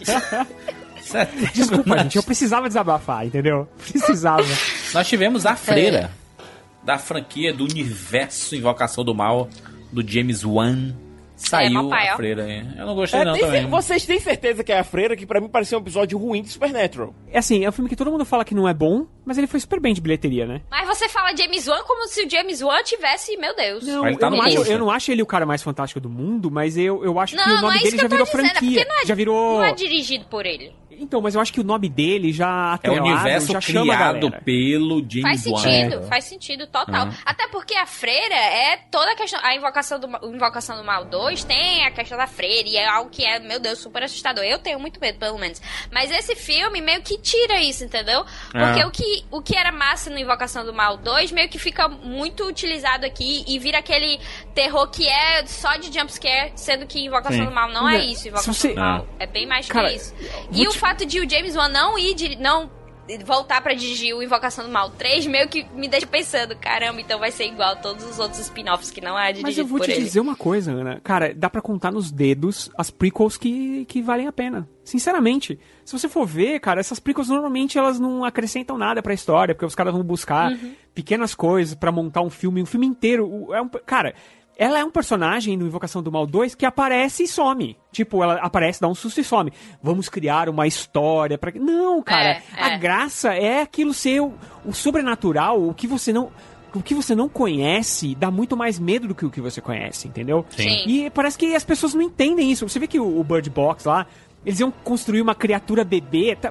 Desculpa, 1.54 1.88
nós- 1.90 2.02
gente, 2.02 2.16
eu 2.16 2.22
precisava 2.22 2.68
desabafar, 2.68 3.26
entendeu? 3.26 3.68
Precisava. 3.90 4.44
Nós 4.94 5.08
tivemos 5.08 5.44
a 5.46 5.56
freira 5.56 6.10
da 6.82 6.98
franquia 6.98 7.52
do 7.52 7.64
universo 7.64 8.54
Invocação 8.56 9.04
do 9.04 9.14
Mal 9.14 9.48
do 9.92 10.06
James 10.06 10.44
Wan. 10.44 10.94
Saiu 11.34 11.88
pai, 11.88 12.08
a 12.08 12.14
freira 12.16 12.44
aí. 12.44 12.64
Eu 12.78 12.86
não 12.86 12.94
gostei 12.94 13.18
É, 13.20 13.24
não 13.24 13.32
tem 13.32 13.42
também. 13.42 13.66
vocês 13.66 14.06
têm 14.06 14.20
certeza 14.20 14.62
que 14.62 14.70
é 14.70 14.78
a 14.78 14.84
freira, 14.84 15.16
que 15.16 15.26
pra 15.26 15.40
mim 15.40 15.48
pareceu 15.48 15.76
um 15.76 15.82
episódio 15.82 16.16
ruim 16.16 16.40
de 16.40 16.50
Supernatural. 16.50 17.12
É 17.32 17.38
assim, 17.38 17.64
é 17.64 17.68
um 17.68 17.72
filme 17.72 17.88
que 17.90 17.96
todo 17.96 18.12
mundo 18.12 18.24
fala 18.24 18.44
que 18.44 18.54
não 18.54 18.68
é 18.68 18.72
bom, 18.72 19.06
mas 19.24 19.38
ele 19.38 19.48
foi 19.48 19.58
super 19.58 19.80
bem 19.80 19.92
de 19.92 20.00
bilheteria, 20.00 20.46
né? 20.46 20.60
Mas 20.70 20.86
você 20.86 21.08
fala 21.08 21.34
James 21.36 21.66
Wan 21.66 21.82
como 21.82 22.06
se 22.06 22.24
o 22.24 22.30
James 22.30 22.62
Wan 22.62 22.80
tivesse, 22.84 23.36
meu 23.38 23.56
Deus. 23.56 23.84
Não, 23.84 24.02
tá 24.16 24.26
eu, 24.28 24.30
não 24.30 24.42
acho, 24.42 24.62
eu 24.62 24.78
não 24.78 24.90
acho 24.90 25.10
ele 25.10 25.22
o 25.22 25.26
cara 25.26 25.44
mais 25.44 25.62
fantástico 25.64 25.98
do 25.98 26.08
mundo, 26.08 26.48
mas 26.48 26.76
eu, 26.76 27.02
eu 27.04 27.18
acho 27.18 27.34
que 27.34 27.42
Não, 27.42 27.48
o 27.50 27.54
não 27.56 27.62
nome 27.62 27.76
é 27.76 27.82
dele 27.82 27.96
que 27.96 28.02
já 28.02 28.08
virou 28.08 28.24
dizendo, 28.24 28.44
é 28.46 28.48
franquia. 28.50 28.86
é, 29.02 29.06
já 29.06 29.14
virou. 29.14 29.54
não 29.56 29.64
é 29.64 29.72
dirigido 29.72 30.24
por 30.26 30.46
ele. 30.46 30.72
Então, 31.02 31.20
mas 31.20 31.34
eu 31.34 31.40
acho 31.40 31.52
que 31.52 31.60
o 31.60 31.64
nome 31.64 31.88
dele 31.88 32.32
já 32.32 32.78
É 32.82 32.90
o 32.90 32.94
universo 32.94 33.52
criado 33.60 34.30
pelo 34.44 34.98
James 35.08 35.22
Faz 35.22 35.46
Wan. 35.46 35.58
sentido, 35.58 36.02
faz 36.08 36.24
sentido 36.24 36.66
total. 36.66 37.08
Ah. 37.08 37.14
Até 37.24 37.48
porque 37.48 37.74
a 37.74 37.86
freira 37.86 38.34
é 38.34 38.76
toda 38.90 39.12
a 39.12 39.16
questão. 39.16 39.40
A 39.42 39.54
invocação 39.54 39.98
do, 39.98 40.06
Invocação 40.34 40.76
do 40.76 40.84
Mal 40.84 41.04
2 41.04 41.44
tem 41.44 41.84
a 41.84 41.90
questão 41.90 42.16
da 42.16 42.26
freira 42.26 42.68
e 42.68 42.76
é 42.76 42.86
algo 42.86 43.10
que 43.10 43.24
é, 43.24 43.38
meu 43.38 43.58
Deus, 43.60 43.78
super 43.78 44.02
assustador. 44.02 44.44
Eu 44.44 44.58
tenho 44.58 44.78
muito 44.78 45.00
medo, 45.00 45.18
pelo 45.18 45.38
menos. 45.38 45.60
Mas 45.92 46.10
esse 46.10 46.34
filme 46.36 46.80
meio 46.80 47.02
que 47.02 47.18
tira 47.18 47.60
isso, 47.60 47.84
entendeu? 47.84 48.24
Porque 48.50 48.80
É. 48.80 48.86
o, 48.86 48.90
que, 48.90 49.24
o 49.30 49.42
que 49.42 49.56
era 49.56 49.72
massa 49.72 50.10
no 50.10 50.18
Invocação 50.18 50.64
do 50.64 50.72
Mal 50.72 50.96
2 50.96 51.32
meio 51.32 51.48
que 51.48 51.58
fica 51.58 51.88
muito 51.88 52.46
utilizado 52.46 53.04
aqui 53.04 53.44
e 53.46 53.58
vira 53.58 53.78
aquele 53.78 54.20
terror 54.54 54.88
que 54.88 55.06
é 55.08 55.44
só 55.46 55.76
de 55.76 55.92
jumpscare, 55.92 56.52
sendo 56.54 56.86
que 56.86 57.00
Invocação 57.04 57.38
Sim. 57.40 57.44
do 57.46 57.50
Mal 57.52 57.68
não 57.70 57.88
é 57.88 57.98
isso. 58.04 58.22
se 58.22 58.28
Invocação 58.28 58.54
você- 58.54 58.68
do 58.74 58.80
Mal 58.80 59.06
Ah. 59.10 59.14
é 59.18 59.26
bem 59.26 59.46
mais 59.46 59.66
Cara, 59.68 59.88
que 59.88 59.96
isso. 59.96 60.14
E 60.52 60.66
o 60.66 60.70
te- 60.70 60.78
fato 60.92 61.06
de 61.06 61.20
o 61.20 61.28
James 61.28 61.56
Wan 61.56 61.68
não 61.68 61.98
ir, 61.98 62.14
de, 62.14 62.36
não 62.36 62.70
voltar 63.24 63.60
pra 63.60 63.74
dirigir 63.74 64.14
o 64.14 64.22
Invocação 64.22 64.64
do 64.64 64.70
Mal 64.70 64.90
3, 64.90 65.26
meio 65.26 65.48
que 65.48 65.64
me 65.74 65.88
deixa 65.88 66.06
pensando, 66.06 66.54
caramba, 66.56 67.00
então 67.00 67.18
vai 67.18 67.30
ser 67.30 67.46
igual 67.46 67.72
a 67.72 67.76
todos 67.76 68.04
os 68.04 68.18
outros 68.18 68.40
spin-offs 68.40 68.90
que 68.90 69.00
não 69.00 69.18
é 69.18 69.32
dirigido 69.32 69.46
Mas 69.48 69.58
eu 69.58 69.66
vou 69.66 69.80
te 69.80 69.90
ele. 69.90 70.02
dizer 70.04 70.20
uma 70.20 70.36
coisa, 70.36 70.70
Ana. 70.72 71.00
Cara, 71.02 71.34
dá 71.34 71.50
pra 71.50 71.60
contar 71.60 71.90
nos 71.90 72.10
dedos 72.12 72.70
as 72.78 72.90
prequels 72.90 73.36
que, 73.36 73.84
que 73.86 74.00
valem 74.00 74.28
a 74.28 74.32
pena. 74.32 74.68
Sinceramente. 74.84 75.58
Se 75.84 75.98
você 75.98 76.08
for 76.08 76.26
ver, 76.26 76.60
cara, 76.60 76.78
essas 76.80 77.00
prequels 77.00 77.28
normalmente 77.28 77.76
elas 77.78 77.98
não 77.98 78.24
acrescentam 78.24 78.78
nada 78.78 79.02
pra 79.02 79.12
história, 79.14 79.54
porque 79.54 79.66
os 79.66 79.74
caras 79.74 79.92
vão 79.92 80.02
buscar 80.04 80.52
Uhum. 80.52 80.74
pequenas 80.94 81.34
coisas 81.34 81.74
pra 81.74 81.90
montar 81.90 82.20
um 82.22 82.30
filme, 82.30 82.62
um 82.62 82.66
filme 82.66 82.86
inteiro. 82.86 83.52
É 83.52 83.60
um, 83.60 83.68
cara, 83.68 84.14
ela 84.56 84.78
é 84.78 84.84
um 84.84 84.90
personagem 84.90 85.56
no 85.56 85.66
Invocação 85.66 86.02
do 86.02 86.12
Mal 86.12 86.26
2 86.26 86.54
que 86.54 86.66
aparece 86.66 87.24
e 87.24 87.28
some. 87.28 87.76
Tipo, 87.90 88.22
ela 88.22 88.34
aparece, 88.34 88.80
dá 88.80 88.88
um 88.88 88.94
susto 88.94 89.20
e 89.20 89.24
some. 89.24 89.52
Vamos 89.82 90.08
criar 90.08 90.48
uma 90.48 90.66
história 90.66 91.38
para 91.38 91.52
Não, 91.54 92.02
cara. 92.02 92.42
É, 92.56 92.62
A 92.62 92.70
é. 92.72 92.78
graça 92.78 93.34
é 93.34 93.62
aquilo 93.62 93.94
ser 93.94 94.20
o, 94.20 94.32
o 94.64 94.72
sobrenatural, 94.72 95.62
o 95.62 95.74
que 95.74 95.86
você 95.86 96.12
não. 96.12 96.30
O 96.74 96.82
que 96.82 96.94
você 96.94 97.14
não 97.14 97.28
conhece 97.28 98.14
dá 98.14 98.30
muito 98.30 98.56
mais 98.56 98.78
medo 98.78 99.06
do 99.06 99.14
que 99.14 99.26
o 99.26 99.30
que 99.30 99.42
você 99.42 99.60
conhece, 99.60 100.08
entendeu? 100.08 100.46
Sim. 100.56 100.62
Sim. 100.62 100.84
E 100.86 101.10
parece 101.10 101.36
que 101.36 101.54
as 101.54 101.64
pessoas 101.64 101.92
não 101.92 102.00
entendem 102.00 102.50
isso. 102.50 102.66
Você 102.66 102.78
vê 102.78 102.86
que 102.86 102.98
o, 102.98 103.20
o 103.20 103.22
Bird 103.22 103.50
Box 103.50 103.84
lá, 103.86 104.06
eles 104.44 104.58
iam 104.58 104.70
construir 104.70 105.20
uma 105.20 105.34
criatura 105.34 105.84
bebê. 105.84 106.34
Tá, 106.34 106.50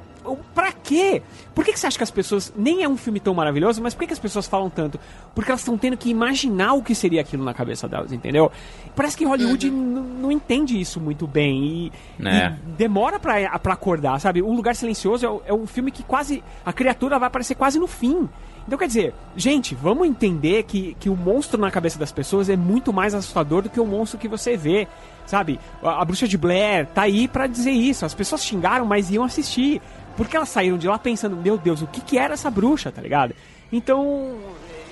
pra 0.54 0.72
quê? 0.72 1.22
Por 1.56 1.66
que, 1.66 1.74
que 1.74 1.80
você 1.80 1.88
acha 1.88 1.98
que 1.98 2.04
as 2.04 2.12
pessoas. 2.12 2.54
Nem 2.56 2.84
é 2.84 2.88
um 2.90 2.98
filme 2.98 3.20
tão 3.20 3.34
maravilhoso, 3.34 3.82
mas 3.82 3.94
por 3.94 4.02
que, 4.02 4.08
que 4.08 4.14
as 4.14 4.20
pessoas 4.20 4.48
falam 4.48 4.70
tanto? 4.70 5.00
Porque 5.36 5.50
elas 5.52 5.62
estão 5.62 5.78
tendo 5.78 5.98
que 5.98 6.10
imaginar 6.10 6.74
o 6.74 6.82
que 6.84 6.94
seria 6.96 7.22
aquilo 7.22 7.44
na 7.44 7.54
cabeça 7.54 7.88
delas, 7.88 8.12
entendeu? 8.12 8.52
Parece 8.96 9.18
que 9.18 9.26
Hollywood 9.26 9.70
Uhum. 9.70 10.18
não 10.22 10.32
entende 10.32 10.80
isso 10.80 11.00
muito 11.00 11.26
bem. 11.28 11.92
E, 12.20 12.28
É. 12.28 12.56
e 12.68 12.72
demora 12.74 13.20
pra, 13.20 13.58
pra 13.60 13.74
acordar, 13.74 14.20
sabe? 14.20 14.42
O 14.42 14.52
Lugar 14.54 14.76
Silencioso 14.76 15.42
é, 15.46 15.50
é 15.50 15.54
um 15.54 15.66
filme 15.68 15.92
que 15.92 16.04
quase. 16.04 16.44
A 16.66 16.72
criatura 16.74 17.18
vai 17.20 17.28
aparecer 17.28 17.56
quase 17.56 17.80
no 17.80 17.88
fim. 17.88 18.28
Então 18.68 18.78
quer 18.78 18.86
dizer, 18.88 19.14
gente, 19.36 19.74
vamos 19.74 20.08
entender 20.08 20.64
que, 20.64 20.96
que 21.00 21.10
o 21.10 21.16
monstro 21.16 21.60
na 21.60 21.72
cabeça 21.72 21.98
das 21.98 22.12
pessoas 22.12 22.48
é 22.48 22.56
muito 22.56 22.94
mais 22.94 23.16
assustador 23.16 23.64
do 23.64 23.70
que 23.70 23.80
o 23.80 23.86
monstro 23.88 24.20
que 24.20 24.28
você 24.28 24.56
vê. 24.56 24.88
Sabe? 25.26 25.60
A, 25.82 26.02
a 26.02 26.06
bruxa 26.06 26.28
de 26.28 26.38
Blair 26.38 26.86
tá 26.88 27.04
aí 27.04 27.28
pra 27.28 27.48
dizer 27.48 27.72
isso. 27.72 28.06
As 28.06 28.14
pessoas 28.14 28.44
xingaram, 28.46 28.86
mas 28.86 29.10
iam 29.10 29.24
assistir. 29.24 29.82
Porque 30.18 30.36
elas 30.36 30.50
saíram 30.50 30.78
de 30.78 30.88
lá 30.88 30.98
pensando, 31.00 31.36
meu 31.36 31.58
Deus, 31.58 31.82
o 31.82 31.88
que, 31.88 32.02
que 32.02 32.18
era 32.18 32.34
essa 32.34 32.50
bruxa, 32.52 32.92
tá 32.92 33.02
ligado? 33.02 33.34
Então, 33.72 34.38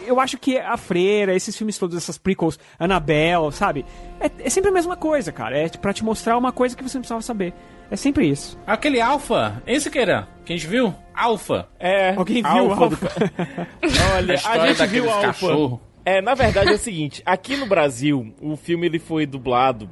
eu 0.08 0.20
acho 0.20 0.38
que 0.38 0.58
a 0.58 0.78
Freira, 0.78 1.36
esses 1.36 1.56
filmes 1.56 1.78
todos, 1.78 1.98
essas 1.98 2.18
prequels, 2.18 2.58
Annabelle, 2.80 3.52
sabe? 3.52 3.86
É, 4.20 4.32
é 4.46 4.50
sempre 4.50 4.70
a 4.70 4.74
mesma 4.74 4.96
coisa, 4.96 5.32
cara. 5.32 5.58
É 5.58 5.68
pra 5.70 5.94
te 5.94 6.04
mostrar 6.04 6.38
uma 6.38 6.52
coisa 6.52 6.76
que 6.76 6.84
você 6.84 6.98
não 6.98 7.02
precisava 7.02 7.22
saber. 7.22 7.54
É 7.92 7.96
sempre 7.96 8.28
isso. 8.30 8.58
Aquele 8.66 9.02
Alpha, 9.02 9.62
esse 9.68 9.90
que 9.90 9.98
era, 10.00 10.28
que 10.46 10.54
a 10.54 10.56
gente 10.56 10.68
viu? 10.68 10.94
Alpha. 11.14 11.68
É. 11.80 12.14
Alguém 12.16 12.42
viu 12.42 12.72
Alpha 12.72 12.86
o 12.86 12.90
do- 12.90 12.96
Alpha? 12.96 13.68
Olha, 14.16 14.40
A 14.46 14.52
a, 14.52 14.68
gente 14.74 14.88
viu 14.88 15.10
Alpha. 15.10 15.28
cachorro. 15.28 15.82
É, 16.06 16.22
na 16.22 16.34
verdade 16.34 16.70
é 16.72 16.76
o 16.76 16.78
seguinte, 16.80 17.22
aqui 17.26 17.58
no 17.58 17.66
Brasil, 17.68 18.34
o 18.42 18.56
filme 18.56 18.86
ele 18.88 19.00
foi 19.00 19.26
dublado. 19.26 19.90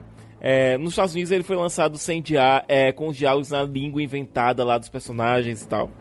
É, 0.50 0.78
nos 0.78 0.92
Estados 0.92 1.14
Unidos 1.14 1.30
ele 1.30 1.44
foi 1.44 1.58
lançado 1.58 1.98
sem 1.98 2.22
dia, 2.22 2.64
é, 2.70 2.94
com 2.94 3.10
os 3.10 3.18
diálogos 3.18 3.50
na 3.50 3.64
língua 3.64 4.02
inventada 4.02 4.64
lá 4.64 4.78
dos 4.78 4.88
personagens 4.88 5.62
e 5.62 5.68
tal. 5.68 5.92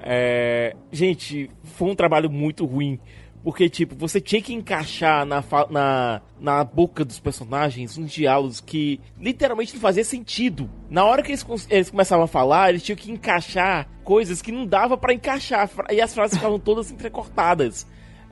É, 0.00 0.76
gente, 0.92 1.50
foi 1.64 1.90
um 1.90 1.94
trabalho 1.96 2.30
muito 2.30 2.64
ruim. 2.64 3.00
Porque, 3.42 3.68
tipo, 3.68 3.96
você 3.96 4.20
tinha 4.20 4.40
que 4.40 4.54
encaixar 4.54 5.26
na, 5.26 5.42
na, 5.68 6.22
na 6.38 6.62
boca 6.62 7.04
dos 7.04 7.18
personagens 7.18 7.98
uns 7.98 8.12
diálogos 8.12 8.60
que 8.60 9.00
literalmente 9.18 9.74
não 9.74 9.80
fazia 9.80 10.04
sentido. 10.04 10.70
Na 10.88 11.04
hora 11.04 11.20
que 11.20 11.32
eles, 11.32 11.44
eles 11.68 11.90
começavam 11.90 12.26
a 12.26 12.28
falar, 12.28 12.68
eles 12.68 12.84
tinham 12.84 12.96
que 12.96 13.10
encaixar 13.10 13.88
coisas 14.04 14.40
que 14.40 14.52
não 14.52 14.66
dava 14.66 14.96
pra 14.96 15.12
encaixar. 15.12 15.68
E 15.90 16.00
as 16.00 16.14
frases 16.14 16.36
ficavam 16.36 16.60
todas 16.60 16.92
entrecortadas. 16.92 17.88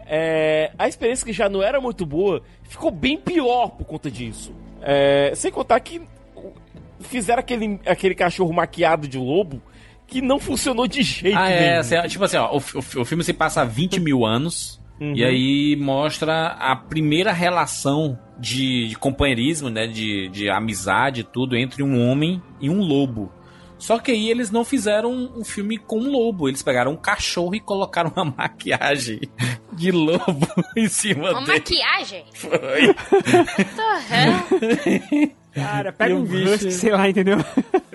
É, 0.06 0.70
a 0.78 0.86
experiência 0.86 1.26
que 1.26 1.32
já 1.32 1.48
não 1.48 1.64
era 1.64 1.80
muito 1.80 2.06
boa 2.06 2.44
ficou 2.62 2.92
bem 2.92 3.18
pior 3.18 3.70
por 3.70 3.84
conta 3.84 4.08
disso. 4.08 4.54
É, 4.82 5.32
sem 5.34 5.50
contar 5.50 5.80
que 5.80 6.00
fizeram 7.00 7.40
aquele, 7.40 7.80
aquele 7.86 8.14
cachorro 8.14 8.52
maquiado 8.52 9.06
de 9.08 9.18
lobo 9.18 9.62
que 10.06 10.20
não 10.22 10.38
funcionou 10.38 10.86
de 10.86 11.02
jeito 11.02 11.36
Ah, 11.38 11.50
é, 11.50 11.60
nenhum. 11.68 11.80
assim, 11.80 12.08
tipo 12.08 12.24
assim, 12.24 12.36
ó, 12.38 12.56
o, 12.56 12.58
o- 12.58 13.00
o 13.02 13.04
filme 13.04 13.22
se 13.22 13.32
passa 13.32 13.60
há 13.60 13.64
20 13.64 14.00
mil 14.00 14.24
anos. 14.24 14.78
Uhum. 15.00 15.14
E 15.14 15.22
aí 15.24 15.76
mostra 15.76 16.48
a 16.58 16.74
primeira 16.74 17.30
relação 17.32 18.18
de, 18.36 18.88
de 18.88 18.96
companheirismo, 18.96 19.70
né? 19.70 19.86
De, 19.86 20.28
de 20.28 20.50
amizade 20.50 21.20
e 21.20 21.24
tudo 21.24 21.56
entre 21.56 21.84
um 21.84 22.04
homem 22.10 22.42
e 22.60 22.68
um 22.68 22.80
lobo. 22.80 23.32
Só 23.78 23.98
que 23.98 24.10
aí 24.10 24.28
eles 24.30 24.50
não 24.50 24.64
fizeram 24.64 25.12
um, 25.36 25.44
filme 25.44 25.78
com 25.78 25.98
um 26.00 26.10
lobo. 26.10 26.48
Eles 26.48 26.62
pegaram 26.62 26.92
um 26.92 26.96
cachorro 26.96 27.54
e 27.54 27.60
colocaram 27.60 28.12
uma 28.14 28.24
maquiagem 28.36 29.20
de 29.72 29.92
lobo 29.92 30.46
em 30.76 30.88
cima 30.88 31.30
Uma 31.30 31.40
dele. 31.42 31.52
maquiagem? 31.58 32.24
Foi. 32.34 32.94
Cara, 35.54 35.92
pega 35.92 36.14
um 36.14 36.24
bicho- 36.24 36.54
husky, 36.54 36.72
sei 36.72 36.92
lá, 36.92 37.08
entendeu? 37.08 37.38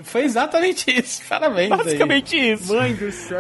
Foi 0.03 0.23
exatamente 0.23 0.89
isso. 0.91 1.23
Parabéns. 1.27 1.71
aí. 1.71 1.77
Basicamente 1.77 2.35
isso. 2.35 2.75
Mãe 2.75 2.93
do 2.93 3.11
céu. 3.11 3.39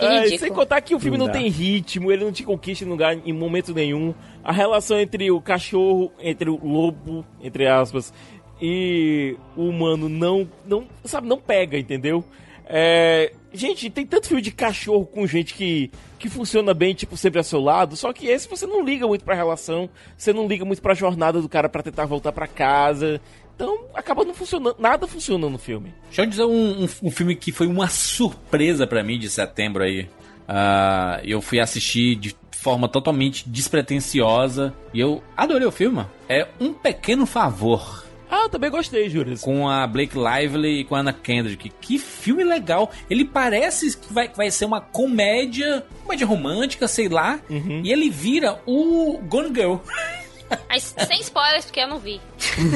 Ai, 0.00 0.38
sem 0.38 0.50
contar 0.50 0.80
que 0.80 0.94
o 0.94 0.98
filme 0.98 1.18
Não 1.18 1.26
não, 1.26 1.32
tem 1.32 1.46
ritmo, 1.50 2.10
ele 2.10 2.24
não 2.24 2.32
te 2.32 2.42
conquista 2.42 2.86
em 2.86 2.88
lugar 2.88 3.18
em 3.22 3.32
momento 3.34 3.74
nenhum. 3.74 4.14
A 4.42 4.50
relação 4.50 4.98
entre 4.98 5.30
o 5.30 5.42
cachorro, 5.42 6.10
entre 6.18 6.48
o 6.48 6.58
lobo, 6.66 7.22
entre 7.42 7.66
aspas, 7.68 8.10
e 8.60 9.36
o 9.56 9.68
humano 9.68 10.08
não, 10.08 10.48
não 10.66 10.86
sabe, 11.04 11.26
não 11.28 11.38
pega, 11.38 11.78
entendeu? 11.78 12.24
É, 12.66 13.32
gente, 13.52 13.90
tem 13.90 14.06
tanto 14.06 14.28
filme 14.28 14.40
de 14.42 14.50
cachorro 14.50 15.04
com 15.04 15.26
gente 15.26 15.52
que, 15.54 15.90
que 16.18 16.28
funciona 16.30 16.72
bem, 16.72 16.94
tipo, 16.94 17.16
sempre 17.16 17.38
ao 17.38 17.44
seu 17.44 17.60
lado, 17.60 17.94
só 17.96 18.12
que 18.12 18.26
esse 18.26 18.48
você 18.48 18.66
não 18.66 18.82
liga 18.82 19.06
muito 19.06 19.24
pra 19.24 19.34
relação, 19.34 19.88
você 20.16 20.32
não 20.32 20.46
liga 20.48 20.64
muito 20.64 20.80
pra 20.80 20.94
jornada 20.94 21.42
do 21.42 21.48
cara 21.48 21.68
pra 21.68 21.82
tentar 21.82 22.06
voltar 22.06 22.32
pra 22.32 22.46
casa. 22.46 23.20
Então, 23.54 23.84
acaba 23.94 24.24
não 24.24 24.34
funcionando, 24.34 24.76
nada 24.80 25.06
funciona 25.06 25.48
no 25.48 25.58
filme. 25.58 25.94
Deixa 26.06 26.22
eu 26.22 26.26
dizer 26.26 26.44
um, 26.44 26.84
um- 26.84 26.88
um 27.04 27.10
filme 27.10 27.36
que 27.36 27.52
foi 27.52 27.66
uma 27.68 27.86
surpresa 27.88 28.86
pra 28.86 29.02
mim 29.04 29.18
de 29.18 29.28
setembro 29.28 29.84
aí. 29.84 30.08
Ah, 30.48 31.20
eu 31.22 31.40
fui 31.40 31.60
assistir 31.60 32.16
de 32.16 32.34
forma 32.50 32.88
totalmente 32.88 33.48
despretensiosa 33.48 34.74
e 34.92 34.98
eu 35.00 35.22
adorei 35.36 35.66
o 35.66 35.70
filme. 35.70 36.04
É 36.28 36.48
Um 36.58 36.72
Pequeno 36.72 37.26
Favor. 37.26 38.04
Ah, 38.30 38.42
eu 38.44 38.48
também 38.48 38.70
gostei, 38.70 39.08
Júlio. 39.08 39.38
Com 39.38 39.68
a 39.68 39.86
Blake 39.86 40.16
Lively 40.18 40.80
e 40.80 40.84
com 40.84 40.94
a 40.96 41.00
Anna 41.00 41.12
Kendrick. 41.12 41.70
Que 41.80 41.98
filme 41.98 42.42
legal. 42.42 42.90
Ele 43.08 43.24
parece 43.24 43.96
que 43.96 44.12
vai, 44.12 44.28
que 44.28 44.36
vai 44.36 44.50
ser 44.50 44.64
uma 44.64 44.80
comédia, 44.80 45.84
comédia 46.02 46.26
romântica, 46.26 46.88
sei 46.88 47.08
lá. 47.08 47.38
E 47.50 47.92
ele 47.92 48.10
vira 48.10 48.60
o 48.66 49.18
Gone 49.28 49.48
Girl. 49.54 49.76
Mas 50.68 50.94
sem 51.06 51.20
spoilers, 51.20 51.64
porque 51.66 51.80
eu 51.80 51.88
não 51.88 51.98
vi. 51.98 52.20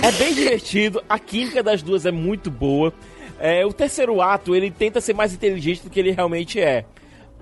É 0.02 0.10
bem 0.12 0.34
divertido, 0.34 1.02
a 1.08 1.18
química 1.18 1.62
das 1.62 1.82
duas 1.82 2.06
é 2.06 2.10
muito 2.10 2.50
boa. 2.50 2.92
É, 3.38 3.64
o 3.64 3.72
terceiro 3.72 4.20
ato, 4.20 4.54
ele 4.56 4.70
tenta 4.70 5.00
ser 5.00 5.14
mais 5.14 5.32
inteligente 5.32 5.82
do 5.84 5.90
que 5.90 6.00
ele 6.00 6.10
realmente 6.10 6.58
é. 6.60 6.84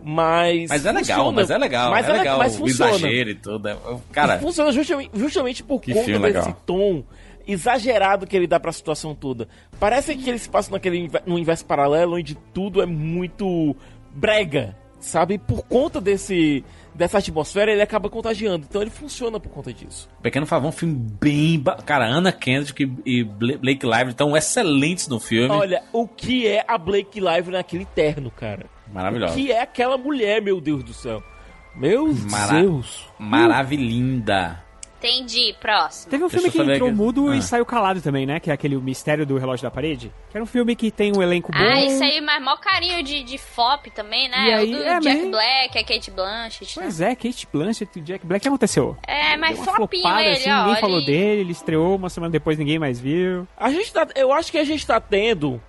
Mas. 0.02 0.68
Mas 0.68 0.84
é 0.84 0.92
legal, 0.92 1.02
funciona. 1.18 1.32
mas 1.32 1.50
é 1.50 1.58
legal. 1.58 1.90
Mas 1.90 2.08
é 2.08 2.12
legal 2.12 2.38
mas 2.38 2.54
o 2.54 2.58
funciona. 2.58 2.90
exagero 2.96 3.30
e 3.30 3.34
tudo. 3.34 3.68
É- 3.68 3.76
Cara, 4.12 4.38
funciona 4.38 4.70
justamente, 4.72 5.10
justamente 5.14 5.62
por 5.62 5.80
Que 5.80 5.92
conta 5.92 6.04
filme 6.04 6.26
desse 6.32 6.38
legal. 6.46 6.62
tom 6.66 7.02
exagerado 7.46 8.26
que 8.26 8.36
ele 8.36 8.46
dá 8.46 8.58
pra 8.58 8.72
situação 8.72 9.14
toda. 9.14 9.48
Parece 9.78 10.14
que 10.16 10.28
ele 10.28 10.38
se 10.38 10.48
passa 10.48 10.70
naquele 10.70 11.10
no 11.26 11.34
universo 11.34 11.64
paralelo 11.64 12.16
onde 12.16 12.34
tudo 12.52 12.82
é 12.82 12.86
muito 12.86 13.74
brega, 14.14 14.76
sabe? 15.00 15.38
Por 15.38 15.62
conta 15.64 16.00
desse 16.00 16.64
dessa 16.94 17.18
atmosfera, 17.18 17.70
ele 17.70 17.82
acaba 17.82 18.08
contagiando. 18.08 18.64
Então 18.66 18.80
ele 18.80 18.90
funciona 18.90 19.38
por 19.38 19.50
conta 19.50 19.70
disso. 19.70 20.08
Pequeno 20.22 20.46
Favor 20.46 20.66
é 20.66 20.68
um 20.70 20.72
filme 20.72 20.94
bem. 21.20 21.60
ba- 21.60 21.76
Cara, 21.76 22.06
Anna 22.08 22.32
Kendrick 22.32 22.90
e 23.04 23.22
Bla- 23.22 23.58
Blake 23.58 23.84
Lively 23.84 24.10
estão 24.10 24.34
excelentes 24.34 25.06
no 25.06 25.20
filme. 25.20 25.50
Olha, 25.54 25.82
o 25.92 26.08
que 26.08 26.46
é 26.48 26.64
a 26.66 26.78
Blake 26.78 27.20
Lively 27.20 27.50
naquele 27.52 27.84
terno, 27.84 28.30
cara? 28.30 28.64
Maravilhosa. 28.90 29.34
O 29.34 29.36
que 29.36 29.52
é 29.52 29.60
aquela 29.60 29.98
mulher, 29.98 30.40
meu 30.40 30.58
Deus 30.58 30.82
do 30.82 30.94
céu? 30.94 31.22
Meu 31.74 32.10
Mara- 32.30 32.60
Deus. 32.62 33.06
Maravilhinda. 33.18 34.64
Entendi, 34.98 35.54
próximo. 35.60 36.10
Teve 36.10 36.24
um 36.24 36.28
filme 36.28 36.50
que 36.50 36.58
entrou 36.60 36.88
aqui. 36.88 36.96
mudo 36.96 37.28
Ah. 37.28 37.36
e 37.36 37.42
saiu 37.42 37.66
calado 37.66 38.00
também, 38.00 38.24
né? 38.26 38.40
Que 38.40 38.50
é 38.50 38.54
aquele 38.54 38.76
O 38.76 38.80
Mistério 38.80 39.26
do 39.26 39.36
Relógio 39.38 39.62
da 39.64 39.70
Parede. 39.70 40.10
Que 40.30 40.36
era 40.36 40.42
um 40.42 40.46
filme 40.46 40.74
que 40.74 40.90
tem 40.90 41.12
um 41.16 41.22
elenco 41.22 41.52
bom. 41.52 41.58
Ah, 41.58 41.80
isso 41.84 42.02
aí, 42.02 42.20
mas 42.20 42.42
mó 42.42 42.56
carinho 42.56 43.02
de, 43.02 43.22
de 43.22 43.36
flop 43.38 43.86
também, 43.94 44.28
né? 44.28 44.48
E 44.48 44.52
aí, 44.54 44.74
o 44.74 44.78
do 44.78 44.82
é, 44.82 45.00
Jack 45.00 45.18
mas- 45.22 45.30
Black, 45.30 45.78
a 45.78 45.84
Kate 45.84 46.10
Blanchett. 46.10 46.78
né? 46.78 46.84
Pois 46.84 47.00
é, 47.00 47.14
Kate 47.14 47.48
Blanchett 47.52 47.98
e 47.98 48.00
Jack 48.02 48.26
Black. 48.26 48.40
O 48.40 48.42
que 48.42 48.48
aconteceu? 48.48 48.96
É, 49.06 49.36
mas 49.36 49.58
flopinho 49.58 50.02
flopada, 50.02 50.22
ele, 50.24 50.36
assim, 50.38 50.50
ó. 50.50 50.64
ninguém 50.64 50.80
falou 50.80 51.04
dele, 51.04 51.40
ele 51.42 51.52
estreou 51.52 51.96
uma 51.96 52.08
semana 52.08 52.32
depois, 52.32 52.58
ninguém 52.58 52.78
mais 52.78 52.98
viu. 52.98 53.46
A 53.56 53.70
gente 53.70 53.92
tá, 53.92 54.08
eu 54.14 54.32
acho 54.32 54.50
que 54.50 54.58
a 54.58 54.64
gente 54.64 54.86
tá 54.86 54.98
tendo. 55.00 55.60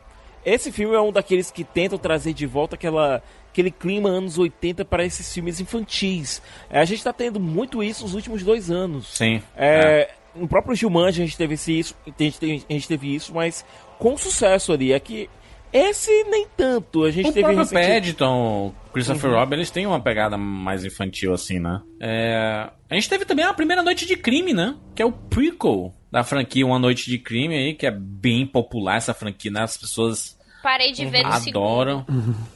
Esse 0.45 0.72
filme 0.72 0.95
é 0.95 1.02
um 1.02 1.12
daqueles 1.12 1.52
que 1.52 1.66
tentam 1.66 1.98
trazer 1.98 2.32
de 2.34 2.45
volta 2.45 2.76
aquela, 2.76 3.22
aquele 3.58 3.72
clima 3.72 4.10
anos 4.10 4.38
80 4.38 4.86
para 4.86 5.04
esses 5.04 5.34
filmes 5.34 5.60
infantis. 5.60 6.42
É, 6.70 6.80
a 6.80 6.86
gente 6.86 7.04
tá 7.04 7.12
tendo 7.12 7.40
muito 7.40 7.82
isso 7.82 8.04
nos 8.04 8.14
últimos 8.14 8.44
dois 8.44 8.70
anos. 8.70 9.08
Sim. 9.18 9.42
É, 9.56 10.12
No 10.36 10.48
próprio 10.48 10.76
Gilmanji 10.76 11.24
a 11.24 11.26
gente 11.26 11.36
teve 11.36 11.56
isso, 11.56 11.96
a 12.06 12.24
gente 12.24 12.40
teve, 12.40 12.64
a 12.70 12.74
gente 12.74 12.88
teve 12.88 13.16
isso, 13.16 13.34
mas 13.34 13.66
com 13.98 14.16
sucesso 14.16 14.72
ali. 14.72 14.94
É 14.94 15.00
que 15.00 15.28
esse 15.74 16.12
nem 16.26 16.46
tanto. 16.56 17.04
A 17.04 17.10
gente 17.12 17.30
O 17.30 17.34
teve 17.34 17.42
próprio 17.42 17.60
recenti- 17.64 17.88
Paddington, 17.94 18.74
Christopher 18.94 19.32
Uhum. 19.32 19.36
Robin, 19.38 19.56
eles 19.56 19.72
têm 19.72 19.86
uma 19.88 20.00
pegada 20.00 20.38
mais 20.38 20.86
infantil, 20.86 21.34
assim, 21.34 21.60
né? 21.60 21.82
É, 22.00 22.70
A 22.90 22.94
gente 22.96 23.10
teve 23.10 23.26
também 23.26 23.44
a 23.46 23.54
primeira 23.54 23.82
noite 23.84 24.06
de 24.06 24.16
crime, 24.16 24.54
né? 24.54 24.76
Que 24.96 25.02
é 25.02 25.06
o 25.06 25.12
prequel 25.12 25.94
da 26.12 26.24
franquia 26.24 26.66
Uma 26.66 26.80
Noite 26.80 27.10
de 27.10 27.18
Crime 27.18 27.54
aí, 27.56 27.74
que 27.74 27.86
é 27.86 27.92
bem 27.92 28.46
popular 28.48 28.96
essa 28.98 29.14
franquia, 29.14 29.52
né? 29.52 29.62
As 29.64 29.76
pessoas 29.76 30.36
Parei 30.68 30.91
de 30.91 31.06
ver 31.06 31.23
no 31.23 31.31
segundo. 31.34 31.57
adoram. 31.65 32.06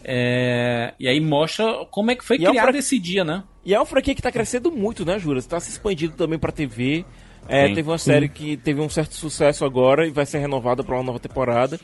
É, 0.03 0.93
E 0.99 1.07
aí 1.07 1.19
mostra 1.21 1.85
como 1.89 2.11
é 2.11 2.15
que 2.15 2.25
foi 2.25 2.38
E 2.38 2.43
é 2.45 2.49
um 2.49 2.51
criado 2.51 2.67
fra- 2.69 2.77
esse 2.77 2.99
dia, 2.99 3.23
né? 3.23 3.43
E 3.65 3.73
é 3.73 3.79
uma 3.79 3.85
franquia 3.85 4.13
que 4.13 4.21
tá 4.21 4.31
crescendo 4.31 4.69
muito, 4.71 5.05
né, 5.05 5.17
Jura? 5.17 5.41
Tá 5.43 5.59
se 5.61 5.69
expandindo 5.69 6.13
também 6.15 6.38
pra 6.38 6.51
TV. 6.51 7.05
É, 7.47 7.73
teve 7.73 7.89
uma 7.89 7.97
série 7.97 8.27
que 8.27 8.57
teve 8.57 8.81
um 8.81 8.89
certo 8.89 9.15
sucesso 9.15 9.63
agora 9.63 10.05
e 10.05 10.11
vai 10.11 10.25
ser 10.25 10.39
renovada 10.39 10.83
pra 10.83 10.95
uma 10.95 11.03
nova 11.03 11.19
temporada. 11.19 11.79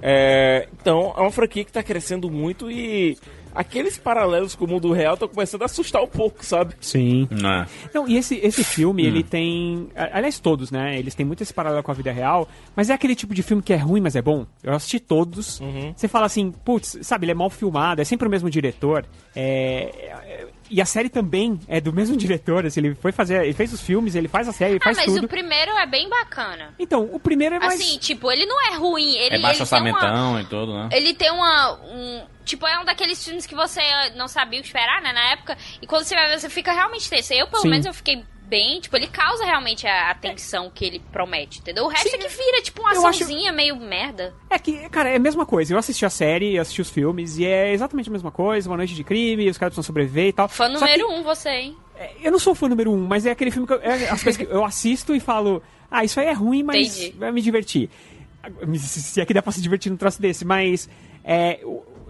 É, 0.00 0.68
então, 0.80 1.12
é 1.16 1.20
uma 1.20 1.30
franquia 1.30 1.64
que 1.64 1.72
tá 1.72 1.82
crescendo 1.82 2.30
muito 2.30 2.70
e 2.70 3.16
aqueles 3.58 3.98
paralelos 3.98 4.54
com 4.54 4.64
o 4.64 4.68
mundo 4.68 4.92
real 4.92 5.14
estão 5.14 5.28
começando 5.28 5.62
a 5.62 5.64
assustar 5.64 6.02
um 6.02 6.06
pouco, 6.06 6.44
sabe? 6.44 6.74
Sim. 6.80 7.26
Não. 7.30 7.66
Não, 7.94 8.08
e 8.08 8.16
esse, 8.16 8.36
esse 8.36 8.62
filme, 8.62 9.02
Hum. 9.02 9.06
ele 9.06 9.22
tem. 9.22 9.88
Aliás, 9.94 10.38
todos, 10.38 10.70
né? 10.70 10.98
Eles 10.98 11.14
têm 11.14 11.26
muito 11.26 11.42
esse 11.42 11.52
paralelo 11.52 11.82
com 11.82 11.90
a 11.90 11.94
vida 11.94 12.12
real, 12.12 12.48
mas 12.76 12.88
é 12.90 12.94
aquele 12.94 13.14
tipo 13.14 13.34
de 13.34 13.42
filme 13.42 13.62
que 13.62 13.72
é 13.72 13.76
ruim, 13.76 14.00
mas 14.00 14.14
é 14.16 14.22
bom. 14.22 14.46
Eu 14.62 14.72
assisti 14.72 15.00
todos. 15.00 15.60
Uhum. 15.60 15.92
Você 15.96 16.06
fala 16.08 16.26
assim, 16.26 16.50
putz, 16.50 16.98
sabe, 17.02 17.24
ele 17.24 17.32
é 17.32 17.34
mal 17.34 17.50
filmado, 17.50 18.00
é 18.00 18.04
sempre 18.04 18.28
o 18.28 18.30
mesmo 18.30 18.48
diretor. 18.48 19.04
É. 19.34 20.27
E 20.70 20.80
a 20.80 20.84
série 20.84 21.08
também 21.08 21.58
é 21.68 21.80
do 21.80 21.92
mesmo 21.92 22.14
diretor, 22.18 22.66
assim, 22.66 22.80
ele 22.80 22.94
foi 22.94 23.12
fazer. 23.12 23.42
Ele 23.44 23.54
fez 23.54 23.72
os 23.72 23.80
filmes, 23.80 24.14
ele 24.14 24.28
faz 24.28 24.48
a 24.48 24.52
série, 24.52 24.72
ele 24.72 24.80
Ah, 24.82 24.84
faz 24.84 24.96
mas 24.98 25.06
tudo. 25.06 25.24
o 25.24 25.28
primeiro 25.28 25.70
é 25.72 25.86
bem 25.86 26.08
bacana. 26.08 26.74
Então, 26.78 27.08
o 27.12 27.18
primeiro 27.20 27.54
é 27.56 27.58
mais. 27.58 27.80
Assim, 27.80 27.98
tipo, 27.98 28.30
ele 28.30 28.46
não 28.46 28.60
é 28.72 28.76
ruim. 28.76 29.16
Ele, 29.16 29.36
é 29.36 29.40
baixo 29.40 29.62
ele 29.62 29.68
tem 29.70 29.78
uma- 29.80 29.90
orçamentão 29.92 30.40
e 30.40 30.44
tudo, 30.44 30.74
né? 30.74 30.88
Ele 30.92 31.14
tem 31.14 31.30
uma. 31.30 31.72
Um, 31.84 32.22
tipo, 32.44 32.66
é 32.66 32.78
um 32.78 32.84
daqueles 32.84 33.22
filmes 33.24 33.46
que 33.46 33.54
você 33.54 33.80
não 34.16 34.28
sabia 34.28 34.58
o 34.58 34.62
que 34.62 34.68
esperar, 34.68 35.00
né, 35.02 35.12
na 35.12 35.32
época. 35.32 35.56
E 35.82 35.86
quando 35.86 36.04
você 36.04 36.14
vai 36.14 36.28
ver, 36.28 36.38
você 36.40 36.48
fica 36.48 36.72
realmente 36.72 37.08
tenso. 37.08 37.32
Eu, 37.34 37.46
pelo 37.48 37.62
Sim. 37.62 37.68
menos, 37.70 37.86
eu 37.86 37.94
fiquei 37.94 38.24
bem. 38.48 38.80
Tipo, 38.80 38.96
ele 38.96 39.06
causa 39.06 39.44
realmente 39.44 39.86
a 39.86 40.10
atenção 40.10 40.70
que 40.74 40.84
ele 40.84 41.00
promete, 41.12 41.60
entendeu? 41.60 41.84
O 41.84 41.88
resto 41.88 42.08
é 42.14 42.18
que 42.18 42.28
vira, 42.28 42.62
tipo, 42.62 42.80
uma 42.82 42.92
Eu 42.94 43.06
acho- 43.06 43.22
açãozinha 43.24 43.52
meio 43.52 43.76
merda. 43.76 44.34
É 44.50 44.58
que, 44.58 44.88
cara, 44.88 45.10
é 45.10 45.16
a 45.16 45.20
mesma 45.20 45.44
coisa. 45.46 45.72
Eu 45.74 45.78
assisti 45.78 46.04
a 46.06 46.10
série, 46.10 46.58
assisti 46.58 46.80
os 46.80 46.90
filmes, 46.90 47.38
e 47.38 47.44
é 47.44 47.72
exatamente 47.72 48.08
a 48.08 48.12
mesma 48.12 48.30
coisa. 48.30 48.68
Uma 48.68 48.76
noite 48.78 48.94
de 48.94 49.04
crime, 49.04 49.48
os 49.48 49.58
caras 49.58 49.72
precisam 49.74 49.86
sobreviver 49.86 50.26
e 50.28 50.32
tal. 50.32 50.48
Fã 50.48 50.64
Só 50.78 50.86
que- 50.86 50.96
número 50.96 51.10
um, 51.20 51.22
você, 51.22 51.48
hein? 51.50 51.76
Eu 52.22 52.30
não 52.32 52.38
sou 52.38 52.54
fã 52.54 52.68
número 52.68 52.92
um, 52.92 53.06
mas 53.06 53.26
é 53.26 53.30
aquele 53.32 53.50
filme 53.50 53.66
que 53.66 53.72
eu, 53.74 53.80
é 53.82 54.08
as 54.08 54.22
coisas 54.22 54.36
que 54.36 54.44
eu 54.52 54.64
assisto 54.64 55.14
e 55.14 55.20
falo, 55.20 55.60
ah, 55.90 56.04
isso 56.04 56.20
aí 56.20 56.26
é 56.26 56.32
ruim, 56.32 56.62
mas 56.62 56.96
Entendi. 56.96 57.18
vai 57.18 57.32
me 57.32 57.42
divertir. 57.42 57.90
Se 58.78 59.02
se 59.02 59.20
é 59.20 59.26
que 59.26 59.34
dá 59.34 59.42
pra 59.42 59.50
se 59.52 59.60
divertir 59.60 59.90
num 59.90 59.96
troço 59.96 60.22
desse, 60.22 60.44
mas 60.44 60.88
é, 61.24 61.60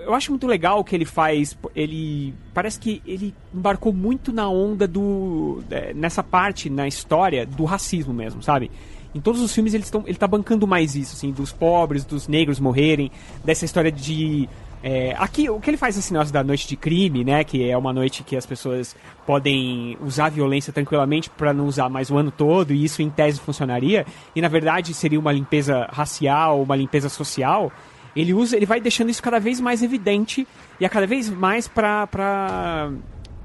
eu, 0.00 0.14
acho 0.14 0.30
muito 0.30 0.46
legal 0.46 0.80
o 0.80 0.84
que 0.84 0.94
ele 0.94 1.04
faz. 1.04 1.56
Ele 1.74 2.34
parece 2.52 2.78
que 2.78 3.02
ele 3.06 3.34
embarcou 3.54 3.92
muito 3.92 4.32
na 4.32 4.48
onda 4.48 4.86
do 4.86 5.62
é, 5.70 5.92
nessa 5.94 6.22
parte 6.22 6.70
na 6.70 6.86
história 6.86 7.46
do 7.46 7.64
racismo 7.64 8.12
mesmo, 8.12 8.42
sabe? 8.42 8.70
Em 9.14 9.20
todos 9.20 9.40
os 9.40 9.52
filmes 9.54 9.74
eles 9.74 9.90
tão, 9.90 10.04
ele 10.06 10.18
tá 10.18 10.26
bancando 10.26 10.66
mais 10.66 10.94
isso, 10.94 11.16
assim, 11.16 11.32
dos 11.32 11.52
pobres, 11.52 12.04
dos 12.04 12.28
negros 12.28 12.60
morrerem, 12.60 13.10
dessa 13.44 13.64
história 13.64 13.90
de 13.90 14.48
é, 14.82 15.14
aqui, 15.18 15.50
o 15.50 15.58
que 15.58 15.70
ele 15.70 15.76
faz 15.76 15.98
esse 15.98 16.12
negócio 16.12 16.32
da 16.32 16.44
noite 16.44 16.68
de 16.68 16.76
crime, 16.76 17.24
né? 17.24 17.42
Que 17.42 17.68
é 17.68 17.76
uma 17.76 17.92
noite 17.92 18.22
que 18.22 18.36
as 18.36 18.46
pessoas 18.46 18.94
podem 19.26 19.98
usar 20.00 20.26
a 20.26 20.30
violência 20.30 20.72
tranquilamente 20.72 21.28
para 21.30 21.52
não 21.52 21.66
usar 21.66 21.88
mais 21.88 22.10
o 22.10 22.16
ano 22.16 22.30
todo, 22.30 22.72
e 22.72 22.84
isso 22.84 23.02
em 23.02 23.10
tese 23.10 23.40
funcionaria, 23.40 24.06
e 24.36 24.40
na 24.40 24.48
verdade 24.48 24.94
seria 24.94 25.18
uma 25.18 25.32
limpeza 25.32 25.88
racial, 25.90 26.62
uma 26.62 26.76
limpeza 26.76 27.08
social. 27.08 27.72
Ele 28.14 28.34
usa, 28.34 28.56
ele 28.56 28.66
vai 28.66 28.80
deixando 28.80 29.10
isso 29.10 29.22
cada 29.22 29.38
vez 29.38 29.60
mais 29.60 29.82
evidente 29.82 30.46
e 30.80 30.84
a 30.84 30.88
cada 30.88 31.06
vez 31.06 31.28
mais 31.28 31.68
pra. 31.68 32.06
pra 32.06 32.90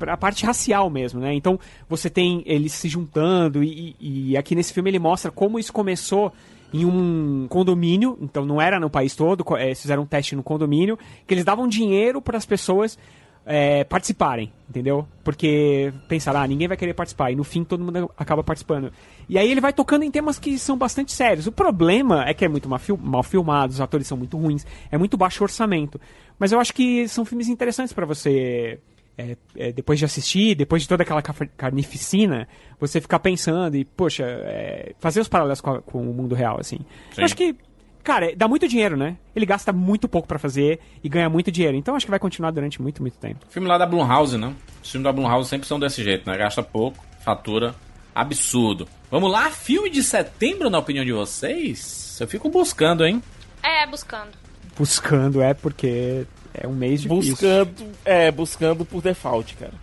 a 0.05 0.17
parte 0.17 0.45
racial 0.45 0.89
mesmo, 0.89 1.21
né? 1.21 1.33
Então 1.33 1.57
você 1.87 2.09
tem 2.09 2.43
eles 2.45 2.73
se 2.73 2.89
juntando 2.89 3.63
e, 3.63 3.95
e 3.99 4.35
aqui 4.35 4.53
nesse 4.53 4.73
filme 4.73 4.89
ele 4.89 4.99
mostra 4.99 5.31
como 5.31 5.57
isso 5.57 5.71
começou 5.71 6.33
em 6.73 6.83
um 6.83 7.45
condomínio, 7.47 8.17
então 8.19 8.45
não 8.45 8.59
era 8.59 8.79
no 8.79 8.89
país 8.89 9.15
todo, 9.15 9.45
eles 9.57 9.79
fizeram 9.79 10.03
um 10.03 10.05
teste 10.05 10.35
no 10.35 10.41
condomínio, 10.41 10.97
que 11.27 11.33
eles 11.33 11.45
davam 11.45 11.67
dinheiro 11.67 12.19
para 12.19 12.35
as 12.35 12.45
pessoas 12.45 12.97
é, 13.45 13.83
participarem, 13.83 14.51
entendeu? 14.69 15.07
Porque 15.23 15.93
pensaram, 16.07 16.39
ah, 16.41 16.47
ninguém 16.47 16.67
vai 16.67 16.77
querer 16.77 16.93
participar. 16.93 17.31
E 17.31 17.35
no 17.35 17.43
fim 17.43 17.63
todo 17.63 17.83
mundo 17.83 18.09
acaba 18.17 18.43
participando. 18.43 18.91
E 19.27 19.37
aí 19.37 19.49
ele 19.51 19.61
vai 19.61 19.73
tocando 19.73 20.03
em 20.03 20.11
temas 20.11 20.39
que 20.39 20.57
são 20.57 20.77
bastante 20.77 21.11
sérios. 21.11 21.45
O 21.47 21.51
problema 21.51 22.25
é 22.27 22.33
que 22.33 22.43
é 22.45 22.47
muito 22.47 22.69
mal, 22.69 22.79
fil- 22.79 22.97
mal 22.97 23.23
filmado, 23.23 23.73
os 23.73 23.81
atores 23.81 24.07
são 24.07 24.17
muito 24.17 24.37
ruins, 24.37 24.65
é 24.91 24.97
muito 24.97 25.17
baixo 25.17 25.43
orçamento. 25.43 25.99
Mas 26.39 26.51
eu 26.51 26.59
acho 26.59 26.73
que 26.73 27.07
são 27.07 27.25
filmes 27.25 27.47
interessantes 27.47 27.93
pra 27.93 28.05
você. 28.05 28.79
é, 29.17 29.37
é, 29.55 29.71
depois 29.71 29.99
de 29.99 30.05
assistir, 30.05 30.55
depois 30.55 30.81
de 30.81 30.87
toda 30.87 31.03
aquela 31.03 31.21
carnificina, 31.21 32.47
você 32.79 32.99
ficar 32.99 33.19
pensando 33.19 33.75
e, 33.77 33.85
poxa, 33.85 34.23
é, 34.25 34.93
fazer 34.99 35.19
os 35.19 35.27
paralelos 35.27 35.61
com, 35.61 35.69
a- 35.71 35.81
com 35.81 36.01
o 36.01 36.13
mundo 36.13 36.33
real, 36.35 36.57
assim. 36.59 36.77
Sim. 36.77 36.85
Eu 37.19 37.25
acho 37.25 37.35
que, 37.37 37.55
cara, 38.03 38.33
dá 38.35 38.47
muito 38.47 38.67
dinheiro, 38.67 38.97
né? 38.97 39.17
Ele 39.35 39.45
gasta 39.45 39.71
muito 39.71 40.07
pouco 40.07 40.27
pra 40.27 40.37
fazer 40.37 40.79
e 41.03 41.09
ganha 41.09 41.29
muito 41.29 41.51
dinheiro. 41.51 41.77
Então 41.77 41.95
acho 41.95 42.05
que 42.05 42.11
vai 42.11 42.19
continuar 42.19 42.51
durante 42.51 42.81
muito, 42.81 43.01
muito 43.01 43.17
tempo. 43.17 43.45
Filme 43.49 43.67
lá 43.67 43.77
da 43.77 43.85
Blumhouse, 43.85 44.37
né? 44.37 44.53
Os 44.83 44.91
filmes 44.91 45.03
da 45.03 45.11
Blumhouse 45.11 45.49
sempre 45.49 45.67
são 45.67 45.79
desse 45.79 46.03
jeito, 46.03 46.29
né? 46.29 46.37
Gasta 46.37 46.61
pouco, 46.61 47.03
fatura 47.23 47.73
absurdo. 48.13 48.87
Vamos 49.09 49.31
lá, 49.31 49.49
filme 49.49 49.89
de 49.89 50.03
setembro, 50.03 50.69
na 50.69 50.79
opinião 50.79 51.03
de 51.03 51.11
vocês? 51.11 52.17
Eu 52.19 52.27
fico 52.27 52.49
buscando, 52.49 53.05
hein? 53.05 53.21
É, 53.61 53.87
buscando. 53.87 54.31
Buscando 54.77 55.41
é 55.41 55.53
porque 55.53 56.25
é 56.53 56.67
um 56.67 56.73
mês 56.73 57.01
difícil. 57.01 57.31
Buscando, 57.31 57.91
é, 58.05 58.31
buscando 58.31 58.85
por 58.85 59.01
default, 59.01 59.55
cara. 59.55 59.73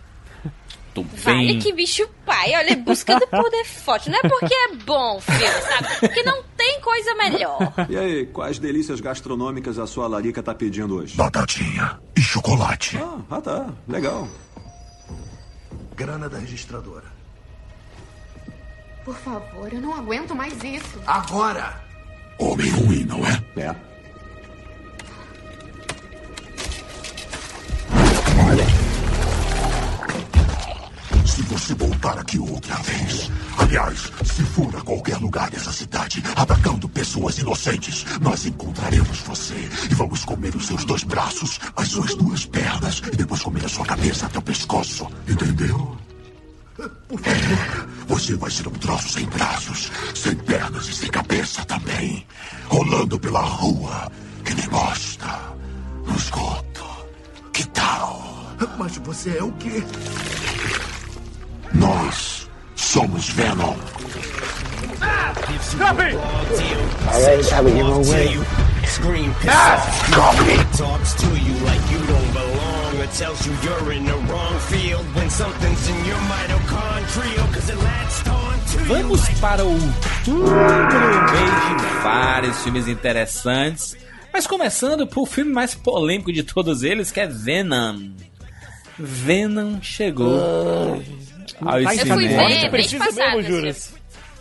Tô 0.93 1.03
Vale 1.03 1.57
que 1.57 1.71
bicho 1.71 2.07
pai, 2.25 2.53
olha, 2.55 2.75
buscando 2.77 3.25
por 3.27 3.49
default. 3.49 4.09
Não 4.09 4.19
é 4.19 4.21
porque 4.21 4.53
é 4.53 4.75
bom 4.75 5.17
o 5.17 5.21
filme, 5.21 5.61
sabe? 5.61 5.99
Porque 5.99 6.23
não 6.23 6.43
tem 6.57 6.81
coisa 6.81 7.15
melhor. 7.15 7.73
E 7.89 7.97
aí, 7.97 8.25
quais 8.25 8.59
delícias 8.59 8.99
gastronômicas 8.99 9.79
a 9.79 9.87
sua 9.87 10.07
larica 10.07 10.43
tá 10.43 10.53
pedindo 10.53 10.97
hoje? 10.97 11.15
Batatinha 11.15 11.99
e 12.15 12.21
chocolate. 12.21 12.97
Ah, 12.97 13.19
ah 13.29 13.41
tá. 13.41 13.69
Legal. 13.87 14.27
Grana 15.95 16.27
da 16.27 16.37
registradora. 16.39 17.05
Por 19.05 19.15
favor, 19.15 19.71
eu 19.73 19.81
não 19.81 19.95
aguento 19.95 20.35
mais 20.35 20.53
isso. 20.63 21.01
Agora! 21.07 21.81
Homem 22.37 22.69
ruim, 22.69 23.03
não 23.03 23.19
é? 23.25 23.43
É. 23.55 23.90
Se 31.31 31.41
você 31.43 31.73
voltar 31.75 32.17
aqui 32.19 32.37
outra 32.37 32.75
vez, 32.79 33.31
aliás, 33.57 34.11
se 34.25 34.43
for 34.43 34.75
a 34.75 34.81
qualquer 34.81 35.15
lugar 35.15 35.49
dessa 35.49 35.71
cidade, 35.71 36.21
atacando 36.35 36.89
pessoas 36.89 37.37
inocentes, 37.37 38.05
nós 38.19 38.45
encontraremos 38.45 39.19
você 39.19 39.69
e 39.89 39.95
vamos 39.95 40.25
comer 40.25 40.53
os 40.57 40.67
seus 40.67 40.83
dois 40.83 41.05
braços, 41.05 41.57
as 41.77 41.87
suas 41.87 42.15
duas 42.15 42.45
pernas 42.45 43.01
e 43.13 43.15
depois 43.15 43.41
comer 43.41 43.63
a 43.63 43.69
sua 43.69 43.85
cabeça 43.85 44.25
até 44.25 44.39
o 44.39 44.41
pescoço. 44.41 45.07
Entendeu? 45.25 45.97
É, 47.23 47.87
você 48.07 48.35
vai 48.35 48.51
ser 48.51 48.67
um 48.67 48.71
troço 48.71 49.07
sem 49.07 49.25
braços, 49.27 49.89
sem 50.13 50.35
pernas 50.35 50.89
e 50.89 50.93
sem 50.93 51.09
cabeça 51.09 51.63
também. 51.63 52.27
Rolando 52.67 53.17
pela 53.17 53.39
rua, 53.41 54.11
que 54.43 54.53
nem 54.53 54.67
bosta, 54.67 55.39
no 56.05 56.13
esgoto. 56.13 56.83
Que 57.53 57.65
tal? 57.67 58.21
Mas 58.77 58.97
você 58.97 59.37
é 59.37 59.43
o 59.43 59.51
quê? 59.53 59.81
Nós 61.73 62.47
somos 62.75 63.29
Venom. 63.29 63.75
Stop 65.61 65.99
it! 66.01 66.15
Already 67.07 67.49
having 67.49 67.77
your 67.77 67.87
own 67.93 68.07
way. 68.07 68.37
Scream 68.85 69.33
Ah, 69.47 69.79
stop 70.07 70.35
it! 70.47 70.77
Talks 70.77 71.13
to 71.15 71.27
you 71.27 71.53
like 71.65 71.81
you 71.91 71.99
don't 72.07 72.33
belong. 72.33 72.99
Or 72.99 73.07
tells 73.07 73.45
you 73.47 73.53
you're 73.63 73.93
in 73.93 74.05
the 74.05 74.17
wrong 74.31 74.59
field 74.69 75.05
when 75.15 75.29
something's 75.29 75.87
in 75.87 76.05
your 76.05 76.17
mitochondrial. 76.17 77.53
Cause 77.53 77.69
it 77.69 77.77
latched 77.77 78.27
on 78.27 78.59
to 78.59 78.79
you. 78.79 79.03
Vamos 79.03 79.29
para 79.39 79.63
o 79.63 79.71
outubro, 79.71 80.51
mês 81.31 81.81
de 81.81 82.03
vários 82.03 82.63
filmes 82.63 82.87
interessantes. 82.87 83.95
Mas 84.33 84.45
começando 84.47 85.07
por 85.07 85.27
filme 85.27 85.51
mais 85.51 85.73
polêmico 85.73 86.31
de 86.33 86.43
todos 86.43 86.83
eles, 86.83 87.11
que 87.11 87.19
é 87.19 87.27
Venom. 87.27 88.11
Venom 88.97 89.81
chegou. 89.81 91.01
Ao 91.65 91.79
Eu 91.79 91.87
fui 91.87 92.27
cinema. 92.27 92.47
ver 92.47 92.71
mês 92.71 92.93
passado 92.93 93.43
filme. 93.43 93.75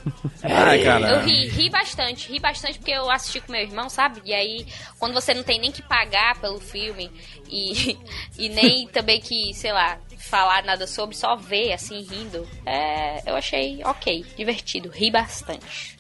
Ai, 0.43 0.83
cara. 0.83 1.09
Eu 1.09 1.21
ri, 1.27 1.49
ri 1.49 1.71
bastante, 1.71 2.33
ri 2.33 2.41
bastante 2.41 2.79
porque 2.79 2.93
eu 2.93 3.11
assisti 3.11 3.41
com 3.41 3.53
meu 3.53 3.61
irmão, 3.61 3.89
sabe? 3.89 4.21
E 4.25 4.33
aí, 4.33 4.67
quando 4.99 5.13
você 5.13 5.35
não 5.35 5.43
tem 5.43 5.61
nem 5.61 5.71
que 5.71 5.83
pagar 5.83 6.41
pelo 6.41 6.59
filme 6.59 7.11
e, 7.49 7.99
e 8.39 8.49
nem 8.49 8.89
também 8.89 9.21
que, 9.21 9.53
sei 9.55 9.73
lá, 9.73 9.99
falar 10.19 10.65
nada 10.65 10.87
sobre, 10.87 11.17
só 11.17 11.37
ver 11.37 11.73
assim, 11.73 12.03
rindo, 12.03 12.49
é, 12.65 13.23
eu 13.27 13.37
achei 13.37 13.81
ok, 13.85 14.25
divertido, 14.37 14.89
ri 14.89 15.11
bastante. 15.11 15.99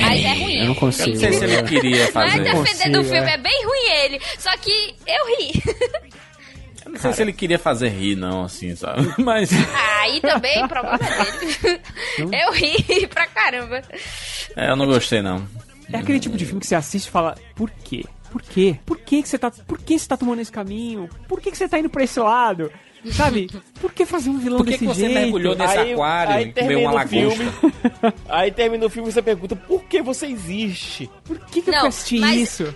Mas 0.00 0.24
é 0.24 0.32
ruim. 0.32 0.60
Eu 0.60 0.66
não 0.66 0.74
consigo. 0.74 1.10
Eu 1.10 1.12
não 1.12 1.20
sei 1.20 1.32
se 1.32 1.44
ele 1.44 1.62
queria 1.64 2.10
fazer. 2.10 2.40
É 2.40 2.54
defender 2.54 2.90
do 2.90 3.04
filme, 3.04 3.30
é. 3.30 3.34
é 3.34 3.36
bem 3.36 3.64
ruim 3.66 3.90
ele. 4.04 4.20
Só 4.38 4.56
que 4.56 4.94
eu 5.06 5.26
ri. 5.36 5.62
Eu 6.94 6.98
não 6.98 7.00
sei 7.00 7.12
se 7.12 7.22
ele 7.22 7.32
queria 7.32 7.58
fazer 7.58 7.88
rir, 7.88 8.16
não, 8.16 8.44
assim, 8.44 8.74
sabe? 8.76 9.12
Mas. 9.22 9.50
Aí 10.00 10.20
também, 10.20 10.66
problema 10.68 10.98
dele. 10.98 11.80
Eu 12.46 12.52
ri 12.52 13.06
pra 13.08 13.26
caramba. 13.26 13.82
É, 14.56 14.70
eu 14.70 14.76
não 14.76 14.86
gostei, 14.86 15.20
não. 15.22 15.46
É 15.92 15.98
aquele 15.98 16.20
tipo 16.20 16.36
de 16.36 16.44
filme 16.46 16.60
que 16.60 16.66
você 16.66 16.74
assiste 16.74 17.06
e 17.06 17.10
fala, 17.10 17.34
por 17.56 17.70
quê? 17.70 18.04
Por 18.30 18.40
quê? 18.42 18.78
Por 18.86 18.98
que, 18.98 19.22
que 19.22 19.28
você 19.28 19.38
tá. 19.38 19.50
Por 19.50 19.78
que 19.78 19.98
você 19.98 20.08
tá 20.08 20.16
tomando 20.16 20.40
esse 20.40 20.50
caminho? 20.52 21.08
Por 21.28 21.40
que, 21.40 21.50
que 21.50 21.56
você 21.58 21.68
tá 21.68 21.78
indo 21.78 21.88
pra 21.90 22.02
esse 22.04 22.18
lado? 22.20 22.70
Sabe? 23.12 23.50
Por 23.80 23.92
que 23.92 24.06
fazer 24.06 24.30
um 24.30 24.38
vilão 24.38 24.56
Por 24.58 24.64
que 24.64 24.72
desse 24.72 24.86
que 24.86 24.88
você 24.94 25.00
jeito? 25.02 25.14
mergulhou 25.14 25.54
nesse 25.54 25.76
aquário 25.78 26.46
e 26.48 26.52
comeu 26.54 26.80
uma 26.80 26.90
o 26.90 26.94
lagosta? 26.94 27.16
filme, 27.18 27.52
aí 28.28 28.50
termina 28.50 28.86
o 28.86 28.88
filme 28.90 29.10
e 29.10 29.12
você 29.12 29.20
pergunta 29.20 29.54
por 29.54 29.84
que 29.84 30.00
você 30.00 30.26
existe? 30.26 31.10
Por 31.22 31.38
que, 31.38 31.60
que 31.60 31.68
eu 31.68 31.74
Não, 31.74 31.86
assisti 31.88 32.18
mas- 32.18 32.40
isso? 32.40 32.74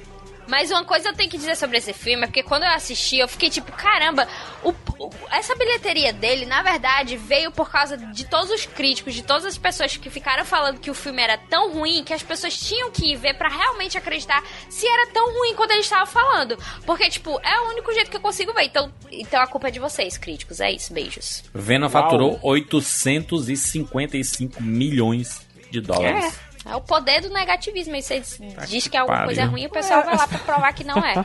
Mas 0.48 0.70
uma 0.70 0.84
coisa 0.84 1.10
eu 1.10 1.14
tenho 1.14 1.30
que 1.30 1.38
dizer 1.38 1.56
sobre 1.56 1.76
esse 1.78 1.92
filme 1.92 2.24
é 2.24 2.26
porque 2.26 2.42
quando 2.42 2.64
eu 2.64 2.70
assisti, 2.70 3.18
eu 3.18 3.28
fiquei 3.28 3.50
tipo, 3.50 3.70
caramba, 3.72 4.26
o- 4.64 4.74
o- 4.98 5.10
essa 5.30 5.54
bilheteria 5.54 6.12
dele, 6.12 6.46
na 6.46 6.62
verdade, 6.62 7.16
veio 7.16 7.52
por 7.52 7.70
causa 7.70 7.96
de 7.96 8.24
todos 8.24 8.50
os 8.50 8.64
críticos, 8.66 9.14
de 9.14 9.22
todas 9.22 9.44
as 9.44 9.58
pessoas 9.58 9.96
que 9.96 10.08
ficaram 10.10 10.44
falando 10.44 10.80
que 10.80 10.90
o 10.90 10.94
filme 10.94 11.22
era 11.22 11.36
tão 11.36 11.70
ruim 11.72 12.02
que 12.02 12.14
as 12.14 12.22
pessoas 12.22 12.56
tinham 12.58 12.90
que 12.90 13.12
ir 13.12 13.16
ver 13.16 13.34
pra 13.34 13.48
realmente 13.48 13.98
acreditar 13.98 14.42
se 14.70 14.86
era 14.88 15.06
tão 15.12 15.32
ruim 15.38 15.54
quando 15.54 15.72
ele 15.72 15.80
estava 15.80 16.06
falando. 16.06 16.58
Porque, 16.86 17.08
tipo, 17.10 17.38
é 17.42 17.60
o 17.60 17.68
único 17.70 17.92
jeito 17.92 18.10
que 18.10 18.16
eu 18.16 18.20
consigo 18.20 18.52
ver. 18.54 18.64
Então, 18.64 18.90
então 19.12 19.40
a 19.40 19.46
culpa 19.46 19.68
é 19.68 19.70
de 19.70 19.78
vocês, 19.78 20.16
críticos. 20.16 20.60
É 20.60 20.72
isso, 20.72 20.92
beijos. 20.92 21.44
Venom 21.54 21.88
faturou 21.90 22.38
855 22.42 24.62
milhões 24.62 25.46
de 25.70 25.80
dólares. 25.80 26.34
É. 26.44 26.47
É 26.68 26.76
o 26.76 26.80
poder 26.80 27.22
do 27.22 27.30
negativismo. 27.30 27.94
Aí 27.94 28.02
você 28.02 28.20
diz 28.68 28.86
que 28.86 28.96
alguma 28.96 29.18
pariu. 29.18 29.28
coisa 29.28 29.40
é 29.40 29.44
ruim, 29.44 29.66
o 29.66 29.70
pessoal 29.70 30.04
vai 30.04 30.16
lá 30.16 30.28
pra 30.28 30.38
provar 30.38 30.72
que 30.74 30.84
não 30.84 30.98
é. 30.98 31.24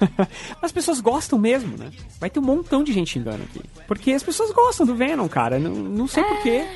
As 0.62 0.72
pessoas 0.72 1.00
gostam 1.00 1.38
mesmo, 1.38 1.76
né? 1.76 1.90
Vai 2.18 2.30
ter 2.30 2.38
um 2.40 2.42
montão 2.42 2.82
de 2.82 2.92
gente 2.92 3.10
xingando 3.10 3.42
aqui. 3.44 3.60
Porque 3.86 4.12
as 4.12 4.22
pessoas 4.22 4.50
gostam 4.50 4.86
do 4.86 4.94
Venom, 4.94 5.28
cara. 5.28 5.58
Não, 5.58 5.70
não 5.70 6.08
sei 6.08 6.22
porquê. 6.24 6.66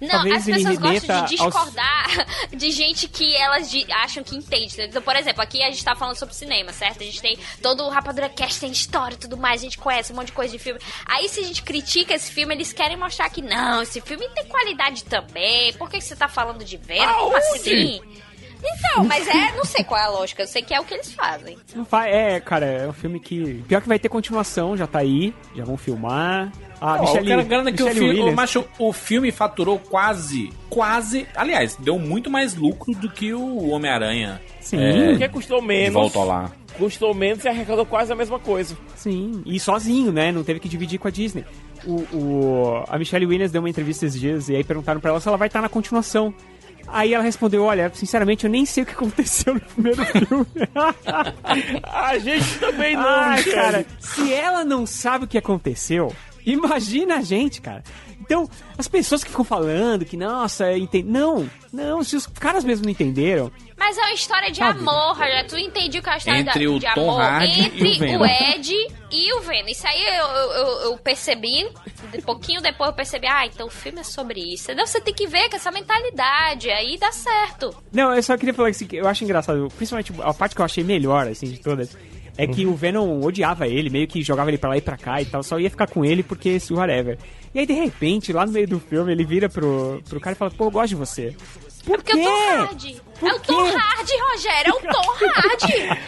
Não, 0.00 0.08
Talvez 0.08 0.36
as 0.36 0.44
pessoas 0.44 0.78
gostam 0.78 1.16
de 1.16 1.22
aos- 1.22 1.30
discordar 1.54 2.26
de 2.56 2.70
gente 2.70 3.08
que 3.08 3.34
elas 3.36 3.70
de- 3.70 3.90
acham 3.92 4.22
que 4.22 4.36
entende. 4.36 4.74
Então, 4.80 5.00
por 5.02 5.16
exemplo, 5.16 5.42
aqui 5.42 5.62
a 5.62 5.66
gente 5.70 5.84
tá 5.84 5.94
falando 5.94 6.16
sobre 6.16 6.34
cinema, 6.34 6.72
certo? 6.72 7.02
A 7.02 7.04
gente 7.04 7.20
tem 7.20 7.38
todo 7.62 7.84
o 7.84 7.88
Rapadura 7.88 8.28
Cast, 8.28 8.60
tem 8.60 8.70
história 8.70 9.14
e 9.14 9.18
tudo 9.18 9.36
mais, 9.36 9.60
a 9.60 9.64
gente 9.64 9.78
conhece 9.78 10.12
um 10.12 10.16
monte 10.16 10.26
de 10.26 10.32
coisa 10.32 10.52
de 10.52 10.58
filme. 10.58 10.80
Aí, 11.06 11.28
se 11.28 11.40
a 11.40 11.44
gente 11.44 11.62
critica 11.62 12.14
esse 12.14 12.30
filme, 12.30 12.54
eles 12.54 12.72
querem 12.72 12.96
mostrar 12.96 13.28
que 13.30 13.42
não, 13.42 13.82
esse 13.82 14.00
filme 14.00 14.28
tem 14.30 14.44
qualidade 14.46 15.04
também. 15.04 15.72
Por 15.74 15.88
que, 15.90 15.98
que 15.98 16.04
você 16.04 16.16
tá 16.16 16.28
falando 16.28 16.64
de 16.64 16.76
Venom? 16.76 17.12
Como 17.14 17.36
assim? 17.36 18.00
Então, 18.68 19.04
mas 19.04 19.28
é, 19.28 19.52
não 19.54 19.64
sei 19.64 19.84
qual 19.84 20.00
é 20.00 20.04
a 20.04 20.08
lógica, 20.08 20.42
eu 20.42 20.46
sei 20.46 20.62
que 20.62 20.74
é 20.74 20.80
o 20.80 20.84
que 20.84 20.94
eles 20.94 21.12
fazem. 21.12 21.58
Não 21.74 21.84
vai, 21.84 22.10
é, 22.10 22.40
cara, 22.40 22.64
é 22.66 22.88
um 22.88 22.92
filme 22.92 23.20
que. 23.20 23.62
Pior 23.68 23.80
que 23.82 23.86
vai 23.88 23.98
ter 23.98 24.08
continuação, 24.08 24.76
já 24.76 24.86
tá 24.86 24.98
aí, 25.00 25.34
já 25.54 25.62
vão 25.64 25.76
filmar. 25.76 26.50
Ah, 26.80 26.96
Ó, 26.98 27.00
Michelle, 27.02 27.26
o 27.26 27.28
cara 27.30 27.42
grana 27.42 27.72
que 27.72 27.82
o 27.82 27.86
Michelle 27.86 27.98
filme, 28.04 28.14
o, 28.14 28.22
Williams. 28.24 28.34
macho, 28.36 28.64
o 28.78 28.92
filme 28.92 29.32
faturou 29.32 29.78
quase, 29.78 30.50
quase, 30.68 31.26
aliás, 31.34 31.74
deu 31.80 31.98
muito 31.98 32.28
mais 32.30 32.54
lucro 32.54 32.92
do 32.94 33.08
que 33.10 33.32
o 33.32 33.68
Homem-Aranha. 33.70 34.40
Sim. 34.60 34.78
É, 34.78 35.08
Porque 35.10 35.28
custou 35.28 35.62
menos. 35.62 35.94
volta 35.94 36.18
lá. 36.20 36.52
Custou 36.76 37.14
menos 37.14 37.42
e 37.44 37.48
arrecadou 37.48 37.86
quase 37.86 38.12
a 38.12 38.16
mesma 38.16 38.38
coisa. 38.38 38.76
Sim, 38.94 39.42
e 39.46 39.58
sozinho, 39.58 40.12
né? 40.12 40.30
Não 40.30 40.44
teve 40.44 40.60
que 40.60 40.68
dividir 40.68 40.98
com 40.98 41.08
a 41.08 41.10
Disney. 41.10 41.44
O, 41.86 41.94
o- 42.14 42.84
a 42.88 42.98
Michelle 42.98 43.24
Williams 43.24 43.50
deu 43.52 43.62
uma 43.62 43.70
entrevista 43.70 44.04
esses 44.04 44.20
dias 44.20 44.48
e 44.50 44.56
aí 44.56 44.62
perguntaram 44.64 45.00
pra 45.00 45.10
ela 45.12 45.20
se 45.20 45.26
ela 45.28 45.36
vai 45.38 45.46
estar 45.48 45.62
na 45.62 45.68
continuação. 45.70 46.34
Aí 46.88 47.14
ela 47.14 47.24
respondeu, 47.24 47.64
olha, 47.64 47.90
sinceramente 47.94 48.44
eu 48.44 48.50
nem 48.50 48.64
sei 48.66 48.82
o 48.82 48.86
que 48.86 48.92
aconteceu 48.94 49.54
no 49.54 49.60
primeiro 49.60 50.04
filme. 50.04 50.46
a 51.82 52.18
gente 52.18 52.58
também 52.58 52.94
não, 52.96 53.02
Ai, 53.08 53.42
cara, 53.44 53.86
se 53.98 54.32
ela 54.32 54.64
não 54.64 54.86
sabe 54.86 55.24
o 55.24 55.28
que 55.28 55.38
aconteceu, 55.38 56.12
imagina 56.50 57.16
a 57.16 57.22
gente, 57.22 57.60
cara. 57.60 57.82
Então, 58.20 58.48
as 58.78 58.88
pessoas 58.88 59.22
que 59.22 59.30
ficam 59.30 59.44
falando 59.44 60.04
que, 60.04 60.16
nossa, 60.16 60.76
enten... 60.76 61.02
não, 61.02 61.48
não, 61.72 62.02
se 62.02 62.16
os 62.16 62.26
caras 62.26 62.64
mesmo 62.64 62.84
não 62.84 62.90
entenderam, 62.90 63.52
Mas 63.76 63.96
é 63.98 64.00
uma 64.00 64.14
história 64.14 64.50
de 64.50 64.58
Sabe? 64.58 64.80
amor, 64.80 65.16
Roger. 65.16 65.46
Tu 65.46 65.58
entendi 65.58 66.00
que 66.00 66.08
é 66.08 66.12
uma 66.12 66.18
história 66.18 66.40
Entre 66.40 66.64
da- 66.64 66.70
o 66.72 66.78
de 66.78 66.94
Tom 66.94 67.10
amor 67.10 67.20
Hardy 67.20 67.60
entre 67.60 67.88
e 67.88 68.16
o 68.16 68.20
o 68.20 68.26
Ed 68.26 68.72
e 69.12 69.34
o 69.34 69.40
Venom. 69.42 69.68
Isso 69.68 69.86
aí 69.86 70.02
eu, 70.16 70.26
eu, 70.26 70.66
eu 70.90 70.98
percebi. 70.98 71.68
De 72.10 72.22
pouquinho 72.22 72.60
depois 72.60 72.90
eu 72.90 72.96
percebi, 72.96 73.26
ah, 73.26 73.46
então 73.46 73.66
o 73.66 73.70
filme 73.70 74.00
é 74.00 74.04
sobre 74.04 74.40
isso. 74.40 74.72
Então 74.72 74.86
você 74.86 75.00
tem 75.00 75.12
que 75.14 75.26
ver 75.26 75.48
com 75.50 75.56
essa 75.56 75.70
mentalidade, 75.70 76.70
aí 76.70 76.96
dá 76.98 77.12
certo. 77.12 77.74
Não, 77.92 78.14
eu 78.14 78.22
só 78.22 78.36
queria 78.36 78.54
falar 78.54 78.68
assim, 78.70 78.86
que 78.86 78.96
eu 78.96 79.06
acho 79.06 79.22
engraçado, 79.24 79.68
principalmente 79.76 80.12
a 80.20 80.32
parte 80.34 80.54
que 80.54 80.60
eu 80.60 80.64
achei 80.64 80.82
melhor, 80.82 81.26
assim, 81.28 81.46
de 81.46 81.58
todas, 81.58 81.96
é 82.36 82.46
que 82.46 82.66
o 82.66 82.74
Venom 82.74 83.20
odiava 83.22 83.66
ele, 83.66 83.90
meio 83.90 84.06
que 84.06 84.22
jogava 84.22 84.50
ele 84.50 84.58
pra 84.58 84.70
lá 84.70 84.76
e 84.76 84.80
pra 84.80 84.96
cá 84.96 85.20
e 85.20 85.24
tal, 85.24 85.42
só 85.42 85.58
ia 85.58 85.70
ficar 85.70 85.86
com 85.86 86.04
ele 86.04 86.22
porque 86.22 86.50
esse 86.50 86.72
whatever. 86.72 87.18
E 87.54 87.60
aí, 87.60 87.66
de 87.66 87.72
repente, 87.72 88.32
lá 88.32 88.44
no 88.44 88.52
meio 88.52 88.68
do 88.68 88.78
filme, 88.78 89.12
ele 89.12 89.24
vira 89.24 89.48
pro, 89.48 90.02
pro 90.08 90.20
cara 90.20 90.34
e 90.34 90.38
fala, 90.38 90.50
pô, 90.50 90.64
eu 90.64 90.70
gosto 90.70 90.88
de 90.88 90.94
você. 90.94 91.34
Por 91.84 92.02
Porque 92.02 92.12
quê? 92.12 92.18
é 92.18 92.22
o 92.22 92.26
Tom 92.26 92.64
Hardy. 92.64 93.02
É 93.22 93.32
o 93.32 93.40
Tom 93.40 93.64
Hardy, 93.64 94.12
Rogério, 94.32 94.72
é 94.72 94.88
o 94.88 94.92
Tom 94.92 95.12
Hardy. 95.24 96.02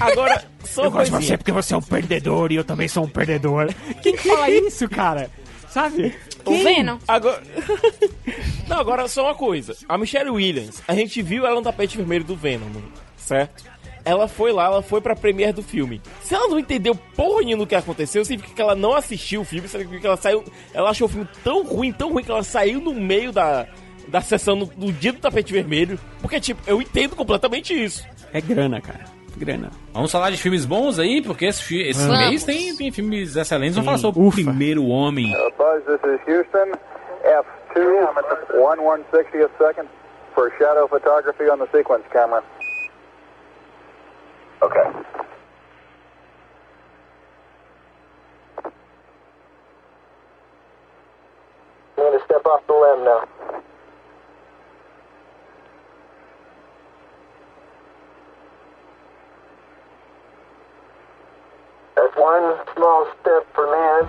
Agora, 0.00 0.44
só 0.64 0.84
eu 0.84 0.90
gosto 0.90 1.10
de 1.18 1.26
você 1.26 1.36
porque 1.36 1.52
você 1.52 1.74
é 1.74 1.76
um 1.76 1.82
perdedor 1.82 2.52
e 2.52 2.54
eu 2.54 2.64
também 2.64 2.86
sou 2.86 3.04
um 3.04 3.08
perdedor. 3.08 3.74
Quem 4.00 4.16
que 4.16 4.28
fala 4.28 4.48
isso, 4.48 4.88
cara? 4.88 5.28
Sabe? 5.68 6.14
O? 6.44 6.62
Venom. 6.62 6.98
Agora. 7.08 7.42
Não, 8.68 8.78
agora 8.78 9.08
só 9.08 9.24
uma 9.24 9.34
coisa. 9.34 9.76
A 9.88 9.98
Michelle 9.98 10.30
Williams, 10.30 10.82
a 10.86 10.94
gente 10.94 11.20
viu 11.20 11.44
ela 11.44 11.56
no 11.56 11.62
tapete 11.62 11.96
vermelho 11.96 12.24
do 12.24 12.36
Venom, 12.36 12.70
certo? 13.16 13.64
Ela 14.04 14.28
foi 14.28 14.52
lá, 14.52 14.66
ela 14.66 14.82
foi 14.82 15.00
pra 15.00 15.16
premiere 15.16 15.52
do 15.54 15.62
filme. 15.62 16.00
Se 16.20 16.34
ela 16.34 16.48
não 16.48 16.58
entendeu 16.58 16.94
porra 17.16 17.40
nenhuma 17.42 17.64
do 17.64 17.68
que 17.68 17.74
aconteceu, 17.74 18.24
significa 18.24 18.54
que 18.54 18.60
ela 18.60 18.74
não 18.74 18.94
assistiu 18.94 19.40
o 19.40 19.44
filme, 19.44 19.66
significa 19.66 20.00
que 20.00 20.06
ela 20.06 20.16
saiu. 20.16 20.44
Ela 20.74 20.90
achou 20.90 21.06
o 21.06 21.10
filme 21.10 21.26
tão 21.42 21.62
ruim, 21.64 21.90
tão 21.92 22.12
ruim, 22.12 22.22
que 22.22 22.30
ela 22.30 22.42
saiu 22.42 22.80
no 22.80 22.92
meio 22.92 23.32
da, 23.32 23.66
da 24.08 24.20
sessão 24.20 24.54
no, 24.56 24.70
no 24.76 24.92
dia 24.92 25.12
do 25.12 25.18
tapete 25.20 25.52
vermelho. 25.52 25.98
Porque, 26.20 26.38
tipo, 26.38 26.60
eu 26.66 26.82
entendo 26.82 27.16
completamente 27.16 27.72
isso. 27.72 28.04
É 28.32 28.40
grana, 28.42 28.80
cara. 28.80 29.04
Grana. 29.36 29.70
Vamos 29.92 30.12
falar 30.12 30.30
de 30.30 30.36
filmes 30.36 30.64
bons 30.64 30.98
aí, 30.98 31.20
porque 31.22 31.46
esse, 31.46 31.62
fi- 31.62 31.82
esse 31.88 32.06
Vamos. 32.06 32.28
mês 32.28 32.44
tem, 32.44 32.76
tem 32.76 32.92
filmes 32.92 33.34
excelentes. 33.34 33.74
Vamos 33.74 33.86
falar 33.86 33.98
sobre 33.98 34.20
o. 34.22 34.30
Primeiro 34.30 34.86
Homem. 34.86 35.32
Buzz, 35.56 35.82
this 35.86 35.98
is 36.04 36.20
Houston. 36.28 36.70
F2, 37.24 38.06
1160th 38.52 39.50
second 39.58 39.88
for 40.34 40.52
shadow 40.58 40.86
photography 40.88 41.44
on 41.50 41.58
the 41.58 41.66
sequence 41.76 42.04
camera. 42.12 42.42
Okay. 44.64 44.80
I'm 51.98 52.02
going 52.02 52.18
to 52.18 52.24
step 52.24 52.46
off 52.46 52.66
the 52.66 52.72
limb 52.72 53.04
now. 53.04 53.28
That's 61.94 62.16
one 62.16 62.56
small 62.74 63.06
step 63.20 63.46
for 63.54 63.66
man, 63.70 64.08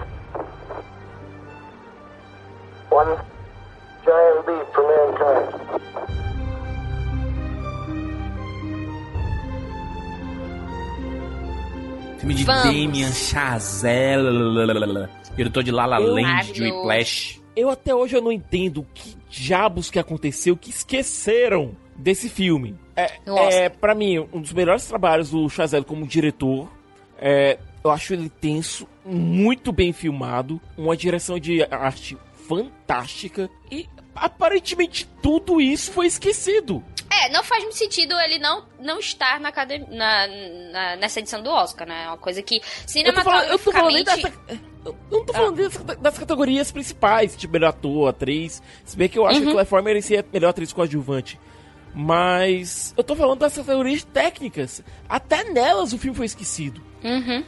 one 2.91 3.17
giant 4.05 4.47
leap 4.47 4.73
for 4.73 4.87
mankind. 4.87 6.44
Filme 12.25 12.33
de 12.33 12.43
Vamos. 12.43 12.63
Damien 12.63 13.13
Chazelle. 13.13 15.07
Diretor 15.37 15.61
de 15.63 15.71
La 15.71 15.85
La 15.85 16.01
Eu- 16.01 16.15
Land, 16.15 16.53
de. 16.53 16.63
Whiplash. 16.63 17.39
Eu 17.55 17.69
até 17.69 17.93
hoje 17.93 18.15
eu 18.15 18.21
não 18.21 18.31
entendo 18.31 18.81
o 18.81 18.87
que 18.95 19.15
diabos 19.29 19.91
que 19.91 19.99
aconteceu 19.99 20.57
que 20.57 20.71
esqueceram 20.71 21.75
desse 21.95 22.27
filme. 22.27 22.75
É, 22.95 23.11
Nossa. 23.27 23.55
é 23.55 23.69
para 23.69 23.93
mim, 23.93 24.17
um 24.33 24.41
dos 24.41 24.51
melhores 24.53 24.87
trabalhos 24.87 25.29
do 25.29 25.47
Chazelle 25.49 25.85
como 25.85 26.07
diretor. 26.07 26.67
É, 27.19 27.59
eu 27.83 27.91
acho 27.91 28.13
ele 28.13 28.27
tenso, 28.27 28.87
muito 29.05 29.71
bem 29.71 29.93
filmado, 29.93 30.59
uma 30.75 30.97
direção 30.97 31.37
de 31.37 31.61
arte 31.69 32.17
fantástica 32.49 33.47
e 33.71 33.87
aparentemente 34.15 35.07
tudo 35.21 35.61
isso 35.61 35.91
foi 35.91 36.07
esquecido. 36.07 36.83
É, 37.09 37.29
não 37.29 37.43
faz 37.43 37.63
muito 37.63 37.75
sentido 37.77 38.13
ele 38.19 38.39
não, 38.39 38.65
não 38.79 38.99
estar 38.99 39.39
na, 39.39 39.49
academ- 39.49 39.85
na, 39.89 40.27
na- 40.71 40.95
nessa 40.97 41.19
edição 41.19 41.41
do 41.41 41.49
Oscar, 41.49 41.87
né? 41.87 42.03
É 42.05 42.07
uma 42.07 42.17
coisa 42.17 42.41
que 42.41 42.61
Eu 42.95 43.13
tô 43.13 43.21
falando, 43.23 43.49
eu 43.49 43.59
tô 43.59 43.71
falando 43.71 43.93
nem 43.93 44.05
cinematograficamente... 44.05 44.51
dessa, 44.51 44.65
eu 44.85 44.95
eu 45.11 45.17
não 45.19 45.25
tô 45.25 45.33
falando 45.33 45.55
das, 45.57 45.97
das 45.97 46.17
categorias 46.19 46.71
principais, 46.71 47.35
tipo 47.35 47.53
melhor 47.53 47.69
ator, 47.69 48.07
atriz. 48.09 48.61
Se 48.83 48.95
bem 48.97 49.09
que 49.09 49.17
eu 49.17 49.25
acho 49.25 49.39
que 49.39 49.45
Uhum. 49.45 49.49
o 49.51 49.53
Claire 49.53 49.69
Foy 49.69 49.81
merecia 49.81 50.25
melhor 50.31 50.49
atriz 50.49 50.71
coadjuvante. 50.73 51.39
Mas 51.93 52.93
eu 52.97 53.03
tô 53.03 53.15
falando 53.15 53.39
das 53.39 53.55
categorias 53.55 54.03
técnicas. 54.03 54.83
Até 55.07 55.43
nelas 55.45 55.93
o 55.93 55.97
filme 55.97 56.15
foi 56.15 56.25
esquecido. 56.25 56.81
Uhum. 57.03 57.43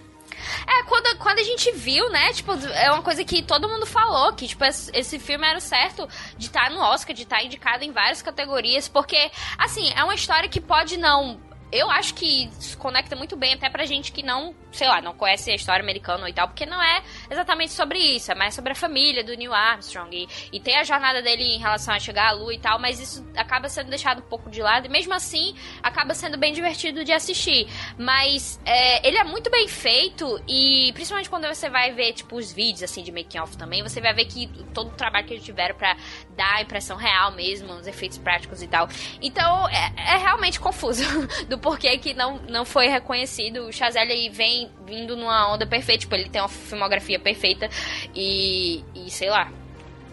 É, 0.68 0.84
quando, 0.84 1.18
quando 1.18 1.40
a 1.40 1.44
gente 1.44 1.72
viu, 1.72 2.10
né, 2.10 2.32
tipo, 2.34 2.54
é 2.54 2.92
uma 2.92 3.02
coisa 3.02 3.24
que 3.24 3.42
todo 3.42 3.68
mundo 3.68 3.86
falou, 3.86 4.34
que, 4.34 4.48
tipo, 4.48 4.64
esse, 4.66 5.20
filme 5.20 5.48
era 5.48 5.60
certo 5.60 6.08
de 6.38 6.48
estar 6.48 6.70
no 6.70 6.80
Oscar, 6.80 7.16
de 7.16 7.24
estar 7.24 7.44
indicado 7.44 7.84
em 7.84 7.92
várias 7.92 8.22
categorias, 8.22 8.88
porque, 8.88 9.32
assim, 9.58 9.92
é 9.96 10.04
uma 10.04 10.16
história 10.16 10.50
que 10.50 10.62
pode 10.62 10.98
não... 10.98 11.40
Eu 11.72 11.92
acho 11.92 12.14
que 12.14 12.50
conecta 12.78 13.16
muito 13.16 13.36
bem 13.36 13.54
até 13.54 13.70
pra 13.70 13.86
gente 13.86 14.12
que 14.12 14.24
não, 14.24 14.56
sei 14.72 14.88
lá, 14.88 15.02
não 15.02 15.14
conhece 15.14 15.52
a 15.52 15.56
história 15.56 15.84
americana 15.84 16.30
e 16.30 16.34
tal, 16.34 16.48
porque 16.48 16.66
não 16.66 16.82
é 16.82 17.04
exatamente 17.30 17.74
sobre 17.74 18.00
isso, 18.00 18.32
é 18.32 18.36
mais 18.36 18.54
sobre 18.54 18.72
a 18.72 18.76
família 18.76 19.24
do 19.24 19.36
Neil 19.36 19.54
Armstrong 19.54 20.16
e, 20.16 20.28
e 20.56 20.60
tem 20.60 20.78
a 20.78 20.84
jornada 20.84 21.22
dele 21.22 21.44
em 21.44 21.60
relação 21.60 21.94
a 21.94 22.00
chegar 22.00 22.30
à 22.30 22.32
lua 22.32 22.54
e 22.54 22.60
tal, 22.60 22.80
mas 22.80 23.00
isso 23.00 23.26
acaba 23.36 23.68
sendo 23.68 23.90
deixado 23.90 24.20
um 24.20 24.30
pouco 24.30 24.50
de 24.50 24.62
lado 24.62 24.86
e 24.86 24.90
mesmo 24.90 25.14
assim 25.14 25.56
acaba 25.84 26.14
sendo 26.14 26.38
bem 26.38 26.54
divertido 26.54 27.04
de 27.04 27.12
assistir. 27.12 27.68
Mas 27.98 28.60
é, 28.66 29.06
ele 29.06 29.18
é 29.18 29.24
muito 29.24 29.50
bem 29.50 29.68
feito 29.68 30.42
e 30.48 30.92
principalmente 30.94 31.30
quando 31.30 31.48
você 31.48 31.70
vai 31.70 31.92
ver, 31.92 32.14
tipo, 32.14 32.38
os 32.38 32.52
vídeos 32.52 32.84
assim 32.84 33.04
de 33.04 33.12
making 33.12 33.40
off 33.40 33.58
também, 33.58 33.84
você 33.84 34.00
vai 34.00 34.14
ver 34.14 34.26
que 34.26 34.48
todo 34.74 34.88
o 34.88 34.96
trabalho 34.96 35.28
que 35.28 35.34
eles 35.34 35.44
tiveram 35.44 35.76
pra 35.76 35.98
dar 36.36 36.56
a 36.56 36.62
impressão 36.62 36.96
real 36.96 37.32
mesmo, 37.32 37.74
os 37.74 37.88
efeitos 37.88 38.18
práticos 38.18 38.62
e 38.62 38.68
tal. 38.68 38.88
Então 39.22 39.68
é, 39.70 39.92
é 40.14 40.18
realmente 40.18 40.60
confuso 40.60 41.04
do 41.50 41.57
porquê 41.60 41.98
que 41.98 42.14
não, 42.14 42.40
não 42.50 42.66
foi 42.66 42.88
reconhecido. 42.88 43.68
O 43.68 43.72
Chazelle 43.74 44.30
vem 44.30 44.70
vindo 44.86 45.16
numa 45.16 45.54
onda 45.54 45.66
perfeita, 45.66 46.02
tipo, 46.02 46.16
ele 46.16 46.30
tem 46.30 46.42
uma 46.42 46.48
filmografia 46.48 47.20
perfeita 47.20 47.70
e, 48.16 48.84
e 48.96 49.10
sei 49.10 49.30
lá. 49.30 49.52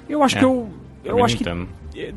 Eu 0.08 0.22
acho 0.22 0.36
É, 0.36 0.38
que 0.40 0.44
eu. 0.44 0.70
Eu 1.04 1.24
acho 1.24 1.36
que. 1.36 1.44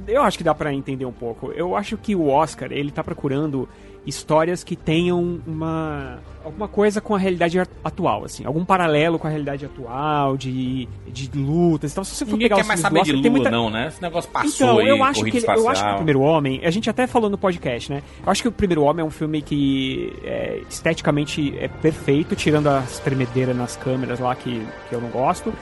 Eu 0.08 0.24
acho 0.24 0.38
que 0.38 0.44
dá 0.44 0.56
pra 0.56 0.74
entender 0.74 1.06
um 1.06 1.12
pouco. 1.12 1.52
Eu 1.52 1.76
acho 1.76 1.98
que 1.98 2.16
o 2.16 2.30
Oscar, 2.30 2.72
ele 2.72 2.90
tá 2.92 3.04
procurando 3.04 3.70
histórias 4.08 4.64
que 4.64 4.76
tenham 4.76 5.40
uma. 5.46 6.20
alguma 6.44 6.68
coisa 6.68 7.02
com 7.02 7.14
a 7.14 7.18
realidade 7.20 7.60
at- 7.60 7.70
atual, 7.84 8.24
assim. 8.24 8.46
Algum 8.46 8.64
paralelo 8.64 9.20
com 9.20 9.28
a 9.28 9.30
realidade 9.30 9.66
atual, 9.66 10.38
de, 10.38 10.88
de 11.08 11.30
lutas. 11.38 11.92
Então, 11.92 12.04
se 12.04 12.16
você 12.16 12.26
for 12.26 12.32
Ninguém 12.32 12.48
pegar 12.48 12.62
quer 12.62 12.68
mais 12.68 12.80
saber 12.80 13.04
de 13.04 13.12
lua, 13.12 13.30
muita- 13.30 13.52
não, 13.52 13.70
né? 13.70 13.88
Esse 13.90 14.02
negócio 14.02 14.32
passou 14.32 14.50
então, 14.68 14.80
aí, 14.80 14.88
eu 14.88 15.04
acho, 15.04 15.24
que 15.26 15.38
ele- 15.38 15.46
eu 15.46 15.70
acho 15.70 15.84
que 15.84 15.92
o. 15.92 15.96
Primeiro 15.96 16.22
Homem, 16.22 16.62
a 16.64 16.72
gente 16.72 16.90
até 16.90 17.06
falou 17.06 17.30
no 17.30 17.38
podcast, 17.38 17.92
né? 17.92 18.02
Eu 18.26 18.32
acho 18.32 18.42
que 18.42 18.48
o 18.48 18.52
Primeiro 18.52 18.82
Homem 18.84 19.04
é 19.04 19.06
um 19.06 19.12
filme 19.12 19.42
que 19.42 20.14
é, 20.24 20.62
esteticamente 20.70 21.54
é 21.60 21.68
perfeito, 21.68 22.36
tirando 22.36 22.68
as 22.68 23.00
tremedeiras 23.00 23.56
nas 23.56 23.76
câmeras 23.76 24.20
lá 24.20 24.34
que, 24.36 24.66
que 24.90 24.96
eu 24.96 25.02
não 25.02 25.10
gosto. 25.10 25.54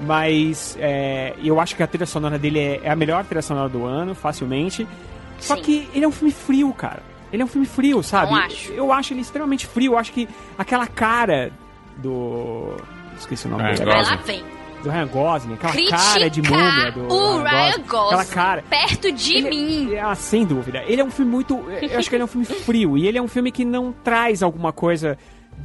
Mas 0.00 0.76
é, 0.80 1.34
eu 1.42 1.58
acho 1.60 1.74
que 1.74 1.82
a 1.82 1.86
trilha 1.86 2.06
sonora 2.06 2.38
dele 2.38 2.60
é, 2.60 2.80
é 2.84 2.90
a 2.90 2.94
melhor 2.96 3.24
trilha 3.24 3.42
sonora 3.42 3.68
do 3.68 3.84
ano, 3.84 4.14
facilmente. 4.14 4.86
Só 5.40 5.56
Sim. 5.56 5.62
que 5.62 5.88
ele 5.94 6.04
é 6.04 6.08
um 6.08 6.12
filme 6.12 6.32
frio, 6.32 6.72
cara. 6.72 7.02
Ele 7.32 7.42
é 7.42 7.44
um 7.44 7.48
filme 7.48 7.66
frio, 7.66 8.02
sabe? 8.02 8.30
Não 8.32 8.38
acho. 8.38 8.72
Eu 8.72 8.92
acho 8.92 9.12
ele 9.12 9.20
extremamente 9.20 9.66
frio. 9.66 9.92
Eu 9.92 9.98
acho 9.98 10.12
que 10.12 10.28
aquela 10.56 10.86
cara 10.86 11.52
do. 11.96 12.74
Esqueci 13.18 13.46
o 13.46 13.50
nome 13.50 13.62
Ryan 13.64 13.74
dele. 13.74 13.90
Vai 13.90 14.02
lá 14.02 14.16
vem. 14.16 14.44
Do 14.82 14.90
Ryan 14.90 15.06
Gosling, 15.08 15.54
aquela 15.54 15.72
Criticar 15.72 16.12
cara 16.14 16.30
de 16.30 16.40
múmia 16.42 16.92
do 16.92 17.00
o 17.12 17.42
Ryan 17.42 17.82
Gosling 17.88 18.06
Aquela 18.06 18.24
cara. 18.26 18.62
perto 18.70 19.10
de 19.10 19.36
Ele- 19.36 19.50
mim. 19.50 19.96
Ah, 19.96 20.14
sem 20.14 20.46
dúvida. 20.46 20.84
Ele 20.86 21.00
é 21.00 21.04
um 21.04 21.10
filme 21.10 21.30
muito. 21.32 21.54
Eu 21.82 21.98
acho 21.98 22.08
que 22.08 22.14
ele 22.14 22.22
é 22.22 22.24
um 22.24 22.28
filme 22.28 22.46
frio. 22.46 22.96
E 22.96 23.06
ele 23.08 23.18
é 23.18 23.22
um 23.22 23.26
filme 23.26 23.50
que 23.50 23.64
não 23.64 23.92
traz 23.92 24.40
alguma 24.42 24.72
coisa 24.72 25.18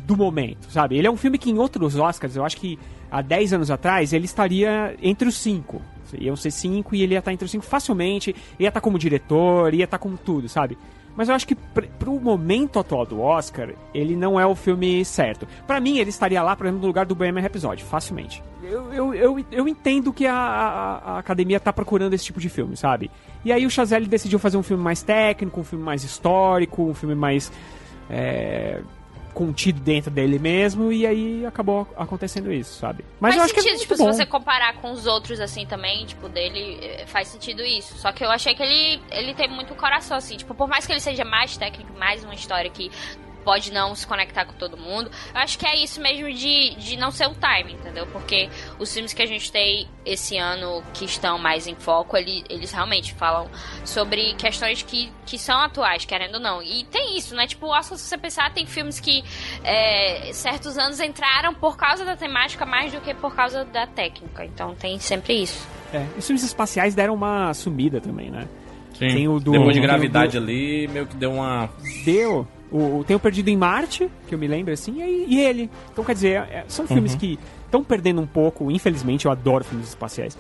do 0.06 0.18
momento, 0.18 0.65
sabe? 0.72 0.98
Ele 0.98 1.06
é 1.06 1.11
um 1.11 1.15
filme 1.15 1.38
que 1.38 1.52
em 1.52 1.60
outros 1.60 1.95
Oscars, 1.95 2.35
eu 2.35 2.44
acho 2.44 2.57
que 2.57 2.80
há 3.11 3.22
10 3.22 3.53
anos 3.53 3.69
atrás, 3.69 4.11
ele 4.14 4.26
estaria 4.26 4.95
entre 4.99 5.27
os 5.27 5.35
cinco. 5.38 5.80
Iam 6.19 6.35
ser 6.35 6.49
cinco 6.52 6.95
e 6.95 7.02
ele 7.03 7.14
ia 7.14 7.19
estar 7.19 7.31
entre 7.31 7.45
os 7.45 7.52
cinco 7.52 7.65
facilmente. 7.65 8.35
Ia 8.60 8.69
estar 8.69 8.81
como 8.81 8.98
diretor, 8.98 9.73
ia 9.76 9.84
estar 9.84 9.99
como 9.99 10.18
tudo, 10.18 10.49
sabe? 10.49 10.76
Mas 11.15 11.30
eu 11.30 11.35
acho 11.35 11.48
que 11.48 11.56
pr 11.56 11.85
pro 11.99 12.19
momento 12.19 12.80
atual 12.80 13.06
do 13.06 13.22
Oscar, 13.22 13.69
ele 13.94 14.15
não 14.15 14.40
é 14.40 14.45
o 14.45 14.56
filme 14.56 15.03
certo. 15.06 15.48
Pra 15.68 15.80
mim, 15.80 15.98
ele 15.98 16.10
estaria 16.10 16.41
lá, 16.41 16.56
por 16.56 16.65
exemplo, 16.65 16.81
no 16.81 16.88
lugar 16.88 17.06
do 17.06 17.15
Bohemian 17.15 17.41
Rhapsody, 17.41 17.84
facilmente. 17.84 18.44
Eu, 18.64 18.94
eu, 18.94 19.14
eu, 19.14 19.45
eu 19.52 19.68
entendo 19.68 20.11
que 20.11 20.26
a, 20.26 20.35
a, 20.35 20.98
a 21.14 21.18
academia 21.19 21.60
tá 21.60 21.72
procurando 21.72 22.14
esse 22.14 22.26
tipo 22.26 22.40
de 22.40 22.49
filme, 22.49 22.76
sabe? 22.76 23.11
E 23.45 23.52
aí 23.52 23.65
o 23.65 23.69
Chazelle 23.69 24.07
decidiu 24.07 24.40
fazer 24.40 24.57
um 24.57 24.64
filme 24.64 24.84
mais 24.84 25.02
técnico, 25.03 25.60
um 25.60 25.64
filme 25.64 25.84
mais 25.84 26.03
histórico, 26.03 26.84
um 26.84 26.94
filme 26.94 27.15
mais. 27.15 27.52
é, 28.10 28.81
contido 29.34 29.80
dentro 29.80 30.12
dele 30.12 30.38
mesmo 30.40 30.92
e 30.92 31.06
aí 31.06 31.46
acabou 31.46 31.88
acontecendo 31.98 32.52
isso, 32.52 32.80
sabe? 32.80 33.04
Mas 33.20 33.36
faz 33.36 33.38
eu 33.38 33.44
acho 33.44 33.54
sentido, 33.54 33.64
que 33.64 33.76
é 33.76 33.80
tipo, 33.80 33.90
muito 33.90 33.98
se 33.98 34.04
bom. 34.06 34.14
você 34.14 34.26
comparar 34.26 34.76
com 34.76 34.92
os 34.92 35.06
outros, 35.06 35.40
assim, 35.40 35.66
também, 35.66 36.06
tipo, 36.06 36.30
dele, 36.30 36.80
eh, 36.82 37.06
faz 37.08 37.28
sentido 37.28 37.64
isso. 37.64 37.98
Só 37.98 38.12
que 38.12 38.24
eu 38.24 38.30
achei 38.30 38.54
que 38.54 38.64
ele, 38.64 39.02
ele 39.12 39.34
tem 39.34 39.50
muito 39.50 39.74
coração, 39.76 40.18
assim, 40.18 40.38
tipo, 40.38 40.54
por 40.54 40.68
mais 40.68 40.86
que 40.86 40.92
ele 40.94 41.00
seja 41.00 41.26
mais 41.26 41.58
técnico, 41.58 41.98
mais 41.98 42.24
uma 42.24 42.34
história 42.34 42.70
que 42.70 42.92
pode 43.44 43.72
não 43.72 43.94
se 43.95 44.06
conectar 44.07 44.45
com 44.45 44.53
todo 44.53 44.78
mundo, 44.78 45.10
eu 45.34 45.40
acho 45.41 45.57
que 45.60 45.65
é 45.65 45.76
isso 45.84 46.02
mesmo 46.02 46.32
de, 46.34 46.76
de 46.76 46.98
não 46.98 47.11
ser 47.11 47.28
o 47.28 47.34
time, 47.36 47.74
entendeu? 47.74 48.06
Porque 48.07 48.49
os 48.80 48.91
filmes 48.94 49.14
que 49.14 49.22
a 49.22 49.26
gente 49.26 49.52
tem 49.52 49.88
esse 50.06 50.38
ano 50.38 50.84
que 50.94 51.06
estão 51.06 51.38
mais 51.38 51.68
em 51.68 51.76
foco, 51.76 52.15
ele, 52.18 52.44
eles 52.49 52.72
realmente 52.72 53.14
falam 53.14 53.49
sobre 53.86 54.34
questões 54.36 54.82
que, 54.82 55.11
que 55.26 55.38
são 55.38 55.57
atuais, 55.60 56.06
querendo 56.06 56.36
ou 56.36 56.40
não. 56.41 56.61
E 56.61 56.84
tem 56.86 57.18
isso, 57.18 57.36
né? 57.36 57.48
Tipo, 57.48 57.68
Oscar, 57.68 57.98
se 57.98 58.03
você 58.06 58.18
pensar, 58.18 58.53
tem 58.53 58.65
filmes 58.65 58.99
que 58.99 59.24
é, 59.64 60.32
certos 60.34 60.78
anos 60.78 60.99
entraram 60.99 61.53
por 61.53 61.78
causa 61.78 62.03
da 62.06 62.15
temática 62.15 62.65
mais 62.65 62.91
do 62.91 62.99
que 63.02 63.14
por 63.14 63.36
causa 63.36 63.64
da 63.65 63.86
técnica. 63.88 64.45
Então 64.45 64.76
tem 64.76 64.99
sempre 64.99 65.41
isso. 65.44 65.68
É, 65.94 66.06
os 66.18 66.26
filmes 66.26 66.44
espaciais 66.44 66.95
deram 66.95 67.14
uma 67.14 67.53
sumida 67.53 68.02
também, 68.02 68.30
né? 68.30 68.48
Sim. 68.94 69.07
Tem 69.07 69.28
o 69.28 69.40
do- 69.40 69.52
Depois 69.52 69.76
de 69.76 69.82
gravidade 69.82 70.38
do- 70.38 70.44
ali, 70.44 70.88
meio 70.88 71.07
que 71.07 71.15
deu 71.15 71.32
uma. 71.34 71.70
Deu. 72.06 72.48
O, 72.74 73.00
o- 73.00 73.04
tem 73.04 73.16
o 73.16 73.20
Perdido 73.20 73.50
em 73.50 73.56
Marte, 73.56 74.10
que 74.28 74.34
eu 74.34 74.40
me 74.40 74.48
lembro 74.48 74.74
assim, 74.74 75.02
e, 75.02 75.36
e 75.36 75.40
ele. 75.40 75.70
Então, 75.91 76.04
quer 76.04 76.14
dizer, 76.14 76.41
é- 76.50 76.66
são 76.68 76.88
filmes 76.88 77.14
Uhum. 77.14 77.20
que 77.20 77.40
estão 77.66 77.84
perdendo 77.84 78.20
um 78.20 78.26
pouco, 78.28 78.72
infelizmente, 78.72 79.26
eu 79.28 79.32
adoro 79.32 79.64
filmes 79.64 79.90
espaciais. 79.90 80.38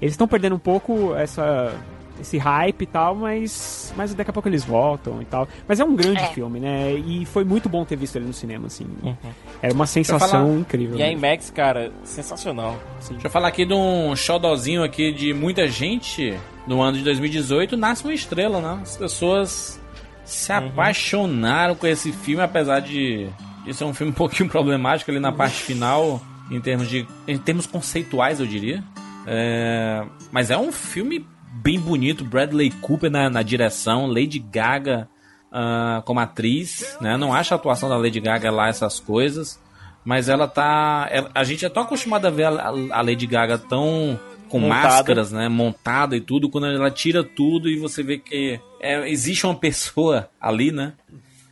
Eles 0.00 0.12
estão 0.14 0.26
perdendo 0.28 0.54
um 0.54 0.58
pouco 0.58 1.14
essa, 1.14 1.72
esse 2.20 2.38
hype 2.38 2.82
e 2.82 2.86
tal, 2.86 3.14
mas, 3.14 3.92
mas 3.96 4.14
daqui 4.14 4.30
a 4.30 4.32
pouco 4.32 4.48
eles 4.48 4.64
voltam 4.64 5.20
e 5.22 5.24
tal. 5.24 5.46
Mas 5.66 5.78
é 5.80 5.84
um 5.84 5.94
grande 5.96 6.22
É. 6.22 6.26
filme, 6.28 6.58
né? 6.60 6.92
E 6.92 7.24
foi 7.26 7.44
muito 7.44 7.68
bom 7.68 7.84
ter 7.84 7.96
visto 7.96 8.16
ele 8.16 8.26
no 8.26 8.32
cinema, 8.32 8.66
assim. 8.66 8.86
Uhum. 9.02 9.14
Era 9.60 9.72
uma 9.74 9.86
sensação 9.86 10.28
falar- 10.28 10.58
incrível. 10.58 10.96
E 10.98 11.02
a 11.02 11.06
né? 11.06 11.12
IMAX, 11.12 11.50
cara, 11.50 11.92
sensacional. 12.04 12.76
Deixa 13.10 13.26
eu 13.26 13.30
falar 13.30 13.48
aqui 13.48 13.64
de 13.64 13.74
um 13.74 14.14
xodozinho 14.16 14.82
aqui 14.84 15.12
de 15.12 15.32
muita 15.34 15.66
gente 15.68 16.36
no 16.66 16.80
ano 16.80 16.96
de 16.98 17.04
2018, 17.04 17.76
Nasce 17.76 18.04
uma 18.04 18.14
Estrela, 18.14 18.60
né? 18.60 18.78
As 18.82 18.96
pessoas 18.96 19.80
se 20.24 20.52
apaixonaram 20.52 21.74
com 21.74 21.86
esse 21.86 22.12
filme, 22.12 22.42
apesar 22.42 22.80
de, 22.80 23.28
de 23.64 23.74
ser 23.74 23.84
um 23.84 23.94
filme 23.94 24.12
um 24.12 24.14
pouquinho 24.14 24.48
problemático 24.48 25.10
ali 25.10 25.20
na 25.20 25.32
parte 25.32 25.62
final, 25.62 26.20
em 26.50 26.60
termos 26.60 26.88
de. 26.88 27.06
em 27.26 27.38
termos 27.38 27.66
conceituais, 27.66 28.40
eu 28.40 28.46
diria. 28.46 28.82
É, 29.26 30.04
mas 30.30 30.50
é 30.50 30.58
um 30.58 30.72
filme 30.72 31.26
bem 31.54 31.78
bonito, 31.78 32.24
Bradley 32.24 32.70
Cooper 32.70 33.10
na, 33.10 33.30
na 33.30 33.42
direção, 33.42 34.06
Lady 34.06 34.38
Gaga 34.38 35.08
ah, 35.52 36.02
como 36.04 36.18
atriz, 36.18 36.96
né? 37.00 37.16
Não 37.16 37.32
acho 37.32 37.52
a 37.54 37.56
atuação 37.56 37.88
da 37.88 37.96
Lady 37.96 38.18
Gaga 38.20 38.50
lá 38.50 38.68
essas 38.68 38.98
coisas, 38.98 39.60
mas 40.04 40.28
ela 40.28 40.48
tá. 40.48 41.06
ela- 41.10 41.30
a 41.34 41.44
gente 41.44 41.64
é 41.64 41.68
tão 41.68 41.82
acostumado 41.82 42.26
a 42.26 42.30
ver 42.30 42.44
a, 42.46 42.68
a 42.68 43.00
Lady 43.02 43.26
Gaga 43.26 43.58
tão 43.58 44.18
com 44.52 44.60
Montada. 44.60 44.82
máscaras, 44.86 45.32
né? 45.32 45.48
Montada 45.48 46.14
e 46.14 46.20
tudo, 46.20 46.50
quando 46.50 46.66
ela 46.66 46.90
tira 46.90 47.24
tudo 47.24 47.70
e 47.70 47.78
você 47.78 48.02
vê 48.02 48.18
que 48.18 48.60
é, 48.78 49.08
existe 49.08 49.46
uma 49.46 49.54
pessoa 49.56 50.28
ali, 50.38 50.70
né? 50.70 50.92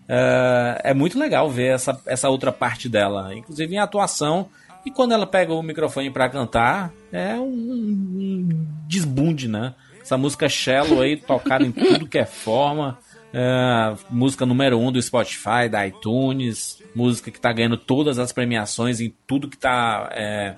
É, 0.06 0.90
é 0.90 0.94
muito 0.94 1.18
legal 1.18 1.48
ver 1.48 1.72
essa, 1.72 1.98
essa 2.05 2.28
outra 2.28 2.52
parte 2.52 2.90
dela, 2.90 3.35
inclusive 3.35 3.74
em 3.74 3.78
atuação. 3.78 4.51
E 4.85 4.90
quando 4.90 5.12
ela 5.12 5.27
pega 5.27 5.55
o 5.55 5.62
microfone 5.62 6.10
pra 6.10 6.28
cantar, 6.28 6.93
é 7.10 7.36
um, 7.36 7.47
um 7.47 8.48
desbunde, 8.86 9.48
né? 9.48 9.74
Essa 10.02 10.18
música 10.18 10.47
Shallow 10.47 11.01
aí 11.01 11.16
tocada 11.27 11.64
em 11.64 11.72
tudo 11.72 12.06
que 12.06 12.18
é 12.18 12.27
forma. 12.27 12.98
É, 13.32 13.94
música 14.10 14.44
número 14.44 14.78
um 14.78 14.93
do 14.93 15.01
Spotify, 15.01 15.70
da 15.70 15.86
iTunes. 15.86 16.82
Música 16.94 17.31
que 17.31 17.40
tá 17.40 17.51
ganhando 17.51 17.78
todas 17.78 18.18
as 18.18 18.31
premiações 18.31 19.01
em 19.01 19.14
tudo 19.27 19.48
que 19.48 19.56
tá 19.56 20.10
é, 20.12 20.56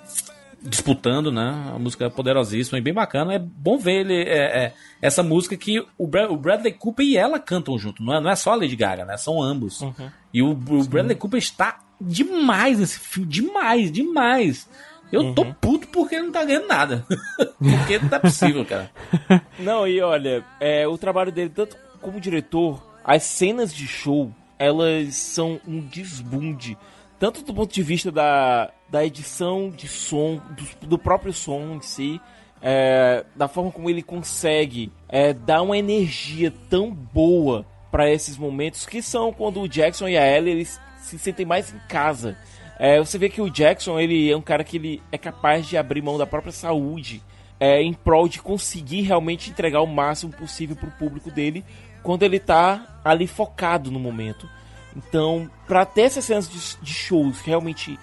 disputando, 0.65 1.31
né? 1.33 1.73
A 1.75 1.79
música 1.79 2.05
é 2.07 2.09
poderosíssima 2.09 2.79
e 2.79 2.83
bem 2.83 2.95
bacana. 2.95 3.35
É 3.35 3.39
bom 3.39 3.77
ver 3.79 4.01
ele, 4.01 4.15
é, 4.23 4.65
é, 4.65 4.75
essa 5.01 5.23
música 5.23 5.57
que 5.57 5.85
o, 5.99 6.07
Bra- 6.07 6.31
o 6.31 6.37
Bradley 6.37 6.73
Cooper 6.73 7.05
e 7.05 7.17
ela 7.17 7.39
cantam 7.39 7.79
junto. 7.79 8.03
Não 8.03 8.15
é, 8.15 8.21
não 8.21 8.31
é 8.31 8.37
só 8.37 8.53
a 8.53 8.57
Lady 8.57 8.77
Gaga, 8.77 9.05
né? 9.05 9.17
São 9.17 9.43
ambos. 9.43 9.81
E 10.33 10.43
o, 10.43 10.51
o 10.53 10.85
Bradley 10.85 11.17
Cooper 11.17 11.39
está 11.39 11.81
demais 12.01 12.79
nesse 12.79 12.99
filme. 12.99 13.29
Demais, 13.29 13.91
demais. 13.93 14.69
Eu 15.11 15.35
tô 15.35 15.45
puto 15.45 15.89
porque 15.89 16.15
ele 16.15 16.25
não 16.25 16.33
tá 16.33 16.43
ganhando 16.45 16.69
nada. 16.69 17.05
porque 17.59 17.99
não 17.99 18.09
tá 18.09 18.19
possível, 18.19 18.65
cara. 18.65 18.91
Não, 19.59 19.87
e 19.87 20.01
olha, 20.01 20.43
é, 20.59 20.89
o 20.89 20.97
trabalho 20.97 21.31
dele, 21.31 21.51
tanto 21.51 21.77
como 22.01 22.19
diretor, 22.19 22.83
as 23.05 23.23
cenas 23.23 23.75
de 23.75 23.87
show, 23.87 24.33
elas 24.59 25.15
são 25.17 25.61
um 25.69 25.81
desbunde. 25.81 26.79
Tanto 27.19 27.43
do 27.43 27.53
ponto 27.53 27.73
de 27.75 27.83
vista 27.83 28.11
da, 28.11 28.71
da 28.93 29.03
edição 29.07 29.71
de 29.71 29.89
som, 29.89 30.39
do, 30.51 30.87
do 30.87 30.99
próprio 30.99 31.33
som 31.33 31.77
em 31.77 31.81
si, 31.81 32.21
é, 32.61 33.25
da 33.35 33.49
forma 33.49 33.73
como 33.73 33.89
ele 33.89 34.03
consegue 34.03 34.93
é, 35.09 35.33
dar 35.33 35.63
uma 35.63 35.79
energia 35.79 36.53
tão 36.69 36.91
boa 36.91 37.65
para 37.91 38.11
esses 38.11 38.37
momentos, 38.37 38.85
que 38.85 39.01
são 39.01 39.33
quando 39.33 39.63
o 39.63 39.69
Jackson 39.69 40.09
e 40.09 40.19
a 40.19 40.37
Ellie 40.37 40.53
eles 40.53 40.79
se 40.99 41.19
sentem 41.19 41.47
mais 41.47 41.73
em 41.73 41.79
casa. 41.89 42.37
É, 42.79 42.99
você 42.99 43.17
vê 43.17 43.31
que 43.31 43.41
o 43.41 43.49
Jackson 43.49 43.99
ele 43.99 44.31
é 44.31 44.37
um 44.37 44.43
cara 44.43 44.63
que 44.63 44.77
ele 44.77 45.03
é 45.11 45.17
capaz 45.17 45.67
de 45.67 45.79
abrir 45.79 46.03
mão 46.03 46.19
da 46.19 46.27
própria 46.27 46.53
saúde 46.53 47.23
é, 47.59 47.83
em 47.83 47.95
prol 47.95 48.29
de 48.29 48.43
conseguir 48.43 49.03
realmente 49.03 49.49
entregar 49.49 49.81
o 49.81 49.87
máximo 49.87 50.33
possível 50.33 50.77
pro 50.77 50.91
público 50.91 51.31
dele 51.31 51.65
quando 52.03 52.25
ele 52.25 52.39
tá 52.39 53.01
ali 53.03 53.27
focado 53.27 53.91
no 53.91 53.99
momento. 53.99 54.47
Então, 54.95 55.51
pra 55.67 55.87
ter 55.87 56.03
essas 56.03 56.27
cenas 56.27 56.47
de, 56.47 56.85
de 56.85 56.93
shows 56.93 57.41
realmente 57.41 57.99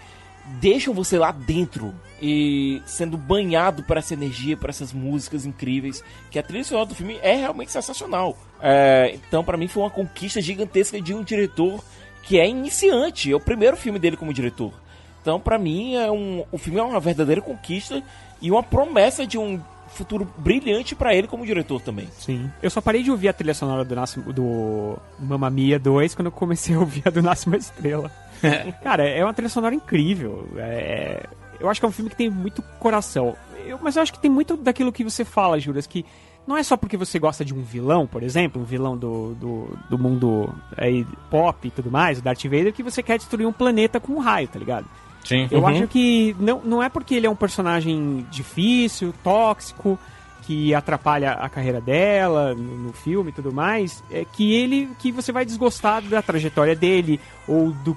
deixam 0.59 0.93
você 0.93 1.17
lá 1.17 1.31
dentro 1.31 1.93
e 2.21 2.81
sendo 2.85 3.17
banhado 3.17 3.83
por 3.83 3.97
essa 3.97 4.13
energia, 4.13 4.57
por 4.57 4.69
essas 4.69 4.91
músicas 4.91 5.45
incríveis, 5.45 6.03
que 6.29 6.39
a 6.39 6.43
trilha 6.43 6.63
sonora 6.63 6.87
do 6.87 6.95
filme 6.95 7.17
é 7.21 7.35
realmente 7.35 7.71
sensacional. 7.71 8.37
É, 8.61 9.11
então, 9.13 9.43
pra 9.43 9.57
mim, 9.57 9.67
foi 9.67 9.83
uma 9.83 9.89
conquista 9.89 10.41
gigantesca 10.41 10.99
de 10.99 11.13
um 11.13 11.23
diretor 11.23 11.83
que 12.23 12.39
é 12.39 12.47
iniciante, 12.47 13.31
é 13.31 13.35
o 13.35 13.39
primeiro 13.39 13.77
filme 13.77 13.99
dele 13.99 14.17
como 14.17 14.33
diretor. 14.33 14.73
Então, 15.21 15.39
pra 15.39 15.57
mim, 15.57 15.95
é 15.95 16.11
um, 16.11 16.43
o 16.51 16.57
filme 16.57 16.79
é 16.79 16.83
uma 16.83 16.99
verdadeira 16.99 17.41
conquista 17.41 18.01
e 18.41 18.51
uma 18.51 18.63
promessa 18.63 19.25
de 19.25 19.37
um 19.37 19.59
futuro 19.89 20.31
brilhante 20.37 20.95
pra 20.95 21.13
ele 21.15 21.27
como 21.27 21.45
diretor 21.45 21.81
também. 21.81 22.07
Sim. 22.17 22.49
Eu 22.61 22.69
só 22.69 22.79
parei 22.79 23.03
de 23.03 23.11
ouvir 23.11 23.29
a 23.29 23.33
trilha 23.33 23.53
sonora 23.53 23.83
do, 23.83 23.95
do 24.33 24.97
Mamma 25.19 25.49
Mia 25.49 25.79
2 25.79 26.15
quando 26.15 26.27
eu 26.27 26.31
comecei 26.31 26.75
a 26.75 26.79
ouvir 26.79 27.03
a 27.05 27.09
do 27.09 27.21
Nasce 27.21 27.47
uma 27.47 27.57
Estrela. 27.57 28.11
Cara, 28.83 29.07
é 29.07 29.23
uma 29.23 29.33
trilha 29.33 29.49
sonora 29.49 29.73
incrível. 29.75 30.47
É... 30.57 31.25
Eu 31.59 31.69
acho 31.69 31.79
que 31.79 31.85
é 31.85 31.89
um 31.89 31.91
filme 31.91 32.09
que 32.09 32.15
tem 32.15 32.29
muito 32.29 32.61
coração. 32.79 33.35
Eu- 33.65 33.79
mas 33.81 33.95
eu 33.95 34.01
acho 34.01 34.13
que 34.13 34.19
tem 34.19 34.31
muito 34.31 34.55
daquilo 34.55 34.91
que 34.91 35.03
você 35.03 35.25
fala, 35.25 35.59
Juras, 35.59 35.85
que 35.85 36.05
não 36.47 36.57
é 36.57 36.63
só 36.63 36.75
porque 36.77 36.95
você 36.97 37.19
gosta 37.19 37.43
de 37.45 37.53
um 37.53 37.61
vilão, 37.61 38.07
por 38.07 38.23
exemplo, 38.23 38.61
um 38.61 38.65
vilão 38.65 38.97
do, 38.97 39.35
do, 39.35 39.77
do 39.89 39.99
mundo 39.99 40.53
aí, 40.77 41.05
pop 41.29 41.67
e 41.67 41.69
tudo 41.71 41.91
mais, 41.91 42.17
o 42.17 42.21
Darth 42.23 42.43
Vader, 42.45 42.73
que 42.73 42.81
você 42.81 43.03
quer 43.03 43.17
destruir 43.17 43.45
um 43.45 43.51
planeta 43.53 43.99
com 43.99 44.13
um 44.13 44.19
raio, 44.19 44.47
tá 44.47 44.57
ligado? 44.57 44.85
Sim. 45.25 45.47
Eu 45.51 45.59
Uhum. 45.59 45.67
acho 45.67 45.87
que 45.87 46.35
não, 46.39 46.61
não 46.63 46.81
é 46.81 46.89
porque 46.89 47.13
ele 47.13 47.27
é 47.27 47.29
um 47.29 47.35
personagem 47.35 48.25
difícil, 48.31 49.13
tóxico, 49.23 49.99
que 50.43 50.73
atrapalha 50.73 51.33
a 51.33 51.47
carreira 51.49 51.79
dela 51.79 52.55
no, 52.55 52.77
no 52.87 52.93
filme 52.93 53.29
e 53.29 53.33
tudo 53.33 53.51
mais, 53.53 54.03
é 54.09 54.25
que 54.25 54.51
ele 54.55 54.89
que 54.97 55.11
você 55.11 55.31
vai 55.31 55.45
desgostar 55.45 56.01
da 56.01 56.21
trajetória 56.23 56.75
dele 56.75 57.19
ou 57.47 57.71
do, 57.71 57.95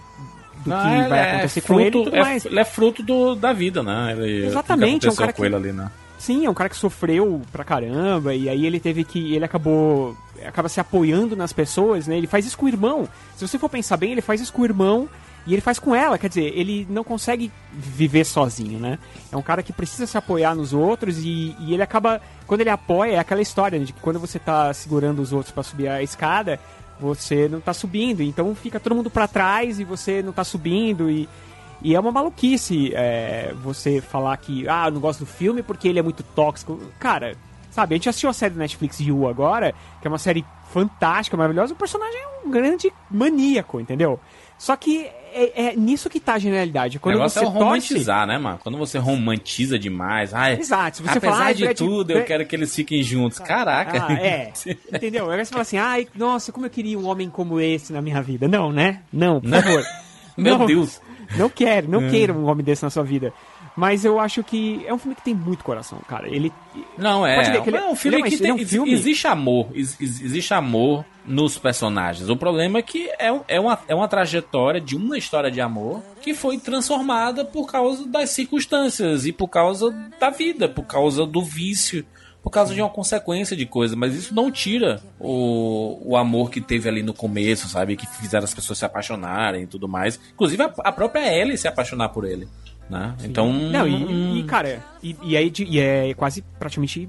do 0.64 0.70
Não, 0.70 0.78
que 1.02 1.08
vai 1.08 1.18
é 1.18 1.30
acontecer 1.32 1.60
com 1.60 1.66
fruto- 1.66 1.80
ele 1.82 1.88
e 1.88 2.04
tudo 2.04 2.16
é- 2.16 2.20
mais. 2.20 2.44
Ele 2.46 2.60
é 2.60 2.64
fruto 2.64 3.02
do, 3.02 3.34
da 3.34 3.52
vida, 3.52 3.82
né? 3.82 4.12
Ele, 4.16 4.46
Exatamente, 4.46 5.06
é 5.06 5.10
um 5.10 5.14
cara 5.14 5.32
com 5.32 5.42
que- 5.42 5.46
ele 5.48 5.56
ali, 5.56 5.72
né? 5.72 5.90
Sim, 6.18 6.46
é 6.46 6.50
um 6.50 6.54
cara 6.54 6.68
que 6.70 6.76
sofreu 6.76 7.42
pra 7.50 7.64
caramba 7.64 8.32
e 8.32 8.48
aí 8.48 8.64
ele 8.64 8.78
teve 8.78 9.02
que 9.02 9.34
ele 9.34 9.44
acabou 9.44 10.16
acaba 10.46 10.68
se 10.68 10.78
apoiando 10.80 11.34
nas 11.36 11.52
pessoas, 11.52 12.06
né? 12.06 12.16
Ele 12.16 12.26
faz 12.28 12.46
isso 12.46 12.56
com 12.56 12.66
o 12.66 12.68
irmão. 12.68 13.08
Se 13.36 13.46
você 13.46 13.58
for 13.58 13.68
pensar 13.68 13.96
bem, 13.96 14.12
ele 14.12 14.20
faz 14.20 14.40
isso 14.40 14.52
com 14.52 14.62
o 14.62 14.64
irmão 14.64 15.08
e 15.46 15.52
ele 15.52 15.60
faz 15.60 15.80
com 15.80 15.92
ela, 15.94 16.16
quer 16.18 16.28
dizer, 16.28 16.52
ele 16.56 16.86
não 16.88 17.02
consegue 17.02 17.50
viver 17.72 18.24
sozinho, 18.24 18.78
né? 18.78 18.98
É 19.32 19.36
um 19.36 19.42
cara 19.42 19.62
que 19.64 19.72
precisa 19.72 20.06
se 20.06 20.16
apoiar 20.16 20.54
nos 20.54 20.72
outros 20.72 21.18
e, 21.18 21.56
e 21.58 21.74
ele 21.74 21.82
acaba 21.82 22.20
quando 22.46 22.60
ele 22.60 22.70
apoia 22.70 23.14
é 23.14 23.18
aquela 23.18 23.40
história 23.42 23.76
né, 23.78 23.84
de 23.84 23.92
que 23.92 24.00
quando 24.00 24.20
você 24.20 24.38
tá 24.38 24.72
segurando 24.72 25.20
os 25.20 25.32
outros 25.32 25.52
pra 25.52 25.62
subir 25.64 25.88
a 25.88 26.02
escada, 26.02 26.60
você 27.02 27.48
não 27.48 27.60
tá 27.60 27.74
subindo, 27.74 28.22
então 28.22 28.54
fica 28.54 28.78
todo 28.78 28.94
mundo 28.94 29.10
pra 29.10 29.26
trás 29.26 29.80
e 29.80 29.84
você 29.84 30.22
não 30.22 30.32
tá 30.32 30.44
subindo 30.44 31.10
e 31.10 31.28
e 31.84 31.96
é 31.96 32.00
uma 32.00 32.12
maluquice 32.12 32.92
é, 32.94 33.52
você 33.60 34.00
falar 34.00 34.36
que, 34.36 34.68
ah, 34.68 34.86
eu 34.86 34.92
não 34.92 35.00
gosto 35.00 35.20
do 35.20 35.26
filme 35.26 35.64
porque 35.64 35.88
ele 35.88 35.98
é 35.98 36.02
muito 36.02 36.22
tóxico. 36.22 36.78
Cara, 36.98 37.36
sabe, 37.72 37.94
a 37.94 37.96
gente 37.96 38.08
assistiu 38.08 38.30
a 38.30 38.32
série 38.32 38.54
do 38.54 38.60
Netflix 38.60 39.00
You 39.00 39.28
agora, 39.28 39.74
que 40.00 40.06
é 40.06 40.08
uma 40.08 40.18
série 40.18 40.44
fantástica, 40.72 41.36
maravilhosa. 41.36 41.74
O 41.74 41.76
personagem 41.76 42.20
é 42.20 42.46
um 42.46 42.50
grande 42.52 42.92
maníaco, 43.10 43.80
entendeu? 43.80 44.20
Só 44.56 44.76
que 44.76 45.10
é, 45.34 45.52
é 45.68 45.76
nisso 45.76 46.08
que 46.10 46.18
tá 46.20 46.34
a 46.34 46.38
genialidade. 46.38 46.96
O 46.96 47.00
Quando 47.00 47.14
negócio 47.16 47.40
você 47.40 47.46
é 47.46 47.48
romantizar, 47.48 48.26
né, 48.26 48.38
mano? 48.38 48.58
Quando 48.62 48.78
você 48.78 48.98
romantiza 48.98 49.78
demais. 49.78 50.32
Ai, 50.34 50.54
Exato, 50.58 50.98
se 50.98 51.02
você 51.02 51.18
apesar 51.18 51.32
falar, 51.32 51.46
"Ai, 51.46 51.54
de 51.54 51.64
Brad- 51.64 51.76
tudo, 51.76 52.10
eu 52.12 52.24
quero 52.24 52.44
que 52.46 52.54
eles 52.56 52.74
fiquem 52.74 53.02
juntos. 53.02 53.38
Caraca. 53.38 54.06
Ah, 54.08 54.12
é. 54.14 54.52
Entendeu? 54.92 55.30
Aí 55.30 55.44
você 55.44 55.50
fala 55.50 55.62
assim, 55.62 55.78
ai, 55.78 56.06
nossa, 56.14 56.52
como 56.52 56.66
eu 56.66 56.70
queria 56.70 56.98
um 56.98 57.06
homem 57.06 57.28
como 57.30 57.60
esse 57.60 57.92
na 57.92 58.00
minha 58.02 58.20
vida. 58.22 58.46
Não, 58.48 58.70
né? 58.72 59.00
Não, 59.12 59.40
por 59.40 59.48
Não. 59.48 59.62
favor. 59.62 59.82
Meu 60.36 60.58
Não, 60.58 60.66
Deus. 60.66 61.00
Não 61.36 61.48
quero, 61.48 61.90
não 61.90 62.06
É. 62.06 62.10
queira 62.10 62.32
um 62.32 62.46
homem 62.46 62.64
desse 62.64 62.82
na 62.82 62.90
sua 62.90 63.02
vida. 63.02 63.32
Mas 63.74 64.04
eu 64.04 64.20
acho 64.20 64.44
que 64.44 64.84
é 64.86 64.92
um 64.92 64.98
filme 64.98 65.14
que 65.14 65.22
tem 65.22 65.34
muito 65.34 65.64
coração, 65.64 65.98
cara. 66.06 66.28
Ele. 66.28 66.52
Não, 66.98 67.26
é. 67.26 67.36
Ele- 67.68 67.76
é 67.78 67.86
um 67.88 67.96
filme 67.96 68.18
é 68.18 68.22
que 68.22 68.34
ele 68.34 68.42
é 68.42 68.46
tem, 68.46 68.52
um 68.52 68.68
filme- 68.68 68.92
existe 68.92 69.26
amor. 69.26 69.68
ex- 69.74 69.98
ex- 70.00 70.20
existe 70.20 70.52
amor 70.52 71.04
nos 71.24 71.56
personagens. 71.56 72.28
O 72.28 72.36
problema 72.36 72.78
é 72.78 72.82
que 72.82 73.08
é, 73.18 73.32
é, 73.48 73.58
uma, 73.60 73.78
é 73.88 73.94
uma 73.94 74.08
trajetória 74.08 74.80
de 74.80 74.94
uma 74.94 75.16
história 75.16 75.50
de 75.50 75.60
amor 75.60 76.02
que 76.20 76.34
foi 76.34 76.58
transformada 76.58 77.44
por 77.46 77.66
causa 77.70 78.06
das 78.06 78.30
circunstâncias 78.30 79.24
e 79.24 79.32
por 79.32 79.48
causa 79.48 79.90
da 80.20 80.28
vida, 80.30 80.68
por 80.68 80.84
causa 80.84 81.24
do 81.26 81.42
vício. 81.42 82.04
Por 82.42 82.50
causa 82.50 82.74
de 82.74 82.80
uma 82.82 82.90
consequência 82.90 83.56
de 83.56 83.64
coisa, 83.64 83.94
mas 83.94 84.16
isso 84.16 84.34
não 84.34 84.50
tira 84.50 85.00
o, 85.20 85.96
o 86.04 86.16
amor 86.16 86.50
que 86.50 86.60
teve 86.60 86.88
ali 86.88 87.00
no 87.00 87.14
começo, 87.14 87.68
sabe? 87.68 87.94
Que 87.96 88.04
fizeram 88.04 88.42
as 88.42 88.52
pessoas 88.52 88.80
se 88.80 88.84
apaixonarem 88.84 89.62
e 89.62 89.66
tudo 89.68 89.88
mais. 89.88 90.18
Inclusive 90.34 90.60
a, 90.60 90.72
a 90.78 90.90
própria 90.90 91.32
Ellie 91.32 91.56
se 91.56 91.68
apaixonar 91.68 92.08
por 92.08 92.24
ele. 92.24 92.48
Né? 92.90 93.14
Então. 93.24 93.52
Não, 93.52 93.86
e, 93.88 94.40
e, 94.40 94.44
cara, 94.44 94.82
e, 95.02 95.16
e 95.22 95.36
de- 95.50 95.64
e 95.64 95.78
é 95.80 96.12
quase 96.14 96.42
praticamente. 96.58 97.08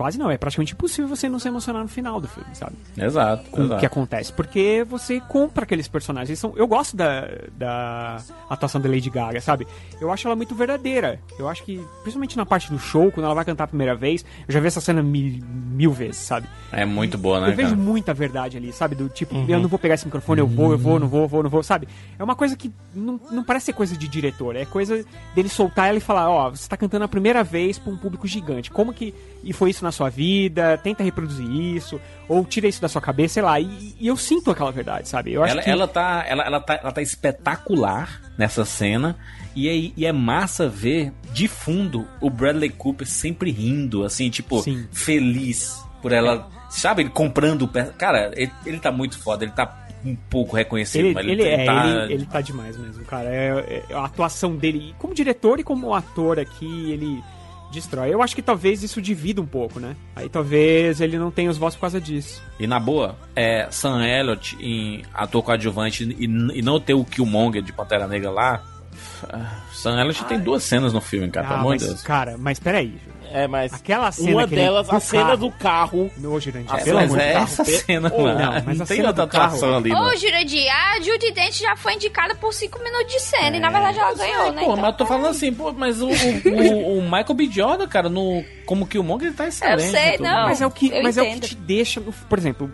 Quase 0.00 0.18
não, 0.18 0.30
é 0.30 0.38
praticamente 0.38 0.72
impossível 0.72 1.14
você 1.14 1.28
não 1.28 1.38
se 1.38 1.46
emocionar 1.46 1.82
no 1.82 1.88
final 1.88 2.22
do 2.22 2.26
filme, 2.26 2.48
sabe? 2.54 2.72
Exato. 2.96 3.50
Com 3.50 3.60
o 3.60 3.64
exato. 3.66 3.80
que 3.80 3.84
acontece. 3.84 4.32
Porque 4.32 4.82
você 4.88 5.20
compra 5.20 5.64
aqueles 5.64 5.88
personagens. 5.88 6.38
São, 6.38 6.54
eu 6.56 6.66
gosto 6.66 6.96
da, 6.96 7.28
da 7.52 8.16
atuação 8.48 8.80
da 8.80 8.88
Lady 8.88 9.10
Gaga, 9.10 9.42
sabe? 9.42 9.66
Eu 10.00 10.10
acho 10.10 10.26
ela 10.26 10.34
muito 10.34 10.54
verdadeira. 10.54 11.20
Eu 11.38 11.50
acho 11.50 11.62
que, 11.64 11.84
principalmente 12.00 12.34
na 12.34 12.46
parte 12.46 12.70
do 12.70 12.78
show, 12.78 13.12
quando 13.12 13.26
ela 13.26 13.34
vai 13.34 13.44
cantar 13.44 13.64
a 13.64 13.66
primeira 13.66 13.94
vez, 13.94 14.24
eu 14.48 14.54
já 14.54 14.58
vi 14.58 14.68
essa 14.68 14.80
cena 14.80 15.02
mil, 15.02 15.38
mil 15.44 15.92
vezes, 15.92 16.16
sabe? 16.16 16.48
É 16.72 16.86
muito 16.86 17.18
boa, 17.18 17.38
né, 17.38 17.50
eu 17.50 17.56
vejo 17.56 17.68
cara? 17.68 17.82
muita 17.82 18.14
verdade 18.14 18.56
ali, 18.56 18.72
sabe? 18.72 18.94
Do 18.94 19.06
tipo, 19.10 19.34
Uhum. 19.34 19.44
eu 19.48 19.60
não 19.60 19.68
vou 19.68 19.78
pegar 19.78 19.96
esse 19.96 20.06
microfone, 20.06 20.40
eu 20.40 20.46
vou, 20.46 20.72
eu 20.72 20.78
vou, 20.78 20.98
não 20.98 21.08
vou, 21.08 21.22
eu 21.24 21.28
vou, 21.28 21.42
não 21.42 21.50
vou, 21.50 21.62
sabe? 21.62 21.86
É 22.18 22.24
uma 22.24 22.34
coisa 22.34 22.56
que 22.56 22.72
não, 22.94 23.20
não 23.30 23.44
parece 23.44 23.66
ser 23.66 23.72
coisa 23.74 23.94
de 23.94 24.08
diretor, 24.08 24.56
é 24.56 24.64
coisa 24.64 25.04
dele 25.34 25.50
soltar 25.50 25.88
ela 25.90 25.98
e 25.98 26.00
falar, 26.00 26.30
ó, 26.30 26.48
você 26.48 26.66
tá 26.66 26.76
cantando 26.78 27.04
a 27.04 27.08
primeira 27.08 27.44
vez 27.44 27.78
pra 27.78 27.92
um 27.92 27.98
público 27.98 28.26
gigante. 28.26 28.70
Como 28.70 28.94
que 28.94 29.14
e 29.42 29.52
foi 29.52 29.70
isso 29.70 29.82
na 29.84 29.89
sua 29.92 30.08
vida? 30.08 30.78
Tenta 30.78 31.02
reproduzir 31.02 31.48
isso, 31.50 32.00
ou 32.28 32.44
tira 32.44 32.68
isso 32.68 32.80
da 32.80 32.88
sua 32.88 33.00
cabeça, 33.00 33.34
sei 33.34 33.42
lá. 33.42 33.58
E, 33.60 33.94
e 33.98 34.06
eu 34.06 34.16
sinto 34.16 34.50
aquela 34.50 34.70
verdade, 34.72 35.08
sabe? 35.08 35.32
Eu 35.32 35.42
acho 35.42 35.52
ela, 35.54 35.62
que 35.62 35.70
ela, 35.70 35.88
tá, 35.88 36.24
ela, 36.26 36.42
ela, 36.44 36.60
tá, 36.60 36.78
ela 36.82 36.92
tá 36.92 37.02
espetacular 37.02 38.20
nessa 38.36 38.64
cena. 38.64 39.16
E 39.54 39.68
é, 39.68 39.92
e 39.96 40.06
é 40.06 40.12
massa 40.12 40.68
ver 40.68 41.12
de 41.32 41.48
fundo 41.48 42.06
o 42.20 42.30
Bradley 42.30 42.70
Cooper 42.70 43.06
sempre 43.06 43.50
rindo, 43.50 44.04
assim, 44.04 44.30
tipo, 44.30 44.60
Sim. 44.62 44.86
feliz 44.92 45.82
por 46.00 46.12
ela. 46.12 46.48
Sabe, 46.70 47.02
ele 47.02 47.10
comprando. 47.10 47.66
Cara, 47.98 48.30
ele, 48.36 48.52
ele 48.64 48.78
tá 48.78 48.92
muito 48.92 49.18
foda, 49.18 49.44
ele 49.44 49.52
tá 49.52 49.88
um 50.04 50.16
pouco 50.16 50.56
reconhecido, 50.56 51.06
Ele, 51.06 51.14
mas 51.14 51.26
ele, 51.26 51.42
é, 51.42 51.64
tá. 51.64 51.86
ele, 51.86 52.14
ele 52.14 52.26
tá 52.26 52.40
demais 52.40 52.76
mesmo, 52.76 53.04
cara. 53.04 53.28
É, 53.28 53.84
é- 53.90 53.94
a 53.94 54.04
atuação 54.04 54.56
dele, 54.56 54.94
como 54.98 55.14
diretor 55.14 55.60
e 55.60 55.64
como 55.64 55.94
ator 55.94 56.38
aqui, 56.38 56.90
ele 56.90 57.22
destrói. 57.70 58.12
Eu 58.12 58.22
acho 58.22 58.34
que 58.34 58.42
talvez 58.42 58.82
isso 58.82 59.00
divida 59.00 59.40
um 59.40 59.46
pouco, 59.46 59.78
né? 59.80 59.94
Aí 60.16 60.28
talvez 60.28 61.00
ele 61.00 61.18
não 61.18 61.30
tenha 61.30 61.50
os 61.50 61.56
votos 61.58 61.76
por 61.76 61.82
causa 61.82 62.00
disso. 62.00 62.42
E 62.58 62.66
na 62.66 62.78
boa, 62.80 63.16
é, 63.34 63.66
Sam 63.70 64.04
Elliott 64.06 64.56
em 64.60 65.02
ator 65.14 65.42
coadjuvante 65.42 66.04
e, 66.04 66.24
e 66.58 66.62
não 66.62 66.80
ter 66.80 66.94
o 66.94 67.04
Killmonger 67.04 67.62
de 67.62 67.72
Pantera 67.72 68.06
Negra 68.06 68.30
lá. 68.30 68.62
ah, 69.32 69.60
Sam 69.72 70.00
Elliott 70.00 70.24
tem 70.24 70.38
duas 70.40 70.62
cenas 70.62 70.92
no 70.92 71.00
filme, 71.00 71.30
cara, 71.30 71.46
Ah, 71.46 71.48
pelo 71.50 71.60
amor 71.60 71.76
de 71.76 71.82
mas, 71.84 71.88
Deus. 71.94 72.02
cara, 72.02 72.36
mas 72.38 72.58
peraí. 72.58 72.98
É, 73.32 73.46
mas 73.46 73.72
Aquela 73.72 74.10
cena 74.12 74.30
uma 74.32 74.42
ele- 74.42 74.56
delas, 74.56 74.90
a 74.90 74.98
cena 75.00 75.24
carro. 75.24 75.36
do 75.36 75.50
carro. 75.52 76.10
No 76.16 76.40
Jurandir, 76.40 76.84
pelo 76.84 76.96
mas 76.98 77.10
amor 77.10 77.18
de 77.18 77.24
é 77.24 77.34
Deus. 77.34 77.42
essa 77.52 77.64
cena, 77.64 78.08
mano. 78.10 78.38
Não, 78.38 78.52
mas 78.52 78.64
Não 78.78 78.84
a 78.84 78.86
tem 78.88 78.96
cena 78.96 79.08
outra 79.08 79.26
do 79.26 79.30
carro... 79.30 79.74
ali, 79.76 79.92
Ô, 79.92 80.16
Jurandir, 80.16 80.66
a 80.72 81.00
Judy 81.00 81.30
Dent 81.32 81.54
já 81.60 81.76
foi 81.76 81.94
indicada 81.94 82.34
por 82.34 82.52
5 82.52 82.78
minutos 82.82 83.12
de 83.12 83.20
cena 83.20 83.56
e 83.56 83.60
na 83.60 83.70
verdade 83.70 83.98
ela 83.98 84.14
ganhou, 84.14 84.52
né? 84.52 84.62
Pô, 84.64 84.72
Então, 84.72 84.76
mas 84.76 84.86
eu 84.86 84.92
tô 84.96 85.06
falando 85.06 85.26
assim, 85.28 85.52
pô, 85.52 85.72
mas 85.72 86.00
o, 86.02 86.08
o, 86.08 86.98
o 86.98 87.02
Michael 87.02 87.34
B. 87.34 87.46
Jordan, 87.50 87.86
cara, 87.88 88.08
no, 88.08 88.44
como 88.70 88.86
Killmonger, 88.86 89.26
ele 89.26 89.36
tá 89.36 89.48
excelente. 89.48 89.90
sei, 89.90 90.10
e 90.10 90.16
tudo. 90.18 90.22
não. 90.28 90.44
Mas 90.44 90.60
é 90.60 90.66
o 90.66 90.70
que, 90.70 90.92
eu 90.92 91.02
mas 91.02 91.18
é 91.18 91.22
o 91.22 91.24
que 91.34 91.40
te 91.40 91.54
deixa, 91.56 92.00
por 92.00 92.38
exemplo, 92.38 92.72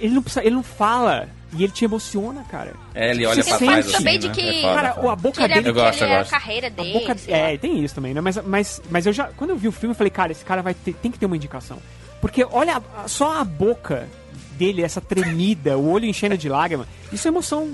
ele 0.00 0.12
não 0.12 0.20
precisa, 0.20 0.44
ele 0.44 0.56
não 0.56 0.62
fala 0.64 1.28
e 1.56 1.62
ele 1.62 1.72
te 1.72 1.84
emociona, 1.84 2.42
cara. 2.50 2.72
É, 2.92 3.12
ele 3.12 3.24
olha 3.24 3.40
Você 3.44 3.50
pra 3.50 3.58
trás 3.58 3.86
assim, 3.86 3.96
também 3.98 4.18
de 4.18 4.26
né? 4.26 4.34
que- 4.34 4.40
É 4.40 4.60
foda, 4.62 4.74
Cara, 4.74 4.94
foda. 4.94 5.12
a 5.12 5.16
boca 5.16 5.36
que 5.38 5.42
ele 5.44 5.52
é, 5.52 5.56
dele 5.58 5.68
Eu 5.68 5.74
gosto, 5.74 5.98
que 5.98 6.02
eu 6.04 6.08
é 6.08 6.14
a 6.14 6.18
gosto. 6.18 6.30
carreira 6.32 6.66
A 6.66 6.70
dele. 6.70 6.92
boca, 6.94 7.16
sei 7.16 7.32
lá. 7.32 7.38
é, 7.52 7.56
tem 7.58 7.84
isso 7.84 7.94
também, 7.94 8.12
né? 8.12 8.20
Mas, 8.20 8.36
mas, 8.44 8.82
mas 8.90 9.06
eu 9.06 9.12
já, 9.12 9.26
quando 9.36 9.50
eu 9.50 9.56
vi 9.56 9.68
o 9.68 9.72
filme, 9.72 9.92
eu 9.92 9.96
falei, 9.96 10.10
cara, 10.10 10.32
esse 10.32 10.44
cara 10.44 10.62
vai 10.62 10.74
ter, 10.74 10.94
tem 10.94 11.12
que 11.12 11.18
ter 11.18 11.26
uma 11.26 11.36
indicação. 11.36 11.78
Porque 12.20 12.44
olha, 12.50 12.82
a- 12.96 13.06
só 13.06 13.38
a 13.40 13.44
boca 13.44 14.08
dele, 14.58 14.82
essa 14.82 15.00
tremida, 15.00 15.78
o 15.78 15.88
olho 15.90 16.06
enchendo 16.06 16.36
de 16.36 16.48
lágrima, 16.48 16.88
isso 17.12 17.28
é 17.28 17.30
emoção. 17.30 17.70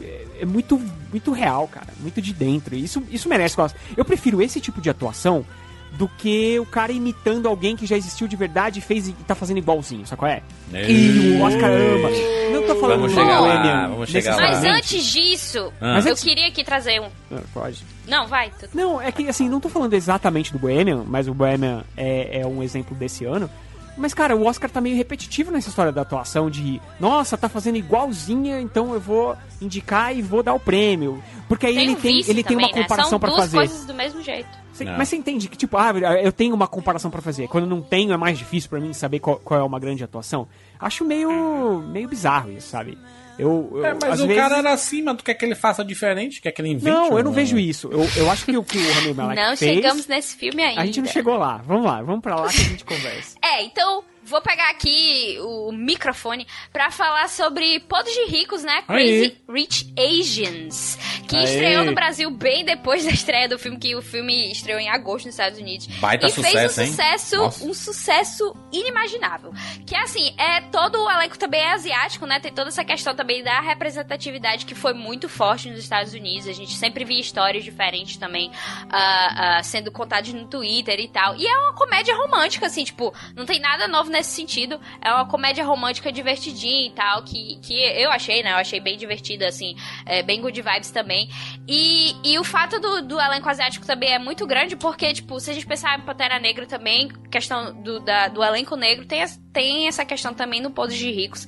É, 0.00 0.26
é 0.42 0.46
muito, 0.46 0.80
muito 1.10 1.32
real, 1.32 1.66
cara. 1.66 1.88
Muito 1.98 2.22
de 2.22 2.32
dentro. 2.32 2.76
Isso, 2.76 3.02
isso 3.10 3.28
merece 3.28 3.56
gosto. 3.56 3.76
Eu 3.96 4.04
prefiro 4.04 4.40
esse 4.40 4.60
tipo 4.60 4.80
de 4.80 4.88
atuação 4.88 5.44
do 5.92 6.08
que 6.08 6.58
o 6.58 6.64
cara 6.66 6.92
imitando 6.92 7.46
alguém 7.48 7.76
que 7.76 7.84
já 7.86 7.96
existiu 7.96 8.26
de 8.28 8.36
verdade 8.36 8.78
e 8.78 8.82
fez 8.82 9.08
e 9.08 9.12
tá 9.12 9.34
fazendo 9.34 9.58
igualzinho, 9.58 10.06
sabe 10.06 10.18
qual 10.18 10.30
é? 10.30 10.42
E 10.72 11.36
o 11.36 11.42
Oscar 11.42 11.70
ama. 11.70 12.08
Não 12.52 12.62
tô 12.66 12.74
falando 12.76 13.00
Vamos 13.00 13.12
do 13.12 13.18
chegar 13.20 13.40
lá, 13.40 13.48
Bohemian 13.56 13.88
vamos 13.88 14.08
chegar 14.10 14.36
lá. 14.36 14.42
Mas 14.42 14.64
antes 14.64 15.04
disso, 15.04 15.72
Ah. 15.80 15.94
Mas 15.94 16.06
eu 16.06 16.12
antes- 16.12 16.24
queria 16.24 16.46
aqui 16.48 16.62
trazer 16.64 17.00
um. 17.00 17.08
Ah, 17.32 17.40
pode. 17.52 17.84
Não, 18.08 18.26
vai. 18.26 18.50
tu- 18.50 18.68
Não, 18.74 19.00
é 19.00 19.10
que 19.12 19.28
assim, 19.28 19.48
não 19.48 19.60
tô 19.60 19.68
falando 19.68 19.92
exatamente 19.94 20.52
do 20.52 20.58
Bohemian, 20.58 21.04
mas 21.06 21.28
o 21.28 21.34
Bohemian 21.34 21.84
é, 21.96 22.40
é 22.40 22.46
um 22.46 22.62
exemplo 22.62 22.96
desse 22.96 23.24
ano. 23.24 23.50
Mas, 23.96 24.14
cara, 24.14 24.34
o 24.34 24.46
Oscar 24.46 24.70
tá 24.70 24.80
meio 24.80 24.96
repetitivo 24.96 25.50
nessa 25.50 25.68
história 25.68 25.92
da 25.92 26.00
atuação 26.02 26.48
de 26.48 26.80
nossa, 26.98 27.36
tá 27.36 27.48
fazendo 27.48 27.76
igualzinha, 27.76 28.58
então 28.60 28.94
eu 28.94 29.00
vou 29.00 29.36
indicar 29.60 30.16
e 30.16 30.22
vou 30.22 30.42
dar 30.42 30.54
o 30.54 30.60
prêmio. 30.60 31.22
Porque 31.48 31.66
aí 31.66 31.74
Tem 31.74 31.82
ele 31.84 31.92
um 31.92 31.96
tem, 31.96 32.24
ele 32.26 32.42
tem 32.42 32.56
uma 32.56 32.68
também, 32.68 32.74
né? 32.76 32.82
comparação 32.82 33.10
São 33.10 33.20
pra 33.20 33.28
duas 33.28 33.40
fazer. 33.42 33.56
coisas 33.58 33.84
do 33.84 33.92
mesmo 33.92 34.22
jeito. 34.22 34.48
Cê- 34.80 34.90
Não. 34.90 34.98
mas 34.98 35.08
você 35.08 35.16
entende 35.16 35.48
que, 35.48 35.56
tipo, 35.56 35.76
ah, 35.76 35.92
eu 36.22 36.32
tenho 36.32 36.54
uma 36.54 36.66
comparação 36.66 37.10
pra 37.10 37.20
fazer. 37.22 37.46
Quando 37.48 37.66
não 37.66 37.80
tenho, 37.80 38.12
é 38.12 38.16
mais 38.16 38.38
difícil 38.38 38.68
pra 38.70 38.80
mim 38.80 38.92
saber 38.92 39.18
qual, 39.20 39.36
qual 39.38 39.60
é 39.60 39.62
uma 39.62 39.78
grande 39.78 40.02
atuação. 40.02 40.48
Acho 40.78 41.04
meio, 41.04 41.82
meio 41.88 42.08
bizarro 42.08 42.50
isso, 42.52 42.68
sabe? 42.68 42.96
Eu, 43.38 43.70
eu, 43.72 43.84
É, 43.86 43.94
mas 43.94 44.04
às 44.14 44.20
o 44.20 44.26
vezes- 44.26 44.42
cara 44.42 44.58
era 44.58 44.72
assim, 44.72 45.02
mas 45.02 45.16
tu 45.16 45.24
quer 45.24 45.32
que 45.34 45.44
ele 45.44 45.54
faça 45.54 45.82
diferente? 45.84 46.42
Quer 46.42 46.52
que 46.52 46.60
ele 46.60 46.68
invente? 46.70 46.84
Não, 46.94 47.16
eu 47.16 47.24
não 47.24 47.30
um- 47.30 47.34
vejo 47.34 47.58
isso. 47.58 47.88
Eu, 47.90 48.06
eu 48.16 48.30
acho 48.30 48.44
que 48.44 48.54
o 48.56 48.62
que 48.62 48.76
o 48.76 48.92
Rami 48.92 49.14
Malek 49.14 49.40
Não 49.40 49.56
fez... 49.56 49.74
chegamos 49.76 50.06
nesse 50.06 50.36
filme 50.36 50.62
ainda. 50.62 50.80
A 50.82 50.84
gente 50.86 51.00
não 51.00 51.08
chegou 51.08 51.36
lá. 51.38 51.58
Vamos 51.66 51.84
lá, 51.86 52.02
vamos 52.02 52.20
pra 52.20 52.34
lá 52.36 52.48
que 52.48 52.60
a 52.60 52.64
gente 52.64 52.84
conversa. 52.84 53.36
É, 53.42 53.62
então 53.64 54.02
vou 54.30 54.40
pegar 54.40 54.70
aqui 54.70 55.36
o 55.40 55.72
microfone 55.72 56.46
pra 56.72 56.90
falar 56.90 57.28
sobre 57.28 57.80
Podos 57.80 58.12
de 58.12 58.26
Ricos, 58.26 58.62
né? 58.62 58.84
Aí. 58.86 58.96
Crazy 58.96 59.36
Rich 59.48 59.94
Asians. 59.98 60.98
Que 61.28 61.36
Aí. 61.36 61.44
estreou 61.44 61.84
no 61.84 61.92
Brasil 61.92 62.30
bem 62.30 62.64
depois 62.64 63.04
da 63.06 63.10
estreia 63.10 63.48
do 63.48 63.58
filme, 63.58 63.78
que 63.78 63.94
o 63.96 64.02
filme 64.02 64.50
estreou 64.52 64.78
em 64.78 64.88
agosto 64.88 65.26
nos 65.26 65.34
Estados 65.34 65.58
Unidos. 65.58 65.86
Baita 65.98 66.26
e 66.26 66.30
sucesso, 66.30 66.52
fez 66.52 66.78
um 66.78 66.82
hein? 66.82 66.88
sucesso, 66.88 67.36
Nossa. 67.36 67.64
um 67.64 67.74
sucesso 67.74 68.56
inimaginável. 68.72 69.52
Que 69.84 69.96
assim, 69.96 70.32
é 70.38 70.60
todo 70.62 71.02
o 71.02 71.10
elenco 71.10 71.38
também 71.38 71.60
é 71.60 71.72
asiático, 71.72 72.24
né? 72.24 72.38
Tem 72.38 72.52
toda 72.52 72.68
essa 72.68 72.84
questão 72.84 73.14
também 73.14 73.42
da 73.42 73.60
representatividade 73.60 74.64
que 74.64 74.74
foi 74.74 74.94
muito 74.94 75.28
forte 75.28 75.68
nos 75.68 75.80
Estados 75.80 76.14
Unidos. 76.14 76.46
A 76.46 76.52
gente 76.52 76.74
sempre 76.74 77.04
via 77.04 77.20
histórias 77.20 77.64
diferentes 77.64 78.16
também 78.16 78.50
ah, 78.88 79.58
ah, 79.58 79.62
sendo 79.62 79.90
contadas 79.90 80.32
no 80.32 80.46
Twitter 80.46 81.00
e 81.00 81.08
tal. 81.08 81.34
E 81.36 81.46
é 81.46 81.56
uma 81.58 81.74
comédia 81.74 82.14
romântica, 82.14 82.66
assim, 82.66 82.84
tipo, 82.84 83.12
não 83.34 83.44
tem 83.44 83.58
nada 83.58 83.88
novo 83.88 84.10
nesse 84.10 84.19
sentido. 84.28 84.80
É 85.00 85.12
uma 85.12 85.26
comédia 85.26 85.64
romântica 85.64 86.12
divertidinha 86.12 86.86
e 86.88 86.90
tal, 86.90 87.22
que, 87.22 87.56
que 87.62 87.74
eu 87.74 88.10
achei, 88.10 88.42
né? 88.42 88.52
Eu 88.52 88.56
achei 88.56 88.80
bem 88.80 88.98
divertida, 88.98 89.46
assim, 89.48 89.74
é, 90.04 90.22
bem 90.22 90.40
good 90.40 90.60
vibes 90.60 90.90
também. 90.90 91.28
E, 91.66 92.14
e 92.24 92.38
o 92.38 92.44
fato 92.44 92.78
do, 92.78 93.02
do 93.02 93.20
elenco 93.20 93.48
asiático 93.48 93.86
também 93.86 94.12
é 94.12 94.18
muito 94.18 94.46
grande, 94.46 94.76
porque, 94.76 95.12
tipo, 95.12 95.38
se 95.40 95.50
a 95.50 95.54
gente 95.54 95.66
pensar 95.66 95.98
em 95.98 96.02
Pantera 96.02 96.38
Negra 96.38 96.66
também, 96.66 97.08
questão 97.30 97.72
do, 97.82 98.00
da- 98.00 98.28
do 98.28 98.42
elenco 98.42 98.76
negro, 98.76 99.06
tem, 99.06 99.24
tem 99.52 99.88
essa 99.88 100.04
questão 100.04 100.34
também 100.34 100.60
no 100.60 100.70
Podos 100.70 100.96
de 100.96 101.10
Ricos. 101.10 101.46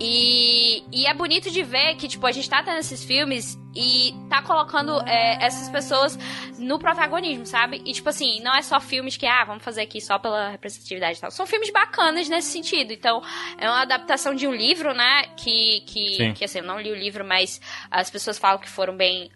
E, 0.00 0.82
e 0.92 1.06
é 1.06 1.14
bonito 1.14 1.50
de 1.50 1.62
ver 1.62 1.94
que, 1.96 2.08
tipo, 2.08 2.26
a 2.26 2.32
gente 2.32 2.48
tá 2.48 2.62
tendo 2.62 2.78
esses 2.78 3.04
filmes 3.04 3.58
e 3.74 4.14
tá 4.28 4.42
colocando 4.42 5.00
é, 5.06 5.44
essas 5.44 5.68
pessoas 5.68 6.18
no 6.58 6.78
protagonismo, 6.78 7.46
sabe? 7.46 7.82
E, 7.84 7.92
tipo 7.92 8.08
assim, 8.08 8.40
não 8.42 8.54
é 8.54 8.62
só 8.62 8.78
filmes 8.80 9.16
que, 9.16 9.26
ah, 9.26 9.44
vamos 9.44 9.64
fazer 9.64 9.82
aqui 9.82 10.00
só 10.00 10.18
pela 10.18 10.50
representatividade 10.50 11.18
e 11.18 11.20
tal. 11.20 11.30
São 11.30 11.46
filmes 11.46 11.70
bacanas 11.70 12.28
nesse 12.28 12.50
sentido. 12.50 12.92
Então, 12.92 13.22
é 13.58 13.68
uma 13.68 13.82
adaptação 13.82 14.34
de 14.34 14.46
um 14.46 14.54
livro, 14.54 14.94
né? 14.94 15.24
Que, 15.36 15.80
que, 15.86 16.16
Sim. 16.16 16.32
que 16.34 16.44
assim, 16.44 16.58
eu 16.58 16.64
não 16.64 16.80
li 16.80 16.90
o 16.90 16.94
livro, 16.94 17.24
mas 17.24 17.60
as 17.90 18.10
pessoas 18.10 18.38
falam 18.38 18.58
que 18.60 18.68
foram 18.68 18.96
bem 18.96 19.30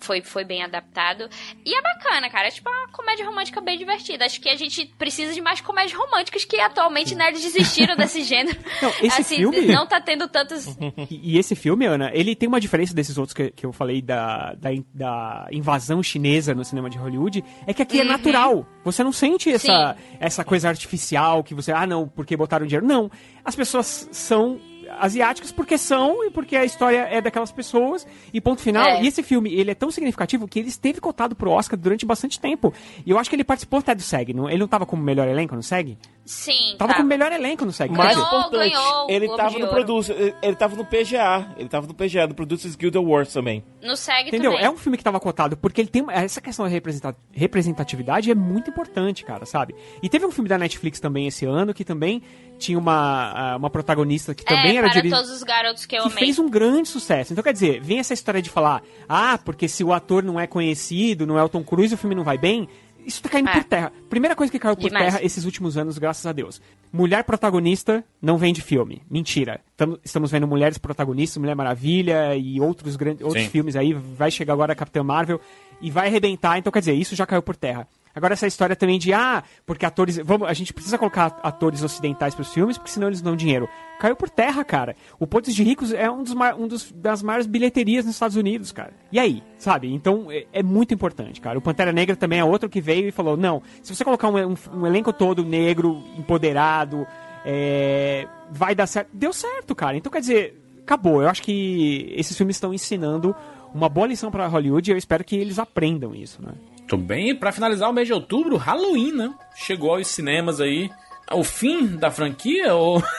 foi, 0.00 0.22
foi 0.22 0.44
bem 0.44 0.62
adaptado. 0.62 1.28
E 1.64 1.74
é 1.74 1.82
bacana, 1.82 2.28
cara. 2.30 2.48
É 2.48 2.50
tipo 2.50 2.68
uma 2.68 2.88
comédia 2.88 3.24
romântica 3.24 3.60
bem 3.60 3.78
divertida. 3.78 4.24
Acho 4.24 4.40
que 4.40 4.48
a 4.48 4.56
gente 4.56 4.86
precisa 4.98 5.32
de 5.32 5.40
mais 5.40 5.60
comédias 5.60 5.96
românticas 5.96 6.44
que 6.44 6.58
atualmente, 6.60 7.14
né, 7.14 7.28
eles 7.28 7.42
desistiram 7.42 7.96
desse 7.96 8.22
gênero. 8.24 8.58
Não, 8.80 8.90
esse 9.02 9.20
assim, 9.20 9.36
filme- 9.36 9.66
não 9.66 9.86
tá 9.86 10.00
tendo 10.00 10.28
tantos. 10.28 10.66
E, 11.10 11.34
e 11.34 11.38
esse 11.38 11.54
filme, 11.54 11.84
Ana, 11.86 12.10
ele 12.14 12.34
tem 12.36 12.48
uma 12.48 12.60
diferença 12.60 12.94
desses 12.94 13.18
outros 13.18 13.34
que, 13.34 13.50
que 13.50 13.66
eu 13.66 13.72
falei 13.72 13.81
da, 14.02 14.54
da, 14.54 14.72
in- 14.72 14.84
da 14.94 15.46
invasão 15.50 16.02
chinesa 16.02 16.54
no 16.54 16.64
cinema 16.64 16.88
de 16.90 16.98
Hollywood, 16.98 17.44
é 17.66 17.72
que 17.74 17.82
aqui 17.82 17.98
é 17.98 18.02
Uhum. 18.02 18.08
natural. 18.08 18.66
Você 18.84 19.02
não 19.04 19.12
sente 19.12 19.50
essa, 19.50 19.94
Sim. 19.98 20.16
essa 20.20 20.44
coisa 20.44 20.68
artificial 20.68 21.42
que 21.42 21.54
você, 21.54 21.72
ah, 21.72 21.86
não, 21.86 22.06
porque 22.08 22.36
botaram 22.36 22.66
dinheiro. 22.66 22.86
Não. 22.86 23.10
As 23.44 23.54
pessoas 23.56 24.08
são 24.12 24.58
asiáticas 25.00 25.50
porque 25.50 25.78
são 25.78 26.22
e 26.24 26.30
porque 26.30 26.54
a 26.54 26.64
história 26.64 26.98
é 27.10 27.20
daquelas 27.20 27.50
pessoas 27.50 28.06
e 28.32 28.40
ponto 28.40 28.60
final. 28.60 28.84
É. 28.84 29.02
E 29.02 29.06
esse 29.06 29.22
filme, 29.22 29.52
ele 29.54 29.70
é 29.70 29.74
tão 29.74 29.90
significativo 29.90 30.46
que 30.46 30.58
ele 30.58 30.68
esteve 30.68 31.00
cotado 31.00 31.34
pro 31.34 31.50
Oscar 31.50 31.78
durante 31.78 32.04
bastante 32.04 32.38
tempo. 32.38 32.74
E 33.06 33.10
eu 33.10 33.18
acho 33.18 33.30
que 33.30 33.36
ele 33.36 33.44
participou 33.44 33.78
até 33.78 33.94
do 33.94 34.02
SEG, 34.02 34.34
não, 34.34 34.50
ele 34.50 34.58
não 34.58 34.68
tava 34.68 34.84
como 34.84 35.02
melhor 35.02 35.26
elenco 35.28 35.54
no 35.54 35.62
SEG? 35.62 35.96
Sim, 36.24 36.76
Tava 36.78 36.92
tá. 36.92 36.96
como 36.98 37.08
melhor 37.08 37.32
elenco 37.32 37.64
no 37.64 37.72
SEG. 37.72 37.90
Mais 37.92 38.14
Ganhou, 38.14 38.26
importante, 38.28 38.70
ganhou 38.70 39.06
o 39.06 39.10
ele 39.10 39.26
tava 39.36 39.50
no 39.58 39.64
Ouro. 39.66 39.70
producer, 39.70 40.12
ele- 40.18 40.34
ele 40.40 40.56
tava 40.56 40.76
no 40.76 40.84
PGA, 40.84 41.52
ele 41.56 41.68
tava 41.68 41.86
no 41.88 41.94
PGA, 41.94 42.26
no 42.28 42.34
Producers 42.34 42.76
Guild 42.76 42.96
Awards 42.96 43.32
também. 43.32 43.64
No 43.82 43.96
SEG 43.96 44.28
Entendeu? 44.28 44.52
também. 44.52 44.66
É 44.66 44.70
um 44.70 44.76
filme 44.76 44.96
que 44.96 45.02
tava 45.02 45.18
cotado, 45.18 45.56
porque 45.56 45.80
ele 45.80 45.88
tem. 45.88 46.04
Essa 46.10 46.40
questão 46.40 46.64
da 46.64 46.70
representa- 46.70 47.16
representatividade 47.32 48.30
é 48.30 48.34
muito 48.34 48.70
importante, 48.70 49.24
cara, 49.24 49.44
sabe? 49.44 49.74
E 50.02 50.08
teve 50.08 50.24
um 50.24 50.30
filme 50.30 50.48
da 50.48 50.56
Netflix 50.56 51.00
também 51.00 51.26
esse 51.26 51.44
ano 51.44 51.74
que 51.74 51.84
também 51.84 52.22
tinha 52.58 52.78
uma, 52.78 53.56
uma 53.56 53.68
protagonista 53.70 54.34
que 54.34 54.44
também 54.44 54.76
é, 54.76 54.78
era 54.78 54.88
para 54.90 55.00
diri- 55.00 55.10
todos 55.10 55.30
os 55.30 55.42
garotos 55.42 55.84
que 55.86 55.96
eu 55.96 56.02
que 56.02 56.08
amei. 56.08 56.24
fez 56.24 56.38
um 56.38 56.48
grande 56.48 56.88
sucesso. 56.88 57.32
Então, 57.32 57.42
quer 57.42 57.52
dizer, 57.52 57.80
vem 57.80 57.98
essa 57.98 58.14
história 58.14 58.40
de 58.40 58.48
falar, 58.48 58.82
ah, 59.08 59.38
porque 59.44 59.66
se 59.66 59.82
o 59.82 59.92
ator 59.92 60.22
não 60.22 60.38
é 60.38 60.46
conhecido, 60.46 61.26
não 61.26 61.36
é 61.36 61.42
o 61.42 61.48
Tom 61.48 61.64
Cruise, 61.64 61.92
o 61.94 61.98
filme 61.98 62.14
não 62.14 62.22
vai 62.24 62.38
bem. 62.38 62.68
Isso 63.06 63.22
tá 63.22 63.28
caindo 63.28 63.48
É. 63.48 63.52
por 63.52 63.64
terra. 63.64 63.92
Primeira 64.08 64.34
coisa 64.36 64.50
que 64.50 64.58
caiu 64.58 64.76
por 64.76 64.88
Demais. 64.88 65.06
terra 65.14 65.24
esses 65.24 65.44
últimos 65.44 65.76
anos, 65.76 65.98
graças 65.98 66.24
a 66.26 66.32
Deus. 66.32 66.60
Mulher 66.92 67.24
protagonista 67.24 68.04
não 68.20 68.38
vende 68.38 68.60
filme. 68.62 69.02
Mentira. 69.10 69.60
Tamo- 69.76 69.98
estamos 70.04 70.30
vendo 70.30 70.46
mulheres 70.46 70.78
protagonistas, 70.78 71.38
Mulher 71.38 71.56
Maravilha 71.56 72.36
e 72.36 72.60
outros 72.60 72.96
grandes 72.96 73.24
outros 73.24 73.44
Sim. 73.44 73.50
filmes 73.50 73.76
aí. 73.76 73.92
Vai 73.92 74.30
chegar 74.30 74.52
agora 74.52 74.72
a 74.72 74.76
Capitã 74.76 75.02
Marvel 75.02 75.40
e 75.80 75.90
vai 75.90 76.08
arrebentar. 76.08 76.58
Então, 76.58 76.72
quer 76.72 76.78
dizer, 76.80 76.94
isso 76.94 77.16
já 77.16 77.26
caiu 77.26 77.42
por 77.42 77.56
terra. 77.56 77.88
Agora 78.14 78.34
essa 78.34 78.46
história 78.46 78.76
também 78.76 78.98
de, 78.98 79.12
ah, 79.12 79.42
porque 79.64 79.86
atores. 79.86 80.18
Vamos, 80.18 80.48
a 80.48 80.52
gente 80.52 80.72
precisa 80.72 80.98
colocar 80.98 81.38
atores 81.42 81.82
ocidentais 81.82 82.34
pros 82.34 82.52
filmes, 82.52 82.76
porque 82.76 82.90
senão 82.90 83.06
eles 83.08 83.20
não 83.22 83.32
dão 83.32 83.36
dinheiro. 83.36 83.68
Caiu 83.98 84.16
por 84.16 84.28
terra, 84.28 84.64
cara. 84.64 84.94
O 85.18 85.26
Pontes 85.26 85.54
de 85.54 85.62
Ricos 85.62 85.92
é 85.92 86.10
um, 86.10 86.22
dos, 86.22 86.34
um 86.58 86.66
dos, 86.68 86.90
das 86.92 87.22
maiores 87.22 87.46
bilheterias 87.46 88.04
nos 88.04 88.14
Estados 88.14 88.36
Unidos, 88.36 88.72
cara. 88.72 88.92
E 89.12 89.18
aí, 89.18 89.42
sabe? 89.56 89.92
Então 89.92 90.26
é, 90.30 90.46
é 90.52 90.62
muito 90.62 90.92
importante, 90.92 91.40
cara. 91.40 91.58
O 91.58 91.62
Pantera 91.62 91.92
Negra 91.92 92.16
também 92.16 92.38
é 92.40 92.44
outro 92.44 92.68
que 92.68 92.80
veio 92.80 93.08
e 93.08 93.12
falou: 93.12 93.36
não, 93.36 93.62
se 93.82 93.94
você 93.94 94.04
colocar 94.04 94.28
um, 94.28 94.52
um- 94.52 94.56
um 94.74 94.86
elenco 94.86 95.12
todo 95.12 95.44
negro, 95.44 96.02
empoderado, 96.18 97.06
é, 97.44 98.26
vai 98.50 98.74
dar 98.74 98.86
certo. 98.86 99.08
Deu 99.12 99.32
certo, 99.32 99.74
cara. 99.74 99.96
Então 99.96 100.10
quer 100.10 100.20
dizer, 100.20 100.60
acabou. 100.82 101.22
Eu 101.22 101.28
acho 101.28 101.42
que 101.42 102.12
esses 102.16 102.36
filmes 102.36 102.56
estão 102.56 102.74
ensinando 102.74 103.34
uma 103.74 103.88
boa 103.88 104.06
lição 104.06 104.30
pra 104.30 104.46
Hollywood 104.48 104.90
e 104.90 104.92
eu 104.94 104.98
espero 104.98 105.24
que 105.24 105.36
eles 105.36 105.58
aprendam 105.58 106.14
isso, 106.14 106.42
né? 106.42 106.52
Muito 106.82 106.96
bem, 106.98 107.30
e 107.30 107.34
pra 107.34 107.52
finalizar 107.52 107.88
o 107.88 107.92
mês 107.92 108.06
de 108.06 108.12
outubro, 108.12 108.56
Halloween, 108.56 109.12
né? 109.12 109.32
Chegou 109.54 109.94
aos 109.94 110.06
cinemas 110.08 110.60
aí. 110.60 110.90
O 111.30 111.42
fim 111.44 111.96
da 111.96 112.10
franquia 112.10 112.74
ou. 112.74 113.02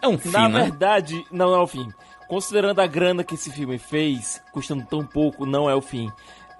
É 0.00 0.06
um 0.06 0.16
fim, 0.16 0.30
Na 0.30 0.48
né? 0.48 0.62
verdade, 0.62 1.24
não 1.32 1.52
é 1.52 1.58
o 1.58 1.66
fim. 1.66 1.84
Considerando 2.28 2.78
a 2.78 2.86
grana 2.86 3.24
que 3.24 3.34
esse 3.34 3.50
filme 3.50 3.76
fez, 3.76 4.40
custando 4.52 4.86
tão 4.88 5.04
pouco, 5.04 5.44
não 5.44 5.68
é 5.68 5.74
o 5.74 5.80
fim. 5.80 6.08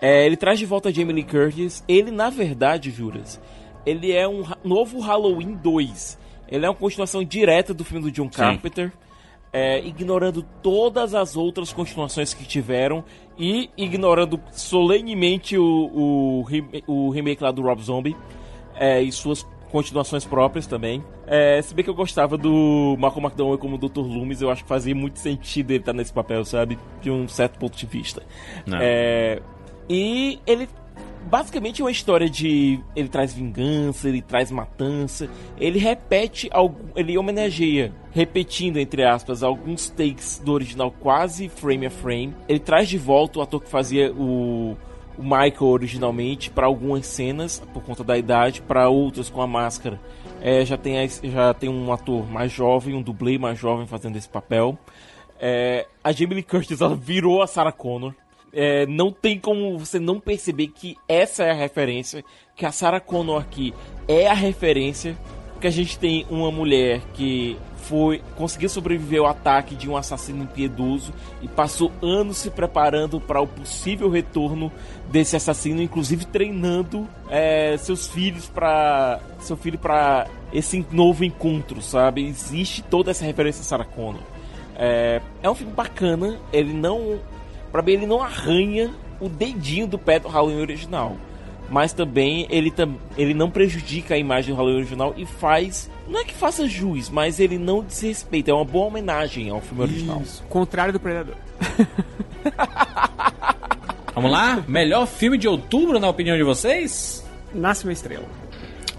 É, 0.01 0.27
ele 0.27 0.37
traz 0.37 0.59
de 0.59 0.67
volta 0.67 0.89
a 0.89 0.93
Jamie 0.93 1.15
Lee 1.15 1.23
Curtis. 1.23 1.85
Ele, 1.87 2.11
na 2.11 2.29
verdade, 2.29 2.91
Juras, 2.91 3.41
ele 3.87 4.11
é 4.13 4.27
um 4.27 4.43
novo 4.65 4.99
Halloween 4.99 5.55
2. 5.55 6.19
Ele 6.49 6.67
é 6.67 6.69
uma 6.69 6.75
continuação 6.75 7.23
direta 7.23 7.73
do 7.73 7.85
filme 7.85 8.03
do 8.03 8.11
John 8.11 8.29
Carpenter. 8.29 8.93
é, 9.53 9.79
ignorando 9.79 10.43
todas 10.61 11.15
as 11.15 11.37
outras 11.37 11.73
continuações 11.73 12.35
que 12.35 12.45
tiveram 12.45 13.05
e 13.41 13.71
ignorando 13.75 14.39
solenemente 14.53 15.57
o, 15.57 16.45
o, 16.87 16.87
o 16.87 17.11
remake 17.11 17.43
lá 17.43 17.51
do 17.51 17.63
Rob 17.63 17.83
Zombie 17.83 18.15
é, 18.75 19.01
e 19.01 19.11
suas 19.11 19.47
continuações 19.73 20.27
próprias 20.27 20.67
também. 20.67 21.03
É, 21.27 21.63
se 21.63 21.75
bem 21.75 21.83
que 21.83 21.89
eu 21.89 21.95
gostava 21.95 22.37
do 22.37 22.97
Malcolm 22.99 23.27
McDowell 23.27 23.57
como 23.57 23.79
Dr. 23.79 24.01
Loomis, 24.01 24.43
eu 24.43 24.51
acho 24.51 24.63
que 24.63 24.69
fazia 24.69 24.95
muito 24.95 25.19
sentido 25.19 25.71
ele 25.71 25.79
estar 25.79 25.95
nesse 25.95 26.13
papel, 26.13 26.45
sabe? 26.45 26.79
De 27.01 27.11
um 27.11 27.27
certo 27.27 27.59
ponto 27.59 27.79
de 27.79 27.87
vista. 27.87 28.23
É, 28.79 29.41
e 29.89 30.39
ele 30.47 30.69
basicamente 31.29 31.81
é 31.81 31.85
uma 31.85 31.91
história 31.91 32.29
de 32.29 32.81
ele 32.95 33.09
traz 33.09 33.33
vingança, 33.33 34.09
ele 34.09 34.23
traz 34.23 34.51
matança, 34.51 35.29
ele 35.59 35.79
repete 35.79 36.49
algum, 36.53 36.89
ele 36.97 37.17
homenageia, 37.19 37.93
repetindo 38.13 38.79
entre 38.79 39.05
aspas 39.05 39.43
alguns 39.43 39.89
takes 39.91 40.41
do 40.45 40.53
original 40.53 40.91
quase 40.91 41.49
frame 41.49 41.87
a 41.87 41.91
frame. 41.91 42.35
Ele 42.49 42.61
traz 42.61 42.89
de 42.89 42.99
volta 42.99 43.39
o 43.39 43.43
ator 43.43 43.63
que 43.63 43.69
fazia 43.69 44.13
o 44.13 44.77
o 45.21 45.23
Michael 45.23 45.67
originalmente 45.67 46.51
para 46.51 46.67
algumas 46.67 47.07
cenas 47.07 47.63
por 47.75 47.83
conta 47.83 48.03
da 48.03 48.17
idade, 48.17 48.63
para 48.63 48.89
outras 48.89 49.29
com 49.29 49.43
a 49.43 49.47
máscara. 49.47 50.01
É, 50.41 50.65
já 50.65 50.79
tem 50.79 51.07
já 51.25 51.53
tem 51.53 51.69
um 51.69 51.93
ator 51.93 52.27
mais 52.27 52.51
jovem, 52.51 52.95
um 52.95 53.03
dublê 53.03 53.37
mais 53.37 53.59
jovem 53.59 53.87
fazendo 53.87 54.17
esse 54.17 54.29
papel. 54.29 54.79
É, 55.39 55.87
a 56.03 56.11
Jamie 56.11 56.37
Lee 56.37 56.43
Curtis 56.43 56.81
ela 56.81 56.97
virou 56.97 57.43
a 57.43 57.47
Sarah 57.47 57.73
Connor. 57.73 58.15
É, 58.53 58.87
não 58.87 59.13
tem 59.13 59.39
como 59.39 59.79
você 59.79 59.99
não 59.99 60.19
perceber 60.19 60.69
que 60.69 60.97
essa 61.09 61.45
é 61.45 61.51
a 61.51 61.55
referência, 61.55 62.25
que 62.57 62.67
a 62.67 62.73
Sarah 62.73 63.01
Connor 63.01 63.41
aqui 63.41 63.73
é 64.09 64.27
a 64.27 64.35
referência, 64.35 65.17
porque 65.53 65.67
a 65.67 65.71
gente 65.71 65.99
tem 65.99 66.27
uma 66.31 66.51
mulher 66.51 67.01
que 67.15 67.57
foi 67.81 68.23
conseguiu 68.37 68.69
sobreviver 68.69 69.21
ao 69.21 69.27
ataque 69.27 69.75
de 69.75 69.89
um 69.89 69.97
assassino 69.97 70.45
impiedoso 70.45 71.13
e 71.43 71.49
passou 71.49 71.91
anos 72.03 72.37
se 72.37 72.51
preparando 72.51 73.21
para 73.21 73.41
o 73.41 73.47
possível 73.47 74.09
retorno 74.09 74.71
desse 75.11 75.35
assassino, 75.35 75.83
inclusive 75.83 76.25
treinando 76.25 77.09
é, 77.29 77.77
seus 77.79 78.07
filhos 78.07 78.47
para 78.47 79.21
seu 79.41 79.57
filho 79.57 79.79
para 79.79 80.29
esse 80.53 80.87
novo 80.93 81.25
encontro, 81.25 81.81
sabe? 81.83 82.27
Existe 82.27 82.83
toda 82.83 83.11
essa 83.11 83.25
referência 83.25 83.63
a 83.63 83.65
Sarah 83.65 83.85
Connor. 83.85 84.23
É, 84.77 85.21
é 85.43 85.51
um 85.51 85.55
filme 85.55 85.73
bacana, 85.73 86.39
ele 86.53 86.73
não. 86.73 87.19
Pra 87.71 87.83
mim, 87.83 87.93
ele 87.93 88.07
não 88.07 88.23
arranha 88.23 88.91
o 89.21 89.29
dedinho 89.29 89.87
do 89.87 89.99
pé 89.99 90.19
do 90.19 90.29
Halloween 90.29 90.61
original. 90.61 91.17
Mas 91.69 91.93
também 91.93 92.47
ele, 92.51 92.71
tam, 92.71 92.97
ele 93.17 93.33
não 93.33 93.49
prejudica 93.49 94.15
a 94.15 94.19
imagem 94.19 94.53
do 94.53 94.57
Halloween 94.57 94.79
original 94.79 95.15
e 95.17 95.25
faz. 95.25 95.89
Não 96.09 96.19
é 96.19 96.25
que 96.25 96.35
faça 96.35 96.67
juiz, 96.67 97.09
mas 97.09 97.39
ele 97.39 97.59
não 97.59 97.83
desrespeita. 97.83 98.51
É 98.51 98.55
uma 98.55 98.65
boa 98.65 98.87
homenagem 98.87 99.51
ao 99.51 99.61
filme 99.61 99.83
original. 99.83 100.23
Contrário 100.49 100.93
do 100.93 100.99
Predador. 100.99 101.37
Vamos 104.15 104.33
lá? 104.33 104.65
Melhor 104.67 105.07
filme 105.07 105.39
de 105.39 105.47
outubro, 105.47 106.01
na 106.01 106.09
opinião 106.09 106.37
de 106.37 106.43
vocês? 106.43 107.25
Nasce 107.55 107.85
uma 107.85 107.93
estrela. 107.93 108.25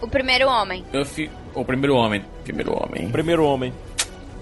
O 0.02 0.08
primeiro 0.08 0.48
homem. 0.48 0.86
Eu 0.94 1.06
fi... 1.06 1.30
O 1.54 1.66
Primeiro 1.66 1.96
Homem. 1.96 2.24
Primeiro 2.44 2.74
Homem. 2.74 3.10
Primeiro 3.10 3.44
Homem. 3.44 3.74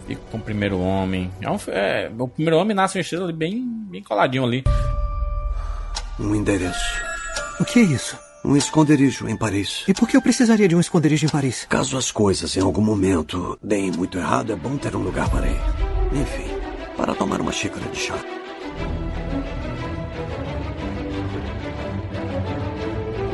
Fico 0.10 0.22
com 0.32 0.38
o 0.38 0.42
Primeiro 0.42 0.80
Homem. 0.80 1.32
É, 1.40 1.52
um... 1.52 1.58
é, 1.68 2.12
O 2.18 2.28
Primeiro 2.28 2.58
Homem 2.58 2.76
nasce 2.76 2.98
uma 2.98 3.02
estrela 3.02 3.26
ali 3.26 3.34
bem, 3.34 3.64
bem 3.92 4.02
coladinho 4.02 4.44
ali. 4.44 4.64
Um 6.20 6.34
endereço. 6.34 6.80
O 7.60 7.64
que 7.64 7.78
é 7.78 7.84
isso? 7.84 8.18
Um 8.44 8.58
esconderijo 8.58 9.30
em 9.30 9.38
Paris. 9.38 9.84
E 9.88 9.94
por 9.94 10.08
que 10.10 10.18
eu 10.18 10.22
precisaria 10.22 10.68
de 10.68 10.76
um 10.76 10.80
esconderijo 10.80 11.28
em 11.28 11.30
Paris? 11.30 11.68
Caso 11.70 11.96
as 11.96 12.10
coisas 12.12 12.58
em 12.58 12.62
algum 12.62 12.82
momento 12.82 13.56
deem 13.62 13.92
muito 13.92 14.18
errado, 14.18 14.52
é 14.52 14.56
bom 14.56 14.78
ter 14.78 14.96
um 14.96 15.04
lugar 15.04 15.30
para 15.30 15.46
ir. 15.46 15.62
Enfim, 16.12 16.48
para 16.98 17.14
tomar 17.14 17.40
uma 17.40 17.52
xícara 17.52 17.86
de 17.92 18.00
chá. 18.00 18.16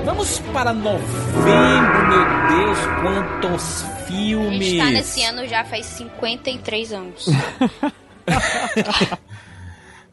Vamos 0.03 0.39
para 0.51 0.73
novembro, 0.73 2.07
meu 2.09 2.65
Deus, 2.65 2.79
quantos 3.01 3.85
A 4.05 4.07
filmes! 4.07 4.65
gente 4.67 4.77
tá 4.77 4.91
nesse 4.91 5.23
ano 5.23 5.47
já 5.47 5.63
faz 5.63 5.85
53 5.85 6.93
anos. 6.93 7.25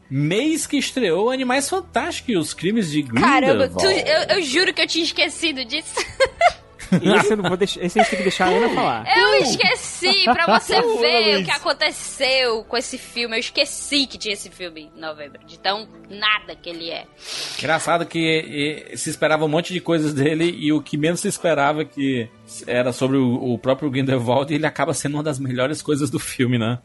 Mês 0.09 0.67
que 0.67 0.77
estreou 0.77 1.31
Animais 1.31 1.67
Fantásticos 1.69 2.33
e 2.33 2.37
os 2.37 2.53
Crimes 2.53 2.91
de 2.91 3.03
Caramba, 3.03 3.67
Grindelwald. 3.67 3.75
tu- 3.77 4.07
eu, 4.07 4.37
eu 4.37 4.43
juro 4.43 4.73
que 4.73 4.81
eu 4.81 4.87
tinha 4.87 5.03
esquecido 5.03 5.65
disso. 5.65 5.93
Esse 7.01 7.33
eu 7.33 7.37
não 7.37 7.49
vou 7.49 7.57
deixar. 7.57 7.83
Esse 7.83 7.99
a 7.99 8.03
gente 8.03 8.09
tem 8.09 8.17
que 8.17 8.23
deixar 8.23 8.47
a 8.47 8.49
Ana 8.49 8.69
falar. 8.69 9.05
Eu 9.17 9.35
esqueci, 9.35 10.23
pra 10.25 10.59
você 10.59 10.81
ver 10.99 11.41
o 11.41 11.45
que 11.45 11.51
aconteceu 11.51 12.63
com 12.63 12.77
esse 12.77 12.97
filme. 12.97 13.35
Eu 13.35 13.39
esqueci 13.39 14.05
que 14.05 14.17
tinha 14.17 14.33
esse 14.33 14.49
filme 14.49 14.91
em 14.95 14.99
novembro. 14.99 15.39
De 15.45 15.57
tão 15.59 15.87
nada 16.09 16.55
que 16.55 16.69
ele 16.69 16.89
é. 16.89 17.05
Engraçado 17.57 18.05
que 18.05 18.87
eh, 18.91 18.97
se 18.97 19.09
esperava 19.09 19.45
um 19.45 19.49
monte 19.49 19.73
de 19.73 19.79
coisas 19.79 20.13
dele 20.13 20.55
e 20.57 20.71
o 20.71 20.81
que 20.81 20.97
menos 20.97 21.19
se 21.19 21.27
esperava 21.27 21.85
que 21.85 22.29
era 22.67 22.91
sobre 22.91 23.17
o, 23.17 23.53
o 23.53 23.57
próprio 23.57 23.89
Grindelwald 23.89 24.51
e 24.51 24.55
ele 24.55 24.65
acaba 24.65 24.93
sendo 24.93 25.15
uma 25.15 25.23
das 25.23 25.39
melhores 25.39 25.81
coisas 25.81 26.09
do 26.09 26.19
filme, 26.19 26.57
né? 26.57 26.79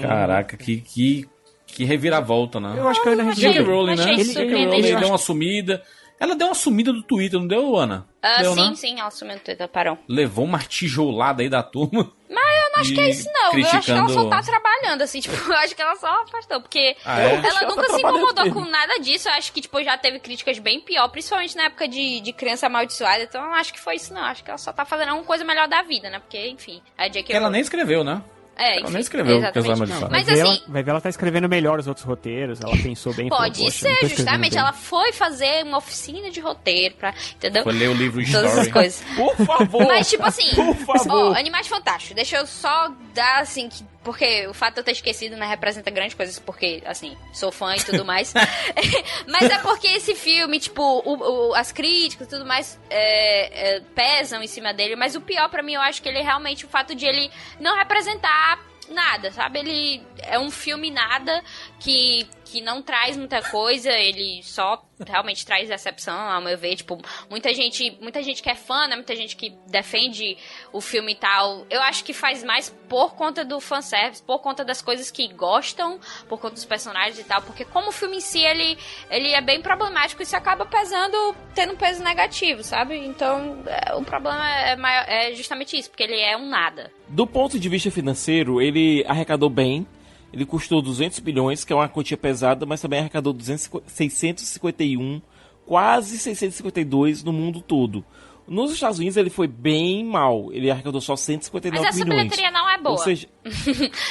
Caraca, 0.00 0.56
que, 0.56 0.80
que, 0.80 1.28
que 1.66 1.84
reviravolta, 1.84 2.60
né? 2.60 2.74
Eu 2.76 2.88
acho 2.88 3.02
que 3.02 3.08
a. 3.08 3.62
Rowling, 3.62 3.96
né? 3.96 4.04
J.K. 4.04 4.24
surpreendente. 4.24 4.64
Rowling 4.64 4.88
Eu 4.88 4.98
deu 5.00 5.08
uma 5.08 5.18
sumida. 5.18 5.82
Ela 6.20 6.36
deu 6.36 6.48
uma 6.48 6.54
sumida 6.54 6.92
do 6.92 7.02
Twitter, 7.02 7.40
não 7.40 7.46
deu, 7.48 7.74
Ana? 7.76 8.06
Ah, 8.22 8.42
deu, 8.42 8.52
sim, 8.54 8.68
né? 8.68 8.74
sim, 8.76 8.98
ela 8.98 9.08
assumiu 9.08 9.36
no 9.36 9.40
Twitter, 9.40 9.66
parou. 9.66 9.96
Levou 10.06 10.44
uma 10.44 10.58
tijolada 10.58 11.42
aí 11.42 11.48
da 11.48 11.62
turma. 11.62 12.12
Mas 12.28 12.56
eu 12.62 12.70
não 12.72 12.80
acho 12.82 12.94
que 12.94 13.00
é 13.00 13.08
isso, 13.08 13.28
não. 13.32 13.54
Eu 13.58 13.66
acho 13.66 13.80
que 13.86 13.90
ela 13.90 14.00
só 14.00 14.04
criticando- 14.04 14.28
tá 14.30 14.42
trabalhando, 14.42 15.00
assim, 15.02 15.18
tipo, 15.22 15.34
eu 15.50 15.56
acho 15.56 15.74
que 15.74 15.80
ela 15.80 15.96
só 15.96 16.22
afastou, 16.22 16.60
porque 16.60 16.94
Ah, 17.06 17.20
é? 17.22 17.34
ela 17.36 17.46
Ela 17.48 17.60
nunca 17.68 17.86
tá 17.86 17.94
se 17.94 18.00
incomodou 18.00 18.44
mesmo. 18.44 18.60
com 18.62 18.68
nada 18.70 18.98
disso. 19.00 19.28
Eu 19.28 19.32
acho 19.32 19.50
que, 19.50 19.62
tipo, 19.62 19.82
já 19.82 19.96
teve 19.96 20.20
críticas 20.20 20.58
bem 20.58 20.78
pior, 20.80 21.08
principalmente 21.08 21.56
na 21.56 21.64
época 21.64 21.88
de, 21.88 22.20
de 22.20 22.32
criança 22.34 22.66
amaldiçoada. 22.66 23.22
Então 23.22 23.40
eu 23.42 23.48
não 23.48 23.54
acho 23.54 23.72
que 23.72 23.80
foi 23.80 23.94
isso, 23.96 24.12
não. 24.12 24.20
Acho 24.22 24.44
que 24.44 24.50
ela 24.50 24.58
só 24.58 24.72
tá 24.74 24.84
fazendo 24.84 25.08
alguma 25.08 25.26
coisa 25.26 25.42
melhor 25.42 25.66
da 25.68 25.80
vida, 25.82 26.10
né? 26.10 26.18
Porque, 26.18 26.48
enfim, 26.48 26.82
a 26.98 27.08
J.K. 27.08 27.34
Ela 27.34 27.48
nem 27.48 27.62
escreveu, 27.62 28.04
né? 28.04 28.22
É, 28.60 28.72
Ela 28.72 28.80
enfim, 28.82 28.92
nem 28.92 29.00
escreveu 29.00 29.36
o 29.36 29.38
exatamente. 29.38 29.54
Casal 29.68 29.72
Amaldiçoado. 29.74 30.12
Mas 30.12 30.26
vai, 30.26 30.34
ver 30.34 30.40
assim, 30.42 30.50
ela, 30.50 30.60
vai 30.68 30.82
ver 30.82 30.90
ela 30.90 31.00
tá 31.00 31.08
escrevendo 31.08 31.48
melhor 31.48 31.78
os 31.78 31.86
outros 31.86 32.04
roteiros, 32.04 32.60
ela 32.60 32.76
pensou 32.76 33.14
bem. 33.14 33.28
falou, 33.30 33.44
Pode 33.44 33.60
"Poxa, 33.64 33.88
não 33.88 33.96
ser, 33.96 34.08
justamente. 34.08 34.50
bem." 34.52 34.60
Ela 34.60 34.72
foi 34.74 35.12
fazer 35.12 35.64
uma 35.64 35.78
oficina 35.78 36.30
de 36.30 36.40
roteiro 36.40 36.94
pra. 36.96 37.14
Entendeu? 37.36 37.62
Foi 37.64 37.72
ler 37.72 37.88
o 37.88 37.94
livro 37.94 38.20
Todas 38.30 38.52
essas 38.52 38.68
coisas. 38.68 39.02
Por 39.16 39.34
favor. 39.46 39.86
Mas, 39.86 40.10
tipo 40.10 40.24
assim, 40.24 40.54
Por 40.54 40.74
favor. 40.76 41.32
ó, 41.32 41.38
Animais 41.38 41.66
Fantásticos, 41.66 42.14
deixa 42.16 42.36
eu 42.36 42.46
só 42.46 42.92
dar, 43.14 43.40
assim, 43.40 43.68
que, 43.68 43.82
porque 44.02 44.46
o 44.46 44.54
fato 44.54 44.74
de 44.74 44.80
eu 44.80 44.84
ter 44.84 44.92
esquecido, 44.92 45.36
né, 45.36 45.46
representa 45.46 45.90
grandes 45.90 46.14
coisas, 46.14 46.38
porque, 46.38 46.82
assim, 46.86 47.16
sou 47.32 47.52
fã 47.52 47.74
e 47.76 47.82
tudo 47.82 48.04
mais. 48.04 48.32
Mas 49.28 49.50
é 49.50 49.58
porque 49.58 49.88
esse 49.88 50.14
filme, 50.14 50.58
tipo, 50.58 50.82
o- 50.82 51.48
o- 51.50 51.54
as 51.54 51.70
críticas 51.72 52.26
e 52.26 52.30
tudo 52.30 52.46
mais 52.46 52.78
é, 52.88 53.76
é, 53.76 53.80
pesam 53.94 54.42
em 54.42 54.46
cima 54.46 54.72
dele, 54.72 54.96
mas 54.96 55.14
o 55.14 55.20
pior 55.20 55.48
pra 55.48 55.62
mim, 55.62 55.74
eu 55.74 55.80
acho 55.80 56.00
que 56.02 56.08
ele 56.08 56.18
é 56.18 56.22
realmente 56.22 56.64
o 56.64 56.68
fato 56.68 56.94
de 56.94 57.04
ele 57.06 57.30
não 57.58 57.76
representar 57.76 58.58
nada, 58.92 59.30
sabe? 59.32 59.58
Ele 59.60 60.02
é 60.22 60.38
um 60.38 60.50
filme 60.50 60.90
nada 60.90 61.42
que, 61.78 62.26
que 62.44 62.60
não 62.60 62.82
traz 62.82 63.16
muita 63.16 63.42
coisa, 63.42 63.90
ele 63.90 64.42
só 64.42 64.84
realmente 65.06 65.46
traz 65.46 65.68
decepção, 65.68 66.14
ao 66.18 66.40
meu 66.42 66.58
ver, 66.58 66.76
tipo, 66.76 67.00
muita 67.30 67.54
gente, 67.54 67.96
muita 68.02 68.22
gente 68.22 68.42
que 68.42 68.50
é 68.50 68.54
fã, 68.54 68.86
né? 68.86 68.96
Muita 68.96 69.16
gente 69.16 69.34
que 69.36 69.50
defende 69.66 70.36
o 70.72 70.80
filme 70.80 71.12
e 71.12 71.14
tal. 71.16 71.66
Eu 71.70 71.80
acho 71.82 72.04
que 72.04 72.12
faz 72.12 72.44
mais 72.44 72.68
por 72.88 73.14
conta 73.14 73.44
do 73.44 73.60
fanservice, 73.60 74.22
por 74.22 74.40
conta 74.40 74.64
das 74.64 74.82
coisas 74.82 75.10
que 75.10 75.28
gostam, 75.28 75.98
por 76.28 76.38
conta 76.38 76.54
dos 76.54 76.64
personagens 76.64 77.18
e 77.18 77.24
tal, 77.24 77.40
porque 77.42 77.64
como 77.64 77.88
o 77.88 77.92
filme 77.92 78.18
em 78.18 78.20
si, 78.20 78.44
ele, 78.44 78.76
ele 79.10 79.32
é 79.32 79.40
bem 79.40 79.62
problemático 79.62 80.22
isso 80.22 80.36
acaba 80.36 80.66
pesando, 80.66 81.34
tendo 81.54 81.72
um 81.72 81.76
peso 81.76 82.02
negativo, 82.02 82.62
sabe? 82.62 82.96
Então, 82.96 83.62
é, 83.66 83.94
o 83.94 84.02
problema 84.02 84.48
é, 84.50 84.76
maior- 84.76 85.04
é 85.08 85.32
justamente 85.34 85.78
isso, 85.78 85.88
porque 85.88 86.02
ele 86.02 86.20
é 86.20 86.36
um 86.36 86.46
nada. 86.48 86.92
Do 87.10 87.26
ponto 87.26 87.58
de 87.58 87.68
vista 87.68 87.90
financeiro, 87.90 88.60
ele 88.60 89.04
arrecadou 89.06 89.50
bem. 89.50 89.86
Ele 90.32 90.46
custou 90.46 90.80
200 90.80 91.18
bilhões, 91.18 91.64
que 91.64 91.72
é 91.72 91.76
uma 91.76 91.88
quantia 91.88 92.16
pesada, 92.16 92.64
mas 92.64 92.80
também 92.80 93.00
arrecadou 93.00 93.32
200, 93.32 93.68
651, 93.86 95.20
quase 95.66 96.18
652 96.18 97.24
no 97.24 97.32
mundo 97.32 97.60
todo. 97.60 98.04
Nos 98.46 98.72
Estados 98.72 98.98
Unidos 98.98 99.16
ele 99.16 99.30
foi 99.30 99.46
bem 99.48 100.04
mal. 100.04 100.52
Ele 100.52 100.70
arrecadou 100.70 101.00
só 101.00 101.14
159 101.16 101.84
Mas 101.84 101.94
essa 101.96 102.04
milhões. 102.04 102.22
bilheteria 102.28 102.50
não 102.50 102.68
é 102.68 102.78
boa. 102.78 102.92
Ou 102.92 102.98
seja, 102.98 103.28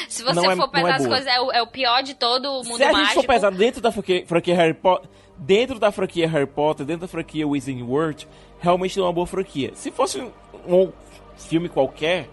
Se 0.07 0.23
você 0.23 0.33
Não 0.33 0.51
é- 0.51 0.55
for 0.55 0.63
é 0.65 0.67
pesar 0.71 0.95
as 0.95 0.97
boa. 1.03 1.09
coisas, 1.09 1.27
é 1.27 1.39
o, 1.41 1.51
é 1.51 1.61
o 1.61 1.67
pior 1.67 2.01
de 2.03 2.13
todo 2.13 2.45
o 2.49 2.63
mundo 2.63 2.77
se 2.77 2.83
a 2.83 2.93
gente 2.93 3.13
for 3.15 3.25
pesar 3.25 3.51
dentro 3.51 3.81
da 3.81 3.91
franquia, 3.91 4.25
franquia 4.25 4.55
Harry 4.55 4.73
Potter, 4.73 5.09
dentro 5.37 5.79
da 5.79 5.91
franquia 5.91 6.27
Harry 6.27 6.47
Potter, 6.47 6.85
dentro 6.85 7.01
da 7.01 7.07
franquia 7.07 7.47
Wizarding 7.47 7.83
World, 7.83 8.27
realmente 8.59 8.97
não 8.97 9.05
é 9.05 9.07
uma 9.07 9.13
boa 9.13 9.27
franquia. 9.27 9.71
Se 9.73 9.91
fosse 9.91 10.21
um, 10.21 10.31
um 10.67 10.91
filme 11.37 11.67
qualquer, 11.67 12.29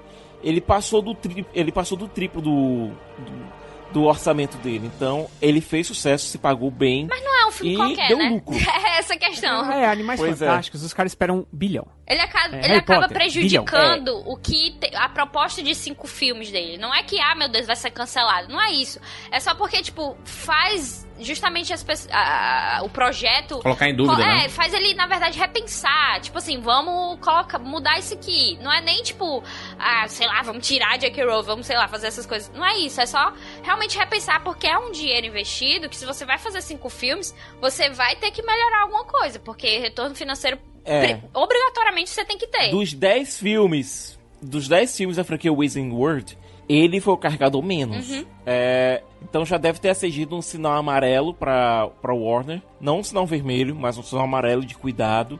ele 0.49 0.61
passou 0.61 1.03
do 1.03 1.15
tri, 1.15 1.45
ele 1.53 1.73
passou 1.73 1.99
do 1.99 2.07
triplo 2.09 2.41
do, 2.41 2.87
do 3.19 3.67
do 3.93 4.05
orçamento 4.05 4.57
dele. 4.59 4.91
Então, 4.95 5.29
ele 5.41 5.61
fez 5.61 5.87
sucesso, 5.87 6.27
se 6.27 6.37
pagou 6.39 6.71
bem. 6.71 7.07
Mas 7.09 7.23
não 7.23 7.41
é 7.41 7.47
um 7.47 7.51
filme 7.53 7.73
e 7.73 7.77
qualquer, 7.77 8.09
deu 8.09 8.19
né? 8.19 8.29
lucro. 8.29 8.55
É 8.87 8.99
essa 8.99 9.15
a 9.15 9.17
questão. 9.17 9.71
É, 9.73 9.87
Animais 9.87 10.19
Pois 10.21 10.43
é. 10.43 10.47
Fantásticos, 10.47 10.83
os 10.83 10.93
caras 10.93 11.13
esperam 11.13 11.39
um 11.39 11.47
bilhão. 11.53 11.87
Ele 12.07 12.21
acaba, 12.21 12.57
É, 12.57 12.65
ele 12.65 12.75
acaba 12.75 13.01
Potter, 13.03 13.17
prejudicando 13.17 14.23
o 14.27 14.37
que 14.37 14.73
te- 14.81 14.95
a 14.95 15.09
proposta 15.09 15.63
de 15.63 15.75
cinco 15.75 16.07
filmes 16.07 16.51
dele. 16.51 16.79
Não 16.79 16.93
é 16.95 17.03
que, 17.05 17.19
ah, 17.21 17.35
meu 17.37 17.49
Deus, 17.49 17.67
vai 17.67 17.77
ser 17.77 17.91
cancelado. 17.91 18.49
Não 18.53 18.61
é 18.61 18.71
isso. 18.73 19.01
É 19.31 19.39
só 19.41 19.55
porque, 19.55 19.81
tipo, 19.81 20.17
faz 20.25 21.07
justamente 21.21 21.73
as 21.73 21.83
pessoas, 21.83 22.13
a- 22.13 22.79
a- 22.79 22.83
o 22.85 22.89
projeto. 22.89 23.59
Colocar 23.61 23.89
em 23.89 23.95
dúvida, 23.95 24.23
É, 24.23 24.27
né? 24.43 24.49
faz 24.49 24.73
ele, 24.75 24.95
na 24.95 25.07
verdade, 25.07 25.39
repensar. 25.39 26.21
Tipo 26.21 26.39
assim, 26.39 26.61
vamos 26.61 27.19
colocar, 27.21 27.59
mudar 27.59 27.99
isso 27.99 28.15
aqui. 28.15 28.59
Não 28.61 28.73
é 28.73 28.81
nem, 28.81 29.03
tipo, 29.03 29.43
ah, 29.79 30.07
sei 30.09 30.27
lá, 30.27 30.43
vamos 30.43 30.67
tirar 30.67 30.99
J.K. 30.99 31.25
Rowling, 31.25 31.47
vamos, 31.47 31.67
sei 31.67 31.77
lá, 31.77 31.89
fazer 31.89 32.07
essas 32.09 32.27
coisas. 32.27 32.51
Não 32.55 32.65
é 32.65 32.79
isso. 32.79 33.01
É 33.01 33.07
só 33.07 33.33
realmente 33.63 33.97
repensar, 33.99 34.43
porque 34.45 34.67
é 34.67 34.79
um 34.79 34.91
dinheiro 34.93 35.27
investido 35.27 35.89
que 35.89 35.97
se 35.97 36.05
você 36.07 36.25
vai 36.25 36.39
fazer 36.39 36.61
cinco 36.63 36.89
filmes, 36.89 37.35
você 37.61 37.91
vai 37.91 38.17
ter 38.17 38.31
que 38.31 38.43
melhorar 38.43 38.83
alguma 38.83 39.05
coisa. 39.05 39.39
Porque 39.39 39.79
retorno 39.79 40.15
financeiro, 40.15 40.59
É. 40.85 41.19
obrigatoriamente, 41.35 42.11
você 42.11 42.25
tem 42.25 42.39
que 42.39 42.47
ter. 42.47 42.71
Dos 42.71 42.93
10 42.93 43.39
filmes, 43.39 44.19
dos 44.41 44.69
10 44.69 44.97
filmes 44.97 45.17
da 45.17 45.25
franquia 45.25 45.53
Wizarding 45.53 45.91
World, 45.93 46.39
ele 46.69 47.01
foi 47.01 47.15
o 47.15 47.17
carregador 47.17 47.63
menos. 47.63 48.11
Uhum. 48.11 48.27
É, 48.45 49.03
então 49.29 49.45
já 49.45 49.57
deve 49.59 49.79
ter 49.81 49.89
acedido 49.91 50.37
um 50.37 50.43
sinal 50.43 50.75
amarelo 50.75 51.35
pra, 51.35 51.89
pra 52.01 52.15
Warner. 52.15 52.63
Não 52.81 53.01
um 53.01 53.03
sinal 53.05 53.27
vermelho, 53.27 53.75
mas 53.75 53.99
um 53.99 54.03
sinal 54.03 54.25
amarelo 54.25 54.65
de 54.65 54.75
cuidado. 54.75 55.39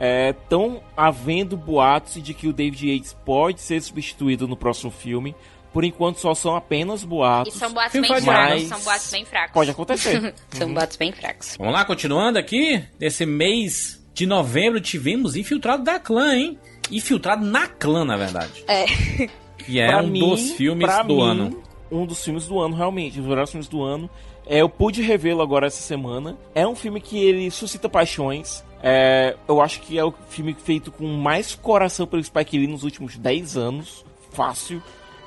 Estão 0.00 0.80
havendo 0.96 1.56
boatos 1.56 2.22
de 2.22 2.32
que 2.32 2.46
o 2.46 2.52
David 2.52 2.88
Yates 2.92 3.16
pode 3.24 3.60
ser 3.60 3.80
substituído 3.82 4.46
no 4.46 4.56
próximo 4.56 4.90
filme. 4.90 5.34
Por 5.72 5.84
enquanto 5.84 6.16
só 6.18 6.34
são 6.34 6.56
apenas 6.56 7.02
E 7.02 7.06
boatos. 7.06 7.54
são 7.54 7.70
boatos 7.72 7.92
bem 8.00 8.04
fracos. 8.08 8.24
mais. 8.24 8.62
São 8.68 8.80
boatos 8.80 9.10
bem 9.10 9.24
fracos. 9.24 9.52
Pode 9.52 9.70
acontecer. 9.70 10.34
são 10.50 10.72
boatos 10.72 10.96
bem 10.96 11.12
fracos. 11.12 11.56
Vamos 11.58 11.74
lá, 11.74 11.84
continuando 11.84 12.38
aqui. 12.38 12.82
Nesse 12.98 13.26
mês 13.26 14.02
de 14.14 14.24
novembro 14.26 14.80
tivemos 14.80 15.36
Infiltrado 15.36 15.84
da 15.84 15.98
Clã, 15.98 16.34
hein? 16.34 16.58
Infiltrado 16.90 17.44
na 17.44 17.66
Clã, 17.68 18.04
na 18.04 18.16
verdade. 18.16 18.64
É. 18.66 18.86
Que 19.58 19.78
é 19.78 19.88
Pra 19.88 20.02
um 20.02 20.06
mim- 20.08 20.20
dos 20.20 20.52
filmes 20.52 20.88
do 21.06 21.16
mim, 21.16 21.22
ano. 21.22 21.62
Um 21.90 22.04
dos 22.06 22.22
filmes 22.22 22.46
do 22.46 22.58
ano, 22.60 22.74
realmente. 22.76 23.18
Um 23.18 23.22
dos 23.22 23.28
melhores 23.30 23.50
filmes 23.50 23.68
do 23.68 23.82
ano. 23.82 24.08
É, 24.46 24.60
eu 24.62 24.68
pude 24.68 25.02
revê-lo 25.02 25.42
agora 25.42 25.66
essa 25.66 25.80
semana. 25.82 26.36
É 26.54 26.66
um 26.66 26.74
filme 26.74 27.00
que 27.00 27.18
ele 27.18 27.50
suscita 27.50 27.88
paixões. 27.88 28.64
É, 28.82 29.36
eu 29.48 29.60
acho 29.60 29.80
que 29.80 29.98
é 29.98 30.04
o 30.04 30.12
filme 30.28 30.54
feito 30.54 30.90
com 30.92 31.06
mais 31.06 31.54
coração 31.54 32.06
pelo 32.06 32.22
Spike 32.22 32.56
Lee 32.58 32.66
nos 32.66 32.84
últimos 32.84 33.16
10 33.16 33.56
anos. 33.56 34.04
Fácil. 34.30 34.82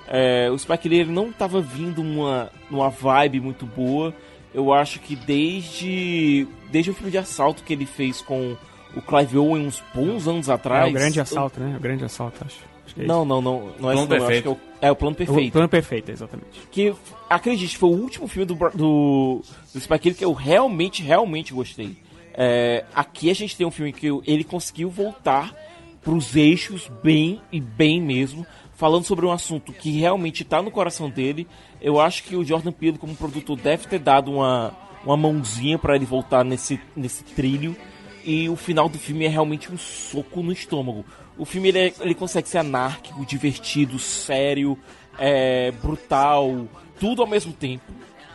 É, 0.07 0.49
o 0.51 0.57
Spike 0.57 0.87
Lee 0.89 0.99
ele 1.01 1.11
não 1.11 1.29
estava 1.29 1.61
vindo 1.61 2.03
numa, 2.03 2.51
numa 2.69 2.89
vibe 2.89 3.39
muito 3.39 3.65
boa. 3.65 4.13
Eu 4.53 4.73
acho 4.73 4.99
que 4.99 5.15
desde, 5.15 6.47
desde 6.69 6.91
o 6.91 6.93
filme 6.93 7.11
de 7.11 7.17
assalto 7.17 7.63
que 7.63 7.73
ele 7.73 7.85
fez 7.85 8.21
com 8.21 8.55
o 8.95 9.01
Clive 9.01 9.37
Owen 9.37 9.67
uns 9.67 9.81
bons 9.93 10.27
anos 10.27 10.49
atrás. 10.49 10.87
é 10.87 10.89
o 10.89 10.93
grande 10.93 11.19
eu- 11.19 11.23
assalto, 11.23 11.59
né? 11.59 11.75
O 11.77 11.79
grande 11.79 12.03
assalto, 12.03 12.43
acho. 12.45 12.70
É 12.97 13.05
não, 13.05 13.23
não, 13.25 13.41
não, 13.41 13.73
não 13.79 13.91
é 13.91 13.93
Plano 13.93 13.95
não, 13.95 13.95
eu 13.95 14.01
acho 14.01 14.07
Perfeito. 14.07 14.41
que 14.43 14.47
é 14.47 14.51
o, 14.51 14.57
é 14.81 14.91
o 14.91 14.95
plano 14.95 15.15
perfeito. 15.15 15.49
O 15.49 15.51
plano 15.51 15.69
perfeito, 15.69 16.11
exatamente. 16.11 16.59
Que, 16.71 16.93
acredite, 17.29 17.77
foi 17.77 17.89
o 17.89 17.93
último 17.93 18.27
filme 18.27 18.45
do, 18.45 18.55
do, 18.55 19.41
do 19.73 19.79
Spike 19.79 20.09
Lee 20.09 20.17
que 20.17 20.25
eu 20.25 20.33
realmente, 20.33 21.03
realmente 21.03 21.53
gostei. 21.53 21.95
É, 22.33 22.85
aqui 22.93 23.29
a 23.29 23.33
gente 23.33 23.55
tem 23.55 23.65
um 23.65 23.71
filme 23.71 23.91
que 23.91 24.07
ele 24.25 24.43
conseguiu 24.43 24.89
voltar 24.89 25.53
pros 26.01 26.35
eixos 26.35 26.89
bem 27.03 27.41
e 27.51 27.59
bem 27.59 28.01
mesmo, 28.01 28.45
falando 28.73 29.05
sobre 29.05 29.25
um 29.25 29.31
assunto 29.31 29.71
que 29.71 29.91
realmente 29.91 30.43
tá 30.43 30.61
no 30.61 30.71
coração 30.71 31.09
dele. 31.09 31.47
Eu 31.81 31.99
acho 31.99 32.23
que 32.23 32.35
o 32.35 32.43
Jordan 32.43 32.71
Peele, 32.71 32.97
como 32.97 33.15
produtor, 33.15 33.57
deve 33.57 33.87
ter 33.87 33.99
dado 33.99 34.31
uma, 34.31 34.75
uma 35.05 35.15
mãozinha 35.15 35.77
para 35.77 35.95
ele 35.95 36.05
voltar 36.05 36.43
nesse, 36.43 36.79
nesse 36.95 37.23
trilho. 37.23 37.75
E 38.23 38.49
o 38.49 38.55
final 38.55 38.87
do 38.87 38.99
filme 38.99 39.25
é 39.25 39.27
realmente 39.27 39.71
um 39.71 39.77
soco 39.77 40.41
no 40.41 40.51
estômago. 40.51 41.05
O 41.37 41.45
filme 41.45 41.69
ele, 41.69 41.79
é- 41.79 41.93
ele 42.01 42.13
consegue 42.15 42.47
ser 42.47 42.59
anárquico, 42.59 43.25
divertido, 43.25 43.97
sério, 43.99 44.77
é, 45.17 45.71
brutal, 45.71 46.67
tudo 46.99 47.21
ao 47.21 47.27
mesmo 47.27 47.51
tempo. 47.53 47.91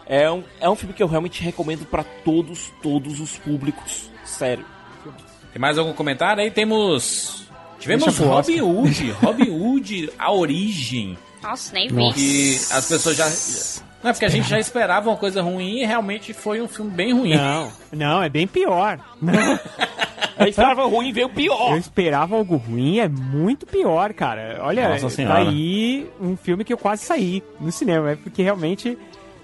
É 0.06 0.30
um, 0.30 0.42
é 0.60 0.70
um 0.70 0.76
filme 0.76 0.94
que 0.94 1.02
eu 1.02 1.06
realmente 1.08 1.42
recomendo 1.42 1.84
para 1.84 2.04
todos, 2.04 2.72
todos 2.82 3.18
os 3.20 3.36
públicos. 3.38 4.08
Sério. 4.24 4.64
Tem 5.52 5.60
mais 5.60 5.78
algum 5.78 5.92
comentário? 5.92 6.42
Aí 6.42 6.50
temos. 6.50 7.46
Tivemos 7.78 8.16
Robin. 8.18 8.60
Hood. 8.60 9.10
Robin 9.12 9.50
Hood, 9.50 10.10
a 10.18 10.32
origem. 10.32 11.16
Nossa, 11.42 11.72
nem 11.72 11.88
vi. 11.88 12.12
Que 12.12 12.54
as 12.72 12.88
pessoas 12.88 13.16
já. 13.16 13.26
Não 14.02 14.10
é 14.10 14.12
porque 14.12 14.24
a 14.24 14.28
gente 14.28 14.48
já 14.48 14.58
esperava 14.58 15.08
uma 15.10 15.16
coisa 15.16 15.42
ruim 15.42 15.80
e 15.80 15.84
realmente 15.84 16.32
foi 16.32 16.60
um 16.60 16.68
filme 16.68 16.90
bem 16.90 17.12
ruim. 17.12 17.34
Não, 17.34 17.72
não, 17.92 18.22
é 18.22 18.28
bem 18.28 18.46
pior. 18.46 19.00
Eu 20.38 20.46
esperava 20.46 20.84
ruim, 20.86 21.12
veio 21.12 21.28
pior. 21.28 21.72
Eu 21.72 21.78
esperava 21.78 22.36
algo 22.36 22.56
ruim, 22.56 22.98
é 22.98 23.08
muito 23.08 23.66
pior, 23.66 24.12
cara. 24.14 24.58
Olha, 24.62 24.98
Nossa 24.98 25.22
tá 25.24 25.38
aí 25.38 26.08
um 26.20 26.36
filme 26.36 26.64
que 26.64 26.72
eu 26.72 26.78
quase 26.78 27.04
saí 27.04 27.42
no 27.60 27.70
cinema, 27.72 28.12
é 28.12 28.16
porque 28.16 28.42
realmente 28.42 28.96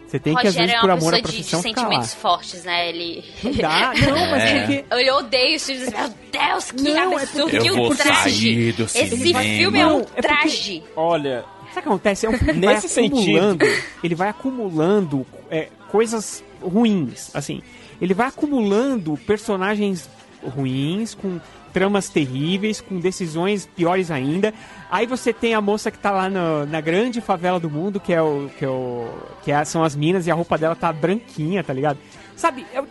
você 0.07 0.19
tem 0.19 0.35
que, 0.35 0.47
às 0.47 0.55
vezes, 0.55 0.75
é 0.75 0.81
por 0.81 0.91
amor 0.91 1.15
à 1.15 1.17
de, 1.17 1.23
de 1.23 1.29
profissão, 1.29 1.63
ficar 1.63 1.81
lá. 1.83 1.87
sentimentos 1.89 2.15
fortes, 2.15 2.65
né? 2.65 2.89
Ele. 2.91 3.25
Não 3.43 3.53
dá, 3.53 3.93
não, 3.95 4.17
mas 4.31 4.43
É. 4.43 4.59
porque... 4.61 4.85
Eu 5.09 5.17
odeio 5.17 5.57
os 5.57 5.65
filmes. 5.67 5.89
Meu 5.91 6.09
Deus, 6.31 6.71
que 6.71 6.83
Não, 6.83 7.19
é 7.19 7.23
absurdo, 7.23 7.43
porque- 7.45 7.59
que 7.59 7.67
Eu 7.69 7.75
vou 7.77 7.89
ultraje. 7.89 8.31
sair 8.31 8.73
do 8.73 8.83
Esse 8.85 9.17
cinema. 9.17 9.41
filme 9.41 9.79
é 9.81 9.87
um 9.87 9.91
Não, 9.91 10.01
é 10.01 10.03
porque- 10.05 10.23
traje. 10.23 10.83
Olha, 10.95 11.45
Sabe 11.73 11.79
o 11.79 11.83
que 11.83 11.89
acontece? 11.89 12.27
É 12.27 12.29
um 12.29 12.33
filme 12.37 12.53
que 12.53 12.67
vai 12.67 12.75
Nesse 12.75 12.89
sentido. 12.91 13.17
acumulando, 13.19 13.65
ele 14.05 14.15
vai 14.15 14.29
acumulando 14.29 15.27
é, 15.51 15.69
coisas 15.91 16.45
ruins, 16.61 17.31
assim. 17.35 17.63
Ele 17.99 18.13
vai 18.13 18.29
acumulando 18.29 19.19
personagens 19.27 20.07
ruins, 20.45 21.15
com 21.15 21.41
tramas 21.73 22.09
terríveis, 22.11 22.81
com 22.81 22.99
decisões 23.01 23.65
piores 23.67 24.11
ainda. 24.11 24.53
Aí 24.91 25.07
você 25.07 25.33
tem 25.33 25.55
a 25.55 25.61
moça 25.61 25.91
que 25.91 25.99
tá 25.99 26.11
lá 26.11 26.29
no- 26.29 26.67
na 26.67 26.81
grande 26.81 27.21
favela 27.21 27.59
do 27.59 27.71
mundo, 27.71 27.99
que 27.99 28.13
é 28.13 28.21
o 28.21 28.51
que 28.59 28.65
é 28.65 28.69
o 28.69 29.09
que 29.43 29.51
é- 29.53 29.65
são 29.65 29.83
as 29.83 29.97
minas 29.97 30.27
e 30.27 30.31
a 30.31 30.35
roupa 30.35 30.59
dela 30.59 30.77
tá 30.77 30.93
branquinha, 30.93 31.65
tá 31.65 31.73
ligado? 31.73 31.99
Sabe? 32.37 32.67
é- 32.75 32.83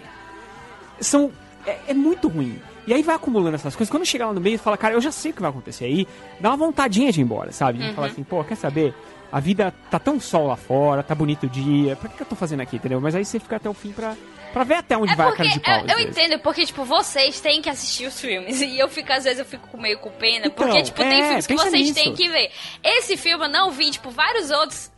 são 1.00 1.32
é, 1.66 1.78
é 1.90 1.94
muito 1.94 2.28
ruim. 2.28 2.60
E 2.88 2.94
aí 2.94 3.04
vai 3.04 3.16
acumulando 3.16 3.54
essas 3.56 3.76
coisas. 3.76 3.92
Quando 3.92 4.04
chega 4.06 4.26
lá 4.26 4.34
no 4.34 4.42
meio, 4.42 4.58
fala, 4.58 4.76
cara, 4.76 4.96
eu 4.96 5.02
já 5.02 5.12
sei 5.12 5.30
o 5.30 5.34
que 5.36 5.42
vai 5.42 5.52
acontecer 5.52 5.86
aí. 5.86 6.08
Dá 6.40 6.50
uma 6.50 6.58
vontadinha 6.58 7.12
de 7.12 7.22
ir 7.22 7.24
embora, 7.24 7.52
sabe? 7.52 7.78
De 7.78 7.88
Uhum. 7.90 7.94
falar 7.94 8.08
assim, 8.08 8.24
pô, 8.24 8.44
quer 8.44 8.56
saber? 8.56 8.96
A 9.32 9.40
vida 9.40 9.74
tá 9.90 9.98
tão 10.00 10.20
sol 10.20 10.48
lá 10.48 10.56
fora, 10.56 11.02
tá 11.04 11.16
bonito 11.16 11.46
o 11.46 11.50
dia, 11.50 11.96
pra 11.96 12.10
que, 12.10 12.18
que 12.18 12.24
eu 12.24 12.28
tô 12.28 12.36
fazendo 12.36 12.62
aqui, 12.62 12.76
entendeu? 12.76 13.00
Mas 13.02 13.16
aí 13.16 13.24
você 13.26 13.40
fica 13.40 13.56
até 13.56 13.70
o 13.70 13.74
fim 13.74 13.92
pra, 13.92 14.16
pra 14.52 14.64
ver 14.64 14.76
até 14.76 14.98
onde 14.98 15.14
É 15.14 15.16
vai 15.16 15.28
a 15.28 15.30
porque 15.30 15.44
cara 15.44 15.54
de 15.56 15.60
pau. 15.62 15.74
eu, 15.74 15.80
às 15.86 15.90
eu 15.92 15.98
vezes. 15.98 16.12
entendo, 16.18 16.40
porque, 16.42 16.66
tipo, 16.66 16.84
vocês 16.84 17.40
têm 17.40 17.62
que 17.62 17.70
assistir 17.70 18.06
os 18.08 18.20
filmes. 18.20 18.60
E 18.62 18.78
eu 18.80 18.90
fico, 18.90 19.12
às 19.14 19.24
vezes, 19.24 19.40
eu 19.40 19.46
fico 19.46 19.78
meio 19.80 19.98
com 20.00 20.10
pena. 20.12 20.48
Então, 20.48 20.52
porque, 20.68 20.84
tipo, 20.84 20.98
tem 20.98 21.22
é, 21.22 21.26
filmes 21.28 21.48
que 21.48 21.56
vocês 21.56 21.74
nisso. 21.74 21.94
têm 21.94 22.14
que 22.14 22.28
ver. 22.30 22.52
Esse 22.84 23.16
filme 23.18 23.46
eu 23.46 23.50
não 23.50 23.72
vi, 23.72 23.92
tipo, 23.92 24.10
vários 24.10 24.50
outros 24.52 24.92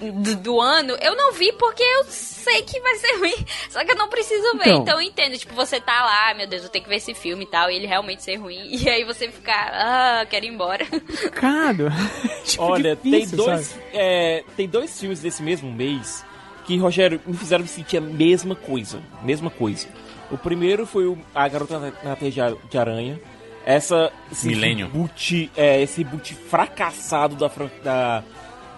do, 0.00 0.36
do 0.36 0.60
ano, 0.60 0.96
eu 1.00 1.14
não 1.16 1.32
vi 1.32 1.52
porque 1.52 1.82
eu 1.82 2.04
sei 2.08 2.62
que 2.62 2.80
vai 2.80 2.94
ser 2.96 3.12
ruim. 3.20 3.46
Só 3.70 3.84
que 3.84 3.92
eu 3.92 3.96
não 3.96 4.08
preciso 4.08 4.52
ver. 4.58 4.68
Então. 4.70 4.82
Então, 4.82 5.00
eu 5.00 5.02
entendo, 5.02 5.36
tipo, 5.38 5.54
você 5.54 5.80
tá 5.80 6.04
lá, 6.04 6.30
"Ah, 6.30 6.34
meu 6.34 6.46
Deus, 6.46 6.62
eu 6.64 6.68
tenho 6.68 6.82
que 6.84 6.90
ver 6.90 6.96
esse 6.96 7.14
filme 7.14 7.44
e 7.44 7.46
tal, 7.46 7.70
e 7.70 7.76
ele 7.76 7.86
realmente 7.86 8.22
ser 8.22 8.36
ruim. 8.36 8.54
E 8.84 8.88
aí 8.88 9.04
você 9.04 9.30
ficar, 9.30 9.70
ah, 9.72 10.26
quero 10.28 10.44
ir 10.46 10.48
embora. 10.48 10.84
Cara, 11.32 11.90
tipo, 12.44 12.62
Olha, 12.62 12.96
difícil, 12.96 13.36
tem 13.36 13.46
dois, 13.46 13.66
sabe? 13.66 13.73
É, 13.92 14.42
tem 14.56 14.68
dois 14.68 14.98
filmes 14.98 15.20
desse 15.20 15.42
mesmo 15.42 15.70
mês 15.72 16.24
que, 16.66 16.76
Rogério, 16.78 17.20
me 17.26 17.36
fizeram 17.36 17.66
sentir 17.66 17.98
a 17.98 18.00
mesma 18.00 18.54
coisa. 18.54 19.00
Mesma 19.22 19.50
coisa. 19.50 19.86
O 20.30 20.38
primeiro 20.38 20.86
foi 20.86 21.06
o 21.06 21.18
A 21.34 21.46
Garota 21.48 21.92
na, 22.02 22.16
Teia 22.16 22.56
de 22.70 22.78
Aranha. 22.78 23.20
Essa. 23.66 24.10
Esse 24.30 24.46
Millennium. 24.46 24.86
Reboot, 24.88 25.50
é, 25.56 25.80
esse 25.82 26.02
reboot 26.02 26.34
fracassado 26.34 27.34
da, 27.36 27.50
da, 27.82 28.24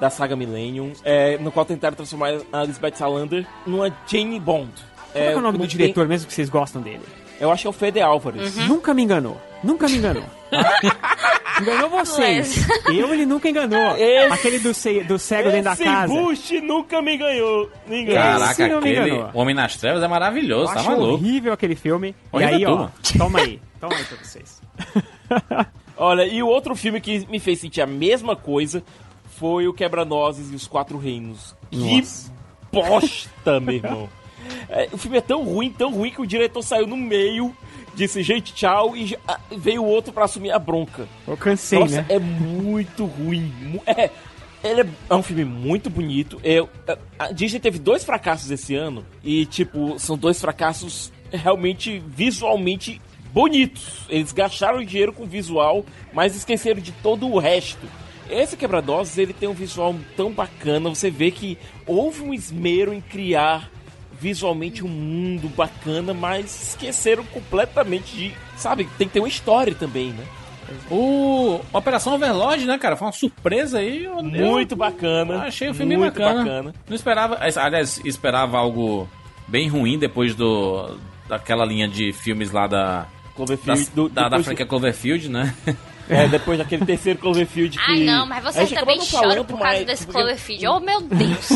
da 0.01 0.11
saga 0.11 0.37
Millennium, 0.37 0.93
é, 1.05 1.39
no 1.39 1.51
qual 1.51 1.65
tentaram 1.65 1.97
transformar 1.97 2.41
a 2.53 2.65
Elizabeth 2.65 2.95
Salander 2.97 3.47
numa 3.67 3.93
Jane 4.07 4.39
Bond. 4.39 4.71
Como 5.13 5.25
é, 5.25 5.33
é 5.33 5.37
o 5.37 5.41
nome 5.41 5.59
não 5.59 5.65
do 5.67 5.71
tem- 5.71 5.79
diretor 5.79 6.07
mesmo 6.07 6.27
que 6.29 6.35
vocês 6.35 6.49
gostam 6.49 6.83
dele? 6.83 7.03
Eu 7.41 7.51
acho 7.51 7.63
que 7.63 7.67
é 7.67 7.71
o 7.71 7.73
Fede 7.73 8.01
Álvares. 8.01 8.57
Nunca 8.67 8.93
me 8.95 9.03
enganou. 9.03 9.41
Nunca 9.63 9.89
me 9.89 9.97
enganou. 9.97 10.25
enganou 11.61 11.91
vocês. 11.91 12.67
Eu 12.87 13.13
ele 13.13 13.27
nunca 13.27 13.49
enganou. 13.49 13.97
Esse- 13.97 14.33
Aquele 14.33 14.59
do, 14.59 14.73
ce- 14.75 15.03
do 15.05 15.19
cego 15.19 15.51
dentro 15.51 15.65
da 15.65 15.73
Esse 15.73 15.85
casa. 15.85 16.13
Bush 16.13 16.51
nunca 16.63 17.01
me 17.03 17.17
ganhou. 17.17 17.71
Me 17.87 18.03
enganou. 18.03 18.23
Caraca, 18.41 18.53
Esse 18.53 18.69
não 18.69 18.81
me 18.81 18.91
aquele 18.91 19.11
enganou. 19.15 19.31
Homem 19.35 19.55
nas 19.55 19.77
Trevas 19.77 20.03
é 20.03 20.09
maravilhoso, 20.09 20.71
Eu 20.71 20.75
tá 20.75 20.81
acho 20.81 20.91
maluco. 20.91 21.13
horrível 21.15 21.53
aquele 21.53 21.75
filme. 21.75 22.15
Horrível 22.33 22.53
e 22.53 22.65
aí, 22.65 22.67
ó, 22.67 22.89
toma 23.19 23.39
aí. 23.41 23.61
Toma 23.81 23.95
aí 23.95 24.05
pra 24.05 24.17
vocês. 24.23 24.63
Olha, 25.97 26.27
e 26.27 26.43
o 26.43 26.47
outro 26.47 26.77
filme 26.77 27.01
que 27.01 27.27
me 27.31 27.39
fez 27.41 27.59
sentir 27.61 27.81
a 27.81 27.87
mesma 27.87 28.37
coisa 28.37 28.83
foi 29.39 29.67
o 29.67 29.73
Quebra-Nozes 29.73 30.53
e 30.53 30.55
os 30.55 30.67
Quatro 30.67 30.99
Reinos. 30.99 31.55
Nossa. 31.73 32.31
Que 32.71 32.83
bosta, 32.83 33.61
meu 33.61 33.75
irmão. 33.77 34.09
É, 34.69 34.89
o 34.93 34.97
filme 34.99 35.17
é 35.19 35.21
tão 35.21 35.45
ruim, 35.45 35.71
tão 35.71 35.93
ruim 35.93 36.11
que 36.11 36.21
o 36.21 36.27
diretor 36.27 36.63
saiu 36.63 36.87
no 36.87 36.97
meio, 36.97 37.55
disse 37.95 38.23
gente 38.23 38.53
tchau 38.55 38.97
e 38.97 39.17
ah, 39.27 39.39
veio 39.57 39.83
o 39.83 39.87
outro 39.87 40.13
pra 40.13 40.25
assumir 40.25 40.51
a 40.51 40.59
bronca. 40.59 41.09
Eu 41.27 41.37
cansei, 41.37 41.79
Nossa, 41.79 41.97
né? 42.03 42.07
é 42.09 42.19
muito 42.19 43.05
ruim. 43.05 43.53
É, 43.87 44.11
ele 44.65 44.81
é, 44.83 44.87
é 45.11 45.15
um 45.15 45.23
filme 45.23 45.45
muito 45.45 45.89
bonito. 45.89 46.41
Eu, 46.43 46.69
a- 46.89 46.99
a 47.27 47.33
Disney 47.33 47.61
teve 47.61 47.79
dois 47.79 48.03
fracassos 48.05 48.51
esse 48.51 48.75
ano 48.75 49.05
e, 49.23 49.47
tipo, 49.47 49.99
são 49.99 50.17
dois 50.19 50.41
fracassos 50.41 51.13
realmente 51.33 52.03
visualmente 52.09 53.01
bonitos. 53.33 54.07
Eles 54.09 54.33
gastaram 54.33 54.83
dinheiro 54.85 55.13
com 55.13 55.25
visual, 55.27 55.85
mas 56.13 56.35
esqueceram 56.35 56.81
de 56.81 56.91
todo 56.93 57.29
o 57.29 57.39
resto. 57.39 57.87
Esse 58.29 58.57
Quebra-Doses, 58.57 59.19
ele 59.19 59.33
tem 59.33 59.49
um 59.49 59.53
visual 59.53 59.95
tão 60.17 60.33
bacana. 60.33 60.89
Você 60.89 61.11
vê 61.11 61.31
que 61.31 61.57
houve 61.87 62.23
um 62.23 62.35
esmero 62.35 62.93
em 62.93 63.01
criar 63.01 63.71
visualmente 64.21 64.85
um 64.85 64.89
mundo 64.89 65.49
bacana, 65.49 66.13
mas 66.15 66.71
esqueceram 66.71 67.25
completamente 67.25 68.17
de... 68.17 68.33
Sabe, 68.57 68.89
tem 68.99 69.07
que 69.07 69.15
ter 69.15 69.21
uma 69.21 69.29
história 69.29 69.75
também, 69.75 70.11
né? 70.11 70.25
O 70.91 71.61
Operação 71.73 72.15
Overlord, 72.15 72.67
né, 72.67 72.77
cara? 72.79 72.97
Foi 72.97 73.07
uma 73.07 73.13
surpresa 73.13 73.79
aí. 73.79 74.09
Muito 74.09 74.73
eu 74.73 74.77
bacana. 74.77 75.43
Achei 75.43 75.69
o 75.69 75.75
filme 75.75 75.97
muito 75.97 76.15
bacana. 76.19 76.39
bacana. 76.41 76.75
Não 76.89 76.97
esperava. 76.97 77.39
Aliás, 77.61 78.01
esperava 78.05 78.59
algo 78.59 79.09
bem 79.47 79.69
ruim 79.69 79.97
depois 79.99 80.35
do 80.35 80.97
daquela 81.29 81.65
linha 81.65 81.87
de 81.89 82.13
filmes 82.13 82.51
lá 82.51 82.67
da. 82.67 83.07
Cloverfield, 83.37 83.85
da, 83.85 83.91
do- 83.95 84.09
da, 84.09 84.29
da 84.29 84.43
franquia 84.43 84.67
Cloverfield, 84.67 85.29
né? 85.29 85.55
É, 86.09 86.29
depois 86.29 86.59
daquele 86.59 86.85
terceiro 86.87 87.19
Cloverfield 87.19 87.79
que... 87.79 87.91
Ai, 87.91 88.01
não, 88.01 88.27
mas 88.27 88.47
A 88.47 88.53
você 88.53 88.61
gente 88.61 88.75
acabou 88.77 88.95
também 88.95 88.99
não 88.99 89.07
chora 89.19 89.29
falando, 89.31 89.45
por 89.47 89.59
causa 89.59 89.77
mas- 89.79 89.87
desse 89.87 90.07
porque- 90.07 90.19
Cloverfield. 90.21 90.67
Oh, 90.69 90.81
meu 90.81 91.01
Deus. 91.01 91.51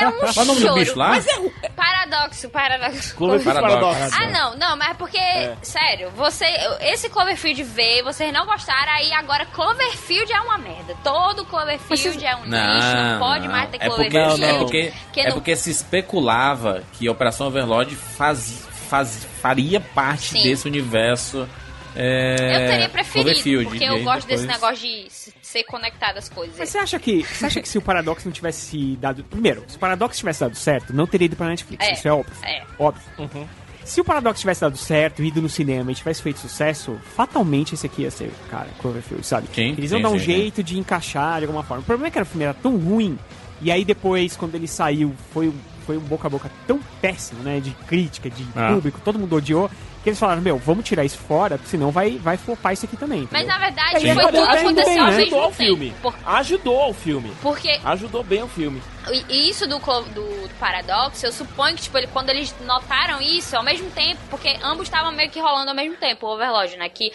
É 0.00 0.08
um 0.08 0.12
Qual 0.12 0.32
é 0.36 0.40
o 0.40 0.44
nome 0.44 0.60
do 0.60 0.66
choro. 0.66 0.74
bicho 0.74 0.98
lá? 0.98 1.08
Mas 1.10 1.26
é 1.26 1.38
um- 1.38 1.50
paradoxo, 1.76 2.48
paradoxo. 2.50 3.14
Cloverfield 3.16 3.60
Paradoxo. 3.60 3.98
Paradox. 4.00 4.16
Ah, 4.20 4.30
não, 4.30 4.56
não, 4.56 4.76
mas 4.76 4.90
é 4.90 4.94
porque, 4.94 5.18
sério, 5.62 6.10
você, 6.16 6.46
esse 6.80 7.08
Cloverfield 7.10 7.62
veio, 7.62 8.04
vocês 8.04 8.32
não 8.32 8.46
gostaram, 8.46 8.92
aí 8.92 9.12
agora 9.12 9.44
Cloverfield 9.46 10.32
é 10.32 10.40
uma 10.40 10.58
merda. 10.58 10.94
Todo 11.04 11.44
Cloverfield 11.44 12.24
é 12.24 12.36
um 12.36 12.44
lixo, 12.44 12.96
não 12.96 13.18
pode 13.18 13.48
mais 13.48 13.70
ter 13.70 13.76
é 13.80 13.88
porque, 13.88 14.08
Cloverfield. 14.10 14.44
é 14.44 14.58
porque, 14.58 14.92
que 15.12 15.20
é 15.20 15.24
não- 15.28 15.32
porque 15.34 15.56
se 15.56 15.70
especulava 15.70 16.82
que 16.94 17.08
Operação 17.08 17.46
Overlord 17.48 17.94
faz, 17.96 18.66
faz, 18.88 19.26
faria 19.40 19.80
parte 19.80 20.28
Sim. 20.30 20.42
desse 20.42 20.66
universo. 20.66 21.48
É, 21.94 22.54
Eu 22.64 22.70
teria 22.70 22.88
preferido, 22.88 23.64
porque 23.68 23.84
eu 23.84 24.02
gosto 24.04 24.26
desse 24.26 24.46
depois- 24.46 24.60
negócio 24.62 24.86
de 24.86 25.08
ser 25.42 25.64
conectado 25.64 26.18
às 26.18 26.28
coisas. 26.28 26.56
Mas 26.58 26.68
você 26.68 26.78
acha 26.78 26.98
que, 26.98 27.22
você 27.24 27.46
acha 27.46 27.60
que 27.60 27.68
se 27.68 27.78
o 27.78 27.82
Paradox 27.82 28.24
não 28.24 28.32
tivesse 28.32 28.96
dado. 28.96 29.24
Primeiro, 29.24 29.64
se 29.66 29.76
o 29.76 29.78
Paradox 29.78 30.16
tivesse 30.16 30.40
dado 30.40 30.54
certo, 30.56 30.92
não 30.92 31.06
teria 31.06 31.26
ido 31.26 31.36
pra 31.36 31.48
Netflix. 31.48 31.84
É, 31.84 31.92
Isso 31.92 32.06
é 32.08 32.12
óbvio. 32.12 32.34
é. 32.44 32.62
Óbvio. 32.78 33.48
Se 33.84 34.00
o 34.00 34.04
Paradox 34.04 34.38
tivesse 34.38 34.60
dado 34.60 34.76
certo, 34.76 35.22
ido 35.22 35.42
no 35.42 35.48
cinema 35.48 35.90
e 35.90 35.94
tivesse 35.94 36.22
feito 36.22 36.38
sucesso, 36.38 37.00
fatalmente 37.16 37.74
esse 37.74 37.86
aqui 37.86 38.02
ia 38.02 38.10
ser, 38.10 38.30
cara, 38.48 38.68
Cloverfield, 38.78 39.26
sabe? 39.26 39.48
Sim, 39.52 39.74
Eles 39.76 39.90
iam 39.90 40.00
dar 40.00 40.10
um 40.10 40.18
sim, 40.18 40.26
jeito 40.26 40.62
de 40.62 40.78
encaixar 40.78 41.38
de 41.40 41.46
alguma 41.46 41.64
forma. 41.64 41.82
O 41.82 41.86
problema 41.86 42.06
é 42.06 42.10
que 42.10 42.18
era, 42.18 42.24
o 42.24 42.28
filme 42.28 42.44
era 42.44 42.54
tão 42.54 42.76
ruim, 42.76 43.18
e 43.60 43.72
aí 43.72 43.84
depois, 43.84 44.36
quando 44.36 44.54
ele 44.54 44.68
saiu, 44.68 45.12
foi, 45.32 45.48
um- 45.48 45.54
foi 45.86 45.96
um 45.96 46.00
boca 46.02 46.28
a 46.28 46.30
boca 46.30 46.48
tão 46.68 46.78
péssimo, 47.00 47.42
né? 47.42 47.58
De 47.58 47.70
crítica, 47.88 48.30
de 48.30 48.46
Ah. 48.54 48.74
público, 48.74 49.00
todo 49.04 49.18
mundo 49.18 49.34
odiou, 49.34 49.68
que 50.02 50.08
eles 50.08 50.18
falaram, 50.18 50.40
meu, 50.40 50.58
vamos 50.58 50.84
tirar 50.84 51.04
isso 51.04 51.18
fora, 51.18 51.56
porque 51.58 51.70
senão 51.70 51.90
vai, 51.90 52.12
vai 52.18 52.36
flopar 52.36 52.72
isso 52.72 52.86
aqui 52.86 52.96
também. 52.96 53.28
Mas 53.30 53.42
entendeu? 53.42 53.48
na 53.48 53.58
verdade 53.58 53.96
Aí, 53.96 54.14
foi 54.14 54.24
tudo 54.26 54.44
aconteceu 54.44 54.84
bem, 54.94 54.98
ao 54.98 55.06
né? 55.10 55.16
Ajudou 55.16 55.40
ao 55.42 55.52
filme. 55.52 55.94
Por- 56.02 56.14
Ajudou 56.24 56.80
ao 56.80 56.92
filme. 56.94 57.32
Porque 57.42 57.80
Ajudou 57.84 58.24
bem 58.24 58.40
ao 58.40 58.48
filme. 58.48 58.82
E 59.28 59.48
isso 59.48 59.66
do, 59.66 59.78
do, 59.78 60.48
do 60.48 60.54
Paradoxo, 60.58 61.24
eu 61.26 61.32
suponho 61.32 61.74
que, 61.74 61.82
tipo, 61.82 61.96
ele, 61.98 62.06
quando 62.08 62.28
eles 62.30 62.54
notaram 62.60 63.20
isso 63.20 63.56
ao 63.56 63.62
mesmo 63.62 63.90
tempo, 63.90 64.20
porque 64.28 64.56
ambos 64.62 64.84
estavam 64.84 65.10
meio 65.10 65.30
que 65.30 65.40
rolando 65.40 65.70
ao 65.70 65.74
mesmo 65.74 65.96
tempo, 65.96 66.26
o 66.26 66.34
Overlord, 66.34 66.76
né? 66.76 66.88
Que, 66.88 67.10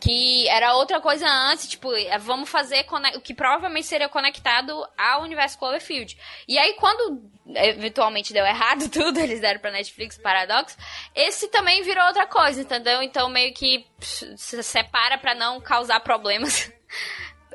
que 0.00 0.48
era 0.48 0.74
outra 0.74 1.00
coisa 1.00 1.26
antes, 1.28 1.68
tipo, 1.68 1.92
é, 1.92 2.18
vamos 2.18 2.48
fazer 2.48 2.84
o 3.14 3.20
que 3.20 3.34
provavelmente 3.34 3.86
seria 3.86 4.08
conectado 4.08 4.72
ao 4.96 5.22
universo 5.22 5.58
Cloverfield. 5.58 6.16
E 6.46 6.58
aí, 6.58 6.74
quando 6.74 7.22
eventualmente 7.54 8.32
deu 8.32 8.44
errado 8.44 8.88
tudo, 8.92 9.18
eles 9.20 9.40
deram 9.40 9.60
pra 9.60 9.70
Netflix 9.70 10.18
Paradox, 10.18 10.76
esse 11.14 11.48
também 11.48 11.82
virou 11.82 12.04
outra 12.06 12.26
coisa, 12.26 12.60
entendeu? 12.60 13.02
Então, 13.02 13.28
meio 13.28 13.52
que 13.54 13.84
se 14.00 14.62
separa 14.62 15.16
pra 15.18 15.34
não 15.34 15.60
causar 15.60 16.00
problemas. 16.00 16.70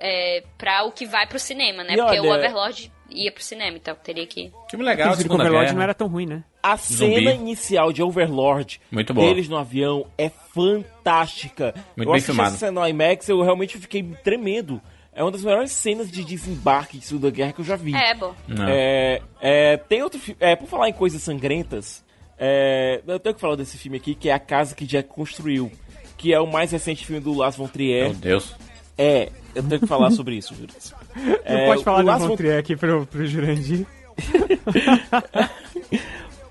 É, 0.06 0.44
pra 0.58 0.84
o 0.84 0.92
que 0.92 1.06
vai 1.06 1.26
pro 1.26 1.40
cinema, 1.40 1.82
né? 1.84 1.94
E 1.94 1.98
Porque 1.98 2.20
o 2.20 2.24
olha- 2.24 2.40
Overlord 2.40 2.92
ia 3.10 3.32
pro 3.32 3.42
cinema, 3.44 3.78
então 3.78 3.96
teria 3.96 4.26
que. 4.28 4.52
Filme 4.70 4.84
legal, 4.84 5.08
Aqueles 5.10 5.22
Segunda 5.22 5.44
Overlord 5.44 5.66
Guerra. 5.68 5.76
não 5.76 5.82
era 5.84 5.94
tão 5.94 6.08
ruim, 6.08 6.26
né? 6.26 6.44
A 6.62 6.76
Zumbi. 6.76 7.16
cena 7.16 7.32
inicial 7.34 7.94
de 7.94 8.04
Overlord 8.04 8.82
Muito 8.92 9.14
boa. 9.14 9.26
deles 9.26 9.48
no 9.48 9.56
avião 9.56 10.06
é 10.18 10.30
fantástica. 10.30 11.74
Muito 11.96 12.00
eu 12.00 12.06
bem 12.06 12.14
assisti 12.16 12.26
filmado. 12.26 12.50
essa 12.50 12.58
cena 12.58 12.82
no 12.82 12.88
IMAX, 12.88 13.30
eu 13.30 13.42
realmente 13.42 13.78
fiquei 13.78 14.04
tremendo. 14.24 14.82
É 15.16 15.22
uma 15.24 15.32
das 15.32 15.44
melhores 15.44 15.72
cenas 15.72 16.10
de 16.12 16.24
desembarque 16.24 16.98
de 16.98 17.06
Segunda 17.06 17.30
Guerra 17.30 17.54
que 17.54 17.62
eu 17.62 17.66
já 17.66 17.76
vi. 17.76 17.94
É, 17.96 18.14
bom. 18.16 18.34
É, 18.68 19.22
é, 19.42 19.78
tem 19.78 20.02
outro 20.02 20.20
filme. 20.20 20.38
É, 20.40 20.56
por 20.56 20.68
falar 20.68 20.90
em 20.90 20.94
coisas 20.94 21.22
sangrentas, 21.22 22.04
é, 22.38 23.02
eu 23.06 23.20
tenho 23.20 23.36
que 23.36 23.42
falar 23.42 23.56
desse 23.56 23.78
filme 23.78 23.98
aqui, 23.98 24.16
que 24.16 24.30
é 24.30 24.34
A 24.34 24.40
Casa 24.40 24.74
que 24.76 24.86
Jack 24.86 25.10
Construiu. 25.10 25.72
Que 26.18 26.34
é 26.34 26.40
o 26.40 26.48
mais 26.48 26.72
recente 26.72 27.06
filme 27.06 27.22
do 27.22 27.34
Lars 27.34 27.56
von 27.56 27.68
Trier. 27.68 28.06
Meu 28.10 28.14
Deus. 28.16 28.56
É, 28.98 29.30
eu 29.54 29.62
tenho 29.64 29.82
que 29.82 29.88
falar 29.88 30.10
sobre 30.12 30.36
isso, 30.36 30.56
Júlio. 30.56 30.70
Não 31.16 31.34
É, 31.44 31.68
pode 31.68 31.84
falar 31.84 31.98
o 32.00 32.02
do 32.02 32.08
Lars 32.08 32.22
von 32.24 32.28
Von 32.30 32.36
Trier 32.38 32.58
aqui 32.60 32.76
pro, 32.76 33.06
pro 33.06 33.26
Jurandir. 33.26 33.86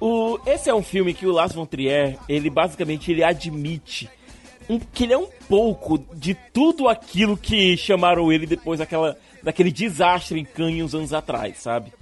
O, 0.00 0.36
esse 0.46 0.68
é 0.68 0.74
um 0.74 0.82
filme 0.82 1.14
que 1.14 1.24
o 1.26 1.30
Lars 1.30 1.52
von 1.52 1.64
Trier, 1.64 2.18
ele 2.28 2.50
basicamente 2.50 3.12
ele 3.12 3.22
admite 3.22 4.10
um- 4.68 4.80
que 4.80 5.04
ele 5.04 5.12
é 5.12 5.18
um 5.18 5.28
pouco 5.52 5.98
de 6.14 6.32
tudo 6.32 6.88
aquilo 6.88 7.36
que 7.36 7.76
chamaram 7.76 8.32
ele 8.32 8.46
depois 8.46 8.78
daquela, 8.78 9.18
daquele 9.42 9.70
desastre 9.70 10.40
em 10.40 10.46
Cannes 10.46 10.82
uns 10.82 10.94
anos 10.94 11.12
atrás, 11.12 11.58
sabe? 11.58 11.92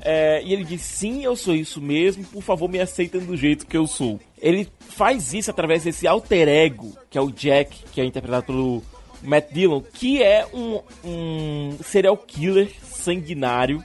É, 0.00 0.42
e 0.42 0.54
ele 0.54 0.64
diz, 0.64 0.80
sim, 0.80 1.22
eu 1.22 1.36
sou 1.36 1.54
isso 1.54 1.82
mesmo, 1.82 2.24
por 2.24 2.42
favor 2.42 2.66
me 2.66 2.80
aceitem 2.80 3.20
do 3.20 3.36
jeito 3.36 3.66
que 3.66 3.76
eu 3.76 3.86
sou. 3.86 4.18
Ele 4.40 4.66
faz 4.78 5.34
isso 5.34 5.50
através 5.50 5.84
desse 5.84 6.06
alter 6.06 6.48
ego, 6.48 6.96
que 7.10 7.18
é 7.18 7.20
o 7.20 7.30
Jack, 7.30 7.76
que 7.92 8.00
é 8.00 8.06
interpretado 8.06 8.46
pelo 8.46 8.82
Matt 9.22 9.52
Dillon, 9.52 9.82
que 9.82 10.22
é 10.22 10.46
um, 10.54 10.80
um 11.04 11.76
serial 11.84 12.16
killer 12.16 12.70
sanguinário. 12.82 13.84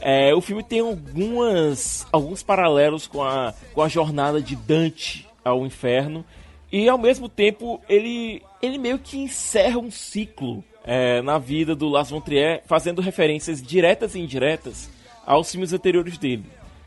É, 0.00 0.32
o 0.32 0.40
filme 0.40 0.62
tem 0.62 0.78
algumas, 0.78 2.06
alguns 2.12 2.40
paralelos 2.40 3.08
com 3.08 3.20
a, 3.20 3.52
com 3.74 3.82
a 3.82 3.88
jornada 3.88 4.40
de 4.40 4.54
Dante 4.54 5.26
ao 5.44 5.66
inferno. 5.66 6.24
E 6.70 6.88
ao 6.88 6.96
mesmo 6.96 7.28
tempo 7.28 7.80
ele, 7.88 8.40
ele 8.62 8.78
meio 8.78 8.98
que 8.98 9.18
encerra 9.18 9.78
um 9.78 9.90
ciclo 9.90 10.64
é, 10.84 11.22
na 11.22 11.38
vida 11.38 11.74
do 11.74 11.88
Lars 11.88 12.10
von 12.10 12.20
Trier, 12.20 12.62
fazendo 12.66 13.00
referências 13.00 13.62
diretas 13.62 14.14
e 14.14 14.20
indiretas 14.20 14.90
aos 15.24 15.50
filmes 15.50 15.72
anteriores 15.72 16.18
dele. 16.18 16.44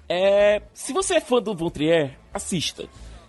É, 0.07 0.61
se 0.73 0.93
você 0.93 1.15
é 1.15 1.21
fã 1.21 1.41
do 1.41 1.55
Von 1.55 1.69
Trier, 1.69 2.11
assista. 2.33 2.85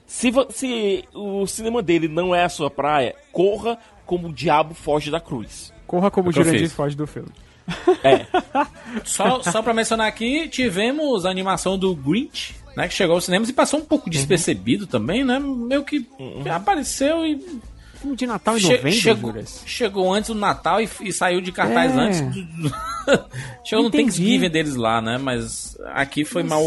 Se, 0.07 0.31
se 0.51 1.05
o 1.15 1.47
cinema 1.47 1.83
dele 1.83 2.09
não 2.09 2.35
é 2.35 2.45
a 2.45 2.49
sua 2.49 2.71
praia, 2.71 3.15
corra 3.33 3.79
como 4.05 4.29
o 4.29 4.33
diabo 4.33 4.75
foge 4.75 5.11
da 5.11 5.21
cruz. 5.21 5.73
Corra 5.87 6.11
como 6.11 6.29
É 6.29 6.31
o 6.31 6.33
Jurandir 6.33 6.71
foge 6.71 6.97
do 6.97 7.07
filme. 7.07 7.31
Só, 9.05 9.43
só 9.43 9.63
pra 9.63 9.73
mencionar 9.73 10.07
aqui, 10.07 10.49
tivemos 10.49 11.25
a 11.25 11.31
animação 11.31 11.79
do 11.79 11.95
Grinch, 11.95 12.55
né? 12.77 12.87
Que 12.87 12.93
chegou 12.93 13.15
aos 13.15 13.25
cinemas 13.25 13.49
e 13.49 13.55
passou 13.55 13.81
um 13.81 13.85
pouco 13.85 14.11
despercebido 14.11 14.87
também, 14.87 15.25
né? 15.25 15.39
Meio 15.39 15.83
que 15.83 16.07
apareceu 16.51 17.25
e. 17.27 17.41
Filme 18.05 18.17
de 18.17 18.27
Natal 18.27 18.57
em 18.57 18.61
Che- 18.61 18.69
novembro, 18.77 18.93
chegou, 18.93 19.31
Juras. 19.33 19.63
chegou 19.67 20.13
antes 20.13 20.29
do 20.31 20.37
Natal 20.39 20.81
e, 20.81 20.89
e 21.01 21.13
saiu 21.13 21.41
de 21.41 21.51
cartaz 21.51 21.91
É. 21.97 21.99
antes. 22.01 22.21
do- 22.21 22.75
chegou 23.65 23.83
no 23.85 23.89
Entendi. 23.89 24.05
Thanksgiving 24.05 24.51
deles 24.51 24.77
lá, 24.77 25.01
né? 25.01 25.19
Mas 25.19 25.77
aqui 25.93 26.25
foi 26.25 26.43
mal, 26.43 26.63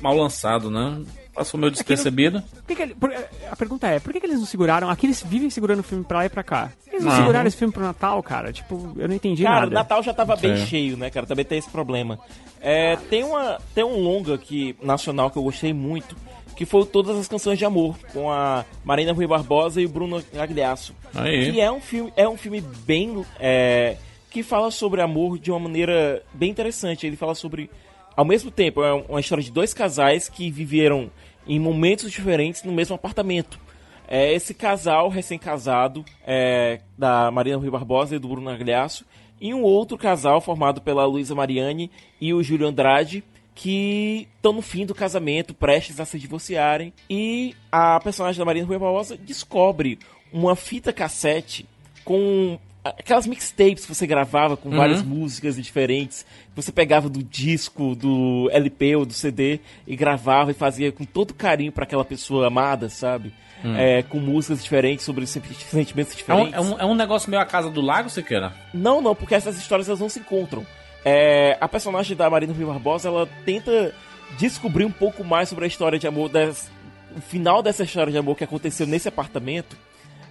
mal 0.00 0.16
lançado, 0.16 0.70
né? 0.70 0.98
Passou 1.34 1.58
meio 1.58 1.70
despercebido. 1.70 2.42
Por 2.42 2.62
que 2.66 2.74
que 2.76 2.82
ele- 2.82 2.94
por- 2.94 3.12
a 3.50 3.56
pergunta 3.56 3.86
é, 3.86 3.98
por 4.00 4.12
que, 4.12 4.20
que 4.20 4.26
eles 4.26 4.38
não 4.38 4.46
seguraram? 4.46 4.90
Aqui 4.90 5.06
eles 5.06 5.22
vivem 5.26 5.48
segurando 5.48 5.78
o 5.80 5.82
filme 5.84 6.04
pra 6.04 6.18
lá 6.18 6.26
e 6.26 6.28
pra 6.28 6.42
cá. 6.42 6.70
Eles 6.88 7.04
não 7.04 7.12
Uhum. 7.12 7.18
seguraram 7.18 7.46
esse 7.46 7.56
filme 7.56 7.72
pro 7.72 7.82
Natal, 7.84 8.20
cara? 8.22 8.52
Tipo, 8.52 8.92
eu 8.98 9.08
não 9.08 9.14
entendi 9.14 9.44
Cara, 9.44 9.58
o 9.58 9.60
nada. 9.60 9.74
Natal 9.74 10.02
já 10.02 10.12
tava 10.12 10.34
bem 10.36 10.56
Sim. 10.56 10.66
cheio, 10.66 10.96
né, 10.96 11.08
cara? 11.08 11.24
Também 11.26 11.44
tem 11.44 11.58
esse 11.58 11.70
problema. 11.70 12.18
É, 12.60 12.96
tem, 13.08 13.22
uma, 13.24 13.58
tem 13.74 13.84
um 13.84 14.00
longa 14.02 14.34
aqui, 14.34 14.76
nacional, 14.82 15.30
que 15.30 15.38
eu 15.38 15.42
gostei 15.42 15.72
muito, 15.72 16.14
que 16.60 16.66
foi 16.66 16.84
Todas 16.84 17.16
as 17.16 17.26
Canções 17.26 17.58
de 17.58 17.64
Amor, 17.64 17.96
com 18.12 18.30
a 18.30 18.66
Marina 18.84 19.14
Rui 19.14 19.26
Barbosa 19.26 19.80
e 19.80 19.86
o 19.86 19.88
Bruno 19.88 20.22
Gagliasso. 20.30 20.94
Aí. 21.14 21.50
Que 21.50 21.58
é 21.58 21.72
um 21.72 21.80
filme, 21.80 22.12
é 22.14 22.28
um 22.28 22.36
filme 22.36 22.60
bem... 22.60 23.24
é, 23.38 23.96
que 24.28 24.42
fala 24.42 24.70
sobre 24.70 25.00
amor 25.00 25.38
de 25.38 25.50
uma 25.50 25.58
maneira 25.58 26.22
bem 26.34 26.50
interessante. 26.50 27.06
Ele 27.06 27.16
fala 27.16 27.34
sobre... 27.34 27.70
Ao 28.14 28.26
mesmo 28.26 28.50
tempo, 28.50 28.84
é 28.84 28.92
uma 28.92 29.20
história 29.20 29.42
de 29.42 29.50
dois 29.50 29.72
casais 29.72 30.28
que 30.28 30.50
viveram 30.50 31.10
em 31.48 31.58
momentos 31.58 32.10
diferentes 32.10 32.62
no 32.62 32.72
mesmo 32.72 32.94
apartamento. 32.94 33.58
É 34.06 34.30
esse 34.34 34.52
casal 34.52 35.08
recém-casado 35.08 36.04
é, 36.26 36.80
da 36.98 37.30
Marina 37.30 37.56
Rui 37.56 37.70
Barbosa 37.70 38.16
e 38.16 38.18
do 38.18 38.28
Bruno 38.28 38.50
Agliasso 38.50 39.06
e 39.40 39.54
um 39.54 39.62
outro 39.62 39.96
casal 39.96 40.42
formado 40.42 40.82
pela 40.82 41.06
Luísa 41.06 41.34
Mariani 41.34 41.90
e 42.20 42.34
o 42.34 42.42
Júlio 42.42 42.66
Andrade 42.66 43.24
que 43.60 44.26
estão 44.36 44.54
no 44.54 44.62
fim 44.62 44.86
do 44.86 44.94
casamento, 44.94 45.52
prestes 45.52 46.00
a 46.00 46.06
se 46.06 46.18
divorciarem 46.18 46.94
e 47.10 47.54
a 47.70 48.00
personagem 48.00 48.38
da 48.38 48.44
Marina 48.46 48.66
Rui 48.66 48.78
Barbosa 48.78 49.18
descobre 49.18 49.98
uma 50.32 50.56
fita 50.56 50.94
cassete 50.94 51.66
com 52.02 52.58
aquelas 52.82 53.26
mixtapes 53.26 53.84
que 53.84 53.94
você 53.94 54.06
gravava 54.06 54.56
com 54.56 54.70
Uhum. 54.70 54.76
várias 54.78 55.02
músicas 55.02 55.56
diferentes. 55.56 56.24
Você 56.56 56.72
pegava 56.72 57.10
do 57.10 57.22
disco, 57.22 57.94
do 57.94 58.48
LP 58.50 58.96
ou 58.96 59.04
do 59.04 59.12
CD 59.12 59.60
e 59.86 59.94
gravava 59.94 60.52
e 60.52 60.54
fazia 60.54 60.90
com 60.90 61.04
todo 61.04 61.34
carinho 61.34 61.70
para 61.70 61.84
aquela 61.84 62.04
pessoa 62.04 62.46
amada, 62.46 62.88
sabe? 62.88 63.30
Hum. 63.62 63.76
É, 63.76 64.02
com 64.04 64.18
músicas 64.18 64.62
diferentes, 64.64 65.04
sobre 65.04 65.26
senti- 65.26 65.52
sentimentos 65.52 66.14
É 66.14 66.14
um, 66.14 66.16
diferentes. 66.46 66.54
é, 66.54 66.60
um, 66.60 66.80
é 66.80 66.84
um 66.86 66.94
negócio 66.94 67.28
meio 67.28 67.42
a 67.42 67.44
casa 67.44 67.68
do 67.68 67.82
lago, 67.82 68.08
você 68.08 68.22
queira? 68.22 68.54
Não, 68.72 69.02
não, 69.02 69.14
porque 69.14 69.34
essas 69.34 69.58
histórias 69.58 69.86
elas 69.86 70.00
não 70.00 70.08
se 70.08 70.18
encontram. 70.20 70.64
É, 71.04 71.56
a 71.60 71.68
personagem 71.68 72.16
da 72.16 72.28
Marina 72.28 72.52
Rui 72.52 72.64
Barbosa, 72.64 73.08
ela 73.08 73.28
tenta 73.44 73.94
descobrir 74.38 74.84
um 74.84 74.92
pouco 74.92 75.24
mais 75.24 75.48
sobre 75.48 75.64
a 75.64 75.68
história 75.68 75.98
de 75.98 76.06
amor, 76.06 76.28
das, 76.28 76.70
o 77.16 77.20
final 77.20 77.62
dessa 77.62 77.84
história 77.84 78.12
de 78.12 78.18
amor 78.18 78.36
que 78.36 78.44
aconteceu 78.44 78.86
nesse 78.86 79.08
apartamento, 79.08 79.76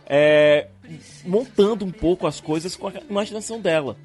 é, 0.06 0.68
montando 1.26 1.86
um 1.86 1.92
pouco 1.92 2.28
as 2.28 2.40
coisas 2.40 2.76
com 2.76 2.88
a 2.88 2.94
imaginação 3.10 3.60
dela. 3.60 3.96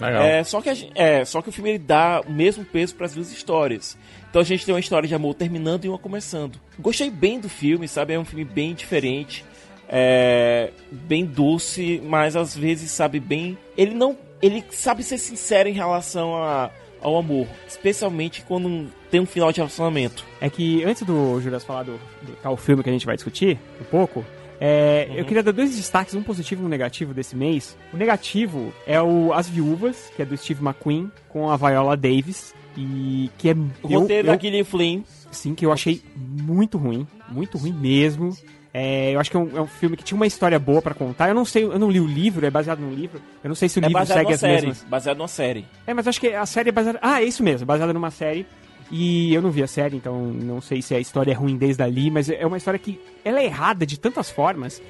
Legal. 0.00 0.22
É, 0.22 0.44
só, 0.44 0.60
que 0.60 0.70
a 0.70 0.76
é, 0.94 1.24
só 1.24 1.42
que 1.42 1.48
o 1.48 1.52
filme 1.52 1.70
ele 1.70 1.78
dá 1.78 2.22
o 2.24 2.30
mesmo 2.30 2.64
peso 2.64 2.94
para 2.94 3.06
as 3.06 3.14
duas 3.14 3.32
histórias. 3.32 3.98
Então 4.30 4.40
a 4.40 4.44
gente 4.44 4.64
tem 4.64 4.72
uma 4.72 4.80
história 4.80 5.08
de 5.08 5.14
amor 5.14 5.34
terminando 5.34 5.84
e 5.84 5.88
uma 5.88 5.98
começando. 5.98 6.60
Gostei 6.78 7.10
bem 7.10 7.40
do 7.40 7.48
filme, 7.48 7.88
sabe? 7.88 8.14
É 8.14 8.18
um 8.18 8.24
filme 8.24 8.44
bem 8.44 8.74
diferente, 8.74 9.44
é, 9.88 10.70
bem 10.92 11.24
doce, 11.24 12.00
mas 12.04 12.36
às 12.36 12.56
vezes 12.56 12.92
sabe 12.92 13.18
bem. 13.18 13.58
Ele 13.76 13.92
não, 13.92 14.16
ele 14.42 14.64
sabe 14.70 15.02
ser 15.02 15.18
sincero 15.18 15.68
em 15.68 15.72
relação 15.72 16.34
a, 16.36 16.70
ao 17.00 17.16
amor, 17.16 17.46
especialmente 17.66 18.42
quando 18.42 18.86
tem 19.10 19.20
um 19.20 19.26
final 19.26 19.50
de 19.52 19.58
relacionamento. 19.58 20.24
É 20.40 20.48
que 20.50 20.84
antes 20.84 21.02
do 21.02 21.40
Juras 21.40 21.64
falar 21.64 21.84
do, 21.84 21.92
do 22.22 22.32
tal 22.42 22.56
filme 22.56 22.82
que 22.82 22.90
a 22.90 22.92
gente 22.92 23.06
vai 23.06 23.16
discutir 23.16 23.58
um 23.80 23.84
pouco, 23.84 24.24
é, 24.60 25.06
Uhum. 25.10 25.16
eu 25.16 25.24
queria 25.24 25.42
dar 25.42 25.52
dois 25.52 25.76
destaques, 25.76 26.14
um 26.14 26.22
positivo 26.22 26.62
e 26.62 26.66
um 26.66 26.68
negativo 26.68 27.14
desse 27.14 27.36
mês. 27.36 27.76
O 27.92 27.96
negativo 27.96 28.72
é 28.86 29.00
o 29.00 29.32
As 29.32 29.48
Viúvas, 29.48 30.10
que 30.16 30.22
é 30.22 30.24
do 30.24 30.36
Steve 30.36 30.64
McQueen, 30.64 31.10
com 31.28 31.48
a 31.48 31.56
Viola 31.56 31.96
Davis, 31.96 32.52
e 32.76 33.30
que 33.38 33.50
é... 33.50 33.54
O 33.82 33.88
roteiro 34.00 34.26
da 34.26 34.36
Gillian 34.36 34.64
Flynn. 34.64 35.02
Sim, 35.30 35.54
que 35.54 35.64
eu 35.64 35.72
achei 35.72 36.02
muito 36.16 36.76
ruim, 36.78 37.06
muito 37.28 37.56
ruim 37.58 37.72
mesmo. 37.72 38.36
É, 38.80 39.10
eu 39.12 39.18
acho 39.18 39.28
que 39.30 39.36
é 39.36 39.40
um, 39.40 39.56
é 39.56 39.60
um 39.60 39.66
filme 39.66 39.96
que 39.96 40.04
tinha 40.04 40.14
uma 40.16 40.26
história 40.26 40.56
boa 40.58 40.80
pra 40.80 40.94
contar. 40.94 41.28
Eu 41.28 41.34
não 41.34 41.44
sei, 41.44 41.64
eu 41.64 41.78
não 41.78 41.90
li 41.90 41.98
o 42.00 42.06
livro, 42.06 42.46
é 42.46 42.50
baseado 42.50 42.78
no 42.78 42.94
livro. 42.94 43.20
Eu 43.42 43.48
não 43.48 43.56
sei 43.56 43.68
se 43.68 43.80
o 43.80 43.84
É 43.84 43.88
livro 43.88 44.06
segue 44.06 44.32
as 44.32 44.40
série. 44.40 44.54
mesmas. 44.66 44.84
Baseado 44.88 45.16
numa 45.18 45.26
série. 45.28 45.66
É, 45.84 45.92
mas 45.92 46.06
acho 46.06 46.20
que 46.20 46.28
a 46.32 46.46
série 46.46 46.68
é 46.68 46.72
baseada. 46.72 46.98
Ah, 47.02 47.20
é 47.20 47.24
isso 47.24 47.42
mesmo, 47.42 47.66
baseada 47.66 47.92
numa 47.92 48.10
série. 48.12 48.46
E 48.90 49.34
eu 49.34 49.42
não 49.42 49.50
vi 49.50 49.62
a 49.62 49.66
série, 49.66 49.96
então 49.96 50.18
não 50.22 50.60
sei 50.60 50.80
se 50.80 50.94
a 50.94 51.00
história 51.00 51.32
é 51.32 51.34
ruim 51.34 51.56
desde 51.56 51.82
ali, 51.82 52.08
mas 52.10 52.30
é 52.30 52.46
uma 52.46 52.56
história 52.56 52.78
que 52.78 53.00
ela 53.24 53.40
é 53.40 53.44
errada 53.44 53.84
de 53.84 53.98
tantas 53.98 54.30
formas 54.30 54.80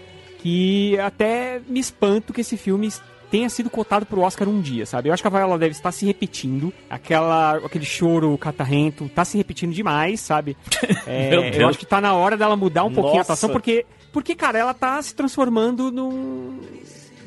que 0.41 0.97
até 1.01 1.61
me 1.67 1.81
espanto 1.81 2.33
que 2.33 2.43
esse 2.43 2.57
filme 2.57 2.89
tenha 3.31 3.49
sido 3.49 3.71
cotado 3.71 4.07
pro 4.07 4.21
Oscar 4.21 4.49
um 4.49 4.61
dia, 4.61 4.87
sabe? 4.87 5.09
Eu 5.09 5.15
acho 5.15 5.23
que 5.23 5.27
a 5.27 5.31
Viola 5.31 5.59
deve 5.59 5.73
estar 5.73 5.93
se 5.93 6.07
repetindo, 6.07 6.73
aquela, 6.89 7.57
aquele 7.57 7.85
choro 7.85 8.37
catarrento 8.39 9.09
tá 9.09 9.25
se 9.25 9.37
repetindo 9.37 9.73
demais, 9.73 10.21
sabe? 10.21 10.57
É, 11.07 11.63
eu 11.63 11.69
acho 11.69 11.79
que 11.79 11.87
tá 11.87 12.01
na 12.01 12.13
hora 12.15 12.37
dela 12.37 12.55
mudar 12.55 12.85
um 12.85 12.93
pouquinho 12.93 13.15
a 13.15 13.19
Nossa. 13.19 13.33
atuação, 13.33 13.51
porque, 13.51 13.87
porque, 14.13 14.35
cara, 14.35 14.59
ela 14.59 14.75
tá 14.75 15.01
se 15.01 15.15
transformando 15.15 15.91
num, 15.91 16.61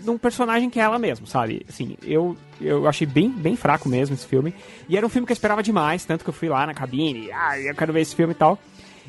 num 0.03 0.17
personagem 0.17 0.69
que 0.69 0.79
é 0.79 0.83
ela 0.83 0.99
mesma, 0.99 1.25
sabe? 1.25 1.65
Assim, 1.67 1.97
eu, 2.03 2.37
eu 2.59 2.87
achei 2.87 3.07
bem, 3.07 3.29
bem 3.29 3.55
fraco 3.55 3.89
mesmo 3.89 4.13
esse 4.13 4.25
filme. 4.25 4.53
E 4.87 4.97
era 4.97 5.05
um 5.05 5.09
filme 5.09 5.25
que 5.25 5.31
eu 5.31 5.35
esperava 5.35 5.63
demais, 5.63 6.05
tanto 6.05 6.23
que 6.23 6.29
eu 6.29 6.33
fui 6.33 6.47
lá 6.47 6.65
na 6.65 6.73
cabine, 6.73 7.31
ah, 7.31 7.59
eu 7.59 7.73
quero 7.75 7.91
ver 7.91 8.01
esse 8.01 8.15
filme 8.15 8.33
e 8.33 8.37
tal. 8.37 8.59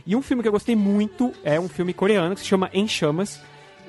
E 0.06 0.16
um 0.16 0.22
filme 0.22 0.42
que 0.42 0.48
eu 0.48 0.52
gostei 0.52 0.74
muito 0.74 1.32
é 1.44 1.60
um 1.60 1.68
filme 1.68 1.92
coreano 1.92 2.34
que 2.34 2.40
se 2.40 2.46
chama 2.46 2.70
Em 2.72 2.88
Chamas. 2.88 3.40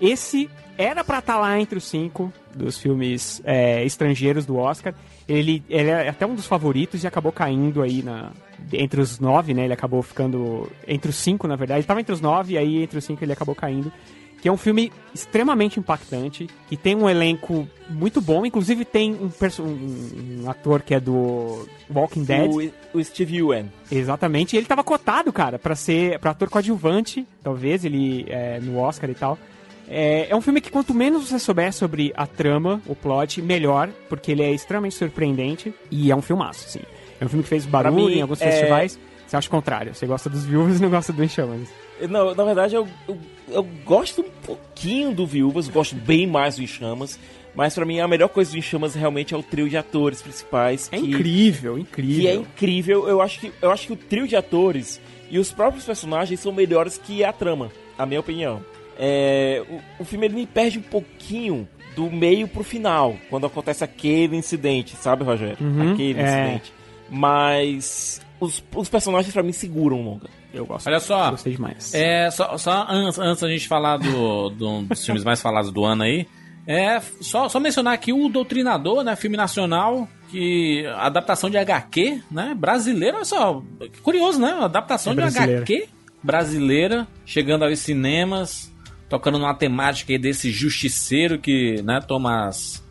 Esse 0.04 0.50
era 0.78 1.02
pra 1.02 1.20
estar 1.20 1.40
lá 1.40 1.58
entre 1.58 1.78
os 1.78 1.86
cinco 1.86 2.32
dos 2.54 2.78
filmes 2.78 3.42
é, 3.46 3.86
estrangeiros 3.86 4.46
do 4.46 4.58
Oscar. 4.58 4.94
Ele, 5.30 5.64
ele 5.70 5.90
é 5.90 6.10
até 6.10 6.26
um 6.26 6.36
dos 6.36 6.46
favoritos 6.46 7.02
e 7.04 7.08
acabou 7.08 7.32
caindo 7.32 7.82
aí 7.82 8.04
na, 8.04 8.32
entre 8.74 9.00
os 9.00 9.18
nove, 9.18 9.54
né? 9.54 9.64
Ele 9.64 9.72
acabou 9.72 10.02
ficando 10.02 10.70
entre 10.86 11.10
os 11.10 11.16
cinco, 11.16 11.48
na 11.48 11.56
verdade. 11.56 11.80
Ele 11.80 11.88
tava 11.88 12.02
entre 12.02 12.14
os 12.14 12.20
nove 12.20 12.56
e 12.56 12.58
aí 12.58 12.84
entre 12.84 12.98
os 12.98 13.06
cinco 13.06 13.24
ele 13.24 13.32
acabou 13.32 13.56
caindo. 13.56 13.94
Que 14.42 14.50
é 14.50 14.52
um 14.52 14.58
filme 14.58 14.92
extremamente 15.16 15.80
impactante, 15.80 16.50
que 16.68 16.76
tem 16.76 16.98
um 16.98 17.10
elenco 17.10 17.66
muito 17.90 18.20
bom. 18.20 18.46
Inclusive 18.46 18.84
tem 18.84 19.14
um, 19.14 19.32
um, 19.62 20.44
um 20.44 20.50
ator 20.50 20.82
que 20.82 20.94
é 20.94 21.00
do 21.00 21.66
Walking 21.90 22.26
Dead. 22.26 22.52
O, 22.94 23.00
o 23.00 23.02
Steve 23.02 23.38
Ewan. 23.38 23.68
Exatamente. 23.90 24.54
E 24.54 24.58
ele 24.58 24.66
tava 24.66 24.84
cotado, 24.84 25.32
cara, 25.32 25.58
pra 25.58 25.76
ser 25.76 26.20
pra 26.20 26.32
ator 26.32 26.50
coadjuvante, 26.50 27.26
talvez, 27.42 27.86
ele 27.86 28.26
é, 28.28 28.60
no 28.60 28.80
Oscar 28.80 29.10
e 29.10 29.16
tal. 29.16 29.40
É, 29.88 30.28
é 30.30 30.36
um 30.36 30.42
filme 30.42 30.62
que 30.62 30.72
quanto 30.72 30.94
menos 30.94 31.30
você 31.30 31.38
souber 31.38 31.74
sobre 31.74 32.14
a 32.16 32.26
trama, 32.26 32.82
o 32.88 32.96
plot, 32.96 33.42
melhor, 33.42 33.90
porque 34.10 34.32
ele 34.32 34.42
é 34.42 34.52
extremamente 34.52 34.96
surpreendente 34.96 35.74
e 35.92 36.12
é 36.12 36.16
um 36.16 36.22
filmaço, 36.22 36.70
sim. 36.70 36.82
É 37.20 37.26
um 37.26 37.30
filme 37.30 37.44
que 37.44 37.50
fez 37.50 37.66
barulho 37.66 38.08
mim, 38.08 38.18
em 38.18 38.22
alguns 38.22 38.42
é- 38.42 38.52
festivais. 38.52 39.00
Você 39.28 39.38
acha 39.38 39.48
o 39.48 39.52
contrário, 39.52 39.96
você 39.96 40.06
gosta 40.06 40.30
dos 40.30 40.46
viúvas 40.46 40.80
e 40.80 40.82
não 40.82 40.90
gosta 40.90 41.12
do 41.12 41.24
Em 41.24 41.28
Chamas. 41.28 41.68
Não, 42.10 42.36
na 42.36 42.44
verdade, 42.44 42.76
eu, 42.76 42.88
eu, 43.08 43.18
eu 43.50 43.64
gosto 43.86 44.22
um 44.22 44.30
pouquinho 44.46 45.14
do 45.14 45.26
Viúvas, 45.26 45.68
gosto 45.70 45.96
bem 45.96 46.28
mais 46.28 46.58
do 46.58 46.64
Em 46.64 46.68
Chamas, 46.68 47.20
mas 47.56 47.74
pra 47.74 47.86
mim 47.86 48.00
a 48.00 48.08
melhor 48.08 48.30
coisa 48.30 48.52
do 48.52 48.58
Em 48.58 48.62
Chamas 48.62 48.94
realmente 48.94 49.34
é 49.34 49.38
o 49.38 49.44
trio 49.44 49.70
de 49.70 49.78
atores 49.78 50.22
principais. 50.22 50.90
É 50.92 50.98
que, 50.98 51.06
incrível, 51.06 51.78
incrível. 51.78 52.22
Que 52.22 52.28
é 52.28 52.36
incrível. 52.36 53.08
Eu 53.08 53.22
acho 53.22 53.40
que, 53.40 53.52
eu 53.62 53.72
acho 53.72 53.88
que 53.88 53.94
o 53.94 53.96
trio 53.96 54.28
de 54.28 54.36
atores 54.36 55.00
e 55.30 55.40
os 55.40 55.52
próprios 55.52 55.86
personagens 55.86 56.40
são 56.40 56.52
melhores 56.52 56.98
que 56.98 57.24
a 57.24 57.32
trama, 57.32 57.72
a 57.98 58.06
minha 58.06 58.20
opinião. 58.20 58.64
É, 58.98 59.64
o, 59.98 60.04
o 60.04 60.06
filme 60.06 60.26
ele 60.28 60.36
me 60.36 60.46
perde 60.46 60.80
um 60.80 60.84
pouquinho 60.84 61.68
do 61.96 62.10
meio 62.10 62.48
pro 62.48 62.64
final, 62.64 63.16
quando 63.30 63.46
acontece 63.46 63.84
aquele 63.84 64.36
incidente, 64.36 64.96
sabe, 64.96 65.24
Rogério? 65.24 65.58
Uhum, 65.62 65.94
aquele 65.94 66.20
é. 66.20 66.24
incidente. 66.24 66.74
Mas 67.10 68.20
os, 68.40 68.64
os 68.76 68.90
personagens 68.90 69.32
pra 69.34 69.44
mim 69.44 69.52
seguram 69.52 70.02
o 70.02 70.04
longa. 70.04 70.28
Eu 70.54 70.66
gosto. 70.66 70.88
Olha 70.88 71.00
só. 71.00 71.32
Gostei 71.32 71.54
demais. 71.54 71.94
É, 71.94 72.30
só, 72.32 72.58
só 72.58 72.86
antes, 72.90 73.18
antes 73.20 73.42
da 73.42 73.50
gente 73.50 73.68
falar 73.68 73.98
do, 73.98 74.50
do- 74.50 74.82
dos 74.84 75.06
filmes 75.06 75.24
mais 75.24 75.42
falados 75.42 75.72
do 75.72 75.84
ano 75.86 76.04
aí, 76.04 76.28
é 76.68 77.00
só, 77.22 77.50
só 77.50 77.60
mencionar 77.60 77.94
aqui 77.94 78.14
o 78.14 78.30
Doutrinador, 78.30 79.04
né? 79.04 79.16
Filme 79.16 79.36
nacional, 79.38 80.08
que 80.30 80.86
adaptação 80.98 81.50
de 81.50 81.58
HQ, 81.58 82.22
né? 82.32 82.56
Brasileira, 82.58 83.18
olha 83.18 83.26
só, 83.26 83.62
curioso, 84.04 84.40
né? 84.40 84.52
Adaptação 84.62 85.14
É 85.14 85.16
de. 85.16 85.22
HQ 85.40 85.88
brasileira, 86.24 87.06
chegando 87.26 87.66
aos 87.66 87.80
cinemas, 87.80 88.72
tocando 89.14 89.38
numa 89.38 89.54
temática 89.54 90.18
desse 90.18 90.52
justiceiro 90.52 91.38
que, 91.38 91.84
né, 91.84 92.02
toma 92.02 92.48
as 92.48 92.84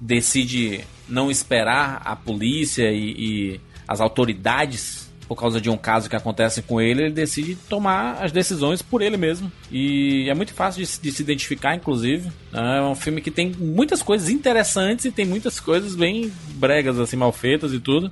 decide 0.00 0.84
não 1.08 1.32
esperar 1.32 2.00
a 2.04 2.14
polícia 2.14 2.92
e, 2.92 3.10
e 3.18 3.60
as 3.88 4.00
autoridades 4.00 5.03
por 5.28 5.36
causa 5.36 5.60
de 5.60 5.70
um 5.70 5.76
caso 5.76 6.08
que 6.08 6.16
acontece 6.16 6.62
com 6.62 6.80
ele, 6.80 7.04
ele 7.04 7.12
decide 7.12 7.56
tomar 7.56 8.22
as 8.22 8.30
decisões 8.30 8.82
por 8.82 9.02
ele 9.02 9.16
mesmo. 9.16 9.50
E 9.70 10.28
é 10.28 10.34
muito 10.34 10.52
fácil 10.52 10.84
de, 10.84 11.00
de 11.00 11.12
se 11.12 11.22
identificar, 11.22 11.74
inclusive. 11.74 12.30
É 12.52 12.82
um 12.82 12.94
filme 12.94 13.20
que 13.20 13.30
tem 13.30 13.52
muitas 13.58 14.02
coisas 14.02 14.28
interessantes 14.28 15.04
e 15.04 15.10
tem 15.10 15.24
muitas 15.24 15.58
coisas 15.58 15.96
bem 15.96 16.30
bregas, 16.56 16.98
assim, 16.98 17.16
mal 17.16 17.32
feitas 17.32 17.72
e 17.72 17.80
tudo. 17.80 18.10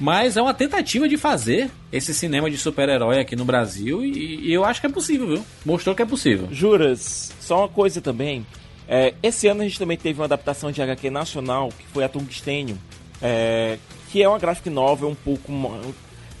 Mas 0.00 0.36
é 0.36 0.42
uma 0.42 0.54
tentativa 0.54 1.08
de 1.08 1.16
fazer 1.16 1.70
esse 1.92 2.14
cinema 2.14 2.50
de 2.50 2.56
super-herói 2.56 3.20
aqui 3.20 3.36
no 3.36 3.44
Brasil 3.44 4.04
e, 4.04 4.48
e 4.48 4.52
eu 4.52 4.64
acho 4.64 4.80
que 4.80 4.86
é 4.86 4.90
possível, 4.90 5.26
viu? 5.26 5.44
Mostrou 5.64 5.94
que 5.94 6.02
é 6.02 6.06
possível. 6.06 6.48
Juras, 6.50 7.32
só 7.40 7.60
uma 7.60 7.68
coisa 7.68 8.00
também. 8.00 8.46
É, 8.86 9.14
esse 9.22 9.46
ano 9.48 9.62
a 9.62 9.64
gente 9.64 9.78
também 9.78 9.96
teve 9.96 10.20
uma 10.20 10.26
adaptação 10.26 10.70
de 10.70 10.80
HQ 10.80 11.10
nacional, 11.10 11.70
que 11.70 11.86
foi 11.92 12.04
a 12.04 12.08
Tungstênio, 12.08 12.78
é, 13.20 13.78
que 14.10 14.22
é 14.22 14.28
uma 14.28 14.38
graphic 14.38 14.68
novel 14.70 15.08
um 15.08 15.14
pouco... 15.14 15.52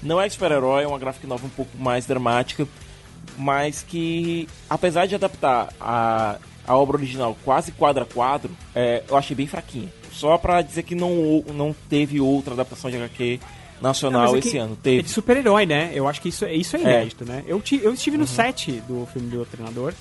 Não 0.04 0.20
é 0.20 0.26
de 0.28 0.34
super-herói, 0.34 0.84
é 0.84 0.86
uma 0.86 0.98
graphic 0.98 1.26
novel 1.26 1.46
um 1.46 1.50
pouco 1.56 1.76
mais 1.78 2.06
dramática, 2.06 2.68
mas 3.38 3.82
que, 3.82 4.46
apesar 4.68 5.06
de 5.06 5.14
adaptar 5.14 5.72
a, 5.80 6.36
a 6.66 6.76
obra 6.76 6.96
original 6.96 7.36
quase 7.44 7.72
quadro 7.72 8.02
a 8.02 8.06
quadro, 8.06 8.50
é, 8.74 9.02
eu 9.08 9.16
achei 9.16 9.34
bem 9.34 9.46
fraquinha. 9.46 9.88
Só 10.12 10.38
pra 10.38 10.62
dizer 10.62 10.82
que 10.84 10.94
não, 10.94 11.42
não 11.54 11.74
teve 11.88 12.20
outra 12.20 12.54
adaptação 12.54 12.90
de 12.90 12.96
HQ 12.96 13.40
nacional 13.82 14.26
Não, 14.28 14.36
é 14.36 14.38
esse 14.38 14.56
ano. 14.56 14.74
É 14.74 14.82
Teve. 14.82 15.02
de 15.02 15.08
super-herói, 15.10 15.66
né? 15.66 15.90
Eu 15.92 16.06
acho 16.06 16.20
que 16.22 16.28
isso, 16.28 16.46
isso 16.46 16.76
é 16.76 16.78
É. 16.78 16.82
inédito, 16.82 17.24
né? 17.24 17.42
Eu, 17.46 17.60
ti- 17.60 17.80
eu 17.82 17.92
estive 17.92 18.16
no 18.16 18.26
set 18.26 18.70
do 18.86 19.06
filme 19.12 19.28
do 19.28 19.44
Treinador. 19.44 19.92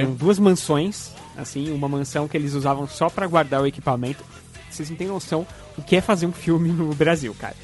Eram 0.00 0.12
duas 0.14 0.38
mansões, 0.38 1.12
assim, 1.36 1.70
uma 1.70 1.88
mansão 1.88 2.26
que 2.26 2.36
eles 2.36 2.54
usavam 2.54 2.88
só 2.88 3.08
pra 3.08 3.26
guardar 3.28 3.62
o 3.62 3.66
equipamento. 3.66 4.24
Vocês 4.68 4.90
não 4.90 4.96
têm 4.96 5.06
noção 5.06 5.46
o 5.78 5.82
que 5.82 5.96
é 5.96 6.00
fazer 6.00 6.26
um 6.26 6.32
filme 6.32 6.70
no 6.70 6.92
Brasil, 6.94 7.34
cara. 7.38 7.54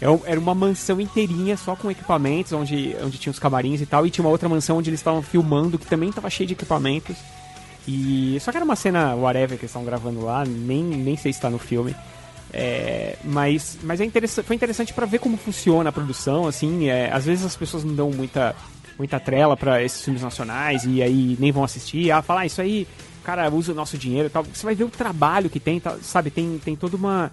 É 0.00 0.30
Era 0.30 0.38
uma 0.38 0.54
mansão 0.54 1.00
inteirinha 1.00 1.56
só 1.56 1.74
com 1.74 1.90
equipamentos, 1.90 2.52
onde, 2.52 2.94
onde 3.02 3.18
tinha 3.18 3.30
os 3.30 3.38
camarins 3.38 3.80
e 3.80 3.86
tal, 3.86 4.06
e 4.06 4.10
tinha 4.10 4.24
uma 4.24 4.30
outra 4.30 4.48
mansão 4.48 4.76
onde 4.78 4.90
eles 4.90 5.00
estavam 5.00 5.22
filmando, 5.22 5.78
que 5.78 5.86
também 5.86 6.08
estava 6.10 6.28
cheio 6.28 6.46
de 6.46 6.52
equipamentos. 6.52 7.16
E 7.88 8.36
só 8.40 8.50
que 8.50 8.58
era 8.58 8.64
uma 8.64 8.76
cena 8.76 9.14
whatever 9.14 9.56
que 9.56 9.64
eles 9.64 9.70
estavam 9.70 9.86
gravando 9.86 10.20
lá, 10.24 10.44
nem, 10.44 10.82
nem 10.82 11.16
sei 11.16 11.32
se 11.32 11.38
está 11.38 11.48
no 11.48 11.58
filme. 11.58 11.94
É, 12.52 13.16
mas 13.24 13.78
mas 13.82 14.00
é 14.00 14.04
interessa- 14.04 14.42
foi 14.42 14.54
interessante 14.56 14.92
para 14.92 15.04
ver 15.04 15.18
como 15.18 15.36
funciona 15.36 15.90
a 15.90 15.92
produção, 15.92 16.46
assim, 16.46 16.88
é, 16.88 17.12
às 17.12 17.24
vezes 17.26 17.44
as 17.44 17.56
pessoas 17.56 17.84
não 17.84 17.94
dão 17.94 18.10
muita 18.10 18.54
muita 18.98 19.20
trela 19.20 19.56
para 19.56 19.82
esses 19.82 20.02
filmes 20.02 20.22
nacionais 20.22 20.84
e 20.84 21.02
aí 21.02 21.36
nem 21.38 21.52
vão 21.52 21.64
assistir, 21.64 22.10
ah, 22.10 22.22
falar 22.22 22.40
ah, 22.42 22.46
isso 22.46 22.60
aí, 22.62 22.86
cara 23.22 23.50
usa 23.50 23.72
o 23.72 23.74
nosso 23.74 23.98
dinheiro 23.98 24.28
e 24.28 24.30
tal. 24.30 24.44
Você 24.44 24.64
vai 24.64 24.74
ver 24.74 24.84
o 24.84 24.88
trabalho 24.88 25.50
que 25.50 25.60
tem, 25.60 25.78
tá, 25.80 25.96
sabe, 26.00 26.30
tem 26.30 26.58
tem 26.64 26.76
toda 26.76 26.96
uma 26.96 27.30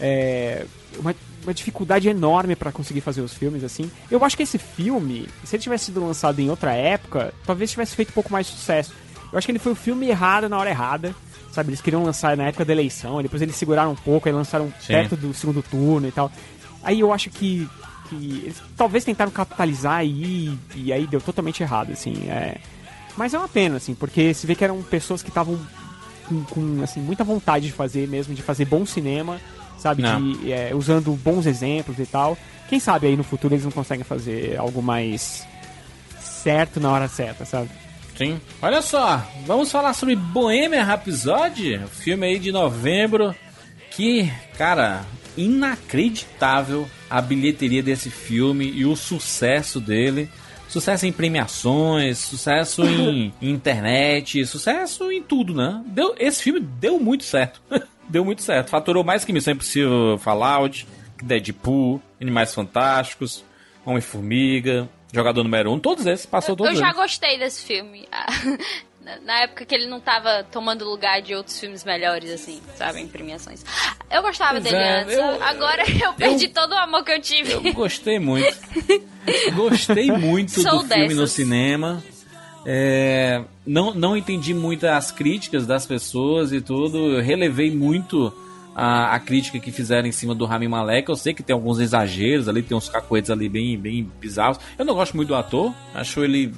é, 0.00 0.64
uma, 0.98 1.14
uma 1.42 1.54
dificuldade 1.54 2.08
enorme 2.08 2.54
para 2.54 2.72
conseguir 2.72 3.00
fazer 3.00 3.20
os 3.20 3.34
filmes 3.34 3.64
assim. 3.64 3.90
Eu 4.10 4.24
acho 4.24 4.36
que 4.36 4.42
esse 4.42 4.58
filme, 4.58 5.28
se 5.44 5.56
ele 5.56 5.62
tivesse 5.62 5.86
sido 5.86 6.04
lançado 6.04 6.38
em 6.40 6.50
outra 6.50 6.72
época, 6.72 7.34
talvez 7.44 7.70
tivesse 7.70 7.94
feito 7.94 8.10
um 8.10 8.14
pouco 8.14 8.32
mais 8.32 8.46
de 8.46 8.52
sucesso. 8.52 8.92
Eu 9.32 9.38
acho 9.38 9.46
que 9.46 9.52
ele 9.52 9.58
foi 9.58 9.72
o 9.72 9.76
filme 9.76 10.08
errado 10.08 10.48
na 10.48 10.58
hora 10.58 10.70
errada. 10.70 11.14
Sabe, 11.50 11.68
eles 11.68 11.82
queriam 11.82 12.02
lançar 12.02 12.34
na 12.34 12.44
época 12.44 12.64
da 12.64 12.72
eleição, 12.72 13.20
depois 13.22 13.42
eles 13.42 13.54
seguraram 13.56 13.92
um 13.92 13.96
pouco, 13.96 14.26
aí 14.26 14.34
lançaram 14.34 14.72
Sim. 14.80 14.94
perto 14.94 15.16
do 15.16 15.34
segundo 15.34 15.62
turno 15.62 16.08
e 16.08 16.12
tal. 16.12 16.32
Aí 16.82 17.00
eu 17.00 17.12
acho 17.12 17.28
que, 17.28 17.68
que 18.08 18.40
eles 18.44 18.62
talvez 18.74 19.04
tentaram 19.04 19.30
capitalizar 19.30 19.96
aí 19.96 20.58
e 20.74 20.90
aí 20.90 21.06
deu 21.06 21.20
totalmente 21.20 21.62
errado, 21.62 21.92
assim. 21.92 22.14
É... 22.30 22.56
Mas 23.18 23.34
é 23.34 23.38
uma 23.38 23.48
pena, 23.48 23.76
assim, 23.76 23.94
porque 23.94 24.32
se 24.32 24.46
vê 24.46 24.54
que 24.54 24.64
eram 24.64 24.82
pessoas 24.82 25.22
que 25.22 25.28
estavam 25.28 25.60
com, 26.26 26.42
com, 26.44 26.82
assim, 26.82 27.00
muita 27.00 27.22
vontade 27.22 27.66
de 27.66 27.72
fazer 27.72 28.08
mesmo, 28.08 28.34
de 28.34 28.40
fazer 28.40 28.64
bom 28.64 28.86
cinema, 28.86 29.38
sabe? 29.82 30.02
De, 30.02 30.52
é, 30.52 30.74
usando 30.74 31.12
bons 31.12 31.46
exemplos 31.46 31.98
e 31.98 32.06
tal. 32.06 32.38
Quem 32.68 32.80
sabe 32.80 33.08
aí 33.08 33.16
no 33.16 33.24
futuro 33.24 33.54
eles 33.54 33.64
não 33.64 33.72
conseguem 33.72 34.04
fazer 34.04 34.56
algo 34.56 34.82
mais 34.82 35.46
certo 36.18 36.80
na 36.80 36.90
hora 36.90 37.08
certa, 37.08 37.44
sabe? 37.44 37.68
Sim. 38.16 38.40
Olha 38.60 38.80
só, 38.82 39.26
vamos 39.46 39.70
falar 39.70 39.94
sobre 39.94 40.14
Bohemian 40.14 40.84
Rhapsody, 40.84 41.80
filme 41.90 42.26
aí 42.26 42.38
de 42.38 42.52
novembro, 42.52 43.34
que, 43.90 44.30
cara, 44.56 45.04
inacreditável 45.36 46.88
a 47.08 47.20
bilheteria 47.20 47.82
desse 47.82 48.10
filme 48.10 48.66
e 48.66 48.84
o 48.84 48.96
sucesso 48.96 49.80
dele. 49.80 50.28
Sucesso 50.68 51.04
em 51.04 51.12
premiações, 51.12 52.18
sucesso 52.18 52.82
em, 52.82 53.32
em 53.42 53.50
internet, 53.52 54.46
sucesso 54.46 55.12
em 55.12 55.22
tudo, 55.22 55.52
né? 55.52 55.82
Deu, 55.86 56.14
esse 56.18 56.42
filme 56.42 56.60
deu 56.60 56.98
muito 56.98 57.24
certo. 57.24 57.60
deu 58.12 58.24
muito 58.24 58.42
certo. 58.42 58.68
Faturou 58.68 59.02
mais 59.02 59.24
que 59.24 59.32
Missão 59.32 59.54
Impossível 59.54 60.18
Fallout, 60.18 60.86
Deadpool, 61.22 62.00
Animais 62.20 62.54
Fantásticos, 62.54 63.44
Homem-Formiga, 63.84 64.88
Jogador 65.12 65.42
Número 65.42 65.70
1, 65.70 65.74
um, 65.74 65.78
todos 65.80 66.06
esses, 66.06 66.26
passou 66.26 66.54
todos 66.54 66.72
Eu 66.72 66.78
já 66.78 66.86
eles. 66.88 66.96
gostei 66.96 67.38
desse 67.38 67.64
filme. 67.64 68.06
Na- 69.26 69.40
época 69.40 69.64
que 69.66 69.74
ele 69.74 69.86
não 69.86 69.98
tava 70.00 70.44
tomando 70.44 70.84
lugar 70.88 71.20
de 71.20 71.34
outros 71.34 71.58
filmes 71.58 71.82
melhores, 71.84 72.30
assim, 72.30 72.62
sabe, 72.76 73.00
em 73.00 73.08
premiações. 73.08 73.64
Eu 74.08 74.22
gostava 74.22 74.60
dele 74.60 74.76
é, 74.76 75.00
antes. 75.02 75.14
eu- 75.18 75.42
Agora 75.42 75.82
eu 76.04 76.12
perdi 76.14 76.46
todo 76.48 76.70
o 76.72 76.78
amor 76.78 77.04
que 77.04 77.10
eu 77.10 77.20
tive. 77.20 77.50
Eu 77.52 77.72
gostei 77.74 78.18
muito. 78.20 78.56
Gostei 79.54 80.10
muito 80.10 80.50
Sou 80.60 80.82
do 80.82 80.88
filme 80.88 81.14
no 81.14 81.22
dessas. 81.22 81.32
cinema. 81.32 82.02
É, 82.66 83.42
não, 83.66 83.94
não 83.94 84.16
entendi 84.16 84.52
muito 84.52 84.86
as 84.86 85.10
críticas 85.10 85.66
das 85.66 85.86
pessoas 85.86 86.52
e 86.52 86.60
tudo. 86.60 86.98
Eu 87.16 87.22
relevei 87.22 87.70
muito 87.70 88.32
a, 88.74 89.14
a 89.14 89.20
crítica 89.20 89.58
que 89.58 89.70
fizeram 89.70 90.08
em 90.08 90.12
cima 90.12 90.34
do 90.34 90.44
Rami 90.44 90.68
Malek. 90.68 91.08
Eu 91.08 91.16
sei 91.16 91.32
que 91.32 91.42
tem 91.42 91.54
alguns 91.54 91.78
exageros 91.78 92.48
ali, 92.48 92.62
tem 92.62 92.76
uns 92.76 92.88
cacoetes 92.88 93.30
ali 93.30 93.48
bem, 93.48 93.78
bem 93.78 94.10
bizarros. 94.20 94.58
Eu 94.78 94.84
não 94.84 94.94
gosto 94.94 95.16
muito 95.16 95.28
do 95.28 95.34
ator. 95.34 95.72
Acho 95.94 96.24
ele. 96.24 96.52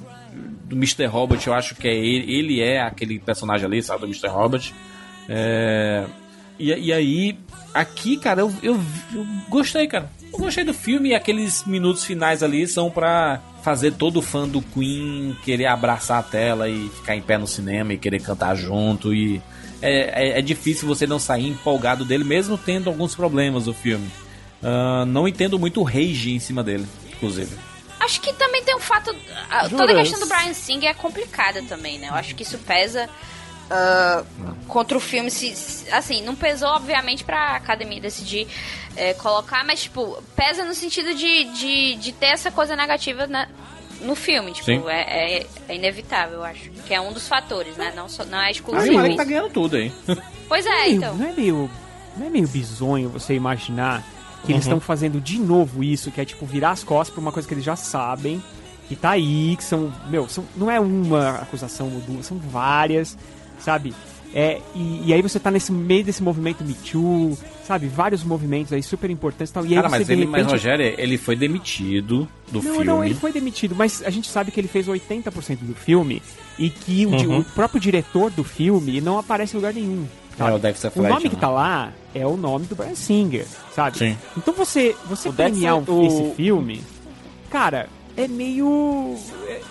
Do 0.65 0.75
Mr. 0.75 1.05
Robot, 1.05 1.47
eu 1.47 1.53
acho 1.53 1.75
que 1.75 1.87
é 1.87 1.95
ele. 1.95 2.33
Ele 2.33 2.61
é 2.61 2.81
aquele 2.81 3.19
personagem 3.19 3.65
ali, 3.65 3.81
sabe? 3.83 4.01
Do 4.01 4.07
Mr. 4.07 4.27
Robot. 4.27 4.73
É, 5.29 6.05
e, 6.57 6.73
e 6.73 6.93
aí, 6.93 7.37
aqui, 7.73 8.17
cara, 8.17 8.41
eu, 8.41 8.53
eu, 8.63 8.79
eu 9.13 9.25
gostei, 9.49 9.87
cara. 9.87 10.09
Eu 10.37 10.39
gostei 10.45 10.63
do 10.63 10.73
filme 10.73 11.09
e 11.09 11.15
aqueles 11.15 11.63
minutos 11.65 12.03
finais 12.03 12.43
ali 12.43 12.67
são 12.67 12.91
pra 12.91 13.39
fazer 13.63 13.93
todo 13.93 14.21
fã 14.21 14.47
do 14.47 14.61
Queen 14.61 15.35
querer 15.43 15.65
abraçar 15.67 16.19
a 16.19 16.23
tela 16.23 16.69
e 16.69 16.89
ficar 16.89 17.15
em 17.15 17.21
pé 17.21 17.37
no 17.37 17.47
cinema 17.47 17.93
e 17.93 17.97
querer 17.97 18.21
cantar 18.21 18.55
junto. 18.55 19.13
E 19.13 19.41
é, 19.81 20.29
é, 20.35 20.39
é 20.39 20.41
difícil 20.41 20.87
você 20.87 21.07
não 21.07 21.17
sair 21.19 21.47
empolgado 21.47 22.03
dele, 22.05 22.23
mesmo 22.23 22.57
tendo 22.57 22.89
alguns 22.89 23.15
problemas 23.15 23.67
o 23.67 23.73
filme. 23.73 24.09
Ah, 24.61 25.05
não 25.07 25.27
entendo 25.27 25.57
muito 25.57 25.79
o 25.79 25.83
rage 25.83 26.31
em 26.33 26.39
cima 26.39 26.63
dele, 26.63 26.85
inclusive. 27.13 27.55
Acho 27.99 28.19
que 28.21 28.33
também 28.33 28.61
tem 28.63 28.75
um 28.75 28.79
fato. 28.79 29.15
a- 29.49 29.69
Toda 29.69 29.93
a 29.93 29.95
questão 29.95 30.19
do 30.19 30.27
Brian 30.27 30.53
Singer 30.53 30.89
é 30.89 30.93
complicada 30.93 31.63
também, 31.63 31.97
né? 31.97 32.09
Eu 32.09 32.13
acho 32.13 32.35
que 32.35 32.43
isso 32.43 32.57
pesa 32.59 33.09
ah, 33.69 34.23
contra 34.67 34.97
o 34.97 35.01
filme. 35.01 35.29
Se, 35.31 35.55
se- 35.55 35.91
assim, 35.91 36.21
não 36.23 36.35
pesou, 36.35 36.69
obviamente, 36.69 37.23
pra 37.23 37.55
academia 37.55 37.99
decidir 38.01 38.47
eh, 38.95 39.13
colocar, 39.15 39.63
mas, 39.65 39.83
tipo, 39.83 40.21
pesa 40.35 40.63
no 40.63 40.73
sentido 40.73 41.13
de, 41.13 41.43
de, 41.53 41.95
de 41.95 42.11
ter 42.11 42.27
essa 42.27 42.51
coisa 42.51 42.75
negativa 42.75 43.27
na- 43.27 43.47
no 44.01 44.15
filme. 44.15 44.51
Tipo, 44.53 44.89
é, 44.89 45.01
é- 45.41 45.47
é 45.69 45.75
inevitável, 45.75 46.35
eu 46.39 46.43
acho. 46.43 46.69
Que 46.85 46.93
é 46.93 47.01
um 47.01 47.11
dos 47.13 47.27
fatores, 47.27 47.75
né? 47.77 47.91
Não, 47.95 48.07
só, 48.09 48.23
não 48.25 48.39
é 48.39 48.47
Ah, 48.47 48.51
exclusivo. 48.51 48.91
o 48.93 48.95
Malek 48.97 49.15
tá 49.17 49.23
ganhando 49.23 49.49
tudo 49.49 49.75
aí. 49.77 49.91
Pois 50.47 50.63
Não 50.63 50.71
é, 50.73 50.83
meio- 50.83 50.95
então. 50.97 51.15
Não 51.15 51.27
é 51.27 51.31
meio, 51.33 51.71
não 52.15 52.27
é 52.27 52.29
meio 52.29 52.47
bizonho 52.47 53.09
você 53.09 53.33
imaginar 53.33 54.03
que 54.45 54.51
eles 54.51 54.63
Uhum. 54.65 54.73
estão 54.73 54.79
fazendo 54.79 55.19
de 55.19 55.39
novo 55.39 55.83
isso, 55.83 56.11
que 56.11 56.21
é 56.21 56.25
tipo 56.25 56.45
virar 56.45 56.69
as 56.69 56.83
costas 56.83 57.09
pra 57.11 57.19
uma 57.19 57.31
coisa 57.31 57.47
que 57.47 57.53
eles 57.55 57.63
já 57.63 57.75
sabem, 57.75 58.43
que 58.87 58.95
tá 58.95 59.09
aí, 59.09 59.55
que 59.57 59.63
são, 59.63 59.91
meu, 60.07 60.29
são, 60.29 60.45
não 60.55 60.69
é 60.69 60.79
uma 60.79 61.31
acusação 61.37 61.87
ou 61.91 61.99
duas, 62.01 62.27
são 62.27 62.37
várias, 62.37 63.17
sabe? 63.59 63.93
É, 64.33 64.59
e, 64.75 65.03
e 65.05 65.13
aí 65.13 65.21
você 65.21 65.39
tá 65.39 65.49
nesse 65.49 65.71
meio 65.71 66.03
desse 66.03 66.21
movimento 66.21 66.61
Me 66.63 66.73
Too, 66.73 67.37
sabe? 67.65 67.87
Vários 67.87 68.21
movimentos 68.21 68.73
aí 68.73 68.83
super 68.83 69.09
importantes 69.09 69.49
e 69.49 69.53
tal. 69.53 69.63
E 69.65 69.69
aí 69.69 69.75
Cara, 69.75 69.87
você, 69.87 69.97
mas 69.99 70.07
de 70.07 70.13
ele, 70.13 70.25
mas 70.25 70.41
repente- 70.41 70.51
Rogério, 70.51 70.95
ele 70.97 71.17
foi 71.17 71.35
demitido 71.37 72.27
do 72.51 72.55
não, 72.61 72.61
filme. 72.61 72.83
não, 72.83 73.03
ele 73.03 73.13
foi 73.13 73.31
demitido, 73.31 73.73
mas 73.75 74.03
a 74.05 74.09
gente 74.09 74.27
sabe 74.27 74.51
que 74.51 74.59
ele 74.59 74.67
fez 74.67 74.87
80% 74.87 75.59
do 75.61 75.73
filme 75.73 76.21
e 76.59 76.69
que 76.69 77.05
o, 77.05 77.11
Uhum. 77.11 77.39
o 77.39 77.43
próprio 77.45 77.79
diretor 77.79 78.29
do 78.29 78.43
filme 78.43 78.99
não 78.99 79.17
aparece 79.17 79.53
em 79.53 79.57
lugar 79.57 79.73
nenhum. 79.73 80.05
sabe? 80.37 80.51
É, 80.51 80.53
o 80.55 80.59
Dexter 80.59 80.91
O 80.97 81.01
nome 81.01 81.29
que 81.29 81.35
né? 81.35 81.39
tá 81.41 81.49
lá 81.49 81.93
é 82.13 82.27
o 82.27 82.35
nome 82.35 82.65
do 82.65 82.75
Brian 82.75 82.93
Singer, 82.95 83.45
sabe? 83.73 83.97
Sim. 83.99 84.17
Então 84.35 84.53
você, 84.53 84.93
você 85.07 85.29
O 85.29 85.33
premiar 85.33 85.75
Dexter- 85.75 85.95
um- 85.95 85.99
o- 86.01 86.05
esse 86.07 86.35
filme, 86.35 86.81
cara, 87.49 87.87
é 88.17 88.27
meio. 88.27 89.15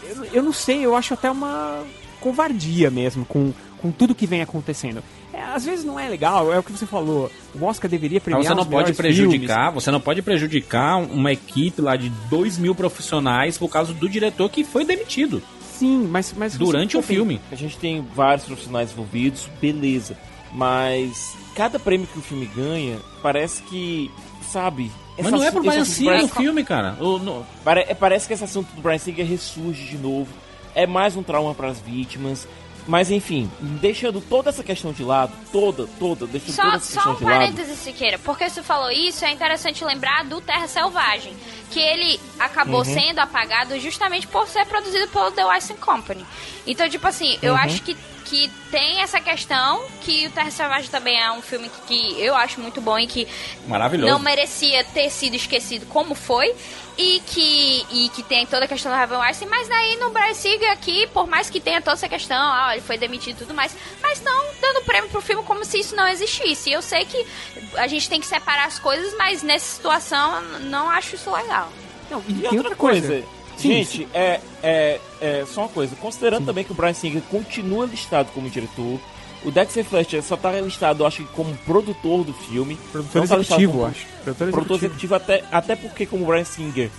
Eu, 0.09 0.25
eu 0.33 0.43
não 0.43 0.55
sei, 0.55 0.87
eu 0.87 0.97
acho 0.97 1.13
até 1.13 1.31
uma 1.31 1.83
covardia 2.19 2.91
mesmo 2.91 3.27
com, 3.27 3.53
com 3.85 3.91
tudo 3.93 4.15
que 4.15 4.27
vem 4.27 4.41
acontecendo. 4.41 5.05
É, 5.31 5.43
às 5.43 5.63
vezes 5.67 5.85
não 5.85 6.01
é 6.01 6.09
legal, 6.09 6.51
é 6.51 6.59
o 6.59 6.63
que 6.63 6.73
você 6.73 6.87
falou. 6.87 7.31
O 7.55 7.63
Oscar 7.67 7.91
deveria 7.91 8.19
premiar 8.19 8.43
você 8.43 8.55
não 8.55 8.63
os 8.63 8.67
pode 8.69 8.95
prejudicar, 8.95 9.71
você 9.73 9.91
não 9.91 10.01
pode 10.01 10.23
prejudicar 10.23 10.97
uma 10.97 11.31
equipe 11.31 11.83
lá 11.83 11.95
de 11.95 12.09
2 12.31 12.57
mil 12.57 12.75
profissionais 12.75 13.59
por 13.59 13.69
causa 13.69 13.93
do 13.93 14.09
diretor 14.09 14.49
que 14.49 14.65
foi 14.65 14.87
demitido. 14.87 15.43
Sim, 15.61 16.09
mas, 16.11 16.33
mas 16.35 16.57
Durante 16.57 16.97
o 16.97 17.03
filme. 17.03 17.39
A 17.53 17.55
gente 17.57 17.77
tem 17.77 18.01
vários 18.17 18.47
profissionais 18.47 18.91
envolvidos, 18.91 19.51
beleza. 19.61 20.17
Mas 20.51 21.37
cada 21.55 21.79
prêmio 21.79 22.07
que 22.07 22.19
o 22.19 22.23
filme 22.23 22.47
ganha, 22.57 22.97
parece 23.23 23.63
que, 23.65 24.11
sabe... 24.51 24.91
Mas 25.19 25.31
não 25.31 25.45
é 25.45 25.51
pro 25.51 25.61
Brian 25.63 25.85
Singer 25.85 26.15
Brian- 26.15 26.29
filme, 26.29 26.65
cara. 26.65 26.97
O- 26.99 27.19
no- 27.19 27.45
Pare- 27.63 27.95
parece 28.01 28.27
que 28.27 28.33
esse 28.33 28.45
assunto 28.45 28.69
do 28.75 28.81
Brian 28.81 28.97
Singer 28.99 29.27
ressurge 29.27 29.85
de 29.85 29.99
novo. 29.99 30.29
É 30.75 30.87
mais 30.87 31.17
um 31.17 31.23
trauma 31.23 31.55
para 31.55 31.69
as 31.69 31.79
vítimas. 31.81 32.49
Mas 32.87 33.11
enfim, 33.11 33.51
deixando 33.61 34.21
toda 34.21 34.51
essa 34.51 34.63
questão 34.63 34.93
de 34.93 35.03
lado, 35.03 35.33
toda, 35.51 35.87
toda, 35.99 36.27
deixando 36.27 36.55
Só, 36.55 36.63
toda 36.65 36.77
essa 36.77 36.87
só 36.87 36.95
questão 36.97 37.13
um 37.13 37.17
de 37.17 37.25
lado. 37.25 37.35
parênteses, 37.35 37.79
Siqueira, 37.79 38.19
porque 38.19 38.49
você 38.51 38.63
falou 38.63 38.91
isso, 38.91 39.25
é 39.25 39.31
interessante 39.31 39.83
lembrar 39.85 40.25
do 40.25 40.41
Terra 40.43 40.67
Selvagem, 40.69 41.35
que 41.71 41.81
ele 41.81 42.21
acabou 42.39 42.79
Uhum. 42.81 42.85
sendo 42.85 43.21
apagado 43.21 43.79
justamente 43.81 44.27
por 44.27 44.47
ser 44.49 44.67
produzido 44.67 45.09
pelo 45.09 45.31
The 45.31 45.45
Weston 45.47 45.77
Company. 45.77 46.27
Então, 46.67 46.89
tipo 46.89 47.07
assim, 47.07 47.39
eu 47.41 47.53
Uhum. 47.55 47.59
acho 47.61 47.83
que, 47.83 47.97
que 48.27 48.51
tem 48.71 49.01
essa 49.01 49.19
questão, 49.21 49.83
que 50.03 50.27
o 50.27 50.31
Terra 50.31 50.51
Selvagem 50.51 50.91
também 50.91 51.19
é 51.19 51.31
um 51.33 51.41
filme 51.41 51.71
que, 51.71 51.81
que 52.15 52.21
eu 52.21 52.35
acho 52.35 52.61
muito 52.61 52.83
bom 52.83 52.99
e 52.99 53.07
que 53.07 53.27
Maravilhoso. 53.67 54.13
não 54.13 54.19
merecia 54.19 54.85
ter 54.85 55.09
sido 55.09 55.35
esquecido 55.37 55.87
como 55.87 56.15
foi. 56.15 56.55
E 56.97 57.20
que, 57.26 57.86
e 57.90 58.08
que 58.10 58.23
tem 58.23 58.47
toda 58.47 58.66
a 58.66 58.68
questão 58.68 58.92
do 58.92 58.97
Harvey 58.97 59.18
Weinstein, 59.18 59.48
mas 59.48 59.66
daí 59.66 59.97
no 59.97 60.10
Brian 60.10 60.32
Singer 60.32 60.70
aqui, 60.70 61.08
por 61.08 61.26
mais 61.26 61.50
que 61.50 61.58
tenha 61.58 61.81
toda 61.81 61.94
essa 61.94 62.08
questão, 62.08 62.36
ah, 62.36 62.70
ele 62.73 62.82
foi 62.82 62.97
demitido 62.97 63.36
e 63.36 63.39
tudo 63.40 63.52
mais, 63.52 63.74
mas 64.00 64.23
não 64.23 64.44
dando 64.60 64.84
prêmio 64.84 65.10
pro 65.10 65.20
filme 65.20 65.42
como 65.42 65.64
se 65.64 65.81
isso 65.81 65.97
não 65.97 66.06
existisse. 66.06 66.70
Eu 66.70 66.81
sei 66.81 67.05
que 67.05 67.26
a 67.74 67.89
gente 67.89 68.08
tem 68.08 68.20
que 68.20 68.26
separar 68.26 68.66
as 68.66 68.78
coisas, 68.78 69.12
mas 69.18 69.42
nessa 69.42 69.74
situação 69.74 70.40
não 70.60 70.89
acho 70.89 71.16
isso 71.16 71.32
legal. 71.32 71.68
Não, 72.08 72.23
E 72.28 72.56
outra, 72.56 72.76
coisa, 72.76 73.24
gente, 73.58 74.06
É, 74.14 74.40
é, 74.62 75.00
é 75.20 75.44
só 75.47 75.62
uma 75.62 75.68
coisa, 75.68 75.97
considerando 75.97 76.47
também 76.47 76.62
que 76.62 76.70
o 76.70 76.74
Brian 76.74 76.94
Singer 76.94 77.23
continua 77.23 77.86
listado 77.86 78.31
como 78.32 78.48
diretor, 78.48 79.00
o 79.44 79.50
Dexter 79.50 79.84
Fletcher 79.84 80.23
só 80.23 80.36
tá 80.36 80.50
listado, 80.60 81.05
acho 81.06 81.23
que 81.24 81.28
como 81.34 81.55
produtor 81.58 82.24
do 82.24 82.32
filme. 82.32 82.76
Produtor 82.92 83.20
não 83.23 83.28
tá 83.28 83.34
executivo, 83.36 83.73
como- 83.73 83.84
eu 83.84 83.89
acho. 83.89 84.06
Produtor 84.24 84.50
Produtor 84.50 84.76
executivo. 84.76 84.86
executivo 84.86 85.14
até, 85.14 85.44
até 85.52 85.76
porque 85.76 86.06
como 86.06 86.24
o 86.24 86.26
Brian 86.26 86.44
Singer 86.44 86.90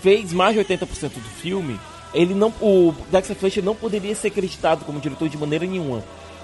fez 0.00 0.32
mais 0.32 0.54
de 0.54 0.58
80% 0.60 1.14
do 1.14 1.28
filme, 1.28 1.78
ele 2.12 2.34
não, 2.34 2.48
o 2.60 2.94
Dexter 3.10 3.36
Fletcher 3.36 3.64
não 3.64 3.74
poderia 3.74 4.14
ser 4.14 4.28
acreditado 4.28 4.84
como 4.84 5.00
diretor 5.00 5.28
de 5.28 5.36
maneira 5.38 5.64
nenhuma. 5.64 6.02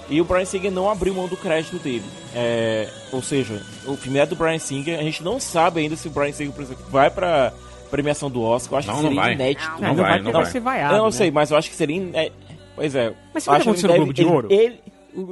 E 0.09 0.19
o 0.19 0.25
Brian 0.25 0.45
Singer 0.45 0.71
não 0.71 0.89
abriu 0.89 1.13
mão 1.13 1.27
do 1.27 1.37
crédito 1.37 1.77
dele. 1.77 2.03
É, 2.33 2.89
ou 3.11 3.21
seja, 3.21 3.61
o 3.85 3.95
filme 3.95 4.17
é 4.17 4.25
do 4.25 4.35
Brian 4.35 4.57
Singer. 4.57 4.97
A 4.97 5.03
gente 5.03 5.21
não 5.23 5.39
sabe 5.39 5.81
ainda 5.81 5.95
se 5.95 6.07
o 6.07 6.11
Brian 6.11 6.31
Singer, 6.33 6.51
por 6.51 6.63
exemplo, 6.63 6.83
vai 6.89 7.11
pra 7.11 7.53
premiação 7.91 8.29
do 8.31 8.41
Oscar. 8.41 8.73
Eu 8.73 8.77
acho 8.79 8.87
Não, 8.87 8.95
que 8.95 9.01
não 9.03 9.09
seria 9.09 9.21
vai. 9.23 9.33
inédito. 9.33 9.69
Não, 9.79 9.87
não 9.89 9.95
vai, 9.95 10.19
não 10.21 10.31
vai. 10.31 10.45
ser 10.45 10.59
vaiado, 10.61 10.93
Eu 10.95 10.97
não 10.97 11.05
né? 11.05 11.11
sei, 11.11 11.29
mas 11.29 11.51
eu 11.51 11.57
acho 11.57 11.69
que 11.69 11.75
seria. 11.75 11.97
iné- 11.97 12.31
Pois 12.75 12.95
é. 12.95 13.13
Mas 13.33 13.45
o 13.45 13.51
acho 13.51 13.61
que 13.63 13.69
aconteceu 13.69 13.89
ele 13.89 13.99
no 13.99 14.05
Globo 14.05 14.13
de 14.13 14.25
Ouro? 14.25 14.47
ele- 14.51 14.63
ele- 14.63 14.81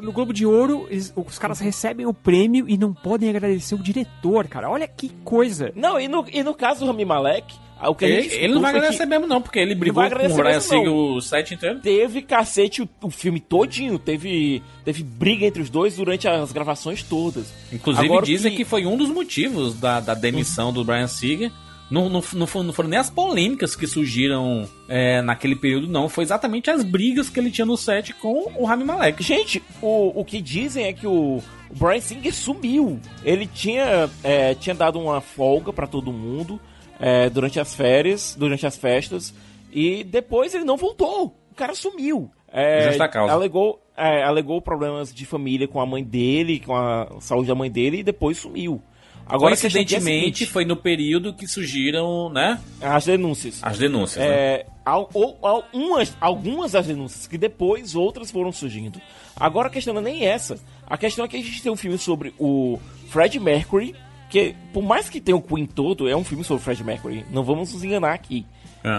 No 0.01 0.11
Globo 0.11 0.33
de 0.33 0.45
Ouro, 0.45 0.88
eles- 0.90 1.14
os 1.16 1.40
caras 1.40 1.59
recebem 1.59 2.06
o 2.06 2.14
prêmio 2.14 2.67
e 2.67 2.77
não 2.77 2.93
podem 2.93 3.30
agradecer 3.30 3.75
o 3.75 3.80
diretor, 3.80 4.48
cara. 4.48 4.69
Olha 4.69 4.88
que 4.88 5.09
coisa. 5.24 5.72
Não, 5.75 5.99
e 5.99 6.07
no, 6.07 6.25
e 6.32 6.43
no 6.43 6.53
caso 6.53 6.82
do 6.82 6.88
Rami 6.88 7.06
Malek, 7.06 7.56
o 7.82 7.93
que 7.93 8.06
a 8.06 8.07
gente 8.07 8.33
Ele, 8.33 8.45
ele 8.45 8.53
não 8.56 8.61
vai 8.61 8.72
agradecer 8.72 9.03
que 9.03 9.06
mesmo, 9.06 9.27
não, 9.27 9.41
porque 9.41 9.59
ele 9.59 9.74
não 9.74 9.80
brigou 9.80 10.01
vai 10.01 10.09
com 10.09 10.16
o 10.33 10.43
não. 10.43 10.61
Singer 10.61 10.91
o 10.91 11.22
set 11.22 11.53
inteiro. 11.53 11.80
Teve 11.80 12.22
cacete 12.22 12.82
o, 12.82 12.90
o 13.03 13.09
filme 13.11 13.40
todinho, 13.40 13.99
teve, 13.99 14.64
teve 14.83 15.03
briga 15.03 15.45
entre 15.45 15.61
os 15.61 15.69
dois 15.69 15.95
durante 15.95 16.27
as 16.27 16.51
gravações 16.51 17.03
todas. 17.03 17.53
Inclusive 17.72 18.06
Agora, 18.07 18.25
dizem 18.25 18.56
que... 18.56 18.66
foi 18.66 18.85
um 18.85 18.98
dos 18.98 19.09
motivos 19.09 19.80
da, 19.80 19.99
da 19.99 20.14
demissão 20.14 20.74
do 20.74 20.83
Brian 20.83 21.07
Singer. 21.07 21.51
Não, 21.90 22.09
não, 22.09 22.22
não, 22.33 22.48
foram, 22.48 22.66
não 22.66 22.74
foram 22.74 22.90
nem 22.90 22.99
as 22.99 23.09
polêmicas 23.09 23.75
que 23.75 23.88
surgiram 23.88 24.67
é, 24.90 25.22
naquele 25.22 25.56
período, 25.56 25.88
não. 25.88 26.09
Foi 26.09 26.24
exatamente 26.24 26.69
as 26.69 26.83
brigas 26.83 27.30
que 27.30 27.40
ele 27.40 27.49
tinha 27.49 27.66
no 27.66 27.77
set 27.77 28.14
com 28.14 28.51
o 28.56 28.66
Rami 28.66 28.83
Malek. 28.83 29.24
Gente, 29.24 29.64
o, 29.82 30.19
o 30.19 30.25
que 30.25 30.41
dizem 30.41 30.85
é 30.85 30.93
que 30.93 31.07
o, 31.07 31.38
o 31.69 31.74
Brian 31.74 32.01
Singer 32.01 32.33
sumiu. 32.33 32.99
Ele 33.24 33.48
tinha, 33.48 34.09
é, 34.24 34.53
tinha 34.56 34.75
dado 34.75 34.99
uma 34.99 35.22
folga 35.22 35.72
pra 35.72 35.88
todo 35.88 36.11
mundo 36.11 36.59
é, 36.99 37.30
durante 37.30 37.59
as 37.59 37.74
férias, 37.74 38.35
durante 38.38 38.66
as 38.66 38.75
festas, 38.75 39.33
e 39.72 40.03
depois 40.03 40.53
ele 40.53 40.66
não 40.66 40.75
voltou. 40.75 41.35
O 41.51 41.56
cara 41.56 41.74
sumiu. 41.74 42.30
É, 42.51 42.90
Justa 42.90 43.07
causa. 43.07 43.32
Alegou, 43.33 43.82
é, 43.95 44.24
alegou 44.24 44.61
problemas 44.61 45.14
de 45.14 45.25
família 45.25 45.67
com 45.67 45.80
a 45.80 45.85
mãe 45.85 46.03
dele, 46.03 46.59
com 46.59 46.75
a 46.75 47.19
saúde 47.22 47.48
da 47.48 47.56
mãe 47.56 47.72
dele, 47.72 47.99
e 47.99 48.03
depois 48.03 48.38
sumiu. 48.38 48.82
Agora, 49.30 49.53
é 49.53 49.57
Coincidentemente, 49.57 50.45
foi 50.45 50.64
no 50.65 50.75
período 50.75 51.33
que 51.33 51.47
surgiram, 51.47 52.30
né? 52.30 52.59
As 52.81 53.06
denúncias. 53.06 53.59
As 53.61 53.77
denúncias, 53.77 54.23
né? 54.25 54.31
É, 54.33 54.65
al- 54.85 55.09
ou- 55.14 55.38
al- 55.41 55.65
umas- 55.73 56.15
algumas 56.22 56.72
das 56.72 56.88
denúncias, 56.88 57.27
que 57.27 57.38
depois 57.38 57.93
outras 57.95 58.31
foram 58.31 58.51
surgindo. 58.51 59.01
Agora 59.35 59.67
a 59.67 59.72
questão 59.72 59.93
não 59.93 60.01
é 60.01 60.03
nem 60.06 60.25
essa. 60.25 60.57
A 60.89 60.97
questão 60.97 61.25
é 61.25 61.27
que 61.27 61.38
a 61.38 61.41
gente 61.43 61.61
tem 61.61 61.72
um 61.72 61.75
filme 61.75 61.97
sobre 61.97 62.33
o 62.39 62.80
Fred 63.09 63.39
Mercury, 63.39 63.93
que 64.30 64.56
por 64.73 64.81
mais 64.83 65.09
que 65.09 65.19
tenha 65.22 65.35
o 65.35 65.41
Queen 65.41 65.65
todo, 65.65 66.07
é 66.09 66.15
um 66.15 66.23
filme 66.23 66.43
sobre 66.43 66.61
o 66.61 66.64
Fred 66.64 66.83
Mercury. 66.83 67.25
Não 67.30 67.43
vamos 67.43 67.73
nos 67.73 67.83
enganar 67.83 68.14
aqui. 68.14 68.45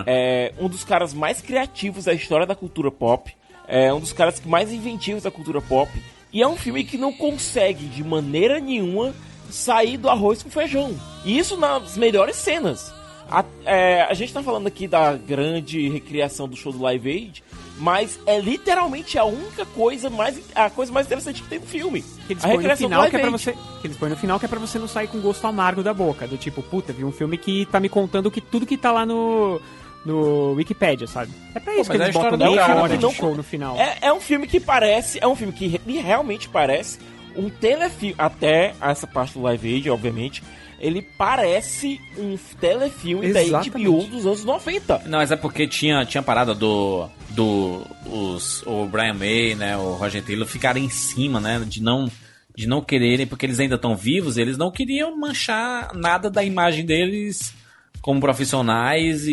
É 0.06 0.52
um 0.60 0.68
dos 0.68 0.84
caras 0.84 1.14
mais 1.14 1.40
criativos 1.40 2.04
da 2.04 2.12
história 2.12 2.46
da 2.46 2.54
cultura 2.54 2.90
pop. 2.90 3.32
É 3.66 3.92
um 3.92 4.00
dos 4.00 4.12
caras 4.12 4.42
mais 4.44 4.72
inventivos 4.72 5.22
da 5.22 5.30
cultura 5.30 5.60
pop. 5.62 5.90
E 6.32 6.42
é 6.42 6.46
um 6.48 6.56
filme 6.56 6.84
que 6.84 6.98
não 6.98 7.12
consegue, 7.12 7.86
de 7.86 8.04
maneira 8.04 8.60
nenhuma, 8.60 9.14
sair 9.50 9.96
do 9.96 10.08
arroz 10.08 10.42
com 10.42 10.50
feijão. 10.50 10.94
E 11.24 11.38
isso 11.38 11.56
nas 11.56 11.96
melhores 11.96 12.36
cenas. 12.36 12.92
A, 13.30 13.44
é, 13.66 14.02
a 14.02 14.14
gente 14.14 14.32
tá 14.32 14.42
falando 14.42 14.66
aqui 14.66 14.88
da 14.88 15.14
grande 15.14 15.88
recriação 15.88 16.48
do 16.48 16.56
show 16.56 16.72
do 16.72 16.80
Live 16.80 17.10
Aid, 17.10 17.44
mas 17.78 18.18
é 18.24 18.40
literalmente 18.40 19.18
a 19.18 19.24
única 19.24 19.66
coisa 19.66 20.08
mais 20.08 20.40
a 20.54 20.70
coisa 20.70 20.90
mais 20.90 21.06
interessante 21.06 21.42
que 21.42 21.48
tem 21.48 21.58
no 21.58 21.66
filme. 21.66 22.02
Que 22.26 22.32
eles 22.32 22.44
a 22.44 22.48
põem 22.48 22.66
no 22.66 22.76
final 22.76 23.00
Live 23.00 23.10
que 23.10 23.16
é 23.16 23.20
pra 23.20 23.28
Aid. 23.28 23.38
você. 23.42 23.52
Que 23.80 23.86
eles 23.86 23.96
põem 23.98 24.08
no 24.10 24.16
final 24.16 24.38
que 24.38 24.46
é 24.46 24.48
pra 24.48 24.58
você 24.58 24.78
não 24.78 24.88
sair 24.88 25.08
com 25.08 25.20
gosto 25.20 25.46
amargo 25.46 25.82
da 25.82 25.92
boca. 25.92 26.26
Do 26.26 26.38
tipo, 26.38 26.62
puta, 26.62 26.92
vi 26.92 27.04
um 27.04 27.12
filme 27.12 27.36
que 27.36 27.66
tá 27.66 27.78
me 27.78 27.88
contando 27.90 28.30
que 28.30 28.40
tudo 28.40 28.64
que 28.66 28.76
tá 28.78 28.90
lá 28.92 29.04
no. 29.04 29.60
No 30.06 30.52
Wikipedia, 30.52 31.06
sabe? 31.08 31.32
É 31.54 31.60
pra 31.60 31.72
isso 31.74 31.88
mas 31.88 31.88
que 31.90 31.96
é 31.96 32.00
a 32.00 32.04
eles 32.08 32.16
botam 32.16 32.38
meia 32.38 32.66
hora 32.76 32.88
que 32.88 32.96
de 32.96 33.02
não- 33.02 33.12
show 33.12 33.34
no 33.34 33.42
final. 33.42 33.76
É, 33.76 33.98
é 34.02 34.12
um 34.12 34.20
filme 34.20 34.46
que 34.46 34.58
parece, 34.60 35.18
é 35.20 35.26
um 35.26 35.34
filme 35.34 35.52
que 35.52 35.66
re- 35.66 35.80
realmente 36.00 36.48
parece 36.48 36.98
um 37.36 37.48
telefilme, 37.48 38.14
até 38.18 38.74
essa 38.80 39.06
parte 39.06 39.34
do 39.34 39.42
Live 39.42 39.74
Aid, 39.74 39.90
obviamente, 39.90 40.42
ele 40.80 41.02
parece 41.02 42.00
um 42.16 42.36
telefilme 42.60 43.32
da 43.32 43.42
Exatamente. 43.42 43.70
HBO 43.70 44.04
dos 44.04 44.26
anos 44.26 44.44
90. 44.44 45.02
Não, 45.06 45.18
mas 45.18 45.30
é 45.30 45.36
porque 45.36 45.66
tinha, 45.66 46.04
tinha 46.04 46.22
parada 46.22 46.54
do. 46.54 47.08
do 47.30 47.84
os, 48.06 48.62
o 48.66 48.86
Brian 48.86 49.14
May, 49.14 49.54
né? 49.54 49.76
O 49.76 49.94
Roger 49.94 50.22
Taylor 50.22 50.46
ficarem 50.46 50.84
em 50.84 50.90
cima, 50.90 51.40
né? 51.40 51.62
De 51.66 51.82
não. 51.82 52.10
De 52.56 52.66
não 52.66 52.82
quererem, 52.82 53.24
porque 53.24 53.46
eles 53.46 53.60
ainda 53.60 53.76
estão 53.76 53.94
vivos, 53.94 54.36
eles 54.36 54.58
não 54.58 54.68
queriam 54.68 55.16
manchar 55.16 55.94
nada 55.94 56.28
da 56.28 56.42
imagem 56.42 56.84
deles 56.84 57.54
como 58.00 58.20
profissionais 58.20 59.26
e, 59.26 59.32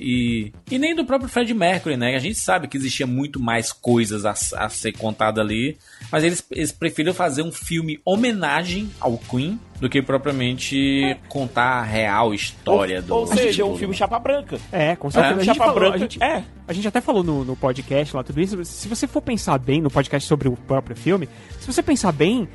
e, 0.00 0.52
e 0.70 0.78
nem 0.78 0.94
do 0.94 1.04
próprio 1.04 1.28
Fred 1.28 1.52
Mercury, 1.54 1.96
né? 1.96 2.14
A 2.14 2.18
gente 2.18 2.38
sabe 2.38 2.68
que 2.68 2.76
existia 2.76 3.06
muito 3.06 3.40
mais 3.40 3.72
coisas 3.72 4.24
a, 4.24 4.32
a 4.64 4.68
ser 4.68 4.92
contada 4.92 5.40
ali, 5.40 5.76
mas 6.12 6.22
eles, 6.24 6.44
eles 6.50 6.72
preferiram 6.72 7.14
fazer 7.14 7.42
um 7.42 7.50
filme 7.52 7.98
homenagem 8.04 8.90
ao 9.00 9.18
Queen 9.18 9.58
do 9.80 9.88
que 9.88 10.00
propriamente 10.00 11.16
contar 11.28 11.80
a 11.80 11.82
real 11.82 12.32
história 12.32 13.02
do. 13.02 13.14
Ou 13.14 13.26
seja, 13.26 13.50
tipo, 13.62 13.68
um 13.68 13.76
filme 13.76 13.94
chapa 13.94 14.18
branca. 14.18 14.58
É, 14.70 14.94
com 14.96 15.10
certeza. 15.10 15.34
É, 15.34 15.36
a, 15.40 15.44
gente 15.44 15.56
chapa 15.56 15.64
falou, 15.64 15.80
branca. 15.80 15.96
a, 15.96 15.98
gente, 15.98 16.22
É. 16.22 16.44
a 16.68 16.72
gente 16.72 16.88
até 16.88 17.00
falou 17.00 17.22
no, 17.24 17.44
no 17.44 17.56
podcast 17.56 18.14
lá, 18.16 18.22
tudo 18.22 18.40
isso. 18.40 18.64
Se 18.64 18.88
você 18.88 19.06
for 19.06 19.20
pensar 19.20 19.58
bem 19.58 19.80
no 19.80 19.90
podcast 19.90 20.26
sobre 20.28 20.48
o 20.48 20.52
próprio 20.56 20.96
filme, 20.96 21.28
se 21.60 21.66
você 21.66 21.82
pensar 21.82 22.12
bem, 22.12 22.48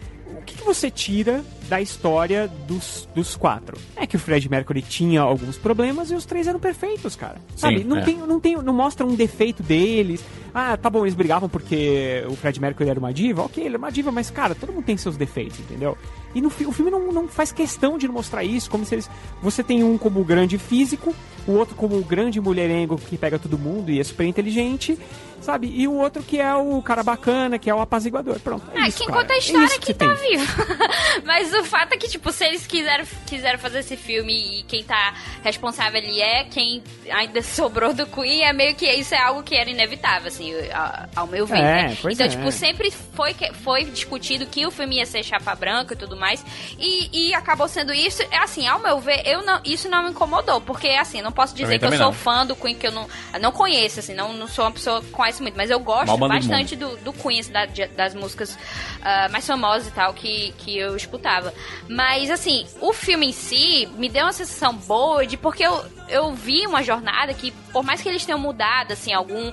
que, 0.60 0.62
que 0.62 0.66
você 0.66 0.92
tira 0.92 1.44
da 1.68 1.82
história 1.82 2.48
dos, 2.68 3.08
dos 3.16 3.36
quatro? 3.36 3.78
É 3.96 4.06
que 4.06 4.16
o 4.16 4.20
Fred 4.20 4.50
Mercury 4.50 4.82
tinha 4.82 5.22
alguns 5.22 5.58
problemas 5.58 6.12
e 6.12 6.16
os 6.16 6.26
três 6.26 6.48
eram 6.48 6.60
perfeitos, 6.60 7.16
cara. 7.16 7.38
Sabe? 7.56 7.80
Sim, 7.80 7.84
não, 7.86 7.98
é. 7.98 8.02
tem, 8.02 8.18
não, 8.18 8.40
tem, 8.40 8.56
não 8.58 8.74
mostra 8.74 9.06
um 9.06 9.16
defeito 9.16 9.64
deles. 9.64 10.24
Ah, 10.54 10.76
tá 10.76 10.90
bom, 10.90 11.06
eles 11.06 11.16
brigavam 11.16 11.48
porque 11.48 12.24
o 12.28 12.36
Fred 12.36 12.60
Mercury 12.60 12.90
era 12.90 13.00
uma 13.00 13.14
diva. 13.14 13.44
Ok, 13.44 13.64
ele 13.64 13.76
é 13.76 13.78
uma 13.78 13.92
diva, 13.92 14.12
mas, 14.12 14.30
cara, 14.30 14.54
todo 14.54 14.74
mundo 14.74 14.86
tem 14.86 14.98
seus 14.98 15.16
defeitos, 15.16 15.60
entendeu? 15.60 15.98
E 16.34 16.42
no, 16.42 16.48
o 16.48 16.72
filme 16.72 16.92
não, 16.92 17.12
não 17.12 17.28
faz 17.28 17.52
questão 17.52 17.98
de 17.98 18.08
mostrar 18.08 18.44
isso, 18.44 18.70
como 18.70 18.86
se 18.86 18.96
eles. 18.96 19.10
Você 19.42 19.64
tem 19.64 19.84
um 19.84 19.98
como 19.98 20.24
grande 20.24 20.58
físico, 20.58 21.16
o 21.48 21.54
outro 21.54 21.76
como 21.76 21.98
o 21.98 22.04
grande 22.04 22.40
mulherengo 22.42 22.98
que 22.98 23.18
pega 23.18 23.40
todo 23.40 23.58
mundo 23.58 23.92
e 23.92 24.00
é 24.00 24.04
super 24.04 24.26
inteligente, 24.26 24.98
sabe? 25.42 25.72
E 25.74 25.88
o 25.88 25.93
outro 25.93 26.22
que 26.24 26.40
é 26.40 26.53
o 26.56 26.82
cara 26.82 27.03
bacana, 27.03 27.58
que 27.59 27.69
é 27.69 27.74
o 27.76 27.82
apaziguador. 27.82 28.40
Pronto. 28.40 28.66
É 28.74 28.82
Ah, 28.82 28.88
isso, 28.88 28.98
quem 28.98 29.08
cara. 29.08 29.19
conta 29.22 29.34
a 29.34 29.35
É 29.35 29.40
história 29.40 29.66
é 29.66 29.77
quem 29.80 29.82
você 29.82 29.93
tá 29.93 30.16
tem. 30.16 30.38
vivo. 30.38 30.53
Mas 31.26 31.53
o 31.53 31.64
fato 31.64 31.93
é 31.93 31.98
que, 31.98 32.08
tipo, 32.08 32.32
se 32.32 32.45
eles 32.45 32.66
quiseram, 32.68 33.06
quiseram 33.27 33.59
fazer 33.59 33.80
esse 33.80 33.95
filme 33.98 34.59
e 34.59 34.64
quem 34.64 34.84
tá 34.84 35.14
responsável 35.43 36.00
ali 36.00 36.22
é 36.22 36.43
quem 36.45 36.84
ainda 37.11 37.42
sobrou 37.43 37.93
do 37.93 38.06
Queen, 38.08 38.43
é 38.43 38.53
meio 38.53 38.76
que 38.76 38.85
isso 38.92 39.14
é 39.16 39.19
algo 39.19 39.43
que 39.43 39.56
era 39.56 39.69
inevitável, 39.69 40.27
assim, 40.27 40.53
ao, 40.72 41.24
ao 41.24 41.27
meu 41.27 41.45
ver, 41.45 41.58
É, 41.58 41.61
né? 41.90 41.98
pois 42.01 42.16
Então, 42.16 42.27
é. 42.27 42.30
tipo, 42.30 42.51
sempre 42.51 42.92
foi, 42.92 43.34
que- 43.34 43.53
foi 43.53 43.84
discutido 43.85 44.45
que 44.45 44.66
o 44.66 44.72
filme 44.72 44.98
ia 44.98 45.06
ser 45.06 45.24
chapa 45.24 45.53
branca 45.56 45.93
e 45.93 45.98
tudo 45.98 46.16
mais. 46.16 46.43
E, 46.77 47.27
e 47.30 47.34
acabou 47.34 47.68
sendo 47.68 47.93
isso. 47.93 48.22
É 48.32 48.40
Assim, 48.40 48.66
ao 48.68 48.80
meu 48.80 49.00
ver, 49.00 49.22
eu 49.27 49.43
não, 49.45 49.59
isso 49.66 49.90
não 49.90 50.03
me 50.03 50.09
incomodou. 50.11 50.59
Porque, 50.61 50.88
assim, 50.88 51.22
não 51.22 51.32
posso 51.32 51.53
dizer 51.53 51.74
mim 51.74 51.77
que 51.80 51.85
eu 51.85 51.90
também 51.90 52.00
sou 52.00 52.08
não. 52.08 52.14
fã 52.14 52.45
do 52.45 52.56
Queen, 52.56 52.74
que 52.76 52.88
eu 52.88 52.92
não, 52.92 53.08
não 53.40 53.51
conheço, 53.51 54.00
assim, 54.00 54.14
não, 54.14 54.34
não 54.34 54.48
sou 54.48 54.64
uma 54.66 54.72
pessoa 54.72 55.01
que 55.01 55.09
conhece 55.30 55.41
muito. 55.41 55.56
Mas 55.58 55.69
eu 55.69 55.80
gosto 55.80 56.08
do 56.17 56.27
bastante 56.49 56.75
do, 56.75 56.98
do 56.98 57.14
Queen, 57.14 57.40
assim, 57.40 57.51
da- 57.51 57.66
das 57.95 58.14
músicas 58.14 58.58
ah, 59.01 59.27
mais 59.30 59.45
famosas 59.45 59.88
e 59.88 59.91
tal 59.91 60.14
que, 60.14 60.53
que 60.58 60.77
eu 60.77 60.95
escutava. 60.95 61.53
Mas, 61.88 62.30
assim, 62.30 62.66
o 62.82 62.91
filme 62.93 63.27
em 63.27 63.32
si 63.32 63.88
me 63.98 64.09
deu 64.09 64.25
uma 64.25 64.33
sensação 64.33 64.74
boa 64.75 65.25
de 65.25 65.38
porque 65.38 65.64
eu, 65.66 65.83
eu 66.09 66.33
vi 66.33 66.66
uma 66.67 66.83
jornada 66.83 67.33
que, 67.33 67.51
por 67.72 67.83
mais 67.83 68.01
que 68.01 68.09
eles 68.09 68.25
tenham 68.25 68.40
mudado, 68.40 68.91
assim, 68.91 69.14
algum. 69.14 69.51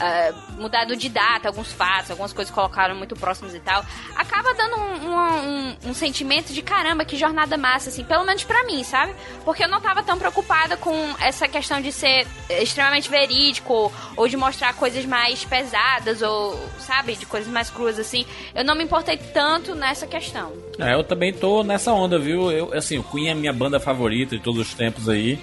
Ah, 0.00 0.32
mudado 0.58 0.96
de 0.96 1.08
data, 1.08 1.48
alguns 1.48 1.72
fatos, 1.72 2.10
algumas 2.10 2.32
coisas 2.32 2.52
colocaram 2.54 2.94
muito 2.94 3.14
próximos 3.16 3.54
e 3.54 3.60
tal, 3.60 3.84
acaba 4.16 4.52
dando 4.54 4.76
um, 4.76 5.08
um, 5.08 5.16
um- 5.16 5.76
um 5.90 5.94
sentimento 5.94 6.52
de 6.52 6.62
caramba, 6.62 7.04
que 7.04 7.16
jornada 7.16 7.56
massa, 7.56 7.88
assim, 7.90 8.04
pelo 8.04 8.24
menos 8.24 8.44
pra 8.44 8.64
mim, 8.64 8.82
sabe? 8.84 9.14
Porque 9.44 9.64
eu 9.64 9.68
não 9.68 9.80
tava 9.80 10.02
tão 10.02 10.18
preocupada 10.18 10.76
com 10.76 10.94
essa 11.20 11.46
questão 11.48 11.80
de 11.80 11.92
ser 11.92 12.26
extremamente 12.48 13.08
verídico, 13.10 13.92
ou 14.16 14.28
de 14.28 14.36
mostrar 14.36 14.72
coisas 14.74 15.04
mais 15.04 15.44
pesadas, 15.44 16.22
ou, 16.22 16.58
sabe, 16.78 17.14
de 17.16 17.26
coisas 17.26 17.52
mais 17.52 17.70
cruas, 17.70 17.98
assim. 17.98 18.26
Eu 18.54 18.64
não 18.64 18.74
me 18.74 18.84
importei 18.84 19.16
tanto 19.16 19.74
nessa 19.74 20.06
questão. 20.06 20.52
É, 20.78 20.94
eu 20.94 21.04
também 21.04 21.32
tô 21.32 21.62
nessa 21.62 21.92
onda, 21.92 22.18
viu? 22.18 22.50
Eu, 22.52 22.72
assim, 22.74 22.98
o 22.98 23.02
Queen 23.04 23.28
é 23.30 23.34
minha 23.34 23.52
banda 23.52 23.78
favorita 23.80 24.36
de 24.36 24.42
todos 24.42 24.60
os 24.60 24.74
tempos 24.74 25.08
aí. 25.08 25.38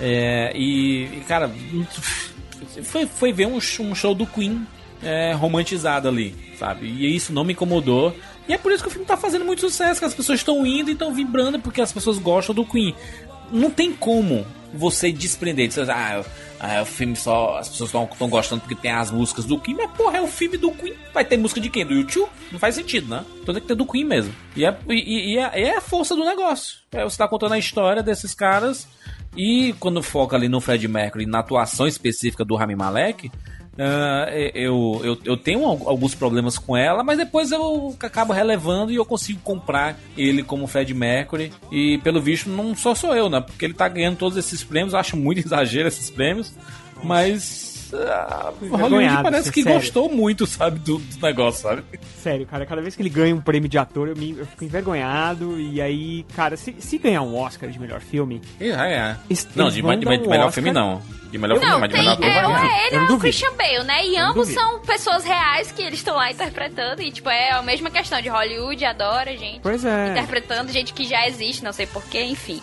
É, 0.00 0.52
e, 0.56 1.22
cara, 1.28 1.50
foi, 2.82 3.06
foi 3.06 3.32
ver 3.32 3.46
um, 3.46 3.56
um 3.56 3.94
show 3.94 4.14
do 4.14 4.26
Queen 4.26 4.66
é, 5.02 5.32
romantizado 5.32 6.08
ali, 6.08 6.34
sabe? 6.58 6.86
E 6.86 7.14
isso 7.14 7.32
não 7.32 7.44
me 7.44 7.52
incomodou. 7.52 8.16
E 8.48 8.52
é 8.52 8.58
por 8.58 8.72
isso 8.72 8.82
que 8.82 8.88
o 8.88 8.92
filme 8.92 9.06
tá 9.06 9.16
fazendo 9.16 9.44
muito 9.44 9.60
sucesso, 9.60 10.00
que 10.00 10.06
as 10.06 10.14
pessoas 10.14 10.40
estão 10.40 10.66
indo 10.66 10.90
e 10.90 10.92
estão 10.92 11.12
vibrando 11.12 11.58
porque 11.58 11.80
as 11.80 11.92
pessoas 11.92 12.18
gostam 12.18 12.54
do 12.54 12.64
Queen. 12.64 12.94
Não 13.50 13.70
tem 13.70 13.92
como 13.92 14.46
você 14.72 15.12
desprender 15.12 15.68
disso. 15.68 15.80
Ah, 15.90 16.22
ah, 16.60 16.82
o 16.82 16.86
filme 16.86 17.14
só. 17.16 17.58
As 17.58 17.68
pessoas 17.68 17.90
estão 17.90 18.28
gostando 18.28 18.60
porque 18.62 18.74
tem 18.74 18.90
as 18.90 19.10
músicas 19.10 19.44
do 19.44 19.58
Queen, 19.58 19.76
mas 19.76 19.90
porra, 19.92 20.18
é 20.18 20.20
o 20.20 20.26
filme 20.26 20.56
do 20.56 20.70
Queen. 20.72 20.94
Vai 21.12 21.24
ter 21.24 21.36
música 21.36 21.60
de 21.60 21.70
quem? 21.70 21.86
Do 21.86 21.94
YouTube? 21.94 22.28
Não 22.50 22.58
faz 22.58 22.74
sentido, 22.74 23.08
né? 23.08 23.24
Então 23.42 23.54
tem 23.54 23.62
que 23.62 23.68
ter 23.68 23.74
do 23.74 23.86
Queen 23.86 24.04
mesmo. 24.04 24.34
E 24.56 24.64
é, 24.64 24.76
e, 24.88 25.34
e 25.34 25.38
é, 25.38 25.62
é 25.62 25.76
a 25.76 25.80
força 25.80 26.14
do 26.14 26.24
negócio. 26.24 26.78
É, 26.92 27.04
você 27.04 27.16
tá 27.16 27.28
contando 27.28 27.52
a 27.52 27.58
história 27.58 28.02
desses 28.02 28.34
caras. 28.34 28.88
E 29.36 29.74
quando 29.80 30.02
foca 30.02 30.36
ali 30.36 30.48
no 30.48 30.60
Fred 30.60 30.86
Mercury, 30.86 31.26
na 31.26 31.40
atuação 31.40 31.86
específica 31.86 32.44
do 32.44 32.54
Rami 32.54 32.74
Malek, 32.76 33.30
ah, 33.76 34.26
eu, 34.54 35.00
eu, 35.02 35.18
eu 35.24 35.36
tenho 35.36 35.64
al- 35.66 35.88
alguns 35.88 36.14
problemas 36.14 36.56
com 36.58 36.76
ela, 36.76 37.02
mas 37.02 37.18
depois 37.18 37.50
eu 37.50 37.94
acabo 38.00 38.32
relevando 38.32 38.92
e 38.92 38.94
eu 38.96 39.04
consigo 39.04 39.40
comprar 39.40 39.98
ele 40.16 40.42
como 40.44 40.68
Fred 40.68 40.94
Mercury. 40.94 41.52
E 41.72 41.98
pelo 41.98 42.20
visto, 42.20 42.48
não 42.48 42.76
só 42.76 42.94
sou 42.94 43.14
eu, 43.16 43.28
né? 43.28 43.40
Porque 43.40 43.64
ele 43.64 43.74
tá 43.74 43.88
ganhando 43.88 44.16
todos 44.16 44.38
esses 44.38 44.62
prêmios, 44.62 44.92
eu 44.92 45.00
acho 45.00 45.16
muito 45.16 45.38
exagero 45.44 45.88
esses 45.88 46.08
prêmios, 46.10 46.52
mas. 47.02 47.73
Ah, 48.08 48.52
Hollywood 48.70 49.22
parece 49.22 49.52
que 49.52 49.62
sério. 49.62 49.78
gostou 49.78 50.08
muito, 50.10 50.46
sabe, 50.46 50.78
do, 50.80 50.98
do 50.98 51.26
negócio, 51.26 51.62
sabe? 51.62 51.82
Sério, 52.22 52.46
cara, 52.46 52.64
cada 52.66 52.80
vez 52.82 52.94
que 52.96 53.02
ele 53.02 53.08
ganha 53.10 53.34
um 53.34 53.40
prêmio 53.40 53.68
de 53.68 53.78
ator, 53.78 54.08
eu, 54.08 54.16
me, 54.16 54.36
eu 54.38 54.46
fico 54.46 54.64
envergonhado. 54.64 55.58
E 55.60 55.80
aí, 55.80 56.24
cara, 56.34 56.56
se, 56.56 56.74
se 56.78 56.98
ganhar 56.98 57.22
um 57.22 57.36
Oscar 57.36 57.68
de 57.70 57.78
melhor 57.78 58.00
filme. 58.00 58.40
É, 58.60 58.68
é. 58.68 59.16
eles 59.28 59.46
Não, 59.54 59.68
de, 59.68 59.76
de- 59.76 59.82
um 59.82 59.88
melhor 59.88 60.30
Oscar- 60.46 60.52
filme 60.52 60.72
não. 60.72 61.02
De 61.30 61.38
melhor 61.38 61.58
filme, 61.58 61.72
Não, 61.72 61.80
mas 61.80 61.88
de 61.90 61.96
melhor 61.96 62.12
ator 62.12 62.24
é, 62.26 62.46
ou 62.46 62.56
é 62.56 62.86
ele 62.86 62.96
ou 62.96 63.02
é 63.02 63.12
o. 63.12 63.18
Christian 63.18 63.52
Bale, 63.56 63.82
né? 63.84 64.06
E 64.06 64.16
Eu 64.16 64.26
ambos 64.26 64.48
são 64.50 64.78
pessoas 64.82 65.24
reais 65.24 65.72
que 65.72 65.82
eles 65.82 65.98
estão 65.98 66.14
lá 66.14 66.30
interpretando. 66.30 67.02
E, 67.02 67.10
tipo, 67.10 67.28
é 67.28 67.50
a 67.50 67.60
mesma 67.60 67.90
questão 67.90 68.22
de 68.22 68.28
Hollywood, 68.28 68.84
adora 68.84 69.36
gente. 69.36 69.58
Pois 69.60 69.84
é. 69.84 70.12
Interpretando 70.12 70.70
gente 70.70 70.92
que 70.92 71.04
já 71.04 71.26
existe, 71.26 71.64
não 71.64 71.72
sei 71.72 71.86
porquê, 71.86 72.22
enfim. 72.22 72.62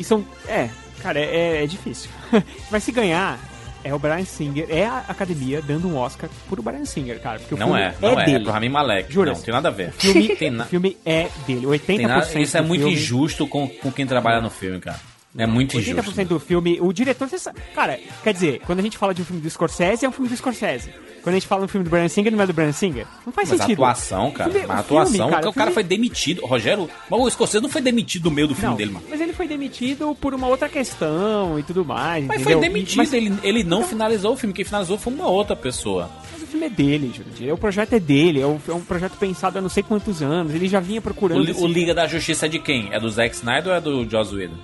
E 0.00 0.02
são. 0.04 0.26
É, 0.48 0.68
cara, 1.00 1.20
é, 1.20 1.62
é 1.62 1.66
difícil. 1.68 2.10
Mas 2.72 2.82
se 2.82 2.90
ganhar, 2.90 3.38
é 3.86 3.94
o 3.94 3.98
Brian 3.98 4.24
Singer, 4.24 4.66
é 4.68 4.84
a 4.86 5.04
academia 5.08 5.62
dando 5.62 5.88
um 5.88 5.96
Oscar 5.96 6.28
pro 6.48 6.62
Brian 6.62 6.84
Singer, 6.84 7.20
cara. 7.20 7.38
Porque 7.38 7.54
o 7.54 7.58
Não 7.58 7.68
filme 7.68 7.82
é, 7.82 7.94
não 8.00 8.18
é, 8.18 8.22
é, 8.22 8.26
dele. 8.26 8.44
pro 8.44 8.52
Rami 8.52 8.68
Malek. 8.68 9.12
Jura? 9.12 9.32
Não, 9.32 9.40
tem 9.40 9.54
nada 9.54 9.68
a 9.68 9.70
ver. 9.70 9.88
O 9.88 9.92
filme, 9.92 10.28
tem, 10.36 10.50
na- 10.50 10.64
o 10.64 10.66
filme 10.66 10.96
é 11.04 11.28
dele. 11.46 11.66
80% 11.66 11.80
tem 11.86 11.98
nada, 12.06 12.40
isso 12.40 12.56
é 12.56 12.60
muito 12.62 12.80
filme, 12.82 12.94
injusto 12.96 13.46
com, 13.46 13.68
com 13.68 13.92
quem 13.92 14.06
trabalha 14.06 14.40
no 14.40 14.50
filme, 14.50 14.80
cara. 14.80 15.00
É 15.38 15.46
muito 15.46 15.76
80% 15.76 15.80
injusto. 15.98 16.24
do 16.24 16.40
filme, 16.40 16.78
o 16.80 16.92
diretor, 16.94 17.28
você 17.28 17.38
sabe, 17.38 17.60
cara, 17.74 18.00
quer 18.24 18.32
dizer, 18.32 18.60
quando 18.64 18.78
a 18.78 18.82
gente 18.82 18.96
fala 18.96 19.12
de 19.12 19.20
um 19.20 19.24
filme 19.24 19.42
do 19.42 19.50
Scorsese, 19.50 20.04
é 20.06 20.08
um 20.08 20.12
filme 20.12 20.30
do 20.30 20.36
Scorsese. 20.36 20.90
Quando 21.26 21.34
a 21.34 21.38
gente 21.40 21.48
fala 21.48 21.64
um 21.64 21.68
filme 21.68 21.82
do 21.82 21.90
Brian 21.90 22.06
Singer, 22.06 22.30
não 22.30 22.40
é 22.40 22.46
do 22.46 22.52
Brian 22.52 22.70
Singer. 22.70 23.04
Não 23.26 23.32
faz 23.32 23.48
Mas 23.50 23.60
a 23.60 23.64
sentido. 23.64 23.82
atuação, 23.82 24.30
cara, 24.30 24.48
O 24.48 24.52
filme- 24.52 24.60
a 24.60 24.62
o 24.62 24.76
filme, 24.76 24.80
atuação, 24.80 25.28
cara, 25.30 25.46
o 25.46 25.50
o 25.50 25.52
cara 25.52 25.70
filme- 25.70 25.74
foi 25.74 25.82
demitido. 25.82 26.46
Rogério, 26.46 26.88
mas 27.10 27.20
o 27.20 27.26
Escocese 27.26 27.60
não 27.60 27.68
foi 27.68 27.82
demitido 27.82 28.26
no 28.26 28.30
meio 28.30 28.46
do 28.46 28.54
filme 28.54 28.70
Não, 28.70 28.76
dele, 28.76 28.92
mano. 28.92 29.06
mas 29.10 29.20
ele 29.20 29.32
foi 29.32 29.48
demitido 29.48 30.14
por 30.20 30.34
uma 30.34 30.46
outra 30.46 30.68
questão 30.68 31.58
e 31.58 31.64
tudo 31.64 31.84
mais. 31.84 32.24
Mas 32.26 32.40
entendeu? 32.42 32.60
foi 32.60 32.68
demitido, 32.68 32.98
Mas- 32.98 33.12
ele, 33.12 33.34
ele 33.42 33.64
não 33.64 33.82
finalizou 33.82 34.34
o 34.34 34.36
filme, 34.36 34.54
quem 34.54 34.64
finalizou 34.64 34.96
foi 34.96 35.12
uma 35.12 35.26
outra 35.26 35.56
pessoa. 35.56 36.08
Mas 36.32 36.42
o 36.42 36.46
filme 36.46 36.66
é 36.66 36.70
dele, 36.70 37.12
Jurandir. 37.12 37.52
O 37.52 37.58
projeto 37.58 37.94
é 37.94 37.98
dele, 37.98 38.40
é 38.40 38.46
um, 38.46 38.60
é 38.68 38.72
um 38.72 38.80
projeto 38.80 39.16
pensado 39.18 39.58
há 39.58 39.60
não 39.60 39.68
sei 39.68 39.82
quantos 39.82 40.22
anos. 40.22 40.54
Ele 40.54 40.68
já 40.68 40.78
vinha 40.78 41.00
O, 41.00 41.02
procurando 41.02 41.42
Li- 41.42 41.50
esse 41.50 41.60
o 41.60 41.66
Liga 41.66 41.92
da 41.92 42.06
Justiça 42.06 42.46
é 42.46 42.48
de 42.48 42.60
quem? 42.60 42.88
É 42.92 43.00
do 43.00 43.10
Zack 43.10 43.34
Snyder 43.34 43.66
ou 43.72 43.74
é 43.74 43.80
do 43.80 44.08
Joss 44.08 44.32
Whedon? 44.32 44.54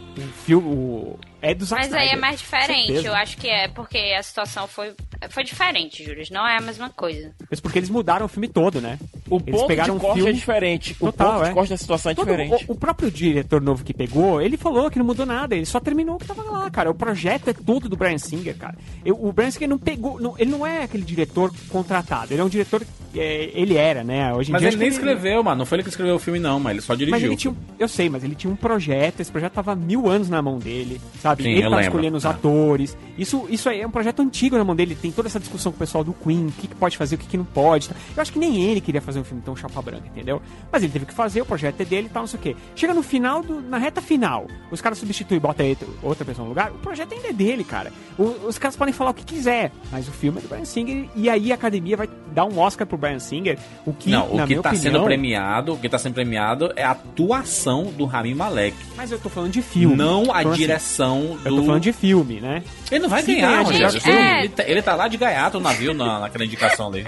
filme. 0.46 0.68
O... 0.68 1.18
É 1.40 1.52
do 1.54 1.64
Zack 1.64 1.82
Mas 1.82 1.92
aí 1.92 1.98
é 2.02 2.04
Snyder, 2.12 2.20
mais 2.20 2.38
diferente. 2.38 3.04
Eu 3.04 3.14
acho 3.14 3.36
que 3.36 3.48
é 3.48 3.66
porque 3.66 3.98
a 4.16 4.22
situação 4.22 4.68
foi, 4.68 4.92
foi 5.30 5.44
diferente, 5.44 6.04
Júlio. 6.04 6.22
Não 6.30 6.46
é 6.46 6.56
a 6.56 6.60
mesma 6.60 6.88
coisa. 6.90 7.32
Mas 7.50 7.60
porque 7.60 7.78
eles 7.78 7.90
mudaram 7.90 8.26
o 8.26 8.28
filme 8.28 8.48
todo, 8.48 8.80
né? 8.80 8.98
O 9.30 9.36
eles 9.36 9.52
ponto 9.60 9.66
pegaram 9.66 9.94
de 9.94 9.96
um 9.96 10.00
corte 10.00 10.14
filme 10.16 10.30
é 10.30 10.32
diferente. 10.34 10.96
O 11.00 11.06
Total, 11.06 11.32
ponto 11.34 11.44
é. 11.44 11.48
de 11.48 11.54
corte 11.54 11.70
da 11.70 11.76
situação 11.76 12.12
é 12.12 12.14
Todo- 12.14 12.24
diferente. 12.26 12.64
O, 12.68 12.72
o 12.72 12.76
próprio 12.76 13.10
diretor 13.10 13.60
novo 13.60 13.84
que 13.84 13.94
pegou, 13.94 14.40
ele 14.40 14.56
falou 14.56 14.90
que 14.90 14.98
não 14.98 15.06
mudou 15.06 15.24
nada, 15.26 15.54
ele 15.54 15.66
só 15.66 15.80
terminou 15.80 16.16
o 16.16 16.18
que 16.18 16.26
tava 16.26 16.42
lá, 16.42 16.70
cara. 16.70 16.90
O 16.90 16.94
projeto 16.94 17.48
é 17.48 17.52
todo 17.52 17.88
do 17.88 17.96
Brian 17.96 18.18
Singer, 18.18 18.56
cara. 18.56 18.76
Eu- 19.04 19.22
o 19.22 19.32
Brian 19.32 19.50
Singer 19.50 19.68
não 19.68 19.78
pegou, 19.78 20.20
não- 20.20 20.34
ele 20.38 20.50
não 20.50 20.66
é 20.66 20.82
aquele 20.84 21.04
diretor 21.04 21.52
contratado, 21.68 22.32
ele 22.32 22.40
é 22.40 22.44
um 22.44 22.48
diretor, 22.48 22.82
é, 23.14 23.50
ele 23.54 23.76
era, 23.76 24.02
né? 24.04 24.32
Hoje 24.34 24.50
em 24.50 24.52
Mas 24.52 24.60
dia 24.62 24.70
ele 24.70 24.76
nem 24.76 24.88
que 24.88 24.94
escreveu, 24.94 25.42
mano. 25.42 25.58
Não 25.58 25.66
foi 25.66 25.76
ele 25.76 25.82
que 25.84 25.90
escreveu 25.90 26.14
o 26.16 26.18
filme, 26.18 26.38
não, 26.38 26.58
mas 26.58 26.72
ele 26.72 26.80
só 26.80 26.94
dirigiu. 26.94 27.12
Mas 27.12 27.22
ele 27.22 27.36
tinha, 27.36 27.54
eu 27.78 27.88
sei, 27.88 28.08
mas 28.08 28.24
ele 28.24 28.34
tinha 28.34 28.52
um 28.52 28.56
projeto, 28.56 29.20
esse 29.20 29.30
projeto 29.30 29.52
tava 29.52 29.72
há 29.72 29.76
mil 29.76 30.08
anos 30.08 30.28
na 30.28 30.40
mão 30.42 30.58
dele, 30.58 31.00
sabe? 31.20 31.42
Sim, 31.42 31.50
ele 31.50 31.62
tava 31.62 31.76
lembro, 31.76 31.88
escolhendo 31.88 32.16
os 32.16 32.24
é. 32.24 32.28
atores. 32.28 32.96
Isso, 33.18 33.46
isso 33.50 33.68
aí 33.68 33.80
é 33.82 33.86
um 33.86 33.90
projeto 33.90 34.20
antigo 34.22 34.56
na 34.56 34.64
mão 34.64 34.74
dele, 34.74 34.94
tem 34.94 35.11
toda 35.12 35.28
essa 35.28 35.38
discussão 35.40 35.70
com 35.72 35.76
o 35.76 35.78
pessoal 35.78 36.02
do 36.04 36.12
Queen, 36.12 36.46
o 36.46 36.52
que, 36.52 36.66
que 36.68 36.74
pode 36.74 36.96
fazer, 36.96 37.14
o 37.14 37.18
que, 37.18 37.26
que 37.26 37.36
não 37.36 37.44
pode. 37.44 37.88
tá? 37.88 37.94
Eu 38.16 38.22
acho 38.22 38.32
que 38.32 38.38
nem 38.38 38.62
ele 38.62 38.80
queria 38.80 39.00
fazer 39.00 39.20
um 39.20 39.24
filme 39.24 39.42
tão 39.44 39.54
chapa 39.54 39.80
branca, 39.82 40.06
entendeu? 40.06 40.40
Mas 40.70 40.82
ele 40.82 40.92
teve 40.92 41.06
que 41.06 41.14
fazer, 41.14 41.40
o 41.42 41.46
projeto 41.46 41.80
é 41.80 41.84
dele 41.84 42.06
e 42.06 42.10
tal, 42.10 42.22
não 42.22 42.26
sei 42.26 42.38
o 42.38 42.42
quê. 42.42 42.56
Chega 42.74 42.92
no 42.94 43.02
final, 43.02 43.42
do, 43.42 43.60
na 43.60 43.78
reta 43.78 44.00
final, 44.00 44.46
os 44.70 44.80
caras 44.80 44.98
substituem 44.98 45.36
e 45.36 45.40
botam 45.40 45.66
outra- 46.02 46.24
pessoa 46.24 46.44
no 46.44 46.48
lugar, 46.50 46.70
o 46.70 46.78
projeto 46.78 47.12
ainda 47.14 47.28
é 47.28 47.32
dele, 47.32 47.64
cara. 47.64 47.92
O- 48.18 48.46
os 48.46 48.58
caras 48.58 48.76
podem 48.76 48.92
falar 48.94 49.10
o 49.10 49.14
que 49.14 49.24
quiser, 49.24 49.70
mas 49.90 50.08
o 50.08 50.12
filme 50.12 50.38
é 50.38 50.42
do 50.42 50.48
Brian 50.48 50.64
Singer 50.64 51.08
e 51.14 51.28
aí 51.28 51.52
a 51.52 51.54
academia 51.54 51.96
vai 51.96 52.08
dar 52.32 52.44
um 52.44 52.58
Oscar 52.58 52.86
pro 52.86 52.96
Brian 52.96 53.18
Singer, 53.18 53.58
o 53.86 53.92
que, 53.92 54.10
não, 54.10 54.26
o 54.26 54.46
que 54.46 54.54
tá 54.56 54.70
opinião... 54.70 54.76
sendo 54.76 55.04
premiado, 55.04 55.72
o 55.74 55.78
que 55.78 55.88
tá 55.88 55.98
sendo 55.98 56.14
premiado 56.14 56.72
é 56.76 56.82
a 56.84 56.94
atuação 57.26 57.84
do 57.96 58.04
Rami 58.04 58.34
Malek. 58.34 58.76
Mas 58.96 59.10
eu 59.12 59.18
tô 59.18 59.28
falando 59.28 59.52
de 59.52 59.62
filme. 59.62 59.94
Não 59.96 60.32
a 60.32 60.40
Então, 60.40 60.52
assim, 60.52 60.60
direção 60.60 61.20
do. 61.42 61.48
Eu 61.48 61.56
tô 61.56 61.62
falando 61.64 61.82
de 61.82 61.92
filme, 61.92 62.40
né? 62.40 62.62
Ele 62.90 63.00
não 63.02 63.08
vai 63.08 63.22
Se 63.22 63.34
ganhar, 63.34 63.64
gente, 63.66 64.10
é. 64.10 64.40
Ele, 64.40 64.48
tá, 64.48 64.64
ele 64.68 64.82
tá 64.82 64.94
lá 64.94 65.01
de 65.08 65.16
gaiato 65.16 65.58
no 65.58 65.64
navio 65.64 65.92
na, 65.94 66.20
naquela 66.20 66.44
indicação 66.44 66.88
ali. 66.88 67.04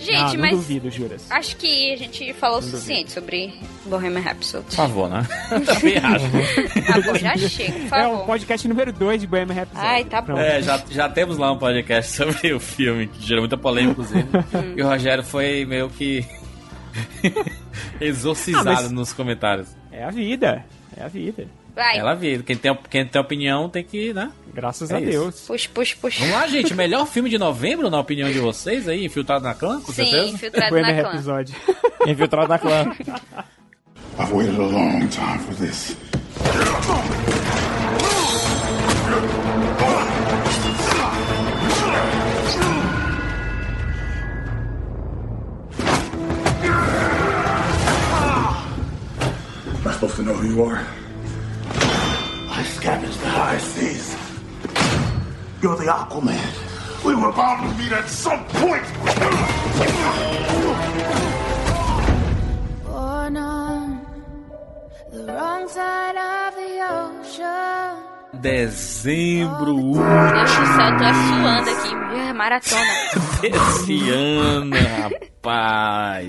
Gente, 0.00 0.14
ah, 0.16 0.32
não 0.32 0.40
mas 0.40 0.50
duvido, 0.50 0.90
juras. 0.90 1.24
acho 1.30 1.56
que 1.56 1.92
a 1.92 1.96
gente 1.96 2.32
falou 2.34 2.58
o 2.58 2.62
suficiente 2.62 3.12
sobre 3.12 3.54
Bohemian 3.86 4.20
Rhapsody. 4.20 4.64
Por 4.66 4.74
favor, 4.74 5.08
né? 5.08 5.26
Também 5.64 5.96
acho. 6.02 6.86
Tá 6.86 7.00
bom, 7.12 7.18
já 7.18 7.36
chega, 7.36 7.72
por 7.72 7.80
É 7.80 7.84
o 7.84 7.88
favor. 8.10 8.26
podcast 8.26 8.66
número 8.68 8.92
2 8.92 9.20
de 9.20 9.26
Bohemian 9.28 9.54
Rhapsody. 9.54 9.86
Ai, 9.86 10.04
tá 10.04 10.20
bom. 10.20 10.36
É, 10.36 10.60
já, 10.62 10.82
já 10.90 11.08
temos 11.08 11.38
lá 11.38 11.52
um 11.52 11.58
podcast 11.58 12.10
sobre 12.16 12.52
o 12.52 12.58
filme, 12.58 13.06
que 13.06 13.24
gerou 13.24 13.42
muita 13.42 13.56
polêmica, 13.56 13.92
inclusive. 14.02 14.28
e 14.76 14.82
o 14.82 14.86
Rogério 14.88 15.22
foi 15.22 15.64
meio 15.64 15.88
que 15.88 16.24
exorcizado 18.00 18.68
Ah, 18.70 18.74
mas- 18.82 18.90
nos 18.90 19.12
comentários. 19.12 19.68
É 19.90 20.04
a 20.04 20.10
vida, 20.10 20.64
é 20.96 21.04
a 21.04 21.08
vida. 21.08 21.46
Vai, 21.74 21.98
Ela 21.98 22.14
viu. 22.14 22.42
Quem 22.42 22.56
tem, 22.56 22.76
quem 22.90 23.06
tem 23.06 23.20
opinião 23.20 23.68
tem 23.68 23.82
que, 23.82 24.12
né? 24.12 24.30
Graças 24.52 24.90
É 24.90 24.96
a 24.96 25.00
isso. 25.00 25.10
Deus. 25.10 25.40
puxa, 25.46 25.68
puxa, 25.72 25.96
puxa. 26.00 26.18
Vamos 26.20 26.34
lá, 26.34 26.46
gente. 26.46 26.74
Melhor 26.74 27.06
filme 27.06 27.30
de 27.30 27.38
novembro, 27.38 27.88
na 27.88 27.98
opinião 27.98 28.30
de 28.30 28.38
vocês 28.40 28.86
aí? 28.86 29.04
Infiltrado 29.06 29.42
na 29.44 29.54
clã, 29.54 29.80
com 29.80 29.90
Sim, 29.92 30.04
certeza? 30.04 30.26
infiltrado 30.34 30.76
na 30.76 30.82
clã. 30.82 30.92
Rhapsody. 31.12 31.56
Infiltrado 32.06 32.48
na 32.48 32.58
clã. 32.58 32.92
I've 34.18 34.30
waited 34.34 34.54
a 34.58 34.62
long 34.62 35.08
time 35.08 35.38
for 35.38 35.54
this. 35.54 35.96
before. 50.42 50.78
I 50.78 51.01
scavenged 52.64 53.20
the 53.20 53.28
high 53.28 53.58
seas. 53.58 54.16
You're 55.62 55.76
the 55.76 55.84
Aquaman. 55.84 57.04
We 57.04 57.14
were 57.14 57.32
bound 57.32 57.68
to 57.68 57.78
meet 57.78 57.92
at 57.92 58.08
some 58.08 58.44
point. 58.46 58.84
Born 62.84 63.36
on 63.36 64.06
the 65.12 65.32
wrong 65.32 65.68
side 65.68 66.16
of 66.16 66.54
the 66.54 66.72
ocean. 66.90 68.12
Dezembro 68.40 69.74
Deus 69.74 70.50
do 70.52 70.66
céu, 70.74 70.88
eu 70.88 70.96
tô 70.96 71.04
suando 71.14 71.70
aqui. 71.70 72.18
É 72.18 72.32
maratona. 72.32 72.94
desse 73.40 74.10
ano, 74.10 74.76
rapaz. 74.76 75.31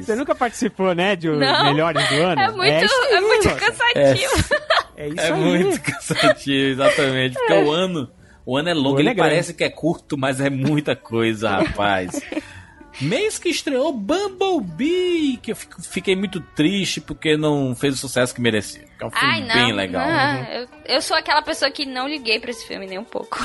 Você 0.01 0.15
nunca 0.15 0.33
participou, 0.35 0.93
né, 0.95 1.15
de 1.15 1.27
Não. 1.29 1.63
melhores 1.65 2.07
do 2.09 2.15
ano? 2.15 2.41
É 2.41 2.49
muito, 2.51 2.71
é 2.71 3.15
aí, 3.15 3.21
muito 3.21 3.49
cansativo. 3.55 4.55
É 4.95 5.07
isso 5.07 5.19
É 5.19 5.31
aí. 5.31 5.39
muito 5.39 5.81
cansativo, 5.81 6.69
exatamente. 6.71 7.33
Porque 7.35 7.53
o 7.53 7.71
ano, 7.71 8.09
o 8.45 8.57
ano 8.57 8.69
é 8.69 8.73
longo, 8.73 8.99
ele 8.99 9.09
é 9.09 9.15
parece 9.15 9.53
que 9.53 9.63
é 9.63 9.69
curto, 9.69 10.17
mas 10.17 10.39
é 10.41 10.49
muita 10.49 10.95
coisa, 10.95 11.49
rapaz. 11.57 12.19
Mês 13.01 13.39
que 13.39 13.49
estreou 13.49 13.91
Bumblebee, 13.91 15.37
que 15.41 15.51
eu 15.51 15.55
fico- 15.55 15.81
fiquei 15.81 16.15
muito 16.15 16.39
triste 16.39 17.01
porque 17.01 17.35
não 17.35 17.75
fez 17.75 17.95
o 17.95 17.97
sucesso 17.97 18.35
que 18.35 18.39
merecia. 18.41 18.85
É 19.01 19.05
um 19.05 19.09
filme 19.09 19.33
Ai, 19.33 19.41
não. 19.41 19.55
bem 19.55 19.73
legal. 19.73 20.03
Ah, 20.07 20.47
eu, 20.53 20.67
eu 20.95 21.01
sou 21.01 21.17
aquela 21.17 21.41
pessoa 21.41 21.71
que 21.71 21.85
não 21.87 22.07
liguei 22.07 22.39
pra 22.39 22.51
esse 22.51 22.67
filme 22.67 22.85
nem 22.85 22.99
um 22.99 23.03
pouco. 23.03 23.37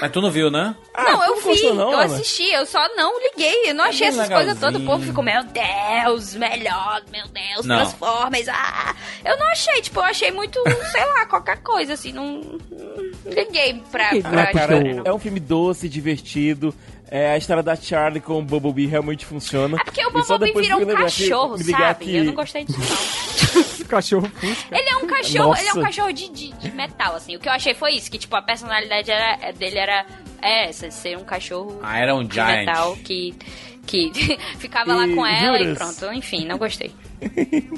Mas 0.00 0.10
tu 0.12 0.20
não 0.20 0.30
viu, 0.30 0.50
né? 0.50 0.74
não, 0.96 1.22
eu 1.24 1.28
não 1.30 1.36
vi, 1.36 1.42
gostou 1.48 1.74
não, 1.74 1.92
eu 1.92 1.98
Ana? 1.98 2.14
assisti, 2.16 2.50
eu 2.50 2.66
só 2.66 2.86
não 2.96 3.18
liguei. 3.20 3.70
Eu 3.70 3.74
não 3.74 3.84
É 3.86 3.88
achei 3.88 4.06
essas 4.08 4.28
coisas 4.28 4.58
todas. 4.58 4.80
O 4.80 4.84
povo 4.84 5.04
ficou, 5.04 5.22
meu 5.24 5.42
Deus, 5.44 6.34
melhor, 6.34 7.02
meu 7.10 7.26
Deus, 7.28 7.64
Não. 7.66 7.76
Transformers. 7.78 8.48
Ah, 8.48 8.94
eu 9.24 9.38
não 9.38 9.46
achei, 9.48 9.80
tipo, 9.80 9.98
eu 10.00 10.04
achei 10.04 10.30
muito, 10.30 10.60
sei 10.92 11.04
lá, 11.04 11.26
qualquer 11.26 11.62
coisa, 11.62 11.94
assim, 11.94 12.12
não, 12.12 12.40
não 12.40 13.32
liguei 13.32 13.82
pra. 13.90 14.10
Pra 14.20 14.74
é 14.74 14.76
o- 14.76 14.94
não. 14.96 15.02
É 15.06 15.12
um 15.14 15.18
filme 15.18 15.40
doce, 15.40 15.88
divertido. 15.88 16.74
É, 17.08 17.30
a 17.30 17.36
história 17.36 17.62
da 17.62 17.76
Charlie 17.76 18.20
com 18.20 18.38
o 18.38 18.42
Bumblebee 18.42 18.86
realmente 18.86 19.24
funciona. 19.24 19.76
É 19.80 19.84
porque 19.84 20.04
o 20.04 20.08
E 20.08 20.12
Bumblebee 20.12 20.60
virou 20.60 20.80
um 20.82 20.86
que- 20.86 20.94
cachorro, 20.96 21.58
sabe? 21.58 22.04
que- 22.04 22.16
Eu 22.16 22.24
não 22.24 22.34
gostei 22.34 22.64
disso, 22.64 22.78
não. 22.80 23.76
Cachorro 23.86 24.28
fusca. 24.34 24.76
Ele 24.76 24.88
é 24.88 24.96
um 24.96 25.06
cachorro, 25.06 25.48
Nossa. 25.50 25.60
ele 25.62 25.68
é 25.68 25.72
um 25.74 25.82
cachorro 25.82 26.12
de, 26.12 26.28
de, 26.28 26.52
de 26.54 26.70
metal, 26.72 27.14
assim. 27.14 27.36
O 27.36 27.38
que 27.38 27.48
eu 27.48 27.52
achei 27.52 27.72
foi 27.72 27.92
isso, 27.92 28.10
que 28.10 28.18
tipo, 28.18 28.34
a 28.34 28.42
personalidade 28.42 29.08
era, 29.08 29.38
é, 29.40 29.52
dele 29.52 29.78
era 29.78 30.04
é, 30.42 30.68
essa, 30.68 30.90
ser 30.90 31.16
um 31.16 31.22
cachorro 31.22 31.78
Ah, 31.84 31.96
era 31.96 32.12
um 32.12 32.24
de 32.24 32.34
giant. 32.34 32.66
metal 32.66 32.96
que, 33.04 33.32
que 33.86 34.10
ficava 34.58 34.92
lá 34.92 35.06
E 35.06 35.14
com 35.14 35.24
ela 35.24 35.60
e 35.60 35.64
juras? 35.74 35.78
pronto. 35.98 36.12
Enfim, 36.14 36.44
não 36.46 36.58
gostei. 36.58 36.92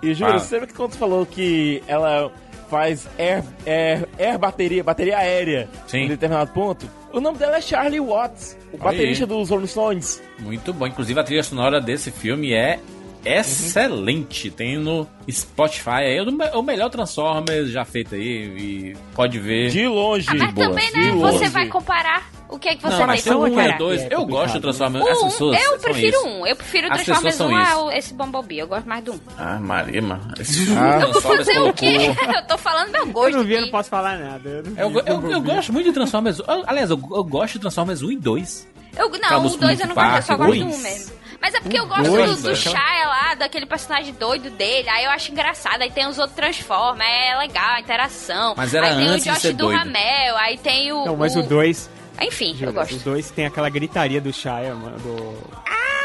E 0.00 0.14
juro, 0.14 0.32
Ah. 0.34 0.38
você 0.40 0.54
lembra 0.54 0.66
que 0.68 0.74
quando 0.74 0.90
tu 0.92 0.98
falou 0.98 1.24
que 1.24 1.80
ela 1.86 2.32
faz 2.68 3.08
air, 3.18 3.44
air, 3.64 4.08
air 4.18 4.36
bateria, 4.38 4.82
bateria 4.82 5.16
aérea 5.18 5.68
Sim. 5.86 5.98
em 6.04 6.08
determinado 6.08 6.50
ponto? 6.52 6.88
O 7.12 7.20
nome 7.20 7.38
dela 7.38 7.58
é 7.58 7.60
Charlie 7.60 8.00
Watts, 8.00 8.56
o 8.72 8.78
baterista 8.78 9.24
aí. 9.24 9.28
dos 9.28 9.50
Rolling 9.50 9.66
Stones. 9.66 10.22
Muito 10.38 10.72
bom. 10.72 10.86
Inclusive 10.86 11.20
a 11.20 11.24
trilha 11.24 11.42
sonora 11.42 11.80
desse 11.80 12.10
filme 12.10 12.52
é 12.52 12.80
excelente. 13.24 14.50
Tem 14.50 14.78
no 14.78 15.06
Spotify 15.30 15.90
aí. 15.90 16.16
É 16.18 16.22
o 16.22 16.32
me- 16.32 16.50
o 16.54 16.62
melhor 16.62 16.90
Transformers 16.90 17.70
já 17.70 17.84
feito 17.84 18.14
aí. 18.14 18.20
E 18.22 18.96
pode 19.14 19.38
ver. 19.38 19.70
De 19.70 19.86
longe. 19.86 20.26
Ah, 20.28 20.34
mas 20.34 20.52
boa, 20.54 20.68
também, 20.68 20.90
de 20.92 20.98
né, 21.00 21.12
longe. 21.12 21.38
você 21.38 21.48
vai 21.48 21.68
comparar. 21.68 22.30
O 22.48 22.58
que 22.58 22.68
é 22.68 22.74
que 22.76 22.82
você 22.82 22.90
Não, 22.90 22.98
tem 22.98 23.06
mas 23.06 23.22
tem 23.24 23.32
um 23.32 23.46
e 23.46 23.50
comparar? 23.50 23.78
dois. 23.78 24.06
Eu 24.10 24.26
gosto 24.26 24.54
do 24.54 24.60
Transformers. 24.60 25.06
As 25.08 25.18
O 25.18 25.20
um, 25.22 25.28
pessoas 25.30 25.64
eu 25.64 25.78
prefiro 25.78 26.16
isso. 26.18 26.26
um. 26.26 26.46
Eu 26.46 26.54
prefiro 26.56 26.86
o 26.86 26.90
Transformers 26.90 27.22
pessoas 27.36 27.50
1 27.50 27.64
são 27.64 27.78
ao 27.84 27.92
esse 27.92 28.12
Bumblebee. 28.14 28.58
Eu 28.58 28.66
gosto 28.68 28.86
mais 28.86 29.02
do 29.02 29.12
1. 29.14 29.20
Ah, 29.38 29.58
Maria, 29.58 30.02
mano. 30.02 30.34
Esse 30.38 30.66
Ah. 30.76 30.96
eu 30.96 31.00
vou 31.00 31.10
Transformers 31.12 31.46
fazer 31.46 31.60
o 31.60 31.72
quê? 31.72 31.96
Eu 32.36 32.46
tô 32.46 32.58
falando 32.58 32.90
meu 32.90 33.06
Eu 33.06 33.12
gosto 33.12 33.36
não 33.38 33.44
vi, 33.44 33.52
eu 33.52 33.56
aqui. 33.58 33.64
não 33.66 33.70
posso 33.72 33.88
falar 33.88 34.18
nada. 34.18 34.48
Eu, 34.50 34.56
Eu, 34.56 34.62
vi 34.90 34.96
eu, 34.98 35.02
eu 35.06 35.20
Bumblebee. 35.20 35.54
gosto 35.54 35.72
muito 35.72 35.86
de 35.86 35.92
Transformers. 35.94 36.38
eu- 36.40 36.44
aliás, 36.66 36.90
eu, 36.90 36.98
eu 37.10 37.24
gosto 37.24 37.54
de 37.54 37.60
Transformers 37.60 38.02
1 38.02 38.12
e 38.12 38.16
2. 38.18 38.68
Eu, 38.98 39.08
não, 39.08 39.38
o 39.38 39.42
música 39.44 39.64
2 39.66 39.80
eu 39.80 39.86
não 39.86 39.94
gosto, 39.94 40.16
eu 40.16 40.22
só 40.22 40.36
gosto 40.36 40.52
do 40.52 40.64
dois. 40.64 40.74
1 40.78 40.82
mesmo. 40.82 41.21
Mas 41.42 41.54
é 41.54 41.60
porque 41.60 41.78
eu 41.78 41.86
gosto 41.86 42.04
do, 42.10 42.42
do? 42.50 42.56
Shia 42.56 42.72
lá, 43.06 43.34
daquele 43.34 43.66
personagem 43.66 44.14
doido 44.14 44.48
dele. 44.50 44.88
Aí 44.88 45.04
eu 45.04 45.10
acho 45.10 45.32
engraçado. 45.32 45.82
Aí 45.82 45.90
tem 45.90 46.06
os 46.06 46.16
outros 46.16 46.36
Transformers, 46.36 47.10
é 47.10 47.36
legal 47.36 47.70
a 47.74 47.80
interação. 47.80 48.54
Mas 48.56 48.72
era 48.72 48.86
aí 48.86 48.96
tem 48.96 49.08
antes 49.08 49.26
o 49.26 49.30
Josh 49.30 49.42
do 49.42 49.52
doido. 49.54 49.78
Ramel, 49.78 50.36
aí 50.36 50.56
tem 50.58 50.92
o. 50.92 51.04
Não, 51.04 51.16
mas 51.16 51.34
o 51.34 51.42
2. 51.42 51.90
Enfim, 52.20 52.56
eu 52.60 52.72
gosto. 52.72 52.94
Os 52.94 53.02
dois 53.02 53.30
tem 53.32 53.46
aquela 53.46 53.68
gritaria 53.68 54.20
do 54.20 54.32
Shia, 54.32 54.72
mano. 54.74 54.96
Do... 54.98 55.62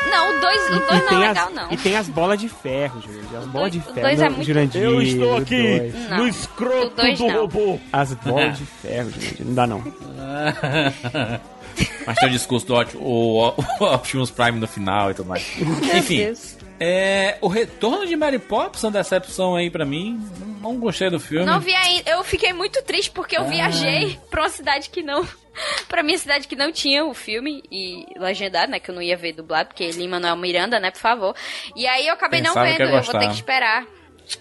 Não, 0.09 0.37
o 0.37 0.39
2 0.39 0.61
o 0.61 0.75
E, 0.75 0.79
dois 0.79 1.11
não 1.11 1.21
é 1.21 1.27
as, 1.27 1.35
legal, 1.35 1.49
não. 1.51 1.71
e 1.71 1.77
tem 1.77 1.97
as 1.97 2.07
bolas 2.07 2.39
de 2.39 2.47
ferro, 2.47 3.01
Jurandir. 3.01 3.37
As 3.37 3.45
bolas 3.45 3.71
de 3.73 3.77
o 3.79 3.81
ferro. 3.81 4.01
dois 4.01 4.21
é 4.21 4.29
muito- 4.29 4.43
Jurandir, 4.45 4.81
Eu 4.81 5.01
estou 5.01 5.37
aqui 5.37 5.79
dois. 5.79 6.09
No 6.11 6.27
escroto 6.29 6.95
do 6.95 7.27
não. 7.27 7.41
robô. 7.41 7.79
As 7.91 8.13
bolas 8.13 8.57
de 8.57 8.65
ferro, 8.65 9.11
Jurandir. 9.11 9.45
Não 9.45 9.53
dá, 9.53 9.67
não. 9.67 9.83
Mas 12.05 12.17
tem 12.17 12.29
o 12.29 12.31
discurso 12.31 12.65
do 12.65 12.75
o, 12.99 13.53
o 13.79 13.83
Optimus 13.93 14.31
Prime 14.31 14.59
no 14.59 14.67
final 14.67 15.11
e 15.11 15.13
tudo 15.13 15.27
mais. 15.27 15.45
Enfim. 15.93 16.33
É, 16.79 17.37
o 17.41 17.47
retorno 17.47 18.05
de 18.05 18.15
Mary 18.15 18.37
Poppins 18.37 18.83
é 18.83 18.87
uma 18.87 18.93
decepção 18.93 19.55
aí 19.55 19.69
pra 19.69 19.83
mim. 19.83 20.19
Não, 20.39 20.47
não 20.73 20.79
gostei 20.79 21.09
do 21.09 21.19
filme. 21.19 21.45
Não 21.45 21.59
vi 21.59 21.73
ainda. 21.73 22.09
Eu 22.11 22.23
fiquei 22.23 22.53
muito 22.53 22.81
triste 22.83 23.09
porque 23.11 23.35
eu 23.35 23.41
Ah. 23.41 23.45
viajei 23.45 24.19
pra 24.29 24.43
uma 24.43 24.49
cidade 24.49 24.89
que 24.89 25.01
não. 25.01 25.27
pra 25.89 26.03
minha 26.03 26.17
cidade 26.17 26.47
que 26.47 26.55
não 26.55 26.71
tinha 26.71 27.03
o 27.03 27.15
filme 27.15 27.63
e 27.71 28.05
legendado, 28.19 28.71
né? 28.71 28.79
Que 28.79 28.91
eu 28.91 28.95
não 28.95 29.01
ia 29.01 29.17
ver 29.17 29.33
dublado, 29.33 29.69
porque 29.69 29.89
Lima 29.89 30.19
não 30.19 30.29
é 30.29 30.35
Miranda, 30.35 30.79
né? 30.79 30.91
Por 30.91 30.99
favor. 30.99 31.35
E 31.75 31.87
aí 31.87 32.07
eu 32.07 32.13
acabei 32.13 32.41
Pensava 32.41 32.59
não 32.59 32.77
vendo. 32.77 32.81
Eu 32.89 33.01
vou 33.01 33.19
ter 33.19 33.27
que 33.27 33.33
esperar. 33.33 33.85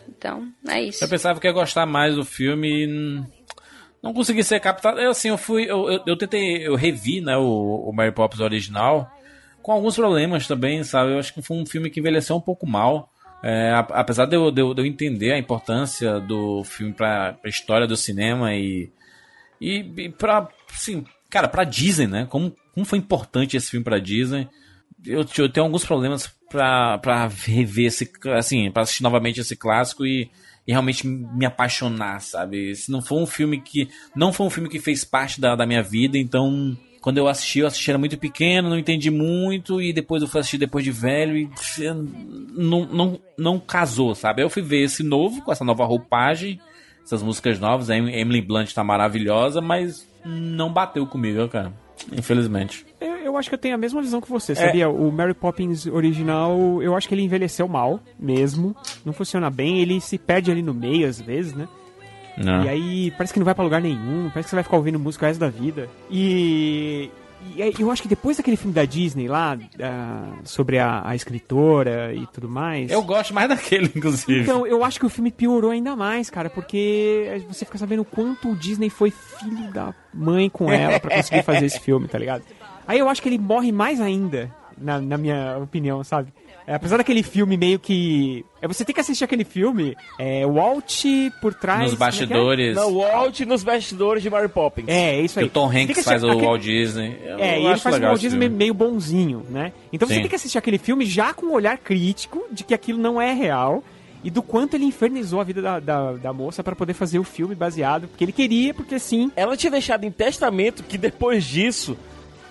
Então, 0.08 0.48
é 0.68 0.82
isso. 0.82 1.02
Eu 1.04 1.08
pensava 1.08 1.40
que 1.40 1.46
ia 1.46 1.52
gostar 1.52 1.86
mais 1.86 2.16
do 2.16 2.24
filme 2.24 2.84
e 2.84 3.22
não 4.06 4.14
consegui 4.14 4.42
ser 4.44 4.60
captado. 4.60 5.00
Eu, 5.00 5.10
assim, 5.10 5.28
eu 5.28 5.38
fui. 5.38 5.64
Eu, 5.64 5.90
eu, 5.90 6.02
eu 6.06 6.16
tentei. 6.16 6.66
Eu 6.66 6.74
revi, 6.74 7.20
né, 7.20 7.36
o, 7.36 7.84
o 7.88 7.92
Mary 7.92 8.12
Poppins 8.12 8.40
original. 8.40 9.10
Com 9.62 9.72
alguns 9.72 9.96
problemas 9.96 10.46
também, 10.46 10.82
sabe? 10.84 11.12
Eu 11.12 11.18
acho 11.18 11.34
que 11.34 11.42
foi 11.42 11.56
um 11.56 11.66
filme 11.66 11.90
que 11.90 11.98
envelheceu 12.00 12.36
um 12.36 12.40
pouco 12.40 12.66
mal. 12.66 13.10
É, 13.42 13.70
a- 13.72 13.80
apesar 13.80 14.26
de 14.26 14.36
eu, 14.36 14.50
de, 14.50 14.74
de 14.74 14.80
eu 14.80 14.86
entender 14.86 15.32
a 15.32 15.38
importância 15.38 16.18
do 16.20 16.62
filme 16.64 16.92
pra, 16.92 17.32
pra 17.34 17.50
história 17.50 17.86
do 17.86 17.96
cinema 17.96 18.54
e. 18.54 18.90
E, 19.60 19.78
e 19.96 20.08
pra. 20.10 20.48
Assim, 20.72 21.04
cara, 21.28 21.48
pra 21.48 21.64
Disney, 21.64 22.06
né? 22.06 22.26
Como, 22.30 22.54
como 22.74 22.86
foi 22.86 22.98
importante 22.98 23.56
esse 23.56 23.70
filme 23.70 23.84
pra 23.84 23.98
Disney. 23.98 24.48
Eu, 25.04 25.24
eu 25.38 25.48
tenho 25.48 25.66
alguns 25.66 25.84
problemas 25.84 26.28
pra, 26.50 26.98
pra 26.98 27.26
rever 27.26 27.86
esse. 27.86 28.10
Assim, 28.36 28.70
pra 28.70 28.82
assistir 28.82 29.02
novamente 29.02 29.40
esse 29.40 29.56
clássico 29.56 30.06
e, 30.06 30.30
e 30.66 30.72
realmente 30.72 31.06
me 31.06 31.46
apaixonar, 31.46 32.20
sabe? 32.20 32.74
Se 32.74 32.90
não 32.90 33.00
for 33.00 33.20
um 33.20 33.26
filme 33.26 33.60
que. 33.60 33.88
Não 34.14 34.32
foi 34.32 34.46
um 34.46 34.50
filme 34.50 34.68
que 34.68 34.80
fez 34.80 35.04
parte 35.04 35.40
da, 35.40 35.54
da 35.54 35.66
minha 35.66 35.82
vida, 35.82 36.18
então. 36.18 36.76
Quando 37.00 37.18
eu 37.18 37.28
assisti, 37.28 37.60
eu 37.60 37.68
assisti 37.68 37.88
era 37.88 37.98
muito 37.98 38.18
pequeno, 38.18 38.68
não 38.68 38.76
entendi 38.76 39.12
muito, 39.12 39.80
e 39.80 39.92
depois 39.92 40.22
eu 40.22 40.26
fui 40.26 40.40
assistir 40.40 40.58
depois 40.58 40.84
de 40.84 40.90
velho 40.90 41.36
e 41.36 41.48
não, 42.52 42.84
não, 42.84 43.20
não 43.38 43.60
casou, 43.60 44.12
sabe? 44.12 44.42
Eu 44.42 44.50
fui 44.50 44.60
ver 44.60 44.82
esse 44.82 45.04
novo, 45.04 45.40
com 45.42 45.52
essa 45.52 45.64
nova 45.64 45.84
roupagem, 45.84 46.58
essas 47.04 47.22
músicas 47.22 47.60
novas, 47.60 47.90
a 47.90 47.96
Emily 47.96 48.42
Blunt 48.42 48.72
tá 48.72 48.82
maravilhosa, 48.82 49.60
mas 49.60 50.04
não 50.24 50.72
bateu 50.72 51.06
comigo, 51.06 51.46
cara. 51.46 51.72
Infelizmente. 52.12 52.84
Eu, 53.26 53.36
acho 53.36 53.48
que 53.48 53.54
eu 53.54 53.58
tenho 53.58 53.74
a 53.74 53.78
mesma 53.78 54.00
visão 54.00 54.20
que 54.20 54.30
você, 54.30 54.52
É. 54.52 54.54
sabia? 54.54 54.88
O 54.88 55.10
Mary 55.10 55.34
Poppins 55.34 55.86
original, 55.86 56.80
eu 56.82 56.96
acho 56.96 57.08
que 57.08 57.14
ele 57.14 57.22
envelheceu 57.22 57.66
mal, 57.68 58.00
mesmo. 58.18 58.74
Não 59.04 59.12
funciona 59.12 59.50
bem, 59.50 59.80
ele 59.80 60.00
se 60.00 60.16
perde 60.18 60.50
ali 60.50 60.62
no 60.62 60.72
meio 60.74 61.08
às 61.08 61.20
vezes, 61.20 61.54
né? 61.54 61.68
Não. 62.36 62.64
E 62.64 62.68
aí 62.68 63.10
parece 63.12 63.32
que 63.32 63.38
não 63.40 63.44
vai 63.44 63.54
pra 63.54 63.64
lugar 63.64 63.80
nenhum, 63.80 64.28
parece 64.28 64.44
que 64.46 64.50
você 64.50 64.56
vai 64.56 64.62
ficar 64.64 64.76
ouvindo 64.76 64.98
música 64.98 65.24
o 65.24 65.28
resto 65.28 65.40
da 65.40 65.48
vida. 65.48 65.88
E, 66.10 67.10
e 67.54 67.74
eu 67.80 67.90
acho 67.90 68.02
que 68.02 68.08
depois 68.08 68.36
daquele 68.36 68.56
filme 68.56 68.74
da 68.74 68.84
Disney 68.84 69.26
lá, 69.26 69.56
ah, 69.82 70.32
sobre 70.44 70.78
a, 70.78 71.02
a 71.08 71.14
escritora 71.14 72.12
e 72.14 72.26
tudo 72.26 72.48
mais. 72.48 72.90
Eu 72.90 73.02
gosto 73.02 73.32
mais 73.32 73.48
daquele, 73.48 73.90
inclusive. 73.94 74.42
Então, 74.42 74.66
eu 74.66 74.84
acho 74.84 74.98
que 75.00 75.06
o 75.06 75.08
filme 75.08 75.30
piorou 75.30 75.70
ainda 75.70 75.96
mais, 75.96 76.28
cara, 76.28 76.50
porque 76.50 77.42
você 77.48 77.64
fica 77.64 77.78
sabendo 77.78 78.02
o 78.02 78.04
quanto 78.04 78.50
o 78.50 78.56
Disney 78.56 78.90
foi 78.90 79.10
filho 79.10 79.72
da 79.72 79.94
mãe 80.12 80.50
com 80.50 80.70
ela 80.72 81.00
pra 81.00 81.16
conseguir 81.16 81.42
fazer 81.42 81.64
esse 81.66 81.80
filme, 81.80 82.06
tá 82.06 82.18
ligado? 82.18 82.42
Aí 82.86 82.98
eu 82.98 83.08
acho 83.08 83.20
que 83.22 83.28
ele 83.28 83.38
morre 83.38 83.72
mais 83.72 84.00
ainda, 84.00 84.50
na, 84.76 85.00
na 85.00 85.16
minha 85.18 85.58
opinião, 85.62 86.02
sabe? 86.04 86.32
É, 86.68 86.74
apesar 86.74 86.96
daquele 86.96 87.22
filme 87.22 87.56
meio 87.56 87.78
que. 87.78 88.44
É, 88.60 88.66
você 88.66 88.84
tem 88.84 88.92
que 88.92 89.00
assistir 89.00 89.22
aquele 89.22 89.44
filme, 89.44 89.96
é, 90.18 90.44
Walt 90.44 91.04
por 91.40 91.54
trás. 91.54 91.82
Nos 91.82 91.92
é 91.92 91.96
que 91.96 92.02
é? 92.02 92.06
bastidores. 92.06 92.74
Não, 92.76 92.92
o 92.92 92.98
Walt 92.98 93.38
nos 93.42 93.62
bastidores 93.62 94.20
de 94.20 94.28
Mary 94.28 94.48
Poppins. 94.48 94.86
É, 94.88 95.14
é 95.16 95.20
isso 95.20 95.34
Que 95.34 95.40
aí. 95.40 95.46
o 95.46 95.50
Tom 95.50 95.68
Você 95.70 95.78
Hanks 95.78 95.96
que 95.98 96.02
faz 96.02 96.24
o 96.24 96.26
aquele- 96.28 96.44
Walt 96.44 96.62
Disney. 96.62 97.16
Eu 97.24 97.38
É, 97.38 97.56
e 97.56 97.60
ele 97.62 97.68
acho 97.72 97.82
faz 97.82 97.94
legal 97.94 98.10
Walt 98.10 98.20
Disney 98.20 98.48
meio 98.48 98.74
bonzinho, 98.74 99.46
né? 99.48 99.72
Então 99.92 100.08
você 100.08 100.14
Sim. 100.14 100.20
tem 100.22 100.28
que 100.28 100.34
assistir 100.34 100.58
aquele 100.58 100.78
filme 100.78 101.06
já 101.06 101.32
com 101.32 101.46
um 101.46 101.52
olhar 101.52 101.78
crítico 101.78 102.44
de 102.50 102.64
que 102.64 102.74
aquilo 102.74 102.98
não 102.98 103.22
é 103.22 103.32
real 103.32 103.84
e 104.24 104.30
do 104.30 104.42
quanto 104.42 104.74
ele 104.74 104.86
infernizou 104.86 105.40
a 105.40 105.44
vida 105.44 105.62
da, 105.62 105.78
da, 105.78 106.12
da 106.14 106.32
moça 106.32 106.64
pra 106.64 106.74
poder 106.74 106.94
fazer 106.94 107.20
o 107.20 107.24
filme 107.24 107.54
baseado, 107.54 108.08
porque 108.08 108.24
ele 108.24 108.32
queria, 108.32 108.74
porque 108.74 108.98
sim. 108.98 109.30
Ela 109.36 109.56
tinha 109.56 109.70
deixado 109.70 110.02
em 110.02 110.10
testamento 110.10 110.82
que 110.82 110.98
depois 110.98 111.44
disso 111.44 111.96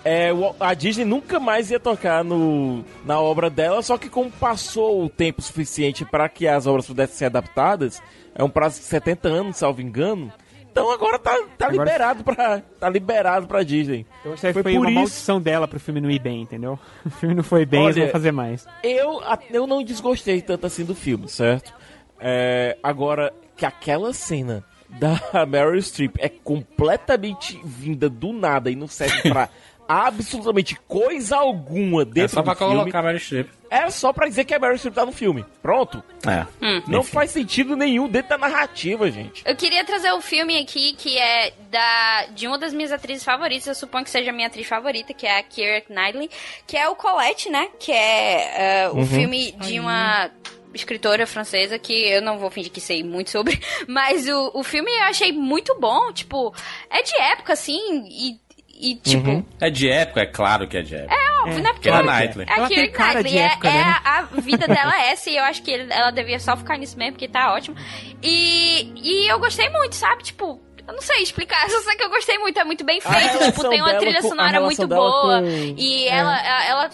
é, 0.06 0.30
a 0.59 0.74
Disney 0.75 1.03
nunca 1.03 1.40
mais 1.40 1.72
ia 1.72 1.80
tocar 1.80 2.24
no, 2.24 2.85
na 3.03 3.19
obra 3.19 3.50
dela, 3.50 3.82
só 3.82 3.98
que 3.98 4.08
como 4.08 4.30
passou 4.30 5.03
o 5.03 5.09
tempo 5.09 5.42
suficiente 5.42 6.06
para 6.06 6.30
que 6.30 6.48
as 6.48 6.67
obras 6.67 6.85
pudessem 6.85 7.16
ser 7.17 7.25
adaptadas, 7.25 8.01
é 8.35 8.43
um 8.43 8.50
prazo 8.50 8.80
de 8.80 8.85
70 8.85 9.27
anos, 9.27 9.58
salvo 9.58 9.82
engano. 9.82 10.32
Então 10.72 10.92
agora 10.92 11.17
tá, 11.17 11.32
tá 11.58 11.67
Agora- 11.67 11.85
liberado 11.85 12.24
para 12.24 12.59
tá 12.59 12.90
liberado 12.90 13.48
para 13.48 13.64
Disney. 13.64 14.06
Então 14.19 14.34
isso 14.34 14.45
aí 14.45 14.53
foi, 14.53 14.61
por 14.61 14.72
uma 14.72 14.90
isso 14.90 14.93
maldição 14.95 15.42
dela 15.42 15.67
pro 15.67 15.80
filme 15.80 16.01
não 16.01 16.11
ir 16.11 16.19
bem, 16.19 16.42
entendeu? 16.42 16.77
O 17.03 17.09
filme 17.09 17.34
não 17.34 17.43
foi 17.43 17.66
bem, 17.66 17.84
eles 17.85 17.95
Olha, 17.95 18.03
vão 18.06 18.11
fazer 18.11 18.32
mais. 18.32 18.67
Eu, 18.84 19.22
eu 19.50 19.66
não 19.66 19.82
desgostei 19.84 20.42
tanto 20.42 20.67
assim 20.67 20.84
do 20.85 20.93
filme, 20.93 21.27
certo? 21.30 21.74
É, 22.19 22.77
agora, 22.84 23.34
que 23.56 23.66
aquela 23.66 24.14
cena 24.14 24.64
da 24.90 25.19
Meryl 25.48 25.82
Streep 25.82 26.16
é 26.19 26.27
completamente 26.30 27.59
vinda 27.64 28.09
do 28.09 28.34
nada 28.34 28.69
e 28.69 28.75
não 28.75 28.88
serve 28.88 29.30
pra 29.30 29.50
absolutamente 29.88 30.76
coisa 30.88 31.38
alguma 31.38 32.04
dentro 32.06 32.24
É 32.24 32.28
só 32.28 32.44
pra 32.44 32.56
filme. 32.56 32.76
colocar 32.76 33.00
a 33.00 33.04
Meryl 33.04 33.20
Streep. 33.20 33.50
É 33.70 33.90
só 33.90 34.14
pra 34.14 34.28
dizer 34.28 34.46
que 34.46 34.54
a 34.54 34.60
Meryl 34.60 34.78
Streep 34.78 34.94
tá 34.96 35.06
no 35.06 35.12
filme. 35.12 35.44
Pronto. 35.62 36.02
É. 36.26 36.46
Não 36.88 37.02
Enfim. 37.02 37.12
faz 37.12 37.32
sentido 37.32 37.76
nenhum 37.76 38.08
dentro 38.08 38.30
da 38.30 38.38
narrativa, 38.38 39.10
gente. 39.12 39.44
Eu 39.46 39.56
queria 39.56 39.84
trazer 39.84 40.14
um 40.14 40.22
filme 40.22 40.58
aqui 40.58 40.94
que 40.94 41.18
é 41.18 41.54
da 41.70 42.26
de 42.34 42.48
uma 42.48 42.58
das 42.58 42.74
minhas 42.74 42.92
atrizes 42.92 43.24
favoritas, 43.24 43.68
eu 43.68 43.76
suponho 43.76 44.04
que 44.04 44.10
seja 44.10 44.30
a 44.30 44.34
minha 44.34 44.48
atriz 44.48 44.68
favorita, 44.68 45.14
que 45.14 45.26
é 45.28 45.40
a 45.40 45.44
Keira 45.44 45.84
Knightley, 45.90 46.30
que 46.66 46.78
é 46.78 46.88
o 46.88 46.96
Colette, 46.96 47.50
né? 47.50 47.68
Que 47.80 47.92
é 47.92 48.84
eh, 48.86 48.90
o 48.90 48.98
Uhum. 48.98 49.06
filme 49.06 49.52
de 49.54 49.80
uma 49.80 50.30
escritora 50.74 51.26
francesa 51.26 51.80
que 51.80 51.94
eu 51.94 52.22
não 52.22 52.38
vou 52.38 52.50
fingir 52.52 52.70
que 52.72 52.82
sei 52.82 53.02
muito 53.04 53.30
sobre, 53.30 53.58
mas 53.88 54.28
o, 54.28 54.52
o 54.56 54.62
filme 54.64 54.92
eu 54.92 55.04
achei 55.04 55.32
muito 55.32 55.74
bom, 55.80 56.12
tipo, 56.12 56.54
é 56.90 57.02
de 57.02 57.16
época 57.16 57.54
assim 57.54 57.80
e, 58.10 58.38
e 58.80 58.95
tipo, 58.95 59.30
Uhum. 59.30 59.45
É 59.62 59.70
de 59.70 59.90
época, 59.90 60.22
é 60.22 60.26
claro 60.26 60.68
que 60.68 60.78
é 60.78 60.82
de 60.82 60.95
época. 60.95 61.14
é 61.16 61.42
óbvio, 61.42 61.62
né? 61.64 61.70
Porque 61.70 61.90
Keira 61.90 61.98
ela- 62.00 62.20
Knightley. 62.20 62.45
É 62.50 62.52
a 62.54 62.58
Ela 62.58 62.68
tem 62.68 62.92
cara 62.92 63.24
de 63.24 63.30
Knightley, 63.30 63.38
é, 63.40 63.45
época, 63.45 63.68
é 63.70 63.72
né? 63.74 63.95
a 64.04 64.22
vida 64.42 64.68
dela 64.68 64.95
é 65.02 65.12
essa 65.12 65.30
e 65.30 65.38
eu 65.38 65.44
acho 65.44 65.62
que 65.64 65.72
ele- 65.72 65.94
ela 65.94 66.12
devia 66.12 66.40
só 66.40 66.56
ficar 66.58 66.78
nisso 66.78 66.98
mesmo, 66.98 67.14
porque 67.14 67.28
tá 67.28 67.54
ótimo. 67.54 67.76
E, 68.22 68.92
e 68.95 69.32
eu 69.32 69.40
gostei 69.40 69.70
muito, 69.70 69.95
sabe? 69.95 70.24
Tipo, 70.24 70.60
eu 70.88 70.94
não 70.94 71.02
sei 71.02 71.22
explicar, 71.24 71.70
só 71.70 71.80
sei 71.82 71.96
que 71.96 72.04
eu 72.04 72.10
gostei 72.10 72.38
muito, 72.38 72.60
é 72.60 72.64
muito 72.64 72.84
bem 72.84 73.02
feito, 73.02 73.44
tipo, 73.46 73.70
tem 73.70 73.82
uma 73.82 73.96
trilha 73.96 74.22
com- 74.22 74.30
sonora 74.30 74.62
muito 74.62 74.88
boa. 74.88 75.42
com- 75.42 75.48
E 75.78 76.06
É. 76.06 76.10
ela, 76.10 76.40
ela, 76.46 76.66
ela- 76.66 76.90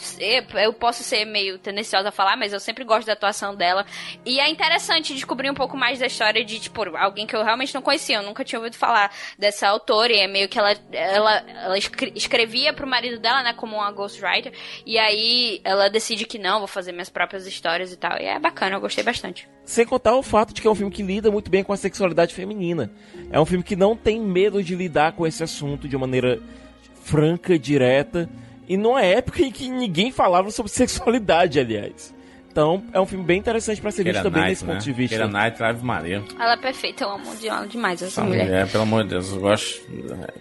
eu 0.64 0.74
posso 0.74 1.04
ser 1.04 1.26
meio 1.26 1.58
tendenciosa 1.58 2.10
a 2.10 2.12
falar, 2.12 2.36
mas 2.38 2.54
eu 2.54 2.60
sempre 2.60 2.84
gosto 2.84 3.06
da 3.08 3.14
atuação 3.14 3.56
dela. 3.56 3.86
E 4.26 4.40
é 4.40 4.50
interessante 4.50 5.14
descobrir 5.14 5.50
um 5.50 5.54
pouco 5.54 5.76
mais 5.76 6.00
da 6.00 6.06
história 6.06 6.44
de, 6.46 6.60
tipo, 6.60 6.82
alguém 6.98 7.28
que 7.28 7.36
eu 7.36 7.44
realmente 7.44 7.74
não 7.76 7.82
conhecia, 7.82 8.18
eu 8.18 8.24
nunca 8.24 8.44
tinha 8.44 8.60
ouvido 8.60 8.78
falar 8.78 9.12
dessa 9.38 9.68
autora, 9.68 10.14
e 10.14 10.20
é 10.20 10.28
meio 10.28 10.48
que 10.48 10.58
ela, 10.58 10.74
ela, 10.92 11.38
ela 11.64 11.78
escre- 11.78 12.14
escrevia 12.16 12.74
pro 12.74 12.88
marido 12.88 13.20
dela, 13.20 13.44
né, 13.44 13.54
como 13.54 13.76
uma 13.76 13.92
ghostwriter, 13.92 14.54
e 14.86 14.98
aí 14.98 15.60
ela 15.64 15.90
decide 15.90 16.26
que 16.26 16.38
não, 16.40 16.60
vou 16.60 16.68
fazer 16.68 16.92
minhas 16.92 17.10
próprias 17.10 17.46
histórias 17.46 17.92
e 17.92 17.98
tal. 17.98 18.18
E 18.20 18.26
é 18.26 18.40
bacana, 18.40 18.76
eu 18.76 18.82
gostei 18.82 19.04
bastante. 19.04 19.48
Sem 19.72 19.86
contar 19.86 20.18
o 20.18 20.22
fato 20.22 20.54
de 20.54 20.62
que 20.62 20.68
é 20.68 20.70
um 20.70 20.76
filme 20.76 20.92
que 20.92 21.02
lida 21.02 21.32
muito 21.32 21.50
bem 21.50 21.64
com 21.64 21.72
a 21.72 21.78
sexualidade 21.78 22.36
feminina. 22.36 22.92
É 23.32 23.40
um 23.40 23.46
filme 23.46 23.64
que 23.64 23.74
não 23.74 23.96
tem 23.96 24.20
medo 24.20 24.62
de 24.62 24.76
lidar 24.76 25.14
com 25.14 25.26
esse 25.26 25.42
assunto 25.42 25.88
de 25.88 25.98
maneira 25.98 26.42
franca, 27.06 27.58
direta. 27.58 28.30
E 28.68 28.76
numa 28.76 29.02
época 29.02 29.42
em 29.42 29.50
que 29.50 29.70
ninguém 29.70 30.12
falava 30.12 30.52
sobre 30.52 30.70
sexualidade, 30.76 31.58
aliás. 31.58 32.14
Então, 32.52 32.84
é 32.94 33.00
um 33.00 33.06
filme 33.06 33.24
bem 33.24 33.40
interessante 33.40 33.80
pra 33.82 33.92
ser 33.92 34.04
visto 34.04 34.14
Keira 34.16 34.30
também 34.30 34.42
Knight, 34.44 34.52
desse 34.54 34.66
né? 34.66 34.74
ponto 34.74 34.84
de 34.84 34.92
vista. 34.94 35.16
Keira 35.18 35.32
Knight, 35.32 35.64
Ave 35.64 35.86
Maria. 35.86 36.24
Ela 36.38 36.54
é 36.54 36.58
perfeita, 36.58 37.04
eu 37.06 37.12
amo 37.12 37.36
de 37.36 37.50
demais 37.70 38.02
essa 38.02 38.06
Essa 38.12 38.24
mulher. 38.24 38.44
mulher, 38.46 38.70
pelo 38.70 38.84
amor 38.84 39.04
de 39.04 39.10
Deus, 39.10 39.32
eu 39.32 39.40
gosto. 39.40 39.82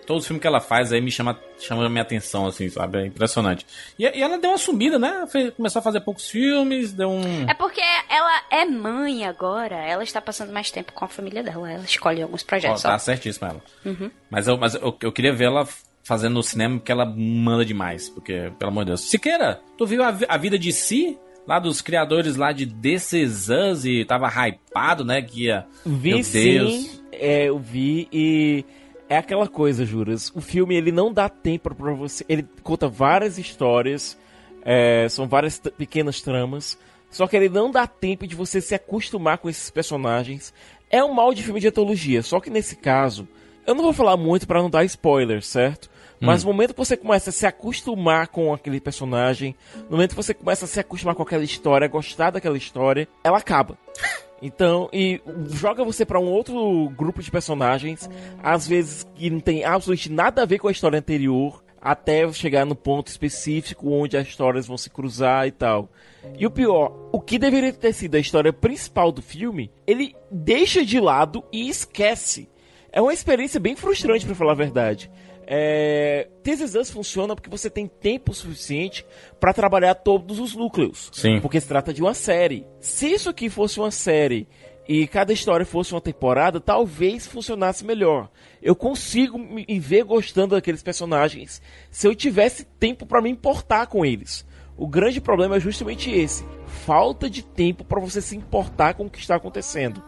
Todo 0.07 0.23
filme 0.23 0.41
que 0.41 0.47
ela 0.47 0.61
faz 0.61 0.93
aí 0.93 1.01
me 1.01 1.11
chama, 1.11 1.39
chama 1.59 1.87
a 1.87 1.89
minha 1.89 2.03
atenção, 2.03 2.47
assim, 2.47 2.69
sabe? 2.69 2.99
É 2.99 3.07
impressionante. 3.07 3.65
E, 3.99 4.05
e 4.05 4.23
ela 4.23 4.39
deu 4.39 4.51
uma 4.51 4.59
sumida, 4.59 4.99
né? 4.99 5.27
Fez- 5.31 5.53
começou 5.55 5.81
a 5.81 5.83
fazer 5.83 6.01
poucos 6.01 6.29
filmes, 6.29 6.93
deu 6.93 7.09
um. 7.11 7.49
É 7.49 7.55
porque 7.55 7.81
ela 8.09 8.43
é 8.51 8.65
mãe 8.65 9.25
agora, 9.25 9.77
ela 9.77 10.03
está 10.03 10.21
passando 10.21 10.53
mais 10.53 10.71
tempo 10.71 10.93
com 10.93 11.05
a 11.05 11.09
família 11.09 11.43
dela, 11.43 11.71
ela 11.71 11.85
escolhe 11.85 12.21
alguns 12.23 12.43
projetos. 12.43 12.83
tá 12.83 12.99
só. 12.99 13.05
certíssima 13.05 13.49
ela. 13.51 13.63
Uhum. 13.85 14.11
Mas, 14.29 14.49
eu, 14.49 14.57
mas 14.59 14.75
eu, 14.75 14.97
eu 15.01 15.13
queria 15.13 15.33
ver 15.33 15.45
ela 15.45 15.67
fazendo 16.03 16.35
no 16.35 16.43
cinema 16.43 16.79
porque 16.79 16.91
ela 16.91 17.05
manda 17.07 17.65
demais. 17.65 18.09
Porque, 18.09 18.51
pelo 18.59 18.71
amor 18.71 18.85
de 18.85 18.91
Deus. 18.91 19.03
Siqueira, 19.03 19.61
tu 19.79 19.87
viu 19.87 20.03
a, 20.03 20.17
a 20.29 20.37
vida 20.37 20.59
de 20.59 20.73
si? 20.73 21.17
Lá 21.51 21.59
dos 21.59 21.81
criadores 21.81 22.37
lá 22.37 22.53
de 22.53 22.65
This 22.65 23.13
Is 23.13 23.49
Us 23.49 23.85
e 23.85 24.05
tava 24.05 24.29
hypado, 24.29 25.05
né? 25.05 25.21
Que 25.21 25.47
ia. 25.47 25.67
Vi 25.85 26.15
Meu 26.15 26.23
sim, 26.23 26.45
Deus. 26.45 27.03
é, 27.11 27.49
eu 27.49 27.59
vi 27.59 28.07
e 28.13 28.65
é 29.09 29.17
aquela 29.17 29.49
coisa, 29.49 29.85
Juras. 29.85 30.31
O 30.33 30.41
filme 30.41 30.77
ele 30.77 30.93
não 30.93 31.13
dá 31.13 31.29
tempo 31.29 31.75
pra 31.75 31.93
você. 31.93 32.25
Ele 32.29 32.47
conta 32.63 32.87
várias 32.87 33.37
histórias, 33.37 34.17
é, 34.63 35.09
são 35.09 35.27
várias 35.27 35.59
pequenas 35.77 36.23
tramas. 36.23 36.79
Só 37.11 37.27
que 37.27 37.37
ele 37.37 37.49
não 37.49 37.69
dá 37.69 37.85
tempo 37.85 38.29
de 38.29 38.37
você 38.37 38.61
se 38.61 38.77
acostumar 38.77 39.39
com 39.39 39.51
esses 39.51 39.71
personagens. 39.71 40.55
É 40.89 41.03
um 41.03 41.13
mal 41.13 41.35
de 41.35 41.43
filme 41.43 41.59
de 41.59 41.67
antologia. 41.67 42.23
Só 42.23 42.39
que 42.39 42.49
nesse 42.49 42.77
caso, 42.77 43.27
eu 43.67 43.75
não 43.75 43.83
vou 43.83 43.93
falar 43.93 44.17
muito 44.17 44.47
pra 44.47 44.63
não 44.63 44.71
dar 44.71 44.85
spoiler, 44.85 45.43
certo? 45.43 45.91
Mas 46.21 46.45
Hum. 46.45 46.49
no 46.49 46.53
momento 46.53 46.75
que 46.75 46.79
você 46.79 46.97
começa 46.97 47.31
a 47.31 47.33
se 47.33 47.47
acostumar 47.47 48.29
com 48.29 48.53
aquele 48.53 48.81
personagem, 48.81 49.57
no 49.85 49.93
momento 49.93 50.11
que 50.11 50.17
você 50.17 50.35
começa 50.35 50.67
a 50.67 50.69
se 50.69 50.79
acostumar 50.79 51.15
com 51.15 51.23
aquela 51.23 51.43
história, 51.43 51.89
gostar 51.89 52.31
daquela 52.31 52.59
história, 52.59 53.09
ela 53.25 53.39
acaba. 53.39 53.79
Então, 54.43 54.89
e 54.91 55.21
joga 55.51 55.85
você 55.85 56.03
pra 56.03 56.19
um 56.19 56.25
outro 56.25 56.89
grupo 56.97 57.23
de 57.23 57.31
personagens, 57.31 58.09
às 58.43 58.67
vezes 58.67 59.07
que 59.15 59.29
não 59.29 59.39
tem 59.39 59.65
absolutamente 59.65 60.11
nada 60.11 60.41
a 60.41 60.47
ver 60.47 60.59
com 60.59 60.67
a 60.69 60.73
história 60.73 60.99
anterior, 60.99 61.63
até 61.79 62.31
chegar 62.33 62.65
no 62.65 62.75
ponto 62.75 63.09
específico 63.09 63.91
onde 63.91 64.17
as 64.17 64.27
histórias 64.27 64.67
vão 64.67 64.79
se 64.79 64.89
cruzar 64.89 65.47
e 65.47 65.51
tal. 65.51 65.91
E 66.39 66.47
o 66.47 66.51
pior, 66.51 67.11
o 67.13 67.21
que 67.21 67.39
deveria 67.39 67.71
ter 67.71 67.93
sido 67.93 68.15
a 68.15 68.19
história 68.19 68.51
principal 68.51 69.13
do 69.13 69.21
filme, 69.21 69.71
ele 69.87 70.17
deixa 70.31 70.87
de 70.87 70.99
lado 70.99 71.45
e 71.53 71.69
esquece. 71.69 72.49
É 72.91 73.01
uma 73.01 73.13
experiência 73.13 73.61
bem 73.61 73.77
frustrante, 73.77 74.25
pra 74.25 74.35
falar 74.35 74.53
a 74.53 74.57
verdade. 74.57 75.11
É... 75.53 76.29
This 76.45 76.61
Is 76.61 76.75
Us 76.77 76.91
funciona 76.91 77.35
porque 77.35 77.51
você 77.51 77.69
tem 77.69 77.89
tempo 77.89 78.33
suficiente 78.33 79.05
pra 79.41 79.53
trabalhar 79.53 79.97
todos 79.97 80.39
os 80.39 80.55
núcleos. 80.55 81.11
Sim. 81.13 81.41
Porque 81.41 81.61
se 81.61 81.67
trata 81.67 81.93
de 81.93 82.01
uma 82.01 82.15
série. 82.15 82.65
Se 82.79 83.09
isso 83.09 83.29
aqui 83.29 83.51
fosse 83.51 83.81
uma 83.81 83.91
série 83.91 84.47
e 84.89 85.09
cada 85.09 85.33
história 85.33 85.67
fosse 85.67 85.93
uma 85.93 86.01
temporada, 86.01 86.61
talvez 86.61 87.27
funcionasse 87.27 87.85
melhor. 87.85 88.31
Eu 88.63 88.77
consigo 88.77 89.37
me 89.37 89.67
ver 89.81 90.05
gostando 90.05 90.55
daqueles 90.55 90.85
personagens 90.85 91.61
se 91.91 92.07
eu 92.07 92.15
tivesse 92.15 92.65
tempo 92.65 93.05
pra 93.05 93.21
me 93.21 93.29
importar 93.29 93.89
com 93.89 94.07
eles. 94.07 94.47
O 94.77 94.87
grande 94.87 95.21
problema 95.21 95.57
é 95.57 95.61
justamente 95.61 96.13
esse: 96.13 96.47
falta 96.87 97.29
de 97.29 97.43
tempo 97.43 97.85
pra 97.85 97.99
você 97.99 98.23
se 98.23 98.37
importar 98.37 98.95
com 98.95 99.07
o 99.07 99.11
que 99.11 99.19
está 99.19 99.35
acontecendo. 99.35 100.01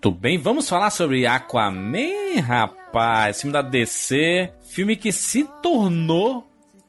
Tudo 0.00 0.18
bem, 0.18 0.36
vamos 0.36 0.68
falar 0.68 0.90
sobre 0.90 1.26
Aquaman, 1.26 2.40
rapaz. 2.42 3.40
Filme 3.40 3.54
da 3.54 3.62
DC. 3.62 4.52
Filme 4.74 4.96
que 4.96 5.12
se 5.12 5.44
tornou 5.62 6.44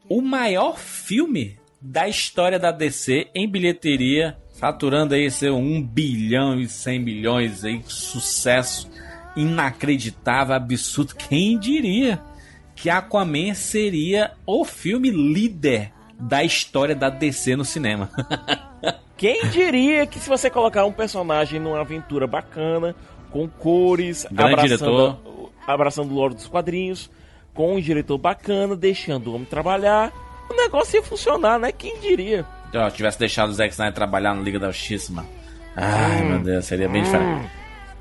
o 0.09 0.19
maior 0.19 0.75
filme 0.75 1.55
da 1.79 2.07
história 2.07 2.57
da 2.57 2.71
DC 2.71 3.27
em 3.35 3.47
bilheteria. 3.47 4.35
Faturando 4.59 5.13
aí 5.13 5.29
seu 5.29 5.55
1 5.55 5.83
bilhão 5.83 6.59
e 6.59 6.67
100 6.67 6.99
milhões 6.99 7.63
aí. 7.63 7.79
Sucesso 7.85 8.89
inacreditável, 9.35 10.55
absurdo. 10.55 11.13
Quem 11.13 11.59
diria 11.59 12.19
que 12.73 12.89
Aquaman 12.89 13.53
seria 13.53 14.31
o 14.47 14.65
filme 14.65 15.11
líder 15.11 15.91
da 16.19 16.43
história 16.43 16.95
da 16.95 17.11
DC 17.11 17.55
no 17.55 17.63
cinema? 17.63 18.09
Quem 19.15 19.47
diria 19.49 20.07
que 20.07 20.17
se 20.17 20.27
você 20.27 20.49
colocar 20.49 20.85
um 20.85 20.91
personagem 20.91 21.59
numa 21.59 21.81
aventura 21.81 22.25
bacana, 22.25 22.95
com 23.29 23.47
cores, 23.47 24.25
Grande 24.31 24.53
abraçando, 24.53 25.51
abraçando 25.67 26.11
o 26.11 26.15
lore 26.15 26.33
dos 26.33 26.47
quadrinhos, 26.47 27.11
com 27.55 27.75
um 27.75 27.79
diretor 27.81 28.17
bacana, 28.19 28.75
deixando 28.75 29.31
o 29.31 29.35
homem 29.35 29.45
trabalhar, 29.45 30.11
o 30.47 30.53
negócio 30.53 30.97
ia 30.97 31.01
funcionar, 31.03 31.57
né? 31.57 31.71
Quem 31.71 31.99
diria? 31.99 32.45
Se 32.89 32.95
tivesse 32.97 33.17
deixado 33.17 33.49
o 33.49 33.53
Zack 33.53 33.71
Snyder 33.71 33.93
trabalhar 33.95 34.35
no 34.35 34.43
Liga 34.43 34.59
da 34.59 34.67
Justiça, 34.69 35.11
mano. 35.13 35.27
Ai, 35.75 36.21
Hum. 36.21 36.29
meu 36.29 36.39
Deus, 36.39 36.65
seria 36.65 36.87
bem 36.89 37.01
diferente. 37.03 37.49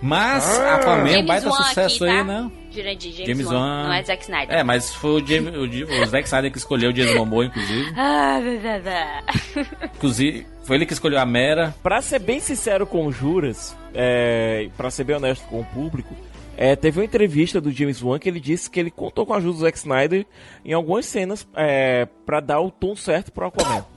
Mas 0.03 0.45
Ah. 0.61 0.75
Aquaman 0.75 0.99
é 1.01 1.05
um 1.05 1.09
James 1.09 1.27
baita 1.27 1.49
Wan 1.49 1.57
sucesso 1.63 2.05
aqui, 2.05 2.13
aí, 2.13 2.19
tá? 2.19 2.25
né? 2.25 2.51
Jurandir, 2.71 3.13
James, 3.13 3.27
James 3.29 3.47
Wan, 3.47 3.53
Wan. 3.55 3.83
não 3.85 3.93
é 3.93 4.03
Zack 4.03 4.23
Snyder. 4.25 4.57
É, 4.59 4.63
mas 4.65 4.93
foi 4.93 5.23
o, 5.23 5.27
James, 5.27 5.55
o, 5.55 6.03
o 6.03 6.07
Zack 6.07 6.25
Snyder 6.27 6.51
que 6.53 6.59
escolheu 6.59 6.91
o 6.91 6.93
Jason 6.93 7.15
Momoa, 7.15 7.47
inclusive. 7.47 7.93
Ah, 7.97 8.39
blá, 8.43 8.79
blá, 8.79 8.81
blá. 8.81 9.89
Inclusive, 9.95 10.47
foi 10.65 10.77
ele 10.77 10.87
que 10.87 10.93
escolheu 10.93 11.19
a 11.21 11.25
Mera. 11.25 11.75
Pra 11.83 12.03
ser 12.03 12.19
bem 12.19 12.41
sincero 12.41 12.87
com 12.87 13.07
o 13.07 13.13
Juras, 13.13 13.77
é, 13.95 14.69
para 14.77 14.91
ser 14.91 15.05
bem 15.05 15.17
honesto 15.17 15.47
com 15.47 15.61
o 15.61 15.65
público, 15.65 16.15
é, 16.57 16.77
teve 16.77 17.01
uma 17.01 17.05
entrevista 17.05 17.61
do 17.61 17.71
James 17.71 18.03
Wan 18.03 18.19
que 18.19 18.29
ele 18.29 18.41
disse 18.41 18.71
que 18.71 18.79
ele 18.81 18.91
contou 18.91 19.27
com 19.27 19.35
a 19.35 19.37
ajuda 19.39 19.55
do 19.55 19.61
Zack 19.61 19.79
Snyder 19.79 20.27
em 20.65 20.73
algumas 20.73 21.07
cenas 21.07 21.47
é, 21.55 22.07
para 22.25 22.41
dar 22.41 22.61
o 22.61 22.71
tom 22.71 22.95
certo 22.97 23.33
pro 23.33 23.47
Aquaman. 23.47 23.85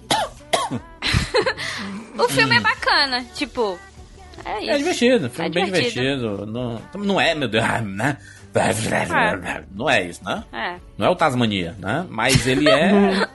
O 2.18 2.28
filme 2.30 2.58
é 2.58 2.60
bacana, 2.60 3.24
tipo. 3.36 3.78
É 4.44 4.60
isso. 4.62 4.72
É 4.72 4.78
divertido, 4.78 5.30
filme 5.30 5.50
É 5.50 5.54
bem 5.54 5.66
divertido. 5.66 6.46
Não, 6.46 6.82
não 6.96 7.22
é, 7.22 7.36
meu 7.36 7.48
Deus, 7.48 7.64
ah, 7.64 7.82
né? 7.82 8.18
Não 9.72 9.90
é 9.90 10.04
isso, 10.04 10.24
né? 10.24 10.44
É. 10.52 10.80
Não 10.98 11.06
é 11.06 11.10
o 11.10 11.16
Tasmania, 11.16 11.76
né? 11.78 12.06
Mas 12.10 12.48
ele 12.48 12.68
é. 12.70 12.92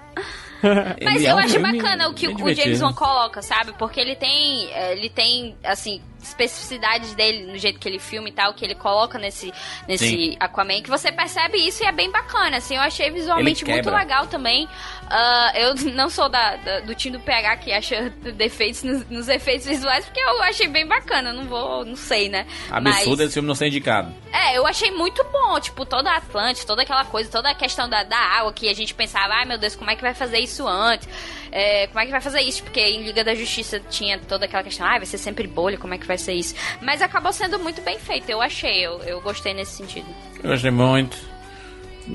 Mas 1.03 1.17
ele 1.17 1.27
eu 1.27 1.31
é 1.31 1.35
um 1.35 1.39
acho 1.39 1.61
bacana 1.61 2.09
o 2.09 2.15
que 2.15 2.27
o 2.27 2.31
James 2.31 2.55
divertido. 2.55 2.85
Wan 2.85 2.93
coloca, 2.93 3.43
sabe? 3.43 3.73
Porque 3.79 4.01
ele 4.01 4.17
tem, 4.17 4.69
ele 4.73 5.11
tem, 5.11 5.57
assim, 5.65 6.01
especificidades 6.23 7.15
dele 7.15 7.51
no 7.53 7.59
jeito 7.59 7.79
que 7.79 7.89
ele 7.89 7.99
filma 7.99 8.29
e 8.29 8.33
tal, 8.33 8.55
que 8.55 8.65
ele 8.65 8.75
coloca 8.75 9.19
nesse, 9.19 9.53
nesse 9.89 10.07
Sim. 10.09 10.37
Aquaman, 10.41 10.81
que 10.83 10.89
você 10.91 11.11
percebe 11.13 11.59
isso 11.59 11.83
e 11.83 11.87
é 11.87 11.93
bem 11.93 12.11
bacana, 12.11 12.57
assim. 12.59 12.77
Eu 12.77 12.81
achei 12.83 13.11
visualmente 13.11 13.65
muito 13.65 13.91
legal 13.91 14.27
também. 14.27 14.69
Ah, 15.11 15.53
eu 15.55 15.75
não 15.95 16.09
sou 16.09 16.29
da, 16.29 16.57
da- 16.57 16.81
do 16.81 16.95
time 16.95 17.17
do 17.19 17.23
PH 17.25 17.57
que 17.59 17.73
acha 17.73 18.11
defeitos 18.37 18.83
nos, 18.83 19.07
nos 19.09 19.29
efeitos 19.29 19.67
visuais, 19.67 20.05
porque 20.05 20.21
eu 20.21 20.43
achei 20.43 20.69
bem 20.69 20.87
bacana, 20.87 21.33
não 21.33 21.45
vou, 21.45 21.85
não 21.85 21.97
sei, 21.97 22.29
né? 22.29 22.47
Absurdo 22.71 23.11
Mas- 23.19 23.21
esse 23.21 23.35
filme 23.35 23.49
não 23.49 23.55
ser 23.55 23.67
indicado. 23.67 24.15
é, 24.33 24.57
eu 24.57 24.67
achei 24.67 24.91
muito 24.91 25.23
bom, 25.25 25.59
tipo, 25.61 25.85
toda 25.85 26.11
a 26.11 26.17
Atlântica, 26.17 26.67
toda 26.67 26.83
aquela 26.83 27.05
coisa, 27.05 27.31
toda 27.31 27.51
a 27.51 27.55
questão 27.55 27.89
da, 27.89 28.03
da 28.05 28.17
água 28.19 28.53
que 28.53 28.69
a 28.69 28.75
gente 28.75 28.95
pensava, 28.95 29.35
ai 29.35 29.45
meu 29.45 29.59
Deus, 29.59 29.75
como 29.77 29.91
é 29.91 29.97
que 29.97 30.03
vai 30.03 30.15
fazer 30.15 30.39
isso 30.39 30.67
antes? 30.67 31.09
É, 31.53 31.87
como 31.89 32.01
é 32.01 32.07
que 32.07 32.11
vai 32.11 32.21
fazer 32.21 32.41
isso? 32.41 32.63
Porque 32.63 32.81
em 32.81 33.03
Liga 33.03 33.23
da 33.23 33.35
Justiça 33.35 33.79
tinha 33.91 34.19
toda 34.19 34.47
aquela 34.47 34.63
questão, 34.63 34.87
ai, 34.87 34.99
vai 34.99 35.07
ser 35.07 35.19
sempre 35.19 35.47
bolha, 35.47 35.77
como 35.77 35.93
é 35.93 35.99
que 35.99 36.07
vai 36.07 36.17
ser 36.17 36.33
isso? 36.33 36.55
Mas 36.81 37.03
acabou 37.03 37.33
sendo 37.33 37.59
muito 37.59 37.83
bem 37.83 37.99
feito, 37.99 38.31
eu 38.31 38.41
achei, 38.41 38.87
eu, 38.87 39.01
eu 39.03 39.21
gostei 39.21 39.53
nesse 39.53 39.73
sentido. 39.73 40.07
Eu 40.43 40.51
gostei 40.51 40.71
muito. 40.71 41.17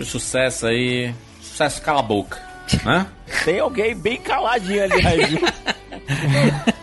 Sucesso 0.03 0.65
aí. 0.67 1.13
Sucesso 1.39 1.81
cala 1.81 1.99
a 1.99 2.03
boca. 2.03 2.46
Né? 2.83 3.07
Tem 3.43 3.59
alguém 3.59 3.95
bem 3.95 4.17
caladinho 4.17 4.83
ali, 4.83 5.01
Raiju. 5.01 5.37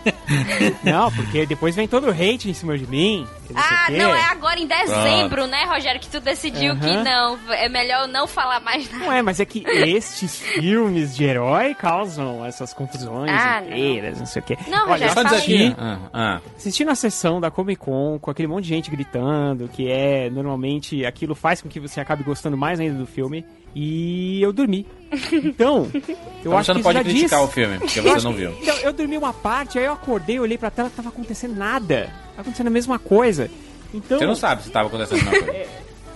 Não, 0.82 1.10
porque 1.12 1.46
depois 1.46 1.74
vem 1.74 1.88
todo 1.88 2.08
o 2.08 2.10
hate 2.10 2.50
em 2.50 2.54
cima 2.54 2.76
de 2.76 2.86
mim. 2.86 3.26
não 3.50 3.60
Ah, 3.62 3.86
não, 3.90 4.14
é 4.14 4.24
agora 4.24 4.58
em 4.60 4.66
dezembro, 4.66 5.46
né, 5.46 5.64
Rogério, 5.64 6.00
que 6.00 6.08
tu 6.08 6.20
decidiu 6.20 6.76
que 6.78 6.96
não, 7.02 7.38
é 7.50 7.68
melhor 7.68 8.06
não 8.08 8.26
falar 8.26 8.60
mais 8.60 8.90
nada. 8.90 9.04
Não 9.04 9.12
é, 9.12 9.22
mas 9.22 9.40
é 9.40 9.44
que 9.44 9.64
estes 9.66 10.38
filmes 10.54 11.16
de 11.16 11.24
herói 11.24 11.74
causam 11.74 12.44
essas 12.44 12.72
confusões 12.72 13.30
Ah, 13.30 13.60
não. 13.60 13.68
inteiras, 13.68 14.18
não 14.18 14.26
sei 14.26 14.42
o 14.42 14.44
quê. 14.44 14.58
Não, 14.68 14.88
Olha, 14.90 15.08
Rogério, 15.08 15.26
assisti, 15.26 15.54
aí. 15.54 15.76
Ah, 15.78 15.98
ah. 16.12 16.40
assistindo 16.56 16.90
a 16.90 16.94
sessão 16.94 17.40
da 17.40 17.50
Comic 17.50 17.80
Con 17.80 18.18
com 18.20 18.30
aquele 18.30 18.48
monte 18.48 18.64
de 18.64 18.70
gente 18.70 18.90
gritando, 18.90 19.68
que 19.68 19.90
é 19.90 20.28
normalmente 20.30 21.04
aquilo 21.04 21.34
faz 21.34 21.62
com 21.62 21.68
que 21.68 21.80
você 21.80 22.00
acabe 22.00 22.22
gostando 22.22 22.56
mais 22.56 22.78
ainda 22.80 22.98
do 22.98 23.06
filme, 23.06 23.44
e 23.74 24.40
eu 24.42 24.52
dormi. 24.52 24.86
Então, 25.32 25.88
eu 25.92 26.02
Então 26.40 26.56
acho 26.58 26.66
você 26.66 26.72
não 26.72 26.80
que 26.80 26.82
pode 26.82 27.00
criticar 27.04 27.40
diz- 27.40 27.48
o 27.48 27.52
filme, 27.52 27.78
porque 27.78 27.98
Eu 28.00 28.02
você 28.04 28.24
não 28.24 28.32
viu. 28.32 28.50
Então, 28.60 28.76
eu 28.78 28.92
dormi 28.92 29.16
uma 29.16 29.32
parte, 29.32 29.78
aí 29.78 29.84
eu 29.84 29.92
acordei, 29.92 30.38
olhei 30.40 30.58
pra 30.58 30.70
tela, 30.70 30.90
tava 30.94 31.08
acontecendo 31.08 31.54
nada. 31.56 32.12
Tava 32.30 32.42
acontecendo 32.42 32.66
a 32.66 32.70
mesma 32.70 32.98
coisa. 32.98 33.50
Então, 33.92 34.18
Você 34.18 34.26
não 34.26 34.34
sabe 34.34 34.62
se 34.64 34.70
tava 34.70 34.88
acontecendo 34.88 35.26
a 35.26 35.30
mesma 35.30 35.46
coisa. 35.52 35.68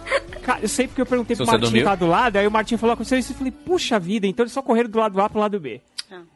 Cara, 0.42 0.60
eu 0.62 0.68
sei 0.68 0.86
porque 0.88 1.02
eu 1.02 1.06
perguntei 1.06 1.36
Se 1.36 1.38
pro 1.38 1.46
você 1.46 1.52
Martinho 1.52 1.70
dormiu? 1.70 1.82
que 1.82 1.88
tá 1.88 1.94
do 1.94 2.06
lado, 2.10 2.36
aí 2.36 2.46
o 2.46 2.50
Martinho 2.50 2.78
falou, 2.78 2.94
aconteceu 2.94 3.18
isso, 3.18 3.32
eu 3.32 3.36
falei, 3.36 3.52
puxa 3.52 3.98
vida, 4.00 4.26
então 4.26 4.42
eles 4.44 4.52
só 4.52 4.62
correram 4.62 4.88
do 4.88 4.98
lado 4.98 5.20
A 5.20 5.28
pro 5.28 5.38
lado 5.40 5.60
B. 5.60 5.80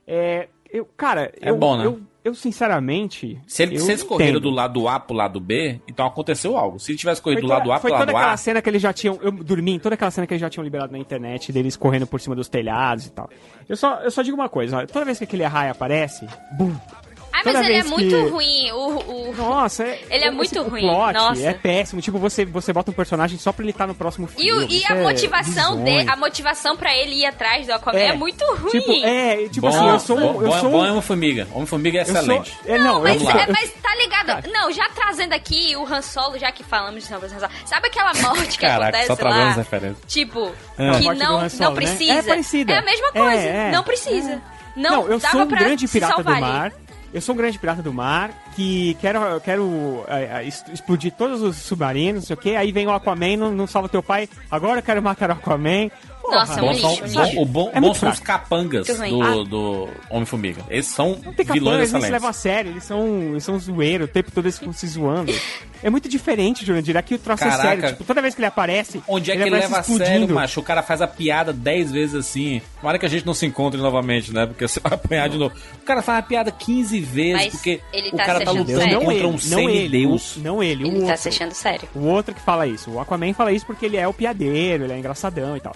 É, 0.07 0.49
eu, 0.73 0.85
cara, 0.97 1.33
É 1.41 1.51
eu, 1.51 1.57
bom, 1.57 1.77
né? 1.77 1.85
eu, 1.87 2.01
eu 2.25 2.35
sinceramente. 2.35 3.39
Se, 3.47 3.63
ele, 3.63 3.77
eu 3.77 3.81
se 3.81 3.91
eles 3.91 4.03
correram 4.03 4.41
do 4.41 4.51
lado 4.51 4.89
A 4.89 4.99
pro 4.99 5.15
lado 5.15 5.39
B, 5.41 5.81
então 5.89 6.07
aconteceu 6.07 6.57
algo. 6.57 6.79
Se 6.81 6.93
ele 6.93 6.99
tivesse 6.99 7.21
corrido 7.21 7.41
Foi 7.41 7.49
do 7.49 7.53
lado 7.53 7.63
toda- 7.65 7.75
A 7.75 7.79
foi 7.81 7.91
pro 7.91 7.99
toda 8.01 8.13
lado 8.13 8.17
aquela 8.23 8.33
A, 8.35 8.37
cena 8.37 8.63
que 8.63 8.71
eles 8.71 8.81
já 8.83 8.93
tinham. 8.93 9.19
Eu 9.23 9.31
dormi 9.33 9.73
em 9.75 9.79
toda 9.79 9.95
aquela 9.95 10.11
cena 10.11 10.27
que 10.27 10.33
eles 10.35 10.41
já 10.41 10.49
tinham 10.51 10.65
liberado 10.65 10.93
na 10.93 10.99
internet, 10.99 11.53
deles 11.53 11.77
correndo 11.77 12.07
por 12.07 12.21
cima 12.21 12.35
dos 12.35 12.49
telhados 12.49 13.07
e 13.07 13.11
tal. 13.11 13.29
Eu 13.69 13.77
só, 13.77 13.97
eu 14.01 14.11
só 14.11 14.23
digo 14.23 14.37
uma 14.37 14.49
coisa, 14.49 14.87
toda 14.87 15.05
vez 15.05 15.19
que 15.19 15.25
aquele 15.25 15.45
arraia 15.45 15.73
aparece, 15.73 16.27
bum. 16.57 16.75
Ai, 17.33 17.43
mas 17.45 17.57
ele 17.67 17.75
é 17.79 17.83
muito 17.85 18.09
que- 18.15 18.29
ruim, 18.31 18.71
o... 18.73 19.31
o... 19.31 19.35
Nossa, 19.37 19.85
é, 19.85 20.01
Ele 20.11 20.25
é 20.25 20.31
muito 20.31 20.61
o 20.61 20.69
ruim, 20.69 20.83
plot 20.83 21.13
nossa. 21.15 21.43
É 21.43 21.55
péssimo. 21.55 22.01
Tipo, 22.03 22.19
você, 22.19 22.45
você 22.45 22.73
bota 22.73 22.91
um 22.91 22.95
personagem 22.95 23.39
só 23.39 23.53
pra 23.53 23.63
ele 23.65 23.71
estar 23.73 23.87
no 23.87 23.95
próximo 23.95 24.27
filme. 24.27 24.67
E, 24.69 24.81
e 24.81 24.85
a 24.87 24.95
é 24.97 25.03
motivação 25.03 25.83
a 26.09 26.17
motivação 26.17 26.77
pra 26.77 26.95
ele 26.97 27.15
ir 27.17 27.27
atrás 27.27 27.67
do 27.67 27.73
Aquaman 27.73 27.99
é, 27.99 28.13
muito 28.13 28.45
ruim. 28.57 28.71
Tipo, 28.71 28.93
é, 29.07 29.49
tipo 29.49 29.61
bom, 29.63 29.69
assim, 29.69 29.89
eu 29.89 29.99
sou 30.01 30.17
um. 30.19 30.21
bom, 30.21 30.43
Eu 30.43 30.49
bom, 30.49 30.61
sou 30.61 30.71
bom 30.71 30.79
um- 30.83 30.85
é 30.87 30.91
Homem-Formiga. 30.91 31.49
Homem-Formiga 31.53 31.99
é 31.99 32.01
eu 32.03 32.07
sou- 32.07 32.17
excelente. 32.17 32.59
é, 32.67 32.79
não, 32.79 33.01
Mas, 33.03 33.15
eu 33.15 33.21
Vamos 33.27 33.35
lá. 33.35 33.43
é, 33.43 33.47
mas 33.53 33.73
tá 33.83 33.95
ligado? 33.97 34.51
Não, 34.53 34.71
já 34.73 34.89
trazendo 34.91 35.33
aqui 35.33 35.75
o 35.77 35.87
Han 35.87 36.03
Solo, 36.03 36.39
já 36.39 36.53
que 36.53 36.63
falamos 36.63 37.03
de 37.03 37.09
Solo, 37.09 37.23
sabe 37.65 37.89
aquela 37.89 38.13
morte 38.15 38.59
que 38.59 38.67
Caraca, 38.67 38.83
acontece 38.89 39.07
só 39.07 39.17
trazendo 39.17 39.43
lá? 39.45 39.51
as 39.51 39.57
referências. 39.57 39.99
Tipo, 40.07 40.53
É. 40.79 40.89
A 40.91 40.99
que 40.99 41.05
não, 41.15 41.49
Solo, 41.49 41.61
não 41.61 41.71
né? 41.71 41.77
precisa. 41.77 42.13
É 42.13 42.23
parecida. 42.23 42.73
É 42.73 42.79
a 42.79 42.83
mesma 42.83 43.09
É, 43.09 43.19
coisa, 43.19 43.43
é. 43.43 43.71
não 43.71 43.83
precisa. 43.83 44.43
Não, 44.75 44.91
Não, 45.03 45.09
eu 45.09 45.21
sou 45.21 45.43
um 45.43 45.47
grande 45.47 45.87
pirata 45.87 46.23
do 46.23 46.31
mar. 46.41 46.73
Eu 47.13 47.21
sou 47.21 47.35
um 47.35 47.39
grande 47.39 47.59
pirata 47.59 47.83
do 47.83 47.93
mar 47.93 48.31
que 48.57 48.95
quero, 49.01 49.41
quero 49.41 50.05
é, 50.09 50.45
é, 50.45 50.49
explodir 50.49 51.13
todos 51.13 51.43
os 51.43 51.57
submarinos, 51.57 52.23
não 52.23 52.27
sei 52.27 52.35
o 52.35 52.39
que. 52.39 52.57
Aí 52.57 52.73
vem 52.73 52.87
o 52.87 52.91
Aquaman, 52.91 53.37
não, 53.37 53.53
não 53.53 53.67
salva 53.67 53.89
teu 53.89 54.03
pai. 54.03 54.29
Agora 54.51 54.79
eu 54.79 54.83
quero 54.83 55.03
matar 55.03 55.29
o 55.29 55.35
Aquaman. 55.35 55.91
Porra, 56.23 56.37
Nossa, 56.37 56.61
Bom 56.61 56.71
um 56.71 56.75
são- 56.75 56.91
lixo, 56.95 57.15
bom- 57.15 57.43
o 57.43 57.45
bom, 57.45 57.71
É 57.75 57.95
são 57.95 58.11
os 58.11 58.21
capangas 58.21 58.89
Muito 58.89 59.01
ruim. 59.19 59.21
do, 59.21 59.45
do 59.45 59.89
Homem-Formiga. 60.09 60.63
Eles 60.71 60.87
são 60.87 61.19
Não 61.25 61.33
tem 61.33 61.45
vilões 61.45 61.63
capanga, 61.65 61.77
eles 61.79 61.93
não 61.93 62.01
se 62.01 62.11
levam 62.11 62.29
a 62.29 62.31
excelentes. 62.31 62.37
sério, 62.41 62.71
eles 62.71 62.85
são, 62.85 63.23
eles 63.33 63.45
são 63.45 63.59
zoeiros, 63.59 64.09
o 64.09 64.13
tempo 64.13 64.31
todo 64.31 64.45
eles 64.47 64.59
ficam 64.59 64.73
se 64.73 64.87
zoando. 64.87 65.35
É 65.83 65.91
muito 65.91 66.09
diferente, 66.09 66.65
Jurandir. 66.65 66.97
Aqui 66.97 67.17
o 67.17 67.19
troço 67.19 67.43
é 67.43 67.49
Caraca. 67.49 67.69
sério. 67.69 67.89
Tipo, 67.89 68.05
toda 68.05 68.23
vez 68.23 68.37
que 68.37 68.41
ele 68.41 68.47
aparece, 68.47 69.03
Onde 69.09 69.33
é 69.33 69.35
que 69.35 69.43
ele 69.43 69.49
ele 69.51 69.57
leva 69.57 69.79
a 69.81 69.83
sério, 69.83 70.01
explodindo. 70.05 70.35
macho? 70.35 70.61
O 70.61 70.63
cara 70.63 70.81
faz 70.81 71.03
a 71.03 71.09
piada 71.09 71.53
10 71.53 71.91
vezes 71.91 72.15
assim. 72.15 72.63
Tomara 72.81 73.01
que 73.01 73.07
a 73.07 73.09
gente 73.09 73.27
não 73.27 73.35
se 73.35 73.45
encontre 73.47 73.81
novamente, 73.81 74.33
né? 74.33 74.47
Porque 74.47 74.69
você 74.69 74.79
vai 74.79 74.93
apanhar 74.95 75.29
de 75.29 75.39
novo. 75.39 75.53
O 75.83 75.85
cara 75.85 76.01
faz 76.01 76.21
a 76.21 76.23
piada 76.23 76.53
15 76.53 77.01
vezes, 77.01 77.33
Mas 77.47 77.53
porque 77.53 77.81
ele 77.93 78.11
o 78.11 78.17
tá 78.17 78.25
cara 78.25 78.39
se 78.39 78.45
tá 78.45 78.51
lutando 78.53 78.79
sério. 78.79 78.93
não 78.95 79.01
contra 79.01 79.15
ele, 79.17 79.27
um 79.27 79.31
não 79.31 79.59
ele, 79.69 79.77
semideus. 79.89 80.37
o- 80.37 80.41
não 80.41 80.63
ele, 80.63 80.85
o 80.85 80.87
Ele 80.87 80.95
outro. 80.95 81.09
tá 81.09 81.17
se 81.17 81.29
achando 81.31 81.53
sério. 81.53 81.89
O 81.97 82.05
outro 82.07 82.33
que 82.33 82.41
fala 82.41 82.65
isso. 82.65 82.89
O 82.93 83.01
Aquaman 83.01 83.35
fala 83.35 83.51
isso 83.53 83.67
porque 83.67 83.85
ele 83.87 83.97
é 83.97 84.07
o 84.07 84.15
piadeiro, 84.15 84.85
ele 84.85 84.93
é 84.93 84.99
engraçadão 84.99 85.57
e 85.57 85.61
tal. 85.61 85.75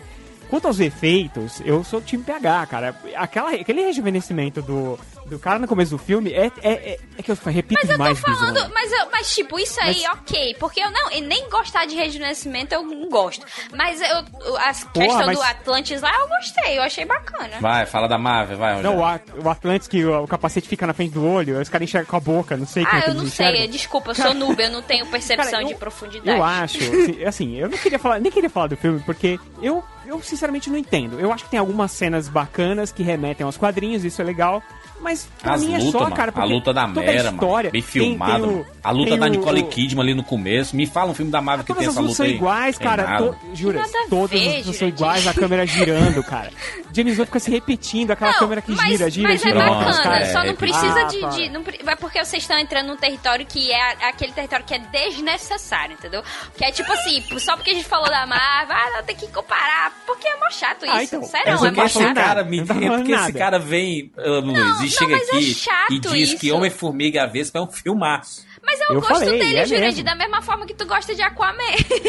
Quanto 0.49 0.67
aos 0.67 0.79
efeitos, 0.79 1.61
eu 1.65 1.83
sou 1.83 2.01
time 2.01 2.23
PH, 2.23 2.67
cara. 2.67 2.97
Aquela, 3.17 3.51
aquele 3.51 3.83
rejuvenescimento 3.83 4.63
do, 4.63 4.99
do 5.29 5.39
cara 5.39 5.59
no 5.59 5.67
começo 5.67 5.91
do 5.91 5.99
filme 5.99 6.33
é, 6.33 6.47
é, 6.63 6.71
é, 6.73 6.99
é 7.19 7.23
que 7.23 7.31
eu 7.31 7.37
repito 7.47 7.75
Mas 7.83 7.91
eu 7.91 7.97
tô 7.97 8.03
demais, 8.05 8.21
falando, 8.21 8.73
mas, 8.73 8.93
eu- 8.93 9.11
mas 9.11 9.35
tipo, 9.35 9.59
isso 9.59 9.81
aí, 9.81 10.03
Mas- 10.07 10.19
ok. 10.21 10.57
Porque 10.59 10.81
eu 10.81 10.91
não, 10.91 11.11
e 11.13 11.21
nem 11.21 11.49
gostar 11.51 11.85
de 11.85 11.95
rejuvenescimento 11.97 12.73
eu 12.75 12.83
não 12.83 13.09
gosto. 13.09 13.45
Mas 13.75 14.01
eu, 14.01 14.57
a 14.59 14.73
questão 14.73 15.27
mas- 15.27 15.37
do 15.37 15.43
Atlantis 15.43 16.01
lá 16.01 16.13
eu 16.21 16.29
gostei, 16.29 16.79
eu 16.79 16.83
achei 16.83 17.05
bacana. 17.05 17.59
Vai, 17.61 17.87
fala 17.87 18.07
da 18.09 18.17
Marvel, 18.19 18.57
vai, 18.57 18.75
Rogério. 18.77 18.97
Não, 18.97 19.05
o, 19.43 19.45
o 19.47 19.51
Atlantis 19.51 19.89
que 19.89 20.05
o, 20.05 20.23
o 20.23 20.29
capacete 20.29 20.69
fica 20.69 20.87
na 20.87 20.95
frente 20.95 21.13
do 21.13 21.27
olho, 21.27 21.61
os 21.61 21.69
caras 21.69 21.89
enxergam 21.89 22.09
com 22.11 22.17
a 22.17 22.21
boca, 22.21 22.57
não 22.57 22.67
sei 22.67 22.85
é 22.85 22.87
Ah, 22.87 23.03
que 23.03 23.11
eu 23.11 23.15
não 23.15 23.27
sei, 23.27 23.67
desculpa, 23.69 24.11
eu 24.11 24.15
sou 24.15 24.33
noob, 24.35 24.63
eu 24.63 24.71
não 24.71 24.83
tenho 24.83 25.07
percepção 25.11 25.51
Cara, 25.51 25.63
eu- 25.65 25.69
de 25.69 25.75
profundidade. 25.75 26.39
Eu 26.39 26.45
acho, 26.45 26.79
assim, 26.79 27.25
assim, 27.25 27.57
eu 27.57 27.69
não 27.69 27.79
queria 27.79 27.99
falar, 27.99 28.21
nem 28.21 28.31
queria 28.31 28.51
falar 28.51 28.69
do 28.69 28.77
filme, 28.77 29.01
porque 29.05 29.39
eu, 29.61 29.83
eu 30.07 30.23
sinceramente 30.23 30.71
não 30.71 30.79
entendo. 30.79 31.19
Eu 31.19 31.33
acho 31.33 31.45
que 31.45 31.51
tem 31.51 31.59
algumas 31.59 31.91
cenas 31.91 32.29
bacanas 32.29 32.93
que 32.93 33.03
remetem 33.03 33.45
aos 33.45 33.57
quadrinhos, 33.57 34.05
isso 34.05 34.21
é 34.23 34.25
legal. 34.25 34.63
Mas 35.01 35.29
pra 35.41 35.55
As 35.55 35.63
mim 35.63 35.75
é 35.75 35.79
lutas, 35.79 35.93
só, 35.93 36.01
mano. 36.01 36.17
cara, 36.17 36.33
A 36.35 36.45
luta 36.45 36.73
da 36.73 36.87
Mera, 36.89 37.31
história 37.31 37.71
mano. 37.71 37.73
Bem 37.73 37.83
tem- 37.83 37.83
filmado. 37.83 38.33
tem 38.33 38.43
o- 38.43 38.57
mano. 38.57 38.67
A 38.83 38.91
luta 38.91 39.11
tem 39.11 39.19
da 39.19 39.27
o- 39.27 39.29
Nicole 39.29 39.63
o- 39.63 39.67
Kidman 39.69 40.03
ali 40.05 40.15
no 40.15 40.25
começo. 40.25 40.75
Me 40.75 40.87
fala 40.87 41.11
um 41.11 41.15
filme 41.15 41.31
da 41.31 41.41
Marvel 41.41 41.65
que 41.65 41.69
Todas 41.73 41.83
tem 41.85 41.91
essa 41.91 42.01
luta 42.01 42.15
são 42.15 42.27
aí. 42.27 42.33
iguais, 42.35 42.79
Tem 42.79 42.87
cara. 42.87 43.19
To, 43.19 43.37
jura, 43.55 43.83
todas 44.09 44.31
ver, 44.41 44.49
as 44.49 44.57
lutas 44.67 44.77
são 44.77 44.89
iguais, 44.89 45.27
a 45.27 45.35
câmera 45.35 45.67
girando, 45.67 46.23
cara. 46.25 46.51
James 46.93 47.19
Wan 47.19 47.27
fica 47.27 47.39
se 47.41 47.51
repetindo, 47.51 48.11
aquela 48.13 48.33
Não, 48.33 48.39
câmera 48.39 48.63
que 48.63 48.73
mas, 48.73 48.89
gira, 48.89 49.11
gira, 49.11 49.29
mas 49.29 49.45
é 49.45 49.49
gira. 49.49 49.67
Nossa, 49.67 49.85
bacana, 49.85 50.03
cara, 50.03 50.27
só 50.33 50.39
é, 50.41 50.45
não 50.45 50.51
é 50.51 50.55
precisa 50.55 51.01
Ah, 51.01 51.05
de. 51.05 51.19
para. 51.19 51.29
de- 51.31 51.49
não 51.51 51.65
é 51.93 51.97
porque 51.97 52.25
vocês 52.25 52.43
estão 52.43 52.59
entrando 52.59 52.87
num 52.87 52.97
território 52.97 53.45
que 53.45 53.71
é 53.71 54.09
aquele 54.09 54.33
território 54.33 54.65
que 54.65 54.75
é 54.75 54.79
desnecessário, 54.79 55.95
entendeu? 55.95 56.23
Que 56.57 56.65
é 56.65 56.73
tipo 56.73 56.91
assim, 56.93 57.23
só 57.39 57.55
porque 57.57 57.71
a 57.71 57.75
gente 57.75 57.87
falou 57.87 58.09
da 58.09 58.27
Marvel, 58.27 58.75
ah, 58.77 58.91
não, 58.97 59.03
tem 59.05 59.15
que 59.17 59.27
comparar. 59.29 59.93
Porque 60.07 60.27
é 60.27 60.37
mó 60.37 60.51
chato 60.51 60.85
isso. 60.87 60.95
Ah, 60.95 61.03
então, 61.05 61.23
Sério, 61.25 61.53
mas 61.53 61.65
é 61.65 61.71
mó 61.71 61.89
chato. 61.89 62.15
cara 62.15 62.45
me 62.45 62.65
tá 62.65 62.75
é 62.75 62.89
porque 62.97 63.13
esse 63.13 63.33
cara 63.35 63.59
vem, 63.59 64.11
uh, 64.17 64.43
Luiz, 64.87 64.95
e 64.95 64.99
chega 64.99 65.17
mas 65.17 65.29
é 65.29 65.37
aqui 65.37 65.55
chato 65.55 65.93
e 65.93 65.99
diz 66.01 66.35
que 66.35 66.47
isso. 66.47 66.57
Homem-Formiga 66.57 67.19
e 67.19 67.21
a 67.21 67.27
Vespa 67.27 67.59
é 67.59 67.63
um 67.63 67.71
filmaço. 67.71 68.47
Mas 68.63 68.81
eu, 68.81 68.97
Eu 68.97 69.01
gosto 69.01 69.15
falei, 69.21 69.39
dele, 69.39 69.57
é 69.59 69.65
Jurandir, 69.65 70.05
da 70.05 70.17
mesma 70.17 70.43
forma 70.43 70.67
que 70.67 70.75
tu 70.75 70.85
gosta 70.87 71.15
de 71.15 71.23
Aquaman. 71.23 71.63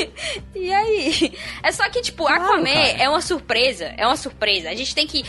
e 0.56 0.74
aí? 0.74 1.38
É 1.62 1.72
só 1.72 1.88
que, 1.90 2.02
tipo, 2.02 2.26
Claro, 2.26 2.44
Aquaman 2.44 2.64
cara. 2.74 3.04
é 3.04 3.08
uma 3.08 3.22
surpresa. 3.22 3.94
É 3.96 4.08
uma 4.08 4.18
surpresa. 4.18 4.70
A 4.70 4.76
gente 4.76 4.96
tem 4.96 5.06
que 5.06 5.24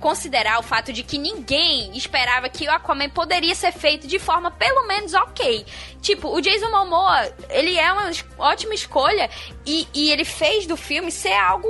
considerar 0.00 0.58
o 0.58 0.62
fato 0.62 0.92
de 0.92 1.02
que 1.02 1.18
ninguém 1.18 1.96
esperava 1.96 2.48
que 2.48 2.66
o 2.66 2.70
Aquaman 2.70 3.08
poderia 3.10 3.54
ser 3.54 3.70
feito 3.72 4.06
de 4.06 4.18
forma 4.18 4.50
pelo 4.50 4.86
menos 4.86 5.12
ok. 5.14 5.64
Tipo, 6.00 6.34
o 6.34 6.40
Jason 6.40 6.70
Momoa, 6.70 7.32
ele 7.50 7.78
é 7.78 7.92
uma 7.92 8.10
ótima 8.38 8.74
escolha 8.74 9.30
e, 9.64 9.86
e 9.94 10.10
ele 10.10 10.24
fez 10.24 10.66
do 10.66 10.76
filme 10.76 11.12
ser 11.12 11.34
algo 11.34 11.68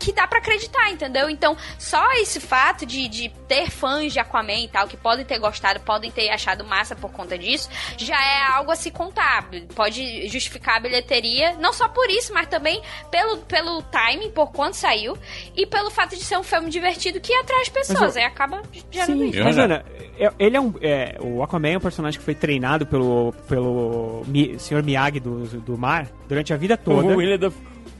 que 0.00 0.12
dá 0.12 0.26
pra 0.26 0.38
acreditar, 0.38 0.90
entendeu? 0.90 1.28
Então, 1.30 1.56
só 1.78 2.10
esse 2.14 2.40
fato 2.40 2.84
de, 2.86 3.06
de 3.06 3.28
ter 3.46 3.70
fãs 3.70 4.12
de 4.12 4.18
Aquaman 4.18 4.60
e 4.64 4.68
tal, 4.68 4.88
que 4.88 4.96
podem 4.96 5.24
ter 5.24 5.38
gostado, 5.38 5.78
podem 5.80 6.10
ter 6.10 6.30
achado 6.30 6.64
massa 6.64 6.96
por 6.96 7.12
conta 7.12 7.36
disso, 7.38 7.68
já 7.98 8.16
é 8.16 8.46
algo 8.46 8.70
a 8.72 8.76
se 8.76 8.90
contar. 8.90 9.48
Pode 9.74 10.26
justificar 10.28 10.78
a 10.78 10.80
bilheteria, 10.80 11.52
não 11.60 11.72
só 11.72 11.86
por 11.88 12.08
isso, 12.10 12.32
mas 12.32 12.46
também 12.48 12.80
pelo, 13.10 13.36
pelo 13.38 13.82
timing, 13.82 14.30
por 14.30 14.50
quando 14.52 14.74
saiu, 14.74 15.16
e 15.54 15.66
pelo 15.66 15.90
fato 15.90 16.16
de 16.16 16.24
ser 16.24 16.38
um 16.38 16.42
filme 16.42 16.70
divertido 16.70 17.20
que 17.20 17.32
atrai 17.34 17.60
as 17.62 17.68
pessoas. 17.68 18.16
eu- 18.16 18.22
Aí 18.22 18.26
acaba 18.26 18.62
gerando 18.90 19.24
isso. 19.24 19.44
Mas, 19.44 19.58
Ana, 19.58 19.84
é- 20.18 20.32
ele 20.38 20.56
é 20.56 20.60
um. 20.60 20.72
é, 20.80 21.16
o 21.20 21.42
Aquaman 21.42 21.68
é 21.68 21.76
um 21.76 21.80
personagem 21.80 22.18
que 22.18 22.24
foi 22.24 22.34
treinado 22.34 22.86
pelo, 22.86 23.32
pelo 23.48 24.22
Mi, 24.26 24.58
Sr. 24.58 24.82
Miyagi 24.82 25.20
do, 25.20 25.44
do 25.60 25.76
mar 25.76 26.08
durante 26.26 26.52
a 26.54 26.56
vida 26.56 26.76
toda. 26.76 27.06
O 27.08 27.16
William 27.16 27.38
da- 27.38 27.52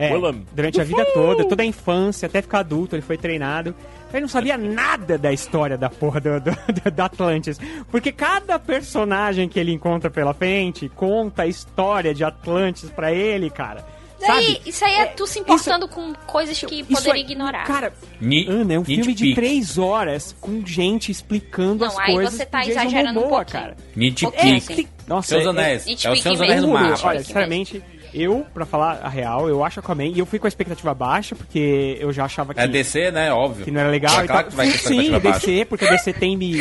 É, 0.02 0.12
Willem. 0.14 0.46
durante 0.52 0.80
a 0.80 0.84
vida 0.84 1.04
toda, 1.12 1.44
toda 1.44 1.62
a 1.62 1.66
infância, 1.66 2.26
até 2.26 2.40
ficar 2.42 2.60
adulto, 2.60 2.94
ele 2.96 3.02
foi 3.02 3.16
treinado. 3.18 3.74
Ele 4.12 4.22
não 4.22 4.28
sabia 4.28 4.56
nada 4.58 5.16
da 5.16 5.32
história 5.32 5.78
da 5.78 5.88
porra 5.88 6.20
do, 6.20 6.40
do, 6.40 6.90
da 6.90 7.04
Atlantis. 7.04 7.58
Porque 7.90 8.10
cada 8.10 8.58
personagem 8.58 9.48
que 9.48 9.58
ele 9.60 9.72
encontra 9.72 10.10
pela 10.10 10.34
frente 10.34 10.88
conta 10.88 11.42
a 11.42 11.46
história 11.46 12.12
de 12.12 12.24
Atlantis 12.24 12.90
pra 12.90 13.12
ele, 13.12 13.50
cara. 13.50 13.84
Daí, 14.20 14.54
Sabe? 14.54 14.62
isso 14.68 14.84
aí 14.84 14.94
é, 14.96 15.06
tu 15.06 15.26
se 15.26 15.38
importando 15.38 15.88
com 15.88 16.12
coisas 16.26 16.58
que 16.58 16.80
Isso 16.80 16.92
poderia 16.92 17.14
aí- 17.14 17.20
ignorar. 17.22 17.64
Cara, 17.64 17.90
Ni- 18.20 18.46
Ana, 18.48 18.74
é 18.74 18.78
um 18.78 18.84
filme 18.84 19.14
de 19.14 19.34
três 19.34 19.78
horas 19.78 20.36
com 20.40 20.60
gente 20.66 21.10
explicando 21.10 21.84
Não, 21.86 21.92
as 21.92 21.98
aí 21.98 22.12
coisas. 22.14 22.34
você 22.34 22.44
tá 22.44 22.60
do 22.60 22.66
Jason 22.66 22.80
exagerando 22.80 23.20
um 23.20 23.28
pouquinho. 23.28 23.46
cara. 23.62 23.76
Nitpick. 23.96 24.88
Nossa, 25.06 25.28
Seus 25.28 25.46
é- 25.46 25.48
Anéis. 25.48 25.86
é- 25.86 25.90
É 26.08 26.10
o 26.10 26.16
Seus 26.16 26.40
Anéis 26.40 26.60
do 26.60 26.68
Mar, 26.68 26.98
Olha, 27.02 27.22
sinceramente, 27.22 27.82
eu, 28.14 28.46
pra 28.52 28.64
falar 28.66 29.00
a 29.02 29.08
real, 29.08 29.48
eu 29.48 29.64
acho 29.64 29.80
Aquaman, 29.80 30.06
e 30.06 30.18
eu 30.18 30.26
fui 30.26 30.38
com 30.38 30.46
a 30.46 30.48
expectativa 30.48 30.92
baixa, 30.94 31.34
porque 31.34 31.96
eu 32.00 32.12
já 32.12 32.24
achava 32.24 32.52
que... 32.54 32.60
É 32.60 32.66
DC, 32.66 33.10
né? 33.10 33.32
Óbvio. 33.32 33.64
Que 33.64 33.70
não 33.70 33.80
era 33.80 33.90
legal 33.90 34.20
É 34.20 34.24
e 34.24 34.28
claro 34.28 34.48
que 34.48 34.56
vai 34.56 34.66
ter 34.66 34.78
Sim, 34.78 34.78
expectativa 35.00 35.20
baixa. 35.20 35.46
DC, 35.46 35.64
porque 35.66 35.84
a 35.84 35.90
DC 35.90 36.12
tem 36.14 36.36
me, 36.36 36.60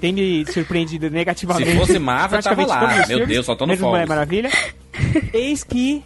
tem 0.00 0.12
me 0.12 0.44
surpreendido 0.52 1.10
negativamente. 1.10 1.70
Se 1.70 1.76
fosse 1.78 1.98
Marvel, 1.98 2.42
tava 2.42 2.66
lá. 2.66 2.80
Meu 2.96 3.04
filmes, 3.06 3.28
Deus, 3.28 3.46
soltando 3.46 3.68
mesmo 3.68 3.88
Mulher 3.88 4.06
fogos. 4.06 4.08
Maravilha. 4.16 4.50
Eis 5.32 5.62
que 5.64 6.02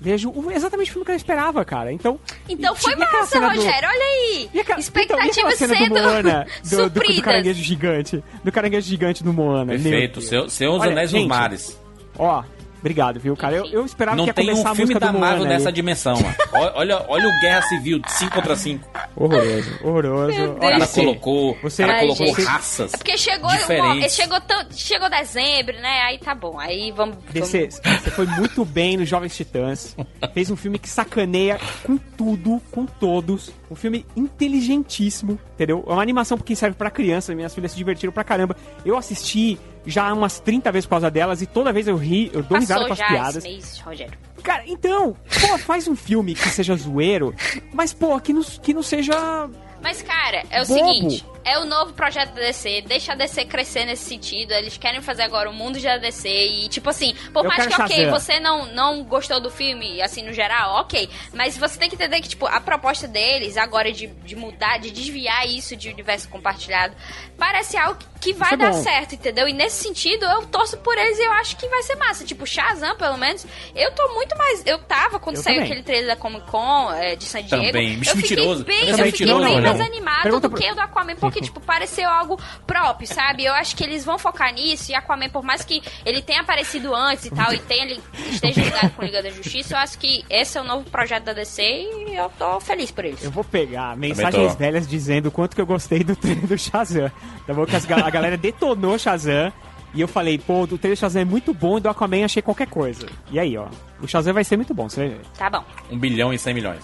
vejo 0.00 0.32
exatamente 0.52 0.90
o 0.90 0.92
filme 0.94 1.06
que 1.06 1.12
eu 1.12 1.16
esperava, 1.16 1.64
cara. 1.64 1.92
Então, 1.92 2.18
Então 2.48 2.74
foi 2.74 2.92
e 2.92 2.96
massa, 2.96 3.26
cena 3.26 3.50
do- 3.50 3.56
Rogério, 3.56 3.88
olha 3.88 4.02
aí. 4.02 4.38
então, 4.42 4.50
e 4.54 4.60
aquela 4.60 4.80
Expectativas 4.80 5.54
cena 5.56 5.74
do 5.74 5.78
sendo 5.78 5.94
Moana, 5.94 6.46
do, 6.68 6.90
do, 6.90 7.00
do 7.00 7.00
caranguejo 7.22 7.62
gigante. 7.62 8.24
Do 8.42 8.50
caranguejo 8.50 8.88
gigante 8.88 9.22
do 9.22 9.32
Moana. 9.32 9.72
Perfeito. 9.72 10.20
Seu, 10.20 10.48
seus 10.48 10.80
Olha, 10.80 10.90
Anéis 10.90 11.10
gente, 11.10 11.28
Mares. 11.28 11.78
Ó, 12.18 12.42
obrigado, 12.82 13.18
viu, 13.18 13.34
cara? 13.36 13.56
Eu, 13.56 13.66
eu 13.66 13.84
esperava 13.86 14.16
Não 14.16 14.24
que 14.24 14.30
ia 14.30 14.34
tem 14.34 14.44
começar 14.46 14.68
um 14.68 14.72
a 14.72 14.74
filme 14.74 14.94
música 14.94 15.12
da 15.12 15.18
Marvel 15.18 15.44
nessa 15.46 15.68
aí. 15.70 15.74
dimensão, 15.74 16.14
mano. 16.20 16.34
Olha, 16.74 17.04
olha, 17.08 17.28
o 17.28 17.40
Guerra 17.40 17.62
Civil 17.62 18.00
5 18.06 18.34
contra 18.34 18.54
5. 18.56 18.88
Horroroso, 19.16 19.70
horroroso. 19.82 20.44
O 20.52 20.54
cara 20.56 20.78
você- 20.80 21.00
colocou, 21.00 21.56
você- 21.62 21.82
cara 21.82 21.94
Ai, 21.98 22.00
colocou 22.06 22.26
gente. 22.26 22.42
raças 22.44 22.94
É 22.94 22.96
porque 22.98 23.16
chegou, 23.16 23.48
uma- 23.48 23.56
diferentes. 23.56 24.14
chegou, 24.14 24.40
tão- 24.42 24.66
chegou 24.70 25.08
dezembro, 25.10 25.74
né? 25.80 26.00
Aí 26.02 26.18
tá 26.18 26.34
bom. 26.34 26.58
Aí 26.58 26.92
vamos. 26.92 27.16
DC, 27.32 27.68
você 27.70 28.10
foi 28.10 28.26
muito 28.26 28.64
bem 28.64 28.96
nos 28.96 29.08
Jovens 29.08 29.34
Titãs. 29.36 29.96
Fez 30.34 30.50
um 30.50 30.56
filme 30.56 30.78
que 30.78 30.88
sacaneia 30.88 31.58
com 31.84 31.96
tudo, 31.96 32.60
com 32.70 32.84
todos. 32.86 33.50
Um 33.70 33.74
filme 33.74 34.04
inteligentíssimo, 34.16 35.38
entendeu? 35.54 35.84
É 35.88 35.92
uma 35.92 36.02
animação 36.02 36.36
que 36.38 36.54
serve 36.54 36.76
pra 36.76 36.90
criança. 36.90 37.34
Minhas 37.34 37.54
filhas 37.54 37.70
se 37.72 37.76
divertiram 37.76 38.12
pra 38.12 38.22
caramba. 38.24 38.56
Eu 38.84 38.96
assisti 38.96 39.58
já 39.86 40.12
umas 40.12 40.40
30 40.40 40.70
vezes 40.72 40.86
por 40.86 40.92
causa 40.92 41.10
delas 41.10 41.42
e 41.42 41.46
toda 41.46 41.72
vez 41.72 41.88
eu 41.88 41.96
ri, 41.96 42.30
eu 42.32 42.42
dou 42.42 42.58
risada 42.58 42.86
com 42.86 42.92
as 42.92 42.98
já 42.98 43.06
piadas. 43.06 43.36
esse 43.36 43.48
mês, 43.48 43.78
Rogério. 43.80 44.18
Cara, 44.42 44.64
então, 44.66 45.16
pô, 45.40 45.58
faz 45.58 45.86
um 45.86 45.94
filme 45.94 46.34
que 46.34 46.48
seja 46.48 46.74
zoeiro, 46.76 47.34
mas, 47.72 47.92
pô, 47.92 48.18
que 48.20 48.32
não, 48.32 48.42
que 48.42 48.74
não 48.74 48.82
seja. 48.82 49.48
Mas, 49.80 50.02
cara, 50.02 50.44
é 50.50 50.62
o 50.62 50.66
Bobo. 50.66 50.78
seguinte: 50.78 51.24
é 51.44 51.58
o 51.58 51.64
novo 51.64 51.92
projeto 51.92 52.34
da 52.34 52.42
DC, 52.42 52.82
deixa 52.82 53.12
a 53.12 53.14
DC 53.14 53.44
crescer 53.44 53.84
nesse 53.84 54.04
sentido. 54.04 54.52
Eles 54.52 54.76
querem 54.76 55.00
fazer 55.00 55.22
agora 55.22 55.50
o 55.50 55.52
mundo 55.52 55.80
da 55.80 55.98
DC. 55.98 56.28
E, 56.28 56.68
tipo 56.68 56.90
assim, 56.90 57.14
por 57.32 57.44
Eu 57.44 57.48
mais 57.48 57.66
que, 57.66 57.82
ok, 57.82 58.10
você 58.10 58.40
não, 58.40 58.66
não 58.66 59.04
gostou 59.04 59.40
do 59.40 59.50
filme, 59.50 60.00
assim, 60.00 60.22
no 60.22 60.32
geral, 60.32 60.80
ok. 60.80 61.08
Mas 61.32 61.56
você 61.56 61.78
tem 61.78 61.88
que 61.88 61.94
entender 61.94 62.20
que, 62.20 62.28
tipo, 62.28 62.46
a 62.46 62.60
proposta 62.60 63.08
deles 63.08 63.56
agora 63.56 63.92
de, 63.92 64.06
de 64.06 64.36
mudar, 64.36 64.78
de 64.78 64.90
desviar 64.90 65.48
isso 65.48 65.76
de 65.76 65.88
universo 65.88 66.28
compartilhado, 66.28 66.94
parece 67.36 67.76
algo 67.76 67.98
que 67.98 68.11
vai 68.32 68.48
Isso 68.48 68.54
é 68.54 68.56
dar 68.58 68.72
bom. 68.72 68.82
certo, 68.82 69.14
entendeu? 69.14 69.48
E 69.48 69.54
nesse 69.54 69.82
sentido, 69.82 70.24
eu 70.26 70.42
torço 70.46 70.76
por 70.76 70.96
eles 70.98 71.18
e 71.18 71.22
eu 71.22 71.32
acho 71.32 71.56
que 71.56 71.66
vai 71.68 71.82
ser 71.82 71.96
massa. 71.96 72.24
Tipo, 72.26 72.46
Shazam, 72.46 72.94
pelo 72.96 73.16
menos, 73.16 73.46
eu 73.74 73.90
tô 73.92 74.06
muito 74.12 74.36
mais. 74.36 74.62
Eu 74.66 74.78
tava 74.80 75.18
quando 75.18 75.36
Eu 75.36 75.42
saiu 75.42 75.54
também. 75.56 75.70
aquele 75.70 75.82
trailer 75.82 76.08
da 76.08 76.16
Comic 76.16 76.46
Con 76.50 76.92
é, 76.92 77.16
de 77.16 77.24
San 77.24 77.42
Diego. 77.42 77.64
Também. 77.66 77.96
Bicho 77.98 78.10
eu 78.10 78.16
fiquei 78.16 78.36
mentiroso. 78.36 78.64
bem, 78.64 78.80
Bicho 78.80 78.90
eu 78.90 78.96
fiquei 78.96 79.04
mentiroso, 79.06 79.44
bem 79.44 79.54
não, 79.56 79.62
mais 79.62 79.78
não. 79.78 79.86
animado 79.86 80.22
Pergunta 80.24 80.48
do 80.48 80.52
pro- 80.52 80.60
que 80.62 80.70
o 80.70 80.74
do 80.74 80.80
Aquaman, 80.82 81.16
porque, 81.16 81.40
tipo, 81.40 81.58
pareceu 81.60 82.08
algo 82.10 82.38
próprio, 82.66 83.06
sabe? 83.08 83.44
Eu 83.44 83.54
acho 83.54 83.74
que 83.74 83.82
eles 83.82 84.04
vão 84.04 84.18
focar 84.18 84.52
nisso, 84.52 84.90
e 84.92 84.94
Aquaman, 84.94 85.30
por 85.30 85.42
mais 85.42 85.64
que 85.64 85.82
ele 86.04 86.20
tenha 86.20 86.42
aparecido 86.42 86.94
antes 86.94 87.24
e 87.24 87.30
tal, 87.30 87.52
e 87.54 87.58
tenha, 87.60 87.84
ele 87.84 88.00
esteja 88.30 88.60
ligado 88.62 88.90
com 88.90 89.02
Liga 89.02 89.22
da 89.22 89.30
Justiça, 89.30 89.74
eu 89.74 89.78
acho 89.78 89.96
que 89.98 90.24
esse 90.28 90.58
é 90.58 90.60
o 90.60 90.64
novo 90.64 90.88
projeto 90.90 91.24
da 91.24 91.32
DC 91.32 91.62
e 91.62 92.14
eu 92.14 92.30
tô 92.38 92.60
feliz 92.60 92.90
por 92.90 93.04
eles. 93.04 93.22
Eu 93.24 93.30
vou 93.30 93.42
pegar 93.44 93.96
mensagens 93.96 94.54
velhas 94.56 94.86
dizendo 94.86 95.26
o 95.28 95.30
quanto 95.30 95.54
que 95.54 95.60
eu 95.62 95.66
gostei 95.66 96.04
do 96.04 96.14
trailer 96.14 96.46
do 96.46 96.58
Shazam. 96.58 97.10
Tá 97.46 97.54
bom? 97.54 97.64
Que 97.64 97.76
as 97.76 97.86
a 97.90 98.10
galera 98.12 98.36
detonou 98.36 98.98
Shazam. 98.98 99.52
E 99.94 100.00
eu 100.00 100.08
falei, 100.08 100.38
pô, 100.38 100.62
o 100.62 100.66
trailer 100.78 100.96
do 100.96 101.00
Shazam 101.00 101.20
é 101.22 101.24
muito 101.24 101.52
bom 101.52 101.76
e 101.76 101.80
do 101.80 101.88
Aquaman 101.88 102.24
achei 102.24 102.40
qualquer 102.40 102.66
coisa. 102.66 103.06
E 103.30 103.38
aí, 103.38 103.56
ó. 103.58 103.66
O 104.00 104.08
Shazam 104.08 104.32
vai 104.32 104.42
ser 104.42 104.56
muito 104.56 104.72
bom, 104.72 104.88
você 104.88 105.00
vai 105.00 105.08
ver. 105.10 105.20
Tá 105.36 105.50
bom. 105.50 105.62
1 105.90 105.98
bilhão 105.98 106.32
e 106.32 106.38
100 106.38 106.54
milhões. 106.54 106.82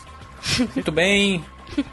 Muito 0.75 0.93
bem. 0.93 1.43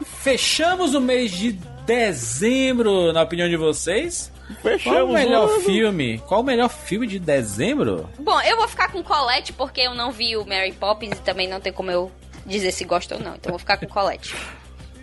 Fechamos 0.04 0.94
o 0.94 1.00
mês 1.00 1.30
de 1.30 1.52
dezembro, 1.86 3.12
na 3.12 3.22
opinião 3.22 3.48
de 3.48 3.56
vocês. 3.56 4.30
Qual 4.62 4.74
o 4.74 4.78
Fechamos 4.78 5.12
melhor 5.14 5.48
o 5.48 5.52
ano. 5.52 5.60
filme? 5.62 6.18
Qual 6.26 6.40
o 6.40 6.44
melhor 6.44 6.68
filme 6.68 7.06
de 7.06 7.18
dezembro? 7.18 8.08
Bom, 8.18 8.40
eu 8.42 8.56
vou 8.56 8.68
ficar 8.68 8.92
com 8.92 9.02
Colette, 9.02 9.52
porque 9.52 9.80
eu 9.80 9.94
não 9.94 10.12
vi 10.12 10.36
o 10.36 10.44
Mary 10.46 10.72
Poppins 10.72 11.12
e 11.18 11.22
também 11.22 11.48
não 11.48 11.60
tem 11.60 11.72
como 11.72 11.90
eu 11.90 12.12
dizer 12.44 12.72
se 12.72 12.84
gosto 12.84 13.14
ou 13.14 13.20
não. 13.20 13.34
Então 13.34 13.46
eu 13.46 13.52
vou 13.52 13.58
ficar 13.58 13.76
com 13.78 13.86
Colette. 13.86 14.34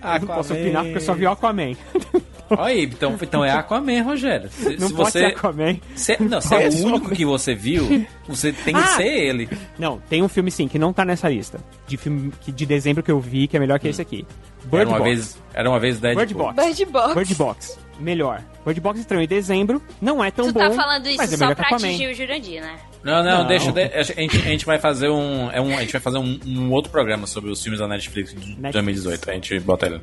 Eu 0.01 0.19
não 0.19 0.27
posso 0.27 0.53
opinar 0.53 0.83
porque 0.83 0.97
eu 0.97 1.01
só 1.01 1.13
vi 1.13 1.25
o 1.25 1.31
Aquaman. 1.31 1.73
Olha 2.49 2.63
aí, 2.65 2.83
então, 2.83 3.17
então 3.21 3.43
é 3.45 3.51
Aquaman, 3.51 4.01
Rogério. 4.03 4.49
Se, 4.51 4.75
Não 4.77 4.87
se 4.89 4.93
pode 4.93 5.11
você, 5.11 5.19
ser 5.19 5.25
Aquaman. 5.27 5.77
Se, 5.95 6.17
não, 6.23 6.39
se 6.41 6.53
é 6.55 6.65
É 6.65 6.69
o 6.69 6.85
único 6.85 7.09
que 7.15 7.25
você 7.25 7.55
viu, 7.55 8.05
você 8.27 8.51
tem 8.51 8.73
que 8.73 8.79
Ah! 8.79 8.95
ser 8.97 9.07
ele. 9.07 9.49
Não, 9.79 9.99
tem 10.09 10.21
um 10.21 10.27
filme 10.27 10.51
sim, 10.51 10.67
que 10.67 10.77
não 10.77 10.93
tá 10.93 11.03
nessa 11.05 11.29
lista. 11.29 11.59
De 11.87 11.97
filme 11.97 12.31
que- 12.41 12.51
de 12.51 12.65
dezembro 12.65 13.01
que 13.01 13.11
eu 13.11 13.19
vi, 13.19 13.47
que 13.47 13.57
é 13.57 13.59
melhor 13.59 13.79
que 13.79 13.87
esse 13.87 14.01
aqui. 14.01 14.25
Bird 14.65 14.77
Era 14.81 14.89
uma 14.89 14.97
Box. 14.99 15.09
vez, 15.09 15.37
era 15.53 15.69
uma 15.69 15.79
vez 15.79 15.99
Deadpool. 15.99 16.25
Bird 16.25 16.33
Box. 16.35 16.55
Bird 16.55 16.85
Box. 16.85 17.15
Bird 17.15 17.35
Box. 17.35 17.79
Melhor. 17.99 18.41
Bird 18.65 18.81
Box 18.81 18.99
estreou 18.99 19.21
em 19.23 19.27
dezembro. 19.27 19.81
Não 20.01 20.23
é 20.23 20.31
tão 20.31 20.47
tu 20.47 20.53
bom. 20.53 20.59
tá 20.59 20.71
falando 20.71 21.07
isso 21.07 21.17
mas 21.17 21.33
é 21.33 21.37
só 21.37 21.53
pra 21.53 21.65
Aquaman. 21.65 21.87
atingir 21.87 22.07
o 22.07 22.13
Jurandir, 22.13 22.61
né? 22.61 22.75
Não, 23.03 23.21
não, 23.23 23.39
Não. 23.39 23.47
deixa. 23.47 23.71
de- 23.71 23.81
a, 23.81 24.01
gente, 24.03 24.37
a 24.37 24.41
gente 24.41 24.65
vai 24.65 24.79
fazer 24.79 25.09
um, 25.09 25.51
é 25.51 25.59
um. 25.59 25.75
A 25.77 25.81
gente 25.81 25.91
vai 25.91 26.01
fazer 26.01 26.17
um, 26.17 26.39
um 26.45 26.71
outro 26.71 26.89
programa 26.91 27.27
sobre 27.27 27.51
os 27.51 27.61
filmes 27.61 27.79
da 27.79 27.87
Netflix 27.87 28.33
de 28.33 28.55
2018. 28.55 29.29
A 29.29 29.33
gente 29.33 29.59
bota 29.59 29.85
ele. 29.87 30.01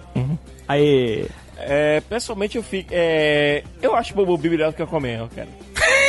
Aí. 0.69 1.27
É, 1.61 2.01
pessoalmente 2.09 2.57
eu 2.57 2.63
fico. 2.63 2.89
É, 2.93 3.63
eu 3.83 3.95
acho 3.95 4.13
o 4.13 4.17
Bumblebee 4.17 4.51
melhor 4.51 4.71
do 4.71 4.75
que 4.75 4.83
o 4.83 4.85
Aquaman, 4.85 5.29
cara. 5.35 5.49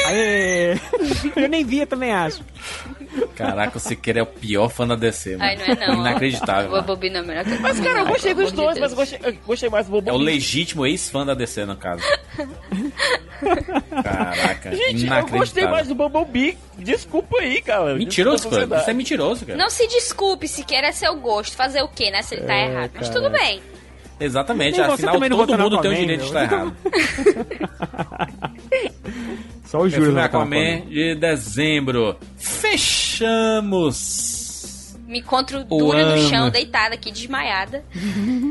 Aê! 0.08 0.74
eu 1.36 1.48
nem 1.48 1.64
vi, 1.64 1.80
eu 1.80 1.88
também 1.88 2.12
acho. 2.12 2.44
Caraca, 3.36 3.78
o 3.78 3.80
Siqueira 3.80 4.20
é 4.20 4.24
o 4.24 4.26
pior 4.26 4.70
fã 4.70 4.88
da 4.88 4.96
DC, 4.96 5.38
mano. 5.38 5.44
Ai, 5.44 5.56
não 5.58 5.66
é 5.66 5.88
não. 5.88 6.00
Inacreditável. 6.00 6.74
O 6.74 6.82
Bobi 6.82 7.10
não 7.10 7.20
é 7.20 7.24
melhor 7.24 7.44
que 7.46 7.58
Mas, 7.60 7.80
cara, 7.80 8.00
eu 8.00 8.08
gostei 8.08 8.34
dos 8.34 8.52
dois, 8.52 8.78
mas 8.78 8.94
gostei, 8.94 9.20
gostei 9.46 9.70
mais 9.70 9.88
do 9.88 9.98
É 10.06 10.14
o 10.14 10.18
legítimo 10.18 10.86
ex-fã 10.86 11.26
da 11.26 11.34
DC, 11.34 11.66
no 11.66 11.76
caso. 11.76 12.04
Caraca, 14.04 14.76
Gente, 14.76 15.08
eu 15.08 15.28
gostei 15.28 15.68
mais 15.68 15.88
do 15.88 15.96
Bumblebee. 15.96 16.58
Desculpa 16.78 17.40
aí, 17.40 17.62
cara. 17.62 17.96
Mentiroso, 17.96 18.50
cara. 18.50 18.80
Isso 18.80 18.90
é 18.90 18.94
mentiroso, 18.94 19.46
cara. 19.46 19.58
Não 19.58 19.70
se 19.70 19.88
desculpe 19.88 20.48
se 20.48 20.64
quer 20.64 20.84
é 20.84 20.92
seu 20.92 21.16
gosto. 21.16 21.56
Fazer 21.56 21.82
o 21.82 21.88
quê, 21.88 22.12
né? 22.12 22.22
Se 22.22 22.36
ele 22.36 22.44
tá 22.46 22.54
É, 22.54 22.66
errado. 22.66 22.92
Mas 22.96 23.10
cara. 23.10 23.22
tudo 23.22 23.32
bem. 23.32 23.62
Exatamente, 24.22 24.78
Nem 24.78 24.90
afinal 24.90 25.20
todo 25.20 25.58
mundo 25.58 25.82
tem 25.82 25.92
o 25.92 25.96
direito 25.96 26.22
de 26.22 26.28
estar 26.28 26.44
errado. 26.44 26.74
Só 29.66 29.80
o 29.80 29.90
Júlio 29.90 30.12
no 30.12 30.20
Aquaman 30.20 30.82
de 30.88 31.16
dezembro. 31.16 32.16
Fechamos 32.38 33.80
Me 35.08 35.20
encontro 35.20 35.60
O 35.70 35.78
dura 35.78 36.16
no 36.16 36.30
chão, 36.30 36.50
deitada 36.50 36.96
aqui, 36.96 37.12
desmaiada. 37.12 37.84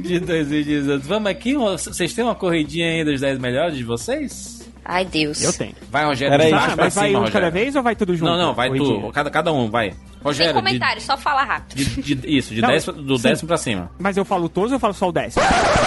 de 0.02 0.18
2018. 0.18 1.06
Vamos 1.06 1.30
aqui, 1.30 1.54
vocês 1.54 2.14
têm 2.14 2.24
uma 2.24 2.34
corridinha 2.34 2.86
aí 2.86 3.04
dos 3.04 3.20
10 3.20 3.38
melhores 3.38 3.76
de 3.76 3.84
vocês? 3.84 4.59
Ai, 4.92 5.04
Deus. 5.04 5.40
Eu 5.40 5.52
tenho. 5.52 5.72
Vai, 5.88 6.04
Rogério, 6.04 6.32
Peraí, 6.32 6.46
de 6.48 6.52
baixo 6.52 6.70
ah, 6.70 6.74
pra 6.74 6.84
mas 6.84 6.94
vai 6.96 7.06
cima, 7.06 7.18
um 7.18 7.22
de 7.22 7.26
Rogério. 7.28 7.48
cada 7.48 7.50
vez 7.50 7.76
ou 7.76 7.82
vai 7.84 7.94
tudo 7.94 8.16
junto? 8.16 8.28
Não, 8.28 8.36
não, 8.36 8.54
vai 8.54 8.66
Corridinha? 8.68 9.00
tu, 9.02 9.12
cada, 9.12 9.30
cada 9.30 9.52
um, 9.52 9.70
vai. 9.70 9.92
Sem 9.92 9.98
Rogério, 10.24 10.52
de, 10.52 10.58
comentário, 10.58 11.00
só 11.00 11.16
fala 11.16 11.44
rápido. 11.44 11.76
de- 11.78 12.14
de- 12.16 12.36
isso, 12.36 12.52
de 12.52 12.60
Não, 12.60 12.68
10, 12.70 12.86
do 12.86 13.16
sim. 13.16 13.22
décimo 13.28 13.46
pra 13.46 13.56
cima. 13.56 13.88
Mas 14.00 14.16
eu 14.16 14.24
falo 14.24 14.48
todos 14.48 14.72
ou 14.72 14.76
eu 14.76 14.80
falo 14.80 14.92
só 14.92 15.08
o 15.08 15.12
décimo? 15.12 15.44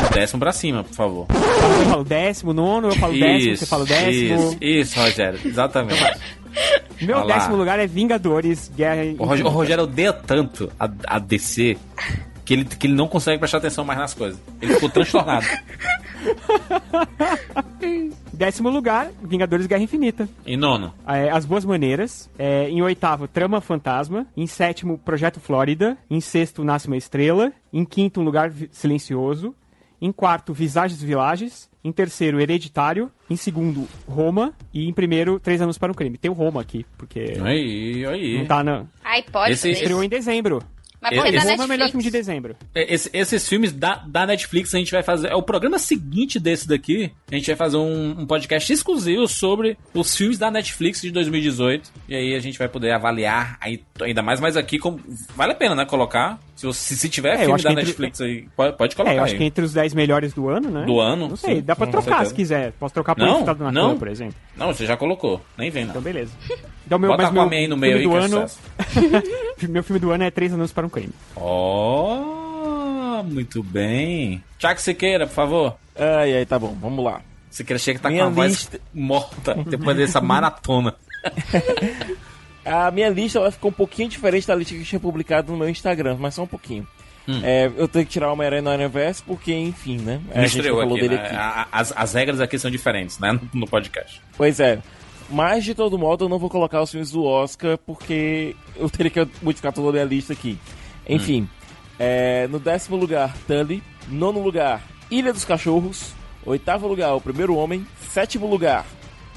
Do 0.07 0.13
décimo 0.13 0.39
pra 0.39 0.53
cima, 0.53 0.85
por 0.85 0.93
favor. 0.95 1.27
Eu 1.29 1.85
falo 1.89 2.03
décimo, 2.05 2.53
nono, 2.53 2.87
eu 2.87 2.95
falo 2.95 3.19
décimo, 3.19 3.57
você 3.57 3.65
fala 3.65 3.83
o 3.83 3.87
décimo. 3.87 4.39
Isso, 4.39 4.57
isso, 4.61 4.99
Rogério, 5.01 5.39
exatamente. 5.43 6.01
Meu 7.01 7.17
Olha 7.17 7.25
lá. 7.25 7.33
décimo 7.35 7.55
lugar 7.57 7.79
é 7.79 7.87
Vingadores, 7.87 8.71
Guerra... 8.73 9.01
O 9.19 9.25
Rogério, 9.25 9.51
o 9.51 9.53
Rogério 9.53 9.83
odeia 9.83 10.13
tanto 10.13 10.71
a, 10.79 10.89
a 11.07 11.19
DC 11.19 11.75
que 12.45 12.53
ele, 12.53 12.63
que 12.65 12.87
ele 12.87 12.93
não 12.95 13.07
consegue 13.07 13.39
prestar 13.39 13.57
atenção 13.57 13.83
mais 13.83 13.99
nas 13.99 14.13
coisas. 14.13 14.39
Ele 14.61 14.73
ficou 14.75 14.87
transtornado. 14.89 15.45
Décimo 18.33 18.69
lugar, 18.69 19.11
Vingadores 19.21 19.67
Guerra 19.67 19.83
Infinita. 19.83 20.27
Em 20.45 20.57
nono. 20.57 20.93
É, 21.07 21.29
As 21.29 21.45
Boas 21.45 21.63
Maneiras. 21.63 22.29
É, 22.37 22.67
em 22.69 22.81
oitavo, 22.81 23.27
Trama 23.27 23.61
Fantasma. 23.61 24.25
Em 24.35 24.47
sétimo, 24.47 24.97
Projeto 24.97 25.39
Flórida. 25.39 25.95
Em 26.09 26.19
sexto, 26.19 26.63
Nasce 26.63 26.87
uma 26.87 26.97
Estrela. 26.97 27.53
Em 27.71 27.85
quinto, 27.85 28.19
Um 28.19 28.23
Lugar 28.23 28.51
Silencioso. 28.71 29.53
Em 30.01 30.11
quarto, 30.11 30.53
Visages 30.53 31.01
Villages. 31.01 31.69
Em 31.83 31.91
terceiro, 31.91 32.39
Hereditário. 32.41 33.11
Em 33.29 33.35
segundo, 33.35 33.87
Roma. 34.07 34.53
E 34.73 34.87
em 34.89 34.93
primeiro, 34.93 35.39
Três 35.39 35.61
Anos 35.61 35.77
para 35.77 35.91
um 35.91 35.95
Crime. 35.95 36.17
Tem 36.17 36.31
o 36.31 36.33
Roma 36.33 36.59
aqui, 36.61 36.85
porque 36.97 37.35
Aí, 37.41 38.05
aí. 38.05 38.37
não 38.39 38.45
tá 38.45 38.63
na... 38.63 38.85
Ai, 39.03 39.21
pode 39.23 39.53
Esse- 39.53 39.69
Estreou 39.71 40.03
em 40.03 40.09
dezembro. 40.09 40.61
Mas 41.03 41.13
porque 41.15 41.35
Esse- 41.35 41.45
da 41.45 41.51
Roma 41.51 41.63
é 41.63 41.65
o 41.65 41.69
melhor 41.69 41.83
Netflix. 41.85 41.91
filme 41.91 42.03
de 42.03 42.11
dezembro. 42.11 42.55
É, 42.73 42.93
esse- 42.93 43.09
esses 43.13 43.47
filmes 43.47 43.71
da, 43.71 43.95
da 44.07 44.25
Netflix 44.25 44.73
a 44.73 44.77
gente 44.77 44.91
vai 44.91 45.03
fazer. 45.03 45.27
É 45.29 45.35
o 45.35 45.41
programa 45.43 45.77
seguinte 45.77 46.39
desse 46.39 46.67
daqui. 46.67 47.11
A 47.31 47.35
gente 47.35 47.47
vai 47.47 47.55
fazer 47.55 47.77
um, 47.77 48.21
um 48.21 48.25
podcast 48.25 48.71
exclusivo 48.73 49.27
sobre 49.27 49.77
os 49.93 50.15
filmes 50.15 50.37
da 50.37 50.49
Netflix 50.49 51.01
de 51.01 51.11
2018. 51.11 51.91
E 52.07 52.15
aí 52.15 52.35
a 52.35 52.39
gente 52.39 52.57
vai 52.57 52.67
poder 52.69 52.91
avaliar 52.91 53.57
aí, 53.61 53.83
ainda 54.01 54.21
mais. 54.21 54.39
Mas 54.39 54.55
aqui 54.57 54.79
como, 54.79 54.99
vale 55.35 55.51
a 55.51 55.55
pena, 55.55 55.75
né? 55.75 55.85
Colocar. 55.85 56.39
Se, 56.55 56.65
você- 56.67 56.95
se 56.95 57.09
tiver 57.09 57.29
É, 57.29 57.33
eu 57.33 57.39
filme 57.39 57.53
acho 57.55 57.63
da 57.63 57.71
entre- 57.71 57.83
Netflix 57.85 58.21
aí, 58.21 58.47
pode, 58.55 58.77
pode 58.77 58.95
colocar 58.95 59.13
É, 59.13 59.17
eu 59.17 59.23
acho 59.23 59.33
aí. 59.33 59.37
que 59.39 59.43
entre 59.43 59.65
os 59.65 59.73
10 59.73 59.93
melhores 59.93 60.33
do 60.33 60.47
ano, 60.49 60.69
né? 60.69 60.85
Do 60.85 60.99
ano, 60.99 61.27
Não 61.29 61.35
sei, 61.35 61.55
sim, 61.55 61.61
dá 61.61 61.75
pra 61.75 61.87
trocar 61.87 62.25
se 62.27 62.33
quiser. 62.33 62.71
Posso 62.73 62.93
trocar 62.93 63.15
por 63.15 63.21
Não, 63.25 63.33
Infiltrado 63.33 63.63
na 63.63 63.71
não. 63.71 63.89
Clã, 63.89 63.97
por 63.99 64.07
exemplo. 64.07 64.35
Não, 64.55 64.67
você 64.73 64.85
já 64.85 64.95
colocou. 64.95 65.41
Nem 65.57 65.71
vem, 65.71 65.83
não. 65.85 65.89
Então, 65.91 66.01
beleza. 66.01 66.31
Então, 66.85 66.99
meu, 66.99 67.09
Bota 67.09 67.23
mas 67.23 67.31
meu 67.33 67.41
aí 67.49 67.67
no 67.67 67.75
meio 67.75 67.97
aí, 67.97 68.03
do 68.03 68.09
que 68.09 68.15
é 68.15 68.19
ano... 68.19 68.45
meu 69.69 69.83
filme 69.83 69.99
do 69.99 70.11
ano 70.11 70.23
é 70.25 70.31
Três 70.31 70.53
Anos 70.53 70.71
para 70.71 70.85
um 70.85 70.89
Crime. 70.89 71.13
Oh, 71.35 73.23
muito 73.25 73.63
bem. 73.63 74.43
Tiago 74.59 74.79
Siqueira, 74.79 75.25
por 75.25 75.33
favor. 75.33 75.75
Ai, 75.97 76.37
ai, 76.37 76.45
tá 76.45 76.59
bom, 76.59 76.75
vamos 76.79 77.03
lá. 77.03 77.21
Siqueira 77.49 77.79
chega 77.79 77.97
que 77.99 78.03
tá 78.03 78.09
Minha 78.09 78.23
com 78.23 78.29
a 78.29 78.33
voz 78.33 78.51
lista- 78.51 78.79
morta 78.93 79.55
depois 79.67 79.95
dessa 79.97 80.19
maratona. 80.21 80.95
A 82.65 82.89
minha 82.91 83.09
lista 83.09 83.39
ela 83.39 83.51
ficou 83.51 83.71
um 83.71 83.73
pouquinho 83.73 84.09
diferente 84.09 84.47
da 84.47 84.55
lista 84.55 84.73
que 84.73 84.81
eu 84.81 84.85
tinha 84.85 84.99
publicado 84.99 85.51
no 85.51 85.57
meu 85.57 85.69
Instagram, 85.69 86.17
mas 86.19 86.35
só 86.35 86.43
um 86.43 86.47
pouquinho. 86.47 86.87
Hum. 87.27 87.39
É, 87.43 87.71
eu 87.77 87.87
tenho 87.87 88.05
que 88.05 88.11
tirar 88.11 88.29
o 88.29 88.33
Homem-Aranha 88.33 88.61
no 88.61 88.69
Aranhaverse 88.69 89.23
porque, 89.23 89.53
enfim, 89.53 89.97
né? 89.97 90.21
Não 90.33 90.43
a 90.43 90.45
gente 90.45 90.67
falou 90.67 90.83
aqui, 90.83 91.01
dele 91.01 91.15
né? 91.15 91.25
aqui. 91.25 91.67
As, 91.71 91.93
as 91.95 92.13
regras 92.13 92.41
aqui 92.41 92.59
são 92.59 92.69
diferentes, 92.69 93.17
né? 93.19 93.31
No, 93.31 93.41
no 93.53 93.67
podcast. 93.67 94.21
Pois 94.35 94.59
é. 94.59 94.81
Mas, 95.29 95.63
de 95.63 95.73
todo 95.73 95.97
modo, 95.97 96.25
eu 96.25 96.29
não 96.29 96.37
vou 96.37 96.49
colocar 96.49 96.81
os 96.81 96.91
filmes 96.91 97.11
do 97.11 97.23
Oscar 97.23 97.77
porque 97.77 98.55
eu 98.75 98.89
teria 98.89 99.09
que 99.09 99.27
modificar 99.41 99.71
toda 99.71 99.89
a 99.89 99.91
minha 99.93 100.05
lista 100.05 100.33
aqui. 100.33 100.59
Enfim, 101.07 101.47
é, 101.97 102.47
no 102.47 102.59
décimo 102.59 102.97
lugar, 102.97 103.35
Tully. 103.47 103.81
Nono 104.07 104.41
lugar, 104.41 104.81
Ilha 105.09 105.31
dos 105.31 105.45
Cachorros. 105.45 106.13
Oitavo 106.45 106.87
lugar, 106.87 107.13
O 107.13 107.21
Primeiro 107.21 107.55
Homem. 107.55 107.87
Sétimo 108.09 108.47
lugar, 108.47 108.85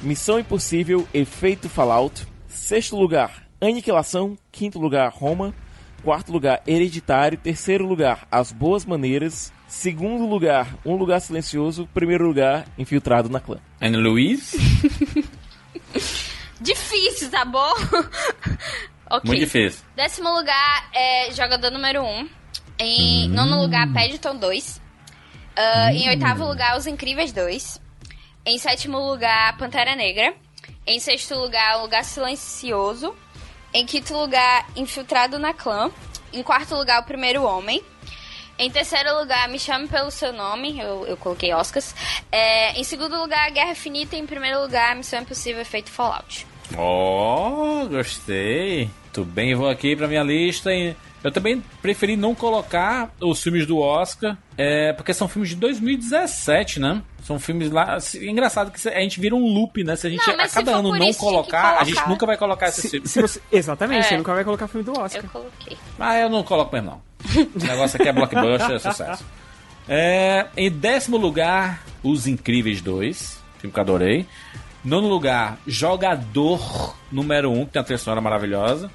Missão 0.03 0.41
Impossível, 0.41 1.07
Efeito 1.15 1.69
Fallout. 1.69 2.27
Sexto 2.57 2.97
lugar, 2.97 3.45
Aniquilação. 3.61 4.37
Quinto 4.51 4.79
lugar, 4.79 5.13
Roma. 5.13 5.55
Quarto 6.03 6.33
lugar, 6.33 6.63
Hereditário. 6.67 7.39
Terceiro 7.39 7.87
lugar, 7.87 8.27
As 8.31 8.51
Boas 8.51 8.85
Maneiras. 8.85 9.53
Segundo 9.69 10.27
lugar, 10.27 10.75
Um 10.85 10.97
Lugar 10.97 11.21
Silencioso. 11.21 11.89
Primeiro 11.93 12.27
lugar, 12.27 12.67
Infiltrado 12.79 13.29
na 13.29 13.41
Clã. 13.41 13.59
Ana 13.81 13.99
Luiz? 13.99 14.55
Difícil, 16.61 17.31
tá 17.31 17.45
bom? 17.45 17.73
ok. 19.11 19.21
Muito 19.25 19.41
difícil. 19.41 19.85
Décimo 19.95 20.31
lugar 20.31 20.89
é 20.95 21.31
jogador 21.33 21.71
número 21.71 22.03
1. 22.03 22.05
Um. 22.05 22.29
Em 22.79 23.29
nono 23.29 23.61
lugar, 23.61 23.93
Paddington 23.93 24.37
2. 24.37 24.81
Ah, 25.57 25.93
Em 25.93 26.09
oitavo 26.09 26.47
lugar, 26.47 26.77
Os 26.77 26.87
Incríveis 26.87 27.33
2. 27.33 27.81
Em 28.47 28.59
sétimo 28.59 28.99
lugar, 28.99 29.57
Pantera 29.59 29.95
Negra. 29.95 30.35
Em 30.87 31.01
sexto 31.01 31.35
lugar, 31.35 31.79
Um 31.79 31.83
Lugar 31.83 32.05
Silencioso. 32.05 33.15
Em 33.75 33.85
quinto 33.85 34.17
lugar, 34.17 34.67
Infiltrado 34.77 35.39
na 35.39 35.53
Clã. 35.53 35.91
Em 36.33 36.43
quarto 36.43 36.77
lugar, 36.77 37.01
O 37.01 37.05
Primeiro 37.05 37.43
Homem. 37.43 37.83
Em 38.59 38.71
terceiro 38.71 39.19
lugar, 39.19 39.49
Me 39.49 39.59
Chame 39.59 39.89
Pelo 39.89 40.11
Seu 40.11 40.33
Nome. 40.33 40.79
Eu, 40.79 41.05
eu 41.07 41.17
coloquei 41.17 41.53
Oscars. 41.53 41.95
É, 42.31 42.79
em 42.79 42.85
segundo 42.85 43.21
lugar, 43.21 43.51
Guerra 43.51 43.73
Infinita. 43.73 44.17
Em 44.17 44.27
primeiro 44.27 44.61
lugar, 44.61 44.95
Missão 44.95 45.21
Impossível 45.21 45.61
Efeito 45.61 45.91
Fallout. 45.91 46.47
Oh, 46.79 47.87
gostei. 47.89 48.89
Muito 49.05 49.25
bem, 49.25 49.55
vou 49.55 49.69
aqui 49.69 49.97
pra 49.97 50.07
minha 50.09 50.23
lista. 50.23 50.71
Eu 51.25 51.33
também 51.33 51.63
preferi 51.83 52.17
não 52.17 52.35
colocar 52.35 53.11
os 53.21 53.43
filmes 53.43 53.67
do 53.67 53.79
Oscar, 53.79 54.37
é, 54.57 54.93
porque 54.93 55.13
são 55.13 55.27
filmes 55.27 55.49
de 55.51 55.57
2017, 55.57 56.79
né? 56.79 57.03
São 57.25 57.39
filmes 57.41 57.71
lá. 57.71 57.95
assim, 57.97 58.29
engraçado 58.31 58.71
que 58.71 58.89
a 58.89 59.01
gente 59.01 59.19
vira 59.19 59.35
um 59.35 59.45
loop, 59.53 59.83
né? 59.83 59.97
Se 59.97 60.07
a 60.07 60.11
gente 60.11 60.25
Não, 60.27 60.35
a 60.35 60.49
cada 60.49 60.77
ano 60.77 60.91
não 60.97 61.07
que 61.07 61.15
colocar, 61.15 61.79
a 61.79 61.85
gente 61.85 61.95
colocar. 61.95 62.09
nunca 62.11 62.27
vai 62.27 62.37
colocar 62.37 62.69
esses 62.69 62.83
Se, 62.83 62.91
filmes. 62.91 63.11
se 63.11 63.21
você, 63.21 63.41
exatamente, 63.51 64.07
É. 64.07 64.09
você 64.11 64.17
nunca 64.19 64.35
vai 64.35 64.45
colocar 64.45 64.69
filme 64.69 64.85
do 64.85 64.93
Oscar. 64.99 65.25
Eu 65.25 65.31
coloquei. 65.31 65.77
Ah, 65.99 66.17
eu 66.19 66.31
não 66.31 66.43
coloco 66.45 66.73
mesmo, 66.75 66.91
não. 66.91 67.07
O 67.55 67.67
negócio 67.67 67.97
aqui 68.01 68.09
é 68.09 68.13
blockbuster, 68.13 68.71
é 68.77 68.79
sucesso. 68.79 69.25
É, 69.89 70.47
em 70.57 70.71
décimo 70.71 71.17
lugar, 71.17 71.83
Os 72.05 72.27
Incríveis 72.29 72.81
2, 72.81 73.41
filme 73.59 73.73
que 73.73 73.79
eu 73.81 73.83
adorei. 73.83 74.27
Nono 74.85 75.09
lugar, 75.09 75.59
Jogador 75.67 76.95
número 77.11 77.51
1, 77.51 77.65
que 77.67 77.73
tem 77.73 77.81
uma 77.81 77.85
trilha 77.85 77.99
sonora 77.99 78.21
maravilhosa. 78.21 78.89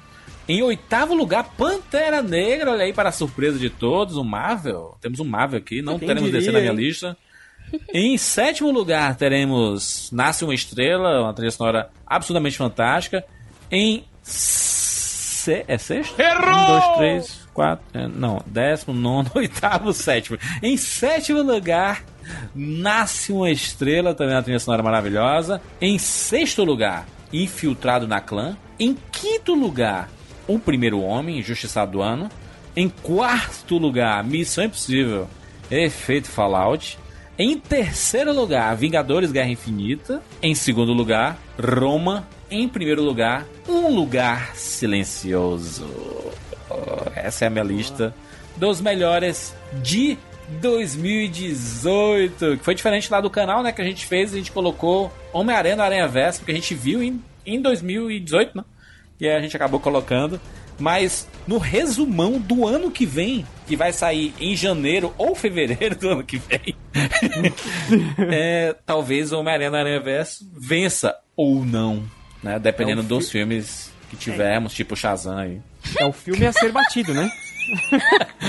Em 0.48 0.62
oitavo 0.62 1.14
lugar, 1.14 1.44
Pantera 1.56 2.20
Negra, 2.20 2.72
olha 2.72 2.84
aí 2.84 2.92
para 2.92 3.10
a 3.10 3.12
surpresa 3.12 3.58
de 3.58 3.70
todos, 3.70 4.16
o 4.16 4.24
Marvel. 4.24 4.96
Temos 5.00 5.20
um 5.20 5.24
Marvel 5.24 5.58
aqui, 5.58 5.80
não 5.82 5.98
Quem 5.98 6.08
teremos 6.08 6.30
diria, 6.30 6.40
DC 6.40 6.52
na 6.52 6.60
minha 6.60 6.72
hein? 6.72 6.78
lista. 6.78 7.16
Em 7.92 8.18
sétimo 8.18 8.70
lugar, 8.70 9.16
teremos 9.16 10.10
Nasce 10.12 10.44
uma 10.44 10.54
Estrela, 10.54 11.22
uma 11.22 11.32
trilha 11.32 11.50
sonora 11.50 11.90
absolutamente 12.06 12.56
fantástica. 12.56 13.24
Em. 13.70 14.04
Se... 14.22 15.64
É 15.66 15.78
sexto? 15.78 16.18
Errou! 16.20 16.52
Um, 16.52 16.66
dois, 16.66 16.96
três, 16.96 17.48
quatro. 17.52 17.84
é, 17.94 18.06
não, 18.06 18.42
décimo, 18.46 18.94
nono, 18.94 19.30
oitavo, 19.34 19.92
sétimo. 19.92 20.38
Em 20.62 20.76
sétimo 20.76 21.42
lugar, 21.42 22.04
Nasce 22.54 23.32
uma 23.32 23.50
Estrela, 23.50 24.14
também 24.14 24.34
uma 24.34 24.42
trilha 24.42 24.58
sonora 24.58 24.82
maravilhosa. 24.82 25.60
Em 25.80 25.98
sexto 25.98 26.62
lugar, 26.64 27.06
Infiltrado 27.32 28.06
na 28.06 28.20
Clã. 28.20 28.56
Em 28.78 28.96
quinto 29.10 29.54
lugar, 29.54 30.08
O 30.52 30.58
Primeiro 30.58 31.00
Homem, 31.00 31.38
Injustiçado 31.38 31.92
do 31.92 32.02
Ano. 32.02 32.28
Em 32.76 32.86
quarto 32.86 33.78
lugar, 33.78 34.22
Missão 34.22 34.64
Impossível, 34.64 35.26
Efeito 35.70 36.28
Fallout. 36.28 36.98
Em 37.38 37.58
terceiro 37.58 38.34
lugar, 38.34 38.76
Vingadores 38.76 39.32
Guerra 39.32 39.48
Infinita. 39.48 40.22
Em 40.42 40.54
segundo 40.54 40.92
lugar, 40.92 41.38
Roma. 41.58 42.28
Em 42.50 42.68
primeiro 42.68 43.02
lugar, 43.02 43.46
Um 43.66 43.88
Lugar 43.94 44.54
Silencioso. 44.54 45.86
Essa 47.16 47.46
é 47.46 47.48
a 47.48 47.50
minha 47.50 47.64
lista 47.64 48.14
dos 48.54 48.78
melhores 48.78 49.54
de 49.82 50.18
2018. 50.60 52.58
Que 52.58 52.62
foi 52.62 52.74
diferente 52.74 53.10
lá 53.10 53.22
do 53.22 53.30
canal, 53.30 53.62
né? 53.62 53.72
Que 53.72 53.80
a 53.80 53.86
gente 53.86 54.04
fez, 54.04 54.34
a 54.34 54.36
gente 54.36 54.52
colocou 54.52 55.10
Homem-Aranha 55.32 55.76
no 55.76 55.82
Aranha 55.82 56.06
Verso, 56.06 56.40
porque 56.40 56.52
a 56.52 56.54
gente 56.54 56.74
viu 56.74 57.02
em, 57.02 57.24
em 57.46 57.58
2018, 57.58 58.58
né? 58.58 58.64
E 59.22 59.28
aí 59.28 59.36
a 59.36 59.40
gente 59.40 59.54
acabou 59.56 59.78
colocando. 59.78 60.40
Mas 60.78 61.28
no 61.46 61.58
resumão 61.58 62.40
do 62.40 62.66
ano 62.66 62.90
que 62.90 63.06
vem, 63.06 63.46
que 63.68 63.76
vai 63.76 63.92
sair 63.92 64.34
em 64.40 64.56
janeiro 64.56 65.14
ou 65.16 65.32
fevereiro 65.34 65.94
do 65.94 66.08
ano 66.08 66.24
que 66.24 66.38
vem, 66.38 66.74
é, 68.32 68.74
talvez 68.84 69.30
o 69.32 69.38
Homem-Aranha 69.38 69.70
no 69.70 69.76
Aranha 69.76 70.00
Verso 70.00 70.44
vença 70.58 71.14
ou 71.36 71.64
não, 71.64 72.02
né? 72.42 72.58
Dependendo 72.58 73.02
É 73.02 73.04
um 73.04 73.06
dos 73.06 73.26
fi- 73.26 73.32
filmes 73.38 73.92
que 74.10 74.16
tivermos, 74.16 74.72
tipo 74.72 74.96
Shazam 74.96 75.38
aí. 75.38 75.60
É 75.98 76.04
o 76.04 76.12
filme 76.12 76.46
a 76.46 76.52
ser 76.52 76.72
batido, 76.72 77.14
né? 77.14 77.30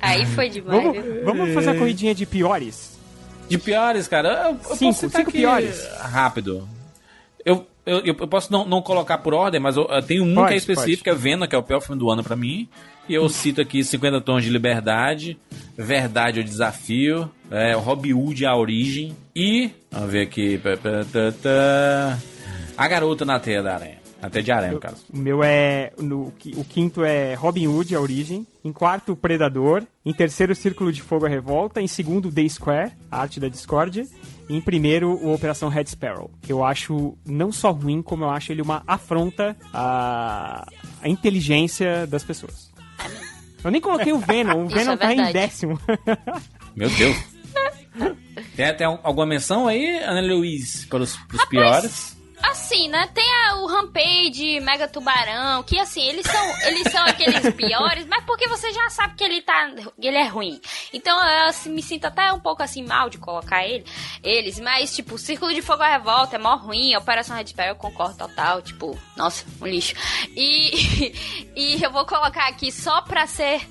Aí 0.00 0.26
foi 0.26 0.48
demais. 0.48 0.82
Vamos, 0.82 1.02
viu? 1.02 1.24
vamos 1.24 1.54
fazer 1.54 1.70
a 1.70 1.74
corridinha 1.74 2.14
de 2.14 2.26
piores? 2.26 2.96
De 3.48 3.58
piores, 3.58 4.08
cara, 4.08 4.28
eu, 4.50 4.70
eu 4.70 4.76
Cinco, 4.76 5.08
cinco 5.10 5.30
piores. 5.32 5.86
rápido. 6.00 6.68
Eu, 7.44 7.66
eu, 7.86 8.00
eu 8.04 8.14
posso 8.28 8.52
não, 8.52 8.66
não 8.66 8.82
colocar 8.82 9.18
por 9.18 9.32
ordem, 9.32 9.60
mas 9.60 9.76
eu, 9.76 9.84
eu 9.84 10.02
tenho 10.02 10.24
um 10.24 10.34
Pode, 10.34 10.48
que 10.48 10.54
é 10.54 10.56
específico, 10.56 11.08
é 11.08 11.14
Venom, 11.14 11.46
que 11.46 11.54
é 11.54 11.58
o 11.58 11.62
pior 11.62 11.80
filme 11.80 11.98
do 11.98 12.10
ano 12.10 12.22
pra 12.22 12.34
mim. 12.34 12.68
E 13.08 13.14
eu 13.14 13.28
cito 13.28 13.60
aqui 13.60 13.84
50 13.84 14.20
Tons 14.20 14.42
de 14.42 14.50
Liberdade, 14.50 15.38
Verdade 15.76 16.40
ou 16.40 16.44
Desafio, 16.44 17.30
é, 17.50 17.72
Robin 17.74 18.12
Hood 18.12 18.44
A 18.44 18.56
Origem 18.56 19.16
e... 19.34 19.70
Vamos 19.92 20.10
ver 20.10 20.22
aqui... 20.22 20.60
a 22.76 22.88
Garota 22.88 23.24
na 23.24 23.38
Teia 23.38 23.62
da 23.62 23.74
Aranha. 23.74 24.06
Até 24.20 24.40
de 24.40 24.50
aranha, 24.50 24.72
no 24.72 24.80
caso. 24.80 25.04
O 25.12 25.16
meu 25.16 25.44
é. 25.44 25.92
No, 25.98 26.32
o 26.56 26.64
quinto 26.64 27.04
é 27.04 27.34
Robin 27.34 27.66
Hood, 27.66 27.94
a 27.94 28.00
origem. 28.00 28.46
Em 28.64 28.72
quarto, 28.72 29.14
Predador. 29.14 29.84
Em 30.04 30.12
terceiro, 30.12 30.54
Círculo 30.54 30.90
de 30.90 31.02
Fogo, 31.02 31.26
a 31.26 31.28
Revolta. 31.28 31.80
Em 31.80 31.86
segundo, 31.86 32.32
The 32.32 32.48
Square, 32.48 32.92
a 33.10 33.20
arte 33.20 33.38
da 33.38 33.48
discórdia. 33.48 34.06
Em 34.48 34.60
primeiro, 34.60 35.10
o 35.10 35.34
Operação 35.34 35.68
Red 35.68 35.86
Sparrow. 35.86 36.30
Que 36.42 36.52
eu 36.52 36.64
acho 36.64 37.16
não 37.26 37.50
só 37.50 37.72
ruim, 37.72 38.00
como 38.00 38.24
eu 38.24 38.30
acho 38.30 38.52
ele 38.52 38.62
uma 38.62 38.82
afronta 38.86 39.56
à, 39.72 40.66
à 41.02 41.08
inteligência 41.08 42.06
das 42.06 42.22
pessoas. 42.22 42.72
Eu 43.64 43.70
nem 43.70 43.80
coloquei 43.80 44.12
o 44.12 44.18
Venom, 44.18 44.62
o 44.62 44.66
Isso 44.66 44.76
Venom 44.76 44.92
é 44.92 44.96
tá 44.96 45.12
em 45.14 45.32
décimo. 45.32 45.80
Meu 46.76 46.88
Deus. 46.90 47.16
Tem, 48.54 48.74
tem 48.74 48.86
alguma 48.86 49.26
menção 49.26 49.66
aí, 49.66 49.98
Ana 50.02 50.20
Luiz, 50.20 50.84
para 50.86 51.02
os, 51.02 51.16
pros 51.16 51.44
piores? 51.46 52.15
Assim, 52.42 52.88
né? 52.88 53.08
Tem 53.14 53.24
a- 53.24 53.56
o 53.56 53.66
Rampage, 53.66 54.60
Mega 54.60 54.86
Tubarão, 54.86 55.62
que 55.62 55.78
assim, 55.78 56.02
eles 56.02 56.26
são, 56.26 56.60
eles 56.68 56.92
são 56.92 57.04
aqueles 57.06 57.52
piores, 57.56 58.06
mas 58.06 58.24
porque 58.24 58.46
você 58.48 58.72
já 58.72 58.88
sabe 58.90 59.14
que 59.16 59.24
ele 59.24 59.40
tá. 59.42 59.70
ele 59.98 60.16
é 60.16 60.24
ruim. 60.26 60.60
Então 60.92 61.18
eu 61.18 61.46
assim, 61.48 61.70
me 61.70 61.82
sinto 61.82 62.04
até 62.04 62.32
um 62.32 62.38
pouco 62.40 62.62
assim 62.62 62.82
mal 62.84 63.08
de 63.08 63.18
colocar 63.18 63.66
ele, 63.66 63.84
eles, 64.22 64.60
mas 64.60 64.94
tipo, 64.94 65.16
Círculo 65.18 65.52
de 65.54 65.62
Fogo 65.62 65.82
à 65.82 65.88
Revolta 65.88 66.36
é 66.36 66.38
mó 66.38 66.56
ruim, 66.56 66.94
Operação 66.96 67.36
Red 67.36 67.46
Sparrow 67.48 67.70
eu 67.72 67.76
concordo 67.76 68.16
total, 68.18 68.60
tipo, 68.62 68.96
nossa, 69.16 69.44
um 69.60 69.66
lixo. 69.66 69.94
E, 70.36 71.12
e 71.56 71.82
eu 71.82 71.90
vou 71.90 72.04
colocar 72.04 72.48
aqui 72.48 72.70
só 72.70 73.00
pra 73.02 73.26
ser 73.26 73.66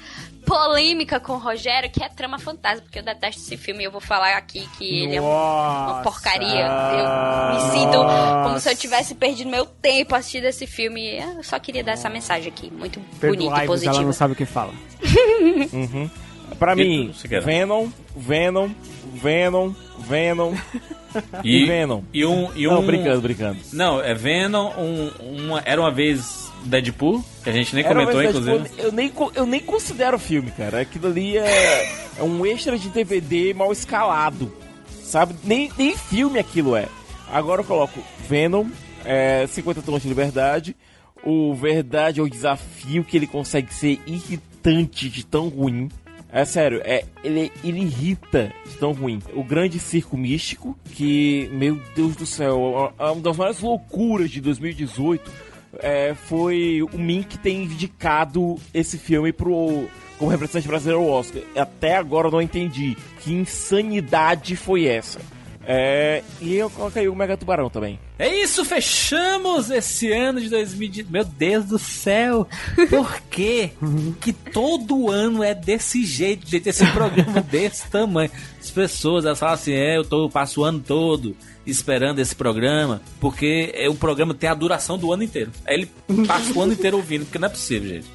polêmica 0.45 1.19
com 1.19 1.33
o 1.33 1.37
Rogério, 1.37 1.89
que 1.89 2.03
é 2.03 2.09
Trama 2.09 2.37
Fantasma, 2.39 2.81
porque 2.83 2.99
eu 2.99 3.03
detesto 3.03 3.41
esse 3.41 3.57
filme 3.57 3.81
e 3.83 3.85
eu 3.85 3.91
vou 3.91 3.99
falar 4.01 4.37
aqui 4.37 4.67
que 4.77 5.03
ele 5.03 5.15
é 5.15 5.21
um- 5.21 5.25
uma 5.25 5.87
Nossa. 5.87 6.03
porcaria. 6.03 6.65
Eu 6.67 7.55
me 7.55 7.71
sinto 7.71 7.97
como 8.43 8.59
se 8.59 8.69
eu 8.71 8.75
tivesse 8.75 9.15
perdido 9.15 9.49
meu 9.49 9.65
tempo 9.65 10.15
assistindo 10.15 10.45
esse 10.45 10.65
filme. 10.67 11.17
Eu 11.17 11.43
só 11.43 11.59
queria 11.59 11.83
dar 11.83 11.93
essa 11.93 12.09
mensagem 12.09 12.47
aqui, 12.51 12.71
muito 12.71 12.99
bonita 12.99 13.15
e 13.15 13.19
Perdoai-vos, 13.19 13.57
ela 13.57 13.67
positiva. 13.67 14.03
não 14.03 14.13
sabe 14.13 14.33
o 14.33 14.35
que 14.35 14.45
fala. 14.45 14.73
Uhum. 15.73 16.09
Pra 16.59 16.75
mim, 16.75 17.11
Venom, 17.43 17.89
Venom, 18.15 18.69
Venom, 19.15 19.73
Venom 19.99 20.53
e, 21.43 21.63
E- 21.63 21.65
Venom. 21.65 22.01
E 22.13 22.25
um. 22.25 22.49
E 22.55 22.65
Não, 22.67 22.79
um... 22.81 22.85
brincando, 22.85 23.21
brincando. 23.21 23.59
Não, 23.73 23.99
é 24.01 24.13
Venom, 24.13 24.71
um, 24.77 25.11
uma, 25.47 25.61
era 25.65 25.81
uma 25.81 25.91
vez 25.91 26.44
Deadpool, 26.65 27.23
que 27.43 27.49
a 27.49 27.53
gente 27.53 27.75
nem 27.75 27.83
Era 27.85 27.93
comentou, 27.93 28.23
inclusive. 28.23 28.69
tipo, 28.69 28.81
eu, 28.81 28.91
nem, 28.91 29.11
eu 29.35 29.45
nem 29.45 29.59
considero 29.59 30.17
filme, 30.19 30.51
cara. 30.51 30.81
Aquilo 30.81 31.07
ali 31.07 31.37
é, 31.37 31.89
é 32.17 32.23
um 32.23 32.45
extra 32.45 32.77
de 32.77 32.89
DVD 32.89 33.53
mal 33.53 33.71
escalado. 33.71 34.51
Sabe? 35.03 35.35
Nem, 35.43 35.71
nem 35.77 35.95
filme 35.95 36.39
aquilo 36.39 36.75
é. 36.75 36.87
Agora 37.31 37.61
eu 37.61 37.65
coloco 37.65 37.99
Venom, 38.27 38.67
é, 39.03 39.45
50 39.47 39.81
Tons 39.81 40.01
de 40.01 40.09
Liberdade. 40.09 40.75
O 41.23 41.53
Verdade 41.53 42.19
é 42.19 42.23
o 42.23 42.29
desafio 42.29 43.03
que 43.03 43.17
ele 43.17 43.27
consegue 43.27 43.73
ser 43.73 43.99
irritante 44.05 45.09
de 45.09 45.25
tão 45.25 45.47
ruim. 45.47 45.89
É 46.31 46.43
sério, 46.43 46.81
é, 46.83 47.05
ele, 47.23 47.49
ele 47.63 47.79
irrita 47.79 48.51
de 48.65 48.75
tão 48.77 48.91
ruim. 48.91 49.21
O 49.33 49.43
Grande 49.43 49.79
Circo 49.79 50.17
Místico, 50.17 50.77
que, 50.91 51.49
meu 51.53 51.79
Deus 51.95 52.15
do 52.15 52.25
céu, 52.25 52.93
é 52.99 53.05
uma 53.05 53.21
das 53.21 53.37
maiores 53.37 53.61
loucuras 53.61 54.29
de 54.29 54.41
2018 54.41 55.31
é, 55.79 56.13
foi 56.13 56.81
o 56.81 56.97
Mink 56.97 57.37
ter 57.37 57.51
indicado 57.51 58.57
esse 58.73 58.97
filme 58.97 59.31
pro, 59.31 59.87
como 60.17 60.31
representante 60.31 60.67
brasileiro 60.67 61.01
ao 61.01 61.09
Oscar. 61.09 61.41
Até 61.55 61.95
agora 61.95 62.27
eu 62.27 62.31
não 62.31 62.41
entendi 62.41 62.97
que 63.21 63.33
insanidade 63.33 64.55
foi 64.55 64.85
essa. 64.85 65.19
É, 65.67 66.21
e 66.39 66.53
eu 66.53 66.69
coloquei 66.69 67.07
o 67.07 67.15
Mega 67.15 67.35
Tubarão 67.35 67.71
também. 67.71 67.99
É 68.19 68.33
isso, 68.33 68.63
fechamos 68.63 69.71
esse 69.71 70.11
ano 70.11 70.39
de 70.39 70.47
2018. 70.47 71.11
Meu 71.11 71.25
Deus 71.25 71.65
do 71.65 71.79
céu! 71.79 72.47
Por 72.87 73.19
quê? 73.31 73.71
que 74.21 74.31
todo 74.31 75.09
ano 75.09 75.43
é 75.43 75.55
desse 75.55 76.05
jeito, 76.05 76.47
gente? 76.47 76.69
Esse 76.69 76.85
programa 76.91 77.41
desse 77.49 77.89
tamanho. 77.89 78.29
As 78.61 78.69
pessoas 78.69 79.25
elas 79.25 79.39
falam 79.39 79.55
assim: 79.55 79.73
é, 79.73 79.97
eu 79.97 80.05
tô, 80.05 80.29
passo 80.29 80.61
o 80.61 80.63
ano 80.63 80.79
todo 80.79 81.35
esperando 81.65 82.19
esse 82.19 82.35
programa, 82.35 83.01
porque 83.19 83.71
é, 83.73 83.89
o 83.89 83.95
programa 83.95 84.33
tem 84.33 84.49
a 84.49 84.53
duração 84.53 84.97
do 84.97 85.11
ano 85.11 85.23
inteiro. 85.23 85.51
Aí 85.65 85.75
ele 85.75 86.25
passa 86.27 86.53
o 86.53 86.61
ano 86.61 86.73
inteiro 86.73 86.97
ouvindo, 86.97 87.25
porque 87.25 87.39
não 87.39 87.47
é 87.47 87.49
possível, 87.51 87.89
gente. 87.89 88.07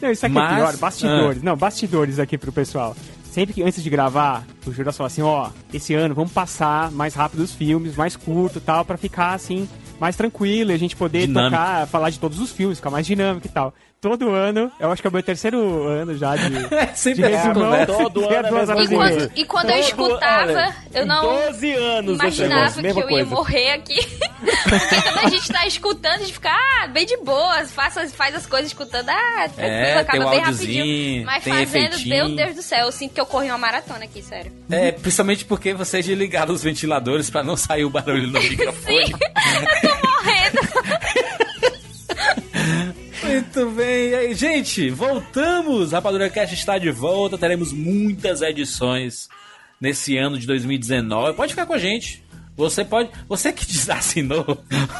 Não, 0.00 0.10
isso 0.10 0.24
aqui 0.26 0.34
Mas- 0.34 0.52
é 0.52 0.56
pior, 0.56 0.76
bastidores. 0.76 1.38
Ah. 1.42 1.44
Não, 1.44 1.56
bastidores 1.56 2.18
aqui 2.18 2.36
pro 2.38 2.52
pessoal. 2.52 2.96
Sempre 3.30 3.54
que 3.54 3.62
antes 3.62 3.82
de 3.82 3.88
gravar, 3.88 4.44
o 4.66 4.72
Juras 4.72 4.94
fala 4.96 5.06
assim, 5.06 5.22
ó, 5.22 5.48
esse 5.72 5.94
ano 5.94 6.14
vamos 6.14 6.32
passar 6.32 6.90
mais 6.90 7.14
rápido 7.14 7.40
os 7.40 7.52
filmes, 7.52 7.96
mais 7.96 8.14
curto 8.14 8.58
e 8.58 8.60
tal, 8.60 8.84
pra 8.84 8.98
ficar 8.98 9.32
assim, 9.32 9.66
mais 9.98 10.14
tranquilo 10.16 10.70
e 10.70 10.74
a 10.74 10.78
gente 10.78 10.94
poder 10.94 11.26
Dinâmico. 11.26 11.50
tocar, 11.56 11.86
falar 11.86 12.10
de 12.10 12.18
todos 12.18 12.38
os 12.40 12.50
filmes, 12.52 12.76
ficar 12.78 12.90
mais 12.90 13.06
dinâmico 13.06 13.46
e 13.46 13.50
tal. 13.50 13.72
Todo 14.02 14.30
ano, 14.30 14.68
eu 14.80 14.90
acho 14.90 15.00
que 15.00 15.06
é 15.06 15.10
o 15.10 15.12
meu 15.12 15.22
terceiro 15.22 15.86
ano 15.86 16.16
já 16.18 16.34
de, 16.34 16.42
Sempre 16.98 17.22
de 17.22 17.28
resumão. 17.36 17.54
conversa. 17.70 17.86
Todo 17.86 18.24
ano 18.24 18.34
é 18.34 18.42
duas 18.50 18.68
horas 18.68 18.90
e 18.90 18.94
coisa. 18.96 19.32
E 19.36 19.44
quando 19.44 19.70
eu 19.70 19.76
Todo- 19.76 19.84
escutava, 19.84 20.50
olha, 20.52 20.76
eu 20.92 21.06
não 21.06 21.22
12 21.46 21.72
anos 21.72 22.14
imaginava 22.18 22.80
que 22.82 22.86
eu 22.88 22.96
ia 22.96 23.02
coisa. 23.04 23.24
morrer 23.30 23.70
aqui. 23.74 23.94
Porque 24.68 25.02
quando 25.02 25.18
a 25.24 25.28
gente 25.28 25.52
tá 25.52 25.66
escutando, 25.68 26.14
a 26.14 26.18
gente 26.18 26.32
fica, 26.32 26.50
ah, 26.50 26.88
bem 26.88 27.06
de 27.06 27.16
boas, 27.18 27.70
faz, 27.70 27.96
as- 27.96 28.12
faz 28.12 28.34
as 28.34 28.44
coisas 28.44 28.70
escutando, 28.72 29.08
ah, 29.08 29.48
tranquilo, 29.54 29.70
É, 29.70 29.92
acaba 30.00 30.10
tem 30.18 30.26
o 30.26 30.30
bem 30.30 30.40
rapidinho. 30.40 31.24
Mas 31.24 31.44
tem 31.44 31.52
fazendo, 31.52 31.76
efeitinho. 31.94 32.08
meu 32.26 32.34
Deus 32.36 32.56
do 32.56 32.62
céu, 32.62 32.86
eu 32.86 32.90
sinto 32.92 33.14
que 33.14 33.20
eu 33.20 33.26
corri 33.26 33.50
uma 33.50 33.58
maratona 33.58 34.04
aqui, 34.04 34.20
sério. 34.20 34.50
É, 34.68 34.90
principalmente 34.90 35.44
porque 35.44 35.74
vocês 35.74 36.04
desligaram 36.04 36.52
os 36.52 36.64
ventiladores 36.64 37.30
pra 37.30 37.44
não 37.44 37.56
sair 37.56 37.84
o 37.84 37.90
barulho 37.90 38.26
no 38.26 38.40
microfone. 38.42 39.14
Muito 43.24 43.70
bem, 43.70 44.10
e 44.10 44.14
aí, 44.14 44.34
gente, 44.34 44.90
voltamos. 44.90 45.92
Rapadura 45.92 46.28
Cast 46.28 46.54
está 46.54 46.76
de 46.76 46.90
volta. 46.90 47.38
Teremos 47.38 47.72
muitas 47.72 48.42
edições 48.42 49.28
nesse 49.80 50.16
ano 50.16 50.38
de 50.38 50.46
2019. 50.46 51.34
Pode 51.34 51.52
ficar 51.52 51.66
com 51.66 51.72
a 51.72 51.78
gente. 51.78 52.22
Você 52.56 52.84
pode, 52.84 53.10
você 53.28 53.52
que 53.52 53.64
desassinou 53.66 54.44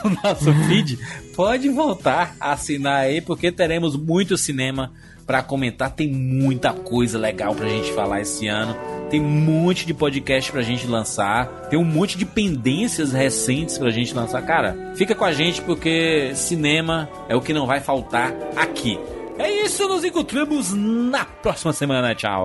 o 0.04 0.08
nosso 0.08 0.52
feed, 0.68 0.98
pode 1.34 1.68
voltar 1.68 2.34
a 2.40 2.52
assinar 2.52 3.00
aí, 3.00 3.20
porque 3.20 3.52
teremos 3.52 3.96
muito 3.96 4.38
cinema 4.38 4.92
para 5.32 5.42
comentar. 5.42 5.90
Tem 5.90 6.08
muita 6.08 6.74
coisa 6.74 7.18
legal 7.18 7.54
pra 7.54 7.66
gente 7.66 7.90
falar 7.92 8.20
esse 8.20 8.46
ano. 8.48 8.76
Tem 9.08 9.18
um 9.18 9.30
monte 9.30 9.86
de 9.86 9.94
podcast 9.94 10.52
pra 10.52 10.60
gente 10.60 10.86
lançar. 10.86 11.46
Tem 11.70 11.78
um 11.78 11.84
monte 11.84 12.18
de 12.18 12.26
pendências 12.26 13.12
recentes 13.12 13.78
pra 13.78 13.88
gente 13.88 14.12
lançar. 14.12 14.42
Cara, 14.42 14.92
fica 14.94 15.14
com 15.14 15.24
a 15.24 15.32
gente 15.32 15.62
porque 15.62 16.32
cinema 16.34 17.08
é 17.30 17.34
o 17.34 17.40
que 17.40 17.54
não 17.54 17.66
vai 17.66 17.80
faltar 17.80 18.34
aqui. 18.54 19.00
É 19.38 19.50
isso, 19.64 19.88
nos 19.88 20.04
encontramos 20.04 20.74
na 20.74 21.24
próxima 21.24 21.72
semana. 21.72 22.14
Tchau. 22.14 22.44